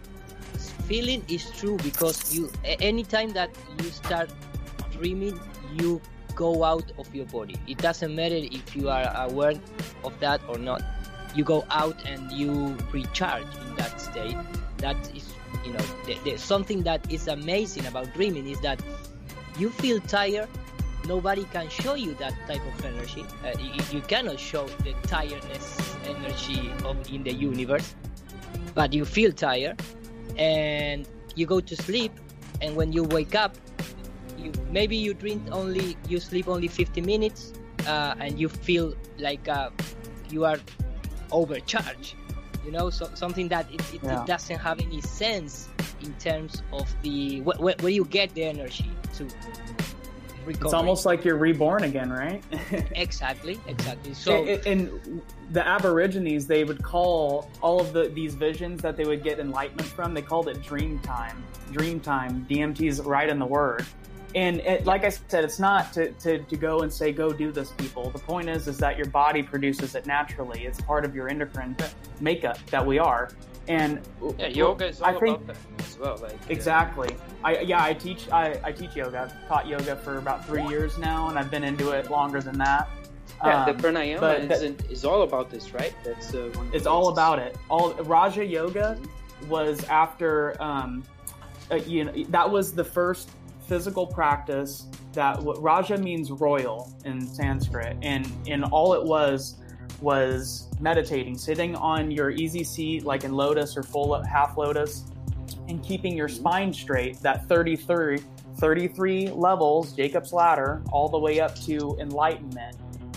feeling 0.86 1.24
is 1.28 1.50
true 1.52 1.78
because 1.82 2.34
you 2.34 2.50
anytime 2.64 3.30
that 3.30 3.50
you 3.82 3.90
start 3.90 4.30
dreaming, 4.92 5.38
you 5.80 6.00
go 6.34 6.64
out 6.64 6.90
of 6.98 7.14
your 7.14 7.26
body. 7.26 7.56
It 7.66 7.78
doesn't 7.78 8.14
matter 8.14 8.36
if 8.36 8.76
you 8.76 8.88
are 8.88 9.10
aware 9.16 9.54
of 10.04 10.18
that 10.20 10.40
or 10.48 10.58
not. 10.58 10.82
You 11.34 11.44
go 11.44 11.64
out 11.70 11.96
and 12.06 12.30
you 12.32 12.76
recharge 12.92 13.46
in 13.66 13.76
that 13.76 14.00
state. 14.00 14.36
That 14.78 14.96
is, 15.14 15.32
you 15.64 15.72
know, 15.72 15.84
the, 16.06 16.18
the, 16.24 16.36
something 16.36 16.82
that 16.82 17.10
is 17.10 17.28
amazing 17.28 17.86
about 17.86 18.12
dreaming 18.14 18.48
is 18.48 18.60
that 18.60 18.82
you 19.58 19.70
feel 19.70 20.00
tired. 20.00 20.48
Nobody 21.06 21.44
can 21.44 21.68
show 21.68 21.94
you 21.94 22.14
that 22.14 22.34
type 22.46 22.60
of 22.64 22.84
energy. 22.84 23.24
Uh, 23.44 23.58
you, 23.58 23.82
you 23.90 24.00
cannot 24.02 24.38
show 24.38 24.66
the 24.84 24.92
tiredness 25.02 25.96
energy 26.06 26.70
of 26.84 26.96
in 27.12 27.24
the 27.24 27.32
universe, 27.32 27.94
but 28.74 28.92
you 28.92 29.04
feel 29.04 29.32
tired, 29.32 29.82
and 30.36 31.08
you 31.34 31.46
go 31.46 31.60
to 31.60 31.76
sleep. 31.76 32.12
And 32.60 32.76
when 32.76 32.92
you 32.92 33.02
wake 33.02 33.34
up, 33.34 33.56
you 34.38 34.52
maybe 34.70 34.96
you 34.96 35.14
drink 35.14 35.42
only 35.52 35.96
you 36.08 36.18
sleep 36.20 36.48
only 36.48 36.68
50 36.68 37.00
minutes 37.00 37.52
uh, 37.86 38.14
and 38.18 38.38
you 38.38 38.48
feel 38.48 38.94
like 39.18 39.48
uh, 39.48 39.70
you 40.30 40.44
are 40.44 40.58
overcharged 41.30 42.14
you 42.64 42.70
know 42.70 42.90
so, 42.90 43.08
something 43.14 43.48
that 43.48 43.66
it, 43.72 43.80
it, 43.94 44.00
Yeah. 44.02 44.22
it 44.22 44.26
doesn't 44.26 44.58
have 44.58 44.80
any 44.80 45.00
sense 45.00 45.68
in 46.02 46.14
terms 46.14 46.62
of 46.72 46.92
the 47.02 47.40
wh- 47.40 47.56
wh- 47.56 47.82
where 47.82 47.92
you 47.92 48.04
get 48.04 48.34
the 48.34 48.44
energy 48.44 48.90
to 49.14 49.24
recover 50.44 50.64
It's 50.66 50.74
almost 50.74 51.06
like 51.06 51.24
you're 51.24 51.36
reborn 51.36 51.84
again, 51.84 52.10
right? 52.10 52.42
exactly 52.96 53.60
exactly 53.68 54.12
so 54.14 54.44
and, 54.44 54.66
and 54.66 55.22
the 55.52 55.66
Aborigines, 55.66 56.46
they 56.46 56.64
would 56.64 56.82
call 56.82 57.48
all 57.60 57.80
of 57.80 57.92
the 57.92 58.08
these 58.08 58.34
visions 58.34 58.80
that 58.82 58.96
they 58.96 59.04
would 59.04 59.22
get 59.22 59.38
enlightenment 59.38 59.88
from. 59.88 60.14
They 60.14 60.22
called 60.22 60.48
it 60.48 60.62
dream 60.62 60.98
time. 61.00 61.44
Dream 61.70 62.00
time. 62.00 62.46
DMT 62.48 62.88
is 62.88 63.00
right 63.02 63.28
in 63.28 63.38
the 63.38 63.46
word. 63.46 63.84
And 64.34 64.60
it, 64.60 64.86
like 64.86 65.04
I 65.04 65.10
said, 65.10 65.44
it's 65.44 65.58
not 65.58 65.92
to, 65.94 66.10
to, 66.12 66.38
to 66.38 66.56
go 66.56 66.80
and 66.80 66.92
say 66.92 67.12
go 67.12 67.32
do 67.32 67.52
this, 67.52 67.70
people. 67.72 68.10
The 68.10 68.18
point 68.18 68.48
is 68.48 68.66
is 68.68 68.78
that 68.78 68.96
your 68.96 69.06
body 69.06 69.42
produces 69.42 69.94
it 69.94 70.06
naturally. 70.06 70.64
It's 70.64 70.80
part 70.80 71.04
of 71.04 71.14
your 71.14 71.28
endocrine 71.28 71.76
makeup 72.20 72.58
that 72.70 72.84
we 72.84 72.98
are. 72.98 73.30
And 73.68 74.00
Yeah, 74.38 74.48
yoga 74.48 74.86
is 74.88 75.00
all 75.00 75.08
I 75.14 75.20
think, 75.20 75.42
about 75.42 75.46
that 75.78 75.84
as 75.86 75.98
well. 75.98 76.16
Like 76.20 76.36
Exactly. 76.48 77.14
I 77.44 77.58
yeah, 77.60 77.84
I 77.84 77.92
teach 77.94 78.28
I, 78.30 78.58
I 78.64 78.72
teach 78.72 78.96
yoga. 78.96 79.20
I've 79.20 79.48
taught 79.48 79.68
yoga 79.68 79.96
for 79.96 80.18
about 80.18 80.44
three 80.46 80.66
years 80.66 80.98
now, 80.98 81.28
and 81.28 81.38
I've 81.38 81.50
been 81.50 81.62
into 81.64 81.90
it 81.92 82.10
longer 82.10 82.40
than 82.40 82.58
that. 82.58 82.88
Yeah, 83.44 83.64
Um, 83.64 83.76
the 83.76 83.82
pranayama 83.82 84.20
but 84.20 84.40
is, 84.40 84.48
that- 84.62 84.90
is 84.90 85.04
all 85.04 85.22
about 85.22 85.48
this, 85.50 85.72
right? 85.74 85.94
That's 86.04 86.34
uh, 86.34 86.50
one 86.54 86.66
of 86.66 86.72
the 86.72 86.76
it's 86.76 86.86
all 86.86 87.08
about 87.08 87.38
it. 87.38 87.56
All 87.68 87.92
Raja 87.94 88.44
Yoga 88.44 88.98
was 89.48 89.84
after 89.84 90.60
um, 90.60 91.04
uh, 91.70 91.76
you 91.76 92.04
know 92.04 92.12
that 92.30 92.50
was 92.50 92.72
the 92.74 92.84
first 92.84 93.30
physical 93.72 94.06
practice 94.06 94.84
that 95.14 95.42
what 95.42 95.60
Raja 95.62 95.96
means 95.96 96.30
royal 96.30 96.92
in 97.06 97.26
Sanskrit, 97.26 97.96
and 98.02 98.30
and 98.46 98.64
all 98.64 98.92
it 98.92 99.02
was 99.02 99.56
was 100.02 100.68
meditating, 100.78 101.38
sitting 101.38 101.74
on 101.76 102.10
your 102.10 102.28
easy 102.28 102.64
seat 102.64 103.04
like 103.04 103.24
in 103.24 103.32
lotus 103.32 103.74
or 103.74 103.82
full 103.82 104.22
half 104.24 104.58
lotus, 104.58 105.04
and 105.68 105.82
keeping 105.82 106.14
your 106.14 106.28
spine 106.28 106.70
straight. 106.70 107.18
That 107.22 107.48
33, 107.48 108.20
33 108.58 109.28
levels, 109.28 109.94
Jacob's 109.94 110.34
ladder, 110.34 110.82
all 110.92 111.08
the 111.08 111.18
way 111.18 111.40
up 111.40 111.58
to 111.60 111.96
enlightenment. 111.98 112.76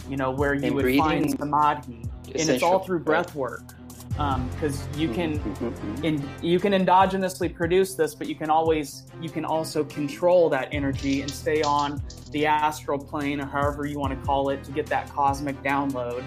You 0.09 0.16
know 0.16 0.32
where 0.32 0.53
you 0.53 0.67
And 0.67 0.75
would 0.75 0.95
find 0.95 1.38
samadhi, 1.38 2.01
and 2.34 2.50
it's 2.50 2.64
all 2.64 2.80
through 2.80 3.00
breath 3.00 3.35
work 3.35 3.75
because 4.18 4.88
you 4.98 5.10
can 5.10 5.40
Mm-hmm. 5.85 6.06
in, 6.06 6.30
you 6.42 6.60
can 6.60 6.74
endogenously 6.74 7.53
produce 7.53 7.95
this 7.95 8.14
but 8.14 8.27
you 8.27 8.35
can 8.35 8.50
always 8.50 9.06
you 9.22 9.30
can 9.30 9.45
also 9.45 9.84
control 9.84 10.50
that 10.50 10.69
energy 10.72 11.22
and 11.22 11.32
stay 11.32 11.61
on 11.61 12.02
the 12.32 12.45
astral 12.45 13.00
plane 13.00 13.40
or 13.40 13.45
however 13.45 13.85
you 13.85 14.00
want 14.00 14.18
to 14.18 14.26
call 14.26 14.50
it 14.50 14.64
to 14.64 14.72
get 14.72 14.85
that 14.88 15.10
cosmic 15.11 15.61
download 15.64 16.24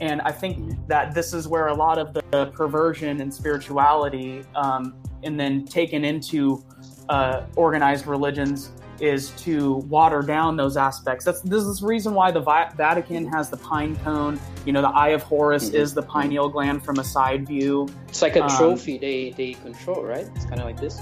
and 0.00 0.20
i 0.22 0.30
think 0.30 0.76
that 0.86 1.14
this 1.14 1.32
is 1.32 1.48
where 1.48 1.68
a 1.68 1.74
lot 1.74 1.98
of 1.98 2.14
the 2.14 2.46
perversion 2.54 3.20
and 3.20 3.32
spirituality 3.32 4.44
um, 4.54 4.94
and 5.22 5.38
then 5.38 5.64
taken 5.64 6.04
into 6.04 6.64
uh, 7.08 7.46
organized 7.56 8.06
religions 8.06 8.70
is 9.00 9.30
to 9.42 9.76
water 9.88 10.22
down 10.22 10.56
those 10.56 10.76
aspects. 10.76 11.24
That's 11.24 11.40
this 11.42 11.62
is 11.64 11.80
the 11.80 11.86
reason 11.86 12.14
why 12.14 12.30
the 12.30 12.40
Vi- 12.40 12.70
Vatican 12.76 13.26
has 13.26 13.50
the 13.50 13.56
pine 13.56 13.96
cone. 13.96 14.38
You 14.66 14.72
know, 14.72 14.82
the 14.82 14.88
Eye 14.88 15.10
of 15.10 15.22
Horus 15.22 15.70
is 15.70 15.94
the 15.94 16.02
pineal 16.02 16.48
gland 16.48 16.84
from 16.84 16.98
a 16.98 17.04
side 17.04 17.46
view. 17.46 17.88
It's 18.08 18.22
like 18.22 18.36
a 18.36 18.44
Um, 18.44 18.50
trophy 18.56 18.98
they, 18.98 19.30
they 19.30 19.54
control, 19.54 20.04
right? 20.04 20.26
It's 20.34 20.44
kind 20.44 20.60
of 20.60 20.66
like 20.66 20.80
this. 20.80 21.00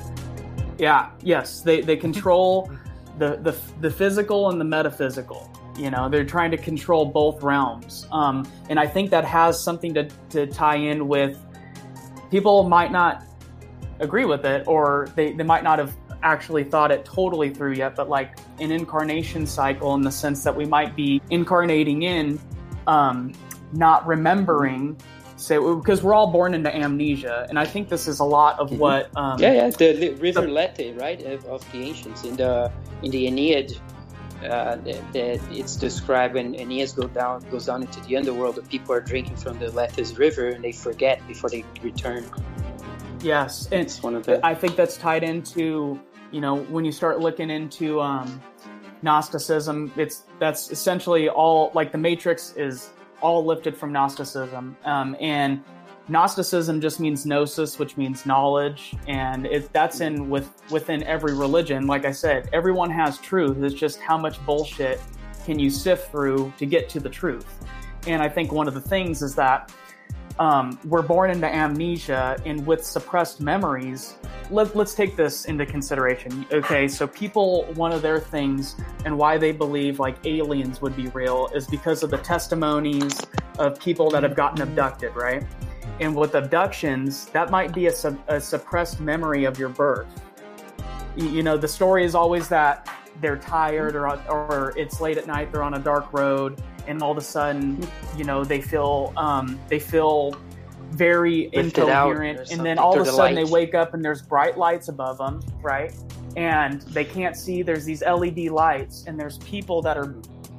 Yeah, 0.78 1.10
yes, 1.22 1.60
they 1.62 1.80
they 1.80 1.96
control 2.08 2.70
the 3.18 3.36
the 3.42 3.56
the 3.80 3.90
physical 3.90 4.50
and 4.50 4.60
the 4.60 4.64
metaphysical. 4.64 5.50
You 5.76 5.90
know, 5.90 6.08
they're 6.08 6.24
trying 6.24 6.50
to 6.52 6.56
control 6.56 7.04
both 7.06 7.42
realms, 7.42 8.06
um, 8.10 8.44
and 8.68 8.80
I 8.80 8.86
think 8.86 9.10
that 9.10 9.24
has 9.24 9.62
something 9.62 9.94
to 9.94 10.08
to 10.30 10.46
tie 10.46 10.76
in 10.76 11.06
with 11.08 11.38
people 12.30 12.64
might 12.68 12.92
not 12.92 13.22
agree 14.00 14.24
with 14.24 14.44
it, 14.44 14.66
or 14.66 15.08
they 15.14 15.32
they 15.32 15.44
might 15.44 15.62
not 15.64 15.78
have 15.78 15.94
actually 16.22 16.64
thought 16.64 16.90
it 16.90 17.04
totally 17.04 17.50
through 17.50 17.74
yet. 17.74 17.96
But 17.96 18.08
like 18.08 18.38
an 18.60 18.70
incarnation 18.70 19.46
cycle, 19.46 19.94
in 19.94 20.02
the 20.02 20.12
sense 20.12 20.44
that 20.44 20.54
we 20.54 20.64
might 20.64 20.96
be 20.96 21.20
incarnating 21.30 22.02
in, 22.02 22.38
um, 22.86 23.32
not 23.72 24.06
remembering. 24.06 24.96
Say 25.36 25.56
because 25.56 26.02
we're 26.02 26.14
all 26.14 26.32
born 26.32 26.52
into 26.52 26.74
amnesia, 26.74 27.46
and 27.48 27.60
I 27.60 27.64
think 27.64 27.88
this 27.88 28.08
is 28.08 28.18
a 28.18 28.24
lot 28.24 28.58
of 28.58 28.76
what. 28.78 29.10
Um, 29.16 29.38
Mm-hmm. 29.38 29.42
yeah, 29.42 29.52
yeah, 29.52 29.70
the 29.70 30.14
river 30.14 30.48
Lethe, 30.48 30.98
right, 31.00 31.22
of, 31.22 31.44
of 31.46 31.72
the 31.72 31.82
ancients 31.82 32.24
in 32.24 32.36
the 32.36 32.72
in 33.02 33.10
the 33.12 33.26
Aeneid. 33.28 33.78
Uh, 34.42 34.76
that, 34.76 35.12
that 35.12 35.40
it's 35.50 35.74
described 35.74 36.34
when 36.34 36.54
Aeneas 36.54 36.92
go 36.92 37.08
down 37.08 37.44
goes 37.50 37.66
down 37.66 37.82
into 37.82 38.00
the 38.02 38.16
underworld. 38.16 38.54
The 38.54 38.62
people 38.62 38.94
are 38.94 39.00
drinking 39.00 39.34
from 39.34 39.58
the 39.58 39.68
Lethe's 39.72 40.16
river 40.16 40.48
and 40.50 40.62
they 40.62 40.70
forget 40.70 41.26
before 41.26 41.50
they 41.50 41.64
return. 41.82 42.24
Yes, 43.20 43.68
and 43.72 43.80
It's 43.80 44.00
one 44.00 44.14
of 44.14 44.24
the 44.24 44.44
I 44.46 44.54
think 44.54 44.76
that's 44.76 44.96
tied 44.96 45.24
into 45.24 45.98
you 46.30 46.40
know 46.40 46.56
when 46.56 46.84
you 46.84 46.92
start 46.92 47.20
looking 47.20 47.50
into 47.50 48.00
um, 48.00 48.40
Gnosticism. 49.02 49.92
It's 49.96 50.24
that's 50.38 50.70
essentially 50.70 51.28
all 51.28 51.70
like 51.74 51.92
the 51.92 51.98
Matrix 51.98 52.54
is 52.56 52.90
all 53.20 53.44
lifted 53.44 53.76
from 53.76 53.92
Gnosticism, 53.92 54.76
um, 54.84 55.16
and 55.20 55.62
Gnosticism 56.08 56.80
just 56.80 57.00
means 57.00 57.26
gnosis, 57.26 57.78
which 57.78 57.96
means 57.96 58.24
knowledge, 58.24 58.94
and 59.06 59.46
it, 59.46 59.72
that's 59.72 60.00
in 60.00 60.30
with 60.30 60.50
within 60.70 61.02
every 61.02 61.34
religion. 61.34 61.86
Like 61.86 62.04
I 62.04 62.12
said, 62.12 62.48
everyone 62.52 62.90
has 62.90 63.18
truth. 63.18 63.62
It's 63.62 63.74
just 63.74 64.00
how 64.00 64.16
much 64.16 64.44
bullshit 64.46 65.00
can 65.44 65.58
you 65.58 65.70
sift 65.70 66.10
through 66.10 66.52
to 66.58 66.66
get 66.66 66.88
to 66.90 67.00
the 67.00 67.10
truth. 67.10 67.46
And 68.06 68.22
I 68.22 68.28
think 68.28 68.52
one 68.52 68.68
of 68.68 68.74
the 68.74 68.80
things 68.80 69.22
is 69.22 69.34
that 69.34 69.72
um, 70.38 70.78
we're 70.84 71.02
born 71.02 71.30
into 71.30 71.46
amnesia 71.46 72.36
and 72.46 72.64
with 72.66 72.84
suppressed 72.84 73.40
memories. 73.40 74.14
Let, 74.50 74.76
let's 74.76 74.94
take 74.94 75.16
this 75.16 75.46
into 75.46 75.66
consideration. 75.66 76.46
Okay, 76.52 76.86
so 76.88 77.06
people, 77.06 77.64
one 77.74 77.92
of 77.92 78.02
their 78.02 78.20
things 78.20 78.76
and 79.04 79.18
why 79.18 79.36
they 79.36 79.52
believe 79.52 79.98
like 79.98 80.24
aliens 80.24 80.80
would 80.80 80.96
be 80.96 81.08
real 81.08 81.48
is 81.54 81.66
because 81.66 82.02
of 82.02 82.10
the 82.10 82.18
testimonies 82.18 83.20
of 83.58 83.80
people 83.80 84.10
that 84.10 84.22
have 84.22 84.36
gotten 84.36 84.62
abducted, 84.62 85.14
right? 85.16 85.44
And 86.00 86.14
with 86.14 86.36
abductions, 86.36 87.26
that 87.26 87.50
might 87.50 87.74
be 87.74 87.88
a, 87.88 87.92
a 88.28 88.40
suppressed 88.40 89.00
memory 89.00 89.44
of 89.44 89.58
your 89.58 89.68
birth. 89.68 90.06
You, 91.16 91.28
you 91.28 91.42
know, 91.42 91.56
the 91.56 91.68
story 91.68 92.04
is 92.04 92.14
always 92.14 92.48
that 92.48 92.88
they're 93.20 93.36
tired 93.36 93.96
or, 93.96 94.06
or 94.30 94.72
it's 94.76 95.00
late 95.00 95.18
at 95.18 95.26
night, 95.26 95.50
they're 95.50 95.64
on 95.64 95.74
a 95.74 95.80
dark 95.80 96.12
road, 96.12 96.62
and 96.88 97.02
all 97.02 97.12
of 97.12 97.18
a 97.18 97.22
sudden, 97.22 97.80
you 98.16 98.24
know, 98.24 98.42
they 98.42 98.60
feel 98.60 99.12
um, 99.16 99.60
they 99.68 99.78
feel 99.78 100.34
very 100.90 101.50
Lifted 101.54 101.82
incoherent, 101.82 102.50
and 102.50 102.64
then 102.64 102.78
all 102.78 102.98
of 102.98 103.06
a 103.06 103.10
sudden 103.10 103.34
they 103.36 103.44
wake 103.44 103.74
up 103.74 103.92
and 103.94 104.02
there's 104.04 104.22
bright 104.22 104.56
lights 104.56 104.88
above 104.88 105.18
them, 105.18 105.40
right? 105.60 105.94
And 106.34 106.80
they 106.82 107.04
can't 107.04 107.36
see. 107.36 107.62
There's 107.62 107.84
these 107.84 108.02
LED 108.02 108.38
lights, 108.50 109.04
and 109.06 109.20
there's 109.20 109.38
people 109.38 109.82
that 109.82 109.98
are, 109.98 110.16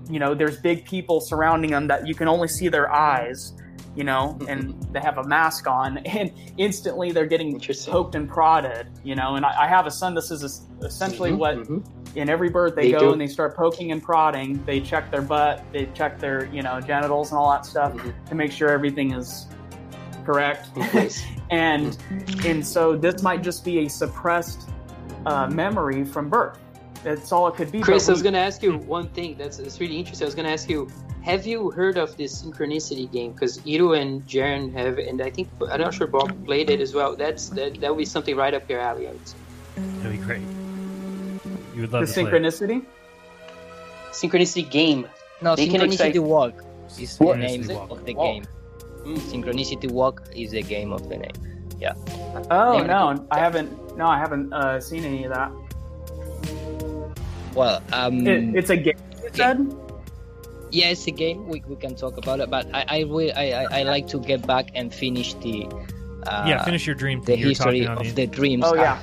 you 0.09 0.19
know, 0.19 0.35
there's 0.35 0.57
big 0.61 0.85
people 0.85 1.19
surrounding 1.19 1.71
them 1.71 1.87
that 1.87 2.07
you 2.07 2.13
can 2.13 2.27
only 2.27 2.47
see 2.47 2.67
their 2.67 2.91
eyes, 2.93 3.53
you 3.95 4.03
know, 4.03 4.37
and 4.47 4.75
they 4.93 4.99
have 4.99 5.17
a 5.17 5.23
mask 5.23 5.65
on, 5.67 5.97
and 6.05 6.31
instantly 6.57 7.11
they're 7.11 7.25
getting 7.25 7.59
poked 7.87 8.13
and 8.13 8.29
prodded, 8.29 8.87
you 9.03 9.15
know. 9.15 9.35
And 9.35 9.45
I, 9.45 9.63
I 9.63 9.67
have 9.67 9.87
a 9.87 9.91
son. 9.91 10.13
This 10.13 10.29
is 10.29 10.43
es- 10.43 10.67
essentially 10.83 11.31
Mhm, 11.31 11.37
what 11.37 11.55
in 12.15 12.29
every 12.29 12.49
birth 12.49 12.75
they, 12.75 12.83
They 12.83 12.91
go 12.91 12.99
do. 12.99 13.11
and 13.11 13.21
they 13.21 13.27
start 13.27 13.55
poking 13.55 13.91
and 13.91 14.01
prodding. 14.01 14.63
They 14.65 14.79
check 14.79 15.11
their 15.11 15.21
butt, 15.21 15.63
they 15.71 15.85
check 15.87 16.19
their 16.19 16.45
you 16.45 16.61
know 16.61 16.79
genitals 16.81 17.31
and 17.31 17.37
all 17.39 17.51
that 17.51 17.65
stuff 17.65 17.93
to 18.27 18.35
make 18.35 18.51
sure 18.51 18.69
everything 18.69 19.13
is 19.13 19.47
correct. 20.25 20.69
and 21.49 21.97
and 22.45 22.65
so 22.65 22.95
this 22.95 23.21
might 23.21 23.41
just 23.41 23.63
be 23.65 23.79
a 23.85 23.89
suppressed 23.89 24.69
uh, 25.25 25.47
memory 25.47 26.03
from 26.03 26.29
birth. 26.29 26.59
That's 27.03 27.31
all 27.31 27.47
it 27.47 27.55
could 27.55 27.71
be. 27.71 27.79
Chris, 27.81 28.05
but 28.05 28.11
I 28.11 28.13
was 28.13 28.21
going 28.21 28.33
to 28.33 28.39
ask 28.39 28.61
you 28.61 28.77
one 28.77 29.07
thing 29.09 29.37
that's, 29.37 29.57
that's 29.57 29.79
really 29.79 29.97
interesting. 29.97 30.25
I 30.25 30.27
was 30.27 30.35
going 30.35 30.45
to 30.45 30.51
ask 30.51 30.69
you, 30.69 30.89
have 31.23 31.45
you 31.47 31.71
heard 31.71 31.97
of 31.97 32.17
this 32.17 32.41
synchronicity 32.43 33.09
game? 33.09 33.31
Because 33.31 33.65
Ido 33.65 33.93
and 33.93 34.25
Jaren 34.27 34.73
have, 34.73 34.97
and 34.97 35.21
I 35.21 35.29
think 35.29 35.47
I'm 35.71 35.79
not 35.79 35.93
sure 35.93 36.07
Bob 36.07 36.45
played 36.45 36.69
it 36.69 36.81
as 36.81 36.93
well. 36.93 37.15
That's 37.15 37.49
that 37.49 37.79
that 37.79 37.89
would 37.89 37.99
be 37.99 38.05
something 38.05 38.35
right 38.35 38.53
up 38.53 38.69
your 38.69 38.79
alley. 38.79 39.07
I 39.07 39.11
would 39.11 39.27
say. 39.27 39.37
That'd 39.75 40.11
be 40.11 40.17
great. 40.17 40.41
You 41.79 41.83
would 41.83 41.91
the 41.91 41.99
love 41.99 42.07
to 42.07 42.13
play. 42.13 42.23
it. 42.23 42.25
synchronicity. 42.43 42.77
Synchronicity 44.11 44.69
game. 44.69 45.07
No, 45.41 45.55
They 45.55 45.67
can 45.67 45.79
Synchronicity 45.79 46.19
excite- 46.19 46.23
Walk 46.23 46.53
is 46.99 47.17
the 47.17 47.23
What? 47.23 47.39
name 47.39 47.63
Synchronicity 47.63 47.91
of 47.91 48.05
the 48.05 48.13
Walk. 48.15 48.25
game. 48.27 48.43
Synchronicity 49.31 49.91
Walk 49.91 50.23
is 50.35 50.51
the 50.51 50.61
game 50.61 50.91
of 50.91 51.07
the 51.07 51.17
name. 51.17 51.37
Yeah. 51.79 51.93
Oh 52.51 52.79
Name 52.79 52.87
no, 52.87 53.25
I 53.31 53.39
haven't. 53.39 53.71
No, 53.95 54.07
I 54.07 54.17
haven't 54.19 54.51
uh, 54.51 54.81
seen 54.81 55.05
any 55.05 55.23
of 55.23 55.31
that. 55.33 55.51
Well, 57.55 57.81
um, 57.93 58.27
It, 58.27 58.55
it's 58.59 58.69
a 58.69 58.75
game. 58.75 58.97
You 59.23 59.29
said. 59.33 59.75
yeah, 60.71 60.89
it's 60.89 61.07
a 61.07 61.11
game. 61.11 61.47
We, 61.47 61.63
we 61.67 61.77
can 61.77 61.95
talk 61.95 62.17
about 62.17 62.41
it, 62.41 62.49
but 62.49 62.67
I 62.73 62.83
I, 62.99 63.03
will, 63.05 63.31
I 63.35 63.45
I 63.63 63.79
I 63.79 63.83
like 63.83 64.07
to 64.07 64.19
get 64.19 64.45
back 64.45 64.71
and 64.75 64.93
finish 64.93 65.33
the. 65.35 65.67
Uh, 66.27 66.43
Yeah, 66.51 66.59
finish 66.65 66.83
your 66.85 66.95
dream 66.99 67.21
The 67.21 67.25
thing 67.27 67.39
you 67.39 67.45
were 67.45 67.49
history 67.55 67.87
talking 67.87 67.87
on 67.87 67.97
of 68.05 68.15
the- 68.15 68.25
the 68.25 68.27
dreams. 68.27 68.63
Oh 68.67 68.75
yeah. 68.75 68.99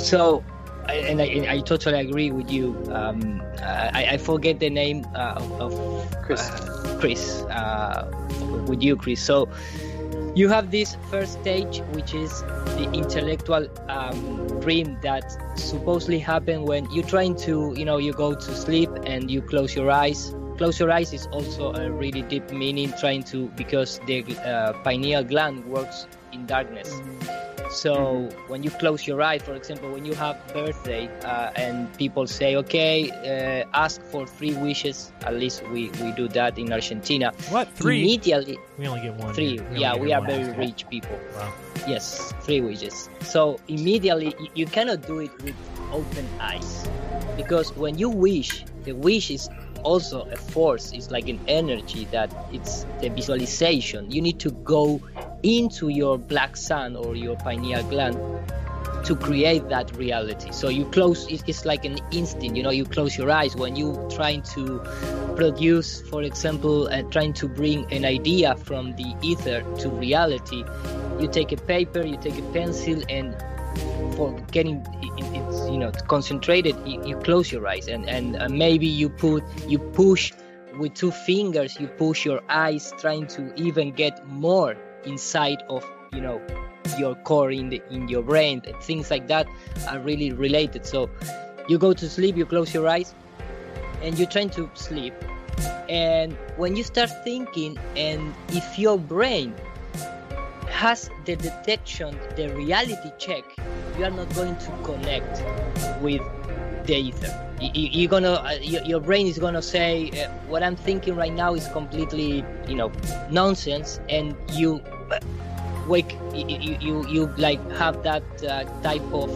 So, 0.00 0.42
I, 0.86 0.94
and 0.94 1.20
I, 1.20 1.24
and 1.26 1.46
I 1.46 1.60
totally 1.60 2.00
agree 2.00 2.30
with 2.30 2.50
you. 2.50 2.76
Um, 2.90 3.42
I, 3.62 4.06
I 4.12 4.16
forget 4.18 4.60
the 4.60 4.70
name 4.70 5.06
uh, 5.14 5.34
of, 5.36 5.60
of 5.60 6.22
Chris. 6.22 6.40
Uh, 6.50 6.96
Chris, 7.00 7.42
uh, 7.50 8.10
with 8.66 8.82
you, 8.82 8.96
Chris. 8.96 9.22
So, 9.22 9.48
you 10.34 10.48
have 10.48 10.70
this 10.70 10.96
first 11.10 11.40
stage, 11.40 11.80
which 11.92 12.12
is 12.12 12.42
the 12.76 12.90
intellectual 12.92 13.68
um, 13.88 14.60
dream 14.60 14.98
that 15.02 15.24
supposedly 15.56 16.18
happen 16.18 16.64
when 16.64 16.90
you're 16.90 17.06
trying 17.06 17.36
to, 17.36 17.72
you 17.76 17.84
know, 17.84 17.98
you 17.98 18.12
go 18.12 18.34
to 18.34 18.54
sleep 18.56 18.90
and 19.06 19.30
you 19.30 19.40
close 19.42 19.76
your 19.76 19.90
eyes. 19.90 20.34
Close 20.56 20.80
your 20.80 20.90
eyes 20.90 21.12
is 21.12 21.26
also 21.26 21.72
a 21.74 21.90
really 21.90 22.22
deep 22.22 22.50
meaning, 22.50 22.92
trying 22.98 23.22
to 23.24 23.48
because 23.56 24.00
the 24.06 24.24
uh, 24.38 24.72
pineal 24.82 25.22
gland 25.22 25.64
works 25.66 26.06
in 26.32 26.46
darkness. 26.46 27.00
So 27.74 28.28
when 28.46 28.62
you 28.62 28.70
close 28.70 29.06
your 29.06 29.20
eyes, 29.20 29.42
for 29.42 29.54
example, 29.54 29.90
when 29.90 30.04
you 30.04 30.14
have 30.14 30.36
birthday 30.54 31.10
uh, 31.24 31.50
and 31.56 31.92
people 31.98 32.26
say, 32.26 32.54
okay, 32.56 33.10
uh, 33.10 33.68
ask 33.74 34.00
for 34.02 34.26
three 34.26 34.54
wishes. 34.54 35.12
At 35.22 35.34
least 35.34 35.66
we, 35.68 35.90
we 36.00 36.12
do 36.12 36.28
that 36.28 36.56
in 36.56 36.72
Argentina. 36.72 37.32
What 37.50 37.68
three? 37.74 38.00
Immediately. 38.00 38.58
We 38.78 38.86
only 38.86 39.02
get 39.02 39.14
one. 39.16 39.34
Three. 39.34 39.58
We 39.72 39.78
yeah, 39.80 39.96
we 39.96 40.12
are 40.12 40.24
very 40.24 40.52
rich 40.56 40.88
people. 40.88 41.18
Wow. 41.36 41.52
Yes, 41.88 42.32
three 42.42 42.60
wishes. 42.60 43.10
So 43.20 43.58
immediately 43.66 44.34
you 44.54 44.66
cannot 44.66 45.06
do 45.06 45.18
it 45.18 45.32
with 45.42 45.56
open 45.92 46.26
eyes 46.40 46.86
because 47.36 47.74
when 47.76 47.98
you 47.98 48.08
wish, 48.08 48.64
the 48.84 48.92
wish 48.92 49.30
is 49.30 49.48
also 49.82 50.22
a 50.30 50.36
force. 50.36 50.92
It's 50.92 51.10
like 51.10 51.28
an 51.28 51.40
energy 51.48 52.06
that 52.12 52.32
it's 52.52 52.86
the 53.00 53.08
visualization. 53.10 54.10
You 54.10 54.22
need 54.22 54.38
to 54.40 54.50
go 54.50 55.00
into 55.44 55.88
your 55.88 56.18
black 56.18 56.56
sun 56.56 56.96
or 56.96 57.14
your 57.14 57.36
pineal 57.36 57.84
gland 57.84 58.18
to 59.04 59.14
create 59.14 59.68
that 59.68 59.94
reality. 59.96 60.50
So 60.50 60.68
you 60.70 60.86
close. 60.86 61.26
It's, 61.28 61.64
like 61.66 61.84
an 61.84 61.98
instinct. 62.10 62.56
You 62.56 62.62
know, 62.62 62.70
you 62.70 62.84
close 62.84 63.16
your 63.16 63.30
eyes 63.30 63.54
when 63.54 63.76
you're 63.76 64.10
trying 64.10 64.42
to 64.54 64.80
produce, 65.36 66.00
for 66.00 66.22
example, 66.22 66.88
uh, 66.88 67.02
trying 67.10 67.34
to 67.34 67.48
bring 67.48 67.90
an 67.92 68.04
idea 68.04 68.56
from 68.56 68.96
the 68.96 69.14
ether 69.22 69.62
to 69.80 69.88
reality. 69.90 70.64
You 71.20 71.28
take 71.28 71.52
a 71.52 71.56
paper, 71.56 72.02
you 72.04 72.16
take 72.16 72.38
a 72.38 72.42
pencil, 72.52 73.02
and 73.08 73.36
for 74.16 74.32
getting 74.52 74.76
it, 75.02 75.12
it- 75.18 75.32
it's 75.36 75.68
you 75.68 75.78
know 75.78 75.90
concentrated, 76.08 76.76
you, 76.86 77.04
you 77.06 77.16
close 77.18 77.52
your 77.52 77.66
eyes, 77.68 77.88
and 77.88 78.08
and 78.08 78.36
uh, 78.36 78.48
maybe 78.48 78.86
you 78.86 79.08
put 79.10 79.44
you 79.68 79.78
push 79.78 80.32
with 80.78 80.94
two 80.94 81.10
fingers, 81.10 81.78
you 81.78 81.86
push 81.88 82.24
your 82.24 82.40
eyes, 82.48 82.92
trying 82.98 83.26
to 83.28 83.52
even 83.56 83.92
get 83.92 84.26
more 84.26 84.76
inside 85.06 85.62
of 85.68 85.84
you 86.12 86.20
know 86.20 86.40
your 86.98 87.14
core 87.16 87.50
in 87.50 87.70
the 87.70 87.82
in 87.90 88.08
your 88.08 88.22
brain 88.22 88.62
things 88.82 89.10
like 89.10 89.26
that 89.28 89.46
are 89.88 89.98
really 90.00 90.32
related. 90.32 90.86
So 90.86 91.10
you 91.68 91.78
go 91.78 91.92
to 91.92 92.08
sleep 92.08 92.36
you 92.36 92.46
close 92.46 92.74
your 92.74 92.88
eyes 92.88 93.14
and 94.02 94.18
you're 94.18 94.28
trying 94.28 94.50
to 94.50 94.70
sleep. 94.74 95.14
And 95.88 96.32
when 96.56 96.76
you 96.76 96.82
start 96.82 97.10
thinking 97.24 97.78
and 97.96 98.34
if 98.48 98.78
your 98.78 98.98
brain 98.98 99.54
has 100.68 101.08
the 101.24 101.36
detection 101.36 102.18
the 102.36 102.52
reality 102.54 103.10
check 103.18 103.44
you 103.96 104.04
are 104.04 104.10
not 104.10 104.28
going 104.34 104.56
to 104.56 104.70
connect 104.82 105.42
with 106.02 106.20
the 106.86 106.94
ether 106.94 107.40
Y- 107.60 107.70
y- 107.74 107.90
you're 107.92 108.10
gonna 108.10 108.32
uh, 108.34 108.58
your, 108.60 109.00
brain 109.00 109.26
is 109.26 109.38
gonna 109.38 109.62
say 109.62 110.10
uh, 110.10 110.28
what 110.48 110.62
i'm 110.62 110.74
thinking 110.76 111.14
right 111.14 111.32
now 111.32 111.54
is 111.54 111.68
completely 111.68 112.44
you 112.66 112.74
know 112.74 112.90
nonsense 113.30 114.00
and 114.08 114.34
you 114.52 114.82
uh, 115.12 115.20
wake 115.86 116.18
you, 116.34 116.44
you, 116.48 116.76
you, 116.80 117.08
you 117.08 117.26
like 117.38 117.60
have 117.72 118.02
that 118.02 118.24
uh, 118.44 118.64
type 118.82 119.02
of 119.12 119.30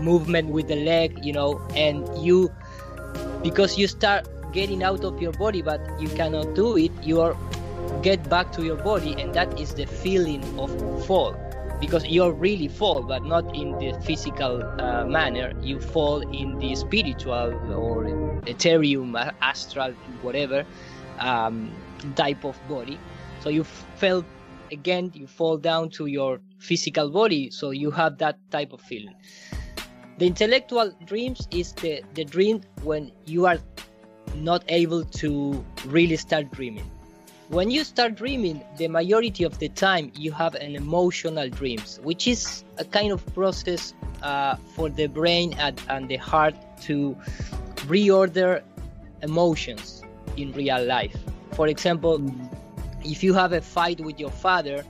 movement 0.00 0.50
with 0.50 0.68
the 0.68 0.76
leg 0.76 1.18
you 1.24 1.32
know 1.32 1.58
and 1.74 2.06
you 2.18 2.52
because 3.42 3.78
you 3.78 3.86
start 3.86 4.28
getting 4.52 4.82
out 4.82 5.04
of 5.04 5.20
your 5.20 5.32
body 5.32 5.62
but 5.62 5.80
you 5.98 6.08
cannot 6.10 6.54
do 6.54 6.76
it 6.76 6.92
you 7.02 7.20
are 7.20 7.36
get 8.02 8.28
back 8.28 8.52
to 8.52 8.62
your 8.62 8.76
body 8.76 9.14
and 9.18 9.34
that 9.34 9.58
is 9.58 9.74
the 9.74 9.86
feeling 9.86 10.44
of 10.58 10.70
fall 11.06 11.34
because 11.80 12.06
you're 12.06 12.32
really 12.32 12.68
fall 12.68 13.02
but 13.02 13.24
not 13.24 13.44
in 13.54 13.72
the 13.78 13.92
physical 14.04 14.62
uh, 14.80 15.04
manner. 15.04 15.52
You 15.62 15.80
fall 15.80 16.20
in 16.20 16.58
the 16.58 16.74
spiritual 16.74 17.54
or 17.72 18.04
ethereum 18.46 19.14
astral 19.40 19.92
whatever 20.22 20.64
um, 21.18 21.70
type 22.16 22.44
of 22.44 22.56
body. 22.68 22.98
So 23.40 23.48
you 23.48 23.64
felt 23.64 24.24
again 24.72 25.10
you 25.14 25.26
fall 25.26 25.56
down 25.56 25.90
to 25.90 26.06
your 26.06 26.40
physical 26.58 27.10
body 27.10 27.50
so 27.50 27.70
you 27.70 27.90
have 27.90 28.18
that 28.18 28.38
type 28.50 28.72
of 28.72 28.80
feeling. 28.80 29.14
The 30.18 30.26
intellectual 30.26 30.92
dreams 31.04 31.46
is 31.52 31.72
the, 31.74 32.02
the 32.14 32.24
dream 32.24 32.62
when 32.82 33.12
you 33.24 33.46
are 33.46 33.58
not 34.34 34.64
able 34.68 35.04
to 35.04 35.64
really 35.86 36.16
start 36.16 36.50
dreaming 36.50 36.90
when 37.48 37.70
you 37.70 37.82
start 37.82 38.14
dreaming 38.14 38.62
the 38.76 38.86
majority 38.88 39.42
of 39.42 39.58
the 39.58 39.70
time 39.70 40.12
you 40.14 40.30
have 40.30 40.54
an 40.56 40.76
emotional 40.76 41.48
dreams 41.48 41.98
which 42.02 42.28
is 42.28 42.62
a 42.76 42.84
kind 42.84 43.10
of 43.10 43.24
process 43.34 43.94
uh, 44.22 44.56
for 44.74 44.90
the 44.90 45.06
brain 45.06 45.54
and, 45.58 45.80
and 45.88 46.08
the 46.10 46.16
heart 46.16 46.54
to 46.78 47.16
reorder 47.86 48.62
emotions 49.22 50.02
in 50.36 50.52
real 50.52 50.84
life. 50.84 51.16
For 51.52 51.68
example 51.68 52.22
if 53.02 53.22
you 53.22 53.32
have 53.32 53.54
a 53.54 53.62
fight 53.62 53.98
with 54.00 54.20
your 54.20 54.30
father 54.30 54.84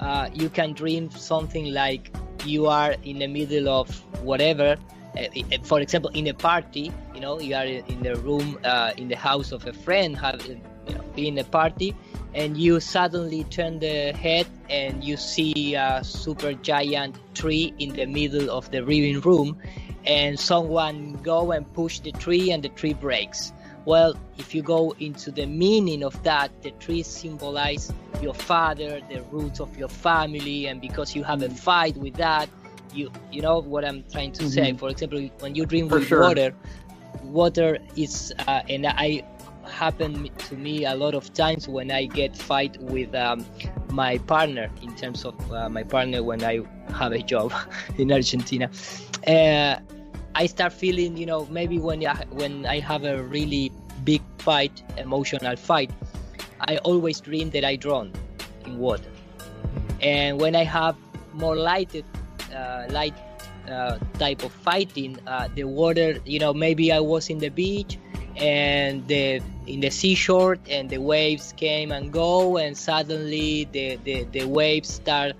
uh, 0.00 0.28
you 0.34 0.48
can 0.48 0.72
dream 0.72 1.10
something 1.12 1.72
like 1.72 2.10
you 2.44 2.66
are 2.66 2.96
in 3.04 3.20
the 3.20 3.28
middle 3.28 3.68
of 3.68 3.88
whatever 4.22 4.76
uh, 5.16 5.26
for 5.62 5.80
example 5.80 6.10
in 6.14 6.26
a 6.26 6.34
party 6.34 6.90
you 7.14 7.20
know 7.20 7.38
you 7.38 7.54
are 7.54 7.66
in 7.66 8.02
the 8.02 8.16
room 8.16 8.58
uh, 8.64 8.92
in 8.96 9.06
the 9.06 9.16
house 9.16 9.52
of 9.52 9.64
a 9.66 9.72
friend 9.72 10.16
having 10.16 10.60
you 10.86 10.94
know 10.94 11.02
being 11.14 11.38
a 11.38 11.44
party 11.44 11.94
and 12.34 12.56
you 12.56 12.78
suddenly 12.80 13.44
turn 13.44 13.78
the 13.80 14.12
head 14.12 14.46
and 14.68 15.02
you 15.02 15.16
see 15.16 15.74
a 15.74 16.00
super 16.04 16.52
giant 16.54 17.16
tree 17.34 17.72
in 17.78 17.90
the 17.94 18.06
middle 18.06 18.50
of 18.50 18.70
the 18.70 18.80
living 18.80 19.20
room 19.20 19.56
and 20.04 20.38
someone 20.38 21.12
go 21.22 21.52
and 21.52 21.70
push 21.74 21.98
the 22.00 22.12
tree 22.12 22.50
and 22.52 22.62
the 22.62 22.68
tree 22.70 22.94
breaks 22.94 23.52
well 23.84 24.14
if 24.38 24.54
you 24.54 24.62
go 24.62 24.94
into 25.00 25.30
the 25.30 25.46
meaning 25.46 26.02
of 26.04 26.20
that 26.22 26.50
the 26.62 26.70
tree 26.72 27.02
symbolize 27.02 27.92
your 28.22 28.34
father 28.34 29.00
the 29.10 29.20
roots 29.30 29.60
of 29.60 29.76
your 29.76 29.88
family 29.88 30.66
and 30.66 30.80
because 30.80 31.14
you 31.14 31.22
have 31.24 31.42
a 31.42 31.50
fight 31.50 31.96
with 31.96 32.14
that 32.14 32.48
you 32.94 33.10
you 33.30 33.40
know 33.42 33.58
what 33.60 33.84
i'm 33.84 34.04
trying 34.12 34.32
to 34.32 34.48
say 34.48 34.72
Mhm. 34.72 34.78
for 34.78 34.88
example 34.88 35.20
when 35.40 35.54
you 35.54 35.64
dream 35.66 35.88
For 35.88 35.98
with 35.98 36.08
sure. 36.08 36.22
water 36.22 36.54
water 37.22 37.78
is 37.96 38.32
uh, 38.46 38.62
and 38.68 38.86
i 38.86 39.22
happened 39.70 40.30
to 40.38 40.54
me 40.56 40.84
a 40.84 40.94
lot 40.94 41.14
of 41.14 41.32
times 41.32 41.68
when 41.68 41.90
I 41.90 42.06
get 42.06 42.36
fight 42.36 42.76
with 42.80 43.14
um, 43.14 43.44
my 43.90 44.18
partner 44.18 44.70
in 44.82 44.94
terms 44.96 45.24
of 45.24 45.34
uh, 45.52 45.68
my 45.68 45.82
partner 45.82 46.22
when 46.22 46.42
I 46.42 46.60
have 46.92 47.12
a 47.12 47.22
job 47.22 47.52
in 47.98 48.12
Argentina. 48.12 48.70
Uh, 49.26 49.76
I 50.34 50.46
start 50.46 50.72
feeling, 50.72 51.16
you 51.16 51.26
know, 51.26 51.46
maybe 51.46 51.78
when 51.78 52.06
I, 52.06 52.24
when 52.30 52.66
I 52.66 52.80
have 52.80 53.04
a 53.04 53.22
really 53.22 53.72
big 54.04 54.22
fight, 54.38 54.82
emotional 54.96 55.56
fight, 55.56 55.90
I 56.60 56.76
always 56.78 57.20
dream 57.20 57.50
that 57.50 57.64
I 57.64 57.76
drown 57.76 58.12
in 58.64 58.78
water. 58.78 59.10
And 60.00 60.40
when 60.40 60.54
I 60.54 60.64
have 60.64 60.96
more 61.32 61.56
lighted, 61.56 62.04
uh, 62.54 62.86
light 62.90 63.14
uh, 63.68 63.98
type 64.18 64.42
of 64.44 64.52
fighting, 64.52 65.18
uh, 65.26 65.48
the 65.54 65.64
water, 65.64 66.18
you 66.24 66.38
know, 66.38 66.54
maybe 66.54 66.92
I 66.92 67.00
was 67.00 67.28
in 67.28 67.38
the 67.38 67.48
beach 67.48 67.98
and 68.40 69.06
the 69.06 69.40
in 69.66 69.80
the 69.80 69.90
seashore 69.90 70.56
and 70.68 70.88
the 70.88 70.98
waves 70.98 71.52
came 71.56 71.92
and 71.92 72.12
go 72.12 72.56
and 72.56 72.76
suddenly 72.76 73.68
the, 73.72 73.96
the, 74.04 74.24
the 74.32 74.44
waves 74.44 74.94
start 74.94 75.36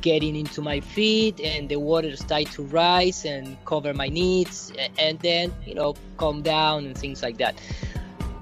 getting 0.00 0.36
into 0.36 0.62
my 0.62 0.78
feet 0.78 1.40
and 1.40 1.68
the 1.68 1.76
water 1.76 2.14
start 2.16 2.46
to 2.46 2.62
rise 2.64 3.24
and 3.24 3.56
cover 3.64 3.92
my 3.92 4.08
knees 4.08 4.72
and 4.98 5.18
then 5.20 5.52
you 5.66 5.74
know 5.74 5.94
calm 6.16 6.42
down 6.42 6.86
and 6.86 6.96
things 6.96 7.22
like 7.22 7.36
that. 7.38 7.60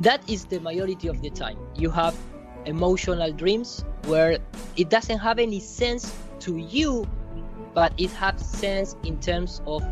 That 0.01 0.29
is 0.29 0.45
the 0.45 0.61
majority 0.61 1.09
of 1.09 1.23
the 1.23 1.31
time. 1.31 1.57
You 1.77 1.91
have 1.91 2.15
emotional 2.67 3.33
dreams 3.33 3.85
where 4.07 4.39
it 4.77 4.91
doesn't 4.91 5.19
have 5.19 5.39
any 5.39 5.61
sense 5.61 6.15
to 6.41 6.59
you 6.59 7.09
but 7.73 7.93
it 7.99 8.11
has 8.13 8.45
sense 8.45 8.97
in 9.05 9.19
terms 9.21 9.61
of 9.67 9.83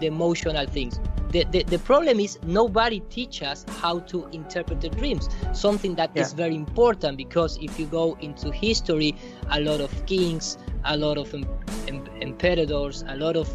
the 0.00 0.06
emotional 0.06 0.66
things 0.66 0.98
the, 1.30 1.44
the, 1.50 1.62
the 1.64 1.78
problem 1.80 2.20
is 2.20 2.38
nobody 2.44 3.00
teaches 3.10 3.42
us 3.48 3.66
how 3.80 3.98
to 4.00 4.26
interpret 4.32 4.80
the 4.80 4.88
dreams. 4.88 5.28
Something 5.52 5.94
that 5.96 6.10
is 6.16 6.32
Yeah. 6.32 6.36
very 6.36 6.54
important 6.54 7.16
because 7.18 7.58
if 7.60 7.78
you 7.78 7.86
go 7.86 8.16
into 8.20 8.50
history 8.50 9.14
a 9.50 9.60
lot 9.60 9.80
of 9.80 9.90
kings 10.06 10.56
a 10.84 10.96
lot 10.96 11.18
of 11.18 11.32
em- 11.34 11.46
em- 11.88 12.08
emperadors 12.22 13.04
a 13.08 13.16
lot 13.16 13.36
of 13.36 13.48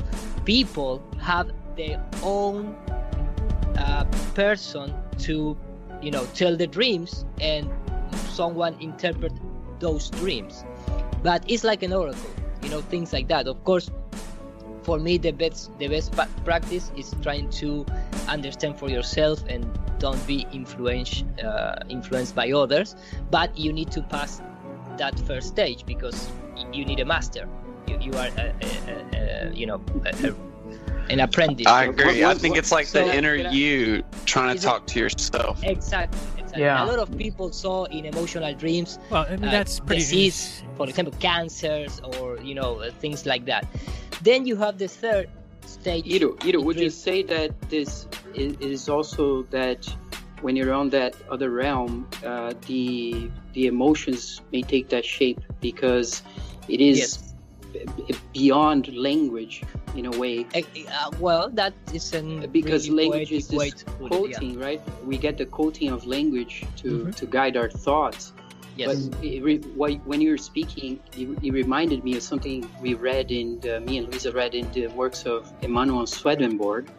people 0.46 1.02
have 1.20 1.52
their 1.76 2.04
own 2.22 2.76
uh, 3.78 4.06
person 4.36 4.94
to 5.20 5.58
you 6.02 6.12
know 6.12 6.26
tell 6.34 6.56
the 6.56 6.68
dreams 6.68 7.26
and 7.42 7.70
someone 8.30 8.76
interpret 8.82 9.32
those 9.80 10.10
dreams. 10.12 10.64
But 11.24 11.44
it's 11.48 11.64
like 11.64 11.82
an 11.84 11.94
oracle 11.94 12.30
you 12.62 12.70
know 12.70 12.82
things 12.82 13.14
like 13.14 13.28
that. 13.30 13.48
Of 13.48 13.64
course 13.64 13.90
for 14.84 15.00
me 15.00 15.18
the 15.18 15.32
best 15.32 15.72
the 15.80 15.88
best 15.88 16.12
pa- 16.16 16.28
practice 16.46 16.92
is 16.96 17.14
trying 17.22 17.50
to 17.50 17.86
understand 18.28 18.78
for 18.78 18.90
yourself 18.90 19.44
and 19.48 19.66
don't 20.00 20.26
be 20.28 20.46
influenced 20.52 21.24
uh, 21.44 21.76
influenced 21.90 22.36
by 22.36 22.52
others 22.52 22.96
but 23.32 23.58
you 23.58 23.72
need 23.74 23.90
to 23.92 24.02
pass 24.04 24.42
that 24.98 25.18
first 25.22 25.48
stage 25.48 25.86
because 25.86 26.30
you 26.72 26.86
need 26.86 27.00
a 27.00 27.06
master 27.06 27.48
you, 27.88 27.98
you 28.02 28.12
are 28.14 28.28
a, 28.38 28.54
a, 28.62 28.70
a, 28.88 29.50
a, 29.50 29.54
you 29.54 29.66
know 29.66 29.82
a, 30.06 30.28
a, 30.28 30.36
an 31.10 31.20
apprentice 31.20 31.68
I 31.68 31.86
agree. 31.86 32.24
I 32.24 32.34
think 32.34 32.56
it's 32.58 32.72
like 32.72 32.86
So- 32.88 33.06
the 33.06 33.16
inner 33.16 33.36
you 33.36 34.04
trying 34.26 34.50
to 34.50 34.56
Is 34.56 34.64
it- 34.64 34.68
talk 34.68 34.88
to 34.88 35.00
yourself. 35.00 35.60
Exactly. 35.64 36.33
Exactly. 36.54 36.64
Yeah. 36.64 36.84
A 36.84 36.86
lot 36.86 37.00
of 37.00 37.18
people 37.18 37.52
saw 37.52 37.86
in 37.86 38.06
emotional 38.06 38.54
dreams. 38.54 39.00
Well, 39.10 39.26
I 39.28 39.36
mean, 39.36 39.46
uh, 39.50 39.52
that's 39.52 39.80
pretty- 39.80 40.02
disease, 40.02 40.64
for 40.76 40.88
example, 40.88 41.14
cancers 41.20 42.00
or 42.20 42.38
you 42.40 42.56
know 42.56 42.80
uh, 42.82 42.92
things 43.00 43.26
like 43.26 43.46
that. 43.46 43.66
Then 44.22 44.46
you 44.46 44.56
have 44.58 44.78
the 44.78 44.88
third 44.88 45.30
stage. 45.66 46.06
Iro, 46.08 46.38
Iro, 46.46 46.60
in 46.60 46.66
would 46.66 46.80
you 46.80 46.90
say 46.90 47.24
that 47.24 47.52
this 47.70 48.08
is, 48.36 48.56
is 48.60 48.90
also 48.90 49.44
that 49.52 49.88
when 50.42 50.56
you're 50.56 50.74
on 50.74 50.90
that 50.90 51.16
other 51.30 51.50
realm, 51.50 52.08
uh, 52.26 52.54
the 52.68 53.30
the 53.54 53.68
emotions 53.68 54.42
may 54.52 54.62
take 54.62 54.90
that 54.90 55.06
shape 55.06 55.40
because 55.62 56.22
it 56.68 56.80
is 56.82 57.18
b- 57.18 57.24
b- 57.24 57.33
beyond 58.34 58.94
language 58.96 59.64
in 59.96 60.06
a 60.06 60.12
way. 60.12 60.46
Uh, 60.56 61.12
well, 61.20 61.50
that 61.50 61.74
is 61.94 62.14
an 62.14 62.50
because 62.52 62.90
really 62.90 63.10
language 63.10 63.32
is 63.32 63.48
poetic 63.48 63.60
way 63.60 63.70
this 63.70 63.84
to 63.84 64.10
put 64.10 64.42
yeah. 64.42 64.66
right? 64.66 64.82
We 65.06 65.18
get 65.18 65.38
the 65.38 65.46
coating 65.46 65.90
of 65.90 66.06
language 66.06 66.66
to 66.78 67.06
Mhm. 67.06 67.16
to 67.16 67.26
guide 67.26 67.56
our 67.58 67.70
thoughts. 67.70 68.34
Yes. 68.76 69.06
But 69.06 69.24
it 69.24 69.44
re- 69.44 70.02
when 70.06 70.20
you 70.20 70.32
were 70.32 70.38
speaking, 70.38 71.00
it, 71.16 71.28
it 71.44 71.52
reminded 71.52 72.04
me 72.04 72.18
of 72.18 72.24
something 72.24 72.68
we 72.82 72.96
read 72.96 73.32
in 73.32 73.60
the, 73.60 73.80
me 73.80 74.00
and 74.00 74.08
Luisa 74.08 74.32
read 74.32 74.56
in 74.56 74.72
the 74.72 74.88
works 74.88 75.26
of 75.26 75.52
Emanuel 75.62 76.08
Swedenborg, 76.08 76.90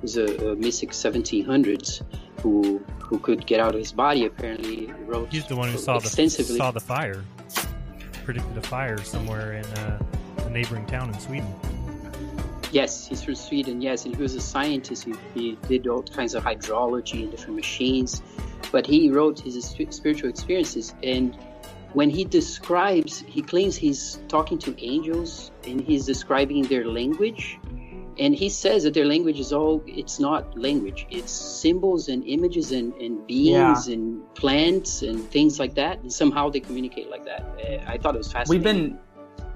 who's 0.00 0.16
a, 0.18 0.50
a 0.50 0.56
mystic 0.56 0.90
1700s, 0.90 2.02
who 2.42 2.84
who 2.98 3.18
could 3.18 3.46
get 3.46 3.60
out 3.60 3.74
of 3.74 3.80
his 3.80 3.92
body. 3.92 4.26
Apparently, 4.26 4.92
wrote 5.06 5.32
He's 5.32 5.46
the 5.46 5.56
one 5.56 5.70
who 5.70 5.78
saw 5.78 5.98
the 5.98 6.08
saw 6.28 6.70
the 6.70 6.80
fire, 6.80 7.24
predicted 8.24 8.56
a 8.56 8.62
fire 8.62 8.98
somewhere 8.98 9.54
in 9.54 9.64
uh, 9.64 10.02
a 10.38 10.50
neighboring 10.50 10.86
town 10.86 11.12
in 11.12 11.20
Sweden. 11.20 11.54
Yes, 12.72 13.06
he's 13.06 13.22
from 13.22 13.36
Sweden. 13.36 13.80
Yes, 13.80 14.04
and 14.04 14.16
he 14.16 14.20
was 14.20 14.34
a 14.34 14.40
scientist. 14.40 15.04
He, 15.04 15.14
he 15.34 15.58
did 15.68 15.86
all 15.86 16.02
kinds 16.02 16.34
of 16.34 16.42
hydrology 16.42 17.22
and 17.22 17.30
different 17.30 17.56
machines. 17.56 18.22
But 18.72 18.86
he 18.86 19.10
wrote 19.10 19.38
his 19.38 19.64
spiritual 19.64 20.28
experiences, 20.28 20.94
and 21.02 21.36
when 21.92 22.10
he 22.10 22.24
describes, 22.24 23.20
he 23.20 23.40
claims 23.40 23.76
he's 23.76 24.18
talking 24.26 24.58
to 24.58 24.74
angels 24.84 25.52
and 25.64 25.80
he's 25.80 26.04
describing 26.04 26.64
their 26.64 26.84
language. 26.84 27.56
And 28.18 28.34
he 28.34 28.48
says 28.48 28.84
that 28.84 28.94
their 28.94 29.04
language 29.04 29.40
is 29.40 29.52
all, 29.52 29.82
it's 29.86 30.20
not 30.20 30.56
language, 30.58 31.06
it's 31.10 31.32
symbols 31.32 32.08
and 32.08 32.24
images 32.24 32.70
and, 32.72 32.92
and 32.94 33.26
beings 33.26 33.88
Yeah. 33.88 33.94
and 33.94 34.34
plants 34.34 35.02
and 35.02 35.20
things 35.30 35.58
like 35.58 35.74
that. 35.74 36.00
And 36.00 36.12
somehow 36.12 36.48
they 36.48 36.60
communicate 36.60 37.10
like 37.10 37.24
that. 37.24 37.42
Uh, 37.58 37.90
I 37.90 37.98
thought 37.98 38.14
it 38.14 38.18
was 38.18 38.32
fascinating. 38.32 38.48
We've 38.48 38.62
been 38.62 38.98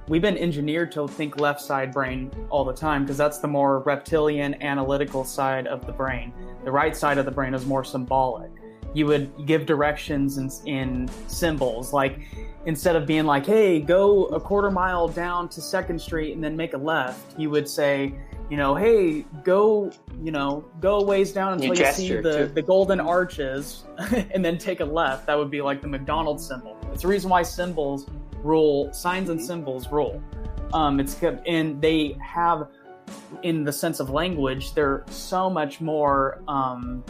we've 0.08 0.22
been 0.22 0.38
engineered 0.38 0.90
to 0.92 1.06
think 1.06 1.38
left 1.38 1.60
side 1.60 1.92
brain 1.92 2.30
all 2.50 2.64
the 2.64 2.72
time 2.72 3.04
because 3.04 3.18
that's 3.18 3.38
the 3.38 3.48
more 3.48 3.80
reptilian 3.80 4.60
analytical 4.62 5.22
side 5.24 5.66
of 5.66 5.86
the 5.86 5.92
brain. 5.92 6.32
The 6.64 6.72
right 6.72 6.96
side 6.96 7.18
of 7.18 7.26
the 7.26 7.30
brain 7.30 7.52
is 7.54 7.66
more 7.66 7.84
symbolic. 7.84 8.50
You 8.94 9.04
would 9.06 9.46
give 9.46 9.66
directions 9.66 10.38
in, 10.38 10.50
in 10.66 11.08
symbols 11.26 11.92
like 11.92 12.20
instead 12.64 12.96
of 12.96 13.06
being 13.06 13.26
like, 13.26 13.44
"Hey, 13.44 13.80
go 13.80 14.24
a 14.26 14.40
quarter 14.40 14.70
mile 14.70 15.08
down 15.08 15.48
to 15.50 15.60
Second 15.60 16.00
Street 16.00 16.32
and 16.32 16.42
then 16.42 16.56
make 16.56 16.72
a 16.72 16.78
left," 16.78 17.38
you 17.38 17.50
would 17.50 17.68
say, 17.68 18.14
you 18.50 18.56
know, 18.56 18.74
"Hey, 18.74 19.26
go, 19.44 19.90
you 20.22 20.32
know, 20.32 20.64
go 20.80 21.00
a 21.00 21.04
ways 21.04 21.32
down 21.32 21.54
until 21.54 21.74
You 21.74 21.84
you, 21.84 21.92
see 21.92 22.14
the 22.14 22.46
too. 22.46 22.52
the 22.54 22.62
golden 22.62 23.00
arches 23.00 23.84
and 24.30 24.44
then 24.44 24.58
take 24.58 24.80
a 24.80 24.84
left." 24.84 25.26
That 25.26 25.38
would 25.38 25.50
be 25.50 25.60
like 25.62 25.82
the 25.82 25.88
McDonald's 25.88 26.46
symbol. 26.46 26.76
It's 26.92 27.02
the 27.02 27.08
reason 27.08 27.30
why 27.30 27.42
symbols 27.42 28.06
rule 28.42 28.92
signs 28.92 29.28
and 29.28 29.42
symbols 29.42 29.90
rule 29.90 30.22
um, 30.72 31.00
it's 31.00 31.20
and 31.46 31.80
they 31.80 32.16
have 32.22 32.68
in 33.42 33.64
the 33.64 33.72
sense 33.72 34.00
of 34.00 34.10
language 34.10 34.74
they're 34.74 35.04
so 35.10 35.48
much 35.50 35.80
more 35.80 36.42
um, 36.48 37.04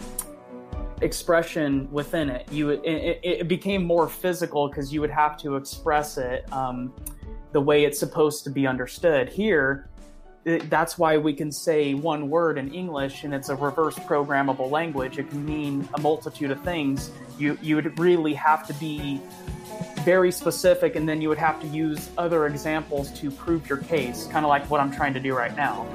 expression 1.02 1.90
within 1.92 2.28
it 2.28 2.50
you 2.52 2.70
it, 2.70 2.80
it, 2.84 3.20
it 3.22 3.48
became 3.48 3.84
more 3.84 4.08
physical 4.08 4.68
because 4.68 4.92
you 4.92 5.00
would 5.00 5.10
have 5.10 5.36
to 5.36 5.56
express 5.56 6.18
it 6.18 6.50
um, 6.52 6.92
the 7.52 7.60
way 7.60 7.84
it's 7.84 7.98
supposed 7.98 8.44
to 8.44 8.50
be 8.50 8.66
understood 8.66 9.28
here 9.28 9.87
that's 10.56 10.98
why 10.98 11.18
we 11.18 11.32
can 11.32 11.52
say 11.52 11.94
one 11.94 12.30
word 12.30 12.58
in 12.58 12.72
English 12.72 13.24
and 13.24 13.34
it's 13.34 13.48
a 13.48 13.56
reverse 13.56 13.94
programmable 13.96 14.70
language. 14.70 15.18
It 15.18 15.28
can 15.28 15.44
mean 15.44 15.88
a 15.94 16.00
multitude 16.00 16.50
of 16.50 16.60
things. 16.62 17.10
You 17.38 17.58
you 17.60 17.76
would 17.76 17.98
really 17.98 18.34
have 18.34 18.66
to 18.66 18.74
be 18.74 19.20
very 20.04 20.32
specific 20.32 20.96
and 20.96 21.08
then 21.08 21.20
you 21.20 21.28
would 21.28 21.38
have 21.38 21.60
to 21.60 21.66
use 21.66 22.10
other 22.16 22.46
examples 22.46 23.10
to 23.20 23.30
prove 23.30 23.68
your 23.68 23.78
case, 23.78 24.26
kind 24.26 24.44
of 24.44 24.48
like 24.48 24.68
what 24.70 24.80
I'm 24.80 24.90
trying 24.90 25.14
to 25.14 25.20
do 25.20 25.34
right 25.34 25.54
now. 25.56 25.86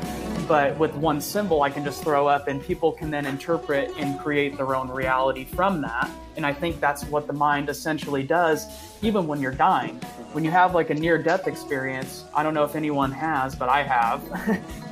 But 0.47 0.77
with 0.77 0.93
one 0.95 1.21
symbol, 1.21 1.63
I 1.63 1.69
can 1.69 1.83
just 1.83 2.03
throw 2.03 2.27
up 2.27 2.47
and 2.47 2.61
people 2.61 2.91
can 2.91 3.09
then 3.09 3.25
interpret 3.25 3.91
and 3.97 4.19
create 4.19 4.57
their 4.57 4.75
own 4.75 4.89
reality 4.89 5.45
from 5.45 5.81
that. 5.81 6.09
And 6.35 6.45
I 6.45 6.53
think 6.53 6.79
that's 6.79 7.05
what 7.05 7.27
the 7.27 7.33
mind 7.33 7.69
essentially 7.69 8.23
does, 8.23 8.67
even 9.01 9.25
when 9.25 9.39
you're 9.39 9.51
dying. 9.53 9.95
When 10.33 10.43
you 10.43 10.51
have 10.51 10.75
like 10.75 10.89
a 10.89 10.95
near 10.95 11.17
death 11.17 11.47
experience, 11.47 12.25
I 12.33 12.43
don't 12.43 12.53
know 12.53 12.65
if 12.65 12.75
anyone 12.75 13.11
has, 13.11 13.55
but 13.55 13.69
I 13.69 13.83
have. 13.83 14.21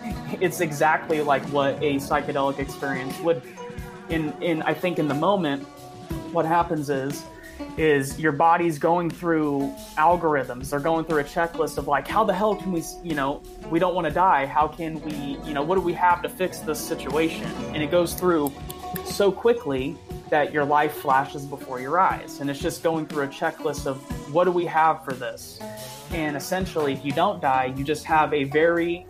it's 0.42 0.62
exactly 0.62 1.22
like 1.22 1.44
what 1.46 1.76
a 1.76 1.96
psychedelic 1.96 2.60
experience 2.60 3.20
would. 3.20 3.42
In, 4.10 4.34
in 4.42 4.62
I 4.62 4.74
think 4.74 5.00
in 5.00 5.08
the 5.08 5.16
moment, 5.16 5.64
what 6.32 6.46
happens 6.46 6.90
is 6.90 7.24
is 7.78 8.20
your 8.20 8.32
body's 8.32 8.78
going 8.78 9.10
through 9.10 9.74
algorithms. 9.98 10.70
They're 10.70 10.80
going 10.80 11.06
through 11.06 11.20
a 11.20 11.24
checklist 11.24 11.78
of 11.78 11.88
like 11.88 12.08
how 12.08 12.24
the 12.24 12.34
hell 12.34 12.56
can 12.56 12.72
we 12.72 12.84
you 13.04 13.16
know 13.16 13.42
we 13.70 13.80
don't 13.80 13.96
want 13.96 14.08
to 14.08 14.14
die. 14.14 14.46
How 14.46 14.68
can 14.68 15.02
we 15.02 15.38
you 15.48 15.54
know 15.54 15.64
what 15.64 15.76
do 15.76 15.82
we 15.82 15.94
have 15.94 16.22
to 16.24 16.30
fix 16.30 16.60
this 16.60 16.80
situation? 16.80 17.46
And 17.74 17.82
it 17.82 17.92
goes 17.92 18.14
through 18.14 18.52
so 19.06 19.32
quickly 19.32 19.98
that 20.30 20.54
your 20.54 20.64
life 20.64 20.94
flashes 20.94 21.46
before 21.46 21.80
your 21.80 22.00
eyes. 22.00 22.40
And 22.40 22.50
it's 22.50 22.60
just 22.60 22.84
going 22.84 23.06
through 23.06 23.24
a 23.24 23.28
checklist 23.28 23.86
of 23.86 23.98
what 24.34 24.46
do 24.46 24.52
we 24.52 24.66
have 24.66 25.04
for 25.04 25.14
this? 25.14 25.60
And 26.12 26.38
essentially 26.38 26.94
if 26.94 27.06
you 27.06 27.12
don't 27.12 27.42
die 27.42 27.74
you 27.78 27.84
just 27.84 28.06
have 28.06 28.34
a 28.34 28.46
very 28.46 29.06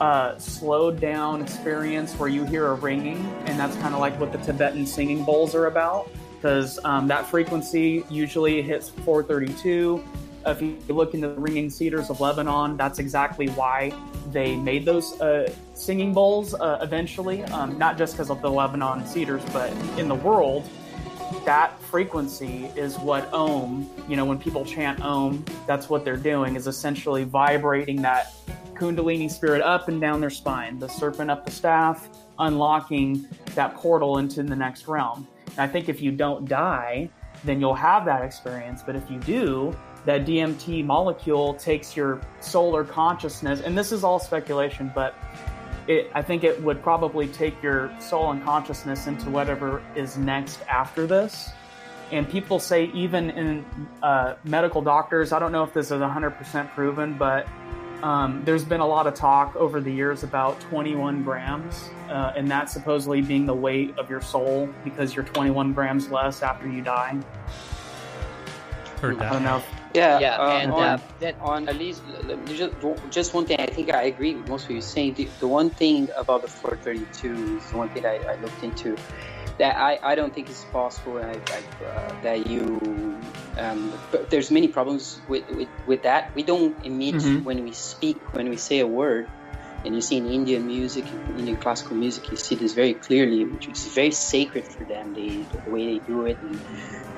uh, 0.00 0.38
slowed 0.38 1.00
down 1.00 1.42
experience 1.42 2.14
where 2.14 2.28
you 2.28 2.44
hear 2.44 2.68
a 2.68 2.74
ringing 2.74 3.18
and 3.46 3.58
that's 3.58 3.74
kind 3.76 3.94
of 3.94 4.00
like 4.00 4.18
what 4.20 4.30
the 4.30 4.38
tibetan 4.38 4.86
singing 4.86 5.24
bowls 5.24 5.54
are 5.54 5.66
about 5.66 6.08
because 6.38 6.78
um, 6.84 7.08
that 7.08 7.26
frequency 7.26 8.04
usually 8.08 8.62
hits 8.62 8.90
432. 8.90 10.02
If 10.46 10.62
you 10.62 10.78
look 10.88 11.14
into 11.14 11.28
the 11.28 11.40
ringing 11.40 11.68
cedars 11.68 12.10
of 12.10 12.20
Lebanon, 12.20 12.76
that's 12.76 13.00
exactly 13.00 13.48
why 13.48 13.92
they 14.30 14.54
made 14.56 14.84
those 14.84 15.20
uh, 15.20 15.52
singing 15.74 16.14
bowls 16.14 16.54
uh, 16.54 16.78
eventually. 16.80 17.42
Um, 17.44 17.76
not 17.76 17.98
just 17.98 18.14
because 18.14 18.30
of 18.30 18.40
the 18.40 18.50
Lebanon 18.50 19.04
cedars, 19.06 19.42
but 19.52 19.72
in 19.98 20.06
the 20.06 20.14
world, 20.14 20.68
that 21.44 21.78
frequency 21.82 22.70
is 22.76 22.96
what 22.98 23.30
Om, 23.32 23.90
you 24.08 24.16
know, 24.16 24.24
when 24.24 24.38
people 24.38 24.64
chant 24.64 25.00
Om, 25.02 25.44
that's 25.66 25.88
what 25.88 26.04
they're 26.04 26.16
doing, 26.16 26.54
is 26.56 26.66
essentially 26.66 27.24
vibrating 27.24 28.00
that 28.02 28.32
Kundalini 28.74 29.30
spirit 29.30 29.60
up 29.60 29.88
and 29.88 30.00
down 30.00 30.20
their 30.20 30.30
spine, 30.30 30.78
the 30.78 30.88
serpent 30.88 31.30
up 31.30 31.44
the 31.44 31.50
staff, 31.50 32.08
unlocking 32.38 33.26
that 33.54 33.74
portal 33.74 34.18
into 34.18 34.42
the 34.44 34.54
next 34.54 34.86
realm. 34.86 35.26
And 35.50 35.60
I 35.60 35.66
think 35.66 35.88
if 35.88 36.00
you 36.00 36.12
don't 36.12 36.48
die, 36.48 37.10
then 37.44 37.60
you'll 37.60 37.74
have 37.74 38.04
that 38.06 38.22
experience. 38.22 38.82
But 38.84 38.96
if 38.96 39.10
you 39.10 39.18
do, 39.20 39.76
that 40.04 40.24
DMT 40.24 40.84
molecule 40.84 41.54
takes 41.54 41.96
your 41.96 42.20
solar 42.40 42.84
consciousness, 42.84 43.60
and 43.60 43.76
this 43.76 43.92
is 43.92 44.04
all 44.04 44.18
speculation, 44.18 44.90
but 44.94 45.14
it, 45.86 46.10
I 46.14 46.22
think 46.22 46.44
it 46.44 46.62
would 46.62 46.82
probably 46.82 47.28
take 47.28 47.60
your 47.62 47.90
soul 48.00 48.30
and 48.30 48.42
consciousness 48.44 49.06
into 49.06 49.30
whatever 49.30 49.82
is 49.96 50.16
next 50.16 50.60
after 50.68 51.06
this. 51.06 51.50
And 52.10 52.28
people 52.28 52.58
say, 52.58 52.86
even 52.94 53.30
in 53.30 53.64
uh, 54.02 54.36
medical 54.44 54.80
doctors, 54.80 55.32
I 55.32 55.38
don't 55.38 55.52
know 55.52 55.62
if 55.62 55.74
this 55.74 55.86
is 55.90 56.00
100% 56.00 56.74
proven, 56.74 57.18
but 57.18 57.46
um, 58.02 58.42
there's 58.44 58.64
been 58.64 58.80
a 58.80 58.86
lot 58.86 59.06
of 59.06 59.14
talk 59.14 59.56
over 59.56 59.80
the 59.80 59.90
years 59.90 60.22
about 60.22 60.60
21 60.60 61.24
grams, 61.24 61.90
uh, 62.08 62.32
and 62.36 62.48
that 62.50 62.70
supposedly 62.70 63.20
being 63.20 63.46
the 63.46 63.54
weight 63.54 63.96
of 63.98 64.08
your 64.08 64.20
soul 64.20 64.68
because 64.84 65.14
you're 65.14 65.24
21 65.24 65.72
grams 65.72 66.10
less 66.10 66.42
after 66.42 66.68
you 66.68 66.82
die. 66.82 67.18
Heard 69.00 69.20
I 69.20 69.32
don't 69.32 69.42
know. 69.42 69.62
Yeah, 69.94 70.18
Yeah, 70.18 70.36
uh, 70.36 70.50
and, 70.50 70.72
on, 70.72 70.82
uh, 70.82 71.32
on 71.40 71.68
at 71.68 71.76
least 71.76 72.02
just, 72.46 72.72
just 73.10 73.34
one 73.34 73.46
thing. 73.46 73.58
I 73.60 73.66
think 73.66 73.92
I 73.92 74.02
agree 74.02 74.34
with 74.34 74.48
most 74.48 74.64
of 74.66 74.70
you 74.72 74.80
saying. 74.80 75.14
The, 75.14 75.28
the 75.40 75.48
one 75.48 75.70
thing 75.70 76.08
about 76.16 76.42
the 76.42 76.48
432 76.48 77.58
is 77.58 77.70
the 77.70 77.76
one 77.76 77.88
thing 77.90 78.04
I, 78.04 78.16
I 78.18 78.34
looked 78.36 78.62
into 78.62 78.96
that 79.58 79.76
I, 79.78 79.98
I 80.02 80.14
don't 80.16 80.34
think 80.34 80.50
is 80.50 80.64
possible. 80.72 81.18
I, 81.18 81.42
I, 81.50 81.84
uh, 81.84 82.12
that 82.22 82.46
you 82.46 82.78
um, 83.58 84.02
but 84.10 84.30
there's 84.30 84.50
many 84.50 84.68
problems 84.68 85.22
with, 85.28 85.44
with, 85.50 85.70
with 85.86 86.02
that. 86.04 86.26
We 86.34 86.44
don't 86.44 86.76
emit 86.84 87.16
Mhm. 87.16 87.44
when 87.44 87.62
we 87.64 87.72
speak 87.74 88.22
when 88.32 88.48
we 88.50 88.58
say 88.58 88.80
a 88.80 88.88
word. 88.88 89.28
And 89.84 89.94
you 89.94 90.02
see 90.02 90.16
in 90.18 90.26
Indian 90.26 90.66
music, 90.66 91.06
Indian 91.36 91.58
classical 91.58 91.96
music, 91.96 92.30
you 92.30 92.38
see 92.38 92.56
this 92.56 92.74
very 92.74 92.94
clearly, 92.94 93.46
which 93.46 93.68
is 93.68 93.92
very 93.94 94.12
sacred 94.12 94.66
for 94.76 94.86
them. 94.86 95.14
They, 95.14 95.48
the 95.64 95.70
way 95.70 95.86
they 95.86 96.00
do 96.06 96.24
it, 96.26 96.38
and 96.42 96.62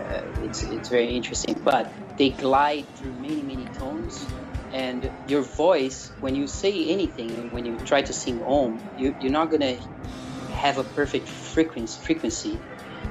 uh, 0.01 0.23
it's 0.37 0.63
it's 0.63 0.91
very 0.91 1.17
interesting. 1.17 1.63
But 1.65 1.93
they 2.19 2.33
glide 2.33 2.87
through 2.99 3.15
many 3.15 3.43
many 3.45 3.71
tones, 3.79 4.31
and 4.73 5.11
your 5.27 5.43
voice 5.43 6.13
when 6.21 6.35
you 6.37 6.47
say 6.49 6.89
anything 6.89 7.51
when 7.51 7.67
you 7.67 7.81
try 7.81 8.03
to 8.03 8.13
sing 8.15 8.41
Om, 8.47 8.85
you, 8.95 9.15
you're 9.21 9.33
not 9.33 9.51
gonna 9.51 9.77
have 10.51 10.79
a 10.79 10.85
perfect 10.85 11.29
frequency. 11.51 12.01
Frequency. 12.09 12.55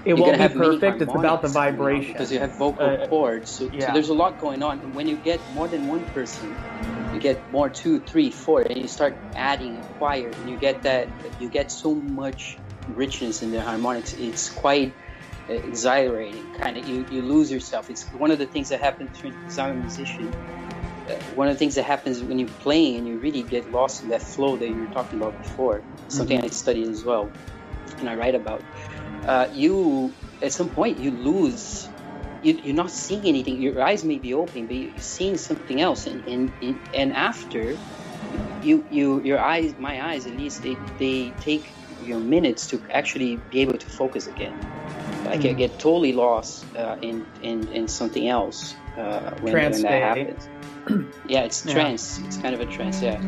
It 0.05 0.13
You're 0.13 0.25
won't 0.25 0.37
be 0.37 0.57
perfect, 0.57 1.01
it's 1.01 1.13
about 1.13 1.41
the 1.41 1.49
vibration. 1.49 2.11
because 2.13 2.31
you 2.31 2.39
have 2.39 2.53
vocal 2.57 2.87
Uh, 2.87 3.07
cords. 3.07 3.49
So, 3.51 3.69
so 3.69 3.87
there's 3.95 4.09
a 4.09 4.13
lot 4.13 4.39
going 4.39 4.61
on. 4.63 4.79
And 4.83 4.93
when 4.97 5.07
you 5.07 5.17
get 5.17 5.39
more 5.57 5.67
than 5.67 5.87
one 5.87 6.05
person, 6.05 6.55
you 7.13 7.19
get 7.19 7.37
more 7.51 7.69
two, 7.69 7.99
three, 8.11 8.31
four, 8.31 8.61
and 8.61 8.77
you 8.77 8.87
start 8.87 9.13
adding 9.35 9.73
a 9.77 9.83
choir, 9.97 10.29
and 10.37 10.49
you 10.49 10.57
get 10.57 10.83
that. 10.83 11.09
You 11.41 11.49
get 11.49 11.71
so 11.71 11.95
much 11.95 12.57
richness 12.87 13.41
in 13.41 13.51
the 13.51 13.61
harmonics. 13.61 14.13
It's 14.13 14.49
quite 14.49 14.95
uh, 15.49 15.53
exhilarating. 15.53 16.45
Kind 16.61 16.77
of, 16.77 16.87
you, 16.87 17.05
you 17.09 17.21
lose 17.21 17.51
yourself. 17.51 17.89
It's 17.89 18.03
one 18.13 18.31
of 18.31 18.39
the 18.39 18.45
things 18.45 18.69
that 18.69 18.79
happens 18.79 19.09
to 19.19 19.27
a 19.61 19.73
musician. 19.73 20.31
Uh, 21.09 21.13
one 21.33 21.47
of 21.47 21.55
the 21.55 21.59
things 21.59 21.75
that 21.75 21.83
happens 21.83 22.21
when 22.21 22.37
you're 22.39 22.55
playing 22.67 22.97
and 22.97 23.07
you 23.07 23.19
really 23.19 23.43
get 23.43 23.69
lost 23.71 24.03
in 24.03 24.09
that 24.09 24.21
flow 24.21 24.57
that 24.57 24.69
you 24.69 24.81
were 24.81 24.93
talking 24.93 25.19
about 25.19 25.35
before. 25.41 25.81
Something 26.09 26.39
Mhm. 26.39 26.45
I 26.45 26.49
studied 26.49 26.87
as 26.87 27.03
well, 27.03 27.31
and 27.99 28.09
I 28.09 28.15
write 28.15 28.35
about. 28.35 28.63
Uh, 29.25 29.47
you 29.53 30.13
at 30.41 30.51
some 30.51 30.69
point 30.69 30.99
you 30.99 31.11
lose. 31.11 31.87
You, 32.41 32.53
you're 32.63 32.75
not 32.75 32.89
seeing 32.89 33.25
anything. 33.25 33.61
Your 33.61 33.81
eyes 33.81 34.03
may 34.05 34.17
be 34.17 34.33
open, 34.33 34.67
but 34.67 34.75
you're 34.75 34.97
seeing 34.99 35.37
something 35.37 35.81
else. 35.81 36.07
And 36.07 36.25
and, 36.27 36.79
and, 36.93 37.13
after, 37.13 37.75
you 38.63 38.85
you 38.89 39.21
your 39.21 39.39
eyes, 39.39 39.75
my 39.77 40.01
eyes 40.01 40.25
at 40.25 40.37
least, 40.37 40.63
they 40.63 40.77
they 40.99 41.31
take 41.41 41.69
you 42.05 42.13
know, 42.13 42.19
minutes 42.19 42.67
to 42.67 42.81
actually 42.91 43.35
be 43.51 43.59
able 43.59 43.77
to 43.77 43.85
focus 43.85 44.27
again. 44.27 44.55
I 45.27 45.37
can 45.37 45.53
Mhm. 45.53 45.57
get 45.57 45.79
totally 45.79 46.13
lost 46.13 46.65
uh, 46.77 46.95
in, 47.01 47.25
in 47.43 47.67
in 47.73 47.87
something 47.87 48.27
else 48.29 48.73
uh, 48.97 49.31
when, 49.41 49.53
when 49.53 49.81
that 49.83 50.01
happens. 50.01 50.47
Yeah, 51.27 51.41
it's 51.41 51.65
Yeah. 51.65 51.73
trance. 51.73 52.19
It's 52.25 52.37
kind 52.37 52.55
of 52.55 52.61
a 52.61 52.65
trance. 52.65 53.01
Yeah. 53.01 53.21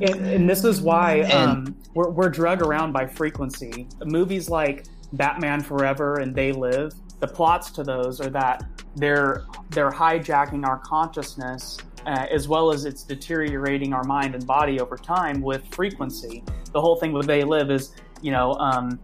And, 0.00 0.26
and 0.26 0.48
this 0.50 0.62
is 0.64 0.80
why 0.80 1.16
And- 1.30 1.32
um, 1.68 1.76
we're, 1.94 2.10
we're 2.10 2.28
drug 2.28 2.62
around 2.62 2.92
by 2.92 3.06
frequency. 3.06 3.88
Movies 4.04 4.48
like 4.48 4.84
Batman 5.14 5.60
Forever 5.62 6.20
and 6.20 6.34
They 6.34 6.52
Live, 6.52 6.92
the 7.20 7.26
plots 7.26 7.70
to 7.72 7.82
those 7.82 8.20
are 8.20 8.30
that 8.30 8.64
they're 8.96 9.44
they're 9.70 9.90
hijacking 9.90 10.64
our 10.66 10.78
consciousness 10.78 11.78
uh, 12.06 12.26
as 12.30 12.46
well 12.48 12.72
as 12.72 12.84
it's 12.84 13.02
deteriorating 13.02 13.92
our 13.92 14.04
mind 14.04 14.34
and 14.34 14.46
body 14.46 14.80
over 14.80 14.96
time 14.96 15.40
with 15.40 15.62
frequency. 15.74 16.44
The 16.72 16.80
whole 16.80 16.96
thing 16.96 17.12
with 17.12 17.26
They 17.26 17.42
Live 17.42 17.70
is, 17.70 17.92
you 18.22 18.30
know, 18.30 18.52
um, 18.54 19.00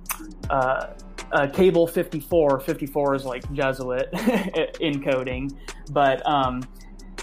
uh, 0.49 0.93
uh, 1.33 1.49
cable 1.49 1.87
54. 1.89 2.61
54 2.61 3.15
is 3.17 3.25
like 3.25 3.51
Jesuit 3.53 4.11
encoding, 4.13 5.57
but 5.91 6.25
um, 6.29 6.63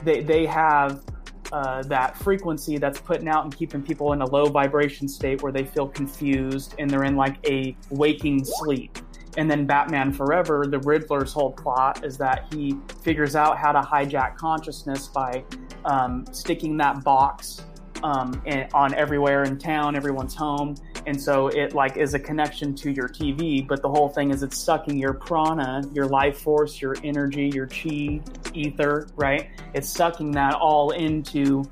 they 0.04 0.22
they 0.22 0.46
have 0.46 1.04
uh, 1.52 1.84
that 1.84 2.18
frequency 2.18 2.78
that's 2.78 3.00
putting 3.00 3.28
out 3.28 3.44
and 3.44 3.56
keeping 3.56 3.82
people 3.82 4.14
in 4.14 4.22
a 4.22 4.26
low 4.26 4.46
vibration 4.46 5.08
state 5.08 5.42
where 5.42 5.52
they 5.52 5.66
feel 5.66 5.88
confused 5.88 6.76
and 6.80 6.90
they're 6.90 7.04
in 7.04 7.16
like 7.16 7.38
a 7.46 7.76
waking 7.90 8.44
sleep. 8.46 8.98
And 9.38 9.50
then 9.50 9.66
Batman 9.66 10.12
Forever, 10.12 10.66
the 10.68 10.80
Riddler's 10.80 11.32
whole 11.32 11.52
plot 11.52 12.06
is 12.06 12.18
that 12.18 12.46
he 12.54 12.76
figures 13.02 13.36
out 13.36 13.58
how 13.58 13.72
to 13.72 13.80
hijack 13.80 14.36
consciousness 14.36 15.08
by 15.08 15.44
um, 15.86 16.26
sticking 16.32 16.78
that 16.78 17.04
box 17.04 17.64
um, 18.04 18.42
in, 18.46 18.68
on 18.74 18.94
everywhere 18.94 19.44
in 19.44 19.58
town, 19.58 19.96
everyone's 19.96 20.36
home, 20.36 20.76
and 21.06 21.20
so 21.20 21.48
it 21.48 21.74
like 21.74 21.98
is 21.98 22.14
a 22.14 22.20
connection 22.20 22.76
to 22.76 22.92
your 22.92 23.08
TV. 23.08 23.68
But 23.68 23.82
the 23.82 23.90
whole 23.90 24.10
thing 24.10 24.32
is 24.32 24.44
it's 24.44 24.58
sucking 24.58 24.98
your 24.98 25.14
prana, 25.14 25.84
your 25.94 26.06
life 26.06 26.40
force, 26.40 26.82
your 26.82 26.96
energy, 27.04 27.50
your 27.54 27.68
chi, 27.68 28.22
ether, 28.54 29.08
right? 29.16 29.50
It's 29.74 29.90
sucking 29.90 30.32
that 30.32 30.56
all 30.56 30.92
into 30.92 31.64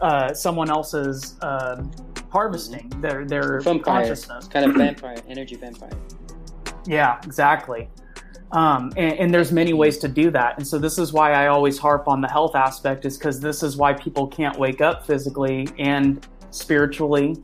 uh, 0.00 0.32
someone 0.34 0.70
else's 0.70 1.36
um, 1.42 1.90
harvesting 2.30 2.88
their 3.00 3.24
their 3.24 3.60
Vampire. 3.60 4.00
consciousness. 4.00 4.48
Kind 4.48 4.66
of 4.66 4.76
vampire, 4.76 5.16
energy 5.28 5.56
vampire. 5.56 5.92
Yeah, 6.86 7.20
exactly. 7.24 7.88
Um, 8.52 8.92
and, 8.96 9.18
and 9.18 9.34
there's 9.34 9.50
many 9.50 9.72
ways 9.72 9.98
to 9.98 10.08
do 10.08 10.30
that. 10.30 10.58
And 10.58 10.66
so 10.66 10.78
this 10.78 10.98
is 10.98 11.12
why 11.12 11.32
I 11.32 11.46
always 11.46 11.78
harp 11.78 12.06
on 12.06 12.20
the 12.20 12.28
health 12.28 12.54
aspect 12.54 13.06
is 13.06 13.16
because 13.16 13.40
this 13.40 13.62
is 13.62 13.76
why 13.76 13.94
people 13.94 14.26
can't 14.26 14.58
wake 14.58 14.80
up 14.82 15.06
physically 15.06 15.68
and 15.78 16.26
spiritually 16.50 17.36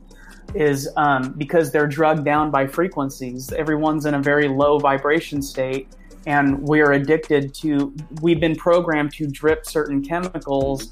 is 0.55 0.89
um, 0.95 1.33
because 1.37 1.71
they're 1.71 1.87
drugged 1.87 2.25
down 2.25 2.51
by 2.51 2.67
frequencies. 2.67 3.51
Everyone's 3.51 4.05
in 4.05 4.13
a 4.13 4.21
very 4.21 4.47
low 4.47 4.79
vibration 4.79 5.41
state 5.41 5.87
and 6.25 6.61
we're 6.61 6.91
addicted 6.91 7.53
to, 7.55 7.95
we've 8.21 8.39
been 8.39 8.55
programmed 8.55 9.13
to 9.13 9.27
drip 9.27 9.65
certain 9.65 10.03
chemicals 10.03 10.91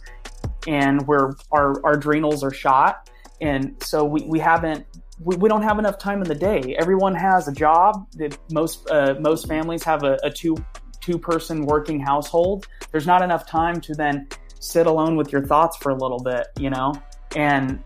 and 0.68 1.06
we're, 1.08 1.34
our, 1.52 1.84
our 1.86 1.94
adrenals 1.94 2.44
are 2.44 2.53
shot. 2.53 3.10
And 3.42 3.76
so 3.84 4.03
we, 4.03 4.22
we 4.22 4.40
haven't 4.40 4.86
we, 5.19 5.36
we 5.36 5.50
don't 5.50 5.64
have 5.64 5.80
enough 5.80 5.98
time 5.98 6.22
in 6.22 6.27
the 6.27 6.36
day. 6.36 6.76
Everyone 6.80 7.16
has 7.16 7.48
a 7.48 7.52
job. 7.52 8.08
Most 8.52 8.90
uh, 8.90 9.16
most 9.19 9.48
families 9.48 9.84
have 9.84 10.03
a, 10.03 10.18
a 10.24 10.30
two 10.30 10.56
two 11.02 11.18
person 11.18 11.66
working 11.66 12.00
household. 12.00 12.68
There's 12.92 13.08
not 13.08 13.22
enough 13.22 13.48
time 13.48 13.82
to 13.82 13.94
then 13.94 14.27
sit 14.60 14.88
alone 14.88 15.16
with 15.16 15.32
your 15.32 15.45
thoughts 15.45 15.77
for 15.77 15.92
a 15.92 15.95
little 15.95 16.19
bit, 16.19 16.48
you 16.60 16.69
know. 16.69 16.94
And 17.38 17.83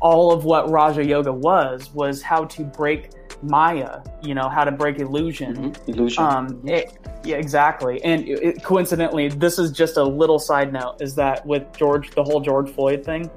all 0.00 0.30
of 0.30 0.44
what 0.44 0.70
Raja 0.70 1.04
Yoga 1.04 1.32
was 1.32 1.92
was 1.92 2.22
how 2.22 2.44
to 2.44 2.62
break 2.62 3.10
Maya, 3.42 4.00
you 4.22 4.32
know, 4.32 4.48
how 4.48 4.62
to 4.62 4.70
break 4.70 5.00
illusion. 5.00 5.74
Illusion. 5.88 6.22
Um, 6.22 6.60
it, 6.64 6.96
yeah, 7.24 7.34
exactly. 7.36 8.00
And 8.04 8.28
it, 8.28 8.42
it- 8.44 8.62
coincidentally, 8.62 9.28
this 9.28 9.58
is 9.58 9.72
just 9.72 9.96
a 9.96 10.04
little 10.04 10.38
side 10.38 10.72
note: 10.72 10.98
is 11.00 11.16
that 11.16 11.44
with 11.44 11.64
George, 11.76 12.10
the 12.12 12.22
whole 12.22 12.40
George 12.40 12.70
Floyd 12.70 13.04
thing, 13.04 13.28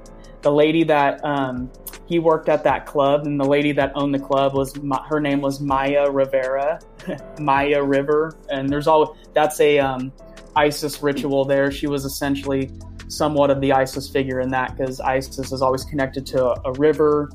the 0.44 0.52
lady 0.52 0.84
that 0.84 1.20
um, 1.26 1.72
he 2.06 2.20
worked 2.20 2.48
at 2.48 2.64
that 2.66 2.86
club, 2.86 3.26
and 3.26 3.40
the 3.40 3.46
lady 3.46 3.72
that 3.72 3.92
owned 3.96 4.14
the 4.14 4.20
club 4.20 4.54
was 4.54 4.76
her 5.08 5.20
name 5.20 5.42
was 5.42 5.60
Maya 5.60 6.12
Rivera, 6.12 6.80
Maya 7.40 7.84
River, 7.84 8.38
and 8.50 8.70
there's 8.70 8.86
all 8.86 9.18
that's 9.34 9.60
a 9.60 9.80
um, 9.80 10.12
ISIS 10.56 11.02
ritual 11.02 11.46
there. 11.46 11.72
She 11.72 11.88
was 11.88 12.06
essentially 12.06 12.72
somewhat 13.08 13.50
of 13.50 13.60
the 13.62 13.74
ISIS 13.74 14.10
figure 14.10 14.40
in 14.40 14.50
that 14.50 14.78
because 14.78 15.00
ISIS 15.00 15.52
is 15.52 15.62
always 15.62 15.84
connected 15.84 16.26
to 16.28 16.46
a, 16.46 16.62
a 16.66 16.72
river. 16.74 17.30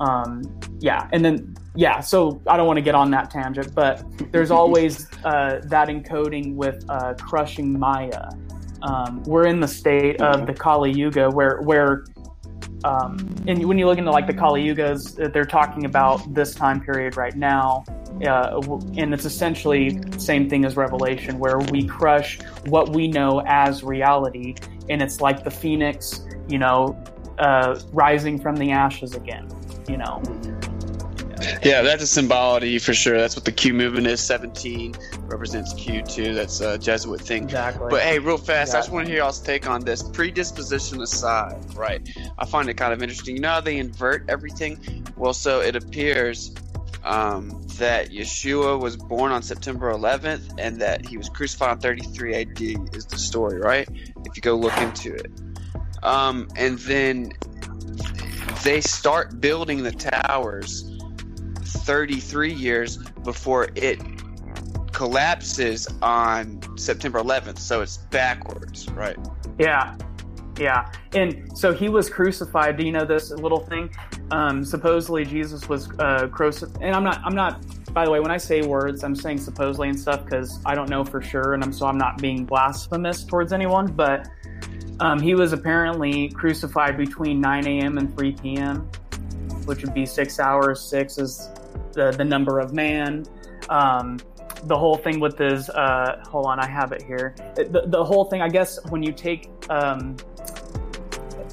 Um, 0.00 0.42
yeah, 0.78 1.08
and 1.12 1.24
then 1.24 1.56
yeah, 1.74 2.00
so 2.00 2.40
I 2.46 2.56
don't 2.56 2.66
want 2.66 2.78
to 2.78 2.82
get 2.82 2.94
on 2.94 3.10
that 3.12 3.30
tangent, 3.30 3.74
but 3.74 4.04
there's 4.32 4.50
always 4.50 5.06
uh, 5.24 5.60
that 5.64 5.88
encoding 5.88 6.54
with 6.54 6.84
uh, 6.88 7.14
crushing 7.14 7.78
Maya. 7.78 8.30
Um, 8.82 9.22
we're 9.24 9.46
in 9.46 9.60
the 9.60 9.68
state 9.68 10.20
of 10.20 10.46
the 10.46 10.54
Kali 10.54 10.92
Yuga, 10.92 11.30
where 11.30 11.60
where 11.62 12.04
um, 12.84 13.34
and 13.46 13.64
when 13.66 13.78
you 13.78 13.86
look 13.86 13.98
into 13.98 14.10
like 14.10 14.26
the 14.26 14.34
Kali 14.34 14.64
Yugas, 14.64 15.22
uh, 15.22 15.28
they're 15.28 15.44
talking 15.44 15.84
about 15.84 16.34
this 16.34 16.54
time 16.54 16.80
period 16.80 17.16
right 17.16 17.36
now, 17.36 17.84
uh, 18.26 18.60
and 18.96 19.12
it's 19.12 19.24
essentially 19.24 20.00
same 20.18 20.48
thing 20.48 20.64
as 20.64 20.76
Revelation, 20.76 21.38
where 21.38 21.58
we 21.58 21.86
crush 21.86 22.38
what 22.66 22.90
we 22.90 23.08
know 23.08 23.42
as 23.46 23.82
reality, 23.82 24.54
and 24.88 25.02
it's 25.02 25.20
like 25.20 25.42
the 25.42 25.50
phoenix, 25.50 26.24
you 26.48 26.58
know, 26.58 27.02
uh, 27.38 27.80
rising 27.92 28.38
from 28.40 28.56
the 28.56 28.70
ashes 28.70 29.14
again, 29.14 29.48
you 29.88 29.96
know. 29.96 30.22
Yeah, 31.62 31.82
that's 31.82 32.02
a 32.02 32.06
symbology 32.06 32.78
for 32.78 32.94
sure. 32.94 33.18
That's 33.18 33.36
what 33.36 33.44
the 33.44 33.52
Q 33.52 33.74
movement 33.74 34.06
is. 34.06 34.20
17 34.20 34.94
represents 35.22 35.74
Q2. 35.74 36.34
That's 36.34 36.60
a 36.60 36.78
Jesuit 36.78 37.20
thing. 37.20 37.44
Exactly. 37.44 37.88
But 37.90 38.02
hey, 38.02 38.18
real 38.18 38.38
fast, 38.38 38.74
I 38.74 38.78
just 38.78 38.90
want 38.90 39.06
to 39.06 39.12
hear 39.12 39.22
y'all's 39.22 39.40
take 39.40 39.68
on 39.68 39.84
this. 39.84 40.02
Predisposition 40.02 41.00
aside, 41.00 41.56
right? 41.74 42.06
I 42.38 42.46
find 42.46 42.68
it 42.68 42.74
kind 42.74 42.92
of 42.92 43.02
interesting. 43.02 43.36
You 43.36 43.42
know 43.42 43.50
how 43.50 43.60
they 43.60 43.78
invert 43.78 44.28
everything? 44.28 45.06
Well, 45.16 45.34
so 45.34 45.60
it 45.60 45.76
appears 45.76 46.54
um, 47.04 47.62
that 47.78 48.10
Yeshua 48.10 48.78
was 48.78 48.96
born 48.96 49.32
on 49.32 49.42
September 49.42 49.92
11th 49.92 50.54
and 50.58 50.80
that 50.80 51.06
he 51.06 51.16
was 51.16 51.28
crucified 51.28 51.70
on 51.70 51.78
33 51.80 52.34
AD 52.34 52.60
is 52.94 53.06
the 53.06 53.18
story, 53.18 53.58
right? 53.58 53.88
If 54.24 54.36
you 54.36 54.42
go 54.42 54.56
look 54.56 54.76
into 54.78 55.14
it. 55.14 55.30
Um, 56.02 56.48
and 56.56 56.78
then 56.80 57.32
they 58.62 58.80
start 58.80 59.40
building 59.40 59.82
the 59.82 59.92
towers 59.92 60.97
33 61.72 62.52
years 62.52 62.98
before 63.24 63.68
it 63.74 64.00
collapses 64.92 65.86
on 66.02 66.60
September 66.76 67.20
11th. 67.20 67.58
So 67.58 67.82
it's 67.82 67.98
backwards, 67.98 68.90
right? 68.90 69.16
Yeah, 69.58 69.96
yeah. 70.58 70.90
And 71.14 71.56
so 71.56 71.72
he 71.72 71.88
was 71.88 72.10
crucified. 72.10 72.76
Do 72.76 72.84
you 72.84 72.92
know 72.92 73.04
this 73.04 73.30
little 73.30 73.60
thing? 73.60 73.90
Um, 74.30 74.64
supposedly 74.64 75.24
Jesus 75.24 75.68
was 75.68 75.88
uh, 75.98 76.28
crucified. 76.32 76.82
And 76.82 76.94
I'm 76.94 77.04
not. 77.04 77.20
I'm 77.24 77.34
not. 77.34 77.62
By 77.94 78.04
the 78.04 78.10
way, 78.10 78.20
when 78.20 78.30
I 78.30 78.36
say 78.36 78.62
words, 78.62 79.02
I'm 79.02 79.14
saying 79.14 79.38
supposedly 79.38 79.88
and 79.88 79.98
stuff 79.98 80.24
because 80.24 80.60
I 80.66 80.74
don't 80.74 80.90
know 80.90 81.04
for 81.04 81.22
sure, 81.22 81.54
and 81.54 81.62
I'm 81.62 81.72
so 81.72 81.86
I'm 81.86 81.98
not 81.98 82.18
being 82.18 82.44
blasphemous 82.44 83.24
towards 83.24 83.52
anyone. 83.52 83.86
But 83.86 84.28
um, 85.00 85.20
he 85.20 85.34
was 85.34 85.52
apparently 85.52 86.28
crucified 86.30 86.96
between 86.96 87.40
9 87.40 87.66
a.m. 87.66 87.98
and 87.98 88.14
3 88.16 88.32
p.m., 88.32 88.90
which 89.64 89.82
would 89.82 89.94
be 89.94 90.04
six 90.04 90.40
hours. 90.40 90.80
Six 90.80 91.18
is 91.18 91.48
the 91.92 92.10
the 92.12 92.24
number 92.24 92.60
of 92.60 92.72
man. 92.72 93.24
Um, 93.68 94.18
the 94.64 94.76
whole 94.76 94.96
thing 94.96 95.20
with 95.20 95.36
this 95.36 95.68
uh, 95.70 96.22
hold 96.28 96.46
on 96.46 96.58
i 96.58 96.66
have 96.66 96.92
it 96.92 97.02
here 97.02 97.34
the, 97.56 97.84
the 97.86 98.04
whole 98.04 98.24
thing 98.24 98.42
i 98.42 98.48
guess 98.48 98.78
when 98.90 99.02
you 99.02 99.12
take 99.12 99.48
um, 99.70 100.16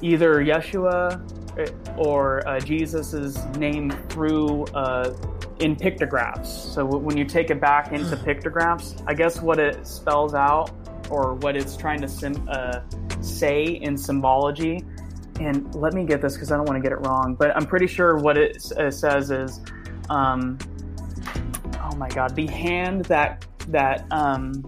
either 0.02 0.36
yeshua 0.36 1.20
eh, 1.58 1.66
or 1.96 2.46
uh, 2.48 2.58
jesus's 2.60 3.44
name 3.56 3.90
through 4.08 4.64
uh, 4.66 5.14
in 5.60 5.76
pictographs 5.76 6.50
so 6.50 6.84
when 6.84 7.16
you 7.16 7.24
take 7.24 7.50
it 7.50 7.60
back 7.60 7.92
into 7.92 8.16
pictographs 8.16 8.96
i 9.06 9.14
guess 9.14 9.40
what 9.40 9.58
it 9.58 9.86
spells 9.86 10.34
out 10.34 10.70
or 11.10 11.34
what 11.34 11.56
it's 11.56 11.76
trying 11.76 12.00
to 12.00 12.08
sim- 12.08 12.48
uh, 12.50 12.80
say 13.20 13.64
in 13.64 13.96
symbology 13.96 14.84
and 15.38 15.74
let 15.74 15.92
me 15.92 16.04
get 16.04 16.20
this 16.20 16.34
because 16.34 16.50
i 16.50 16.56
don't 16.56 16.66
want 16.66 16.76
to 16.76 16.82
get 16.82 16.92
it 16.92 17.06
wrong 17.06 17.36
but 17.38 17.54
i'm 17.56 17.66
pretty 17.66 17.86
sure 17.86 18.16
what 18.16 18.36
it 18.36 18.72
uh, 18.72 18.90
says 18.90 19.30
is 19.30 19.60
um, 20.10 20.58
oh 21.82 21.96
my 21.96 22.08
god 22.08 22.34
the 22.34 22.46
hand 22.46 23.04
that 23.06 23.44
that 23.68 24.04
um 24.10 24.64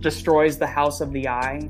destroys 0.00 0.58
the 0.58 0.66
house 0.66 1.00
of 1.00 1.12
the 1.12 1.28
eye. 1.28 1.68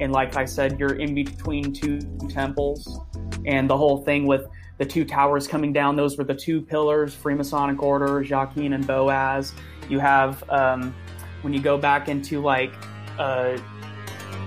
And 0.00 0.12
like 0.12 0.36
i 0.36 0.44
said 0.44 0.78
you're 0.78 0.94
in 0.96 1.14
between 1.14 1.72
two 1.72 1.98
temples 2.28 3.00
and 3.46 3.68
the 3.68 3.76
whole 3.76 4.02
thing 4.04 4.26
with 4.26 4.46
the 4.78 4.84
two 4.84 5.04
towers 5.04 5.48
coming 5.48 5.72
down. 5.72 5.96
Those 5.96 6.16
were 6.16 6.24
the 6.24 6.34
two 6.34 6.60
pillars 6.62 7.14
freemasonic 7.14 7.82
order 7.82 8.24
joaquin 8.28 8.72
and 8.72 8.86
boaz. 8.86 9.52
You 9.88 9.98
have 9.98 10.48
um 10.50 10.94
when 11.42 11.52
you 11.52 11.60
go 11.60 11.78
back 11.78 12.08
into 12.08 12.40
like 12.40 12.72
uh 13.18 13.58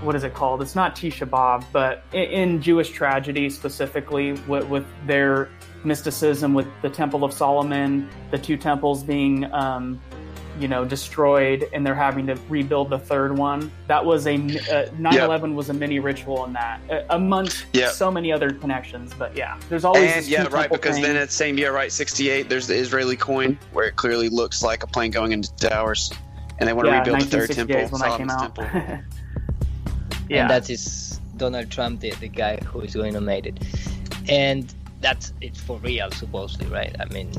what 0.02 0.16
is 0.16 0.24
it 0.24 0.34
called? 0.34 0.60
It's 0.62 0.74
not 0.74 0.96
Tisha 0.96 1.28
B'av, 1.28 1.64
but 1.72 2.04
in, 2.12 2.60
Jewish 2.60 2.90
tragedy 2.90 3.48
specifically, 3.48 4.32
with, 4.48 4.64
with 4.68 4.84
their 5.06 5.48
mysticism, 5.84 6.54
with 6.54 6.66
the 6.82 6.90
Temple 6.90 7.24
of 7.24 7.32
Solomon, 7.32 8.08
the 8.30 8.38
two 8.38 8.56
temples 8.56 9.02
being, 9.02 9.52
um, 9.52 10.00
you 10.60 10.68
know, 10.68 10.84
destroyed, 10.84 11.66
and 11.72 11.84
they're 11.84 11.94
having 11.94 12.26
to 12.26 12.34
rebuild 12.48 12.90
the 12.90 12.98
third 12.98 13.36
one. 13.36 13.72
That 13.88 14.04
was 14.04 14.26
a 14.26 14.34
uh, 14.34 14.90
9/11 14.98 15.54
was 15.54 15.70
a 15.70 15.74
mini 15.74 15.98
ritual 15.98 16.44
in 16.44 16.52
that, 16.52 16.80
uh, 16.90 17.02
amongst 17.10 17.64
Yeah. 17.72 17.88
so 17.90 18.10
many 18.10 18.30
other 18.30 18.50
connections. 18.50 19.12
But 19.18 19.34
yeah, 19.36 19.58
there's 19.68 19.84
always 19.84 20.12
and 20.12 20.26
yeah, 20.26 20.46
right, 20.50 20.70
because 20.70 20.96
thing. 20.96 21.04
then 21.04 21.14
that 21.14 21.32
same 21.32 21.56
year, 21.58 21.72
right, 21.72 21.90
68, 21.90 22.48
there's 22.48 22.66
the 22.66 22.74
Israeli 22.76 23.16
coin 23.16 23.58
where 23.72 23.86
it 23.86 23.96
clearly 23.96 24.28
looks 24.28 24.62
like 24.62 24.82
a 24.82 24.86
plane 24.86 25.10
going 25.10 25.32
into 25.32 25.52
towers. 25.56 26.12
And 26.58 26.68
they 26.68 26.74
want 26.74 26.86
to 26.86 26.92
rebuild 26.92 27.20
the 27.20 27.26
third 27.26 27.48
1968 27.48 27.56
temple, 27.56 27.84
is 27.86 27.90
when 27.90 28.00
that 28.02 28.18
came 28.18 28.28
Solomon's 28.28 28.42
out. 28.42 28.54
temple. 28.54 29.04
and 30.30 30.50
that 30.50 30.70
is 30.70 31.18
Donald 31.36 31.70
Trump, 31.70 32.00
the, 32.00 32.10
the 32.20 32.28
guy 32.28 32.56
who 32.58 32.82
is 32.82 32.94
going 32.94 33.14
to 33.14 33.20
make 33.20 33.46
it, 33.46 33.58
and 34.28 34.72
that's 35.02 35.32
it 35.40 35.56
for 35.56 35.78
real, 35.80 36.10
supposedly, 36.12 36.66
right? 36.68 36.94
I 36.98 37.04
mean, 37.06 37.30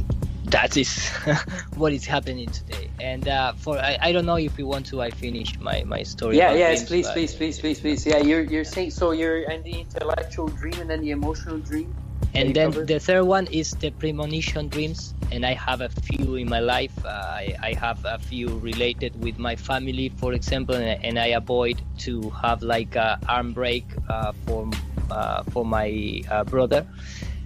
that 0.46 0.78
is 0.78 1.10
what 1.76 1.94
is 1.94 2.06
happening 2.06 2.50
today. 2.50 2.90
And 3.00 3.28
uh, 3.28 3.54
for 3.54 3.80
I, 3.80 3.98
I 4.02 4.12
don't 4.12 4.26
know 4.26 4.36
if 4.36 4.60
you 4.60 4.68
want 4.68 4.86
to, 4.88 5.02
I 5.02 5.10
finish 5.10 5.60
my 5.60 5.84
my 5.84 6.04
story. 6.04 6.38
Yeah, 6.38 6.54
yes, 6.54 6.86
please, 6.86 7.10
please, 7.10 7.34
please, 7.34 7.60
please, 7.60 7.80
please. 7.80 8.06
Yeah, 8.06 8.18
you're 8.18 8.44
you're 8.44 8.64
saying 8.64 8.92
so 8.92 9.12
you're 9.12 9.50
in 9.50 9.64
the 9.64 9.80
intellectual 9.82 10.48
dream 10.48 10.76
and 10.80 10.90
then 10.90 11.02
the 11.02 11.12
emotional 11.12 11.58
dream. 11.58 11.94
And 12.36 12.56
then 12.56 12.72
covered? 12.72 12.88
the 12.88 13.00
third 13.00 13.26
one 13.26 13.46
is 13.48 13.72
the 13.72 13.92
premonition 13.92 14.68
dreams, 14.68 15.14
and 15.32 15.46
I 15.46 15.54
have 15.54 15.82
a 15.82 15.90
few 15.90 16.36
in 16.36 16.50
my 16.50 16.62
life. 16.62 16.94
Uh, 17.06 17.10
I, 17.10 17.56
I 17.62 17.74
have 17.74 18.04
a 18.06 18.18
few 18.18 18.58
related 18.58 19.22
with 19.22 19.38
my 19.38 19.56
family, 19.56 20.10
for 20.18 20.34
example, 20.34 20.74
and, 20.74 21.04
and 21.06 21.20
I 21.20 21.38
avoid 21.38 21.82
to 22.00 22.32
have 22.32 22.64
like 22.64 22.96
a 22.96 23.20
arm 23.30 23.54
break 23.54 23.86
uh, 24.10 24.34
for 24.48 24.68
uh, 25.12 25.44
for 25.52 25.64
my 25.64 26.24
uh, 26.32 26.44
brother. 26.44 26.88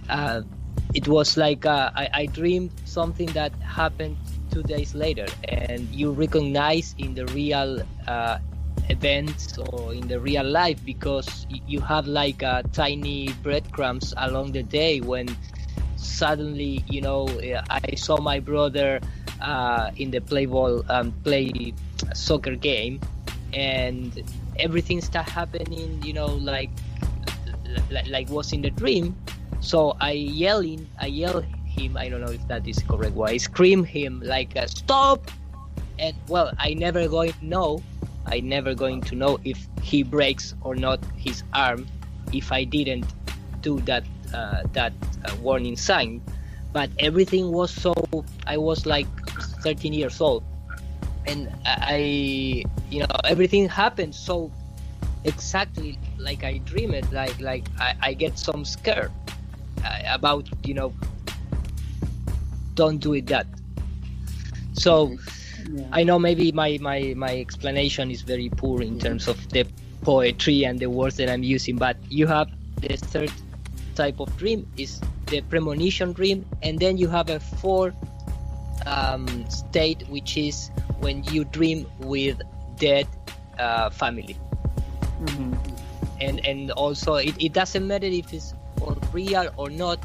Uh, 0.08 0.42
it 0.94 1.06
was 1.06 1.36
like 1.36 1.66
uh, 1.66 1.90
I, 1.94 2.08
I 2.12 2.26
dreamed 2.26 2.70
something 2.84 3.26
that 3.32 3.52
happened 3.62 4.16
two 4.50 4.62
days 4.62 4.94
later, 4.94 5.26
and 5.48 5.88
you 5.94 6.12
recognize 6.12 6.94
in 6.98 7.14
the 7.14 7.26
real 7.26 7.82
uh, 8.06 8.38
events 8.88 9.58
or 9.58 9.92
in 9.92 10.08
the 10.08 10.18
real 10.18 10.44
life 10.44 10.82
because 10.84 11.46
you 11.66 11.80
have 11.80 12.06
like 12.06 12.42
uh, 12.42 12.62
tiny 12.72 13.28
breadcrumbs 13.42 14.14
along 14.16 14.52
the 14.52 14.62
day 14.62 15.00
when 15.00 15.28
suddenly 15.96 16.84
you 16.88 17.00
know 17.00 17.28
uh, 17.28 17.62
I 17.70 17.94
saw 17.96 18.18
my 18.20 18.40
brother 18.40 19.00
uh, 19.40 19.90
in 19.96 20.10
the 20.10 20.20
play 20.20 20.46
ball 20.46 20.82
um, 20.88 21.12
play 21.24 21.74
soccer 22.14 22.56
game 22.56 23.00
and 23.52 24.22
everything 24.58 25.00
start 25.00 25.28
happening 25.28 26.02
you 26.02 26.12
know 26.12 26.26
like 26.26 26.70
like, 27.90 28.08
like 28.08 28.28
was 28.30 28.52
in 28.52 28.62
the 28.62 28.70
dream 28.70 29.16
so 29.60 29.96
I 30.00 30.12
yelling 30.12 30.88
I 31.00 31.06
yell 31.06 31.40
him 31.64 31.96
I 31.96 32.08
don't 32.08 32.20
know 32.20 32.32
if 32.32 32.46
that 32.48 32.66
is 32.66 32.78
correct 32.78 33.14
word 33.14 33.30
I 33.30 33.36
scream 33.36 33.84
him 33.84 34.22
like 34.24 34.56
uh, 34.56 34.66
stop! 34.66 35.30
And 35.98 36.16
well 36.28 36.52
I 36.58 36.74
never 36.74 37.08
going 37.08 37.32
to 37.32 37.44
know 37.44 37.82
I 38.26 38.40
never 38.40 38.74
going 38.74 39.00
to 39.02 39.14
know 39.14 39.38
if 39.44 39.66
he 39.82 40.02
breaks 40.02 40.54
or 40.62 40.74
not 40.74 41.00
his 41.16 41.42
arm 41.54 41.86
if 42.32 42.52
I 42.52 42.64
didn't 42.64 43.06
do 43.62 43.80
that 43.80 44.04
uh, 44.34 44.62
that 44.72 44.92
uh, 45.24 45.34
warning 45.40 45.76
sign. 45.76 46.20
But 46.72 46.90
everything 46.98 47.50
was 47.50 47.70
so 47.70 47.94
I 48.46 48.58
was 48.58 48.84
like 48.86 49.08
13 49.62 49.92
years 49.92 50.20
old. 50.20 50.44
And 51.26 51.50
I 51.64 52.64
you 52.90 53.00
know 53.00 53.06
everything 53.24 53.68
happened 53.68 54.14
so 54.14 54.50
exactly 55.24 55.98
like 56.18 56.44
I 56.44 56.58
dream 56.58 56.94
it 56.94 57.10
like 57.12 57.40
like 57.40 57.64
I, 57.78 57.94
I 58.00 58.14
get 58.14 58.38
some 58.38 58.64
scared. 58.64 59.10
uh, 59.10 59.17
about 60.06 60.48
you 60.64 60.74
know 60.74 60.92
don't 62.74 62.98
do 62.98 63.14
it 63.14 63.26
that. 63.26 63.46
So 64.72 65.18
I 65.92 66.04
know 66.04 66.18
maybe 66.18 66.52
my, 66.52 66.78
my, 66.80 67.12
my 67.16 67.36
explanation 67.36 68.10
is 68.10 68.22
very 68.22 68.48
poor 68.48 68.80
in 68.80 68.98
terms 68.98 69.26
of 69.28 69.36
the 69.50 69.66
poetry 70.02 70.64
and 70.64 70.78
the 70.78 70.88
words 70.88 71.16
that 71.16 71.28
I'm 71.28 71.42
using, 71.42 71.76
but 71.76 71.96
you 72.08 72.26
have 72.28 72.48
the 72.80 72.96
third 72.96 73.32
type 73.96 74.20
of 74.20 74.34
dream 74.38 74.66
is 74.76 75.00
the 75.26 75.42
premonition 75.42 76.12
dream, 76.12 76.46
and 76.62 76.78
then 76.78 76.96
you 76.96 77.08
have 77.08 77.28
a 77.28 77.40
fourth 77.40 77.94
um, 78.86 79.26
state, 79.50 80.08
which 80.08 80.36
is 80.36 80.70
when 81.00 81.24
you 81.24 81.44
dream 81.44 81.86
with 81.98 82.40
dead 82.78 83.06
uh, 83.58 83.90
family. 83.90 84.38
And 86.20 86.44
and 86.46 86.70
also 86.72 87.14
it, 87.16 87.34
it 87.42 87.52
doesn't 87.52 87.86
matter 87.86 88.06
if 88.06 88.32
it's 88.32 88.54
real 89.12 89.52
or 89.56 89.70
not. 89.70 89.98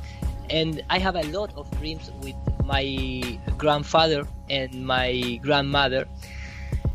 and 0.49 0.83
I 0.89 0.99
have 0.99 1.15
a 1.15 1.23
lot 1.31 1.53
of 1.55 1.69
dreams 1.79 2.11
with 2.21 2.35
my 2.65 3.39
grandfather 3.57 4.27
and 4.49 4.85
my 4.85 5.39
grandmother. 5.41 6.05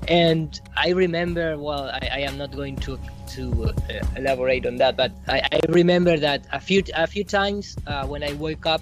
And 0.06 0.58
I 0.76 0.90
remember, 0.90 1.58
well, 1.58 1.90
I, 1.90 2.08
I 2.12 2.18
am 2.20 2.38
not 2.38 2.52
going 2.52 2.76
to 2.76 2.98
to 3.28 3.64
uh, 3.64 3.72
elaborate 4.16 4.64
on 4.64 4.76
that, 4.76 4.96
but 4.96 5.12
I, 5.28 5.42
I 5.52 5.60
remember 5.68 6.16
that 6.16 6.46
a 6.52 6.60
few 6.60 6.82
a 6.94 7.06
few 7.06 7.24
times 7.24 7.76
uh, 7.86 8.06
when 8.06 8.22
I 8.22 8.32
woke 8.34 8.64
up 8.64 8.80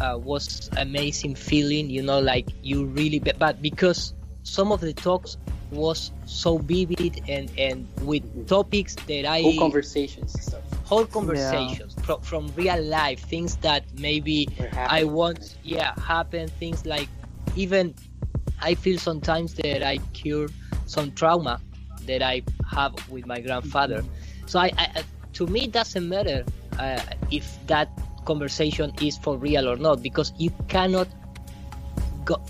uh, 0.00 0.18
was 0.22 0.70
amazing 0.76 1.34
feeling. 1.34 1.90
You 1.90 2.02
know, 2.02 2.20
like 2.20 2.46
you 2.62 2.84
really, 2.84 3.18
but 3.18 3.60
because 3.60 4.14
some 4.44 4.70
of 4.70 4.80
the 4.80 4.92
talks 4.92 5.36
was 5.72 6.12
so 6.26 6.58
vivid 6.58 7.22
and 7.28 7.50
and 7.58 7.88
with 8.02 8.22
topics 8.46 8.94
that 8.94 9.26
I 9.26 9.42
Whole 9.42 9.58
conversations 9.58 10.40
stuff. 10.40 10.62
Whole 10.88 11.06
conversations 11.06 11.94
from, 12.02 12.20
from 12.22 12.48
real 12.56 12.82
life 12.82 13.20
things 13.20 13.56
that 13.56 13.84
maybe 13.98 14.48
i 14.74 15.04
want 15.04 15.56
yeah 15.62 15.92
happen 16.00 16.48
things 16.48 16.86
like 16.86 17.08
even 17.56 17.94
i 18.62 18.74
feel 18.74 18.98
sometimes 18.98 19.54
that 19.54 19.82
i 19.82 19.98
cure 20.14 20.48
some 20.86 21.12
trauma 21.12 21.60
that 22.06 22.22
i 22.22 22.42
have 22.66 22.94
with 23.10 23.26
my 23.26 23.40
grandfather. 23.40 24.02
So 24.46 24.58
i, 24.58 24.72
I 24.78 25.04
to 25.34 25.46
me 25.46 25.64
it 25.64 25.72
doesn't 25.72 26.08
matter 26.08 26.44
uh, 26.78 27.00
if 27.30 27.44
that 27.66 27.88
conversation 28.24 28.92
is 29.02 29.18
for 29.18 29.36
real 29.36 29.68
or 29.68 29.76
not 29.76 30.02
because 30.02 30.32
you 30.38 30.50
cannot 30.68 31.08
go 32.24 32.40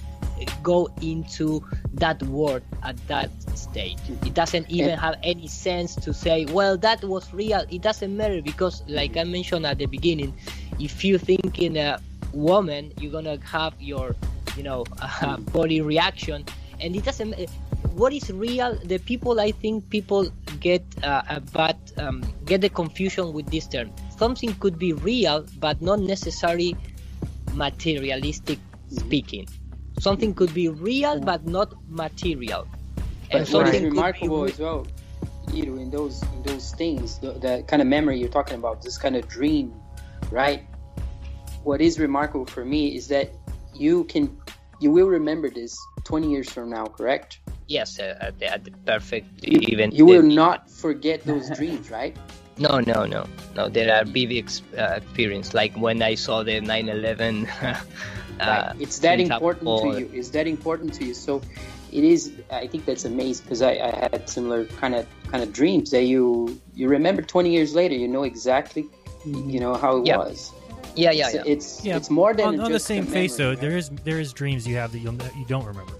go 0.62 0.88
into 1.02 1.64
that 1.94 2.22
world 2.24 2.62
at 2.82 2.96
that 3.08 3.30
stage. 3.56 3.98
It 4.24 4.34
doesn't 4.34 4.70
even 4.70 4.98
have 4.98 5.16
any 5.22 5.48
sense 5.48 5.94
to 5.96 6.14
say, 6.14 6.44
well, 6.46 6.76
that 6.78 7.02
was 7.04 7.32
real. 7.32 7.64
It 7.70 7.82
doesn't 7.82 8.16
matter 8.16 8.42
because, 8.42 8.82
like 8.88 9.16
I 9.16 9.24
mentioned 9.24 9.66
at 9.66 9.78
the 9.78 9.86
beginning, 9.86 10.34
if 10.78 11.04
you 11.04 11.18
think 11.18 11.58
in 11.58 11.76
a 11.76 12.00
woman, 12.32 12.92
you're 13.00 13.12
gonna 13.12 13.38
have 13.44 13.74
your, 13.80 14.16
you 14.56 14.62
know, 14.62 14.84
uh, 15.02 15.36
body 15.38 15.80
reaction, 15.80 16.44
and 16.80 16.94
it 16.94 17.04
doesn't. 17.04 17.34
What 17.94 18.12
is 18.12 18.30
real? 18.30 18.78
The 18.84 18.98
people, 18.98 19.40
I 19.40 19.50
think, 19.50 19.90
people 19.90 20.30
get 20.60 20.84
uh, 21.02 21.22
a 21.28 21.40
bad, 21.40 21.76
um, 21.96 22.22
get 22.44 22.60
the 22.60 22.68
confusion 22.68 23.32
with 23.32 23.50
this 23.50 23.66
term. 23.66 23.90
Something 24.16 24.54
could 24.54 24.78
be 24.78 24.92
real, 24.92 25.44
but 25.58 25.82
not 25.82 26.00
necessarily 26.00 26.76
materialistic 27.54 28.58
speaking. 28.88 29.48
Something 30.00 30.34
could 30.34 30.54
be 30.54 30.68
real, 30.68 31.20
but 31.20 31.46
not 31.46 31.74
material. 31.88 32.66
But 32.96 33.04
And 33.42 33.48
what 33.50 33.66
is 33.66 33.72
something 33.72 33.84
remarkable 33.84 34.44
re- 34.44 34.50
as 34.50 34.58
well, 34.58 34.86
you 35.52 35.66
know, 35.66 35.80
in 35.80 35.90
those 35.90 36.22
in 36.22 36.42
those 36.42 36.72
things, 36.74 37.18
the, 37.18 37.32
the 37.32 37.64
kind 37.66 37.82
of 37.82 37.88
memory 37.88 38.18
you're 38.18 38.28
talking 38.28 38.56
about, 38.56 38.82
this 38.82 38.96
kind 38.96 39.16
of 39.16 39.26
dream, 39.28 39.74
right? 40.30 40.62
What 41.64 41.80
is 41.80 41.98
remarkable 41.98 42.46
for 42.46 42.64
me 42.64 42.94
is 42.94 43.08
that 43.08 43.34
you 43.74 44.04
can, 44.04 44.36
you 44.80 44.90
will 44.90 45.08
remember 45.08 45.50
this 45.50 45.76
20 46.04 46.30
years 46.30 46.48
from 46.48 46.70
now, 46.70 46.86
correct? 46.86 47.40
Yes, 47.66 47.98
uh, 47.98 48.16
at, 48.20 48.38
the, 48.38 48.46
at 48.46 48.64
the 48.64 48.70
perfect 48.86 49.44
even. 49.44 49.90
You 49.92 50.06
will 50.06 50.22
not 50.22 50.70
forget 50.70 51.24
those 51.24 51.50
dreams, 51.56 51.90
right? 51.90 52.16
No, 52.56 52.80
no, 52.80 53.04
no, 53.04 53.26
no. 53.54 53.68
There 53.68 53.94
are 53.94 54.04
vivid 54.04 54.44
ex- 54.44 54.62
uh, 54.76 55.00
experience, 55.02 55.54
like 55.54 55.76
when 55.76 56.02
I 56.02 56.14
saw 56.14 56.42
the 56.42 56.60
9/11. 56.60 57.46
uh, 58.40 58.72
It's 58.78 58.98
that 59.00 59.20
important 59.20 59.66
to 59.82 60.00
you. 60.00 60.10
It's 60.12 60.30
that 60.30 60.46
important 60.46 60.94
to 60.94 61.04
you. 61.04 61.14
So 61.14 61.40
it 61.92 62.04
is. 62.04 62.32
I 62.50 62.66
think 62.66 62.84
that's 62.84 63.04
amazing 63.04 63.44
because 63.44 63.62
I, 63.62 63.72
I 63.72 64.08
had 64.12 64.28
similar 64.28 64.64
kind 64.66 64.94
of 64.94 65.06
kind 65.30 65.42
of 65.42 65.52
dreams 65.52 65.90
that 65.90 66.04
you 66.04 66.60
you 66.74 66.88
remember 66.88 67.22
20 67.22 67.50
years 67.52 67.74
later. 67.74 67.94
You 67.94 68.08
know 68.08 68.24
exactly, 68.24 68.86
you 69.24 69.60
know 69.60 69.74
how 69.74 69.98
it 69.98 70.06
Yeah. 70.06 70.18
was. 70.18 70.52
Yeah, 70.96 71.12
yeah, 71.12 71.26
It's, 71.26 71.34
yeah. 71.34 71.42
it's 71.46 71.84
Yeah, 71.84 71.96
it's 71.96 72.10
more 72.10 72.34
than 72.34 72.46
on, 72.48 72.60
on 72.60 72.72
the 72.72 72.80
same 72.80 73.06
face 73.06 73.38
memory, 73.38 73.54
though. 73.54 73.60
There 73.60 73.76
is 73.76 73.90
there 74.04 74.18
is 74.20 74.32
dreams 74.32 74.66
you 74.66 74.76
have 74.76 74.90
that 74.92 74.98
you'll 74.98 75.14
you 75.36 75.44
don't 75.46 75.64
remember. 75.64 75.92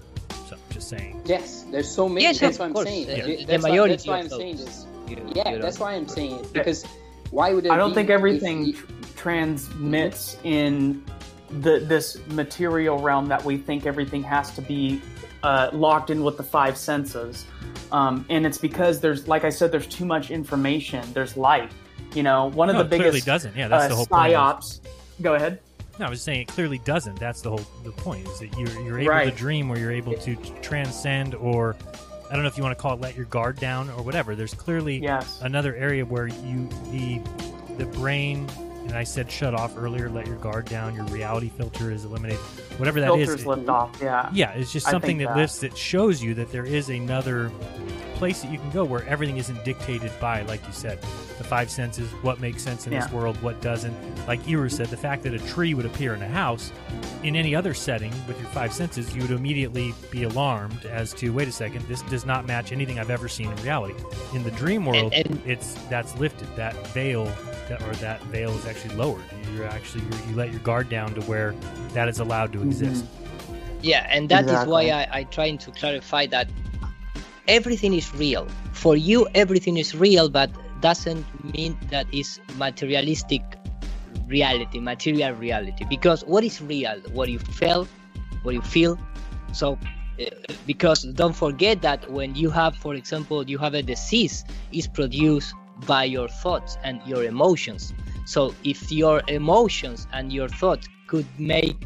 So 0.49 0.57
just 0.71 0.89
saying. 0.89 1.21
Yes, 1.25 1.65
there's 1.71 1.89
so 1.89 2.09
many. 2.09 2.23
Yes, 2.23 2.39
that's 2.39 2.55
of 2.57 2.59
what 2.59 2.65
I'm 2.67 2.73
course. 2.73 2.87
saying. 2.87 3.05
The- 3.07 3.45
That's 3.45 3.63
the 3.63 3.69
why- 3.69 3.87
that's 3.87 4.07
why 4.07 4.17
I'm 4.19 4.29
saying 4.29 4.57
this. 4.57 4.85
You- 5.07 5.17
Yeah, 5.35 5.51
you 5.51 5.59
that's 5.61 5.77
don't- 5.77 5.87
why 5.87 5.93
I'm 5.95 6.07
saying 6.07 6.39
it 6.41 6.53
because 6.53 6.83
why 7.31 7.53
would 7.53 7.65
it 7.65 7.71
I 7.71 7.77
don't 7.77 7.91
be 7.91 7.95
think 7.95 8.09
everything 8.09 8.65
you- 8.65 8.75
transmits 9.15 10.37
in 10.43 11.03
the 11.49 11.79
this 11.79 12.17
material 12.27 12.99
realm 12.99 13.27
that 13.27 13.43
we 13.43 13.57
think 13.57 13.85
everything 13.85 14.23
has 14.23 14.51
to 14.55 14.61
be 14.61 15.01
uh, 15.43 15.69
locked 15.73 16.09
in 16.09 16.23
with 16.23 16.37
the 16.37 16.43
five 16.43 16.77
senses. 16.77 17.45
Um, 17.91 18.25
and 18.29 18.45
it's 18.45 18.57
because 18.57 18.99
there's, 18.99 19.27
like 19.27 19.43
I 19.45 19.49
said, 19.49 19.71
there's 19.71 19.87
too 19.87 20.05
much 20.05 20.31
information. 20.31 21.03
There's 21.13 21.35
light. 21.37 21.71
You 22.13 22.23
know, 22.23 22.47
one 22.51 22.69
of 22.69 22.75
No, 22.75 22.83
the 22.83 22.85
it 22.85 22.89
clearly 22.99 23.11
biggest 23.11 23.25
doesn't. 23.25 23.55
Yeah, 23.55 23.67
that's 23.67 23.85
uh, 23.85 23.87
the 23.89 23.95
whole 23.95 24.05
point 24.05 24.33
psyops. 24.33 24.79
Go 25.21 25.35
ahead. 25.35 25.59
No, 25.99 26.05
I 26.05 26.09
was 26.09 26.21
saying 26.21 26.41
it 26.41 26.47
clearly 26.47 26.77
doesn't. 26.79 27.19
That's 27.19 27.41
the 27.41 27.49
whole 27.49 27.65
the 27.83 27.91
point 27.91 28.27
is 28.27 28.39
that 28.39 28.57
you're 28.57 28.81
you're 28.81 28.99
able 28.99 29.31
to 29.31 29.37
dream 29.37 29.67
where 29.69 29.77
you're 29.77 29.91
able 29.91 30.13
to 30.13 30.35
transcend 30.61 31.35
or 31.35 31.75
I 32.29 32.33
don't 32.33 32.43
know 32.43 32.47
if 32.47 32.57
you 32.57 32.63
want 32.63 32.77
to 32.77 32.81
call 32.81 32.93
it 32.93 33.01
let 33.01 33.15
your 33.15 33.25
guard 33.25 33.59
down 33.59 33.89
or 33.89 34.01
whatever. 34.03 34.33
There's 34.35 34.53
clearly 34.53 34.97
Yes. 34.99 35.39
another 35.41 35.75
area 35.75 36.05
where 36.05 36.27
you 36.27 36.69
the 36.91 37.19
the 37.77 37.85
brain 37.85 38.47
and 38.89 38.97
I 38.97 39.03
said 39.03 39.31
shut 39.31 39.53
off 39.53 39.77
earlier, 39.77 40.09
let 40.09 40.27
your 40.27 40.37
guard 40.37 40.65
down, 40.65 40.95
your 40.95 41.05
reality 41.05 41.49
filter 41.49 41.91
is 41.91 42.05
eliminated. 42.05 42.39
Whatever 42.77 42.99
that 43.01 43.13
is. 43.15 43.27
Filters 43.27 43.45
it- 43.45 43.47
lift 43.47 43.69
off. 43.69 43.97
Yeah. 44.01 44.29
Yeah, 44.33 44.51
it's 44.53 44.73
just 44.73 44.87
something 44.87 45.19
that, 45.19 45.29
that. 45.29 45.37
lifts 45.37 45.59
that 45.59 45.77
shows 45.77 46.21
you 46.21 46.33
that 46.33 46.51
there 46.51 46.65
is 46.65 46.89
another 46.89 47.51
place 48.15 48.41
that 48.41 48.51
you 48.51 48.57
can 48.57 48.69
go 48.71 48.83
where 48.83 49.07
everything 49.07 49.37
isn't 49.37 49.63
dictated 49.63 50.11
by, 50.19 50.41
like 50.41 50.65
you 50.67 50.73
said, 50.73 50.99
the 51.37 51.43
five 51.45 51.71
senses, 51.71 52.09
what 52.21 52.41
makes 52.41 52.61
sense 52.61 52.85
in 52.85 52.91
this 52.91 53.09
world, 53.11 53.41
what 53.41 53.61
doesn't. 53.61 53.95
Like 54.27 54.41
Iru 54.43 54.69
said, 54.69 54.87
the 54.87 54.97
fact 54.97 55.23
that 55.23 55.33
a 55.33 55.39
tree 55.39 55.73
would 55.73 55.85
appear 55.85 56.13
in 56.13 56.21
a 56.21 56.27
house, 56.27 56.73
in 57.23 57.37
any 57.37 57.55
other 57.55 57.73
setting 57.73 58.11
with 58.27 58.37
your 58.39 58.49
five 58.49 58.73
senses, 58.73 59.15
you 59.15 59.21
would 59.21 59.31
immediately 59.31 59.93
be 60.11 60.23
alarmed 60.23 60.85
as 60.85 61.13
to, 61.13 61.29
wait 61.29 61.47
a 61.47 61.51
second, 61.51 61.87
this 61.87 62.01
does 62.03 62.25
not 62.25 62.45
match 62.45 62.73
anything 62.73 62.99
I've 62.99 63.09
ever 63.09 63.29
seen 63.29 63.49
in 63.49 63.55
reality. 63.63 63.95
In 64.33 64.43
the 64.43 64.51
dream 64.51 64.85
world, 64.85 65.13
it's 65.45 65.75
that's 65.89 66.13
lifted. 66.17 66.53
That 66.57 66.75
veil, 66.87 67.31
that, 67.69 67.81
or 67.83 67.93
that 67.95 68.21
veil 68.23 68.51
is 68.51 68.65
actually 68.65 68.95
lowered. 68.95 69.23
You're 69.55 69.65
actually 69.65 70.03
you're, 70.03 70.29
you 70.29 70.35
let 70.35 70.51
your 70.51 70.59
guard 70.59 70.89
down 70.89 71.13
to 71.15 71.21
where 71.21 71.53
that 71.93 72.09
is 72.09 72.19
allowed 72.19 72.51
to 72.53 72.61
exist. 72.63 73.05
Yeah, 73.81 74.05
and 74.09 74.27
that 74.29 74.43
is 74.43 74.51
Exactly. 74.51 74.71
why 74.71 74.89
I, 74.89 75.07
I 75.19 75.23
trying 75.23 75.57
to 75.59 75.71
clarify 75.71 76.25
that 76.27 76.49
everything 77.47 77.93
is 77.93 78.13
real. 78.15 78.47
For 78.73 78.97
you, 78.97 79.27
everything 79.35 79.77
is 79.77 79.95
real, 79.95 80.29
but 80.29 80.49
doesn't 80.81 81.25
mean 81.53 81.77
that 81.89 82.07
it's 82.11 82.39
materialistic 82.57 83.41
reality, 84.27 84.79
material 84.79 85.33
reality. 85.33 85.85
Because 85.89 86.23
what 86.25 86.43
is 86.43 86.61
real? 86.61 86.99
What 87.13 87.29
you 87.29 87.39
feel, 87.39 87.87
what 88.43 88.53
you 88.53 88.61
feel. 88.61 88.99
So, 89.53 89.77
uh, 90.19 90.25
because 90.65 91.03
don't 91.03 91.35
forget 91.35 91.81
that 91.81 92.09
when 92.11 92.35
you 92.35 92.49
have, 92.49 92.75
for 92.75 92.93
example, 92.95 93.49
you 93.49 93.57
have 93.57 93.73
a 93.73 93.81
disease, 93.81 94.45
is 94.71 94.87
produced 94.87 95.53
by 95.85 96.03
your 96.03 96.27
thoughts 96.27 96.77
and 96.83 97.01
your 97.05 97.23
emotions. 97.23 97.93
So, 98.25 98.53
if 98.63 98.91
your 98.91 99.21
emotions 99.27 100.07
and 100.13 100.31
your 100.31 100.49
thoughts 100.49 100.87
could 101.07 101.25
make 101.39 101.77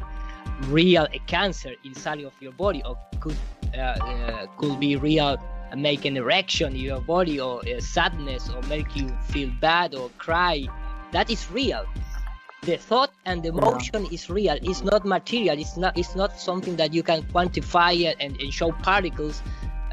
real 0.67 1.07
a 1.13 1.19
cancer 1.27 1.73
inside 1.83 2.21
of 2.23 2.33
your 2.39 2.51
body 2.53 2.81
or 2.85 2.97
could 3.19 3.37
uh, 3.75 3.79
uh, 3.79 4.45
could 4.57 4.79
be 4.79 4.95
real 4.95 5.37
make 5.75 6.05
an 6.05 6.15
erection 6.17 6.73
in 6.75 6.81
your 6.81 7.01
body 7.01 7.39
or 7.39 7.61
uh, 7.67 7.79
sadness 7.79 8.49
or 8.49 8.61
make 8.67 8.95
you 8.95 9.09
feel 9.29 9.49
bad 9.59 9.95
or 9.95 10.09
cry 10.19 10.67
that 11.13 11.29
is 11.29 11.49
real. 11.51 11.85
The 12.63 12.77
thought 12.77 13.11
and 13.25 13.43
the 13.43 13.49
emotion 13.49 14.07
is 14.11 14.29
real. 14.29 14.57
It's 14.61 14.83
not 14.83 15.05
material. 15.05 15.59
It's 15.59 15.77
not 15.77 15.97
it's 15.97 16.15
not 16.15 16.39
something 16.39 16.75
that 16.77 16.93
you 16.93 17.03
can 17.03 17.21
quantify 17.23 17.93
it 18.09 18.17
and, 18.19 18.35
and 18.41 18.51
show 18.51 18.71
particles 18.71 19.41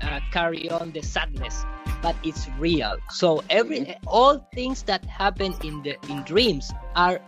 uh, 0.02 0.20
carry 0.32 0.68
on 0.70 0.90
the 0.92 1.02
sadness 1.02 1.64
but 2.02 2.16
it's 2.22 2.48
real 2.58 2.96
so 3.10 3.42
every 3.50 3.94
all 4.06 4.38
things 4.54 4.82
that 4.84 5.04
happen 5.04 5.54
in 5.62 5.82
the 5.82 5.96
in 6.08 6.22
dreams 6.24 6.70
are 6.96 7.20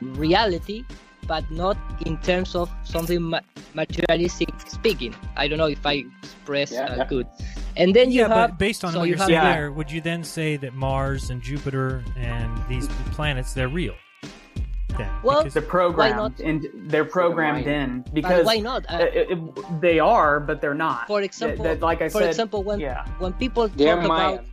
reality 0.00 0.84
but 1.26 1.48
not 1.50 1.76
in 2.06 2.16
terms 2.18 2.54
of 2.54 2.68
something 2.84 3.22
ma- 3.22 3.40
materialistic 3.74 4.48
speaking 4.66 5.14
i 5.36 5.46
don't 5.46 5.58
know 5.58 5.68
if 5.68 5.84
i 5.86 6.04
express 6.22 6.72
Yeah, 6.72 6.84
uh, 6.86 6.96
yeah. 6.96 7.04
good 7.04 7.26
and 7.76 7.94
then 7.94 8.10
you 8.10 8.22
yeah, 8.22 8.28
have 8.28 8.50
but 8.50 8.58
based 8.58 8.84
on 8.84 8.92
so 8.92 8.98
what 9.00 9.04
you 9.04 9.10
you're 9.10 9.18
saying 9.18 9.40
the- 9.40 9.52
there, 9.52 9.70
would 9.72 9.90
you 9.90 10.00
then 10.00 10.24
say 10.24 10.56
that 10.56 10.74
Mars 10.74 11.30
and 11.30 11.40
Jupiter 11.40 12.02
and 12.16 12.50
these 12.68 12.88
planets 13.12 13.52
they're 13.54 13.68
real? 13.68 13.94
Then, 15.00 15.10
Well, 15.22 15.38
because- 15.40 15.54
they're 15.54 15.62
programmed 15.78 16.40
and 16.48 16.58
they're 16.92 17.10
programmed 17.18 17.66
in 17.66 18.04
because 18.12 18.44
why 18.50 18.58
not? 18.70 18.80
Uh, 18.92 18.98
it- 19.18 19.28
it- 19.34 19.80
they 19.86 19.98
are, 20.16 20.32
but 20.48 20.56
they're 20.60 20.80
not. 20.88 21.06
for 21.06 21.20
That- 21.20 21.30
example 21.30 21.64
that- 21.66 21.80
like 21.90 22.00
I 22.06 22.08
for 22.14 22.20
said, 22.20 22.28
example 22.34 22.60
when 22.68 22.78
yeah. 22.80 23.06
when 23.24 23.32
people 23.44 23.64
They're 23.68 23.96
talk 23.96 24.04
about 24.04 24.44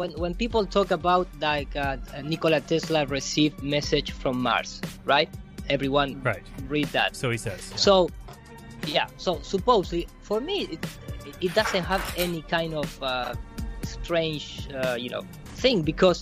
when 0.00 0.10
when 0.22 0.32
people 0.42 0.62
talk 0.76 0.90
about 1.00 1.26
like 1.50 1.72
uh, 1.76 1.96
Nikola 2.30 2.60
Tesla 2.70 3.00
received 3.18 3.56
message 3.76 4.08
from 4.20 4.34
Mars 4.48 4.70
right? 5.14 5.30
Everyone 5.76 6.10
right. 6.30 6.44
read 6.74 6.88
that. 6.98 7.10
So 7.20 7.26
he 7.34 7.38
says 7.46 7.60
so 7.86 7.94
yeah 8.96 9.06
so 9.26 9.30
supposedly 9.54 10.04
for 10.28 10.38
me 10.48 10.56
it, 10.74 10.80
it 11.46 11.52
doesn't 11.60 11.84
have 11.92 12.04
any 12.26 12.42
kind 12.56 12.72
of 12.82 12.88
uh, 13.02 13.34
strange 13.94 14.44
uh, 14.74 14.96
you 15.04 15.10
know 15.14 15.22
thing 15.62 15.78
because 15.92 16.18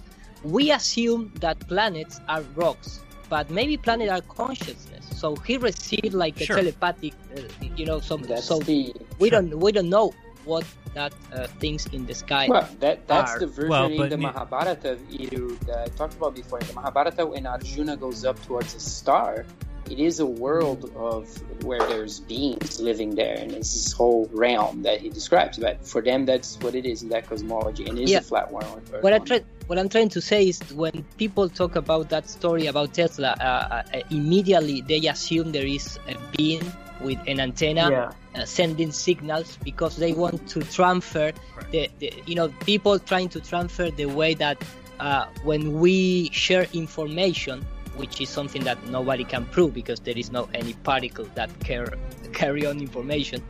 we 0.57 0.65
assume 0.78 1.20
that 1.44 1.57
planets 1.73 2.20
are 2.28 2.42
rocks 2.62 2.91
but 3.32 3.48
maybe 3.48 3.78
planet 3.78 4.10
are 4.10 4.20
consciousness. 4.28 5.08
So 5.16 5.34
he 5.48 5.56
received 5.56 6.12
like 6.12 6.36
a 6.36 6.44
Sure. 6.44 6.56
telepathic, 6.60 7.14
uh, 7.32 7.40
you 7.80 7.86
know, 7.88 7.98
some. 7.98 8.20
That's 8.28 8.44
so 8.44 8.60
the- 8.60 8.92
we 9.18 9.30
don't 9.32 9.56
we 9.64 9.72
don't 9.72 9.88
know 9.88 10.12
what 10.44 10.68
that 10.92 11.16
uh, 11.32 11.48
things 11.56 11.88
in 11.96 12.04
the 12.04 12.12
sky. 12.12 12.44
Well, 12.52 12.68
that 12.84 13.08
that's 13.08 13.32
are. 13.32 13.40
the 13.40 13.48
version 13.48 13.92
in 13.96 14.08
the 14.12 14.20
Mahabharata 14.20 15.00
Iru, 15.08 15.56
that 15.64 15.78
I 15.80 15.88
talked 15.96 16.12
about 16.20 16.36
before. 16.36 16.60
In 16.60 16.68
the 16.68 16.76
Mahabharata, 16.76 17.24
when 17.24 17.48
Arjuna 17.48 17.96
goes 17.96 18.20
up 18.28 18.36
towards 18.44 18.76
a 18.76 18.82
star, 18.84 19.48
it 19.92 19.98
is 20.00 20.20
a 20.20 20.26
world 20.26 20.90
of 20.96 21.28
where 21.64 21.78
there's 21.86 22.18
beings 22.20 22.80
living 22.80 23.14
there, 23.14 23.36
and 23.36 23.52
it's 23.52 23.74
this 23.74 23.92
whole 23.92 24.26
realm 24.32 24.82
that 24.82 25.00
he 25.02 25.10
describes. 25.10 25.58
But 25.58 25.86
for 25.86 26.00
them, 26.00 26.24
that's 26.24 26.58
what 26.60 26.74
it 26.74 26.86
is 26.86 27.02
in 27.02 27.10
that 27.10 27.26
cosmology, 27.26 27.84
and 27.86 27.98
it 27.98 28.04
is 28.04 28.10
Yeah. 28.12 28.18
a 28.18 28.22
flat 28.22 28.50
world. 28.50 28.80
What 29.02 29.12
I 29.12 29.18
one. 29.18 29.26
try, 29.26 29.40
what 29.66 29.78
I'm 29.78 29.90
trying 29.90 30.08
to 30.10 30.22
say 30.22 30.48
is 30.48 30.58
when 30.72 31.04
people 31.18 31.50
talk 31.50 31.76
about 31.76 32.08
that 32.08 32.28
story 32.30 32.66
about 32.66 32.94
Tesla, 32.94 33.36
uh, 33.38 33.42
uh, 33.42 34.00
immediately 34.10 34.80
they 34.80 35.06
assume 35.08 35.52
there 35.52 35.66
is 35.66 35.98
a 36.08 36.16
being 36.38 36.64
with 37.02 37.18
an 37.26 37.38
antenna 37.40 37.90
Yeah. 37.90 38.12
uh, 38.34 38.44
sending 38.46 38.92
signals 38.92 39.58
because 39.62 39.96
they 39.96 40.12
want 40.14 40.48
to 40.54 40.60
transfer 40.78 41.32
the, 41.70 41.90
the 41.98 42.12
you 42.26 42.34
know 42.34 42.48
people 42.64 42.98
trying 42.98 43.28
to 43.36 43.40
transfer 43.40 43.90
the 43.90 44.06
way 44.06 44.32
that 44.34 44.56
uh, 45.00 45.26
when 45.42 45.80
we 45.80 46.30
share 46.32 46.66
information 46.72 47.66
which 47.96 48.20
is 48.20 48.28
something 48.28 48.64
that 48.64 48.84
nobody 48.88 49.24
can 49.24 49.44
prove 49.46 49.74
because 49.74 50.00
there 50.00 50.16
is 50.16 50.30
no 50.32 50.48
any 50.54 50.72
particle 50.84 51.26
that 51.34 51.50
car- 51.66 51.98
carry 52.32 52.66
on 52.66 52.78
information. 52.80 53.42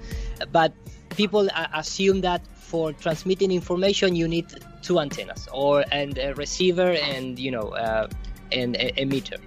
But 0.51 0.73
people 1.11 1.49
assume 1.75 2.21
that 2.23 2.47
for 2.73 2.93
transmitting 2.93 3.53
information 3.53 4.17
you 4.17 4.27
need 4.27 4.47
two 4.83 4.99
antennas 4.99 5.49
or 5.53 5.85
and 5.93 6.19
a 6.19 6.35
receiver 6.35 6.93
and 6.93 7.39
you 7.39 7.51
know 7.51 7.69
uh, 7.71 8.09
and 8.51 8.77
a 8.77 8.93
emitter. 8.93 9.39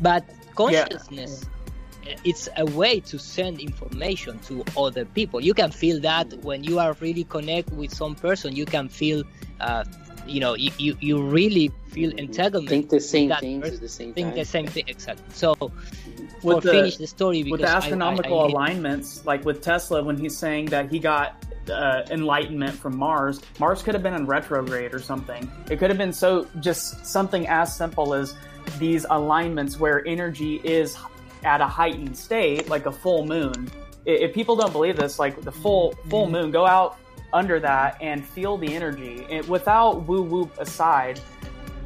But 0.00 0.24
consciousness 0.54 1.44
it's 2.24 2.48
a 2.56 2.64
way 2.64 3.00
to 3.00 3.18
send 3.18 3.60
information 3.60 4.38
to 4.38 4.64
other 4.78 5.04
people. 5.04 5.40
You 5.40 5.52
can 5.52 5.70
feel 5.70 6.00
that 6.00 6.32
when 6.42 6.64
you 6.64 6.78
are 6.78 6.96
really 7.00 7.24
connect 7.24 7.70
with 7.72 7.92
some 7.92 8.14
person 8.14 8.54
you 8.54 8.66
can 8.66 8.88
feel 8.88 9.24
uh, 9.60 9.84
you 10.28 10.40
know 10.40 10.54
you, 10.54 10.70
you, 10.78 10.96
you 11.00 11.22
really 11.22 11.70
feel 11.88 12.10
entanglement 12.18 12.68
Think 12.68 12.90
the 12.90 13.00
same 13.00 13.28
with 13.28 13.30
that 13.30 13.40
things 13.40 13.62
person. 13.62 13.80
the 13.80 13.88
same 13.88 14.14
think 14.14 14.28
time. 14.28 14.36
the 14.36 14.44
same 14.44 14.66
thing 14.66 14.84
exactly 14.88 15.24
so 15.34 15.54
With 15.60 15.72
for 16.42 16.60
the- 16.60 16.70
finish 16.70 16.96
the 16.96 17.06
story 17.06 17.42
because 17.42 17.52
with 17.52 17.60
the 17.62 17.68
I- 17.68 17.74
I- 17.74 17.76
astronomical 17.78 18.40
I 18.40 18.46
hate- 18.46 18.52
alignments, 18.54 19.24
like 19.26 19.44
with 19.44 19.60
Tesla, 19.62 20.02
when 20.02 20.16
he's 20.16 20.36
saying 20.36 20.66
that 20.66 20.90
he 20.90 20.98
got 20.98 21.44
uh, 21.70 22.02
enlightenment 22.10 22.72
from 22.74 22.96
Mars, 22.96 23.40
Mars 23.58 23.82
could 23.82 23.92
have 23.94 24.02
been 24.02 24.14
in 24.14 24.24
retrograde 24.26 24.94
or 24.94 25.00
something. 25.00 25.50
It 25.70 25.78
could 25.78 25.90
have 25.90 25.98
been 25.98 26.12
so 26.14 26.46
just 26.60 27.04
something 27.04 27.46
as 27.46 27.74
simple 27.76 28.14
as 28.14 28.34
these 28.78 29.04
alignments 29.10 29.78
where 29.78 30.06
energy 30.06 30.60
is 30.64 30.96
at 31.44 31.60
a 31.60 31.66
heightened 31.66 32.16
state, 32.16 32.68
like 32.70 32.86
a 32.86 32.92
full 32.92 33.26
moon. 33.26 33.70
If 34.06 34.32
people 34.32 34.56
don't 34.56 34.72
believe 34.72 34.96
this, 34.96 35.18
like 35.18 35.40
the 35.42 35.52
full 35.52 35.92
full 36.08 36.24
Mm-hmm. 36.24 36.32
moon, 36.32 36.50
go 36.50 36.64
out 36.66 36.96
under 37.32 37.60
that 37.60 37.96
and 38.00 38.24
feel 38.24 38.56
the 38.56 38.74
energy 38.74 39.26
it, 39.28 39.46
without 39.48 40.06
woo 40.06 40.22
woo 40.22 40.50
aside 40.58 41.20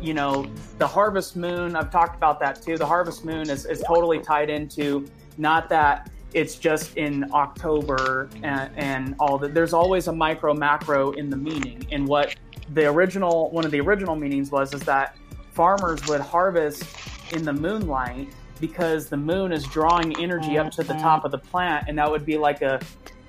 you 0.02 0.14
know, 0.14 0.44
the 0.78 0.86
harvest 0.86 1.36
moon, 1.36 1.76
I've 1.76 1.90
talked 1.90 2.16
about 2.16 2.40
that 2.40 2.60
too. 2.60 2.76
The 2.76 2.86
harvest 2.86 3.24
moon 3.24 3.48
is, 3.48 3.64
is 3.64 3.82
totally 3.86 4.18
tied 4.18 4.50
into 4.50 5.06
not 5.38 5.68
that 5.68 6.10
it's 6.34 6.56
just 6.56 6.96
in 6.96 7.32
October 7.32 8.28
and, 8.42 8.70
and 8.76 9.14
all 9.20 9.38
that. 9.38 9.54
There's 9.54 9.72
always 9.72 10.08
a 10.08 10.12
micro 10.12 10.54
macro 10.54 11.12
in 11.12 11.30
the 11.30 11.36
meaning. 11.36 11.86
And 11.92 12.06
what 12.06 12.34
the 12.74 12.86
original, 12.86 13.50
one 13.50 13.64
of 13.64 13.70
the 13.70 13.80
original 13.80 14.16
meanings 14.16 14.50
was, 14.50 14.74
is 14.74 14.82
that 14.82 15.16
farmers 15.52 16.06
would 16.08 16.20
harvest 16.20 16.84
in 17.32 17.44
the 17.44 17.52
moonlight 17.52 18.32
because 18.60 19.08
the 19.08 19.16
moon 19.16 19.52
is 19.52 19.64
drawing 19.64 20.18
energy 20.18 20.58
up 20.58 20.70
to 20.72 20.82
the 20.82 20.94
mm-hmm. 20.94 21.02
top 21.02 21.24
of 21.24 21.30
the 21.30 21.38
plant. 21.38 21.86
And 21.88 21.98
that 21.98 22.10
would 22.10 22.24
be 22.24 22.38
like 22.38 22.62
a, 22.62 22.80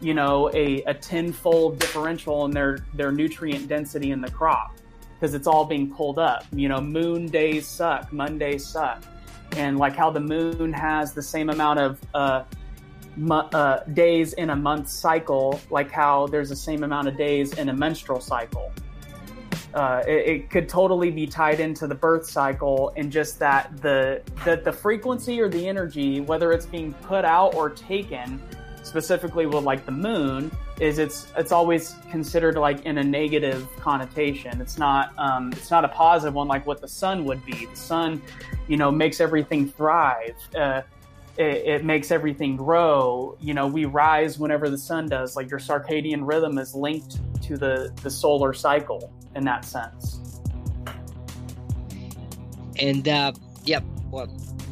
you 0.04 0.14
know, 0.14 0.52
a, 0.54 0.84
a 0.84 0.94
tenfold 0.94 1.80
differential 1.80 2.46
in 2.46 2.52
their, 2.52 2.80
their 2.94 3.12
nutrient 3.12 3.68
density 3.68 4.12
in 4.12 4.22
the 4.22 4.30
crop 4.30 4.76
because 5.16 5.34
it's 5.34 5.48
all 5.48 5.64
being 5.64 5.90
pulled 5.90 6.20
up. 6.20 6.46
You 6.52 6.68
know, 6.68 6.82
moon 6.82 7.28
days 7.28 7.66
suck, 7.66 8.12
Mondays 8.12 8.66
suck, 8.66 9.02
and 9.56 9.78
like 9.78 9.96
how 9.96 10.12
the 10.12 10.20
moon 10.20 10.74
has 10.74 11.14
the 11.14 11.22
same 11.22 11.50
amount 11.50 11.80
of 11.80 12.00
uh, 12.14 12.44
uh, 13.30 13.80
days 13.94 14.34
in 14.34 14.50
a 14.50 14.56
month 14.56 14.90
cycle, 14.90 15.62
like 15.70 15.90
how 15.90 16.28
there's 16.28 16.50
the 16.50 16.56
same 16.56 16.84
amount 16.84 17.08
of 17.08 17.16
days 17.16 17.54
in 17.54 17.70
a 17.70 17.74
menstrual 17.74 18.20
cycle. 18.20 18.72
Uh, 19.74 20.04
it, 20.06 20.28
it 20.28 20.50
could 20.50 20.70
totally 20.70 21.10
be 21.10 21.26
tied 21.26 21.60
into 21.60 21.88
the 21.88 21.96
birth 21.96 22.26
cycle, 22.26 22.92
and 22.98 23.12
just 23.12 23.40
that 23.40 23.76
the 23.82 24.22
that 24.44 24.64
the 24.64 24.74
frequency 24.74 25.40
or 25.40 25.48
the 25.48 25.68
energy, 25.68 26.20
whether 26.20 26.52
it's 26.52 26.66
being 26.66 26.94
put 26.94 27.26
out 27.26 27.56
or 27.56 27.70
taken, 27.70 28.42
specifically 28.94 29.48
with 29.48 29.64
like 29.64 29.88
the 29.88 29.92
moon, 29.92 30.52
is 30.80 31.00
it's 31.00 31.32
it's 31.36 31.52
always 31.52 31.96
considered 32.12 32.56
like 32.56 32.86
in 32.86 33.00
a 33.00 33.04
negative 33.04 33.68
connotation. 33.80 34.62
It's 34.62 34.78
not 34.78 35.18
um, 35.18 35.52
it's 35.54 35.72
not 35.72 35.84
a 35.84 35.88
positive 35.88 36.36
one 36.36 36.48
like 36.48 36.68
what 36.68 36.80
the 36.80 36.88
sun 36.88 37.26
would 37.26 37.44
be. 37.44 37.66
The 37.66 37.76
sun, 37.76 38.22
you 38.68 38.78
know, 38.78 38.92
makes 38.92 39.20
everything 39.20 39.68
thrive. 39.68 40.36
Uh, 40.56 40.84
it, 41.38 41.56
it 41.74 41.86
makes 41.86 42.12
everything 42.12 42.56
grow. 42.56 43.36
You 43.42 43.56
know, 43.56 43.66
we 43.66 43.86
rise 43.86 44.38
whenever 44.38 44.70
the 44.70 44.78
sun 44.78 45.10
does. 45.10 45.36
Like 45.36 45.50
your 45.50 45.60
circadian 45.60 46.28
rhythm 46.28 46.60
is 46.60 46.76
linked 46.76 47.18
to 47.48 47.58
the 47.58 47.92
the 48.04 48.12
solar 48.12 48.54
cycle 48.54 49.12
in 49.34 49.44
that 49.46 49.66
sense. 49.66 50.20
and 52.80 53.08
uh, 53.08 53.32
yeah 53.64 53.80
well 54.12 54.28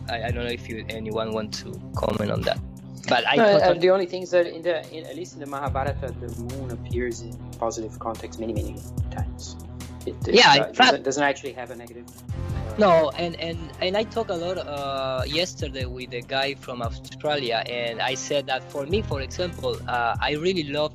I, 0.09 0.25
I 0.25 0.31
don't 0.31 0.43
know 0.43 0.51
if 0.51 0.67
you 0.67 0.85
anyone 0.89 1.31
want 1.31 1.53
to 1.55 1.79
comment 1.95 2.31
on 2.31 2.41
that 2.41 2.59
but 3.07 3.27
i 3.27 3.35
No, 3.35 3.43
uh, 3.43 3.73
the 3.73 3.89
only 3.89 4.05
thing 4.05 4.23
is 4.23 4.31
that 4.31 4.47
in 4.47 4.61
the 4.61 4.77
in, 4.95 5.05
at 5.05 5.15
least 5.15 5.33
in 5.33 5.39
the 5.39 5.45
Mahabharata, 5.45 6.13
the 6.19 6.29
moon 6.55 6.71
appears 6.71 7.21
in 7.21 7.35
positive 7.59 7.97
context 7.99 8.39
many 8.39 8.53
many 8.53 8.75
times. 9.09 9.55
It, 10.05 10.15
it, 10.27 10.35
Yeah, 10.35 10.51
uh, 10.51 10.67
in 10.67 10.73
doesn't, 10.73 11.03
doesn't 11.03 11.23
actually 11.23 11.53
have 11.53 11.71
a 11.71 11.75
negative. 11.75 12.05
No, 12.77 13.11
and 13.17 13.39
and 13.39 13.57
and 13.81 13.97
I 13.97 14.03
talked 14.03 14.29
a 14.29 14.35
lot 14.35 14.57
uh, 14.57 15.23
yesterday 15.27 15.85
with 15.85 16.13
a 16.13 16.21
guy 16.21 16.55
from 16.55 16.81
Australia, 16.81 17.63
and 17.67 18.01
I 18.01 18.15
said 18.15 18.47
that 18.47 18.63
for 18.71 18.85
me, 18.85 19.01
for 19.01 19.21
example, 19.21 19.77
uh, 19.87 20.15
I 20.21 20.33
really 20.33 20.63
love 20.63 20.93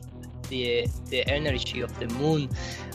the 0.48 0.86
the 1.10 1.26
energy 1.28 1.80
of 1.80 1.96
the 1.98 2.08
moon 2.14 2.48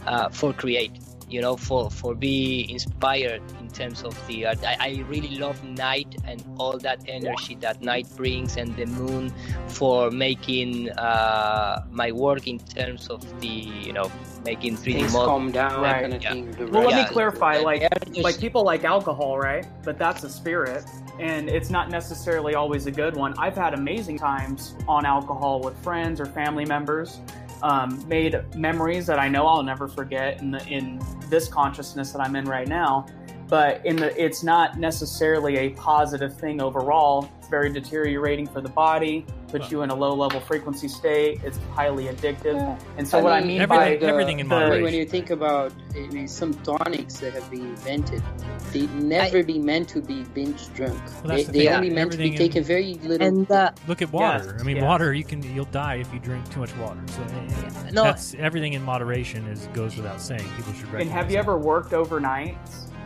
uh, 0.08 0.30
for 0.30 0.54
create. 0.54 0.94
You 1.32 1.40
know, 1.40 1.56
for 1.56 1.90
for 1.90 2.14
be 2.14 2.70
inspired 2.70 3.42
in 3.62 3.70
terms 3.70 4.04
of 4.04 4.14
the 4.28 4.46
art. 4.48 4.60
I, 4.66 4.76
I 4.80 5.04
really 5.08 5.38
love 5.40 5.64
night 5.64 6.14
and 6.26 6.44
all 6.58 6.78
that 6.80 7.00
energy 7.08 7.56
that 7.62 7.82
night 7.82 8.06
brings, 8.18 8.58
and 8.58 8.76
the 8.76 8.86
moon 8.86 9.34
for 9.70 10.12
making 10.12 10.90
uh, 10.92 11.86
my 11.90 12.12
work 12.12 12.48
in 12.48 12.60
terms 12.60 13.08
of 13.08 13.22
the 13.40 13.48
you 13.88 13.94
know 13.94 14.12
making 14.44 14.76
3D 14.76 14.84
Things 14.94 15.14
model. 15.14 15.28
calm 15.28 15.52
down, 15.52 15.82
Right. 15.82 16.02
kind 16.02 16.14
of 16.16 16.22
thing. 16.22 16.52
The 16.52 16.66
Well, 16.68 16.84
let 16.84 16.90
Yeah. 16.98 17.04
me 17.04 17.10
clarify. 17.10 17.58
Like, 17.60 17.82
There's- 17.82 18.24
like 18.24 18.40
people 18.40 18.64
like 18.64 18.84
alcohol, 18.84 19.38
right? 19.38 19.66
But 19.84 19.98
that's 19.98 20.24
a 20.24 20.30
spirit, 20.30 20.84
and 21.20 21.48
it's 21.48 21.70
not 21.70 21.90
necessarily 21.90 22.56
always 22.56 22.88
a 22.88 22.92
good 22.92 23.16
one. 23.16 23.34
I've 23.38 23.56
had 23.56 23.74
amazing 23.74 24.18
times 24.18 24.76
on 24.88 25.06
alcohol 25.06 25.62
with 25.62 25.78
friends 25.84 26.20
or 26.20 26.26
family 26.26 26.66
members. 26.66 27.22
Um, 27.64 28.08
made 28.08 28.44
memories 28.56 29.06
that 29.06 29.20
I 29.20 29.28
know 29.28 29.46
I'll 29.46 29.62
never 29.62 29.88
forget 29.88 30.42
in 30.42 30.52
the 30.52 30.66
in 30.68 31.00
this 31.30 31.48
consciousness 31.48 32.12
that 32.12 32.20
I'm 32.20 32.36
in 32.36 32.46
right 32.46 32.68
now. 32.68 33.06
But 33.52 33.86
in 33.86 33.98
the, 33.98 34.10
it's 34.18 34.44
not 34.44 34.80
necessarily 34.80 35.58
a 35.58 35.70
positive 35.72 36.34
thing 36.38 36.62
overall. 36.62 37.30
It's 37.40 37.50
very 37.50 37.70
deteriorating 37.70 38.48
for 38.48 38.62
the 38.62 38.70
body. 38.70 39.26
Puts 39.50 39.70
you 39.70 39.82
in 39.82 39.90
a 39.90 39.94
low 39.94 40.14
level 40.14 40.40
frequency 40.40 40.88
state. 40.88 41.42
It's 41.44 41.60
highly 41.74 42.06
addictive. 42.06 42.80
And 42.98 43.06
so 43.06 43.20
what 43.20 43.34
I 43.34 43.42
mean 43.42 43.68
by 43.68 43.98
uh, 43.98 44.00
the- 44.00 44.06
the- 44.06 44.82
when 44.82 44.94
you 44.94 45.06
think 45.06 45.32
about 45.32 45.74
I 45.94 46.08
mean, 46.08 46.30
some 46.30 46.54
tonics 46.64 47.18
that 47.20 47.34
have 47.34 47.52
been 47.52 47.66
invented, 47.72 48.24
they 48.72 48.88
never 48.88 49.44
be 49.44 49.60
meant 49.60 49.90
to 49.90 50.02
be 50.02 50.24
binge 50.34 50.74
drunk. 50.74 50.94
Well, 50.96 51.24
they 51.24 51.28
that's 51.36 51.48
the 51.48 51.52
they 51.52 51.66
thing. 51.66 51.74
only 51.74 51.90
meant 51.90 52.14
to 52.14 52.18
be 52.18 52.24
Everything 52.28 52.32
in- 52.32 52.38
taken 52.38 52.64
very 52.64 52.94
little. 53.04 53.28
And 53.28 53.52
uh, 53.52 53.72
Look 53.86 54.02
at 54.02 54.14
water. 54.14 54.52
Yes, 54.54 54.62
I 54.62 54.64
mean, 54.64 54.78
yes. 54.78 54.86
water. 54.86 55.14
You 55.14 55.26
can 55.26 55.44
you'll 55.54 55.66
die 55.66 55.96
if 55.96 56.14
you 56.14 56.22
drink 56.22 56.50
too 56.54 56.62
much 56.62 56.74
water. 56.78 57.02
So 57.08 57.22
eh, 57.24 57.92
No. 57.92 58.04
that's 58.06 58.34
everything 58.36 58.72
in 58.72 58.82
moderation 58.82 59.46
is 59.48 59.68
goes 59.74 59.98
without 59.98 60.22
saying. 60.22 60.48
People 60.56 60.72
should. 60.72 60.88
And 61.02 61.10
have 61.10 61.26
you 61.30 61.34
that. 61.36 61.40
ever 61.40 61.58
worked 61.58 61.92
overnight? 61.92 62.58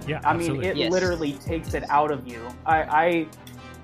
Yeah, 0.07 0.19
I 0.23 0.33
mean, 0.33 0.41
absolutely. 0.41 0.67
it 0.67 0.77
Yes. 0.77 0.91
literally 0.91 1.33
takes 1.33 1.73
it 1.73 1.83
out 1.89 2.11
of 2.11 2.27
you. 2.27 2.47
I, 2.65 3.27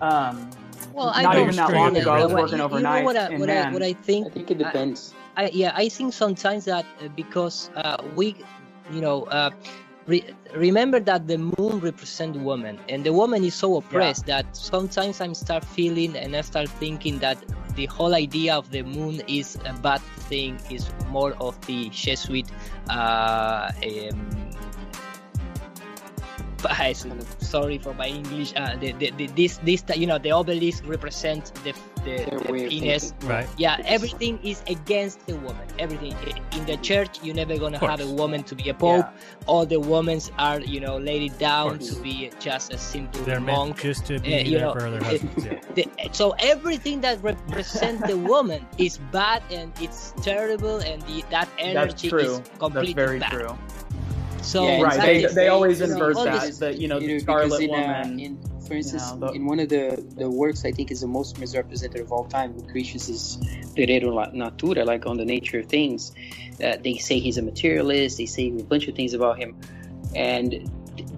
I 0.02 0.06
um, 0.06 0.50
Well, 0.94 1.12
I 1.16 1.24
not 1.24 1.34
don't 1.34 1.44
even 1.44 1.56
that 1.56 1.72
know. 1.72 1.78
long 1.78 1.98
ago, 1.98 2.12
I 2.12 2.26
was 2.26 2.34
working 2.34 2.60
what- 2.60 2.72
overnight, 2.72 3.06
what 3.06 3.18
I, 3.18 3.38
what, 3.38 3.50
I, 3.50 3.72
what 3.72 3.84
I 3.84 3.94
think? 3.94 4.28
I 4.28 4.30
think 4.32 4.52
it 4.52 4.58
depends. 4.58 5.14
I, 5.38 5.50
yeah, 5.54 5.72
I 5.76 5.88
think 5.90 6.14
sometimes 6.14 6.66
that 6.66 6.86
uh, 7.02 7.08
because 7.16 7.70
uh, 7.76 7.98
we, 8.16 8.36
you 8.92 9.00
know, 9.00 9.24
uh, 9.26 9.50
re- 10.06 10.26
remember 10.54 11.00
that 11.00 11.28
the 11.28 11.38
moon 11.38 11.80
represents 11.80 12.38
woman, 12.38 12.78
and 12.90 13.06
the 13.06 13.14
woman 13.14 13.44
is 13.46 13.56
so 13.56 13.78
oppressed 13.78 14.26
that 14.26 14.46
sometimes 14.56 15.22
I 15.22 15.32
start 15.32 15.64
feeling 15.64 16.18
and 16.18 16.36
I 16.36 16.42
start 16.42 16.68
thinking 16.68 17.20
that 17.20 17.38
the 17.76 17.86
whole 17.86 18.14
idea 18.14 18.54
of 18.56 18.70
the 18.72 18.84
moon 18.84 19.22
is 19.28 19.56
a 19.66 19.72
bad 19.80 20.02
thing, 20.28 20.60
is 20.70 20.92
more 21.08 21.32
of 21.40 21.56
the 21.66 21.88
Jesuit 21.90 22.48
uh, 22.90 23.72
um, 23.88 24.41
sorry 27.40 27.78
for 27.78 27.94
my 27.94 28.08
English. 28.08 28.54
Uh, 28.56 28.76
the, 28.78 28.92
the, 28.94 29.12
the, 29.18 29.28
this 29.28 29.58
this 29.64 29.84
you 29.96 30.08
know 30.08 30.18
the 30.18 30.32
obelisk 30.32 30.84
represents 30.88 31.52
the 31.64 31.74
the, 32.04 32.18
the 32.48 32.68
penis. 32.70 33.14
Right. 33.24 33.48
Yeah, 33.58 33.78
everything 33.86 34.40
is 34.44 34.64
against 34.68 35.26
the 35.28 35.36
woman. 35.38 35.68
Everything 35.78 36.16
in 36.58 36.66
the 36.66 36.78
church, 36.78 37.20
you're 37.24 37.36
never 37.36 37.58
gonna 37.58 37.78
have 37.78 38.02
a 38.02 38.08
woman 38.08 38.44
to 38.44 38.56
be 38.56 38.70
a 38.70 38.74
pope. 38.74 39.06
All 39.46 39.66
the 39.66 39.80
women 39.80 40.20
are 40.38 40.60
you 40.62 40.80
know 40.80 40.98
laid 40.98 41.38
down 41.38 41.80
to 41.80 41.96
be 42.02 42.32
just 42.40 42.74
a 42.74 42.78
simple 42.78 43.22
They're 43.24 43.40
monk. 43.40 43.76
meant 43.76 43.78
just 43.78 44.06
to 44.08 44.20
be 44.20 44.34
Uh, 44.36 44.38
you 44.40 44.52
there 44.58 44.66
know, 44.68 44.74
for 44.74 44.90
their 44.90 45.04
husbands. 45.04 45.46
Yeah. 45.46 45.60
the, 45.76 45.88
so 46.12 46.34
everything 46.40 47.02
that 47.02 47.22
represents 47.24 48.02
the 48.08 48.18
woman 48.18 48.66
is 48.78 48.98
bad 49.12 49.44
and 49.52 49.72
it's 49.82 50.14
terrible 50.22 50.78
and 50.80 51.02
the, 51.04 51.22
that 51.30 51.48
That's 51.58 51.60
energy 51.60 52.10
true. 52.10 52.20
is 52.20 52.38
That's 52.40 52.58
completely 52.58 52.94
very 52.94 53.20
bad. 53.20 53.32
true. 53.32 53.58
So 54.42 54.66
Yeah, 54.68 54.82
right. 54.82 55.02
They, 55.02 55.26
they 55.26 55.48
always 55.48 55.80
you 55.80 55.88
know, 55.88 55.94
invert 55.94 56.16
that. 56.26 56.60
That 56.60 56.78
you 56.78 56.88
know, 56.88 57.00
You 57.00 57.08
the 57.08 57.14
know, 57.14 57.20
Scarlet 57.20 57.62
in, 57.62 57.70
uh, 57.72 58.08
in, 58.18 58.40
for 58.68 58.74
instance, 58.74 59.12
the- 59.12 59.32
in 59.32 59.46
one 59.46 59.60
of 59.60 59.70
the, 59.70 60.04
the 60.18 60.30
works 60.30 60.66
I 60.66 60.72
think 60.72 60.92
is 60.92 61.02
the 61.02 61.08
most 61.08 61.38
misrepresented 61.40 62.02
of 62.02 62.12
all 62.12 62.26
time, 62.26 62.58
Lucretius 62.58 63.10
is 63.10 63.36
De 63.76 63.86
Rerum 63.86 64.34
Natura, 64.34 64.84
like 64.86 65.06
on 65.06 65.18
the 65.18 65.26
nature 65.26 65.60
of 65.60 65.68
things. 65.68 66.12
Uh, 66.64 66.78
they 66.84 66.96
say 66.98 67.20
he's 67.20 67.38
a 67.38 67.42
materialist, 67.42 68.18
they 68.18 68.26
say 68.26 68.48
a 68.48 68.64
bunch 68.64 68.88
of 68.88 68.96
things 68.96 69.14
about 69.14 69.38
him. 69.38 69.56
And 70.16 70.70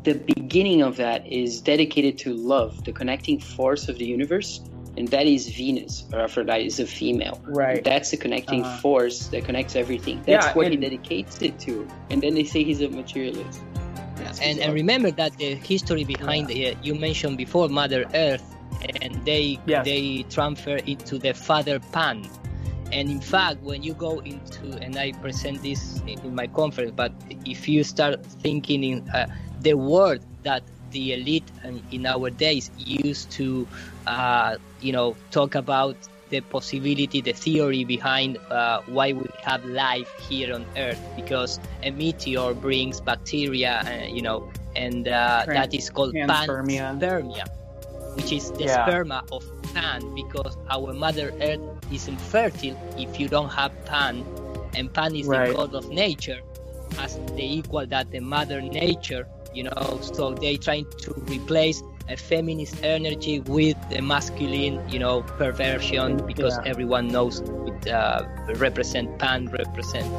the 0.03 0.13
beginning 0.13 0.81
of 0.81 0.97
that 0.97 1.25
is 1.27 1.61
dedicated 1.61 2.17
to 2.19 2.33
love, 2.33 2.83
the 2.83 2.91
connecting 2.91 3.39
force 3.39 3.89
of 3.89 3.97
the 3.97 4.05
universe. 4.05 4.61
And 4.95 5.07
that 5.09 5.25
is 5.25 5.49
Venus, 5.49 6.03
or 6.13 6.19
Aphrodite 6.19 6.65
is 6.65 6.79
a 6.79 6.85
female. 6.85 7.41
Right. 7.47 7.83
That's 7.83 8.11
the 8.11 8.17
connecting 8.17 8.61
Uh-huh. 8.63 8.77
force 8.77 9.27
that 9.27 9.43
connects 9.45 9.75
everything. 9.75 10.17
That's 10.25 10.47
Yeah, 10.47 10.53
what 10.53 10.69
he 10.69 10.77
dedicates 10.77 11.41
it 11.41 11.59
to. 11.61 11.87
And 12.11 12.21
then 12.21 12.35
they 12.35 12.43
say 12.43 12.63
he's 12.63 12.81
a 12.81 12.89
materialist. 12.89 13.59
That's 14.17 14.39
and, 14.39 14.57
bizarre. 14.57 14.65
and 14.65 14.73
remember 14.73 15.09
that 15.11 15.35
the 15.37 15.55
history 15.55 16.03
behind 16.03 16.51
uh, 16.51 16.75
you 16.83 16.93
mentioned 16.95 17.37
before 17.37 17.69
Mother 17.69 18.05
Earth, 18.13 18.43
and 19.01 19.13
they 19.25 19.59
Yes. 19.65 19.85
they 19.85 20.23
transfer 20.29 20.77
into 20.85 21.17
the 21.17 21.33
Father 21.33 21.79
Pan. 21.91 22.29
And 22.91 23.09
in 23.09 23.21
fact, 23.21 23.61
when 23.63 23.81
you 23.81 23.95
go 23.95 24.19
into 24.19 24.77
and 24.81 24.95
I 24.95 25.13
present 25.13 25.63
this 25.63 25.99
in, 26.05 26.19
in 26.21 26.35
my 26.35 26.45
conference, 26.45 26.91
but 26.95 27.11
if 27.45 27.67
you 27.67 27.83
start 27.83 28.23
thinking 28.45 28.83
in 28.83 29.09
uh, 29.09 29.25
the 29.61 29.73
word 29.73 30.21
that 30.43 30.61
the 30.91 31.13
elite 31.13 31.49
in, 31.63 31.81
in 31.91 32.05
our 32.05 32.29
days 32.29 32.69
used 32.77 33.31
to, 33.31 33.67
uh, 34.05 34.57
you 34.83 34.91
know, 34.91 35.15
talk 35.31 35.55
about 35.55 35.95
the 36.29 36.41
possibility, 36.41 37.21
the 37.21 37.33
theory 37.33 37.83
behind 37.85 38.37
uh, 38.49 38.81
why 38.87 39.13
we 39.13 39.25
have 39.43 39.63
life 39.65 40.09
here 40.29 40.53
on 40.53 40.65
Earth, 40.77 40.99
because 41.15 41.59
a 41.83 41.91
meteor 41.91 42.53
brings 42.53 42.99
bacteria, 43.01 43.83
uh, 43.85 44.05
you 44.07 44.21
know, 44.21 44.43
and 44.75 45.07
uh, 45.07 45.45
that 45.47 45.73
is 45.73 45.89
called 45.89 46.13
panspermia. 46.13 46.97
panspermia, 46.99 47.45
which 48.15 48.31
is 48.31 48.51
the 48.57 48.65
Yeah. 48.65 48.77
sperma 48.85 49.21
of 49.31 49.43
Pan, 49.73 50.01
because 50.15 50.57
our 50.69 50.93
Mother 50.93 51.31
Earth 51.41 51.61
is 51.91 52.07
infertile 52.07 52.77
if 52.97 53.19
you 53.19 53.27
don't 53.29 53.49
have 53.51 53.71
Pan, 53.85 54.25
and 54.75 54.93
Pan 54.93 55.15
is 55.15 55.27
Right. 55.27 55.49
the 55.49 55.55
god 55.55 55.73
of 55.75 55.89
nature, 55.91 56.41
as 56.97 57.19
the 57.35 57.43
equal 57.59 57.85
that 57.87 58.09
the 58.11 58.19
Mother 58.19 58.61
Nature, 58.61 59.27
you 59.53 59.63
know. 59.63 59.99
So 60.01 60.33
they 60.33 60.57
trying 60.57 60.87
to 61.05 61.13
replace 61.27 61.81
a 62.13 62.17
feminist 62.17 62.77
energy 62.83 63.39
with 63.41 63.77
a 63.91 64.01
masculine, 64.01 64.79
you 64.87 64.99
know, 64.99 65.23
perversion 65.37 66.21
because 66.25 66.59
Yeah. 66.59 66.71
everyone 66.71 67.11
knows 67.11 67.41
it 67.65 67.87
uh, 67.87 68.23
represent 68.55 69.17
Pan 69.19 69.47
represent. 69.47 70.13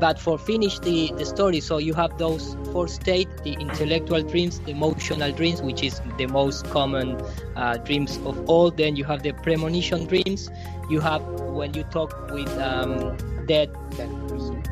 But 0.00 0.18
for 0.18 0.38
finish 0.38 0.78
the 0.80 1.12
the 1.16 1.26
story, 1.26 1.60
so 1.60 1.78
you 1.78 1.94
have 1.94 2.12
those 2.18 2.56
four 2.72 2.88
states: 2.88 3.30
the 3.44 3.54
intellectual 3.66 4.22
dreams, 4.22 4.60
the 4.64 4.72
emotional 4.72 5.32
dreams, 5.32 5.62
which 5.62 5.82
is 5.82 6.00
the 6.18 6.26
most 6.26 6.68
common 6.70 7.18
uh, 7.56 7.76
dreams 7.78 8.18
of 8.24 8.40
all. 8.46 8.70
Then 8.70 8.96
you 8.96 9.04
have 9.04 9.22
the 9.22 9.32
premonition 9.32 10.06
dreams. 10.06 10.50
You 10.88 11.00
have 11.00 11.22
when 11.48 11.74
you 11.74 11.84
talk 11.84 12.10
with 12.28 12.50
um, 12.58 13.16
dead 13.46 13.70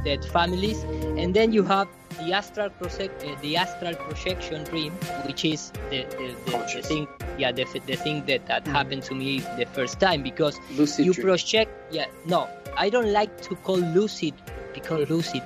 dead 0.05 0.25
families, 0.25 0.87
and 1.17 1.35
then 1.35 1.53
you 1.53 1.65
have 1.65 1.89
the 2.21 2.33
astral 2.33 2.71
project, 2.71 3.25
uh, 3.25 3.35
the 3.43 3.57
astral 3.57 3.95
projection 3.95 4.65
dream, 4.65 4.93
which 5.27 5.45
is 5.45 5.71
the 5.91 6.05
the, 6.19 6.35
the, 6.47 6.73
the 6.75 6.83
thing, 6.83 7.09
yeah, 7.39 7.53
the, 7.53 7.65
the 7.87 7.97
thing 7.97 8.25
that 8.27 8.47
that 8.47 8.67
happened 8.67 9.03
to 9.05 9.15
me 9.15 9.41
the 9.57 9.67
first 9.67 10.01
time 10.01 10.23
because 10.23 10.59
Lucid 10.77 11.07
you 11.07 11.13
dream. 11.15 11.27
project. 11.27 11.71
Yeah, 11.91 12.07
no, 12.27 12.49
I 12.77 12.91
don't 12.91 13.13
like 13.13 13.41
to 13.43 13.57
call 13.57 13.79
lucid 13.79 14.35
because 14.75 15.09
lucid, 15.11 15.43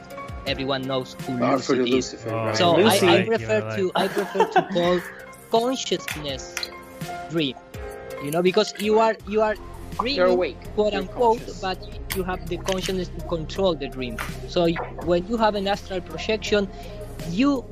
everyone 0.46 0.82
knows 0.82 1.16
who 1.26 1.40
Or 1.42 1.56
lucid 1.56 1.80
is. 1.80 1.92
Lucifer, 1.94 2.30
Oh, 2.30 2.44
right? 2.46 2.56
So 2.56 2.76
Lucy. 2.76 3.06
I, 3.06 3.16
I 3.18 3.26
prefer 3.26 3.58
yeah, 3.58 3.76
to 3.76 3.92
I 3.94 4.08
prefer 4.08 4.44
to 4.46 4.62
call 4.72 5.00
consciousness 5.50 6.54
dream. 7.30 7.56
You 8.22 8.30
know, 8.30 8.42
because 8.42 8.74
you 8.78 8.98
are 9.00 9.16
you 9.28 9.40
are 9.42 9.56
dreaming, 9.92 10.16
You're 10.16 10.26
awake. 10.28 10.72
quote 10.74 10.92
You're 10.92 11.02
unquote, 11.02 11.46
conscious. 11.46 11.60
but 11.60 11.78
you 12.14 12.24
have 12.24 12.40
the 12.48 12.58
consciousness 12.58 13.08
to 13.10 13.20
control 13.22 13.74
the 13.76 13.88
dream. 13.88 14.18
So 14.46 14.68
when 15.00 15.26
you 15.26 15.36
have 15.38 15.54
an 15.54 15.68
astral 15.68 16.00
projection, 16.00 16.68
you 17.24 17.64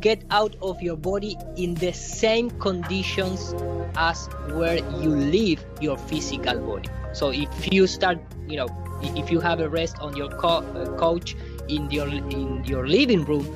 get 0.00 0.24
out 0.30 0.54
of 0.62 0.80
your 0.82 0.96
body 0.96 1.36
in 1.56 1.78
the 1.78 1.92
same 1.92 2.50
conditions 2.50 3.54
as 3.96 4.28
where 4.44 4.78
you 4.78 5.10
live 5.10 5.64
your 5.80 5.98
physical 5.98 6.60
body. 6.60 6.90
So 7.12 7.30
if 7.30 7.72
you 7.72 7.86
start, 7.86 8.18
you 8.46 8.56
know, 8.56 8.68
if 9.00 9.30
you 9.30 9.40
have 9.40 9.60
a 9.60 9.68
rest 9.68 9.98
on 10.00 10.14
your 10.16 10.28
co- 10.30 10.64
uh, 10.74 10.86
couch 10.98 11.36
in 11.68 11.90
your 11.90 12.08
in 12.08 12.64
your 12.64 12.86
living 12.86 13.24
room, 13.24 13.48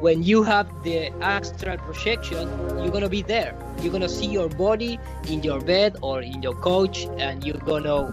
when 0.00 0.22
you 0.22 0.42
have 0.42 0.66
the 0.82 1.10
astral 1.22 1.76
projection, 1.78 2.48
you're 2.78 2.90
gonna 2.90 3.08
be 3.08 3.22
there. 3.22 3.54
You're 3.82 3.92
gonna 3.92 4.08
see 4.08 4.26
your 4.26 4.48
body 4.48 4.98
in 5.28 5.42
your 5.42 5.60
bed 5.60 5.96
or 6.02 6.22
in 6.22 6.42
your 6.42 6.54
couch, 6.62 7.06
and 7.18 7.44
you're 7.44 7.58
gonna 7.64 8.10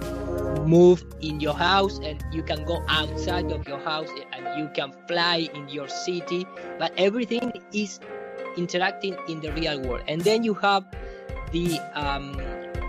move 0.65 1.03
in 1.21 1.39
your 1.39 1.53
house, 1.53 1.99
and 2.03 2.23
you 2.31 2.43
can 2.43 2.63
go 2.65 2.83
outside 2.89 3.51
of 3.51 3.67
your 3.67 3.79
house, 3.79 4.09
and 4.33 4.59
you 4.59 4.69
can 4.75 4.91
fly 5.07 5.47
in 5.53 5.69
your 5.69 5.87
city. 5.87 6.45
But 6.77 6.91
everything 6.97 7.51
is 7.71 7.99
interacting 8.57 9.15
in 9.29 9.39
the 9.41 9.51
real 9.53 9.79
world, 9.81 10.03
and 10.07 10.21
then 10.21 10.43
you 10.43 10.53
have 10.55 10.83
the 11.51 11.79
um, 11.95 12.35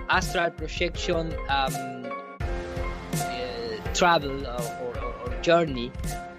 astral 0.08 0.50
projection 0.50 1.32
um, 1.48 1.74
uh, 3.20 3.94
travel 3.94 4.46
or, 4.46 4.62
or, 4.82 4.98
or- 4.98 5.14
or 5.26 5.40
journey 5.42 5.92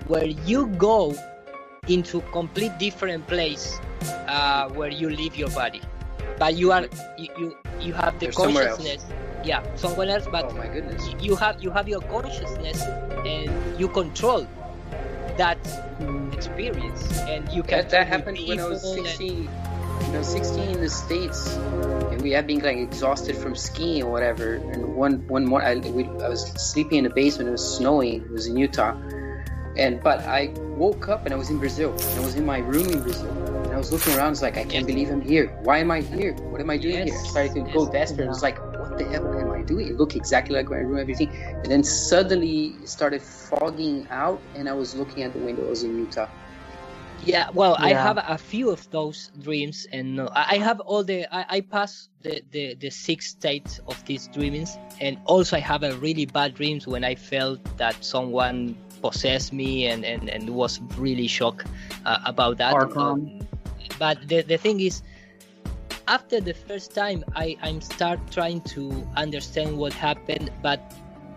where 0.07 0.25
you 0.25 0.67
go 0.77 1.13
into 1.89 2.21
complete 2.31 2.71
different 2.77 3.25
place 3.27 3.79
uh, 4.27 4.69
where 4.69 4.89
you 4.89 5.09
leave 5.09 5.35
your 5.35 5.49
body 5.49 5.81
but 6.37 6.55
you 6.55 6.71
are 6.71 6.87
you 7.17 7.27
you, 7.37 7.57
you 7.81 7.93
have 7.93 8.17
the 8.19 8.25
You're 8.27 8.33
somewhere 8.33 8.67
consciousness 8.69 9.05
yeah 9.43 9.63
somewhere 9.75 10.09
else 10.09 10.27
but 10.31 10.45
Oh 10.45 10.55
my 10.55 10.67
goodness. 10.67 11.09
you 11.19 11.35
have 11.35 11.61
you 11.63 11.71
have 11.71 11.87
your 11.89 12.01
consciousness 12.01 12.83
and 13.25 13.49
you 13.79 13.87
control 13.87 14.47
that 15.37 15.57
experience 16.33 17.19
and 17.21 17.47
you 17.51 17.63
can 17.63 17.79
That, 17.79 17.89
that 17.89 18.07
happened 18.07 18.37
when 18.47 18.59
I 18.59 18.67
was 18.67 18.81
people 18.83 19.05
and- 19.05 19.07
16. 19.07 19.45
When 19.99 20.15
I 20.15 20.19
was 20.19 20.27
16 20.29 20.59
in 20.69 20.79
the 20.79 20.89
States, 20.89 21.55
and 22.11 22.21
we 22.21 22.31
had 22.31 22.47
been 22.47 22.59
like 22.59 22.77
exhausted 22.77 23.35
from 23.35 23.53
skiing 23.53 24.03
or 24.03 24.09
whatever. 24.09 24.55
And 24.55 24.95
one 24.95 25.27
one 25.27 25.45
more, 25.45 25.61
I, 25.61 25.75
we, 25.75 26.05
I 26.23 26.29
was 26.29 26.47
sleeping 26.55 26.99
in 26.99 27.03
the 27.03 27.09
basement. 27.09 27.49
It 27.49 27.51
was 27.51 27.75
snowing. 27.77 28.23
It 28.23 28.31
was 28.31 28.47
in 28.47 28.55
Utah. 28.55 28.95
And 29.79 30.03
but 30.03 30.19
I 30.25 30.51
woke 30.75 31.07
up 31.07 31.23
and 31.25 31.33
I 31.33 31.37
was 31.37 31.49
in 31.49 31.57
Brazil. 31.57 31.91
I 32.17 32.19
was 32.19 32.35
in 32.35 32.45
my 32.45 32.57
room 32.57 32.87
in 32.89 33.01
Brazil. 33.01 33.31
And 33.63 33.71
I 33.73 33.77
was 33.77 33.93
looking 33.93 34.13
around. 34.15 34.33
it's 34.33 34.41
like, 34.41 34.57
I 34.57 34.65
can't 34.65 34.85
believe 34.85 35.09
I'm 35.09 35.21
here. 35.21 35.47
Why 35.63 35.77
am 35.77 35.89
I 35.89 36.01
here? 36.01 36.33
What 36.51 36.59
am 36.59 36.69
I 36.69 36.75
doing 36.75 37.07
here? 37.07 37.15
I 37.15 37.27
started 37.29 37.55
to 37.55 37.61
go 37.71 37.85
yes, 37.85 37.93
desperate. 37.93 38.25
I 38.25 38.29
was 38.29 38.43
like, 38.43 38.59
what 38.77 38.97
the 38.97 39.05
hell 39.05 39.25
am 39.39 39.51
I 39.51 39.61
doing? 39.61 39.87
It 39.87 39.95
looked 39.95 40.17
exactly 40.17 40.53
like 40.53 40.69
my 40.69 40.83
room, 40.83 40.99
everything. 40.99 41.29
And 41.29 41.65
then 41.65 41.83
suddenly 41.85 42.75
it 42.83 42.89
started 42.89 43.21
fogging 43.21 44.05
out, 44.09 44.41
and 44.53 44.67
I 44.67 44.73
was 44.73 44.95
looking 44.95 45.23
at 45.23 45.31
the 45.31 45.39
window. 45.39 45.65
I 45.65 45.69
was 45.69 45.83
in 45.83 45.97
Utah. 45.97 46.27
Yeah, 47.23 47.49
well, 47.53 47.75
I 47.79 47.93
have 47.93 48.17
a 48.17 48.37
few 48.37 48.69
of 48.69 48.89
those 48.91 49.31
dreams, 49.41 49.87
and 49.91 50.21
uh, 50.21 50.29
I 50.35 50.55
I 50.55 50.57
have 50.57 50.79
all 50.79 51.03
the 51.03 51.27
I, 51.35 51.57
I 51.57 51.61
pass 51.61 52.07
the, 52.21 52.41
the 52.51 52.75
the 52.75 52.89
six 52.89 53.27
states 53.27 53.79
of 53.87 54.03
these 54.05 54.27
dreamings, 54.29 54.77
and 55.01 55.19
also 55.25 55.57
I 55.57 55.59
have 55.59 55.83
a 55.83 55.95
really 55.97 56.25
bad 56.25 56.55
dreams 56.55 56.87
when 56.87 57.03
I 57.03 57.15
felt 57.15 57.59
that 57.77 58.03
someone 58.03 58.75
possessed 59.01 59.53
me, 59.53 59.87
and 59.87 60.03
and 60.05 60.29
and 60.29 60.49
was 60.49 60.79
really 60.97 61.27
shocked 61.27 61.67
uh, 62.05 62.17
about 62.25 62.57
that. 62.57 62.73
Archon. 62.73 63.47
but 63.97 64.17
the 64.27 64.41
the 64.43 64.57
thing 64.57 64.79
is, 64.79 65.01
after 66.07 66.39
the 66.41 66.53
first 66.53 66.93
time, 66.95 67.23
I 67.35 67.57
I'm 67.61 67.81
start 67.81 68.19
trying 68.31 68.61
to 68.75 69.05
understand 69.15 69.77
what 69.77 69.93
happened, 69.93 70.51
but 70.61 70.79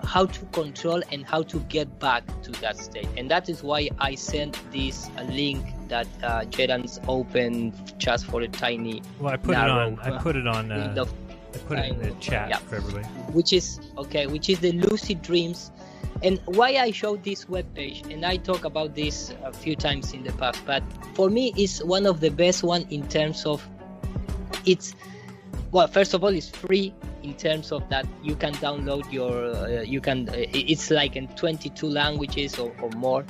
how 0.04 0.26
to 0.26 0.44
control 0.46 1.00
and 1.12 1.24
how 1.24 1.42
to 1.42 1.58
get 1.68 1.86
back 2.00 2.24
to 2.42 2.50
that 2.60 2.76
state. 2.76 3.06
And 3.16 3.30
that 3.30 3.48
is 3.48 3.62
why 3.62 3.88
I 4.00 4.16
sent 4.16 4.58
this 4.72 5.08
uh, 5.16 5.22
link 5.30 5.62
that 5.88 6.08
uh, 6.22 6.42
Jedans 6.50 6.98
opened 7.06 7.94
just 7.98 8.26
for 8.26 8.40
a 8.42 8.48
tiny. 8.48 9.00
Well, 9.20 9.32
I 9.32 9.36
put 9.36 9.52
it 9.54 9.70
on. 9.70 9.98
I 10.00 10.18
put 10.18 10.34
it 10.36 10.46
on. 10.48 10.72
Uh, 10.72 11.04
I 11.54 11.58
put 11.58 11.78
it 11.78 11.92
in 11.92 11.98
the 12.00 12.10
chat 12.18 12.48
Yeah. 12.50 12.56
for 12.58 12.76
everybody. 12.76 13.04
which 13.36 13.52
is 13.52 13.78
okay 13.98 14.26
which 14.26 14.48
is 14.48 14.58
the 14.60 14.72
lucid 14.72 15.20
dreams 15.20 15.70
And 16.22 16.40
why 16.44 16.76
I 16.76 16.92
showed 16.92 17.24
this 17.24 17.46
webpage, 17.46 18.12
and 18.12 18.24
I 18.24 18.36
talk 18.36 18.64
about 18.64 18.94
this 18.94 19.34
a 19.42 19.52
few 19.52 19.74
times 19.74 20.12
in 20.12 20.22
the 20.22 20.32
past, 20.34 20.64
but 20.64 20.82
for 21.14 21.28
me, 21.28 21.52
it's 21.56 21.82
one 21.82 22.06
of 22.06 22.20
the 22.20 22.30
best 22.30 22.62
one 22.62 22.82
in 22.90 23.08
terms 23.08 23.44
of 23.44 23.66
it's 24.64 24.94
well, 25.72 25.88
first 25.88 26.12
of 26.12 26.22
all, 26.22 26.30
it's 26.30 26.50
free 26.50 26.94
in 27.22 27.34
terms 27.34 27.72
of 27.72 27.88
that 27.88 28.06
you 28.22 28.36
can 28.36 28.52
download 28.54 29.10
your 29.10 29.54
uh, 29.54 29.80
you 29.82 30.00
can 30.00 30.28
uh, 30.28 30.34
it's 30.36 30.90
like 30.90 31.16
in 31.16 31.28
22 31.28 31.86
languages 31.86 32.58
or, 32.58 32.72
or 32.80 32.90
more. 32.90 33.24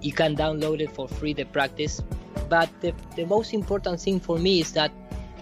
You 0.00 0.12
can 0.12 0.36
download 0.36 0.80
it 0.80 0.94
for 0.94 1.08
free 1.08 1.32
the 1.32 1.44
practice. 1.44 2.02
But 2.48 2.68
the, 2.80 2.94
the 3.16 3.24
most 3.26 3.54
important 3.54 4.00
thing 4.00 4.20
for 4.20 4.38
me 4.38 4.60
is 4.60 4.72
that 4.72 4.92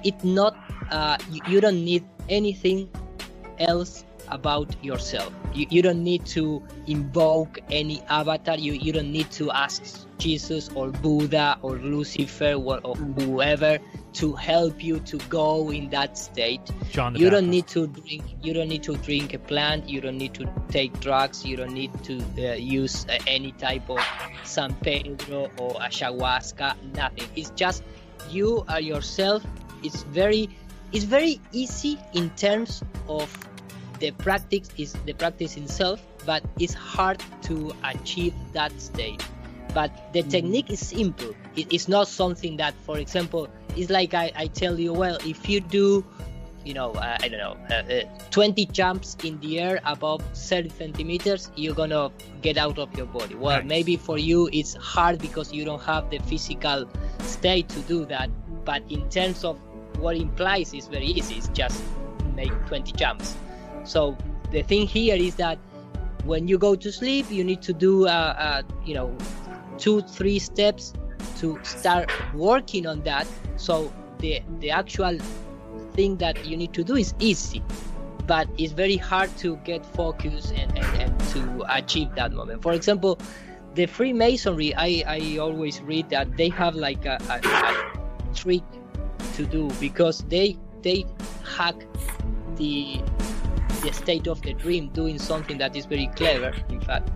it 0.04 0.22
not 0.24 0.56
uh, 0.90 1.18
you, 1.30 1.40
you 1.48 1.60
don't 1.60 1.84
need 1.84 2.04
anything 2.28 2.88
else 3.58 4.04
about 4.30 4.82
yourself. 4.84 5.32
You, 5.54 5.66
you 5.70 5.82
don't 5.82 6.02
need 6.02 6.26
to 6.26 6.62
invoke 6.86 7.58
any 7.70 8.02
avatar. 8.08 8.56
You, 8.56 8.72
you 8.72 8.92
don't 8.92 9.12
need 9.12 9.30
to 9.32 9.50
ask 9.50 10.08
jesus 10.18 10.68
or 10.74 10.90
buddha 10.90 11.58
or 11.62 11.76
lucifer 11.76 12.54
or, 12.54 12.80
or 12.82 12.96
whoever 12.96 13.78
to 14.12 14.32
help 14.32 14.82
you 14.82 14.98
to 15.00 15.16
go 15.28 15.70
in 15.70 15.88
that 15.90 16.18
state. 16.18 16.60
John 16.90 17.14
you 17.14 17.30
don't 17.30 17.48
need 17.48 17.68
to 17.68 17.86
drink 17.86 18.24
you 18.42 18.52
don't 18.52 18.68
need 18.68 18.82
to 18.84 18.96
drink 18.96 19.34
a 19.34 19.38
plant. 19.38 19.88
You 19.88 20.00
don't 20.00 20.18
need 20.18 20.34
to 20.34 20.50
take 20.68 20.98
drugs. 21.00 21.44
You 21.44 21.56
don't 21.56 21.72
need 21.72 21.92
to 22.04 22.20
uh, 22.38 22.54
use 22.54 23.06
uh, 23.08 23.18
any 23.26 23.52
type 23.52 23.88
of 23.88 24.00
san 24.44 24.74
pedro 24.76 25.50
or 25.58 25.74
ayahuasca. 25.74 26.74
Nothing. 26.94 27.28
It's 27.36 27.50
just 27.50 27.84
you 28.28 28.64
are 28.68 28.80
yourself. 28.80 29.44
It's 29.82 30.02
very 30.02 30.48
it's 30.92 31.04
very 31.04 31.40
easy 31.52 31.98
in 32.14 32.30
terms 32.30 32.82
of 33.08 33.28
the 34.00 34.10
practice 34.12 34.68
is 34.76 34.92
the 35.06 35.12
practice 35.12 35.56
itself 35.56 36.00
but 36.26 36.42
it's 36.58 36.74
hard 36.74 37.22
to 37.42 37.72
achieve 37.84 38.34
that 38.52 38.72
state 38.80 39.22
but 39.74 40.12
the 40.12 40.22
technique 40.22 40.70
is 40.70 40.80
simple. 40.80 41.34
It, 41.54 41.72
it's 41.72 41.88
not 41.88 42.08
something 42.08 42.56
that 42.56 42.74
for 42.86 42.98
example 42.98 43.48
it's 43.76 43.90
like 43.90 44.14
I, 44.14 44.32
I 44.34 44.46
tell 44.46 44.78
you 44.78 44.92
well 44.92 45.18
if 45.24 45.48
you 45.48 45.60
do 45.60 46.04
you 46.64 46.74
know 46.74 46.92
uh, 46.92 47.16
i 47.20 47.28
don't 47.28 47.38
know 47.38 47.56
uh, 47.70 47.74
uh, 47.74 48.30
20 48.30 48.66
jumps 48.66 49.16
in 49.22 49.38
the 49.40 49.60
air 49.60 49.80
above 49.84 50.22
30 50.34 50.70
centimeters 50.70 51.50
you're 51.54 51.74
gonna 51.74 52.10
get 52.42 52.56
out 52.58 52.78
of 52.78 52.94
your 52.96 53.06
body. 53.06 53.34
Well 53.34 53.58
Nice. 53.60 53.68
maybe 53.68 53.96
for 53.96 54.18
you 54.18 54.48
it's 54.52 54.74
hard 54.74 55.18
because 55.18 55.52
you 55.52 55.64
don't 55.64 55.82
have 55.82 56.10
the 56.10 56.18
physical 56.18 56.88
state 57.20 57.68
to 57.70 57.80
do 57.80 58.04
that 58.06 58.30
but 58.64 58.82
in 58.90 59.08
terms 59.08 59.44
of 59.44 59.58
what 59.98 60.16
implies 60.16 60.74
is 60.74 60.86
very 60.88 61.06
easy. 61.06 61.36
It's 61.36 61.48
just 61.48 61.80
make 62.34 62.52
20 62.66 62.92
jumps 62.92 63.34
so 63.88 64.16
the 64.50 64.62
thing 64.62 64.86
here 64.86 65.16
is 65.16 65.34
that 65.36 65.58
when 66.24 66.46
you 66.46 66.58
go 66.58 66.74
to 66.74 66.92
sleep 66.92 67.26
you 67.30 67.42
need 67.42 67.62
to 67.62 67.72
do 67.72 68.06
uh, 68.06 68.10
uh, 68.10 68.62
you 68.84 68.94
know 68.94 69.16
two 69.78 70.02
three 70.02 70.38
steps 70.38 70.92
to 71.38 71.58
start 71.62 72.10
working 72.34 72.86
on 72.86 73.02
that. 73.02 73.26
So 73.56 73.92
the 74.18 74.42
the 74.60 74.70
actual 74.70 75.18
thing 75.94 76.16
that 76.16 76.44
you 76.44 76.56
need 76.56 76.72
to 76.74 76.84
do 76.84 76.96
is 76.96 77.14
easy 77.18 77.62
but 78.26 78.46
it's 78.58 78.72
very 78.72 78.96
hard 78.96 79.34
to 79.38 79.56
get 79.64 79.86
focus 79.86 80.52
and, 80.54 80.76
and, 80.76 81.00
and 81.00 81.20
to 81.30 81.64
achieve 81.70 82.14
that 82.14 82.30
moment. 82.32 82.62
For 82.62 82.72
example 82.72 83.18
the 83.74 83.86
freemasonry 83.86 84.74
i 84.74 85.04
i 85.06 85.38
always 85.38 85.80
read 85.82 86.08
that 86.10 86.36
they 86.36 86.48
have 86.48 86.74
like 86.74 87.04
a, 87.04 87.18
a, 87.28 87.36
a 87.46 88.34
trick 88.34 88.62
to 89.34 89.46
do 89.46 89.70
because 89.78 90.24
they 90.28 90.56
they 90.82 91.04
hack 91.44 91.76
the 92.56 93.00
the 93.82 93.92
state 93.92 94.26
of 94.26 94.40
the 94.42 94.54
dream 94.54 94.88
doing 94.88 95.18
something 95.18 95.58
that 95.58 95.76
is 95.76 95.86
very 95.86 96.08
clever 96.16 96.52
in 96.68 96.80
fact. 96.80 97.10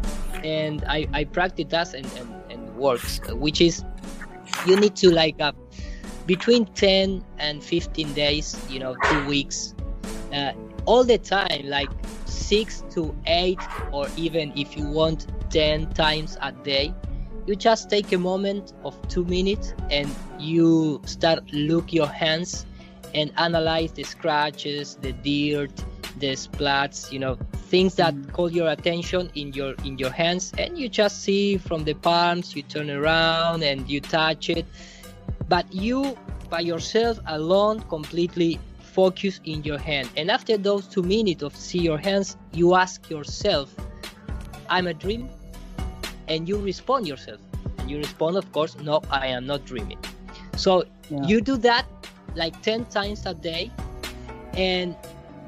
And 0.45 0.85
i 0.89 1.07
i 1.13 1.25
practice 1.25 1.67
that 1.71 1.95
and 1.95 2.07
and, 2.19 2.43
and 2.51 2.77
works 2.77 3.21
which 3.31 3.61
is 3.61 3.85
you 4.67 4.77
need 4.77 4.97
to 4.97 5.11
like 5.11 5.41
uh, 5.41 5.53
between 6.27 6.67
10 6.67 7.25
and 7.39 7.63
15 7.63 8.13
days 8.15 8.59
you 8.69 8.79
know 8.79 8.97
two 9.05 9.27
weeks 9.27 9.75
uh, 10.33 10.53
all 10.85 11.05
the 11.05 11.19
time 11.19 11.63
like 11.65 11.89
six 12.27 12.83
to 12.91 13.15
eight 13.27 13.61
or 13.93 14.07
even 14.17 14.53
if 14.57 14.77
you 14.77 14.87
want 14.87 15.27
10 15.51 15.91
times 15.91 16.37
a 16.43 16.53
day 16.53 16.95
you 17.47 17.57
just 17.57 17.91
take 17.91 18.13
a 18.13 18.19
moment 18.19 18.73
of 18.85 18.97
two 19.09 19.25
minutes 19.25 19.75
and 19.91 20.09
you 20.39 21.01
start 21.05 21.41
look 21.53 21.93
your 21.93 22.07
hands 22.07 22.67
and 23.15 23.33
analyze 23.37 23.93
the 23.93 24.03
scratches 24.03 24.97
the 25.03 25.13
dirt 25.13 25.85
the 26.19 26.33
splats 26.33 27.11
you 27.13 27.19
know 27.19 27.37
things 27.73 27.95
that 27.95 28.15
mm. 28.15 28.33
call 28.33 28.51
your 28.51 28.69
attention 28.69 29.31
in 29.35 29.53
your 29.53 29.75
in 29.85 29.97
your 29.99 30.11
hands 30.11 30.53
and 30.59 30.79
you 30.79 30.89
just 30.89 31.23
see 31.23 31.57
from 31.57 31.85
the 31.85 31.95
palms 31.95 32.55
you 32.55 32.63
turn 32.63 32.91
around 32.91 33.63
and 33.63 33.89
you 33.89 34.01
touch 34.01 34.51
it. 34.51 34.67
But 35.49 35.73
you 35.73 36.17
by 36.51 36.61
yourself 36.61 37.19
alone 37.27 37.81
completely 37.89 38.61
focus 38.81 39.41
in 39.45 39.65
your 39.65 39.79
hand. 39.79 40.11
And 40.19 40.31
after 40.31 40.59
those 40.59 40.87
two 40.87 41.03
minutes 41.03 41.43
of 41.43 41.57
see 41.57 41.79
your 41.79 41.99
hands 41.99 42.37
you 42.53 42.75
ask 42.75 43.09
yourself 43.09 43.75
i'm 44.69 44.87
a 44.87 44.95
dream 44.95 45.31
and 46.29 46.49
you 46.49 46.59
respond 46.59 47.07
yourself. 47.09 47.41
And 47.79 47.91
you 47.91 47.99
respond 47.99 48.37
of 48.37 48.51
course 48.53 48.77
no 48.79 49.01
i 49.11 49.27
am 49.27 49.47
not 49.47 49.65
dreaming. 49.65 49.99
So 50.57 50.85
you 51.25 51.41
do 51.41 51.57
that 51.59 51.87
like 52.35 52.61
10 52.63 52.87
times 52.87 53.25
a 53.27 53.35
day 53.35 53.71
and 54.55 54.95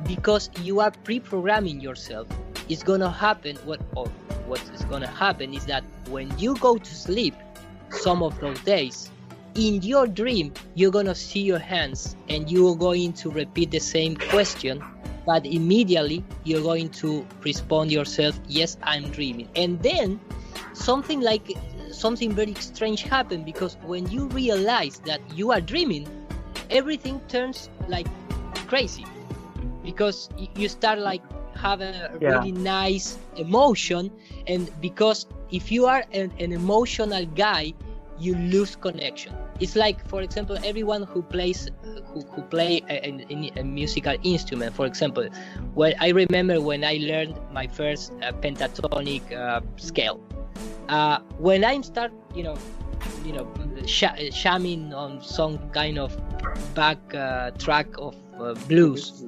because 0.05 0.51
you 0.61 0.81
are 0.81 0.91
pre-programming 1.05 1.81
yourself 1.81 2.27
it's 2.69 2.83
gonna 2.83 3.11
happen 3.11 3.57
what 3.65 3.81
or 3.97 4.07
what 4.47 4.61
is 4.75 4.85
gonna 4.85 5.07
happen 5.07 5.55
is 5.55 5.67
that 5.67 5.85
when 6.09 6.37
you 6.39 6.57
go 6.57 6.77
to 6.77 6.95
sleep 6.95 7.35
some 7.91 8.23
of 8.23 8.39
those 8.41 8.59
days 8.61 9.11
in 9.55 9.81
your 9.83 10.07
dream 10.07 10.53
you're 10.75 10.91
gonna 10.91 11.15
see 11.15 11.41
your 11.41 11.59
hands 11.59 12.17
and 12.29 12.51
you're 12.51 12.77
going 12.77 13.13
to 13.13 13.31
repeat 13.31 13.71
the 13.71 13.79
same 13.79 14.17
question 14.17 14.83
but 15.27 15.47
immediately 15.47 16.25
you're 16.45 16.63
going 16.63 16.89
to 16.89 17.27
respond 17.45 17.91
yourself 17.91 18.39
yes 18.47 18.77
i'm 18.83 19.11
dreaming. 19.11 19.49
And 19.57 19.81
then 19.83 20.21
something 20.73 21.21
like 21.21 21.53
something 21.91 22.33
very 22.33 22.55
strange 22.55 23.03
happened 23.03 23.45
because 23.45 23.77
when 23.85 24.11
you 24.11 24.27
realize 24.29 24.99
that 25.01 25.21
you 25.35 25.53
are 25.53 25.61
dreaming 25.61 26.09
everything 26.71 27.21
turns 27.29 27.69
like 27.89 28.07
crazy 28.67 29.05
because 29.85 30.29
you 30.57 30.69
start 30.69 30.99
like 30.99 31.23
have 31.57 31.81
a 31.81 32.19
Yeah. 32.21 32.31
really 32.33 32.53
nice 32.53 33.19
emotion 33.37 34.11
and 34.47 34.71
because 34.81 35.27
if 35.51 35.71
you 35.71 35.87
are 35.87 36.05
an, 36.13 36.33
an 36.41 36.53
emotional 36.53 37.25
guy 37.27 37.73
you 38.19 38.35
lose 38.37 38.77
connection. 38.77 39.35
It's 39.61 39.77
like 39.77 40.07
for 40.09 40.23
example 40.23 40.59
everyone 40.65 41.03
who 41.05 41.23
plays 41.23 41.69
who, 42.13 42.23
who 42.35 42.43
play 42.43 42.83
a, 42.89 42.97
a, 43.09 43.53
a 43.61 43.65
musical 43.65 44.15
instrument. 44.23 44.75
For 44.75 44.87
example 44.87 45.29
well 45.75 45.93
i 46.01 46.09
remember 46.11 46.61
when 46.61 46.85
i 46.85 46.99
learned 47.01 47.39
my 47.53 47.67
first 47.67 48.13
uh, 48.23 48.33
pentatonic 48.33 49.33
uh, 49.33 49.61
scale. 49.77 50.21
Uh, 50.89 51.19
when 51.39 51.65
i 51.65 51.81
start 51.81 52.13
you 52.35 52.43
know 52.43 52.63
you 53.25 53.33
know 53.33 53.47
sh- 53.87 54.31
shamming 54.33 54.93
on 54.95 55.21
some 55.23 55.59
kind 55.71 55.99
of 55.99 56.17
back 56.75 56.99
uh, 57.15 57.51
track 57.59 57.89
of 57.99 58.15
uh, 58.41 58.55
blues 58.55 59.25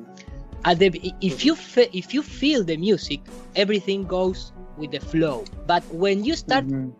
at 0.65 0.78
the 0.78 1.15
if 1.20 1.44
you 1.44 1.55
fe- 1.55 1.91
if 1.93 2.15
you 2.15 2.23
feel 2.23 2.65
the 2.65 2.76
music 2.76 3.20
everything 3.55 4.05
goes 4.05 4.52
with 4.76 4.91
the 4.91 5.01
flow. 5.01 5.44
But 5.67 5.85
when 5.93 6.25
you 6.25 6.36
start 6.36 6.67
mm-hmm. 6.67 6.91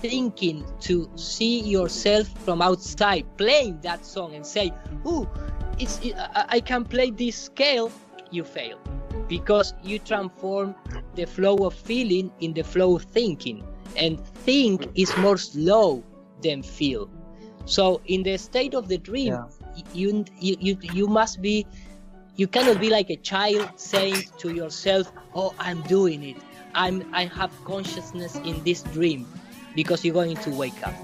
thinking 0.00 0.64
to 0.80 1.10
see 1.16 1.60
yourself 1.60 2.28
from 2.44 2.62
outside 2.62 3.24
playing 3.36 3.80
that 3.82 4.04
song 4.04 4.34
and 4.34 4.46
say 4.46 4.72
oh 5.04 5.28
it's 5.78 5.98
it, 6.02 6.14
I, 6.16 6.44
I 6.48 6.60
can 6.60 6.84
play 6.84 7.10
this 7.10 7.36
scale 7.36 7.90
you 8.34 8.44
fail. 8.44 8.78
Because 9.28 9.72
you 9.82 9.98
transform 9.98 10.74
the 11.14 11.24
flow 11.24 11.56
of 11.64 11.72
feeling 11.74 12.30
in 12.40 12.52
the 12.52 12.62
flow 12.62 12.96
of 12.96 13.04
thinking. 13.04 13.64
And 13.96 14.20
think 14.44 14.88
is 14.94 15.16
more 15.18 15.38
slow 15.38 16.02
than 16.42 16.62
feel. 16.62 17.08
So 17.64 18.02
in 18.06 18.22
the 18.22 18.36
state 18.36 18.74
of 18.74 18.88
the 18.88 18.98
dream 18.98 19.32
y- 19.32 19.82
you, 19.94 20.24
you 20.38 20.56
you 20.60 20.76
you 20.92 21.06
must 21.06 21.40
be 21.40 21.66
you 22.36 22.46
cannot 22.46 22.80
be 22.80 22.90
like 22.90 23.10
a 23.10 23.16
child 23.16 23.68
saying 23.76 24.24
to 24.38 24.54
yourself 24.54 25.10
oh 25.34 25.54
i'm 25.58 25.82
doing 25.82 26.22
it. 26.22 26.36
I'm 26.74 27.08
i 27.14 27.26
have 27.26 27.52
consciousness 27.64 28.36
in 28.36 28.62
this 28.64 28.82
dream 28.82 29.26
because 29.74 30.04
you're 30.04 30.14
going 30.14 30.36
to 30.36 30.50
wake 30.50 30.86
up. 30.86 30.94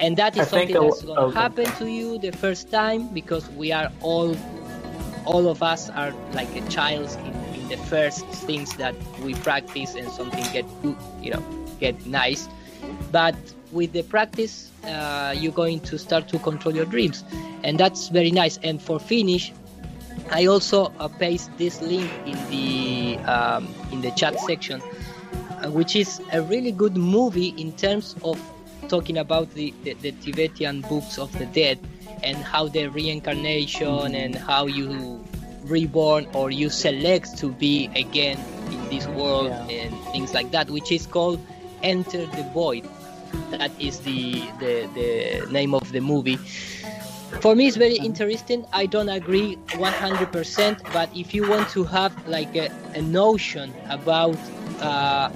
And 0.00 0.16
that 0.16 0.36
is 0.36 0.46
I 0.48 0.50
something 0.50 0.80
that's 0.80 1.02
going 1.02 1.16
to 1.16 1.22
okay. 1.22 1.34
happen 1.38 1.64
to 1.78 1.90
you 1.90 2.18
the 2.18 2.32
first 2.32 2.70
time 2.70 3.08
because 3.08 3.48
we 3.50 3.72
are 3.72 3.90
all 4.00 4.36
all 5.24 5.48
of 5.48 5.62
us 5.62 5.88
are 5.90 6.12
like 6.32 6.54
a 6.56 6.68
child 6.68 7.08
in, 7.24 7.60
in 7.60 7.68
the 7.68 7.76
first 7.76 8.26
things 8.26 8.74
that 8.76 8.94
we 9.20 9.34
practice 9.34 9.94
and 9.94 10.10
something 10.10 10.44
get 10.52 10.66
good 10.82 10.96
you 11.20 11.30
know 11.30 11.44
get 11.78 12.06
nice. 12.06 12.48
But 13.12 13.36
with 13.70 13.92
the 13.92 14.02
practice 14.02 14.70
uh, 14.84 15.34
you're 15.36 15.52
going 15.52 15.80
to 15.80 15.98
start 15.98 16.28
to 16.28 16.38
control 16.40 16.74
your 16.74 16.86
dreams. 16.86 17.24
And 17.62 17.78
that's 17.78 18.08
very 18.08 18.32
nice. 18.32 18.58
And 18.64 18.82
for 18.82 18.98
finish 18.98 19.52
I 20.30 20.46
also 20.46 20.92
uh, 20.98 21.08
paste 21.08 21.50
this 21.58 21.80
link 21.82 22.10
in 22.26 22.38
the 22.50 23.18
um, 23.24 23.68
in 23.90 24.00
the 24.00 24.10
chat 24.12 24.38
section. 24.40 24.80
which 25.70 25.94
is 25.94 26.20
a 26.32 26.42
really 26.42 26.72
good 26.72 26.96
movie 26.96 27.54
in 27.56 27.72
terms 27.72 28.16
of 28.24 28.38
talking 28.88 29.18
about 29.18 29.52
the, 29.54 29.72
the, 29.84 29.94
the 29.94 30.12
Tibetan 30.12 30.80
books 30.82 31.18
of 31.18 31.30
the 31.38 31.46
dead 31.46 31.78
and 32.22 32.36
how 32.36 32.68
the 32.68 32.88
reincarnation 32.88 34.14
and 34.14 34.34
how 34.34 34.66
you 34.66 35.24
reborn 35.62 36.26
or 36.34 36.50
you 36.50 36.68
select 36.68 37.38
to 37.38 37.50
be 37.52 37.88
again 37.94 38.38
in 38.70 38.88
this 38.88 39.06
world 39.08 39.50
and 39.70 39.94
things 40.12 40.34
like 40.34 40.50
that, 40.50 40.68
which 40.70 40.90
is 40.90 41.06
called 41.06 41.40
Enter 41.82 42.26
the 42.26 42.42
Void. 42.52 42.88
That 43.50 43.70
is 43.80 44.00
the, 44.00 44.42
the, 44.58 44.88
the 44.94 45.52
name 45.52 45.74
of 45.74 45.90
the 45.92 46.00
movie. 46.00 46.38
For 47.40 47.56
me, 47.56 47.66
it's 47.66 47.76
very 47.76 47.96
interesting. 47.96 48.64
I 48.72 48.86
don't 48.86 49.08
agree 49.08 49.56
100%, 49.68 50.92
but 50.92 51.08
if 51.16 51.34
you 51.34 51.48
want 51.48 51.68
to 51.70 51.84
have 51.84 52.12
like 52.28 52.54
a, 52.54 52.70
a 52.94 53.02
notion 53.02 53.72
about 53.88 54.36
uh, 54.80 55.30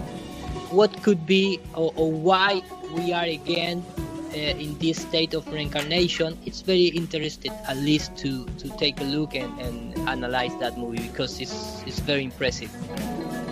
what 0.70 1.02
could 1.02 1.26
be 1.26 1.58
or, 1.74 1.92
or 1.96 2.12
why 2.12 2.62
we 2.94 3.12
are 3.12 3.24
again 3.24 3.84
uh, 4.32 4.36
in 4.36 4.78
this 4.78 5.00
state 5.00 5.34
of 5.34 5.46
reincarnation, 5.52 6.38
it's 6.44 6.60
very 6.60 6.86
interesting 6.86 7.52
at 7.66 7.76
least 7.76 8.16
to, 8.18 8.44
to 8.58 8.68
take 8.76 9.00
a 9.00 9.04
look 9.04 9.34
and, 9.34 9.58
and 9.60 10.08
analyze 10.08 10.54
that 10.60 10.78
movie 10.78 11.08
because 11.08 11.40
it's, 11.40 11.82
it's 11.86 11.98
very 12.00 12.24
impressive. 12.24 12.70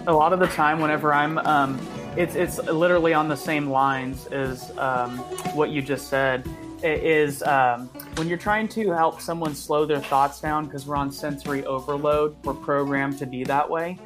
a 0.06 0.12
lot 0.12 0.32
of 0.32 0.38
the 0.38 0.46
time 0.48 0.80
whenever 0.80 1.14
i'm 1.14 1.38
um, 1.38 1.80
it's 2.16 2.34
it's 2.34 2.58
literally 2.68 3.14
on 3.14 3.28
the 3.28 3.36
same 3.36 3.70
lines 3.70 4.26
as 4.26 4.76
um, 4.78 5.16
what 5.56 5.70
you 5.70 5.80
just 5.80 6.08
said 6.08 6.46
is 6.84 7.42
um, 7.44 7.88
when 8.16 8.28
you're 8.28 8.38
trying 8.38 8.68
to 8.68 8.90
help 8.90 9.20
someone 9.20 9.54
slow 9.54 9.86
their 9.86 10.00
thoughts 10.00 10.40
down 10.40 10.66
because 10.66 10.86
we're 10.86 10.96
on 10.96 11.10
sensory 11.10 11.64
overload 11.64 12.36
we're 12.44 12.54
programmed 12.54 13.18
to 13.18 13.26
be 13.26 13.44
that 13.44 13.68
way. 13.68 13.98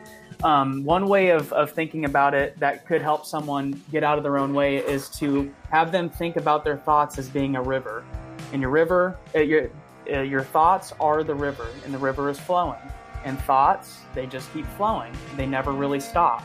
Um, 0.45 0.85
one 0.85 1.09
way 1.09 1.31
of, 1.31 1.53
of 1.53 1.73
thinking 1.73 2.05
about 2.05 2.33
it 2.33 2.59
that 2.61 2.87
could 2.87 3.03
help 3.03 3.27
someone 3.27 3.83
get 3.91 4.05
out 4.05 4.19
of 4.19 4.25
their 4.25 4.39
own 4.39 4.55
way 4.55 4.77
is 4.77 5.09
to 5.19 5.53
have 5.71 5.91
them 5.91 6.09
think 6.09 6.37
about 6.37 6.63
their 6.63 6.77
thoughts 6.77 7.19
as 7.19 7.29
being 7.29 7.57
a 7.57 7.63
river. 7.63 8.05
And 8.53 8.63
your 8.63 8.71
river 8.71 9.19
uh, 9.35 9.41
your, 9.41 9.71
uh, 10.13 10.21
your 10.21 10.43
thoughts 10.43 10.93
are 11.01 11.25
the 11.25 11.35
river 11.35 11.67
and 11.85 11.93
the 11.93 11.99
river 11.99 12.31
is 12.31 12.39
flowing. 12.39 12.79
And 13.25 13.39
thoughts 13.41 14.03
they 14.15 14.27
just 14.27 14.53
keep 14.53 14.67
flowing. 14.77 15.13
They 15.37 15.47
never 15.47 15.73
really 15.73 16.01
stop. 16.01 16.45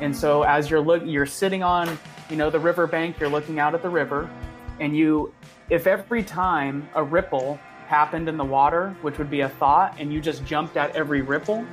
And 0.00 0.16
so 0.16 0.44
as 0.44 0.70
you're 0.70 0.80
look 0.80 1.02
you're 1.04 1.26
sitting 1.26 1.64
on 1.64 1.98
you 2.30 2.36
know 2.36 2.48
the 2.48 2.60
river 2.60 2.86
bank 2.86 3.18
you're 3.18 3.28
looking 3.28 3.58
out 3.58 3.74
at 3.74 3.82
the 3.82 3.90
river 3.90 4.30
and 4.78 4.96
you 4.96 5.34
if 5.72 5.86
every 5.86 6.22
time 6.22 6.86
a 6.94 7.02
ripple 7.02 7.58
happened 7.86 8.28
in 8.28 8.36
the 8.36 8.44
water 8.44 8.94
which 9.00 9.16
would 9.16 9.30
be 9.30 9.40
a 9.40 9.48
thought 9.48 9.96
and 9.98 10.12
you 10.12 10.20
just 10.20 10.44
jumped 10.44 10.76
at 10.76 10.94
every 10.94 11.22
ripple 11.22 11.66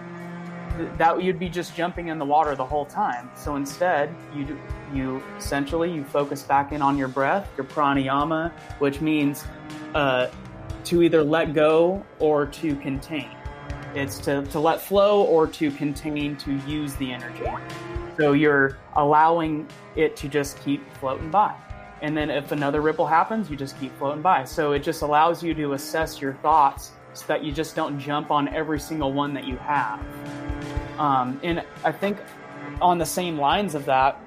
that 0.97 1.21
you'd 1.21 1.37
be 1.37 1.49
just 1.49 1.75
jumping 1.75 2.07
in 2.07 2.17
the 2.17 2.23
water 2.23 2.55
the 2.55 2.65
whole 2.65 2.85
time 2.85 3.29
so 3.35 3.57
instead 3.57 4.15
you 4.33 4.57
you 4.93 5.21
essentially 5.37 5.91
you 5.91 6.05
focus 6.05 6.43
back 6.43 6.71
in 6.71 6.81
on 6.81 6.97
your 6.97 7.09
breath 7.09 7.49
your 7.57 7.65
pranayama 7.65 8.49
which 8.79 9.01
means 9.01 9.43
uh, 9.95 10.29
to 10.85 11.03
either 11.03 11.21
let 11.21 11.53
go 11.53 12.01
or 12.19 12.45
to 12.45 12.77
contain 12.77 13.29
it's 13.95 14.19
to, 14.19 14.45
to 14.45 14.59
let 14.59 14.81
flow 14.81 15.23
or 15.23 15.47
to 15.47 15.71
contain 15.71 16.35
to 16.37 16.55
use 16.67 16.95
the 16.95 17.11
energy. 17.11 17.45
So 18.19 18.33
you're 18.33 18.77
allowing 18.95 19.67
it 19.95 20.15
to 20.17 20.27
just 20.27 20.59
keep 20.63 20.81
floating 20.97 21.31
by. 21.31 21.55
And 22.01 22.15
then 22.15 22.29
if 22.29 22.51
another 22.51 22.81
ripple 22.81 23.07
happens, 23.07 23.49
you 23.49 23.57
just 23.57 23.79
keep 23.79 23.97
floating 23.97 24.21
by. 24.21 24.45
So 24.45 24.71
it 24.71 24.79
just 24.83 25.01
allows 25.01 25.43
you 25.43 25.53
to 25.55 25.73
assess 25.73 26.21
your 26.21 26.33
thoughts 26.35 26.91
so 27.13 27.25
that 27.27 27.43
you 27.43 27.51
just 27.51 27.75
don't 27.75 27.99
jump 27.99 28.31
on 28.31 28.47
every 28.49 28.79
single 28.79 29.11
one 29.11 29.33
that 29.33 29.45
you 29.45 29.57
have. 29.57 29.99
Um, 30.97 31.39
and 31.43 31.63
I 31.83 31.91
think 31.91 32.17
on 32.81 32.97
the 32.97 33.05
same 33.05 33.37
lines 33.37 33.75
of 33.75 33.85
that, 33.85 34.21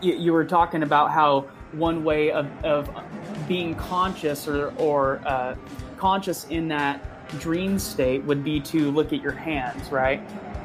you, 0.00 0.14
you 0.14 0.32
were 0.32 0.44
talking 0.44 0.82
about 0.82 1.10
how 1.10 1.42
one 1.72 2.04
way 2.04 2.30
of, 2.30 2.46
of 2.64 2.90
being 3.46 3.74
conscious 3.74 4.48
or, 4.48 4.72
or 4.78 5.20
uh, 5.26 5.54
conscious 5.96 6.46
in 6.48 6.68
that 6.68 7.04
dream 7.40 7.78
state 7.78 8.24
would 8.24 8.42
be 8.42 8.60
to 8.60 8.90
look 8.90 9.12
at 9.12 9.22
your 9.22 9.32
hands, 9.32 9.90
right? 9.90 10.20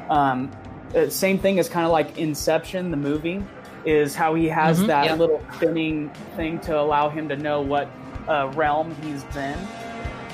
Um, 0.08 0.50
uh, 0.94 1.08
same 1.08 1.38
thing 1.38 1.58
as 1.58 1.68
kind 1.68 1.84
of 1.84 1.92
like 1.92 2.18
Inception, 2.18 2.90
the 2.90 2.96
movie, 2.96 3.42
is 3.84 4.14
how 4.14 4.34
he 4.34 4.48
has 4.48 4.80
Mhm, 4.80 4.86
that 4.86 5.04
yeah. 5.06 5.14
little 5.14 5.42
spinning 5.56 6.10
thing 6.36 6.58
to 6.60 6.78
allow 6.78 7.08
him 7.08 7.28
to 7.28 7.36
know 7.36 7.60
what 7.60 7.88
uh, 8.28 8.50
realm 8.54 8.94
he's 9.02 9.24
in, 9.36 9.58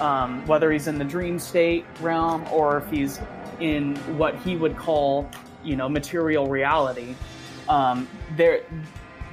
um, 0.01 0.47
whether 0.47 0.71
he's 0.71 0.87
in 0.87 0.99
the 0.99 1.05
dream 1.05 1.39
state 1.39 1.85
realm 2.01 2.45
or 2.53 2.79
if 2.79 2.91
he's 2.91 3.21
in 3.61 3.97
what 4.17 4.37
he 4.37 4.57
would 4.57 4.77
call, 4.77 5.29
you 5.65 5.77
know, 5.77 5.89
material 5.89 6.47
reality. 6.47 7.15
Um, 7.69 8.09
there, 8.37 8.63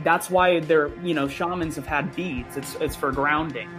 that's 0.03 0.29
why 0.29 0.59
they're, 0.59 0.91
you 1.03 1.13
know, 1.13 1.27
shamans 1.27 1.75
have 1.75 1.87
had 1.87 2.15
beads. 2.15 2.57
It's 2.57 2.75
it's 2.75 2.95
for 2.95 3.11
grounding. 3.11 3.69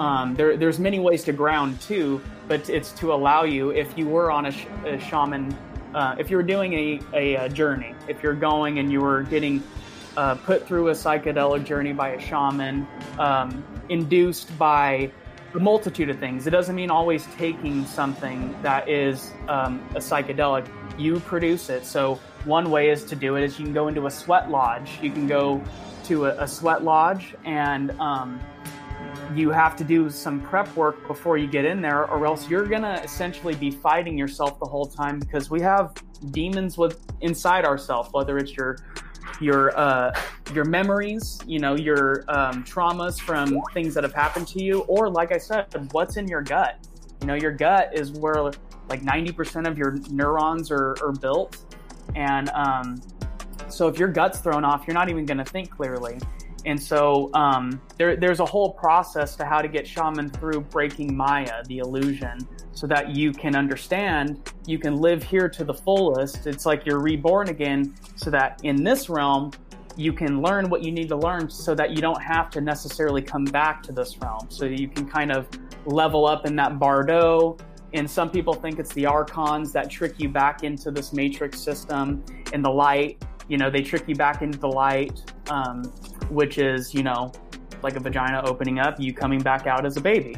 Um, 0.00 0.34
there, 0.34 0.56
there's 0.56 0.78
many 0.78 0.98
ways 0.98 1.24
to 1.24 1.32
ground 1.32 1.80
too, 1.80 2.22
but 2.48 2.70
it's 2.70 2.90
to 2.92 3.12
allow 3.12 3.42
you 3.42 3.70
if 3.70 3.98
you 3.98 4.08
were 4.08 4.30
on 4.30 4.46
a, 4.46 4.50
sh- 4.50 4.66
a 4.86 4.98
shaman, 4.98 5.54
uh, 5.94 6.16
if 6.18 6.30
you 6.30 6.36
were 6.36 6.42
doing 6.42 6.72
a, 6.72 7.00
a, 7.14 7.36
uh 7.36 7.48
journey, 7.48 7.94
if 8.08 8.22
you're 8.22 8.34
going 8.34 8.78
and 8.78 8.90
you 8.90 9.00
were 9.00 9.22
getting 9.22 9.62
uh, 10.16 10.34
put 10.34 10.66
through 10.66 10.88
a 10.88 10.92
psychedelic 10.92 11.64
journey 11.64 11.92
by 11.92 12.10
a 12.10 12.20
shaman, 12.20 12.86
um, 13.18 13.64
induced 13.88 14.56
by 14.58 15.10
a 15.54 15.58
multitude 15.58 16.10
of 16.10 16.18
things. 16.18 16.46
It 16.46 16.50
doesn't 16.50 16.74
mean 16.74 16.90
always 16.90 17.26
taking 17.36 17.84
something 17.86 18.54
that 18.62 18.88
is 18.88 19.32
um, 19.48 19.80
a 19.94 19.98
psychedelic. 19.98 20.68
You 20.98 21.20
produce 21.20 21.70
it. 21.70 21.84
So 21.84 22.20
one 22.44 22.70
way 22.70 22.90
is 22.90 23.04
to 23.04 23.16
do 23.16 23.36
it 23.36 23.44
is 23.44 23.58
you 23.58 23.64
can 23.64 23.74
go 23.74 23.88
into 23.88 24.06
a 24.06 24.10
sweat 24.10 24.50
lodge. 24.50 24.98
You 25.02 25.10
can 25.10 25.26
go 25.26 25.62
to 26.04 26.26
a, 26.26 26.44
a 26.44 26.48
sweat 26.48 26.84
lodge 26.84 27.34
and 27.44 27.90
um, 28.00 28.40
you 29.34 29.50
have 29.50 29.76
to 29.76 29.84
do 29.84 30.10
some 30.10 30.40
prep 30.40 30.74
work 30.76 31.06
before 31.06 31.38
you 31.38 31.46
get 31.46 31.64
in 31.64 31.80
there, 31.80 32.04
or 32.10 32.26
else 32.26 32.48
you're 32.48 32.66
gonna 32.66 33.00
essentially 33.04 33.54
be 33.54 33.70
fighting 33.70 34.16
yourself 34.18 34.58
the 34.58 34.66
whole 34.66 34.86
time 34.86 35.18
because 35.18 35.50
we 35.50 35.60
have 35.60 35.94
demons 36.30 36.76
with 36.76 37.04
inside 37.20 37.64
ourselves, 37.64 38.10
whether 38.12 38.38
it's 38.38 38.52
your 38.52 38.78
your 39.40 39.76
uh, 39.78 40.12
your 40.54 40.64
memories, 40.64 41.38
you 41.46 41.58
know, 41.58 41.76
your 41.76 42.24
um, 42.28 42.64
traumas 42.64 43.20
from 43.20 43.60
things 43.72 43.94
that 43.94 44.04
have 44.04 44.14
happened 44.14 44.48
to 44.48 44.62
you, 44.62 44.80
or 44.80 45.08
like 45.08 45.32
I 45.32 45.38
said, 45.38 45.66
what's 45.92 46.16
in 46.16 46.26
your 46.26 46.42
gut. 46.42 46.78
You 47.20 47.26
know, 47.26 47.34
your 47.34 47.52
gut 47.52 47.90
is 47.92 48.12
where 48.12 48.42
like 48.88 49.02
90% 49.02 49.68
of 49.68 49.78
your 49.78 49.98
neurons 50.10 50.70
are, 50.70 50.96
are 51.02 51.12
built, 51.12 51.58
and 52.16 52.48
um, 52.50 53.00
so 53.68 53.88
if 53.88 53.98
your 53.98 54.08
gut's 54.08 54.40
thrown 54.40 54.64
off, 54.64 54.84
you're 54.86 54.94
not 54.94 55.08
even 55.08 55.26
to 55.38 55.44
think 55.44 55.70
clearly. 55.70 56.18
And 56.66 56.80
so 56.80 57.30
um, 57.34 57.80
there, 57.96 58.16
there's 58.16 58.40
a 58.40 58.44
whole 58.44 58.72
process 58.72 59.36
to 59.36 59.44
how 59.44 59.62
to 59.62 59.68
get 59.68 59.86
shaman 59.86 60.30
through 60.30 60.60
breaking 60.62 61.16
Maya, 61.16 61.62
the 61.66 61.78
illusion, 61.78 62.38
so 62.72 62.86
that 62.86 63.10
you 63.10 63.32
can 63.32 63.56
understand, 63.56 64.52
you 64.66 64.78
can 64.78 64.96
live 64.96 65.22
here 65.22 65.48
to 65.48 65.64
the 65.64 65.74
fullest. 65.74 66.46
It's 66.46 66.66
like 66.66 66.86
you're 66.86 67.00
reborn 67.00 67.48
again, 67.48 67.94
so 68.16 68.30
that 68.30 68.60
in 68.62 68.84
this 68.84 69.08
realm, 69.08 69.52
you 69.96 70.12
can 70.12 70.40
learn 70.40 70.70
what 70.70 70.82
you 70.82 70.92
need 70.92 71.08
to 71.08 71.16
learn 71.16 71.50
so 71.50 71.74
that 71.74 71.90
you 71.90 71.96
don't 71.96 72.22
have 72.22 72.48
to 72.50 72.60
necessarily 72.60 73.20
come 73.20 73.44
back 73.44 73.82
to 73.82 73.92
this 73.92 74.16
realm. 74.18 74.46
So 74.48 74.64
you 74.64 74.88
can 74.88 75.06
kind 75.08 75.32
of 75.32 75.48
level 75.84 76.26
up 76.26 76.46
in 76.46 76.56
that 76.56 76.78
bardo. 76.78 77.56
And 77.92 78.08
some 78.08 78.30
people 78.30 78.54
think 78.54 78.78
it's 78.78 78.92
the 78.94 79.06
archons 79.06 79.72
that 79.72 79.90
trick 79.90 80.14
you 80.18 80.28
back 80.28 80.62
into 80.62 80.90
this 80.90 81.12
matrix 81.12 81.60
system 81.60 82.24
in 82.52 82.62
the 82.62 82.70
light. 82.70 83.22
You 83.48 83.58
know, 83.58 83.68
they 83.68 83.82
trick 83.82 84.04
you 84.06 84.14
back 84.14 84.42
into 84.42 84.58
the 84.58 84.68
light, 84.68 85.20
um, 85.50 85.92
which 86.30 86.58
is, 86.58 86.94
you 86.94 87.02
know, 87.02 87.32
like 87.82 87.96
a 87.96 88.00
vagina 88.00 88.42
opening 88.44 88.78
up, 88.78 89.00
you 89.00 89.12
coming 89.12 89.40
back 89.40 89.66
out 89.66 89.86
as 89.86 89.96
a 89.96 90.00
baby. 90.00 90.36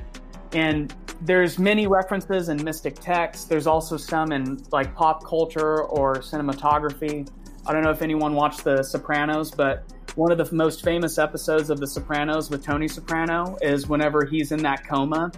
And 0.53 0.95
there's 1.23 1.59
many 1.59 1.87
references 1.87 2.49
in 2.49 2.63
mystic 2.63 2.99
texts. 2.99 3.45
There's 3.45 3.67
also 3.67 3.97
some 3.97 4.33
in 4.33 4.63
like 4.71 4.95
pop 4.95 5.25
culture 5.25 5.85
or 5.85 6.17
cinematography. 6.17 7.29
I 7.67 7.73
don't 7.73 7.83
know 7.83 7.91
if 7.91 8.03
anyone 8.03 8.35
watched 8.35 8.65
The 8.65 8.83
Sopranos, 8.83 9.51
but 9.51 9.85
one 10.17 10.31
of 10.33 10.39
the 10.39 10.55
most 10.55 10.85
famous 10.85 11.19
episodes 11.19 11.71
of 11.71 11.79
The 11.79 11.87
Sopranos 11.87 12.51
with 12.51 12.65
Tony 12.65 12.89
Soprano 12.89 13.57
is 13.63 13.89
whenever 13.89 14.25
he's 14.25 14.53
in 14.53 14.63
that 14.63 14.87
coma 14.87 15.31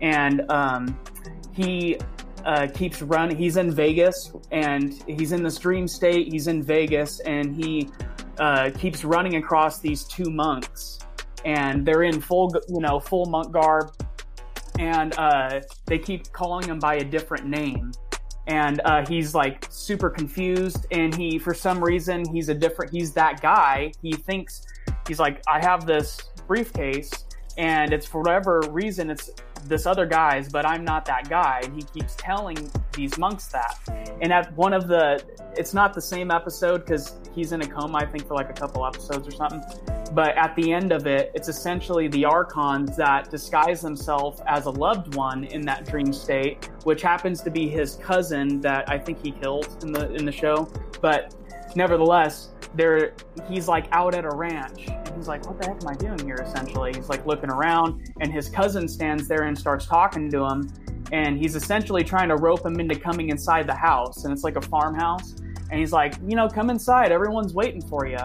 and 0.00 0.50
um, 0.50 0.98
he 1.52 1.98
uh, 2.46 2.68
keeps 2.72 3.02
running. 3.02 3.36
He's 3.36 3.56
in 3.56 3.72
Vegas 3.72 4.32
and 4.52 4.94
he's 5.06 5.32
in 5.32 5.42
this 5.42 5.58
dream 5.58 5.86
state. 5.88 6.32
He's 6.32 6.46
in 6.46 6.62
Vegas 6.62 7.20
and 7.20 7.54
he 7.54 7.90
uh, 8.38 8.70
keeps 8.78 9.04
running 9.04 9.36
across 9.36 9.80
these 9.80 10.04
two 10.04 10.30
monks, 10.30 10.98
and 11.44 11.86
they're 11.86 12.02
in 12.02 12.20
full, 12.20 12.54
you 12.68 12.80
know, 12.80 13.00
full 13.00 13.26
monk 13.26 13.52
garb, 13.52 13.90
and 14.78 15.14
uh, 15.18 15.60
they 15.86 15.98
keep 15.98 16.30
calling 16.32 16.66
him 16.68 16.78
by 16.78 16.96
a 16.96 17.04
different 17.04 17.46
name. 17.46 17.92
And 18.46 18.80
uh, 18.84 19.04
he's 19.06 19.34
like 19.34 19.66
super 19.70 20.08
confused, 20.08 20.86
and 20.92 21.14
he, 21.14 21.38
for 21.38 21.52
some 21.52 21.82
reason, 21.82 22.24
he's 22.32 22.48
a 22.48 22.54
different. 22.54 22.92
He's 22.92 23.12
that 23.14 23.40
guy. 23.40 23.92
He 24.02 24.12
thinks 24.12 24.62
he's 25.08 25.18
like, 25.18 25.42
I 25.48 25.58
have 25.64 25.84
this 25.84 26.18
briefcase, 26.46 27.10
and 27.58 27.92
it's 27.92 28.06
for 28.06 28.20
whatever 28.20 28.62
reason, 28.68 29.10
it's 29.10 29.30
this 29.68 29.86
other 29.86 30.06
guy's, 30.06 30.48
but 30.48 30.66
I'm 30.66 30.84
not 30.84 31.04
that 31.06 31.28
guy. 31.28 31.60
And 31.64 31.74
he 31.74 31.82
keeps 31.82 32.14
telling 32.16 32.70
these 32.92 33.18
monks 33.18 33.48
that. 33.48 33.78
And 34.20 34.32
at 34.32 34.54
one 34.56 34.72
of 34.72 34.88
the, 34.88 35.24
it's 35.56 35.74
not 35.74 35.94
the 35.94 36.00
same 36.00 36.30
episode 36.30 36.84
because 36.84 37.18
he's 37.34 37.52
in 37.52 37.62
a 37.62 37.66
coma, 37.66 37.98
I 37.98 38.06
think, 38.06 38.26
for 38.26 38.34
like 38.34 38.50
a 38.50 38.54
couple 38.54 38.86
episodes 38.86 39.28
or 39.28 39.30
something. 39.30 39.62
But 40.12 40.36
at 40.36 40.54
the 40.56 40.72
end 40.72 40.92
of 40.92 41.06
it, 41.06 41.30
it's 41.34 41.48
essentially 41.48 42.08
the 42.08 42.24
archons 42.24 42.96
that 42.96 43.30
disguise 43.30 43.82
themselves 43.82 44.40
as 44.46 44.66
a 44.66 44.70
loved 44.70 45.14
one 45.14 45.44
in 45.44 45.62
that 45.62 45.84
dream 45.84 46.12
state, 46.12 46.70
which 46.84 47.02
happens 47.02 47.42
to 47.42 47.50
be 47.50 47.68
his 47.68 47.96
cousin 47.96 48.60
that 48.60 48.88
I 48.88 48.98
think 48.98 49.22
he 49.22 49.32
killed 49.32 49.82
in 49.82 49.92
the 49.92 50.12
in 50.14 50.24
the 50.24 50.32
show. 50.32 50.70
But 51.00 51.34
nevertheless, 51.74 52.50
there 52.74 53.14
he's 53.48 53.68
like 53.68 53.88
out 53.92 54.14
at 54.14 54.24
a 54.24 54.30
ranch 54.30 54.86
and 54.86 55.16
he's 55.16 55.28
like, 55.28 55.46
What 55.46 55.60
the 55.60 55.66
heck 55.66 55.82
am 55.82 55.88
I 55.88 55.94
doing 55.94 56.18
here? 56.24 56.36
Essentially. 56.36 56.92
He's 56.94 57.08
like 57.08 57.26
looking 57.26 57.50
around 57.50 58.12
and 58.20 58.32
his 58.32 58.48
cousin 58.48 58.86
stands 58.86 59.26
there 59.26 59.44
and 59.44 59.58
starts 59.58 59.86
talking 59.86 60.30
to 60.30 60.44
him 60.44 60.72
and 61.12 61.38
he's 61.38 61.56
essentially 61.56 62.02
trying 62.02 62.28
to 62.28 62.36
rope 62.36 62.64
him 62.64 62.80
into 62.80 62.98
coming 62.98 63.30
inside 63.30 63.66
the 63.66 63.74
house 63.74 64.24
and 64.24 64.32
it's 64.32 64.44
like 64.44 64.56
a 64.56 64.60
farmhouse 64.60 65.34
and 65.70 65.78
he's 65.80 65.92
like 65.92 66.14
you 66.26 66.36
know 66.36 66.48
come 66.48 66.70
inside 66.70 67.12
everyone's 67.12 67.54
waiting 67.54 67.80
for 67.88 68.06
you 68.06 68.18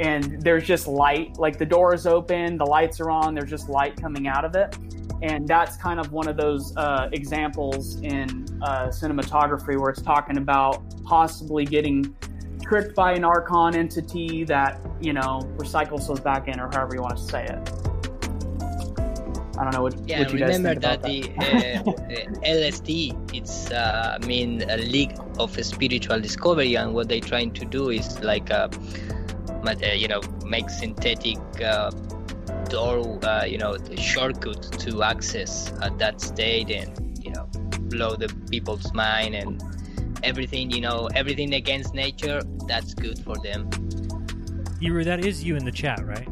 and 0.00 0.40
there's 0.42 0.64
just 0.64 0.86
light 0.86 1.36
like 1.38 1.58
the 1.58 1.66
door 1.66 1.94
is 1.94 2.06
open 2.06 2.56
the 2.56 2.64
lights 2.64 3.00
are 3.00 3.10
on 3.10 3.34
there's 3.34 3.50
just 3.50 3.68
light 3.68 4.00
coming 4.00 4.26
out 4.26 4.44
of 4.44 4.54
it 4.54 4.76
and 5.22 5.48
that's 5.48 5.76
kind 5.76 5.98
of 5.98 6.12
one 6.12 6.28
of 6.28 6.36
those 6.36 6.76
uh, 6.76 7.08
examples 7.12 8.00
in 8.02 8.46
uh, 8.62 8.88
cinematography 8.88 9.78
where 9.80 9.90
it's 9.90 10.02
talking 10.02 10.36
about 10.36 10.82
possibly 11.04 11.64
getting 11.64 12.14
tricked 12.68 12.94
by 12.94 13.12
an 13.12 13.24
archon 13.24 13.76
entity 13.76 14.44
that 14.44 14.80
you 15.00 15.12
know 15.12 15.40
recycles 15.56 16.06
those 16.08 16.20
back 16.20 16.48
in 16.48 16.60
or 16.60 16.68
however 16.72 16.94
you 16.94 17.02
want 17.02 17.16
to 17.16 17.22
say 17.22 17.44
it. 17.44 17.70
I 19.58 19.64
don't 19.64 19.72
know 19.72 19.82
what, 19.82 19.94
Yeah, 20.06 20.18
what 20.18 20.32
you 20.32 20.38
guys 20.38 20.58
remember 20.58 20.80
think 20.80 20.84
about 20.84 21.02
that, 21.02 21.08
the 21.08 21.86
uh, 21.86 21.90
uh, 21.90 22.46
LSD, 22.46 23.34
it's 23.34 23.70
uh, 23.70 24.18
I 24.20 24.26
mean 24.26 24.62
a 24.68 24.76
league 24.76 25.18
of 25.38 25.52
spiritual 25.64 26.20
discovery, 26.20 26.74
and 26.74 26.92
what 26.92 27.08
they're 27.08 27.20
trying 27.20 27.52
to 27.52 27.64
do 27.64 27.88
is 27.88 28.20
like 28.20 28.50
uh, 28.50 28.68
ma- 29.64 29.72
uh, 29.82 29.94
you 29.94 30.08
know 30.08 30.20
make 30.44 30.68
synthetic 30.68 31.38
uh, 31.62 31.90
door, 32.68 33.18
uh, 33.24 33.44
you 33.44 33.56
know, 33.56 33.76
the 33.76 33.96
shortcut 33.96 34.62
to 34.80 35.02
access 35.02 35.72
at 35.80 35.98
that 35.98 36.20
state, 36.20 36.70
and 36.70 37.18
you 37.24 37.30
know 37.30 37.46
blow 37.88 38.14
the 38.14 38.28
people's 38.50 38.92
mind 38.92 39.34
and 39.34 39.62
everything, 40.26 40.70
you 40.70 40.80
know, 40.80 41.08
everything 41.14 41.54
against 41.54 41.94
nature. 41.94 42.42
That's 42.66 42.92
good 42.94 43.18
for 43.24 43.36
them. 43.36 43.70
Iru, 44.82 45.04
that 45.04 45.24
is 45.24 45.42
you 45.42 45.56
in 45.56 45.64
the 45.64 45.72
chat, 45.72 46.04
right? 46.04 46.28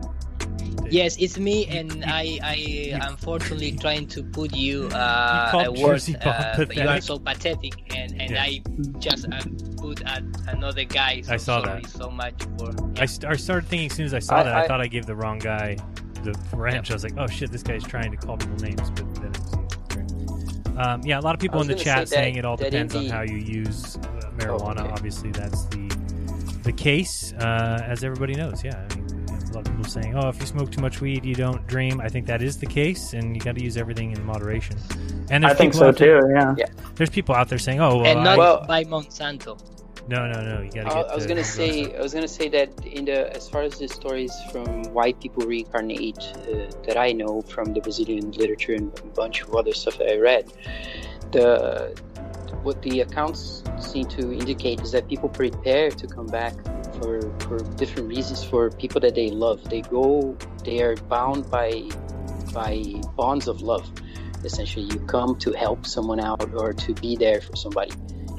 Yes, 0.91 1.17
it's 1.17 1.39
me, 1.39 1.67
and 1.69 2.05
I, 2.05 2.39
I 2.43 2.99
unfortunately 3.09 3.73
trying 3.81 4.07
to 4.09 4.23
put 4.23 4.55
you 4.55 4.89
uh, 4.89 5.51
called 5.51 5.67
a 5.67 5.73
word, 5.73 6.03
uh, 6.25 6.55
but 6.59 6.77
you 6.77 6.87
are 6.87 7.01
so 7.01 7.19
pathetic, 7.19 7.73
and, 7.97 8.21
and 8.21 8.33
Yeah. 8.33 8.43
I 8.43 8.61
just 8.99 9.27
uh, 9.33 9.41
put 9.79 10.03
a, 10.03 10.23
another 10.49 10.85
guy. 10.85 11.23
So 11.23 11.33
I 11.33 11.37
saw 11.39 11.65
sorry 11.65 11.83
that. 11.83 11.91
so 11.91 12.11
much 12.11 12.35
for. 12.59 12.71
I, 13.01 13.07
st- 13.07 13.33
I 13.33 13.37
started 13.37 13.67
thinking 13.69 13.91
as 13.91 13.97
soon 13.97 14.07
as 14.07 14.15
I 14.15 14.19
saw 14.19 14.37
I- 14.37 14.43
that, 14.43 14.55
I, 14.55 14.65
I- 14.65 14.69
thought 14.69 14.81
I 14.81 14.87
gave 14.87 15.07
the 15.07 15.17
wrong 15.17 15.39
guy 15.39 15.77
the 16.23 16.35
ranch. 16.57 16.91
I 16.91 16.95
was 16.95 17.05
like, 17.05 17.15
oh 17.19 17.27
shit, 17.27 17.51
this 17.53 17.63
guy's 17.63 17.85
trying 17.85 18.11
to 18.11 18.17
call 18.17 18.37
people 18.37 18.57
names, 18.57 18.91
but 18.91 18.97
then 18.97 19.07
it's 19.07 19.14
you. 19.14 19.14
Um, 20.77 21.01
yeah, 21.05 21.19
a 21.19 21.23
lot 21.23 21.35
of 21.35 21.41
people 21.41 21.61
in 21.61 21.67
the 21.69 21.75
chat 21.75 22.09
say 22.09 22.17
that- 22.17 22.23
saying 22.23 22.37
it 22.37 22.45
all 22.45 22.57
that 22.57 22.71
depends 22.71 22.95
on 22.95 23.07
how 23.07 23.23
you 23.23 23.37
use 23.37 23.97
uh, 23.97 24.01
Oh, 24.25 24.31
marijuana. 24.39 24.93
Obviously, 24.93 25.31
that's 25.31 25.65
the 25.67 25.85
the 26.65 26.73
case, 26.73 27.33
uh, 27.41 27.79
as 27.87 28.03
everybody 28.05 28.35
knows. 28.35 28.65
Yeah, 28.65 28.87
I 28.91 28.95
mean, 28.97 29.27
a 29.29 29.55
lot 29.55 29.67
of 29.69 29.77
people 29.77 29.85
saying, 29.85 30.17
oh, 30.17 30.29
if 30.31 30.41
you 30.41 30.47
smoke 30.47 30.73
too 30.73 30.81
much 30.81 31.01
weed, 31.03 31.23
you 31.25 31.35
don't 31.35 31.65
dream. 31.67 32.01
I 32.01 32.09
think 32.09 32.27
that 32.27 32.41
is 32.43 32.57
the 32.57 32.65
case, 32.67 33.13
and 33.13 33.37
you 33.37 33.41
got 33.43 33.55
to 33.57 33.63
use 33.63 33.77
everything 33.77 34.13
in 34.13 34.25
moderation. 34.25 34.77
And 35.31 35.45
I 35.45 35.53
think 35.53 35.75
so 35.75 35.89
out 35.89 35.97
there- 35.99 36.23
too, 36.23 36.31
yeah. 36.35 36.55
Yeah. 36.57 36.65
There's 36.95 37.11
people 37.11 37.35
out 37.35 37.49
there 37.51 37.59
saying, 37.59 37.81
oh, 37.81 37.99
well, 37.99 38.07
and 38.07 38.25
not 38.25 38.39
I, 38.63 38.67
by 38.67 38.85
Monsanto. 38.85 39.59
No, 40.09 40.27
no, 40.27 40.41
no, 40.43 40.61
you 40.63 40.71
got 40.71 40.85
to 40.85 40.97
I. 40.97 41.01
I 41.01 41.15
was 41.15 41.25
to 41.25 41.29
gonna 41.29 41.45
say, 41.45 41.95
I 41.97 42.01
was 42.01 42.13
gonna 42.13 42.29
say 42.29 42.49
that 42.51 42.85
in 42.85 43.07
the 43.07 43.35
as 43.35 43.49
far 43.49 43.63
as 43.63 43.79
the 43.79 43.89
stories 43.89 44.33
from 44.53 44.83
why 44.93 45.13
people 45.15 45.47
reincarnate 45.47 46.19
uh, 46.19 46.71
that 46.87 46.97
I 46.97 47.13
know 47.13 47.43
from 47.43 47.73
the 47.73 47.81
Brazilian 47.81 48.31
literature 48.33 48.75
and 48.75 48.97
a 48.99 49.07
bunch 49.07 49.43
of 49.43 49.55
other 49.55 49.73
stuff 49.73 49.99
that 49.99 50.11
I 50.11 50.17
read, 50.17 50.53
the 51.33 51.99
what 52.63 52.83
the 52.83 53.01
accounts 53.01 53.63
seem 53.79 54.07
to 54.07 54.33
indicate 54.33 54.81
is 54.81 54.93
that 54.93 55.09
people 55.09 55.29
prepare 55.29 55.91
to 55.91 56.07
come 56.07 56.27
back 56.27 56.55
for 56.99 57.21
for 57.41 57.59
different 57.77 58.09
reasons 58.09 58.45
for 58.45 58.71
people 58.71 59.01
that 59.01 59.15
they 59.15 59.31
love. 59.31 59.65
They 59.69 59.83
go, 59.83 60.37
they 60.65 60.83
are 60.83 60.97
bound 60.97 61.51
by 61.51 61.89
by 62.53 62.83
bonds 63.17 63.49
of 63.49 63.63
love. 63.63 63.91
Essentially, 64.45 64.85
you 64.85 64.99
come 65.07 65.37
to 65.39 65.53
help 65.53 65.87
someone 65.87 66.21
out 66.21 66.53
or 66.55 66.75
to 66.75 66.95
be 66.95 67.17
there 67.17 67.41
for 67.41 67.57
somebody. 67.57 67.93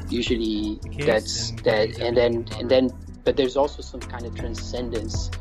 Usually, 0.09 0.79
case 0.91 1.05
that's 1.05 1.49
and 1.49 1.59
that, 1.59 1.99
and 1.99 2.17
then 2.17 2.45
and 2.59 2.69
then, 2.69 2.89
but 3.23 3.35
there's 3.35 3.57
also 3.57 3.81
some 3.81 3.99
kind 3.99 4.25
of 4.25 4.35
transcendence 4.35 5.31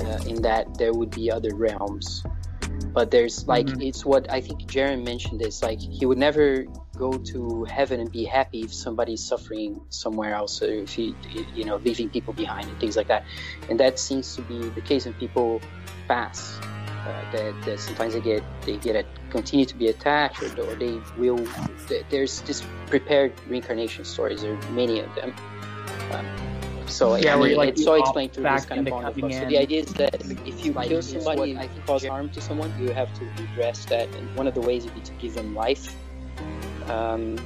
uh, 0.00 0.18
in 0.26 0.42
that 0.42 0.78
there 0.78 0.92
would 0.92 1.10
be 1.10 1.30
other 1.30 1.54
realms. 1.54 2.24
But 2.92 3.10
there's 3.10 3.46
like 3.46 3.66
Mhm. 3.66 3.88
it's 3.88 4.04
what 4.06 4.30
I 4.32 4.40
think 4.40 4.62
Jeran 4.62 5.04
mentioned. 5.04 5.42
Is 5.42 5.62
like 5.62 5.80
he 5.80 6.06
would 6.06 6.16
never 6.18 6.64
go 6.96 7.12
to 7.12 7.64
heaven 7.64 8.00
and 8.00 8.10
be 8.10 8.24
happy 8.24 8.62
if 8.62 8.72
somebody's 8.72 9.22
suffering 9.22 9.80
somewhere 9.90 10.34
else, 10.34 10.62
or 10.62 10.72
if 10.72 10.94
he, 10.94 11.14
you 11.54 11.64
know, 11.64 11.76
leaving 11.76 12.08
people 12.08 12.32
behind 12.32 12.68
and 12.68 12.80
things 12.80 12.96
like 12.96 13.08
that. 13.08 13.24
And 13.68 13.78
that 13.80 13.98
seems 13.98 14.34
to 14.36 14.42
be 14.42 14.70
the 14.70 14.80
case 14.80 15.04
when 15.04 15.12
people 15.14 15.60
pass. 16.08 16.58
Uh, 17.06 17.30
that, 17.30 17.62
that 17.64 17.78
sometimes 17.78 18.14
they 18.14 18.20
get 18.20 18.42
they 18.62 18.76
get 18.78 18.96
a, 18.96 19.04
continue 19.30 19.64
to 19.64 19.76
be 19.76 19.86
attached, 19.86 20.42
or, 20.42 20.48
or 20.66 20.74
they 20.74 20.98
will. 21.16 21.38
th- 21.86 22.04
There's 22.10 22.40
just 22.42 22.64
prepared 22.88 23.32
reincarnation 23.48 24.04
stories. 24.04 24.42
There 24.42 24.54
are 24.54 24.70
many 24.72 24.98
of 24.98 25.14
them. 25.14 25.32
Um, 26.10 26.26
so 26.88 27.14
Yeah, 27.14 27.34
I 27.34 27.36
where 27.36 27.48
mean, 27.50 27.58
like, 27.58 27.68
it's 27.70 27.82
you 27.82 27.88
all 27.92 27.98
opt 27.98 28.08
explained 28.08 28.32
through 28.32 28.42
back 28.42 28.56
this 28.60 28.66
kind 28.66 28.80
of 28.80 28.86
into 28.88 28.90
bond 28.90 29.06
of 29.06 29.14
coming. 29.20 29.38
So 29.38 29.46
the 29.46 29.58
idea 29.58 29.82
is 29.82 29.92
that 29.94 30.14
if 30.46 30.64
you 30.64 30.72
kill 30.72 31.02
somebody, 31.02 31.54
what- 31.54 31.62
I 31.62 31.68
think 31.68 31.86
cause 31.86 32.04
harm 32.04 32.28
to 32.30 32.40
someone, 32.40 32.72
you 32.80 32.90
have 32.90 33.12
to 33.18 33.24
redress 33.40 33.84
that, 33.86 34.08
and 34.16 34.34
one 34.36 34.48
of 34.48 34.54
the 34.54 34.60
ways 34.60 34.84
would 34.84 34.94
be 34.94 35.00
to 35.02 35.12
give 35.12 35.34
them 35.34 35.54
life. 35.54 35.94
Um, 36.88 37.36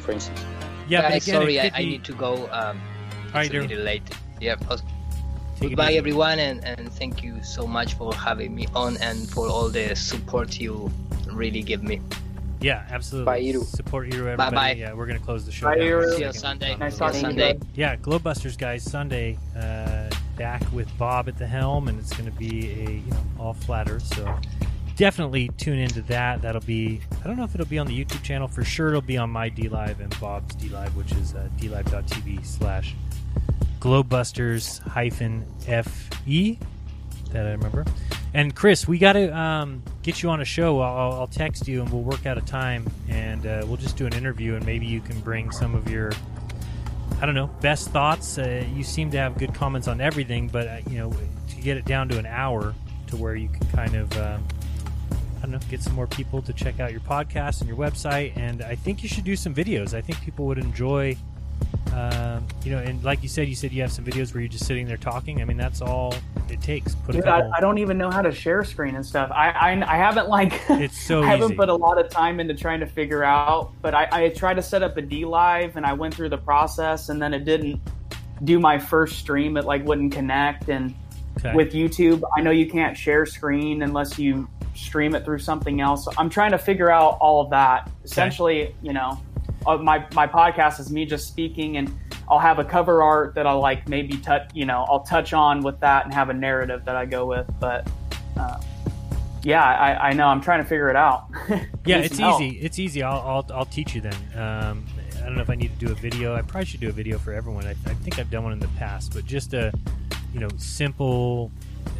for 0.00 0.12
instance. 0.12 0.40
Yeah, 0.88 1.02
but 1.02 1.10
Guys, 1.10 1.28
again, 1.28 1.40
sorry, 1.40 1.60
I, 1.60 1.62
could 1.68 1.72
I 1.80 1.84
need 1.84 2.04
to 2.04 2.12
go. 2.14 2.48
Um, 2.50 2.80
All 2.80 3.24
it's 3.26 3.34
right, 3.34 3.54
a 3.54 3.60
little 3.60 3.84
late. 3.84 4.08
Yeah. 4.40 4.56
okay. 4.70 4.82
Take 5.60 5.70
Goodbye, 5.70 5.92
everyone, 5.92 6.38
and, 6.38 6.64
and 6.64 6.90
thank 6.90 7.22
you 7.22 7.42
so 7.42 7.66
much 7.66 7.92
for 7.92 8.14
having 8.14 8.54
me 8.54 8.66
on 8.74 8.96
and 8.96 9.28
for 9.28 9.46
all 9.46 9.68
the 9.68 9.94
support 9.94 10.58
you 10.58 10.90
really 11.30 11.60
give 11.60 11.82
me. 11.82 12.00
Yeah, 12.62 12.86
absolutely. 12.88 13.26
Bye, 13.26 13.42
Iru. 13.42 13.64
Support 13.66 14.08
Iru, 14.08 14.20
everybody. 14.20 14.56
Bye-bye. 14.56 14.72
Yeah, 14.72 14.94
we're 14.94 15.04
gonna 15.04 15.18
close 15.18 15.44
the 15.44 15.52
show. 15.52 15.66
Bye, 15.66 15.74
down 15.76 15.84
Iru. 15.84 16.16
See 16.16 16.24
you. 16.24 16.32
Sunday. 16.32 16.76
Nice 16.76 16.96
See 16.96 16.96
you 16.96 16.98
talking 16.98 17.12
to 17.12 17.18
you, 17.18 17.20
Sunday. 17.20 17.60
Yeah, 17.74 17.96
Globebusters 17.96 18.56
guys, 18.56 18.82
Sunday, 18.82 19.36
uh, 19.54 20.08
back 20.36 20.62
with 20.72 20.88
Bob 20.96 21.28
at 21.28 21.36
the 21.36 21.46
helm, 21.46 21.88
and 21.88 21.98
it's 21.98 22.14
going 22.14 22.30
to 22.30 22.38
be 22.38 22.70
a 22.70 22.90
you 22.92 23.10
know 23.10 23.24
all 23.38 23.52
flatter. 23.52 24.00
So 24.00 24.34
definitely 24.96 25.50
tune 25.58 25.78
into 25.78 26.00
that. 26.02 26.40
That'll 26.40 26.62
be 26.62 27.02
I 27.22 27.26
don't 27.26 27.36
know 27.36 27.44
if 27.44 27.54
it'll 27.54 27.66
be 27.66 27.78
on 27.78 27.86
the 27.86 28.02
YouTube 28.02 28.22
channel 28.22 28.48
for 28.48 28.64
sure. 28.64 28.88
It'll 28.88 29.02
be 29.02 29.18
on 29.18 29.28
my 29.28 29.50
D 29.50 29.68
Live 29.68 30.00
and 30.00 30.18
Bob's 30.20 30.54
D 30.54 30.70
Live, 30.70 30.96
which 30.96 31.12
is 31.12 31.34
uh, 31.34 31.50
dlive.tv 31.58 32.46
slash 32.46 32.94
Globebusters 33.80 34.80
hyphen 34.80 35.44
fe. 35.60 36.58
That 37.32 37.46
I 37.46 37.52
remember. 37.52 37.84
And 38.32 38.54
Chris, 38.54 38.86
we 38.86 38.98
got 38.98 39.14
to 39.14 39.36
um, 39.36 39.82
get 40.02 40.22
you 40.22 40.30
on 40.30 40.40
a 40.40 40.44
show. 40.44 40.80
I'll, 40.80 41.12
I'll 41.12 41.26
text 41.26 41.66
you 41.66 41.82
and 41.82 41.90
we'll 41.90 42.02
work 42.02 42.26
out 42.26 42.38
a 42.38 42.42
time, 42.42 42.88
and 43.08 43.44
uh, 43.44 43.64
we'll 43.66 43.76
just 43.76 43.96
do 43.96 44.06
an 44.06 44.14
interview, 44.14 44.54
and 44.54 44.64
maybe 44.64 44.86
you 44.86 45.00
can 45.00 45.18
bring 45.20 45.50
some 45.50 45.74
of 45.74 45.90
your 45.90 46.12
I 47.20 47.26
don't 47.26 47.34
know, 47.34 47.48
best 47.60 47.90
thoughts. 47.90 48.38
Uh, 48.38 48.64
you 48.74 48.82
seem 48.82 49.10
to 49.10 49.18
have 49.18 49.36
good 49.36 49.52
comments 49.52 49.88
on 49.88 50.00
everything, 50.00 50.48
but 50.48 50.66
uh, 50.66 50.78
you 50.88 50.96
know, 50.96 51.12
to 51.50 51.56
get 51.60 51.76
it 51.76 51.84
down 51.84 52.08
to 52.08 52.18
an 52.18 52.24
hour 52.24 52.74
to 53.08 53.16
where 53.16 53.36
you 53.36 53.48
can 53.48 53.66
kind 53.68 53.94
of, 53.94 54.16
um, 54.18 54.42
I 55.38 55.42
don't 55.42 55.50
know, 55.50 55.58
get 55.68 55.82
some 55.82 55.94
more 55.94 56.06
people 56.06 56.40
to 56.40 56.54
check 56.54 56.80
out 56.80 56.92
your 56.92 57.02
podcast 57.02 57.60
and 57.60 57.68
your 57.68 57.76
website. 57.76 58.34
And 58.38 58.62
I 58.62 58.74
think 58.74 59.02
you 59.02 59.08
should 59.08 59.24
do 59.24 59.36
some 59.36 59.54
videos. 59.54 59.92
I 59.92 60.00
think 60.00 60.18
people 60.22 60.46
would 60.46 60.56
enjoy, 60.56 61.16
um, 61.92 62.46
you 62.64 62.70
know, 62.70 62.78
and 62.78 63.02
like 63.02 63.22
you 63.22 63.28
said, 63.28 63.48
you 63.48 63.54
said 63.56 63.72
you 63.72 63.82
have 63.82 63.90
some 63.90 64.04
videos 64.04 64.32
where 64.32 64.40
you're 64.40 64.48
just 64.48 64.66
sitting 64.66 64.86
there 64.86 64.96
talking. 64.96 65.42
I 65.42 65.44
mean, 65.44 65.56
that's 65.56 65.82
all 65.82 66.14
it 66.48 66.60
takes. 66.62 66.94
Put 66.94 67.12
Dude, 67.16 67.24
couple. 67.24 67.52
I, 67.52 67.58
I 67.58 67.60
don't 67.60 67.78
even 67.78 67.98
know 67.98 68.10
how 68.10 68.22
to 68.22 68.30
share 68.32 68.64
screen 68.64 68.94
and 68.94 69.04
stuff. 69.04 69.30
I 69.32 69.50
I, 69.50 69.94
I 69.94 69.96
haven't 69.96 70.28
like 70.28 70.60
It's 70.70 71.00
so 71.00 71.22
I 71.22 71.26
haven't 71.26 71.46
easy. 71.46 71.54
put 71.56 71.68
a 71.68 71.74
lot 71.74 71.98
of 71.98 72.08
time 72.10 72.38
into 72.38 72.54
trying 72.54 72.80
to 72.80 72.86
figure 72.86 73.24
out. 73.24 73.72
But 73.82 73.94
I, 73.94 74.08
I 74.10 74.28
tried 74.28 74.54
to 74.54 74.62
set 74.62 74.82
up 74.82 74.96
a 74.96 75.02
D 75.02 75.24
Live 75.24 75.76
and 75.76 75.84
I 75.84 75.92
went 75.94 76.14
through 76.14 76.28
the 76.28 76.38
process 76.38 77.08
and 77.08 77.20
then 77.20 77.34
it 77.34 77.44
didn't 77.44 77.80
do 78.44 78.60
my 78.60 78.78
first 78.78 79.18
stream. 79.18 79.56
It 79.56 79.64
like 79.64 79.84
wouldn't 79.84 80.12
connect. 80.12 80.68
And 80.68 80.94
Okay. 81.38 81.54
with 81.54 81.72
YouTube, 81.72 82.22
I 82.36 82.40
know 82.42 82.50
you 82.50 82.68
can't 82.68 82.96
share 82.98 83.24
screen 83.24 83.82
unless 83.82 84.18
you 84.18 84.48
stream 84.74 85.14
it 85.14 85.24
through 85.24 85.38
something 85.38 85.80
else. 85.80 86.04
So 86.04 86.10
I'm 86.18 86.28
trying 86.28 86.50
to 86.50 86.58
figure 86.58 86.90
out 86.90 87.16
all 87.20 87.40
of 87.40 87.50
that. 87.50 87.88
Essentially, 88.04 88.74
you 88.82 88.92
know, 88.92 89.18
uh, 89.66 89.76
my 89.78 90.06
my 90.14 90.26
podcast 90.26 90.80
is 90.80 90.90
me 90.90 91.04
just 91.04 91.28
speaking 91.28 91.76
and 91.76 91.94
I'll 92.28 92.38
have 92.38 92.60
a 92.60 92.64
cover 92.64 93.02
art 93.02 93.34
that 93.34 93.46
I'll 93.46 93.60
like 93.60 93.88
maybe 93.88 94.16
touch, 94.16 94.50
you 94.54 94.64
know, 94.64 94.86
I'll 94.88 95.00
touch 95.00 95.32
on 95.32 95.62
with 95.62 95.80
that 95.80 96.04
and 96.04 96.14
have 96.14 96.30
a 96.30 96.34
narrative 96.34 96.84
that 96.84 96.94
I 96.94 97.04
go 97.04 97.26
with. 97.26 97.50
But 97.58 97.90
uh, 98.36 98.60
yeah, 99.42 99.64
I, 99.64 100.10
I 100.10 100.12
know 100.12 100.28
I'm 100.28 100.40
trying 100.40 100.62
to 100.62 100.68
figure 100.68 100.88
it 100.88 100.96
out. 100.96 101.26
Yeah, 101.86 101.96
it's 101.96 102.18
help. 102.18 102.40
easy. 102.42 102.58
It's 102.58 102.78
easy. 102.78 103.02
I'll, 103.02 103.20
I'll, 103.20 103.46
I'll 103.52 103.64
teach 103.64 103.94
you 103.94 104.02
then. 104.02 104.14
Um, 104.36 104.84
I 105.16 105.24
don't 105.24 105.34
know 105.34 105.40
if 105.40 105.48
I 105.48 105.54
need 105.54 105.72
to 105.78 105.86
do 105.86 105.90
a 105.90 105.94
video. 105.94 106.34
I 106.34 106.42
probably 106.42 106.66
should 106.66 106.80
do 106.80 106.90
a 106.90 106.92
video 106.92 107.18
for 107.18 107.32
everyone. 107.32 107.66
I, 107.66 107.70
I 107.70 107.94
think 107.94 108.18
I've 108.18 108.30
done 108.30 108.44
one 108.44 108.52
in 108.52 108.58
the 108.58 108.68
past, 108.78 109.14
but 109.14 109.24
just 109.24 109.54
a 109.54 109.72
you 110.34 110.40
know 110.40 110.48
simple, 110.58 111.50
uh, 111.86 111.90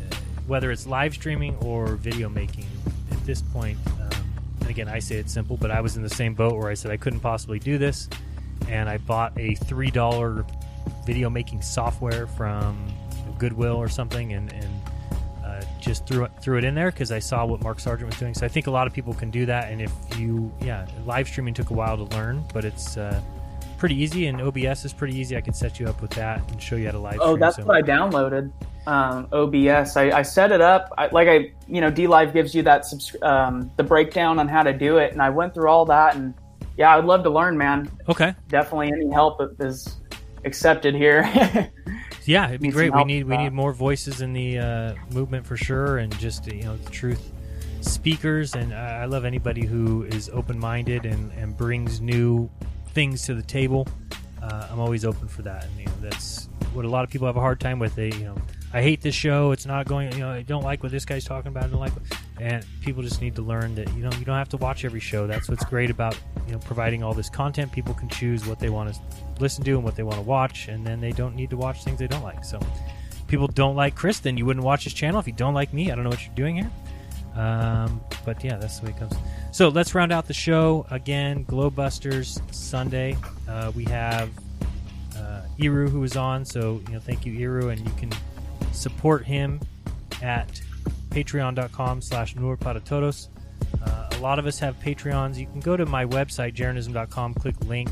whether 0.47 0.71
it's 0.71 0.87
live 0.87 1.15
streaming 1.15 1.57
or 1.57 1.97
video 1.97 2.29
making. 2.29 2.67
At 3.11 3.25
this 3.25 3.41
point, 3.41 3.79
um, 4.01 4.20
and 4.61 4.71
again, 4.71 4.89
I 4.89 4.99
say 4.99 5.17
it's 5.17 5.33
simple, 5.33 5.57
but 5.57 5.71
I 5.71 5.81
was 5.81 5.97
in 5.97 6.03
the 6.03 6.11
same 6.11 6.35
boat 6.35 6.55
where 6.57 6.69
I 6.69 6.75
said 6.75 6.91
I 6.91 6.97
couldn't 6.97 7.21
possibly 7.21 7.59
do 7.59 7.79
this, 7.79 8.09
and 8.69 8.89
I 8.89 8.99
bought 8.99 9.33
a 9.39 9.55
three 9.55 9.91
dollar 9.91 10.45
video 11.05 11.31
making 11.31 11.63
software 11.63 12.27
from 12.27 12.93
Goodwill 13.39 13.77
or 13.77 13.89
something, 13.89 14.33
and 14.33 14.53
and 14.53 14.81
uh, 15.45 15.63
just 15.81 16.07
threw 16.07 16.25
it 16.25 16.31
threw 16.41 16.59
it 16.59 16.65
in 16.65 16.75
there 16.75 16.91
because 16.91 17.11
I 17.11 17.19
saw 17.19 17.45
what 17.45 17.63
Mark 17.63 17.81
Sargent 17.81 18.09
was 18.09 18.19
doing. 18.19 18.35
So 18.35 18.47
I 18.47 18.49
think 18.49 18.67
a 18.67 18.71
lot 18.71 18.87
of 18.87 18.93
people 18.93 19.15
can 19.15 19.31
do 19.31 19.47
that. 19.47 19.71
And 19.71 19.81
if 19.81 19.93
you, 20.19 20.53
yeah, 20.61 20.87
live 21.05 21.27
streaming 21.27 21.55
took 21.55 21.71
a 21.71 21.75
while 21.75 21.97
to 21.97 22.05
learn, 22.17 22.45
but 22.53 22.65
it's 22.65 22.97
uh, 22.97 23.21
pretty 23.79 23.97
easy, 23.97 24.27
and 24.27 24.41
OBS 24.41 24.85
is 24.85 24.93
pretty 24.93 25.17
easy. 25.17 25.37
I 25.37 25.41
can 25.41 25.55
set 25.55 25.81
you 25.81 25.87
up 25.87 26.01
with 26.01 26.13
that 26.13 26.49
and 26.51 26.63
show 26.63 26.77
you 26.77 26.87
how 26.87 26.93
to 26.93 26.99
live. 26.99 27.19
Oh, 27.21 27.31
stream, 27.31 27.41
that's 27.41 27.57
so. 27.57 27.65
what 27.65 27.77
I 27.77 27.83
downloaded. 27.83 28.53
Um, 28.87 29.29
OBS. 29.33 29.97
I, 29.97 30.11
I 30.11 30.23
set 30.23 30.53
it 30.53 30.63
up. 30.63 30.93
I, 30.97 31.09
like 31.09 31.29
I, 31.29 31.53
you 31.69 31.83
know, 31.83 31.91
D 31.91 32.07
Live 32.07 32.33
gives 32.33 32.55
you 32.55 32.63
that 32.63 32.83
subscri- 32.83 33.23
um, 33.23 33.71
the 33.77 33.85
breakdown 33.85 34.39
on 34.39 34.49
how 34.49 34.63
to 34.63 34.73
do 34.73 34.97
it, 34.97 35.13
and 35.13 35.21
I 35.21 35.29
went 35.29 35.53
through 35.53 35.69
all 35.69 35.85
that, 35.85 36.17
and 36.17 36.33
yeah, 36.79 36.97
I'd 36.97 37.05
love 37.05 37.23
to 37.25 37.31
learn, 37.31 37.59
man. 37.59 37.91
Okay. 38.09 38.35
Definitely, 38.49 38.89
any 38.89 39.11
help 39.11 39.39
is 39.61 39.99
accepted 40.45 40.95
here. 40.95 41.71
Yeah, 42.25 42.49
it'd 42.49 42.61
be 42.61 42.69
Need 42.69 42.75
great. 42.75 42.95
We 42.95 43.05
need 43.05 43.25
we 43.25 43.37
need 43.37 43.53
more 43.53 43.73
voices 43.73 44.21
in 44.21 44.33
the 44.33 44.59
uh, 44.59 44.95
movement 45.13 45.47
for 45.47 45.57
sure, 45.57 45.99
and 45.99 46.17
just 46.19 46.47
you 46.47 46.63
know, 46.63 46.77
the 46.77 46.91
truth 46.91 47.33
speakers. 47.81 48.55
And 48.55 48.75
I 48.75 49.03
I 49.03 49.05
love 49.07 49.25
anybody 49.25 49.65
who 49.65 50.05
is 50.05 50.29
open 50.33 50.59
minded 50.59 51.07
and 51.07 51.33
and 51.33 51.57
brings 51.57 52.01
new 52.01 52.51
things 52.89 53.25
to 53.27 53.35
the 53.35 53.43
table. 53.43 53.89
Uh, 54.43 54.69
I'm 54.71 54.81
always 54.81 55.05
open 55.05 55.29
for 55.29 55.43
that, 55.43 55.65
and 55.65 55.79
you 55.79 55.87
know, 55.87 55.93
that's 56.01 56.49
what 56.73 56.85
a 56.85 56.89
lot 56.89 57.05
of 57.05 57.11
people 57.11 57.27
have 57.27 57.37
a 57.37 57.41
hard 57.41 57.59
time 57.59 57.79
with. 57.79 57.95
They, 57.95 58.11
you 58.13 58.27
know, 58.27 58.37
I 58.73 58.83
hate 58.83 59.01
this 59.01 59.15
show. 59.15 59.51
It's 59.51 59.67
not 59.67 59.87
going. 59.87 60.13
You 60.13 60.21
know, 60.21 60.31
I 60.31 60.43
don't 60.43 60.63
like 60.63 60.83
what 60.83 60.93
this 60.93 61.05
guy's 61.05 61.25
talking 61.25 61.49
about. 61.49 61.65
I 61.65 61.67
don't 61.69 61.81
like. 61.81 61.93
What, 61.93 62.03
and 62.41 62.65
people 62.81 63.03
just 63.03 63.21
need 63.21 63.35
to 63.37 63.43
learn 63.43 63.75
that 63.75 63.93
you 63.95 64.03
know 64.03 64.11
you 64.19 64.25
don't 64.25 64.37
have 64.37 64.49
to 64.51 64.57
watch 64.57 64.85
every 64.85 65.01
show. 65.01 65.27
That's 65.27 65.49
what's 65.49 65.65
great 65.65 65.91
about 65.91 66.17
you 66.47 66.53
know 66.53 66.59
providing 66.59 67.03
all 67.03 67.13
this 67.13 67.29
content. 67.29 67.73
People 67.73 67.95
can 67.95 68.09
choose 68.09 68.47
what 68.47 68.61
they 68.61 68.71
want 68.71 68.95
to 68.95 69.01
listen 69.41 69.65
to 69.65 69.73
and 69.73 69.83
what 69.83 69.97
they 69.97 70.05
want 70.05 70.17
to 70.17 70.23
watch, 70.23 70.69
and 70.69 70.87
then 70.87 71.01
they 71.01 71.11
don't 71.11 71.35
need 71.35 71.51
to 71.51 71.57
watch 71.57 71.83
things 71.83 71.99
they 71.99 72.07
don't 72.07 72.23
like. 72.23 72.45
So, 72.45 72.61
people 73.27 73.49
don't 73.49 73.77
like 73.77 73.95
Chris, 73.95 74.21
then 74.21 74.37
you 74.37 74.47
wouldn't 74.47 74.65
watch 74.65 74.85
his 74.85 74.95
channel. 74.95 75.19
If 75.19 75.27
you 75.27 75.33
don't 75.33 75.55
like 75.55 75.73
me, 75.73 75.91
I 75.91 75.95
don't 75.95 76.05
know 76.05 76.11
what 76.11 76.25
you're 76.25 76.35
doing 76.35 76.57
here. 76.57 76.71
Um, 77.37 78.01
but 78.25 78.43
yeah, 78.43 78.57
that's 78.57 78.81
the 78.81 78.87
way 78.87 78.93
it 78.93 79.01
goes. 79.01 79.13
So 79.53 79.69
let's 79.69 79.95
round 79.95 80.13
out 80.13 80.27
the 80.27 80.35
show 80.35 80.87
again. 80.91 81.45
Globebusters 81.45 82.41
Sunday. 82.55 83.17
Uh, 83.49 83.73
we 83.75 83.85
have 83.85 84.31
uh, 85.17 85.43
Iru 85.59 85.89
who 85.89 86.03
is 86.03 86.17
on. 86.17 86.45
So 86.45 86.83
you 86.87 86.95
know, 86.95 87.01
thank 87.01 87.25
you, 87.25 87.33
Iru, 87.33 87.73
and 87.73 87.81
you 87.81 87.93
can 87.97 88.11
support 88.81 89.25
him 89.25 89.61
at 90.23 90.61
patreon.com 91.11 92.01
slash 92.01 92.35
todos. 92.35 93.29
Uh, 93.85 94.09
a 94.13 94.19
lot 94.19 94.39
of 94.39 94.47
us 94.47 94.59
have 94.59 94.79
Patreons. 94.81 95.37
You 95.37 95.47
can 95.47 95.61
go 95.61 95.77
to 95.77 95.87
my 95.87 96.05
website, 96.05 96.55
jeranism.com, 96.55 97.35
click 97.35 97.59
link, 97.65 97.91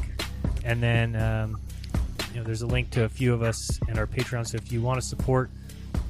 and 0.64 0.82
then 0.82 1.16
um, 1.16 1.60
you 2.32 2.40
know 2.40 2.44
there's 2.44 2.62
a 2.62 2.66
link 2.66 2.90
to 2.90 3.04
a 3.04 3.08
few 3.08 3.32
of 3.32 3.42
us 3.42 3.78
and 3.88 3.98
our 3.98 4.06
Patreon. 4.06 4.46
So 4.46 4.56
if 4.56 4.72
you 4.72 4.80
want 4.82 5.00
to 5.00 5.06
support, 5.06 5.50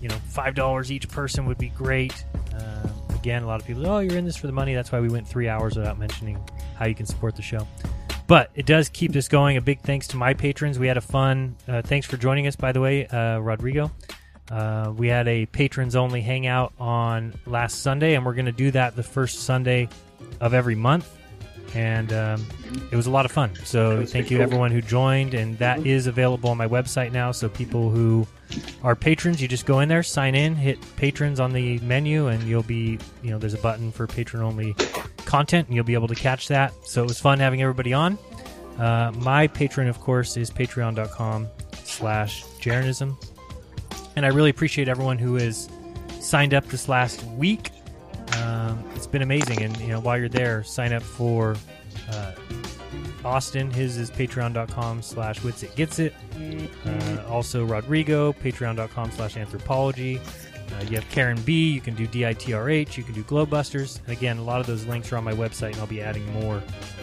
you 0.00 0.08
know, 0.08 0.16
five 0.28 0.55
dollars 0.55 0.90
each 0.90 1.08
person 1.08 1.47
would 1.47 1.58
be 1.58 1.68
great. 1.68 2.24
Um, 2.55 2.90
again, 3.15 3.42
a 3.42 3.47
lot 3.47 3.60
of 3.60 3.66
people, 3.66 3.86
oh, 3.86 3.98
you're 3.98 4.16
in 4.16 4.24
this 4.24 4.36
for 4.36 4.47
the 4.47 4.52
money. 4.52 4.74
That's 4.74 4.92
why 4.92 5.00
we 5.00 5.08
went 5.08 5.26
three 5.26 5.48
hours 5.48 5.76
without 5.76 5.98
mentioning 5.98 6.39
how 6.76 6.86
you 6.86 6.94
can 6.94 7.07
support 7.07 7.36
the 7.36 7.42
show. 7.42 7.66
But 8.26 8.50
it 8.55 8.66
does 8.66 8.90
keep 8.90 9.12
this 9.12 9.26
going. 9.26 9.57
A 9.57 9.60
big 9.60 9.81
thanks 9.81 10.07
to 10.08 10.16
my 10.16 10.34
patrons. 10.34 10.78
We 10.78 10.86
had 10.86 10.98
a 10.98 11.02
fun. 11.02 11.57
Uh, 11.66 11.81
thanks 11.81 12.07
for 12.07 12.18
joining 12.18 12.47
us, 12.47 12.57
by 12.57 12.73
the 12.73 12.81
way, 12.81 13.07
uh, 13.07 13.39
Rodrigo. 13.39 13.90
Uh, 14.51 14.93
we 14.97 15.09
had 15.09 15.28
a 15.28 15.47
patrons 15.47 15.94
only 15.94 16.20
hangout 16.20 16.73
on 16.78 17.35
last 17.47 17.83
Sunday, 17.83 18.15
and 18.15 18.25
we're 18.25 18.35
going 18.35 18.47
to 18.47 18.52
do 18.52 18.70
that 18.70 18.97
the 18.97 19.02
first 19.02 19.41
Sunday 19.41 19.89
of 20.41 20.55
every 20.55 20.75
month. 20.75 21.15
And 21.75 22.12
um, 22.15 22.47
it 22.91 22.97
was 22.97 23.07
a 23.07 23.10
lot 23.10 23.27
of 23.27 23.33
fun. 23.33 23.55
So 23.65 24.07
thank 24.07 24.31
you 24.31 24.39
cool. 24.39 24.44
everyone 24.44 24.70
who 24.70 24.81
joined, 24.81 25.35
and 25.35 25.59
that 25.59 25.86
is 25.86 26.07
available 26.07 26.49
on 26.49 26.57
my 26.57 26.67
website 26.67 27.12
now. 27.12 27.31
So 27.31 27.51
people 27.51 27.91
who 27.91 28.27
are 28.83 28.97
patrons, 28.97 29.43
you 29.43 29.49
just 29.49 29.67
go 29.67 29.81
in 29.81 29.89
there, 29.89 30.02
sign 30.02 30.35
in, 30.35 30.55
hit 30.55 30.78
patrons 30.97 31.41
on 31.41 31.52
the 31.52 31.78
menu, 31.81 32.28
and 32.28 32.43
you'll 32.44 32.62
be, 32.62 32.99
you 33.23 33.31
know, 33.31 33.39
there's 33.39 33.52
a 33.52 33.59
button 33.59 33.93
for 33.93 34.07
patron 34.07 34.43
only 34.43 34.75
content, 35.27 35.68
and 35.68 35.77
you'll 35.77 35.85
be 35.85 35.93
able 35.93 36.09
to 36.09 36.15
catch 36.15 36.49
that. 36.49 36.73
So 36.85 37.02
it 37.02 37.09
was 37.09 37.20
fun 37.20 37.39
having 37.39 37.60
everybody 37.60 37.93
on. 37.93 38.17
Uh, 38.78 39.12
my 39.17 39.47
patron, 39.47 39.89
of 39.89 40.01
course, 40.01 40.39
is 40.39 40.51
patreon.com 40.51 41.49
slash 41.85 42.44
Jeranism. 42.60 43.15
And 44.18 44.26
I 44.26 44.30
really 44.30 44.50
appreciate 44.50 44.88
everyone 44.88 45.16
who 45.16 45.36
has 45.36 45.68
signed 46.18 46.52
up 46.52 46.66
this 46.66 46.88
last 46.88 47.22
week. 47.36 47.70
Um, 48.38 48.84
it's 48.97 49.06
been 49.06 49.22
amazing. 49.22 49.62
And, 49.62 49.76
you 49.76 49.86
know, 49.86 50.00
while 50.00 50.18
you're 50.18 50.28
there, 50.28 50.64
sign 50.64 50.92
up 50.92 51.05
for 51.05 51.55
uh, 52.10 52.32
Austin. 53.24 53.70
His 53.70 53.97
is 53.97 54.10
patreon.com 54.10 55.02
slash 55.02 55.44
wits 55.44 55.62
it 55.62 55.76
gets 55.76 56.00
it. 56.00 56.14
Uh, 56.84 57.26
also 57.28 57.64
Rodrigo, 57.64 58.32
patreon.com 58.32 59.12
slash 59.12 59.36
anthropology. 59.36 60.18
Uh, 60.18 60.82
you 60.90 60.97
have 60.97 61.08
Karen 61.10 61.40
B. 61.42 61.70
You 61.70 61.80
can 61.80 61.94
do 61.94 62.08
DITRH. 62.08 62.97
You 62.97 63.05
can 63.05 63.14
do 63.14 63.22
Globebusters. 63.22 64.00
And 64.00 64.16
again, 64.16 64.38
a 64.38 64.42
lot 64.42 64.58
of 64.60 64.66
those 64.66 64.84
links 64.84 65.12
are 65.12 65.16
on 65.16 65.22
my 65.22 65.32
website, 65.32 65.74
and 65.74 65.76
I'll 65.76 65.86
be 65.86 66.02
adding 66.02 66.28
more. 66.32 66.60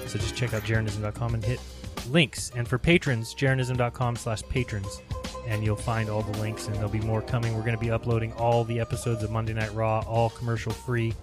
So 0.08 0.20
just 0.20 0.36
check 0.36 0.54
out 0.54 0.64
jeranism.com 0.64 1.34
and 1.34 1.46
hit 1.46 1.62
links. 2.10 2.52
And 2.58 2.68
for 2.68 2.78
patrons, 2.78 3.34
jeranism.com 3.34 4.18
slash 4.18 4.44
patrons. 4.50 5.00
And 5.48 5.64
you'll 5.64 5.76
find 5.76 6.10
all 6.10 6.22
the 6.22 6.38
links, 6.40 6.68
and 6.68 6.76
there'll 6.76 6.90
be 6.90 7.02
more 7.02 7.22
coming. 7.22 7.54
We're 7.54 7.62
going 7.62 7.76
to 7.76 7.80
be 7.80 7.92
uploading 7.92 8.34
all 8.34 8.64
the 8.64 8.80
episodes 8.80 9.24
of 9.24 9.32
Monday 9.32 9.54
Night 9.54 9.74
Raw, 9.74 10.04
all 10.08 10.32
commercial 10.32 10.72
free, 10.72 11.14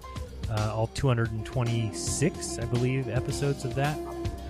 uh, 0.49 0.73
all 0.73 0.87
226, 0.87 2.59
I 2.59 2.65
believe, 2.65 3.09
episodes 3.09 3.65
of 3.65 3.75
that. 3.75 3.97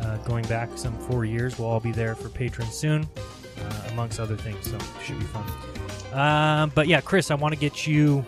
Uh, 0.01 0.17
going 0.17 0.45
back 0.45 0.69
some 0.75 0.97
four 0.99 1.25
years, 1.25 1.57
we'll 1.57 1.67
all 1.67 1.79
be 1.79 1.91
there 1.91 2.13
for 2.13 2.29
patrons 2.29 2.73
soon, 2.73 3.07
uh, 3.59 3.89
amongst 3.91 4.19
other 4.19 4.35
things. 4.35 4.69
So 4.69 4.75
it 4.75 4.83
should 5.03 5.19
be 5.19 5.25
fun. 5.25 5.45
Um, 6.13 6.71
but 6.75 6.87
yeah, 6.87 7.01
Chris, 7.01 7.31
I 7.31 7.35
want 7.35 7.53
to 7.53 7.59
get 7.59 7.87
you 7.87 8.23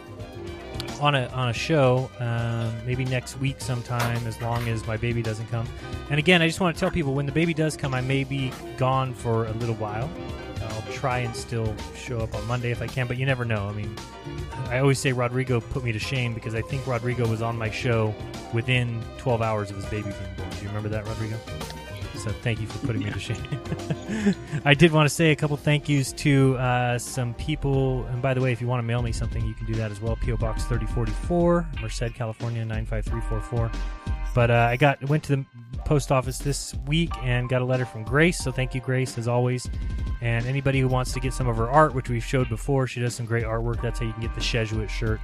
on 1.01 1.15
a 1.15 1.27
on 1.27 1.49
a 1.49 1.53
show, 1.53 2.09
um, 2.19 2.73
maybe 2.85 3.05
next 3.05 3.37
week 3.39 3.59
sometime, 3.59 4.25
as 4.27 4.41
long 4.41 4.67
as 4.67 4.85
my 4.87 4.97
baby 4.97 5.21
doesn't 5.21 5.47
come. 5.47 5.67
And 6.09 6.19
again, 6.19 6.41
I 6.41 6.47
just 6.47 6.59
want 6.59 6.75
to 6.75 6.79
tell 6.79 6.91
people 6.91 7.13
when 7.13 7.25
the 7.25 7.31
baby 7.31 7.53
does 7.53 7.75
come, 7.75 7.93
I 7.93 8.01
may 8.01 8.23
be 8.23 8.51
gone 8.77 9.13
for 9.13 9.45
a 9.45 9.51
little 9.53 9.75
while. 9.75 10.09
Try 10.91 11.19
and 11.19 11.35
still 11.35 11.75
show 11.95 12.19
up 12.19 12.33
on 12.35 12.45
Monday 12.47 12.71
if 12.71 12.81
I 12.81 12.87
can, 12.87 13.07
but 13.07 13.17
you 13.17 13.25
never 13.25 13.45
know. 13.45 13.67
I 13.67 13.73
mean, 13.73 13.95
I 14.69 14.79
always 14.79 14.99
say 14.99 15.11
Rodrigo 15.11 15.59
put 15.59 15.83
me 15.83 15.91
to 15.91 15.99
shame 15.99 16.33
because 16.33 16.55
I 16.55 16.61
think 16.61 16.85
Rodrigo 16.87 17.27
was 17.27 17.41
on 17.41 17.57
my 17.57 17.69
show 17.69 18.13
within 18.53 19.01
12 19.17 19.41
hours 19.41 19.69
of 19.69 19.75
his 19.75 19.85
baby 19.85 20.03
being 20.03 20.35
born. 20.37 20.49
Do 20.49 20.61
you 20.61 20.67
remember 20.67 20.89
that, 20.89 21.07
Rodrigo? 21.07 21.37
So 22.17 22.31
thank 22.31 22.59
you 22.59 22.65
for 22.65 22.85
putting 22.87 23.03
me 23.03 23.11
to 23.11 23.19
shame. 23.19 23.37
I 24.65 24.73
did 24.73 24.91
want 24.91 25.07
to 25.07 25.13
say 25.13 25.31
a 25.31 25.35
couple 25.35 25.57
thank 25.57 25.87
yous 25.87 26.11
to 26.13 26.57
uh, 26.57 26.97
some 26.97 27.33
people. 27.35 28.03
And 28.05 28.21
by 28.21 28.33
the 28.33 28.41
way, 28.41 28.51
if 28.51 28.61
you 28.61 28.67
want 28.67 28.79
to 28.79 28.83
mail 28.83 29.01
me 29.01 29.11
something, 29.11 29.45
you 29.45 29.53
can 29.53 29.67
do 29.67 29.75
that 29.75 29.91
as 29.91 30.01
well. 30.01 30.15
PO 30.15 30.37
Box 30.37 30.63
3044, 30.63 31.67
Merced, 31.81 32.13
California 32.15 32.65
95344. 32.65 33.71
But 34.35 34.51
uh, 34.51 34.67
I 34.69 34.75
got 34.75 35.01
went 35.09 35.23
to 35.23 35.37
the 35.37 35.45
post 35.85 36.11
office 36.11 36.37
this 36.37 36.75
week 36.87 37.09
and 37.23 37.47
got 37.47 37.61
a 37.61 37.65
letter 37.65 37.85
from 37.85 38.03
Grace. 38.03 38.37
So 38.37 38.51
thank 38.51 38.75
you, 38.75 38.81
Grace, 38.81 39.17
as 39.17 39.29
always. 39.29 39.67
And 40.21 40.45
anybody 40.45 40.81
who 40.81 40.89
wants 40.89 41.13
to 41.13 41.21
get 41.21 41.33
some 41.33 41.47
of 41.47 41.55
her 41.55 41.69
art, 41.69 41.95
which 41.95 42.09
we've 42.09 42.23
showed 42.23 42.49
before, 42.49 42.85
she 42.85 42.99
does 42.99 43.15
some 43.15 43.25
great 43.25 43.45
artwork. 43.45 43.81
That's 43.81 43.99
how 43.99 44.05
you 44.05 44.11
can 44.11 44.21
get 44.21 44.35
the 44.35 44.41
Jesuit 44.41 44.91
shirt 44.91 45.21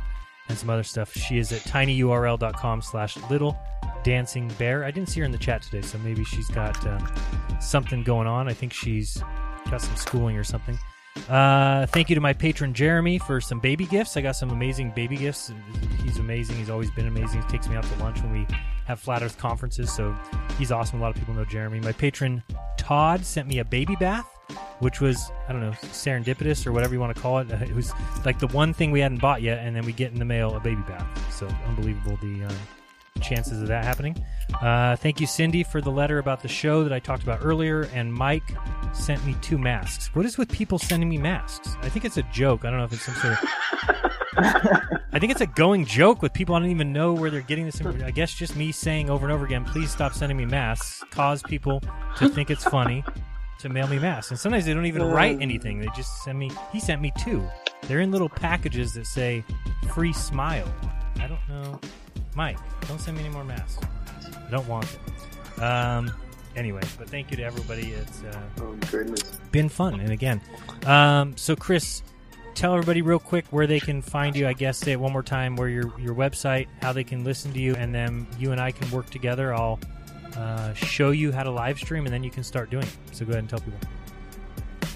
and 0.48 0.58
some 0.58 0.70
other 0.70 0.84
stuff. 0.84 1.14
She 1.14 1.38
is 1.38 1.52
at 1.52 1.60
tinyurl.com 1.62 2.82
slash 2.82 3.18
little 3.30 3.60
dancing 4.04 4.48
bear. 4.58 4.86
I 4.86 4.92
didn't 4.92 5.10
see 5.10 5.20
her 5.20 5.26
in 5.26 5.32
the 5.32 5.38
chat 5.38 5.62
today, 5.62 5.82
so 5.82 5.98
maybe 6.00 6.24
she's 6.24 6.48
got 6.48 6.86
um, 6.88 7.06
something 7.60 8.04
going 8.04 8.28
on. 8.28 8.48
I 8.48 8.54
think 8.54 8.72
she's 8.72 9.22
got 9.70 9.82
some 9.82 9.96
schooling 9.98 10.38
or 10.38 10.44
something. 10.46 10.80
Uh, 11.30 11.86
thank 11.88 12.10
you 12.10 12.16
to 12.16 12.22
my 12.22 12.34
patron 12.34 12.74
Jeremy 12.74 13.18
for 13.18 13.42
some 13.42 13.60
baby 13.60 13.86
gifts. 13.86 14.18
I 14.18 14.22
got 14.22 14.36
some 14.36 14.50
amazing 14.50 14.92
baby 14.92 15.18
gifts. 15.18 15.52
He's 16.04 16.18
amazing. 16.18 16.58
He's 16.58 16.70
always 16.70 16.90
been 16.92 17.08
amazing. 17.08 17.42
He 17.42 17.48
takes 17.48 17.68
me 17.68 17.76
out 17.76 17.84
to 17.84 17.96
lunch 17.98 18.22
when 18.22 18.32
we 18.32 18.48
have 18.86 19.00
flat 19.00 19.22
Earth 19.22 19.38
conferences, 19.38 19.92
so 19.94 20.16
he's 20.58 20.72
awesome. 20.72 21.00
A 21.00 21.02
lot 21.02 21.10
of 21.14 21.18
people 21.18 21.34
know 21.34 21.46
Jeremy. 21.46 21.80
My 21.80 21.92
patron 21.92 22.44
Todd 22.78 23.26
sent 23.26 23.48
me 23.48 23.60
a 23.60 23.66
baby 23.66 23.96
bath, 23.96 24.26
which 24.80 25.00
was 25.02 25.32
I 25.48 25.54
don't 25.54 25.62
know 25.62 25.72
serendipitous 25.72 26.66
or 26.66 26.72
whatever 26.72 26.94
you 26.94 27.00
want 27.00 27.16
to 27.16 27.22
call 27.22 27.40
it. 27.40 27.52
It 27.52 27.76
was 27.76 27.94
like 28.26 28.40
the 28.40 28.48
one 28.48 28.74
thing 28.74 28.92
we 28.92 29.00
hadn't 29.00 29.22
bought 29.22 29.42
yet, 29.42 29.60
and 29.60 29.76
then 29.76 29.86
we 29.86 29.94
get 29.94 30.12
in 30.12 30.20
the 30.20 30.26
mail 30.26 30.56
a 30.56 30.60
baby 30.60 30.82
bath. 30.88 31.08
So 31.34 31.48
unbelievable 31.68 32.18
the 32.22 32.46
um, 32.46 32.56
chances 33.22 33.62
of 33.62 33.68
that 33.68 33.86
happening. 33.86 34.16
Uh, 34.62 34.96
thank 34.96 35.22
you, 35.22 35.28
Cindy, 35.28 35.64
for 35.64 35.82
the 35.82 35.92
letter 35.92 36.20
about 36.20 36.42
the 36.42 36.48
show 36.48 36.84
that 36.84 36.92
I 36.92 37.00
talked 37.00 37.24
about 37.24 37.40
earlier. 37.42 37.84
And 37.94 38.14
Mike 38.14 38.56
sent 38.94 39.26
me 39.26 39.36
two 39.42 39.58
masks. 39.58 40.14
What 40.14 40.26
is 40.26 40.38
with 40.38 40.50
people 40.52 40.78
sending 40.80 41.10
me 41.10 41.18
masks? 41.18 41.76
I 41.82 41.90
think 41.90 42.06
it's 42.06 42.18
a 42.18 42.24
joke. 42.24 42.66
I 42.66 42.70
don't 42.70 42.80
know 42.80 42.86
if 42.86 42.94
it's 42.94 43.04
some 43.04 43.16
sort 43.16 43.34
of 43.34 43.50
I 45.14 45.20
think 45.20 45.32
it's 45.32 45.42
a 45.42 45.48
going 45.48 45.86
joke 45.86 46.22
with 46.22 46.34
people. 46.34 46.56
I 46.56 46.60
don't 46.60 46.70
even 46.70 46.94
know 46.94 47.14
where 47.14 47.30
they're 47.30 47.42
getting 47.42 47.66
this. 47.66 47.82
I 47.82 48.12
guess 48.12 48.34
just 48.34 48.56
me 48.56 48.72
saying 48.72 49.10
over 49.10 49.26
and 49.26 49.34
over 49.34 49.46
again, 49.46 49.66
"Please 49.66 49.92
stop 49.92 50.14
sending 50.14 50.38
me 50.38 50.46
masks," 50.46 51.04
cause 51.12 51.44
people 51.44 51.82
to 52.18 52.30
think 52.30 52.50
it's 52.50 52.64
funny 52.64 53.04
to 53.60 53.70
mail 53.70 53.88
me 53.88 54.00
masks. 54.00 54.32
And 54.32 54.40
sometimes 54.40 54.66
they 54.66 54.74
don't 54.74 54.86
even 54.86 55.04
write 55.04 55.42
anything; 55.42 55.80
they 55.80 55.88
just 55.96 56.24
send 56.24 56.40
me. 56.40 56.50
He 56.72 56.80
sent 56.80 57.02
me 57.02 57.12
two. 57.20 57.44
They're 57.84 58.00
in 58.00 58.12
little 58.12 58.30
packages 58.30 58.94
that 58.94 59.06
say 59.06 59.44
"Free 59.94 60.14
Smile." 60.14 60.74
I 61.20 61.28
don't 61.28 61.50
know, 61.50 61.80
Mike. 62.36 62.58
Don't 62.88 63.00
send 63.00 63.18
me 63.18 63.24
any 63.24 63.34
more 63.34 63.44
masks. 63.44 63.84
I 64.36 64.50
don't 64.50 64.68
want 64.68 64.88
them. 65.58 65.64
Um. 65.64 66.12
Anyway, 66.56 66.82
but 66.98 67.10
thank 67.10 67.32
you 67.32 67.38
to 67.38 67.44
everybody. 67.44 67.92
It's 67.92 68.24
uh, 68.24 68.42
oh 68.60 68.76
goodness, 68.92 69.24
been 69.52 69.70
fun. 69.70 70.02
And 70.02 70.12
again, 70.12 70.42
um, 70.86 71.38
so 71.38 71.56
Chris, 71.56 72.04
tell 72.56 72.74
everybody 72.74 73.02
real 73.02 73.20
quick 73.20 73.46
where 73.52 73.68
they 73.68 73.80
can 73.80 74.02
find 74.02 74.36
you. 74.36 74.48
I 74.48 74.54
guess 74.54 74.78
say 74.78 74.92
it 74.92 75.00
one 75.00 75.14
more 75.14 75.24
time. 75.24 75.56
Where 75.56 75.70
your 75.70 75.98
your 75.98 76.14
website, 76.14 76.68
how 76.82 76.92
they 76.92 77.06
can 77.06 77.24
listen 77.24 77.54
to 77.54 77.60
you, 77.60 77.76
and 77.76 77.96
then 77.96 78.28
you 78.38 78.52
and 78.52 78.60
I 78.60 78.72
can 78.72 78.92
work 78.92 79.10
together. 79.10 79.54
I'll 79.54 79.80
uh, 80.36 80.74
show 80.74 81.12
you 81.12 81.32
how 81.32 81.44
to 81.44 81.52
live 81.52 81.78
stream, 81.78 82.06
and 82.06 82.14
then 82.14 82.24
you 82.24 82.32
can 82.32 82.44
start 82.44 82.70
doing 82.70 82.84
it. 82.84 82.98
So 83.14 83.24
go 83.24 83.32
ahead 83.32 83.40
and 83.40 83.50
tell 83.50 83.60
people. 83.60 83.80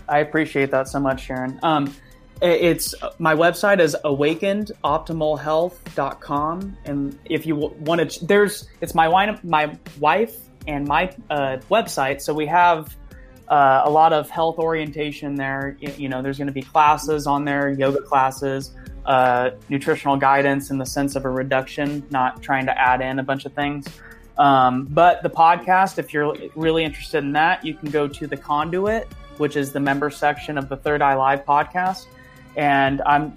I 0.09 0.19
appreciate 0.19 0.71
that 0.71 0.89
so 0.89 0.99
much, 0.99 1.23
Sharon. 1.23 1.57
Um, 1.63 1.93
it's 2.41 2.93
my 3.17 3.33
website 3.33 3.79
is 3.79 3.95
awakenedoptimalhealth.com 4.03 6.77
and 6.85 7.17
if 7.25 7.45
you 7.45 7.55
want 7.55 8.11
to 8.11 8.25
there's 8.25 8.67
it's 8.81 8.93
my 8.93 9.07
wife 9.07 9.41
my 9.43 9.75
wife 9.99 10.35
and 10.67 10.87
my 10.87 11.15
uh, 11.29 11.57
website 11.69 12.21
so 12.21 12.33
we 12.33 12.45
have 12.45 12.95
uh, 13.47 13.83
a 13.85 13.89
lot 13.89 14.11
of 14.11 14.29
health 14.29 14.57
orientation 14.57 15.35
there. 15.35 15.77
You 15.79 16.09
know 16.09 16.21
there's 16.21 16.37
going 16.37 16.47
to 16.47 16.53
be 16.53 16.63
classes 16.63 17.27
on 17.27 17.45
there 17.45 17.69
yoga 17.69 18.01
classes 18.01 18.71
uh, 19.05 19.51
nutritional 19.69 20.17
guidance 20.17 20.71
in 20.71 20.77
the 20.77 20.85
sense 20.85 21.15
of 21.15 21.25
a 21.25 21.29
reduction 21.29 22.05
not 22.09 22.41
trying 22.41 22.65
to 22.65 22.77
add 22.77 23.01
in 23.01 23.19
a 23.19 23.23
bunch 23.23 23.45
of 23.45 23.53
things. 23.53 23.87
Um, 24.37 24.85
but 24.85 25.23
the 25.23 25.29
podcast 25.29 25.99
if 25.99 26.13
you're 26.13 26.35
really 26.55 26.83
interested 26.83 27.23
in 27.23 27.33
that 27.33 27.63
you 27.63 27.73
can 27.73 27.89
go 27.89 28.07
to 28.07 28.27
the 28.27 28.35
conduit 28.35 29.07
which 29.37 29.55
is 29.55 29.71
the 29.71 29.79
member 29.79 30.09
section 30.09 30.57
of 30.57 30.67
the 30.67 30.75
third 30.75 31.01
eye 31.01 31.15
live 31.15 31.45
podcast 31.45 32.07
and 32.55 33.01
I'm 33.05 33.35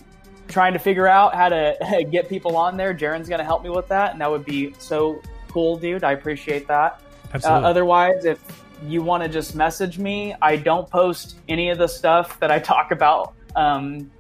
trying 0.49 0.73
to 0.73 0.79
figure 0.79 1.07
out 1.07 1.35
how 1.35 1.49
to 1.49 2.07
get 2.11 2.29
people 2.29 2.57
on 2.57 2.77
there. 2.77 2.93
Jeran's 2.93 3.29
going 3.29 3.39
to 3.39 3.45
help 3.45 3.63
me 3.63 3.71
with 3.71 3.89
that, 3.89 4.13
and 4.13 4.21
that 4.21 4.31
would 4.31 4.45
be 4.45 4.75
so 4.79 5.21
cool, 5.49 5.77
dude. 5.77 6.05
I 6.05 6.13
appreciate 6.13 6.67
that. 6.69 7.01
Uh, 7.33 7.49
otherwise, 7.49 8.25
if 8.25 8.41
you 8.87 9.03
want 9.03 9.23
to 9.23 9.29
just 9.29 9.55
message 9.55 9.99
me, 9.99 10.35
I 10.41 10.57
don't 10.57 10.89
post 10.89 11.37
any 11.49 11.71
of 11.71 11.79
the 11.79 11.89
stuff 11.89 12.39
that 12.41 12.51
I 12.51 12.59
talk 12.59 12.91
about 12.91 13.35
um, 13.57 14.11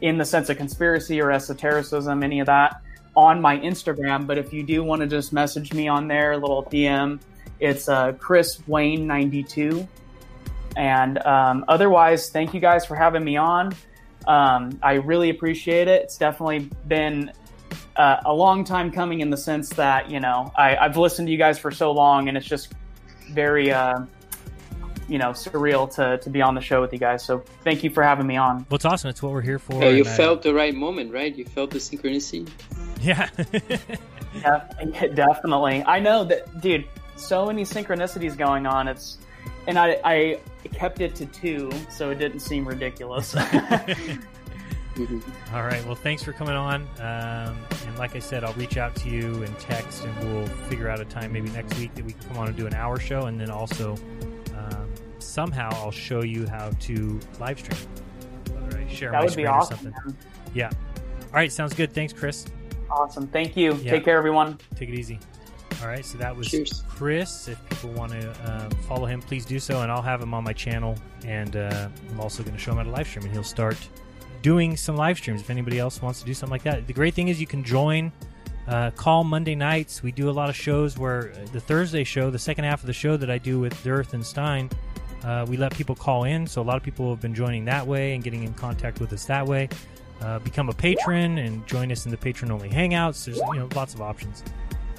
in 0.00 0.18
the 0.18 0.24
sense 0.24 0.48
of 0.48 0.56
conspiracy 0.56 1.20
or 1.20 1.30
esotericism, 1.30 2.22
any 2.22 2.40
of 2.40 2.46
that 2.46 2.82
on 3.16 3.40
my 3.40 3.58
Instagram. 3.58 4.26
But 4.26 4.38
if 4.38 4.52
you 4.52 4.62
do 4.62 4.82
want 4.82 5.00
to 5.02 5.06
just 5.06 5.32
message 5.32 5.72
me 5.72 5.88
on 5.88 6.08
there, 6.08 6.32
a 6.32 6.38
little 6.38 6.64
DM, 6.64 7.20
it's 7.58 7.88
uh, 7.88 8.12
Chris 8.12 8.66
Wayne 8.66 9.06
92. 9.06 9.86
And 10.76 11.18
um, 11.26 11.64
otherwise, 11.68 12.30
thank 12.30 12.54
you 12.54 12.60
guys 12.60 12.86
for 12.86 12.94
having 12.94 13.24
me 13.24 13.36
on. 13.36 13.74
Um, 14.26 14.78
I 14.82 14.94
really 14.94 15.30
appreciate 15.30 15.88
it. 15.88 16.02
It's 16.02 16.16
definitely 16.16 16.70
been 16.86 17.32
uh, 17.96 18.20
a 18.24 18.32
long 18.32 18.64
time 18.64 18.90
coming 18.90 19.20
in 19.20 19.30
the 19.30 19.36
sense 19.36 19.70
that 19.70 20.10
you 20.10 20.20
know 20.20 20.52
I, 20.56 20.74
have 20.74 20.96
listened 20.96 21.28
to 21.28 21.32
you 21.32 21.38
guys 21.38 21.58
for 21.58 21.70
so 21.70 21.92
long, 21.92 22.28
and 22.28 22.36
it's 22.36 22.46
just 22.46 22.72
very 23.30 23.72
uh, 23.72 24.00
you 25.08 25.18
know 25.18 25.30
surreal 25.30 25.92
to 25.96 26.18
to 26.18 26.30
be 26.30 26.40
on 26.40 26.54
the 26.54 26.60
show 26.60 26.80
with 26.80 26.92
you 26.92 26.98
guys. 26.98 27.24
So 27.24 27.44
thank 27.64 27.82
you 27.82 27.90
for 27.90 28.02
having 28.02 28.26
me 28.26 28.36
on. 28.36 28.66
Well, 28.70 28.76
it's 28.76 28.84
awesome. 28.84 29.10
It's 29.10 29.22
what 29.22 29.32
we're 29.32 29.40
here 29.40 29.58
for. 29.58 29.82
Yeah, 29.82 29.90
you 29.90 30.04
and, 30.04 30.16
felt 30.16 30.42
the 30.42 30.54
right 30.54 30.74
moment, 30.74 31.12
right? 31.12 31.34
You 31.34 31.44
felt 31.44 31.70
the 31.70 31.78
synchronicity. 31.78 32.48
Yeah. 33.00 33.28
yeah, 34.34 35.06
definitely. 35.14 35.82
I 35.84 35.98
know 35.98 36.24
that, 36.24 36.60
dude. 36.60 36.86
So 37.16 37.46
many 37.46 37.64
synchronicities 37.64 38.36
going 38.36 38.66
on. 38.66 38.88
It's 38.88 39.18
and 39.66 39.78
I, 39.78 40.00
I 40.04 40.40
kept 40.68 41.00
it 41.00 41.14
to 41.16 41.26
two, 41.26 41.70
so 41.88 42.10
it 42.10 42.18
didn't 42.18 42.40
seem 42.40 42.66
ridiculous. 42.66 43.34
All 45.54 45.62
right. 45.62 45.84
Well, 45.86 45.94
thanks 45.94 46.22
for 46.22 46.32
coming 46.32 46.54
on. 46.54 46.82
Um, 46.98 47.56
and 47.86 47.98
like 47.98 48.16
I 48.16 48.18
said, 48.18 48.44
I'll 48.44 48.52
reach 48.54 48.76
out 48.76 48.94
to 48.96 49.08
you 49.08 49.42
and 49.42 49.58
text, 49.58 50.04
and 50.04 50.32
we'll 50.32 50.46
figure 50.68 50.88
out 50.88 51.00
a 51.00 51.04
time 51.04 51.32
maybe 51.32 51.48
next 51.50 51.78
week 51.78 51.94
that 51.94 52.04
we 52.04 52.12
can 52.12 52.28
come 52.28 52.38
on 52.38 52.48
and 52.48 52.56
do 52.56 52.66
an 52.66 52.74
hour 52.74 52.98
show, 52.98 53.26
and 53.26 53.40
then 53.40 53.50
also 53.50 53.96
um, 54.54 54.92
somehow 55.18 55.70
I'll 55.74 55.90
show 55.90 56.22
you 56.22 56.46
how 56.48 56.70
to 56.70 57.20
live 57.38 57.58
stream. 57.58 57.78
Whether 58.52 58.78
I 58.78 58.88
share 58.88 59.10
that 59.12 59.18
my 59.18 59.22
would 59.24 59.32
screen 59.32 59.46
be 59.46 59.48
or 59.48 59.54
awesome. 59.54 59.78
something. 59.78 60.16
Yeah. 60.54 60.70
All 61.28 61.34
right. 61.34 61.50
Sounds 61.50 61.72
good. 61.74 61.92
Thanks, 61.92 62.12
Chris. 62.12 62.46
Awesome. 62.90 63.26
Thank 63.28 63.56
you. 63.56 63.74
Yeah. 63.74 63.92
Take 63.92 64.04
care, 64.04 64.18
everyone. 64.18 64.58
Take 64.74 64.88
it 64.88 64.98
easy. 64.98 65.18
All 65.82 65.88
right, 65.88 66.04
so 66.04 66.18
that 66.18 66.36
was 66.36 66.48
Cheers. 66.48 66.84
Chris. 66.88 67.48
If 67.48 67.66
people 67.70 67.90
want 67.90 68.12
to 68.12 68.30
um, 68.52 68.70
follow 68.82 69.06
him, 69.06 69.22
please 69.22 69.46
do 69.46 69.58
so, 69.58 69.80
and 69.80 69.90
I'll 69.90 70.02
have 70.02 70.20
him 70.20 70.34
on 70.34 70.44
my 70.44 70.52
channel. 70.52 70.94
And 71.24 71.56
uh, 71.56 71.88
I'm 72.10 72.20
also 72.20 72.42
going 72.42 72.54
to 72.54 72.60
show 72.60 72.72
him 72.72 72.78
how 72.78 72.82
to 72.82 72.90
live 72.90 73.06
stream, 73.06 73.24
and 73.24 73.32
he'll 73.32 73.42
start 73.42 73.76
doing 74.42 74.76
some 74.76 74.96
live 74.96 75.16
streams 75.16 75.40
if 75.40 75.48
anybody 75.48 75.78
else 75.78 76.02
wants 76.02 76.20
to 76.20 76.26
do 76.26 76.34
something 76.34 76.52
like 76.52 76.64
that. 76.64 76.86
The 76.86 76.92
great 76.92 77.14
thing 77.14 77.28
is 77.28 77.40
you 77.40 77.46
can 77.46 77.64
join. 77.64 78.12
Uh, 78.68 78.90
call 78.90 79.24
Monday 79.24 79.54
nights. 79.54 80.02
We 80.02 80.12
do 80.12 80.28
a 80.28 80.32
lot 80.32 80.50
of 80.50 80.54
shows 80.54 80.98
where 80.98 81.32
uh, 81.32 81.46
the 81.52 81.60
Thursday 81.60 82.04
show, 82.04 82.30
the 82.30 82.38
second 82.38 82.64
half 82.64 82.80
of 82.80 82.86
the 82.86 82.92
show 82.92 83.16
that 83.16 83.30
I 83.30 83.38
do 83.38 83.58
with 83.58 83.72
Dirth 83.82 84.12
and 84.12 84.24
Stein, 84.24 84.68
uh, 85.24 85.46
we 85.48 85.56
let 85.56 85.72
people 85.74 85.94
call 85.94 86.24
in. 86.24 86.46
So 86.46 86.60
a 86.60 86.64
lot 86.64 86.76
of 86.76 86.82
people 86.82 87.10
have 87.10 87.20
been 87.20 87.34
joining 87.34 87.64
that 87.64 87.86
way 87.86 88.14
and 88.14 88.22
getting 88.22 88.44
in 88.44 88.52
contact 88.52 89.00
with 89.00 89.12
us 89.14 89.24
that 89.24 89.46
way. 89.46 89.68
Uh, 90.20 90.38
become 90.40 90.68
a 90.68 90.74
patron 90.74 91.38
and 91.38 91.66
join 91.66 91.90
us 91.90 92.04
in 92.04 92.10
the 92.10 92.16
patron 92.16 92.50
only 92.50 92.68
hangouts. 92.68 93.24
There's 93.24 93.38
you 93.38 93.54
know 93.54 93.68
lots 93.74 93.94
of 93.94 94.02
options. 94.02 94.44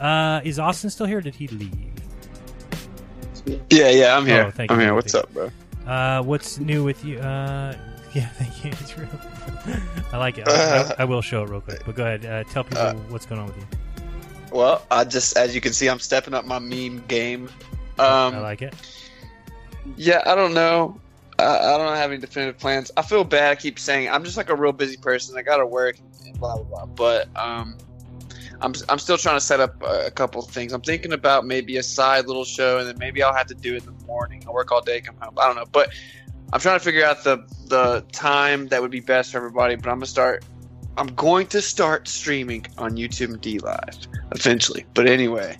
Uh, 0.02 0.42
is 0.44 0.58
Austin 0.60 0.90
still 0.90 1.06
here? 1.06 1.22
did 1.22 1.36
he 1.36 1.48
leave? 1.48 1.72
Yeah, 3.70 3.90
yeah, 3.90 4.18
I'm 4.18 4.26
here. 4.26 4.46
Oh, 4.48 4.52
thank 4.52 4.72
I'm 4.72 4.80
you, 4.80 4.86
here. 4.86 4.96
What's 4.96 5.14
up, 5.14 5.32
bro? 5.34 5.52
Uh, 5.86 6.22
what's 6.24 6.60
new 6.60 6.84
with 6.84 7.06
you? 7.06 7.20
Uh, 7.20 7.76
yeah, 8.14 8.28
thank 8.30 8.64
you. 8.64 8.72
It's 8.72 8.98
real. 8.98 9.08
I 10.12 10.18
like 10.18 10.38
it. 10.38 10.48
I, 10.50 10.82
I, 10.82 10.96
I 11.00 11.06
will 11.06 11.22
show 11.22 11.44
it 11.44 11.50
real 11.50 11.62
quick, 11.62 11.84
but 11.86 11.96
go 11.96 12.04
ahead. 12.04 12.26
Uh, 12.26 12.44
tell 12.52 12.64
people 12.64 12.84
Uh, 12.84 12.94
what's 13.10 13.26
going 13.26 13.40
on 13.42 13.48
with 13.48 13.58
you. 13.58 13.66
Well, 14.52 14.86
I 14.92 15.06
just, 15.06 15.38
as 15.38 15.56
you 15.56 15.62
can 15.62 15.72
see, 15.72 15.88
I'm 15.88 16.00
stepping 16.00 16.34
up 16.34 16.46
my 16.46 16.60
meme 16.60 17.04
game. 17.08 17.48
Um, 18.00 18.36
I 18.36 18.40
like 18.40 18.62
it. 18.62 18.74
Yeah, 19.96 20.24
I 20.26 20.36
don't 20.36 20.54
know. 20.54 21.00
I, 21.40 21.74
I 21.74 21.78
don't 21.78 21.96
have 21.96 22.12
any 22.12 22.20
definitive 22.20 22.60
plans. 22.60 22.92
I 22.98 23.02
feel 23.02 23.24
bad. 23.24 23.52
I 23.52 23.56
keep 23.56 23.80
saying 23.80 24.10
I'm 24.10 24.24
just 24.24 24.38
like 24.38 24.50
a 24.50 24.56
real 24.56 24.74
busy 24.74 24.98
person. 24.98 25.38
I 25.38 25.42
gotta 25.42 25.66
work 25.66 25.98
and 26.26 26.40
blah 26.40 26.58
blah 26.58 26.64
blah. 26.64 26.86
But 26.86 27.30
um, 27.36 27.78
I'm 28.62 28.74
I'm 28.90 29.00
still 29.00 29.18
trying 29.18 29.36
to 29.38 29.42
set 29.42 29.60
up 29.60 29.82
a, 29.82 30.08
a 30.08 30.12
couple 30.12 30.42
things. 30.44 30.72
I'm 30.74 30.82
thinking 30.82 31.14
about 31.14 31.46
maybe 31.46 31.78
a 31.78 31.84
side 31.84 32.28
little 32.28 32.46
show, 32.46 32.78
and 32.78 32.88
then 32.88 32.98
maybe 33.00 33.24
I'll 33.24 33.34
have 33.34 33.48
to 33.48 33.56
do 33.56 33.76
it 33.76 33.86
in 33.86 33.98
the 33.98 34.06
morning. 34.06 34.44
I 34.48 34.52
work 34.52 34.72
all 34.72 34.82
day, 34.82 35.02
come 35.02 35.16
home. 35.20 35.34
I 35.40 35.48
don't 35.48 35.56
know, 35.56 35.66
but 35.72 35.90
I'm 36.54 36.60
trying 36.60 36.78
to 36.78 36.84
figure 36.84 37.04
out 37.06 37.24
the 37.24 37.38
the 37.68 38.06
time 38.12 38.68
that 38.68 38.82
would 38.82 38.92
be 38.92 39.00
best 39.00 39.32
for 39.32 39.38
everybody. 39.38 39.76
But 39.76 39.90
I'm 39.90 39.98
gonna 39.98 40.06
start. 40.06 40.46
I'm 40.98 41.08
going 41.08 41.48
to 41.48 41.62
start 41.62 42.08
streaming 42.08 42.66
on 42.78 42.92
YouTube 42.98 43.30
and 43.30 43.42
D 43.42 43.60
Live 43.60 43.98
eventually. 44.34 44.86
But 44.94 45.08
anyway, 45.08 45.58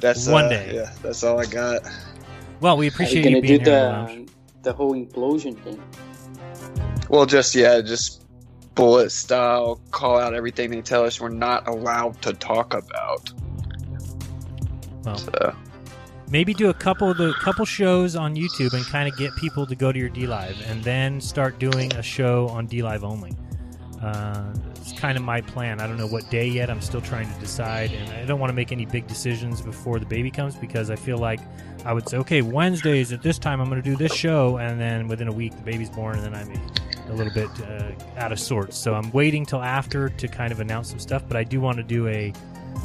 that's 0.00 0.28
One 0.28 0.44
uh, 0.44 0.48
day. 0.50 0.74
Yeah, 0.74 0.92
that's 1.02 1.24
all 1.24 1.40
I 1.40 1.46
got. 1.46 1.82
Well, 2.60 2.76
we 2.76 2.86
Are 2.86 2.86
you 2.86 2.90
appreciate 2.90 3.22
gonna 3.24 3.36
you 3.36 3.42
being 3.42 3.58
do 3.64 3.64
here. 3.64 3.74
the 3.80 3.88
on 3.88 4.06
the 4.06 4.12
lounge. 4.12 4.28
the 4.62 4.72
whole 4.74 4.94
implosion 4.94 5.58
thing? 5.64 5.82
Well, 7.08 7.26
just 7.26 7.54
yeah, 7.54 7.80
just 7.80 8.23
bullet 8.74 9.10
style. 9.10 9.80
Call 9.90 10.18
out 10.18 10.34
everything 10.34 10.70
they 10.70 10.82
tell 10.82 11.04
us 11.04 11.20
we're 11.20 11.28
not 11.28 11.68
allowed 11.68 12.20
to 12.22 12.32
talk 12.32 12.74
about. 12.74 13.32
Well, 15.04 15.18
So, 15.18 15.54
maybe 16.30 16.54
do 16.54 16.70
a 16.70 16.74
couple 16.74 17.10
of 17.10 17.16
the 17.16 17.32
couple 17.34 17.64
shows 17.64 18.16
on 18.16 18.34
YouTube 18.34 18.72
and 18.72 18.84
kind 18.86 19.08
of 19.08 19.16
get 19.16 19.34
people 19.36 19.66
to 19.66 19.74
go 19.74 19.92
to 19.92 19.98
your 19.98 20.08
D 20.08 20.26
Live, 20.26 20.56
and 20.66 20.82
then 20.82 21.20
start 21.20 21.58
doing 21.58 21.92
a 21.94 22.02
show 22.02 22.48
on 22.48 22.66
D 22.66 22.82
Live 22.82 23.04
only. 23.04 23.32
Uh, 24.02 24.52
it's 24.76 24.92
kind 24.92 25.16
of 25.16 25.24
my 25.24 25.40
plan. 25.40 25.80
I 25.80 25.86
don't 25.86 25.96
know 25.96 26.06
what 26.06 26.28
day 26.30 26.46
yet. 26.46 26.68
I'm 26.68 26.82
still 26.82 27.00
trying 27.00 27.32
to 27.32 27.40
decide, 27.40 27.90
and 27.92 28.10
I 28.12 28.26
don't 28.26 28.38
want 28.38 28.50
to 28.50 28.54
make 28.54 28.70
any 28.70 28.84
big 28.84 29.06
decisions 29.06 29.62
before 29.62 29.98
the 29.98 30.04
baby 30.06 30.30
comes 30.30 30.56
because 30.56 30.90
I 30.90 30.96
feel 30.96 31.16
like 31.16 31.40
I 31.84 31.92
would 31.92 32.08
say, 32.08 32.16
okay, 32.18 32.42
Wednesdays 32.42 33.12
at 33.12 33.22
this 33.22 33.38
time 33.38 33.60
I'm 33.60 33.68
going 33.68 33.82
to 33.82 33.88
do 33.88 33.96
this 33.96 34.14
show, 34.14 34.56
and 34.56 34.80
then 34.80 35.08
within 35.08 35.28
a 35.28 35.32
week 35.32 35.54
the 35.54 35.62
baby's 35.62 35.90
born, 35.90 36.18
and 36.18 36.24
then 36.24 36.34
I'm 36.34 36.50
a 37.10 37.12
little 37.12 37.32
bit 37.32 37.48
uh, 37.68 37.92
out 38.18 38.32
of 38.32 38.40
sorts. 38.40 38.78
So 38.78 38.94
I'm 38.94 39.10
waiting 39.12 39.44
till 39.44 39.62
after 39.62 40.08
to 40.08 40.28
kind 40.28 40.52
of 40.52 40.60
announce 40.60 40.90
some 40.90 40.98
stuff, 40.98 41.22
but 41.28 41.36
I 41.36 41.44
do 41.44 41.60
want 41.60 41.76
to 41.76 41.82
do 41.82 42.08
a 42.08 42.32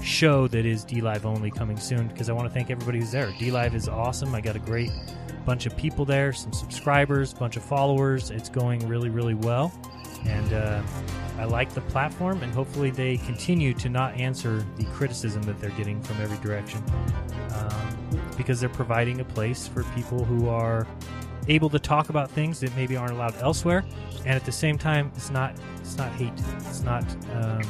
show 0.04 0.48
that 0.48 0.66
is 0.66 0.84
D 0.84 1.02
Live 1.02 1.26
only 1.26 1.50
coming 1.50 1.78
soon 1.78 2.08
because 2.08 2.30
I 2.30 2.34
want 2.34 2.48
to 2.48 2.54
thank 2.54 2.70
everybody 2.70 3.00
who's 3.00 3.12
there. 3.12 3.34
D 3.40 3.52
Live 3.52 3.74
is 3.74 3.88
awesome. 3.88 4.36
I 4.36 4.42
got 4.42 4.56
a 4.56 4.60
great 4.60 4.92
bunch 5.46 5.66
of 5.66 5.76
people 5.76 6.06
there, 6.06 6.32
some 6.32 6.54
subscribers, 6.54 7.34
bunch 7.34 7.58
of 7.58 7.64
followers. 7.64 8.30
It's 8.30 8.50
going 8.50 8.88
really, 8.88 9.10
really 9.10 9.34
well, 9.34 9.74
and 10.26 10.54
uh, 10.54 10.82
I 11.38 11.46
like 11.46 11.74
the 11.74 11.82
platform. 11.82 12.44
And 12.44 12.54
hopefully, 12.54 12.92
they 12.92 13.18
continue 13.18 13.74
to 13.76 13.90
not 13.90 14.14
answer 14.16 14.66
the 14.78 14.86
criticism 14.86 15.42
that 15.44 15.60
they're 15.60 15.70
getting 15.72 16.02
from 16.04 16.22
every 16.22 16.38
direction, 16.38 16.84
um, 17.56 17.89
because 18.40 18.62
they're 18.62 18.70
providing 18.70 19.20
a 19.20 19.26
place 19.26 19.68
for 19.68 19.84
people 19.96 20.24
who 20.24 20.48
are 20.48 20.88
able 21.50 21.70
to 21.70 21.78
talk 21.78 22.10
about 22.10 22.32
things 22.32 22.62
that 22.62 22.74
maybe 22.74 22.96
aren't 22.96 23.12
allowed 23.12 23.36
elsewhere, 23.42 23.84
and 24.20 24.30
at 24.30 24.46
the 24.46 24.52
same 24.52 24.78
time, 24.78 25.12
it's 25.16 25.30
not 25.30 25.54
it's 25.80 25.98
not 25.98 26.10
hate. 26.14 26.32
It's 26.60 26.82
not 26.82 27.04
um, 27.34 27.62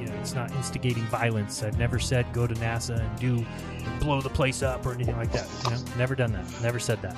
you 0.00 0.06
know, 0.06 0.14
it's 0.14 0.34
not 0.34 0.50
instigating 0.52 1.02
violence. 1.04 1.62
I've 1.62 1.78
never 1.78 1.98
said 1.98 2.32
go 2.32 2.46
to 2.46 2.54
NASA 2.54 2.98
and 2.98 3.20
do 3.20 3.46
blow 4.00 4.22
the 4.22 4.30
place 4.30 4.62
up 4.62 4.86
or 4.86 4.94
anything 4.94 5.18
like 5.18 5.32
that. 5.32 5.46
You 5.64 5.70
know, 5.72 5.96
never 5.98 6.14
done 6.14 6.32
that. 6.32 6.46
Never 6.62 6.78
said 6.78 7.02
that. 7.02 7.16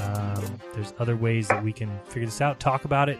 Um, 0.00 0.60
there's 0.74 0.94
other 1.00 1.16
ways 1.16 1.48
that 1.48 1.62
we 1.62 1.72
can 1.72 1.90
figure 2.04 2.26
this 2.26 2.40
out. 2.40 2.60
Talk 2.60 2.84
about 2.84 3.08
it. 3.08 3.18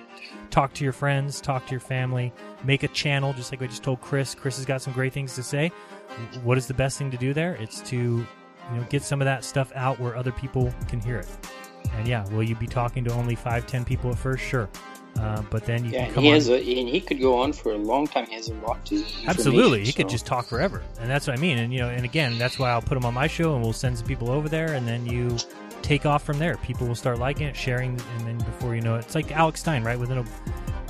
Talk 0.50 0.72
to 0.74 0.84
your 0.84 0.92
friends. 0.92 1.40
Talk 1.40 1.66
to 1.66 1.72
your 1.72 1.80
family. 1.80 2.32
Make 2.64 2.84
a 2.84 2.88
channel, 2.88 3.32
just 3.32 3.52
like 3.52 3.62
I 3.62 3.66
just 3.66 3.82
told 3.82 4.00
Chris. 4.00 4.34
Chris 4.34 4.56
has 4.56 4.64
got 4.64 4.80
some 4.80 4.92
great 4.92 5.12
things 5.12 5.34
to 5.34 5.42
say. 5.42 5.72
What 6.44 6.56
is 6.56 6.66
the 6.66 6.74
best 6.74 6.98
thing 6.98 7.10
to 7.10 7.16
do 7.16 7.34
there? 7.34 7.56
It's 7.56 7.80
to 7.90 8.24
you 8.70 8.78
know 8.80 8.86
get 8.90 9.02
some 9.02 9.20
of 9.20 9.24
that 9.26 9.44
stuff 9.44 9.72
out 9.74 9.98
where 10.00 10.16
other 10.16 10.32
people 10.32 10.72
can 10.88 11.00
hear 11.00 11.18
it. 11.18 11.28
And 11.94 12.06
yeah, 12.06 12.26
will 12.28 12.42
you 12.42 12.54
be 12.54 12.66
talking 12.66 13.04
to 13.04 13.12
only 13.12 13.34
five, 13.34 13.66
ten 13.66 13.84
people 13.84 14.10
at 14.10 14.18
first? 14.18 14.42
Sure. 14.42 14.68
Uh, 15.18 15.42
but 15.50 15.64
then 15.66 15.84
you 15.84 15.90
Yeah, 15.90 16.06
can 16.06 16.14
come 16.14 16.24
he 16.24 16.30
on. 16.30 16.34
has 16.36 16.48
a, 16.48 16.54
and 16.56 16.88
he 16.88 16.98
could 17.00 17.20
go 17.20 17.38
on 17.38 17.52
for 17.52 17.72
a 17.72 17.76
long 17.76 18.06
time. 18.06 18.24
He 18.26 18.34
has 18.34 18.48
a 18.48 18.54
lot 18.54 18.84
to 18.86 19.04
Absolutely, 19.26 19.84
he 19.84 19.92
could 19.92 20.08
just 20.08 20.24
talk 20.24 20.46
forever, 20.46 20.82
and 21.00 21.10
that's 21.10 21.26
what 21.26 21.36
I 21.36 21.40
mean. 21.40 21.58
And 21.58 21.72
you 21.72 21.80
know, 21.80 21.90
and 21.90 22.04
again, 22.04 22.38
that's 22.38 22.58
why 22.58 22.70
I'll 22.70 22.80
put 22.80 22.96
him 22.96 23.04
on 23.04 23.12
my 23.12 23.26
show, 23.26 23.54
and 23.54 23.62
we'll 23.62 23.74
send 23.74 23.98
some 23.98 24.06
people 24.06 24.30
over 24.30 24.48
there, 24.48 24.72
and 24.72 24.88
then 24.88 25.04
you 25.04 25.36
take 25.82 26.06
off 26.06 26.22
from 26.24 26.38
there. 26.38 26.56
People 26.58 26.86
will 26.86 26.94
start 26.94 27.18
liking 27.18 27.46
it, 27.46 27.56
sharing, 27.56 28.00
and 28.16 28.26
then 28.26 28.38
before 28.38 28.74
you 28.74 28.80
know 28.80 28.94
it, 28.94 29.00
it's 29.00 29.14
like 29.14 29.30
Alex 29.32 29.60
Stein, 29.60 29.84
right? 29.84 29.98
Within 29.98 30.18
a 30.18 30.24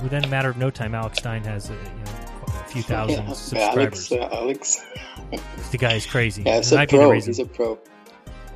within 0.03 0.23
a 0.23 0.27
matter 0.27 0.49
of 0.49 0.57
no 0.57 0.69
time, 0.69 0.95
Alex 0.95 1.17
Stein 1.19 1.43
has 1.43 1.69
a, 1.69 1.73
you 1.73 1.79
know 2.05 2.11
a 2.47 2.63
few 2.65 2.81
thousand 2.93 3.27
Yeah, 3.27 3.33
subscribers. 3.33 4.09
Alex, 4.11 4.31
uh, 4.33 4.35
Alex. 4.37 4.85
The 5.71 5.77
guy 5.77 5.93
is 5.93 6.05
crazy. 6.05 6.43
Yeah, 6.45 6.57
he's 6.57 6.71
And 6.71 6.79
a 6.79 6.81
I've 6.81 6.89
been 6.89 7.01
the 7.01 7.07
pro. 7.07 7.11
He's 7.27 7.39
a 7.39 7.45
pro. 7.45 7.79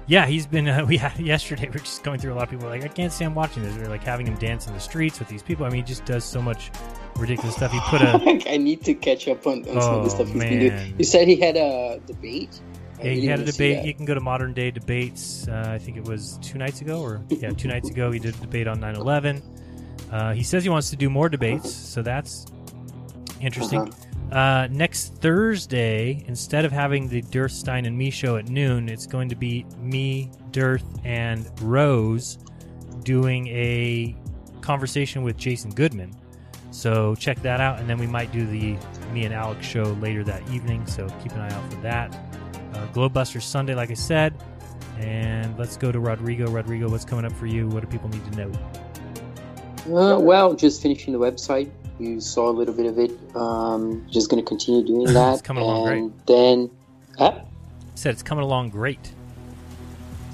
Yeah, 0.07 0.25
he's 0.25 0.45
been. 0.47 0.67
Uh, 0.67 0.85
we 0.87 0.97
had 0.97 1.17
yesterday. 1.19 1.67
We're 1.67 1.79
just 1.79 2.03
going 2.03 2.19
through 2.19 2.33
a 2.33 2.35
lot 2.35 2.43
of 2.43 2.49
people. 2.49 2.67
Like, 2.67 2.83
I 2.83 2.87
can't 2.87 3.11
stand 3.11 3.35
watching 3.35 3.63
this. 3.63 3.75
We're 3.75 3.89
like 3.89 4.03
having 4.03 4.25
him 4.27 4.35
dance 4.35 4.67
in 4.67 4.73
the 4.73 4.79
streets 4.79 5.19
with 5.19 5.27
these 5.27 5.43
people. 5.43 5.65
I 5.65 5.69
mean, 5.69 5.77
he 5.77 5.87
just 5.87 6.05
does 6.05 6.23
so 6.23 6.41
much 6.41 6.71
ridiculous 7.17 7.55
stuff. 7.55 7.71
He 7.71 7.79
put 7.81 8.01
a 8.01 8.19
I 8.49 8.57
need 8.57 8.83
to 8.85 8.93
catch 8.93 9.27
up 9.27 9.45
on, 9.47 9.67
on 9.69 9.81
some 9.81 9.95
of 9.95 10.03
the 10.03 10.09
Oh, 10.09 10.09
stuff 10.09 10.29
he's 10.29 10.45
been 10.45 10.59
doing. 10.59 10.95
You 10.97 11.05
said 11.05 11.27
he 11.27 11.35
had 11.37 11.57
a 11.57 11.99
debate. 12.05 12.61
I 12.99 13.03
Yeah, 13.03 13.09
really 13.09 13.21
he 13.21 13.27
had 13.27 13.39
a 13.39 13.45
debate. 13.45 13.83
You 13.85 13.93
can 13.93 14.05
go 14.05 14.13
to 14.13 14.21
modern 14.21 14.53
day 14.53 14.71
debates. 14.71 15.47
Uh, 15.47 15.71
I 15.73 15.77
think 15.77 15.97
it 15.97 16.03
was 16.05 16.37
two 16.41 16.57
nights 16.57 16.81
ago, 16.81 17.01
or 17.01 17.21
yeah, 17.29 17.51
two 17.51 17.67
nights 17.67 17.89
ago. 17.89 18.11
He 18.11 18.19
did 18.19 18.35
a 18.35 18.39
debate 18.39 18.67
on 18.67 18.79
9/11. 18.79 19.41
Uh, 20.11 20.33
he 20.33 20.43
says 20.43 20.63
he 20.63 20.69
wants 20.69 20.89
to 20.91 20.95
do 20.95 21.09
more 21.09 21.27
debates, 21.29 21.71
so 21.73 22.01
that's 22.01 22.45
interesting. 23.41 23.91
Uh 24.31 24.67
next 24.71 25.15
Thursday, 25.15 26.23
instead 26.27 26.65
of 26.65 26.71
having 26.71 27.07
the 27.07 27.21
Dirth 27.21 27.51
Stein 27.51 27.85
and 27.85 27.97
me 27.97 28.09
show 28.09 28.37
at 28.37 28.49
noon, 28.49 28.89
it's 28.89 29.05
going 29.05 29.29
to 29.29 29.35
be 29.35 29.65
me, 29.79 30.31
Dirth, 30.51 30.85
and 31.05 31.49
Rose 31.61 32.37
doing 33.03 33.47
a 33.47 34.15
conversation 34.61 35.23
with 35.23 35.37
Jason 35.37 35.71
Goodman. 35.71 36.13
So 36.71 37.15
check 37.15 37.41
that 37.41 37.59
out, 37.59 37.79
and 37.79 37.89
then 37.89 37.97
we 37.97 38.05
might 38.07 38.31
do 38.31 38.45
the 38.45 38.77
me 39.13 39.25
and 39.25 39.33
Alex 39.33 39.65
show 39.65 39.83
later 40.01 40.23
that 40.25 40.47
evening. 40.51 40.85
So 40.85 41.07
keep 41.23 41.31
an 41.31 41.39
eye 41.39 41.53
out 41.53 41.73
for 41.73 41.81
that. 41.81 42.13
Uh, 42.73 43.39
Sunday, 43.39 43.73
like 43.73 43.89
I 43.89 43.95
said, 43.95 44.33
and 44.99 45.57
let's 45.57 45.77
go 45.77 45.91
to 45.91 45.99
Rodrigo. 45.99 46.51
Rodrigo, 46.51 46.89
what's 46.89 47.05
coming 47.05 47.25
up 47.25 47.31
for 47.33 47.47
you? 47.47 47.67
What 47.67 47.81
do 47.81 47.87
people 47.87 48.09
need 48.09 48.31
to 48.31 48.37
know? 48.37 48.51
Uh, 49.87 50.19
well, 50.19 50.53
just 50.53 50.81
finishing 50.81 51.13
the 51.13 51.19
website. 51.19 51.71
You 51.99 52.21
saw 52.21 52.49
a 52.49 52.55
little 52.55 52.73
bit 52.73 52.85
of 52.85 52.99
it. 52.99 53.11
Um, 53.35 54.05
just 54.09 54.29
going 54.29 54.43
to 54.43 54.47
continue 54.47 54.85
doing 54.85 55.05
that. 55.13 55.33
It's 55.33 55.41
coming 55.41 55.63
along 55.63 55.87
and 55.89 56.13
then, 56.27 56.69
uh, 57.17 57.39
Said 57.95 58.13
it's 58.13 58.23
coming 58.23 58.43
along 58.43 58.69
great. 58.69 59.11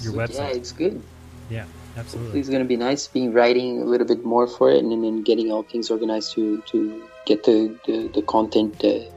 Your 0.02 0.14
yeah, 0.14 0.28
website, 0.28 0.34
Yeah, 0.36 0.48
it's 0.58 0.72
good. 0.74 1.02
yeah, 1.50 1.66
absolutely. 1.96 2.40
It's 2.42 2.50
going 2.50 2.62
to 2.62 2.68
be 2.68 2.76
nice 2.76 3.08
being 3.08 3.32
writing 3.32 3.82
a 3.82 3.86
little 3.86 4.06
bit 4.08 4.26
more 4.26 4.48
for 4.48 4.70
it, 4.70 4.84
and 4.84 4.92
then 4.92 5.24
getting 5.24 5.50
all 5.52 5.64
things 5.64 5.90
organized 5.90 6.34
to 6.34 6.62
to 6.68 7.04
get 7.26 7.44
the 7.46 7.74
the, 7.86 8.10
the 8.14 8.22
content 8.24 8.76
uh, 8.84 9.08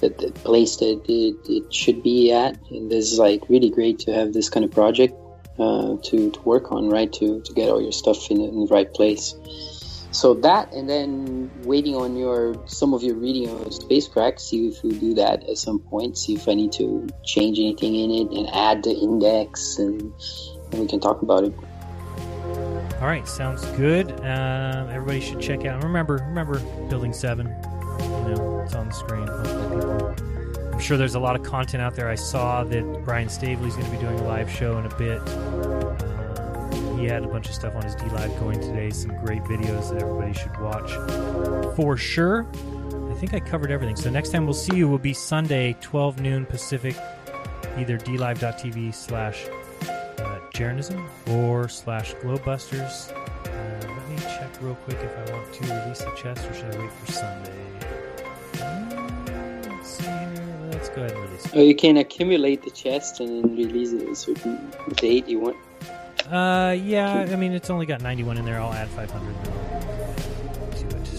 the, 0.00 0.08
the 0.10 0.30
place 0.44 0.76
that 0.76 1.00
it, 1.08 1.36
it 1.48 1.72
should 1.72 2.02
be 2.02 2.32
at. 2.32 2.58
And 2.70 2.90
this 2.90 3.10
is 3.12 3.18
like 3.18 3.48
really 3.48 3.70
great 3.70 3.98
to 4.00 4.12
have 4.12 4.34
this 4.34 4.50
kind 4.50 4.64
of 4.64 4.70
project 4.70 5.14
uh, 5.58 5.96
to 6.02 6.30
to 6.30 6.40
work 6.42 6.70
on, 6.70 6.90
right? 6.90 7.10
To 7.14 7.40
to 7.40 7.52
get 7.54 7.70
all 7.70 7.80
your 7.80 7.92
stuff 7.92 8.30
in, 8.30 8.42
in 8.42 8.60
the 8.60 8.66
right 8.66 8.92
place. 8.92 9.34
So 10.12 10.34
that, 10.34 10.72
and 10.72 10.88
then 10.88 11.50
waiting 11.62 11.94
on 11.94 12.16
your 12.16 12.60
some 12.66 12.94
of 12.94 13.02
your 13.02 13.14
reading 13.14 13.48
of 13.48 13.72
Spacecraft. 13.72 14.40
See 14.40 14.66
if 14.66 14.82
you 14.82 14.92
do 14.92 15.14
that 15.14 15.48
at 15.48 15.56
some 15.56 15.78
point. 15.78 16.18
See 16.18 16.34
if 16.34 16.48
I 16.48 16.54
need 16.54 16.72
to 16.72 17.08
change 17.24 17.58
anything 17.58 17.94
in 17.94 18.10
it 18.10 18.30
and 18.36 18.48
add 18.52 18.82
the 18.82 18.92
index, 18.92 19.78
and, 19.78 20.12
and 20.72 20.80
we 20.80 20.88
can 20.88 20.98
talk 20.98 21.22
about 21.22 21.44
it. 21.44 21.54
All 23.00 23.06
right, 23.06 23.26
sounds 23.26 23.64
good. 23.78 24.10
Um, 24.20 24.90
everybody 24.90 25.20
should 25.20 25.40
check 25.40 25.64
out. 25.64 25.82
Remember, 25.82 26.16
remember 26.28 26.58
Building 26.88 27.12
Seven. 27.12 27.46
You 27.46 28.34
know, 28.34 28.62
it's 28.64 28.74
on 28.74 28.88
the 28.88 28.94
screen. 28.94 29.28
I'm 30.72 30.80
sure 30.80 30.96
there's 30.96 31.14
a 31.14 31.20
lot 31.20 31.36
of 31.36 31.42
content 31.42 31.82
out 31.82 31.94
there. 31.94 32.08
I 32.08 32.14
saw 32.14 32.64
that 32.64 33.04
Brian 33.04 33.28
Staveley's 33.28 33.74
going 33.76 33.86
to 33.86 33.92
be 33.92 33.98
doing 33.98 34.18
a 34.18 34.24
live 34.24 34.50
show 34.50 34.76
in 34.78 34.86
a 34.86 34.94
bit. 34.96 35.20
Um, 35.28 36.19
he 37.00 37.06
had 37.06 37.24
a 37.24 37.28
bunch 37.28 37.48
of 37.48 37.54
stuff 37.54 37.74
on 37.74 37.82
his 37.82 37.94
D 37.94 38.04
Live 38.10 38.38
going 38.38 38.60
today. 38.60 38.90
Some 38.90 39.16
great 39.24 39.42
videos 39.44 39.90
that 39.90 40.02
everybody 40.02 40.34
should 40.34 40.54
watch 40.60 40.90
for 41.74 41.96
sure. 41.96 42.46
I 43.10 43.14
think 43.14 43.32
I 43.34 43.40
covered 43.40 43.70
everything. 43.70 43.96
So 43.96 44.10
next 44.10 44.30
time 44.30 44.44
we'll 44.44 44.54
see 44.54 44.76
you 44.76 44.88
will 44.88 44.98
be 44.98 45.14
Sunday, 45.14 45.76
12 45.80 46.20
noon 46.20 46.46
Pacific, 46.46 46.96
either 47.76 47.98
dlive.tv 47.98 48.94
slash 48.94 49.46
uh, 49.82 50.40
Jeranism 50.52 51.08
or 51.28 51.68
slash 51.68 52.14
Globebusters. 52.16 53.12
Uh, 53.12 53.88
let 53.88 54.08
me 54.08 54.16
check 54.18 54.50
real 54.60 54.74
quick 54.74 54.98
if 55.00 55.16
I 55.16 55.32
want 55.32 55.52
to 55.54 55.62
release 55.62 56.00
the 56.00 56.12
chest 56.16 56.46
or 56.48 56.54
should 56.54 56.74
I 56.74 56.78
wait 56.78 56.92
for 56.92 57.12
Sunday? 57.12 57.52
Uh, 58.60 58.90
let's 60.70 60.88
go 60.90 61.02
ahead 61.02 61.12
and 61.12 61.22
release 61.22 61.46
it. 61.46 61.56
Or 61.56 61.62
you 61.62 61.74
can 61.74 61.96
accumulate 61.96 62.62
the 62.62 62.70
chest 62.70 63.20
and 63.20 63.44
then 63.44 63.56
release 63.56 63.92
it 63.92 64.02
at 64.02 64.08
a 64.08 64.14
certain 64.14 64.70
date 64.96 65.26
you 65.26 65.40
want. 65.40 65.56
Uh, 66.30 66.72
yeah, 66.72 67.26
I 67.30 67.36
mean, 67.36 67.52
it's 67.52 67.70
only 67.70 67.86
got 67.86 68.02
91 68.02 68.38
in 68.38 68.44
there. 68.44 68.60
I'll 68.60 68.72
add 68.72 68.88
500 68.88 69.44
to 69.44 69.50
it 69.50 69.70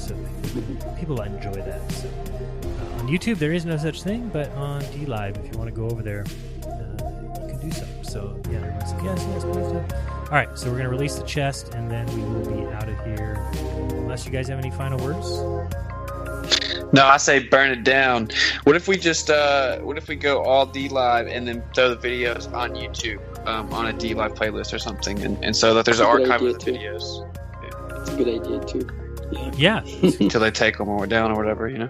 so 0.02 0.96
people 0.98 1.22
enjoy 1.22 1.54
that. 1.54 1.92
So, 1.92 2.08
uh, 2.08 3.00
on 3.00 3.08
YouTube, 3.08 3.38
there 3.38 3.54
is 3.54 3.66
no 3.66 3.78
such 3.78 4.04
thing, 4.04 4.30
but 4.34 4.50
on 4.52 4.82
DLive, 4.84 5.38
if 5.44 5.52
you 5.52 5.58
want 5.58 5.70
to 5.70 5.76
go 5.76 5.90
over 5.90 6.02
there, 6.02 6.26
uh, 6.66 7.42
you 7.42 7.48
can 7.50 7.60
do 7.60 7.72
so. 7.72 7.86
So, 8.04 8.42
yeah, 8.50 8.58
everyone's 8.58 8.94
like, 8.94 9.04
yes, 9.04 9.28
yes, 9.30 9.44
please 9.44 9.68
do. 9.68 9.96
All 10.26 10.38
right, 10.38 10.50
so 10.58 10.68
we're 10.68 10.78
going 10.78 10.86
to 10.86 10.90
release 10.90 11.16
the 11.16 11.26
chest, 11.26 11.74
and 11.74 11.90
then 11.90 12.06
we 12.16 12.22
will 12.22 12.66
be 12.66 12.74
out 12.74 12.88
of 12.88 12.98
here. 13.06 13.46
Unless 13.92 14.26
you 14.26 14.32
guys 14.32 14.48
have 14.48 14.60
any 14.60 14.72
final 14.72 14.98
words? 15.00 15.28
No, 16.94 17.06
I 17.06 17.18
say 17.18 17.40
burn 17.48 17.72
it 17.72 17.84
down. 17.84 18.30
What 18.66 18.76
if 18.76 18.90
we 18.90 18.98
just 18.98 19.30
uh 19.30 19.78
what 19.80 19.98
if 19.98 20.10
we 20.10 20.18
go 20.18 20.44
all 20.44 20.68
DLive 20.68 21.34
and 21.34 21.48
then 21.48 21.64
throw 21.74 21.96
the 21.96 21.96
videos 21.96 22.52
on 22.54 22.72
YouTube 22.72 23.22
um, 23.46 23.74
on 23.74 23.88
a 23.88 23.94
DLive 23.94 24.36
playlist 24.36 24.74
or 24.74 24.80
something 24.80 25.22
and, 25.24 25.44
and 25.44 25.56
so 25.56 25.74
that 25.74 25.86
there's 25.86 26.00
an 26.00 26.06
That's 26.06 26.16
a 26.16 26.22
good 26.24 26.32
archive 26.32 26.48
of 26.48 26.60
the 26.60 26.72
idea, 26.72 26.92
videos 26.92 28.02
It's 28.02 28.10
a 28.10 28.16
good 28.16 28.28
idea 28.28 28.60
too. 28.66 28.88
Yeah. 29.58 29.80
until 30.20 30.42
they 30.42 30.52
take 30.52 30.78
them 30.78 30.88
when 30.88 30.98
we're 30.98 31.08
down 31.08 31.32
or 31.32 31.36
whatever, 31.36 31.68
you 31.70 31.78
know. 31.78 31.90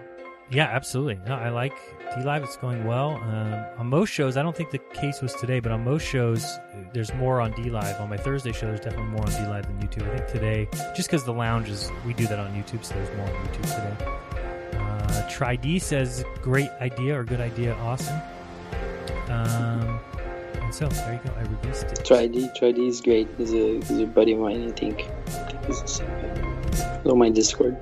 Yeah, 0.52 0.66
absolutely. 0.66 1.18
No, 1.26 1.36
I 1.36 1.50
like 1.50 1.74
DLive. 2.12 2.44
It's 2.44 2.58
going 2.58 2.84
well. 2.86 3.12
Um, 3.16 3.66
on 3.78 3.88
most 3.88 4.10
shows, 4.10 4.36
I 4.36 4.44
don't 4.44 4.56
think 4.56 4.72
the 4.72 4.80
case 4.80 5.22
was 5.22 5.34
today, 5.34 5.62
but 5.62 5.72
on 5.72 5.86
most 5.86 6.06
shows, 6.06 6.46
there's 6.94 7.14
more 7.14 7.40
on 7.40 7.54
DLive. 7.54 8.02
On 8.02 8.10
my 8.10 8.18
Thursday 8.18 8.52
show, 8.52 8.68
there's 8.68 8.82
definitely 8.82 9.12
more 9.12 9.22
on 9.22 9.32
DLive 9.32 9.64
than 9.64 9.80
YouTube. 9.80 10.12
I 10.12 10.18
think 10.18 10.30
today, 10.30 10.68
just 10.94 11.10
because 11.10 11.24
the 11.24 11.32
lounge 11.32 11.70
is, 11.70 11.90
we 12.06 12.14
do 12.14 12.28
that 12.28 12.38
on 12.38 12.52
YouTube, 12.54 12.84
so 12.84 12.96
there's 12.96 13.16
more 13.16 13.28
on 13.28 13.48
YouTube 13.48 13.62
today. 13.62 14.78
Uh, 14.78 15.30
Try 15.30 15.56
D 15.56 15.80
says, 15.80 16.26
great 16.42 16.70
idea 16.82 17.18
or 17.18 17.24
good 17.24 17.40
idea, 17.40 17.74
awesome. 17.76 18.20
Um, 19.30 20.02
there 20.80 21.14
you 21.14 21.30
go. 21.30 21.36
I 21.36 21.42
released 21.42 21.84
it. 21.84 22.06
Try 22.06 22.28
D. 22.28 22.50
Try 22.56 22.72
D 22.72 22.88
is 22.88 23.02
great. 23.02 23.28
He's 23.38 23.54
a 23.54 23.76
he's 23.76 24.00
a 24.00 24.06
buddy 24.06 24.34
of 24.34 24.40
mine. 24.40 24.68
I 24.68 24.72
think. 24.72 25.08
He's 25.68 25.82
the 25.82 25.88
same 25.88 26.08
guy. 26.08 27.00
He's 27.04 27.12
on 27.12 27.18
my 27.18 27.30
Discord. 27.30 27.78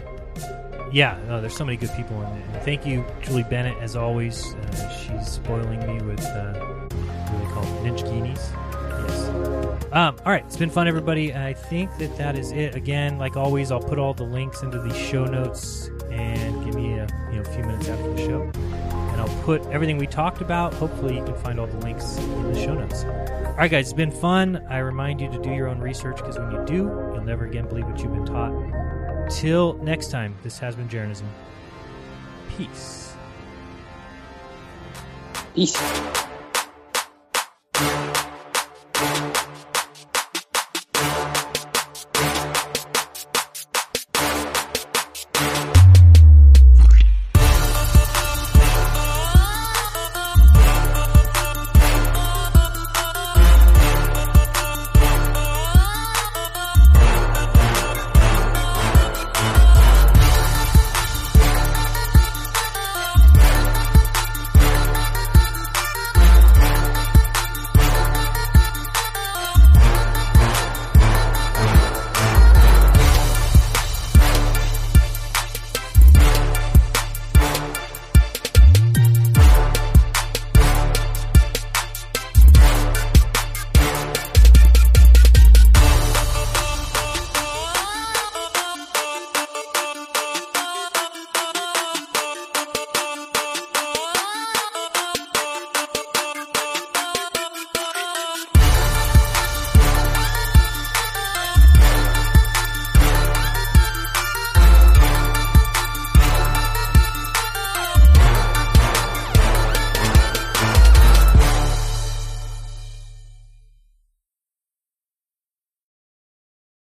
Yeah, 0.91 1.19
no, 1.27 1.39
there's 1.39 1.55
so 1.55 1.65
many 1.65 1.77
good 1.77 1.91
people 1.95 2.19
in 2.23 2.27
it. 2.37 2.45
And 2.53 2.63
thank 2.63 2.85
you, 2.85 3.05
Julie 3.21 3.43
Bennett, 3.43 3.77
as 3.77 3.95
always. 3.95 4.55
Uh, 4.55 4.89
she's 4.89 5.27
spoiling 5.27 5.79
me 5.85 6.03
with 6.03 6.25
uh, 6.25 6.53
what 6.53 7.39
they 7.39 7.53
called? 7.53 7.67
Ninjaghinis. 7.85 8.49
Yes. 9.07 9.29
Um, 9.91 10.15
all 10.25 10.31
right, 10.31 10.43
it's 10.45 10.57
been 10.57 10.69
fun, 10.69 10.87
everybody. 10.87 11.33
I 11.33 11.53
think 11.53 11.95
that 11.97 12.15
that 12.17 12.35
is 12.35 12.51
it. 12.51 12.75
Again, 12.75 13.17
like 13.17 13.37
always, 13.37 13.71
I'll 13.71 13.79
put 13.79 13.99
all 13.99 14.13
the 14.13 14.23
links 14.23 14.63
into 14.63 14.79
the 14.79 14.93
show 14.93 15.25
notes 15.25 15.89
and 16.11 16.65
give 16.65 16.75
me 16.75 16.93
a 16.93 17.07
you 17.31 17.35
know 17.35 17.41
a 17.41 17.53
few 17.53 17.63
minutes 17.63 17.87
after 17.87 18.13
the 18.13 18.17
show, 18.17 18.51
and 19.19 19.29
I'll 19.29 19.43
put 19.43 19.65
everything 19.67 19.97
we 19.97 20.07
talked 20.07 20.41
about. 20.41 20.73
Hopefully, 20.73 21.17
you 21.17 21.23
can 21.23 21.35
find 21.35 21.59
all 21.59 21.67
the 21.67 21.77
links 21.77 22.17
in 22.17 22.53
the 22.53 22.59
show 22.59 22.73
notes. 22.73 23.03
All 23.03 23.55
right, 23.55 23.69
guys, 23.69 23.87
it's 23.87 23.93
been 23.93 24.11
fun. 24.11 24.65
I 24.69 24.77
remind 24.77 25.19
you 25.19 25.29
to 25.31 25.39
do 25.39 25.51
your 25.51 25.67
own 25.67 25.79
research 25.79 26.17
because 26.17 26.37
when 26.37 26.51
you 26.51 26.63
do, 26.65 26.75
you'll 27.13 27.23
never 27.23 27.45
again 27.45 27.67
believe 27.67 27.85
what 27.85 27.99
you've 28.01 28.13
been 28.13 28.25
taught. 28.25 29.29
Till 29.29 29.73
next 29.83 30.11
time, 30.11 30.35
this 30.43 30.57
has 30.59 30.75
been 30.75 30.87
Jeranism. 30.87 31.27
Peace. 32.57 33.13
Peace. 35.53 35.75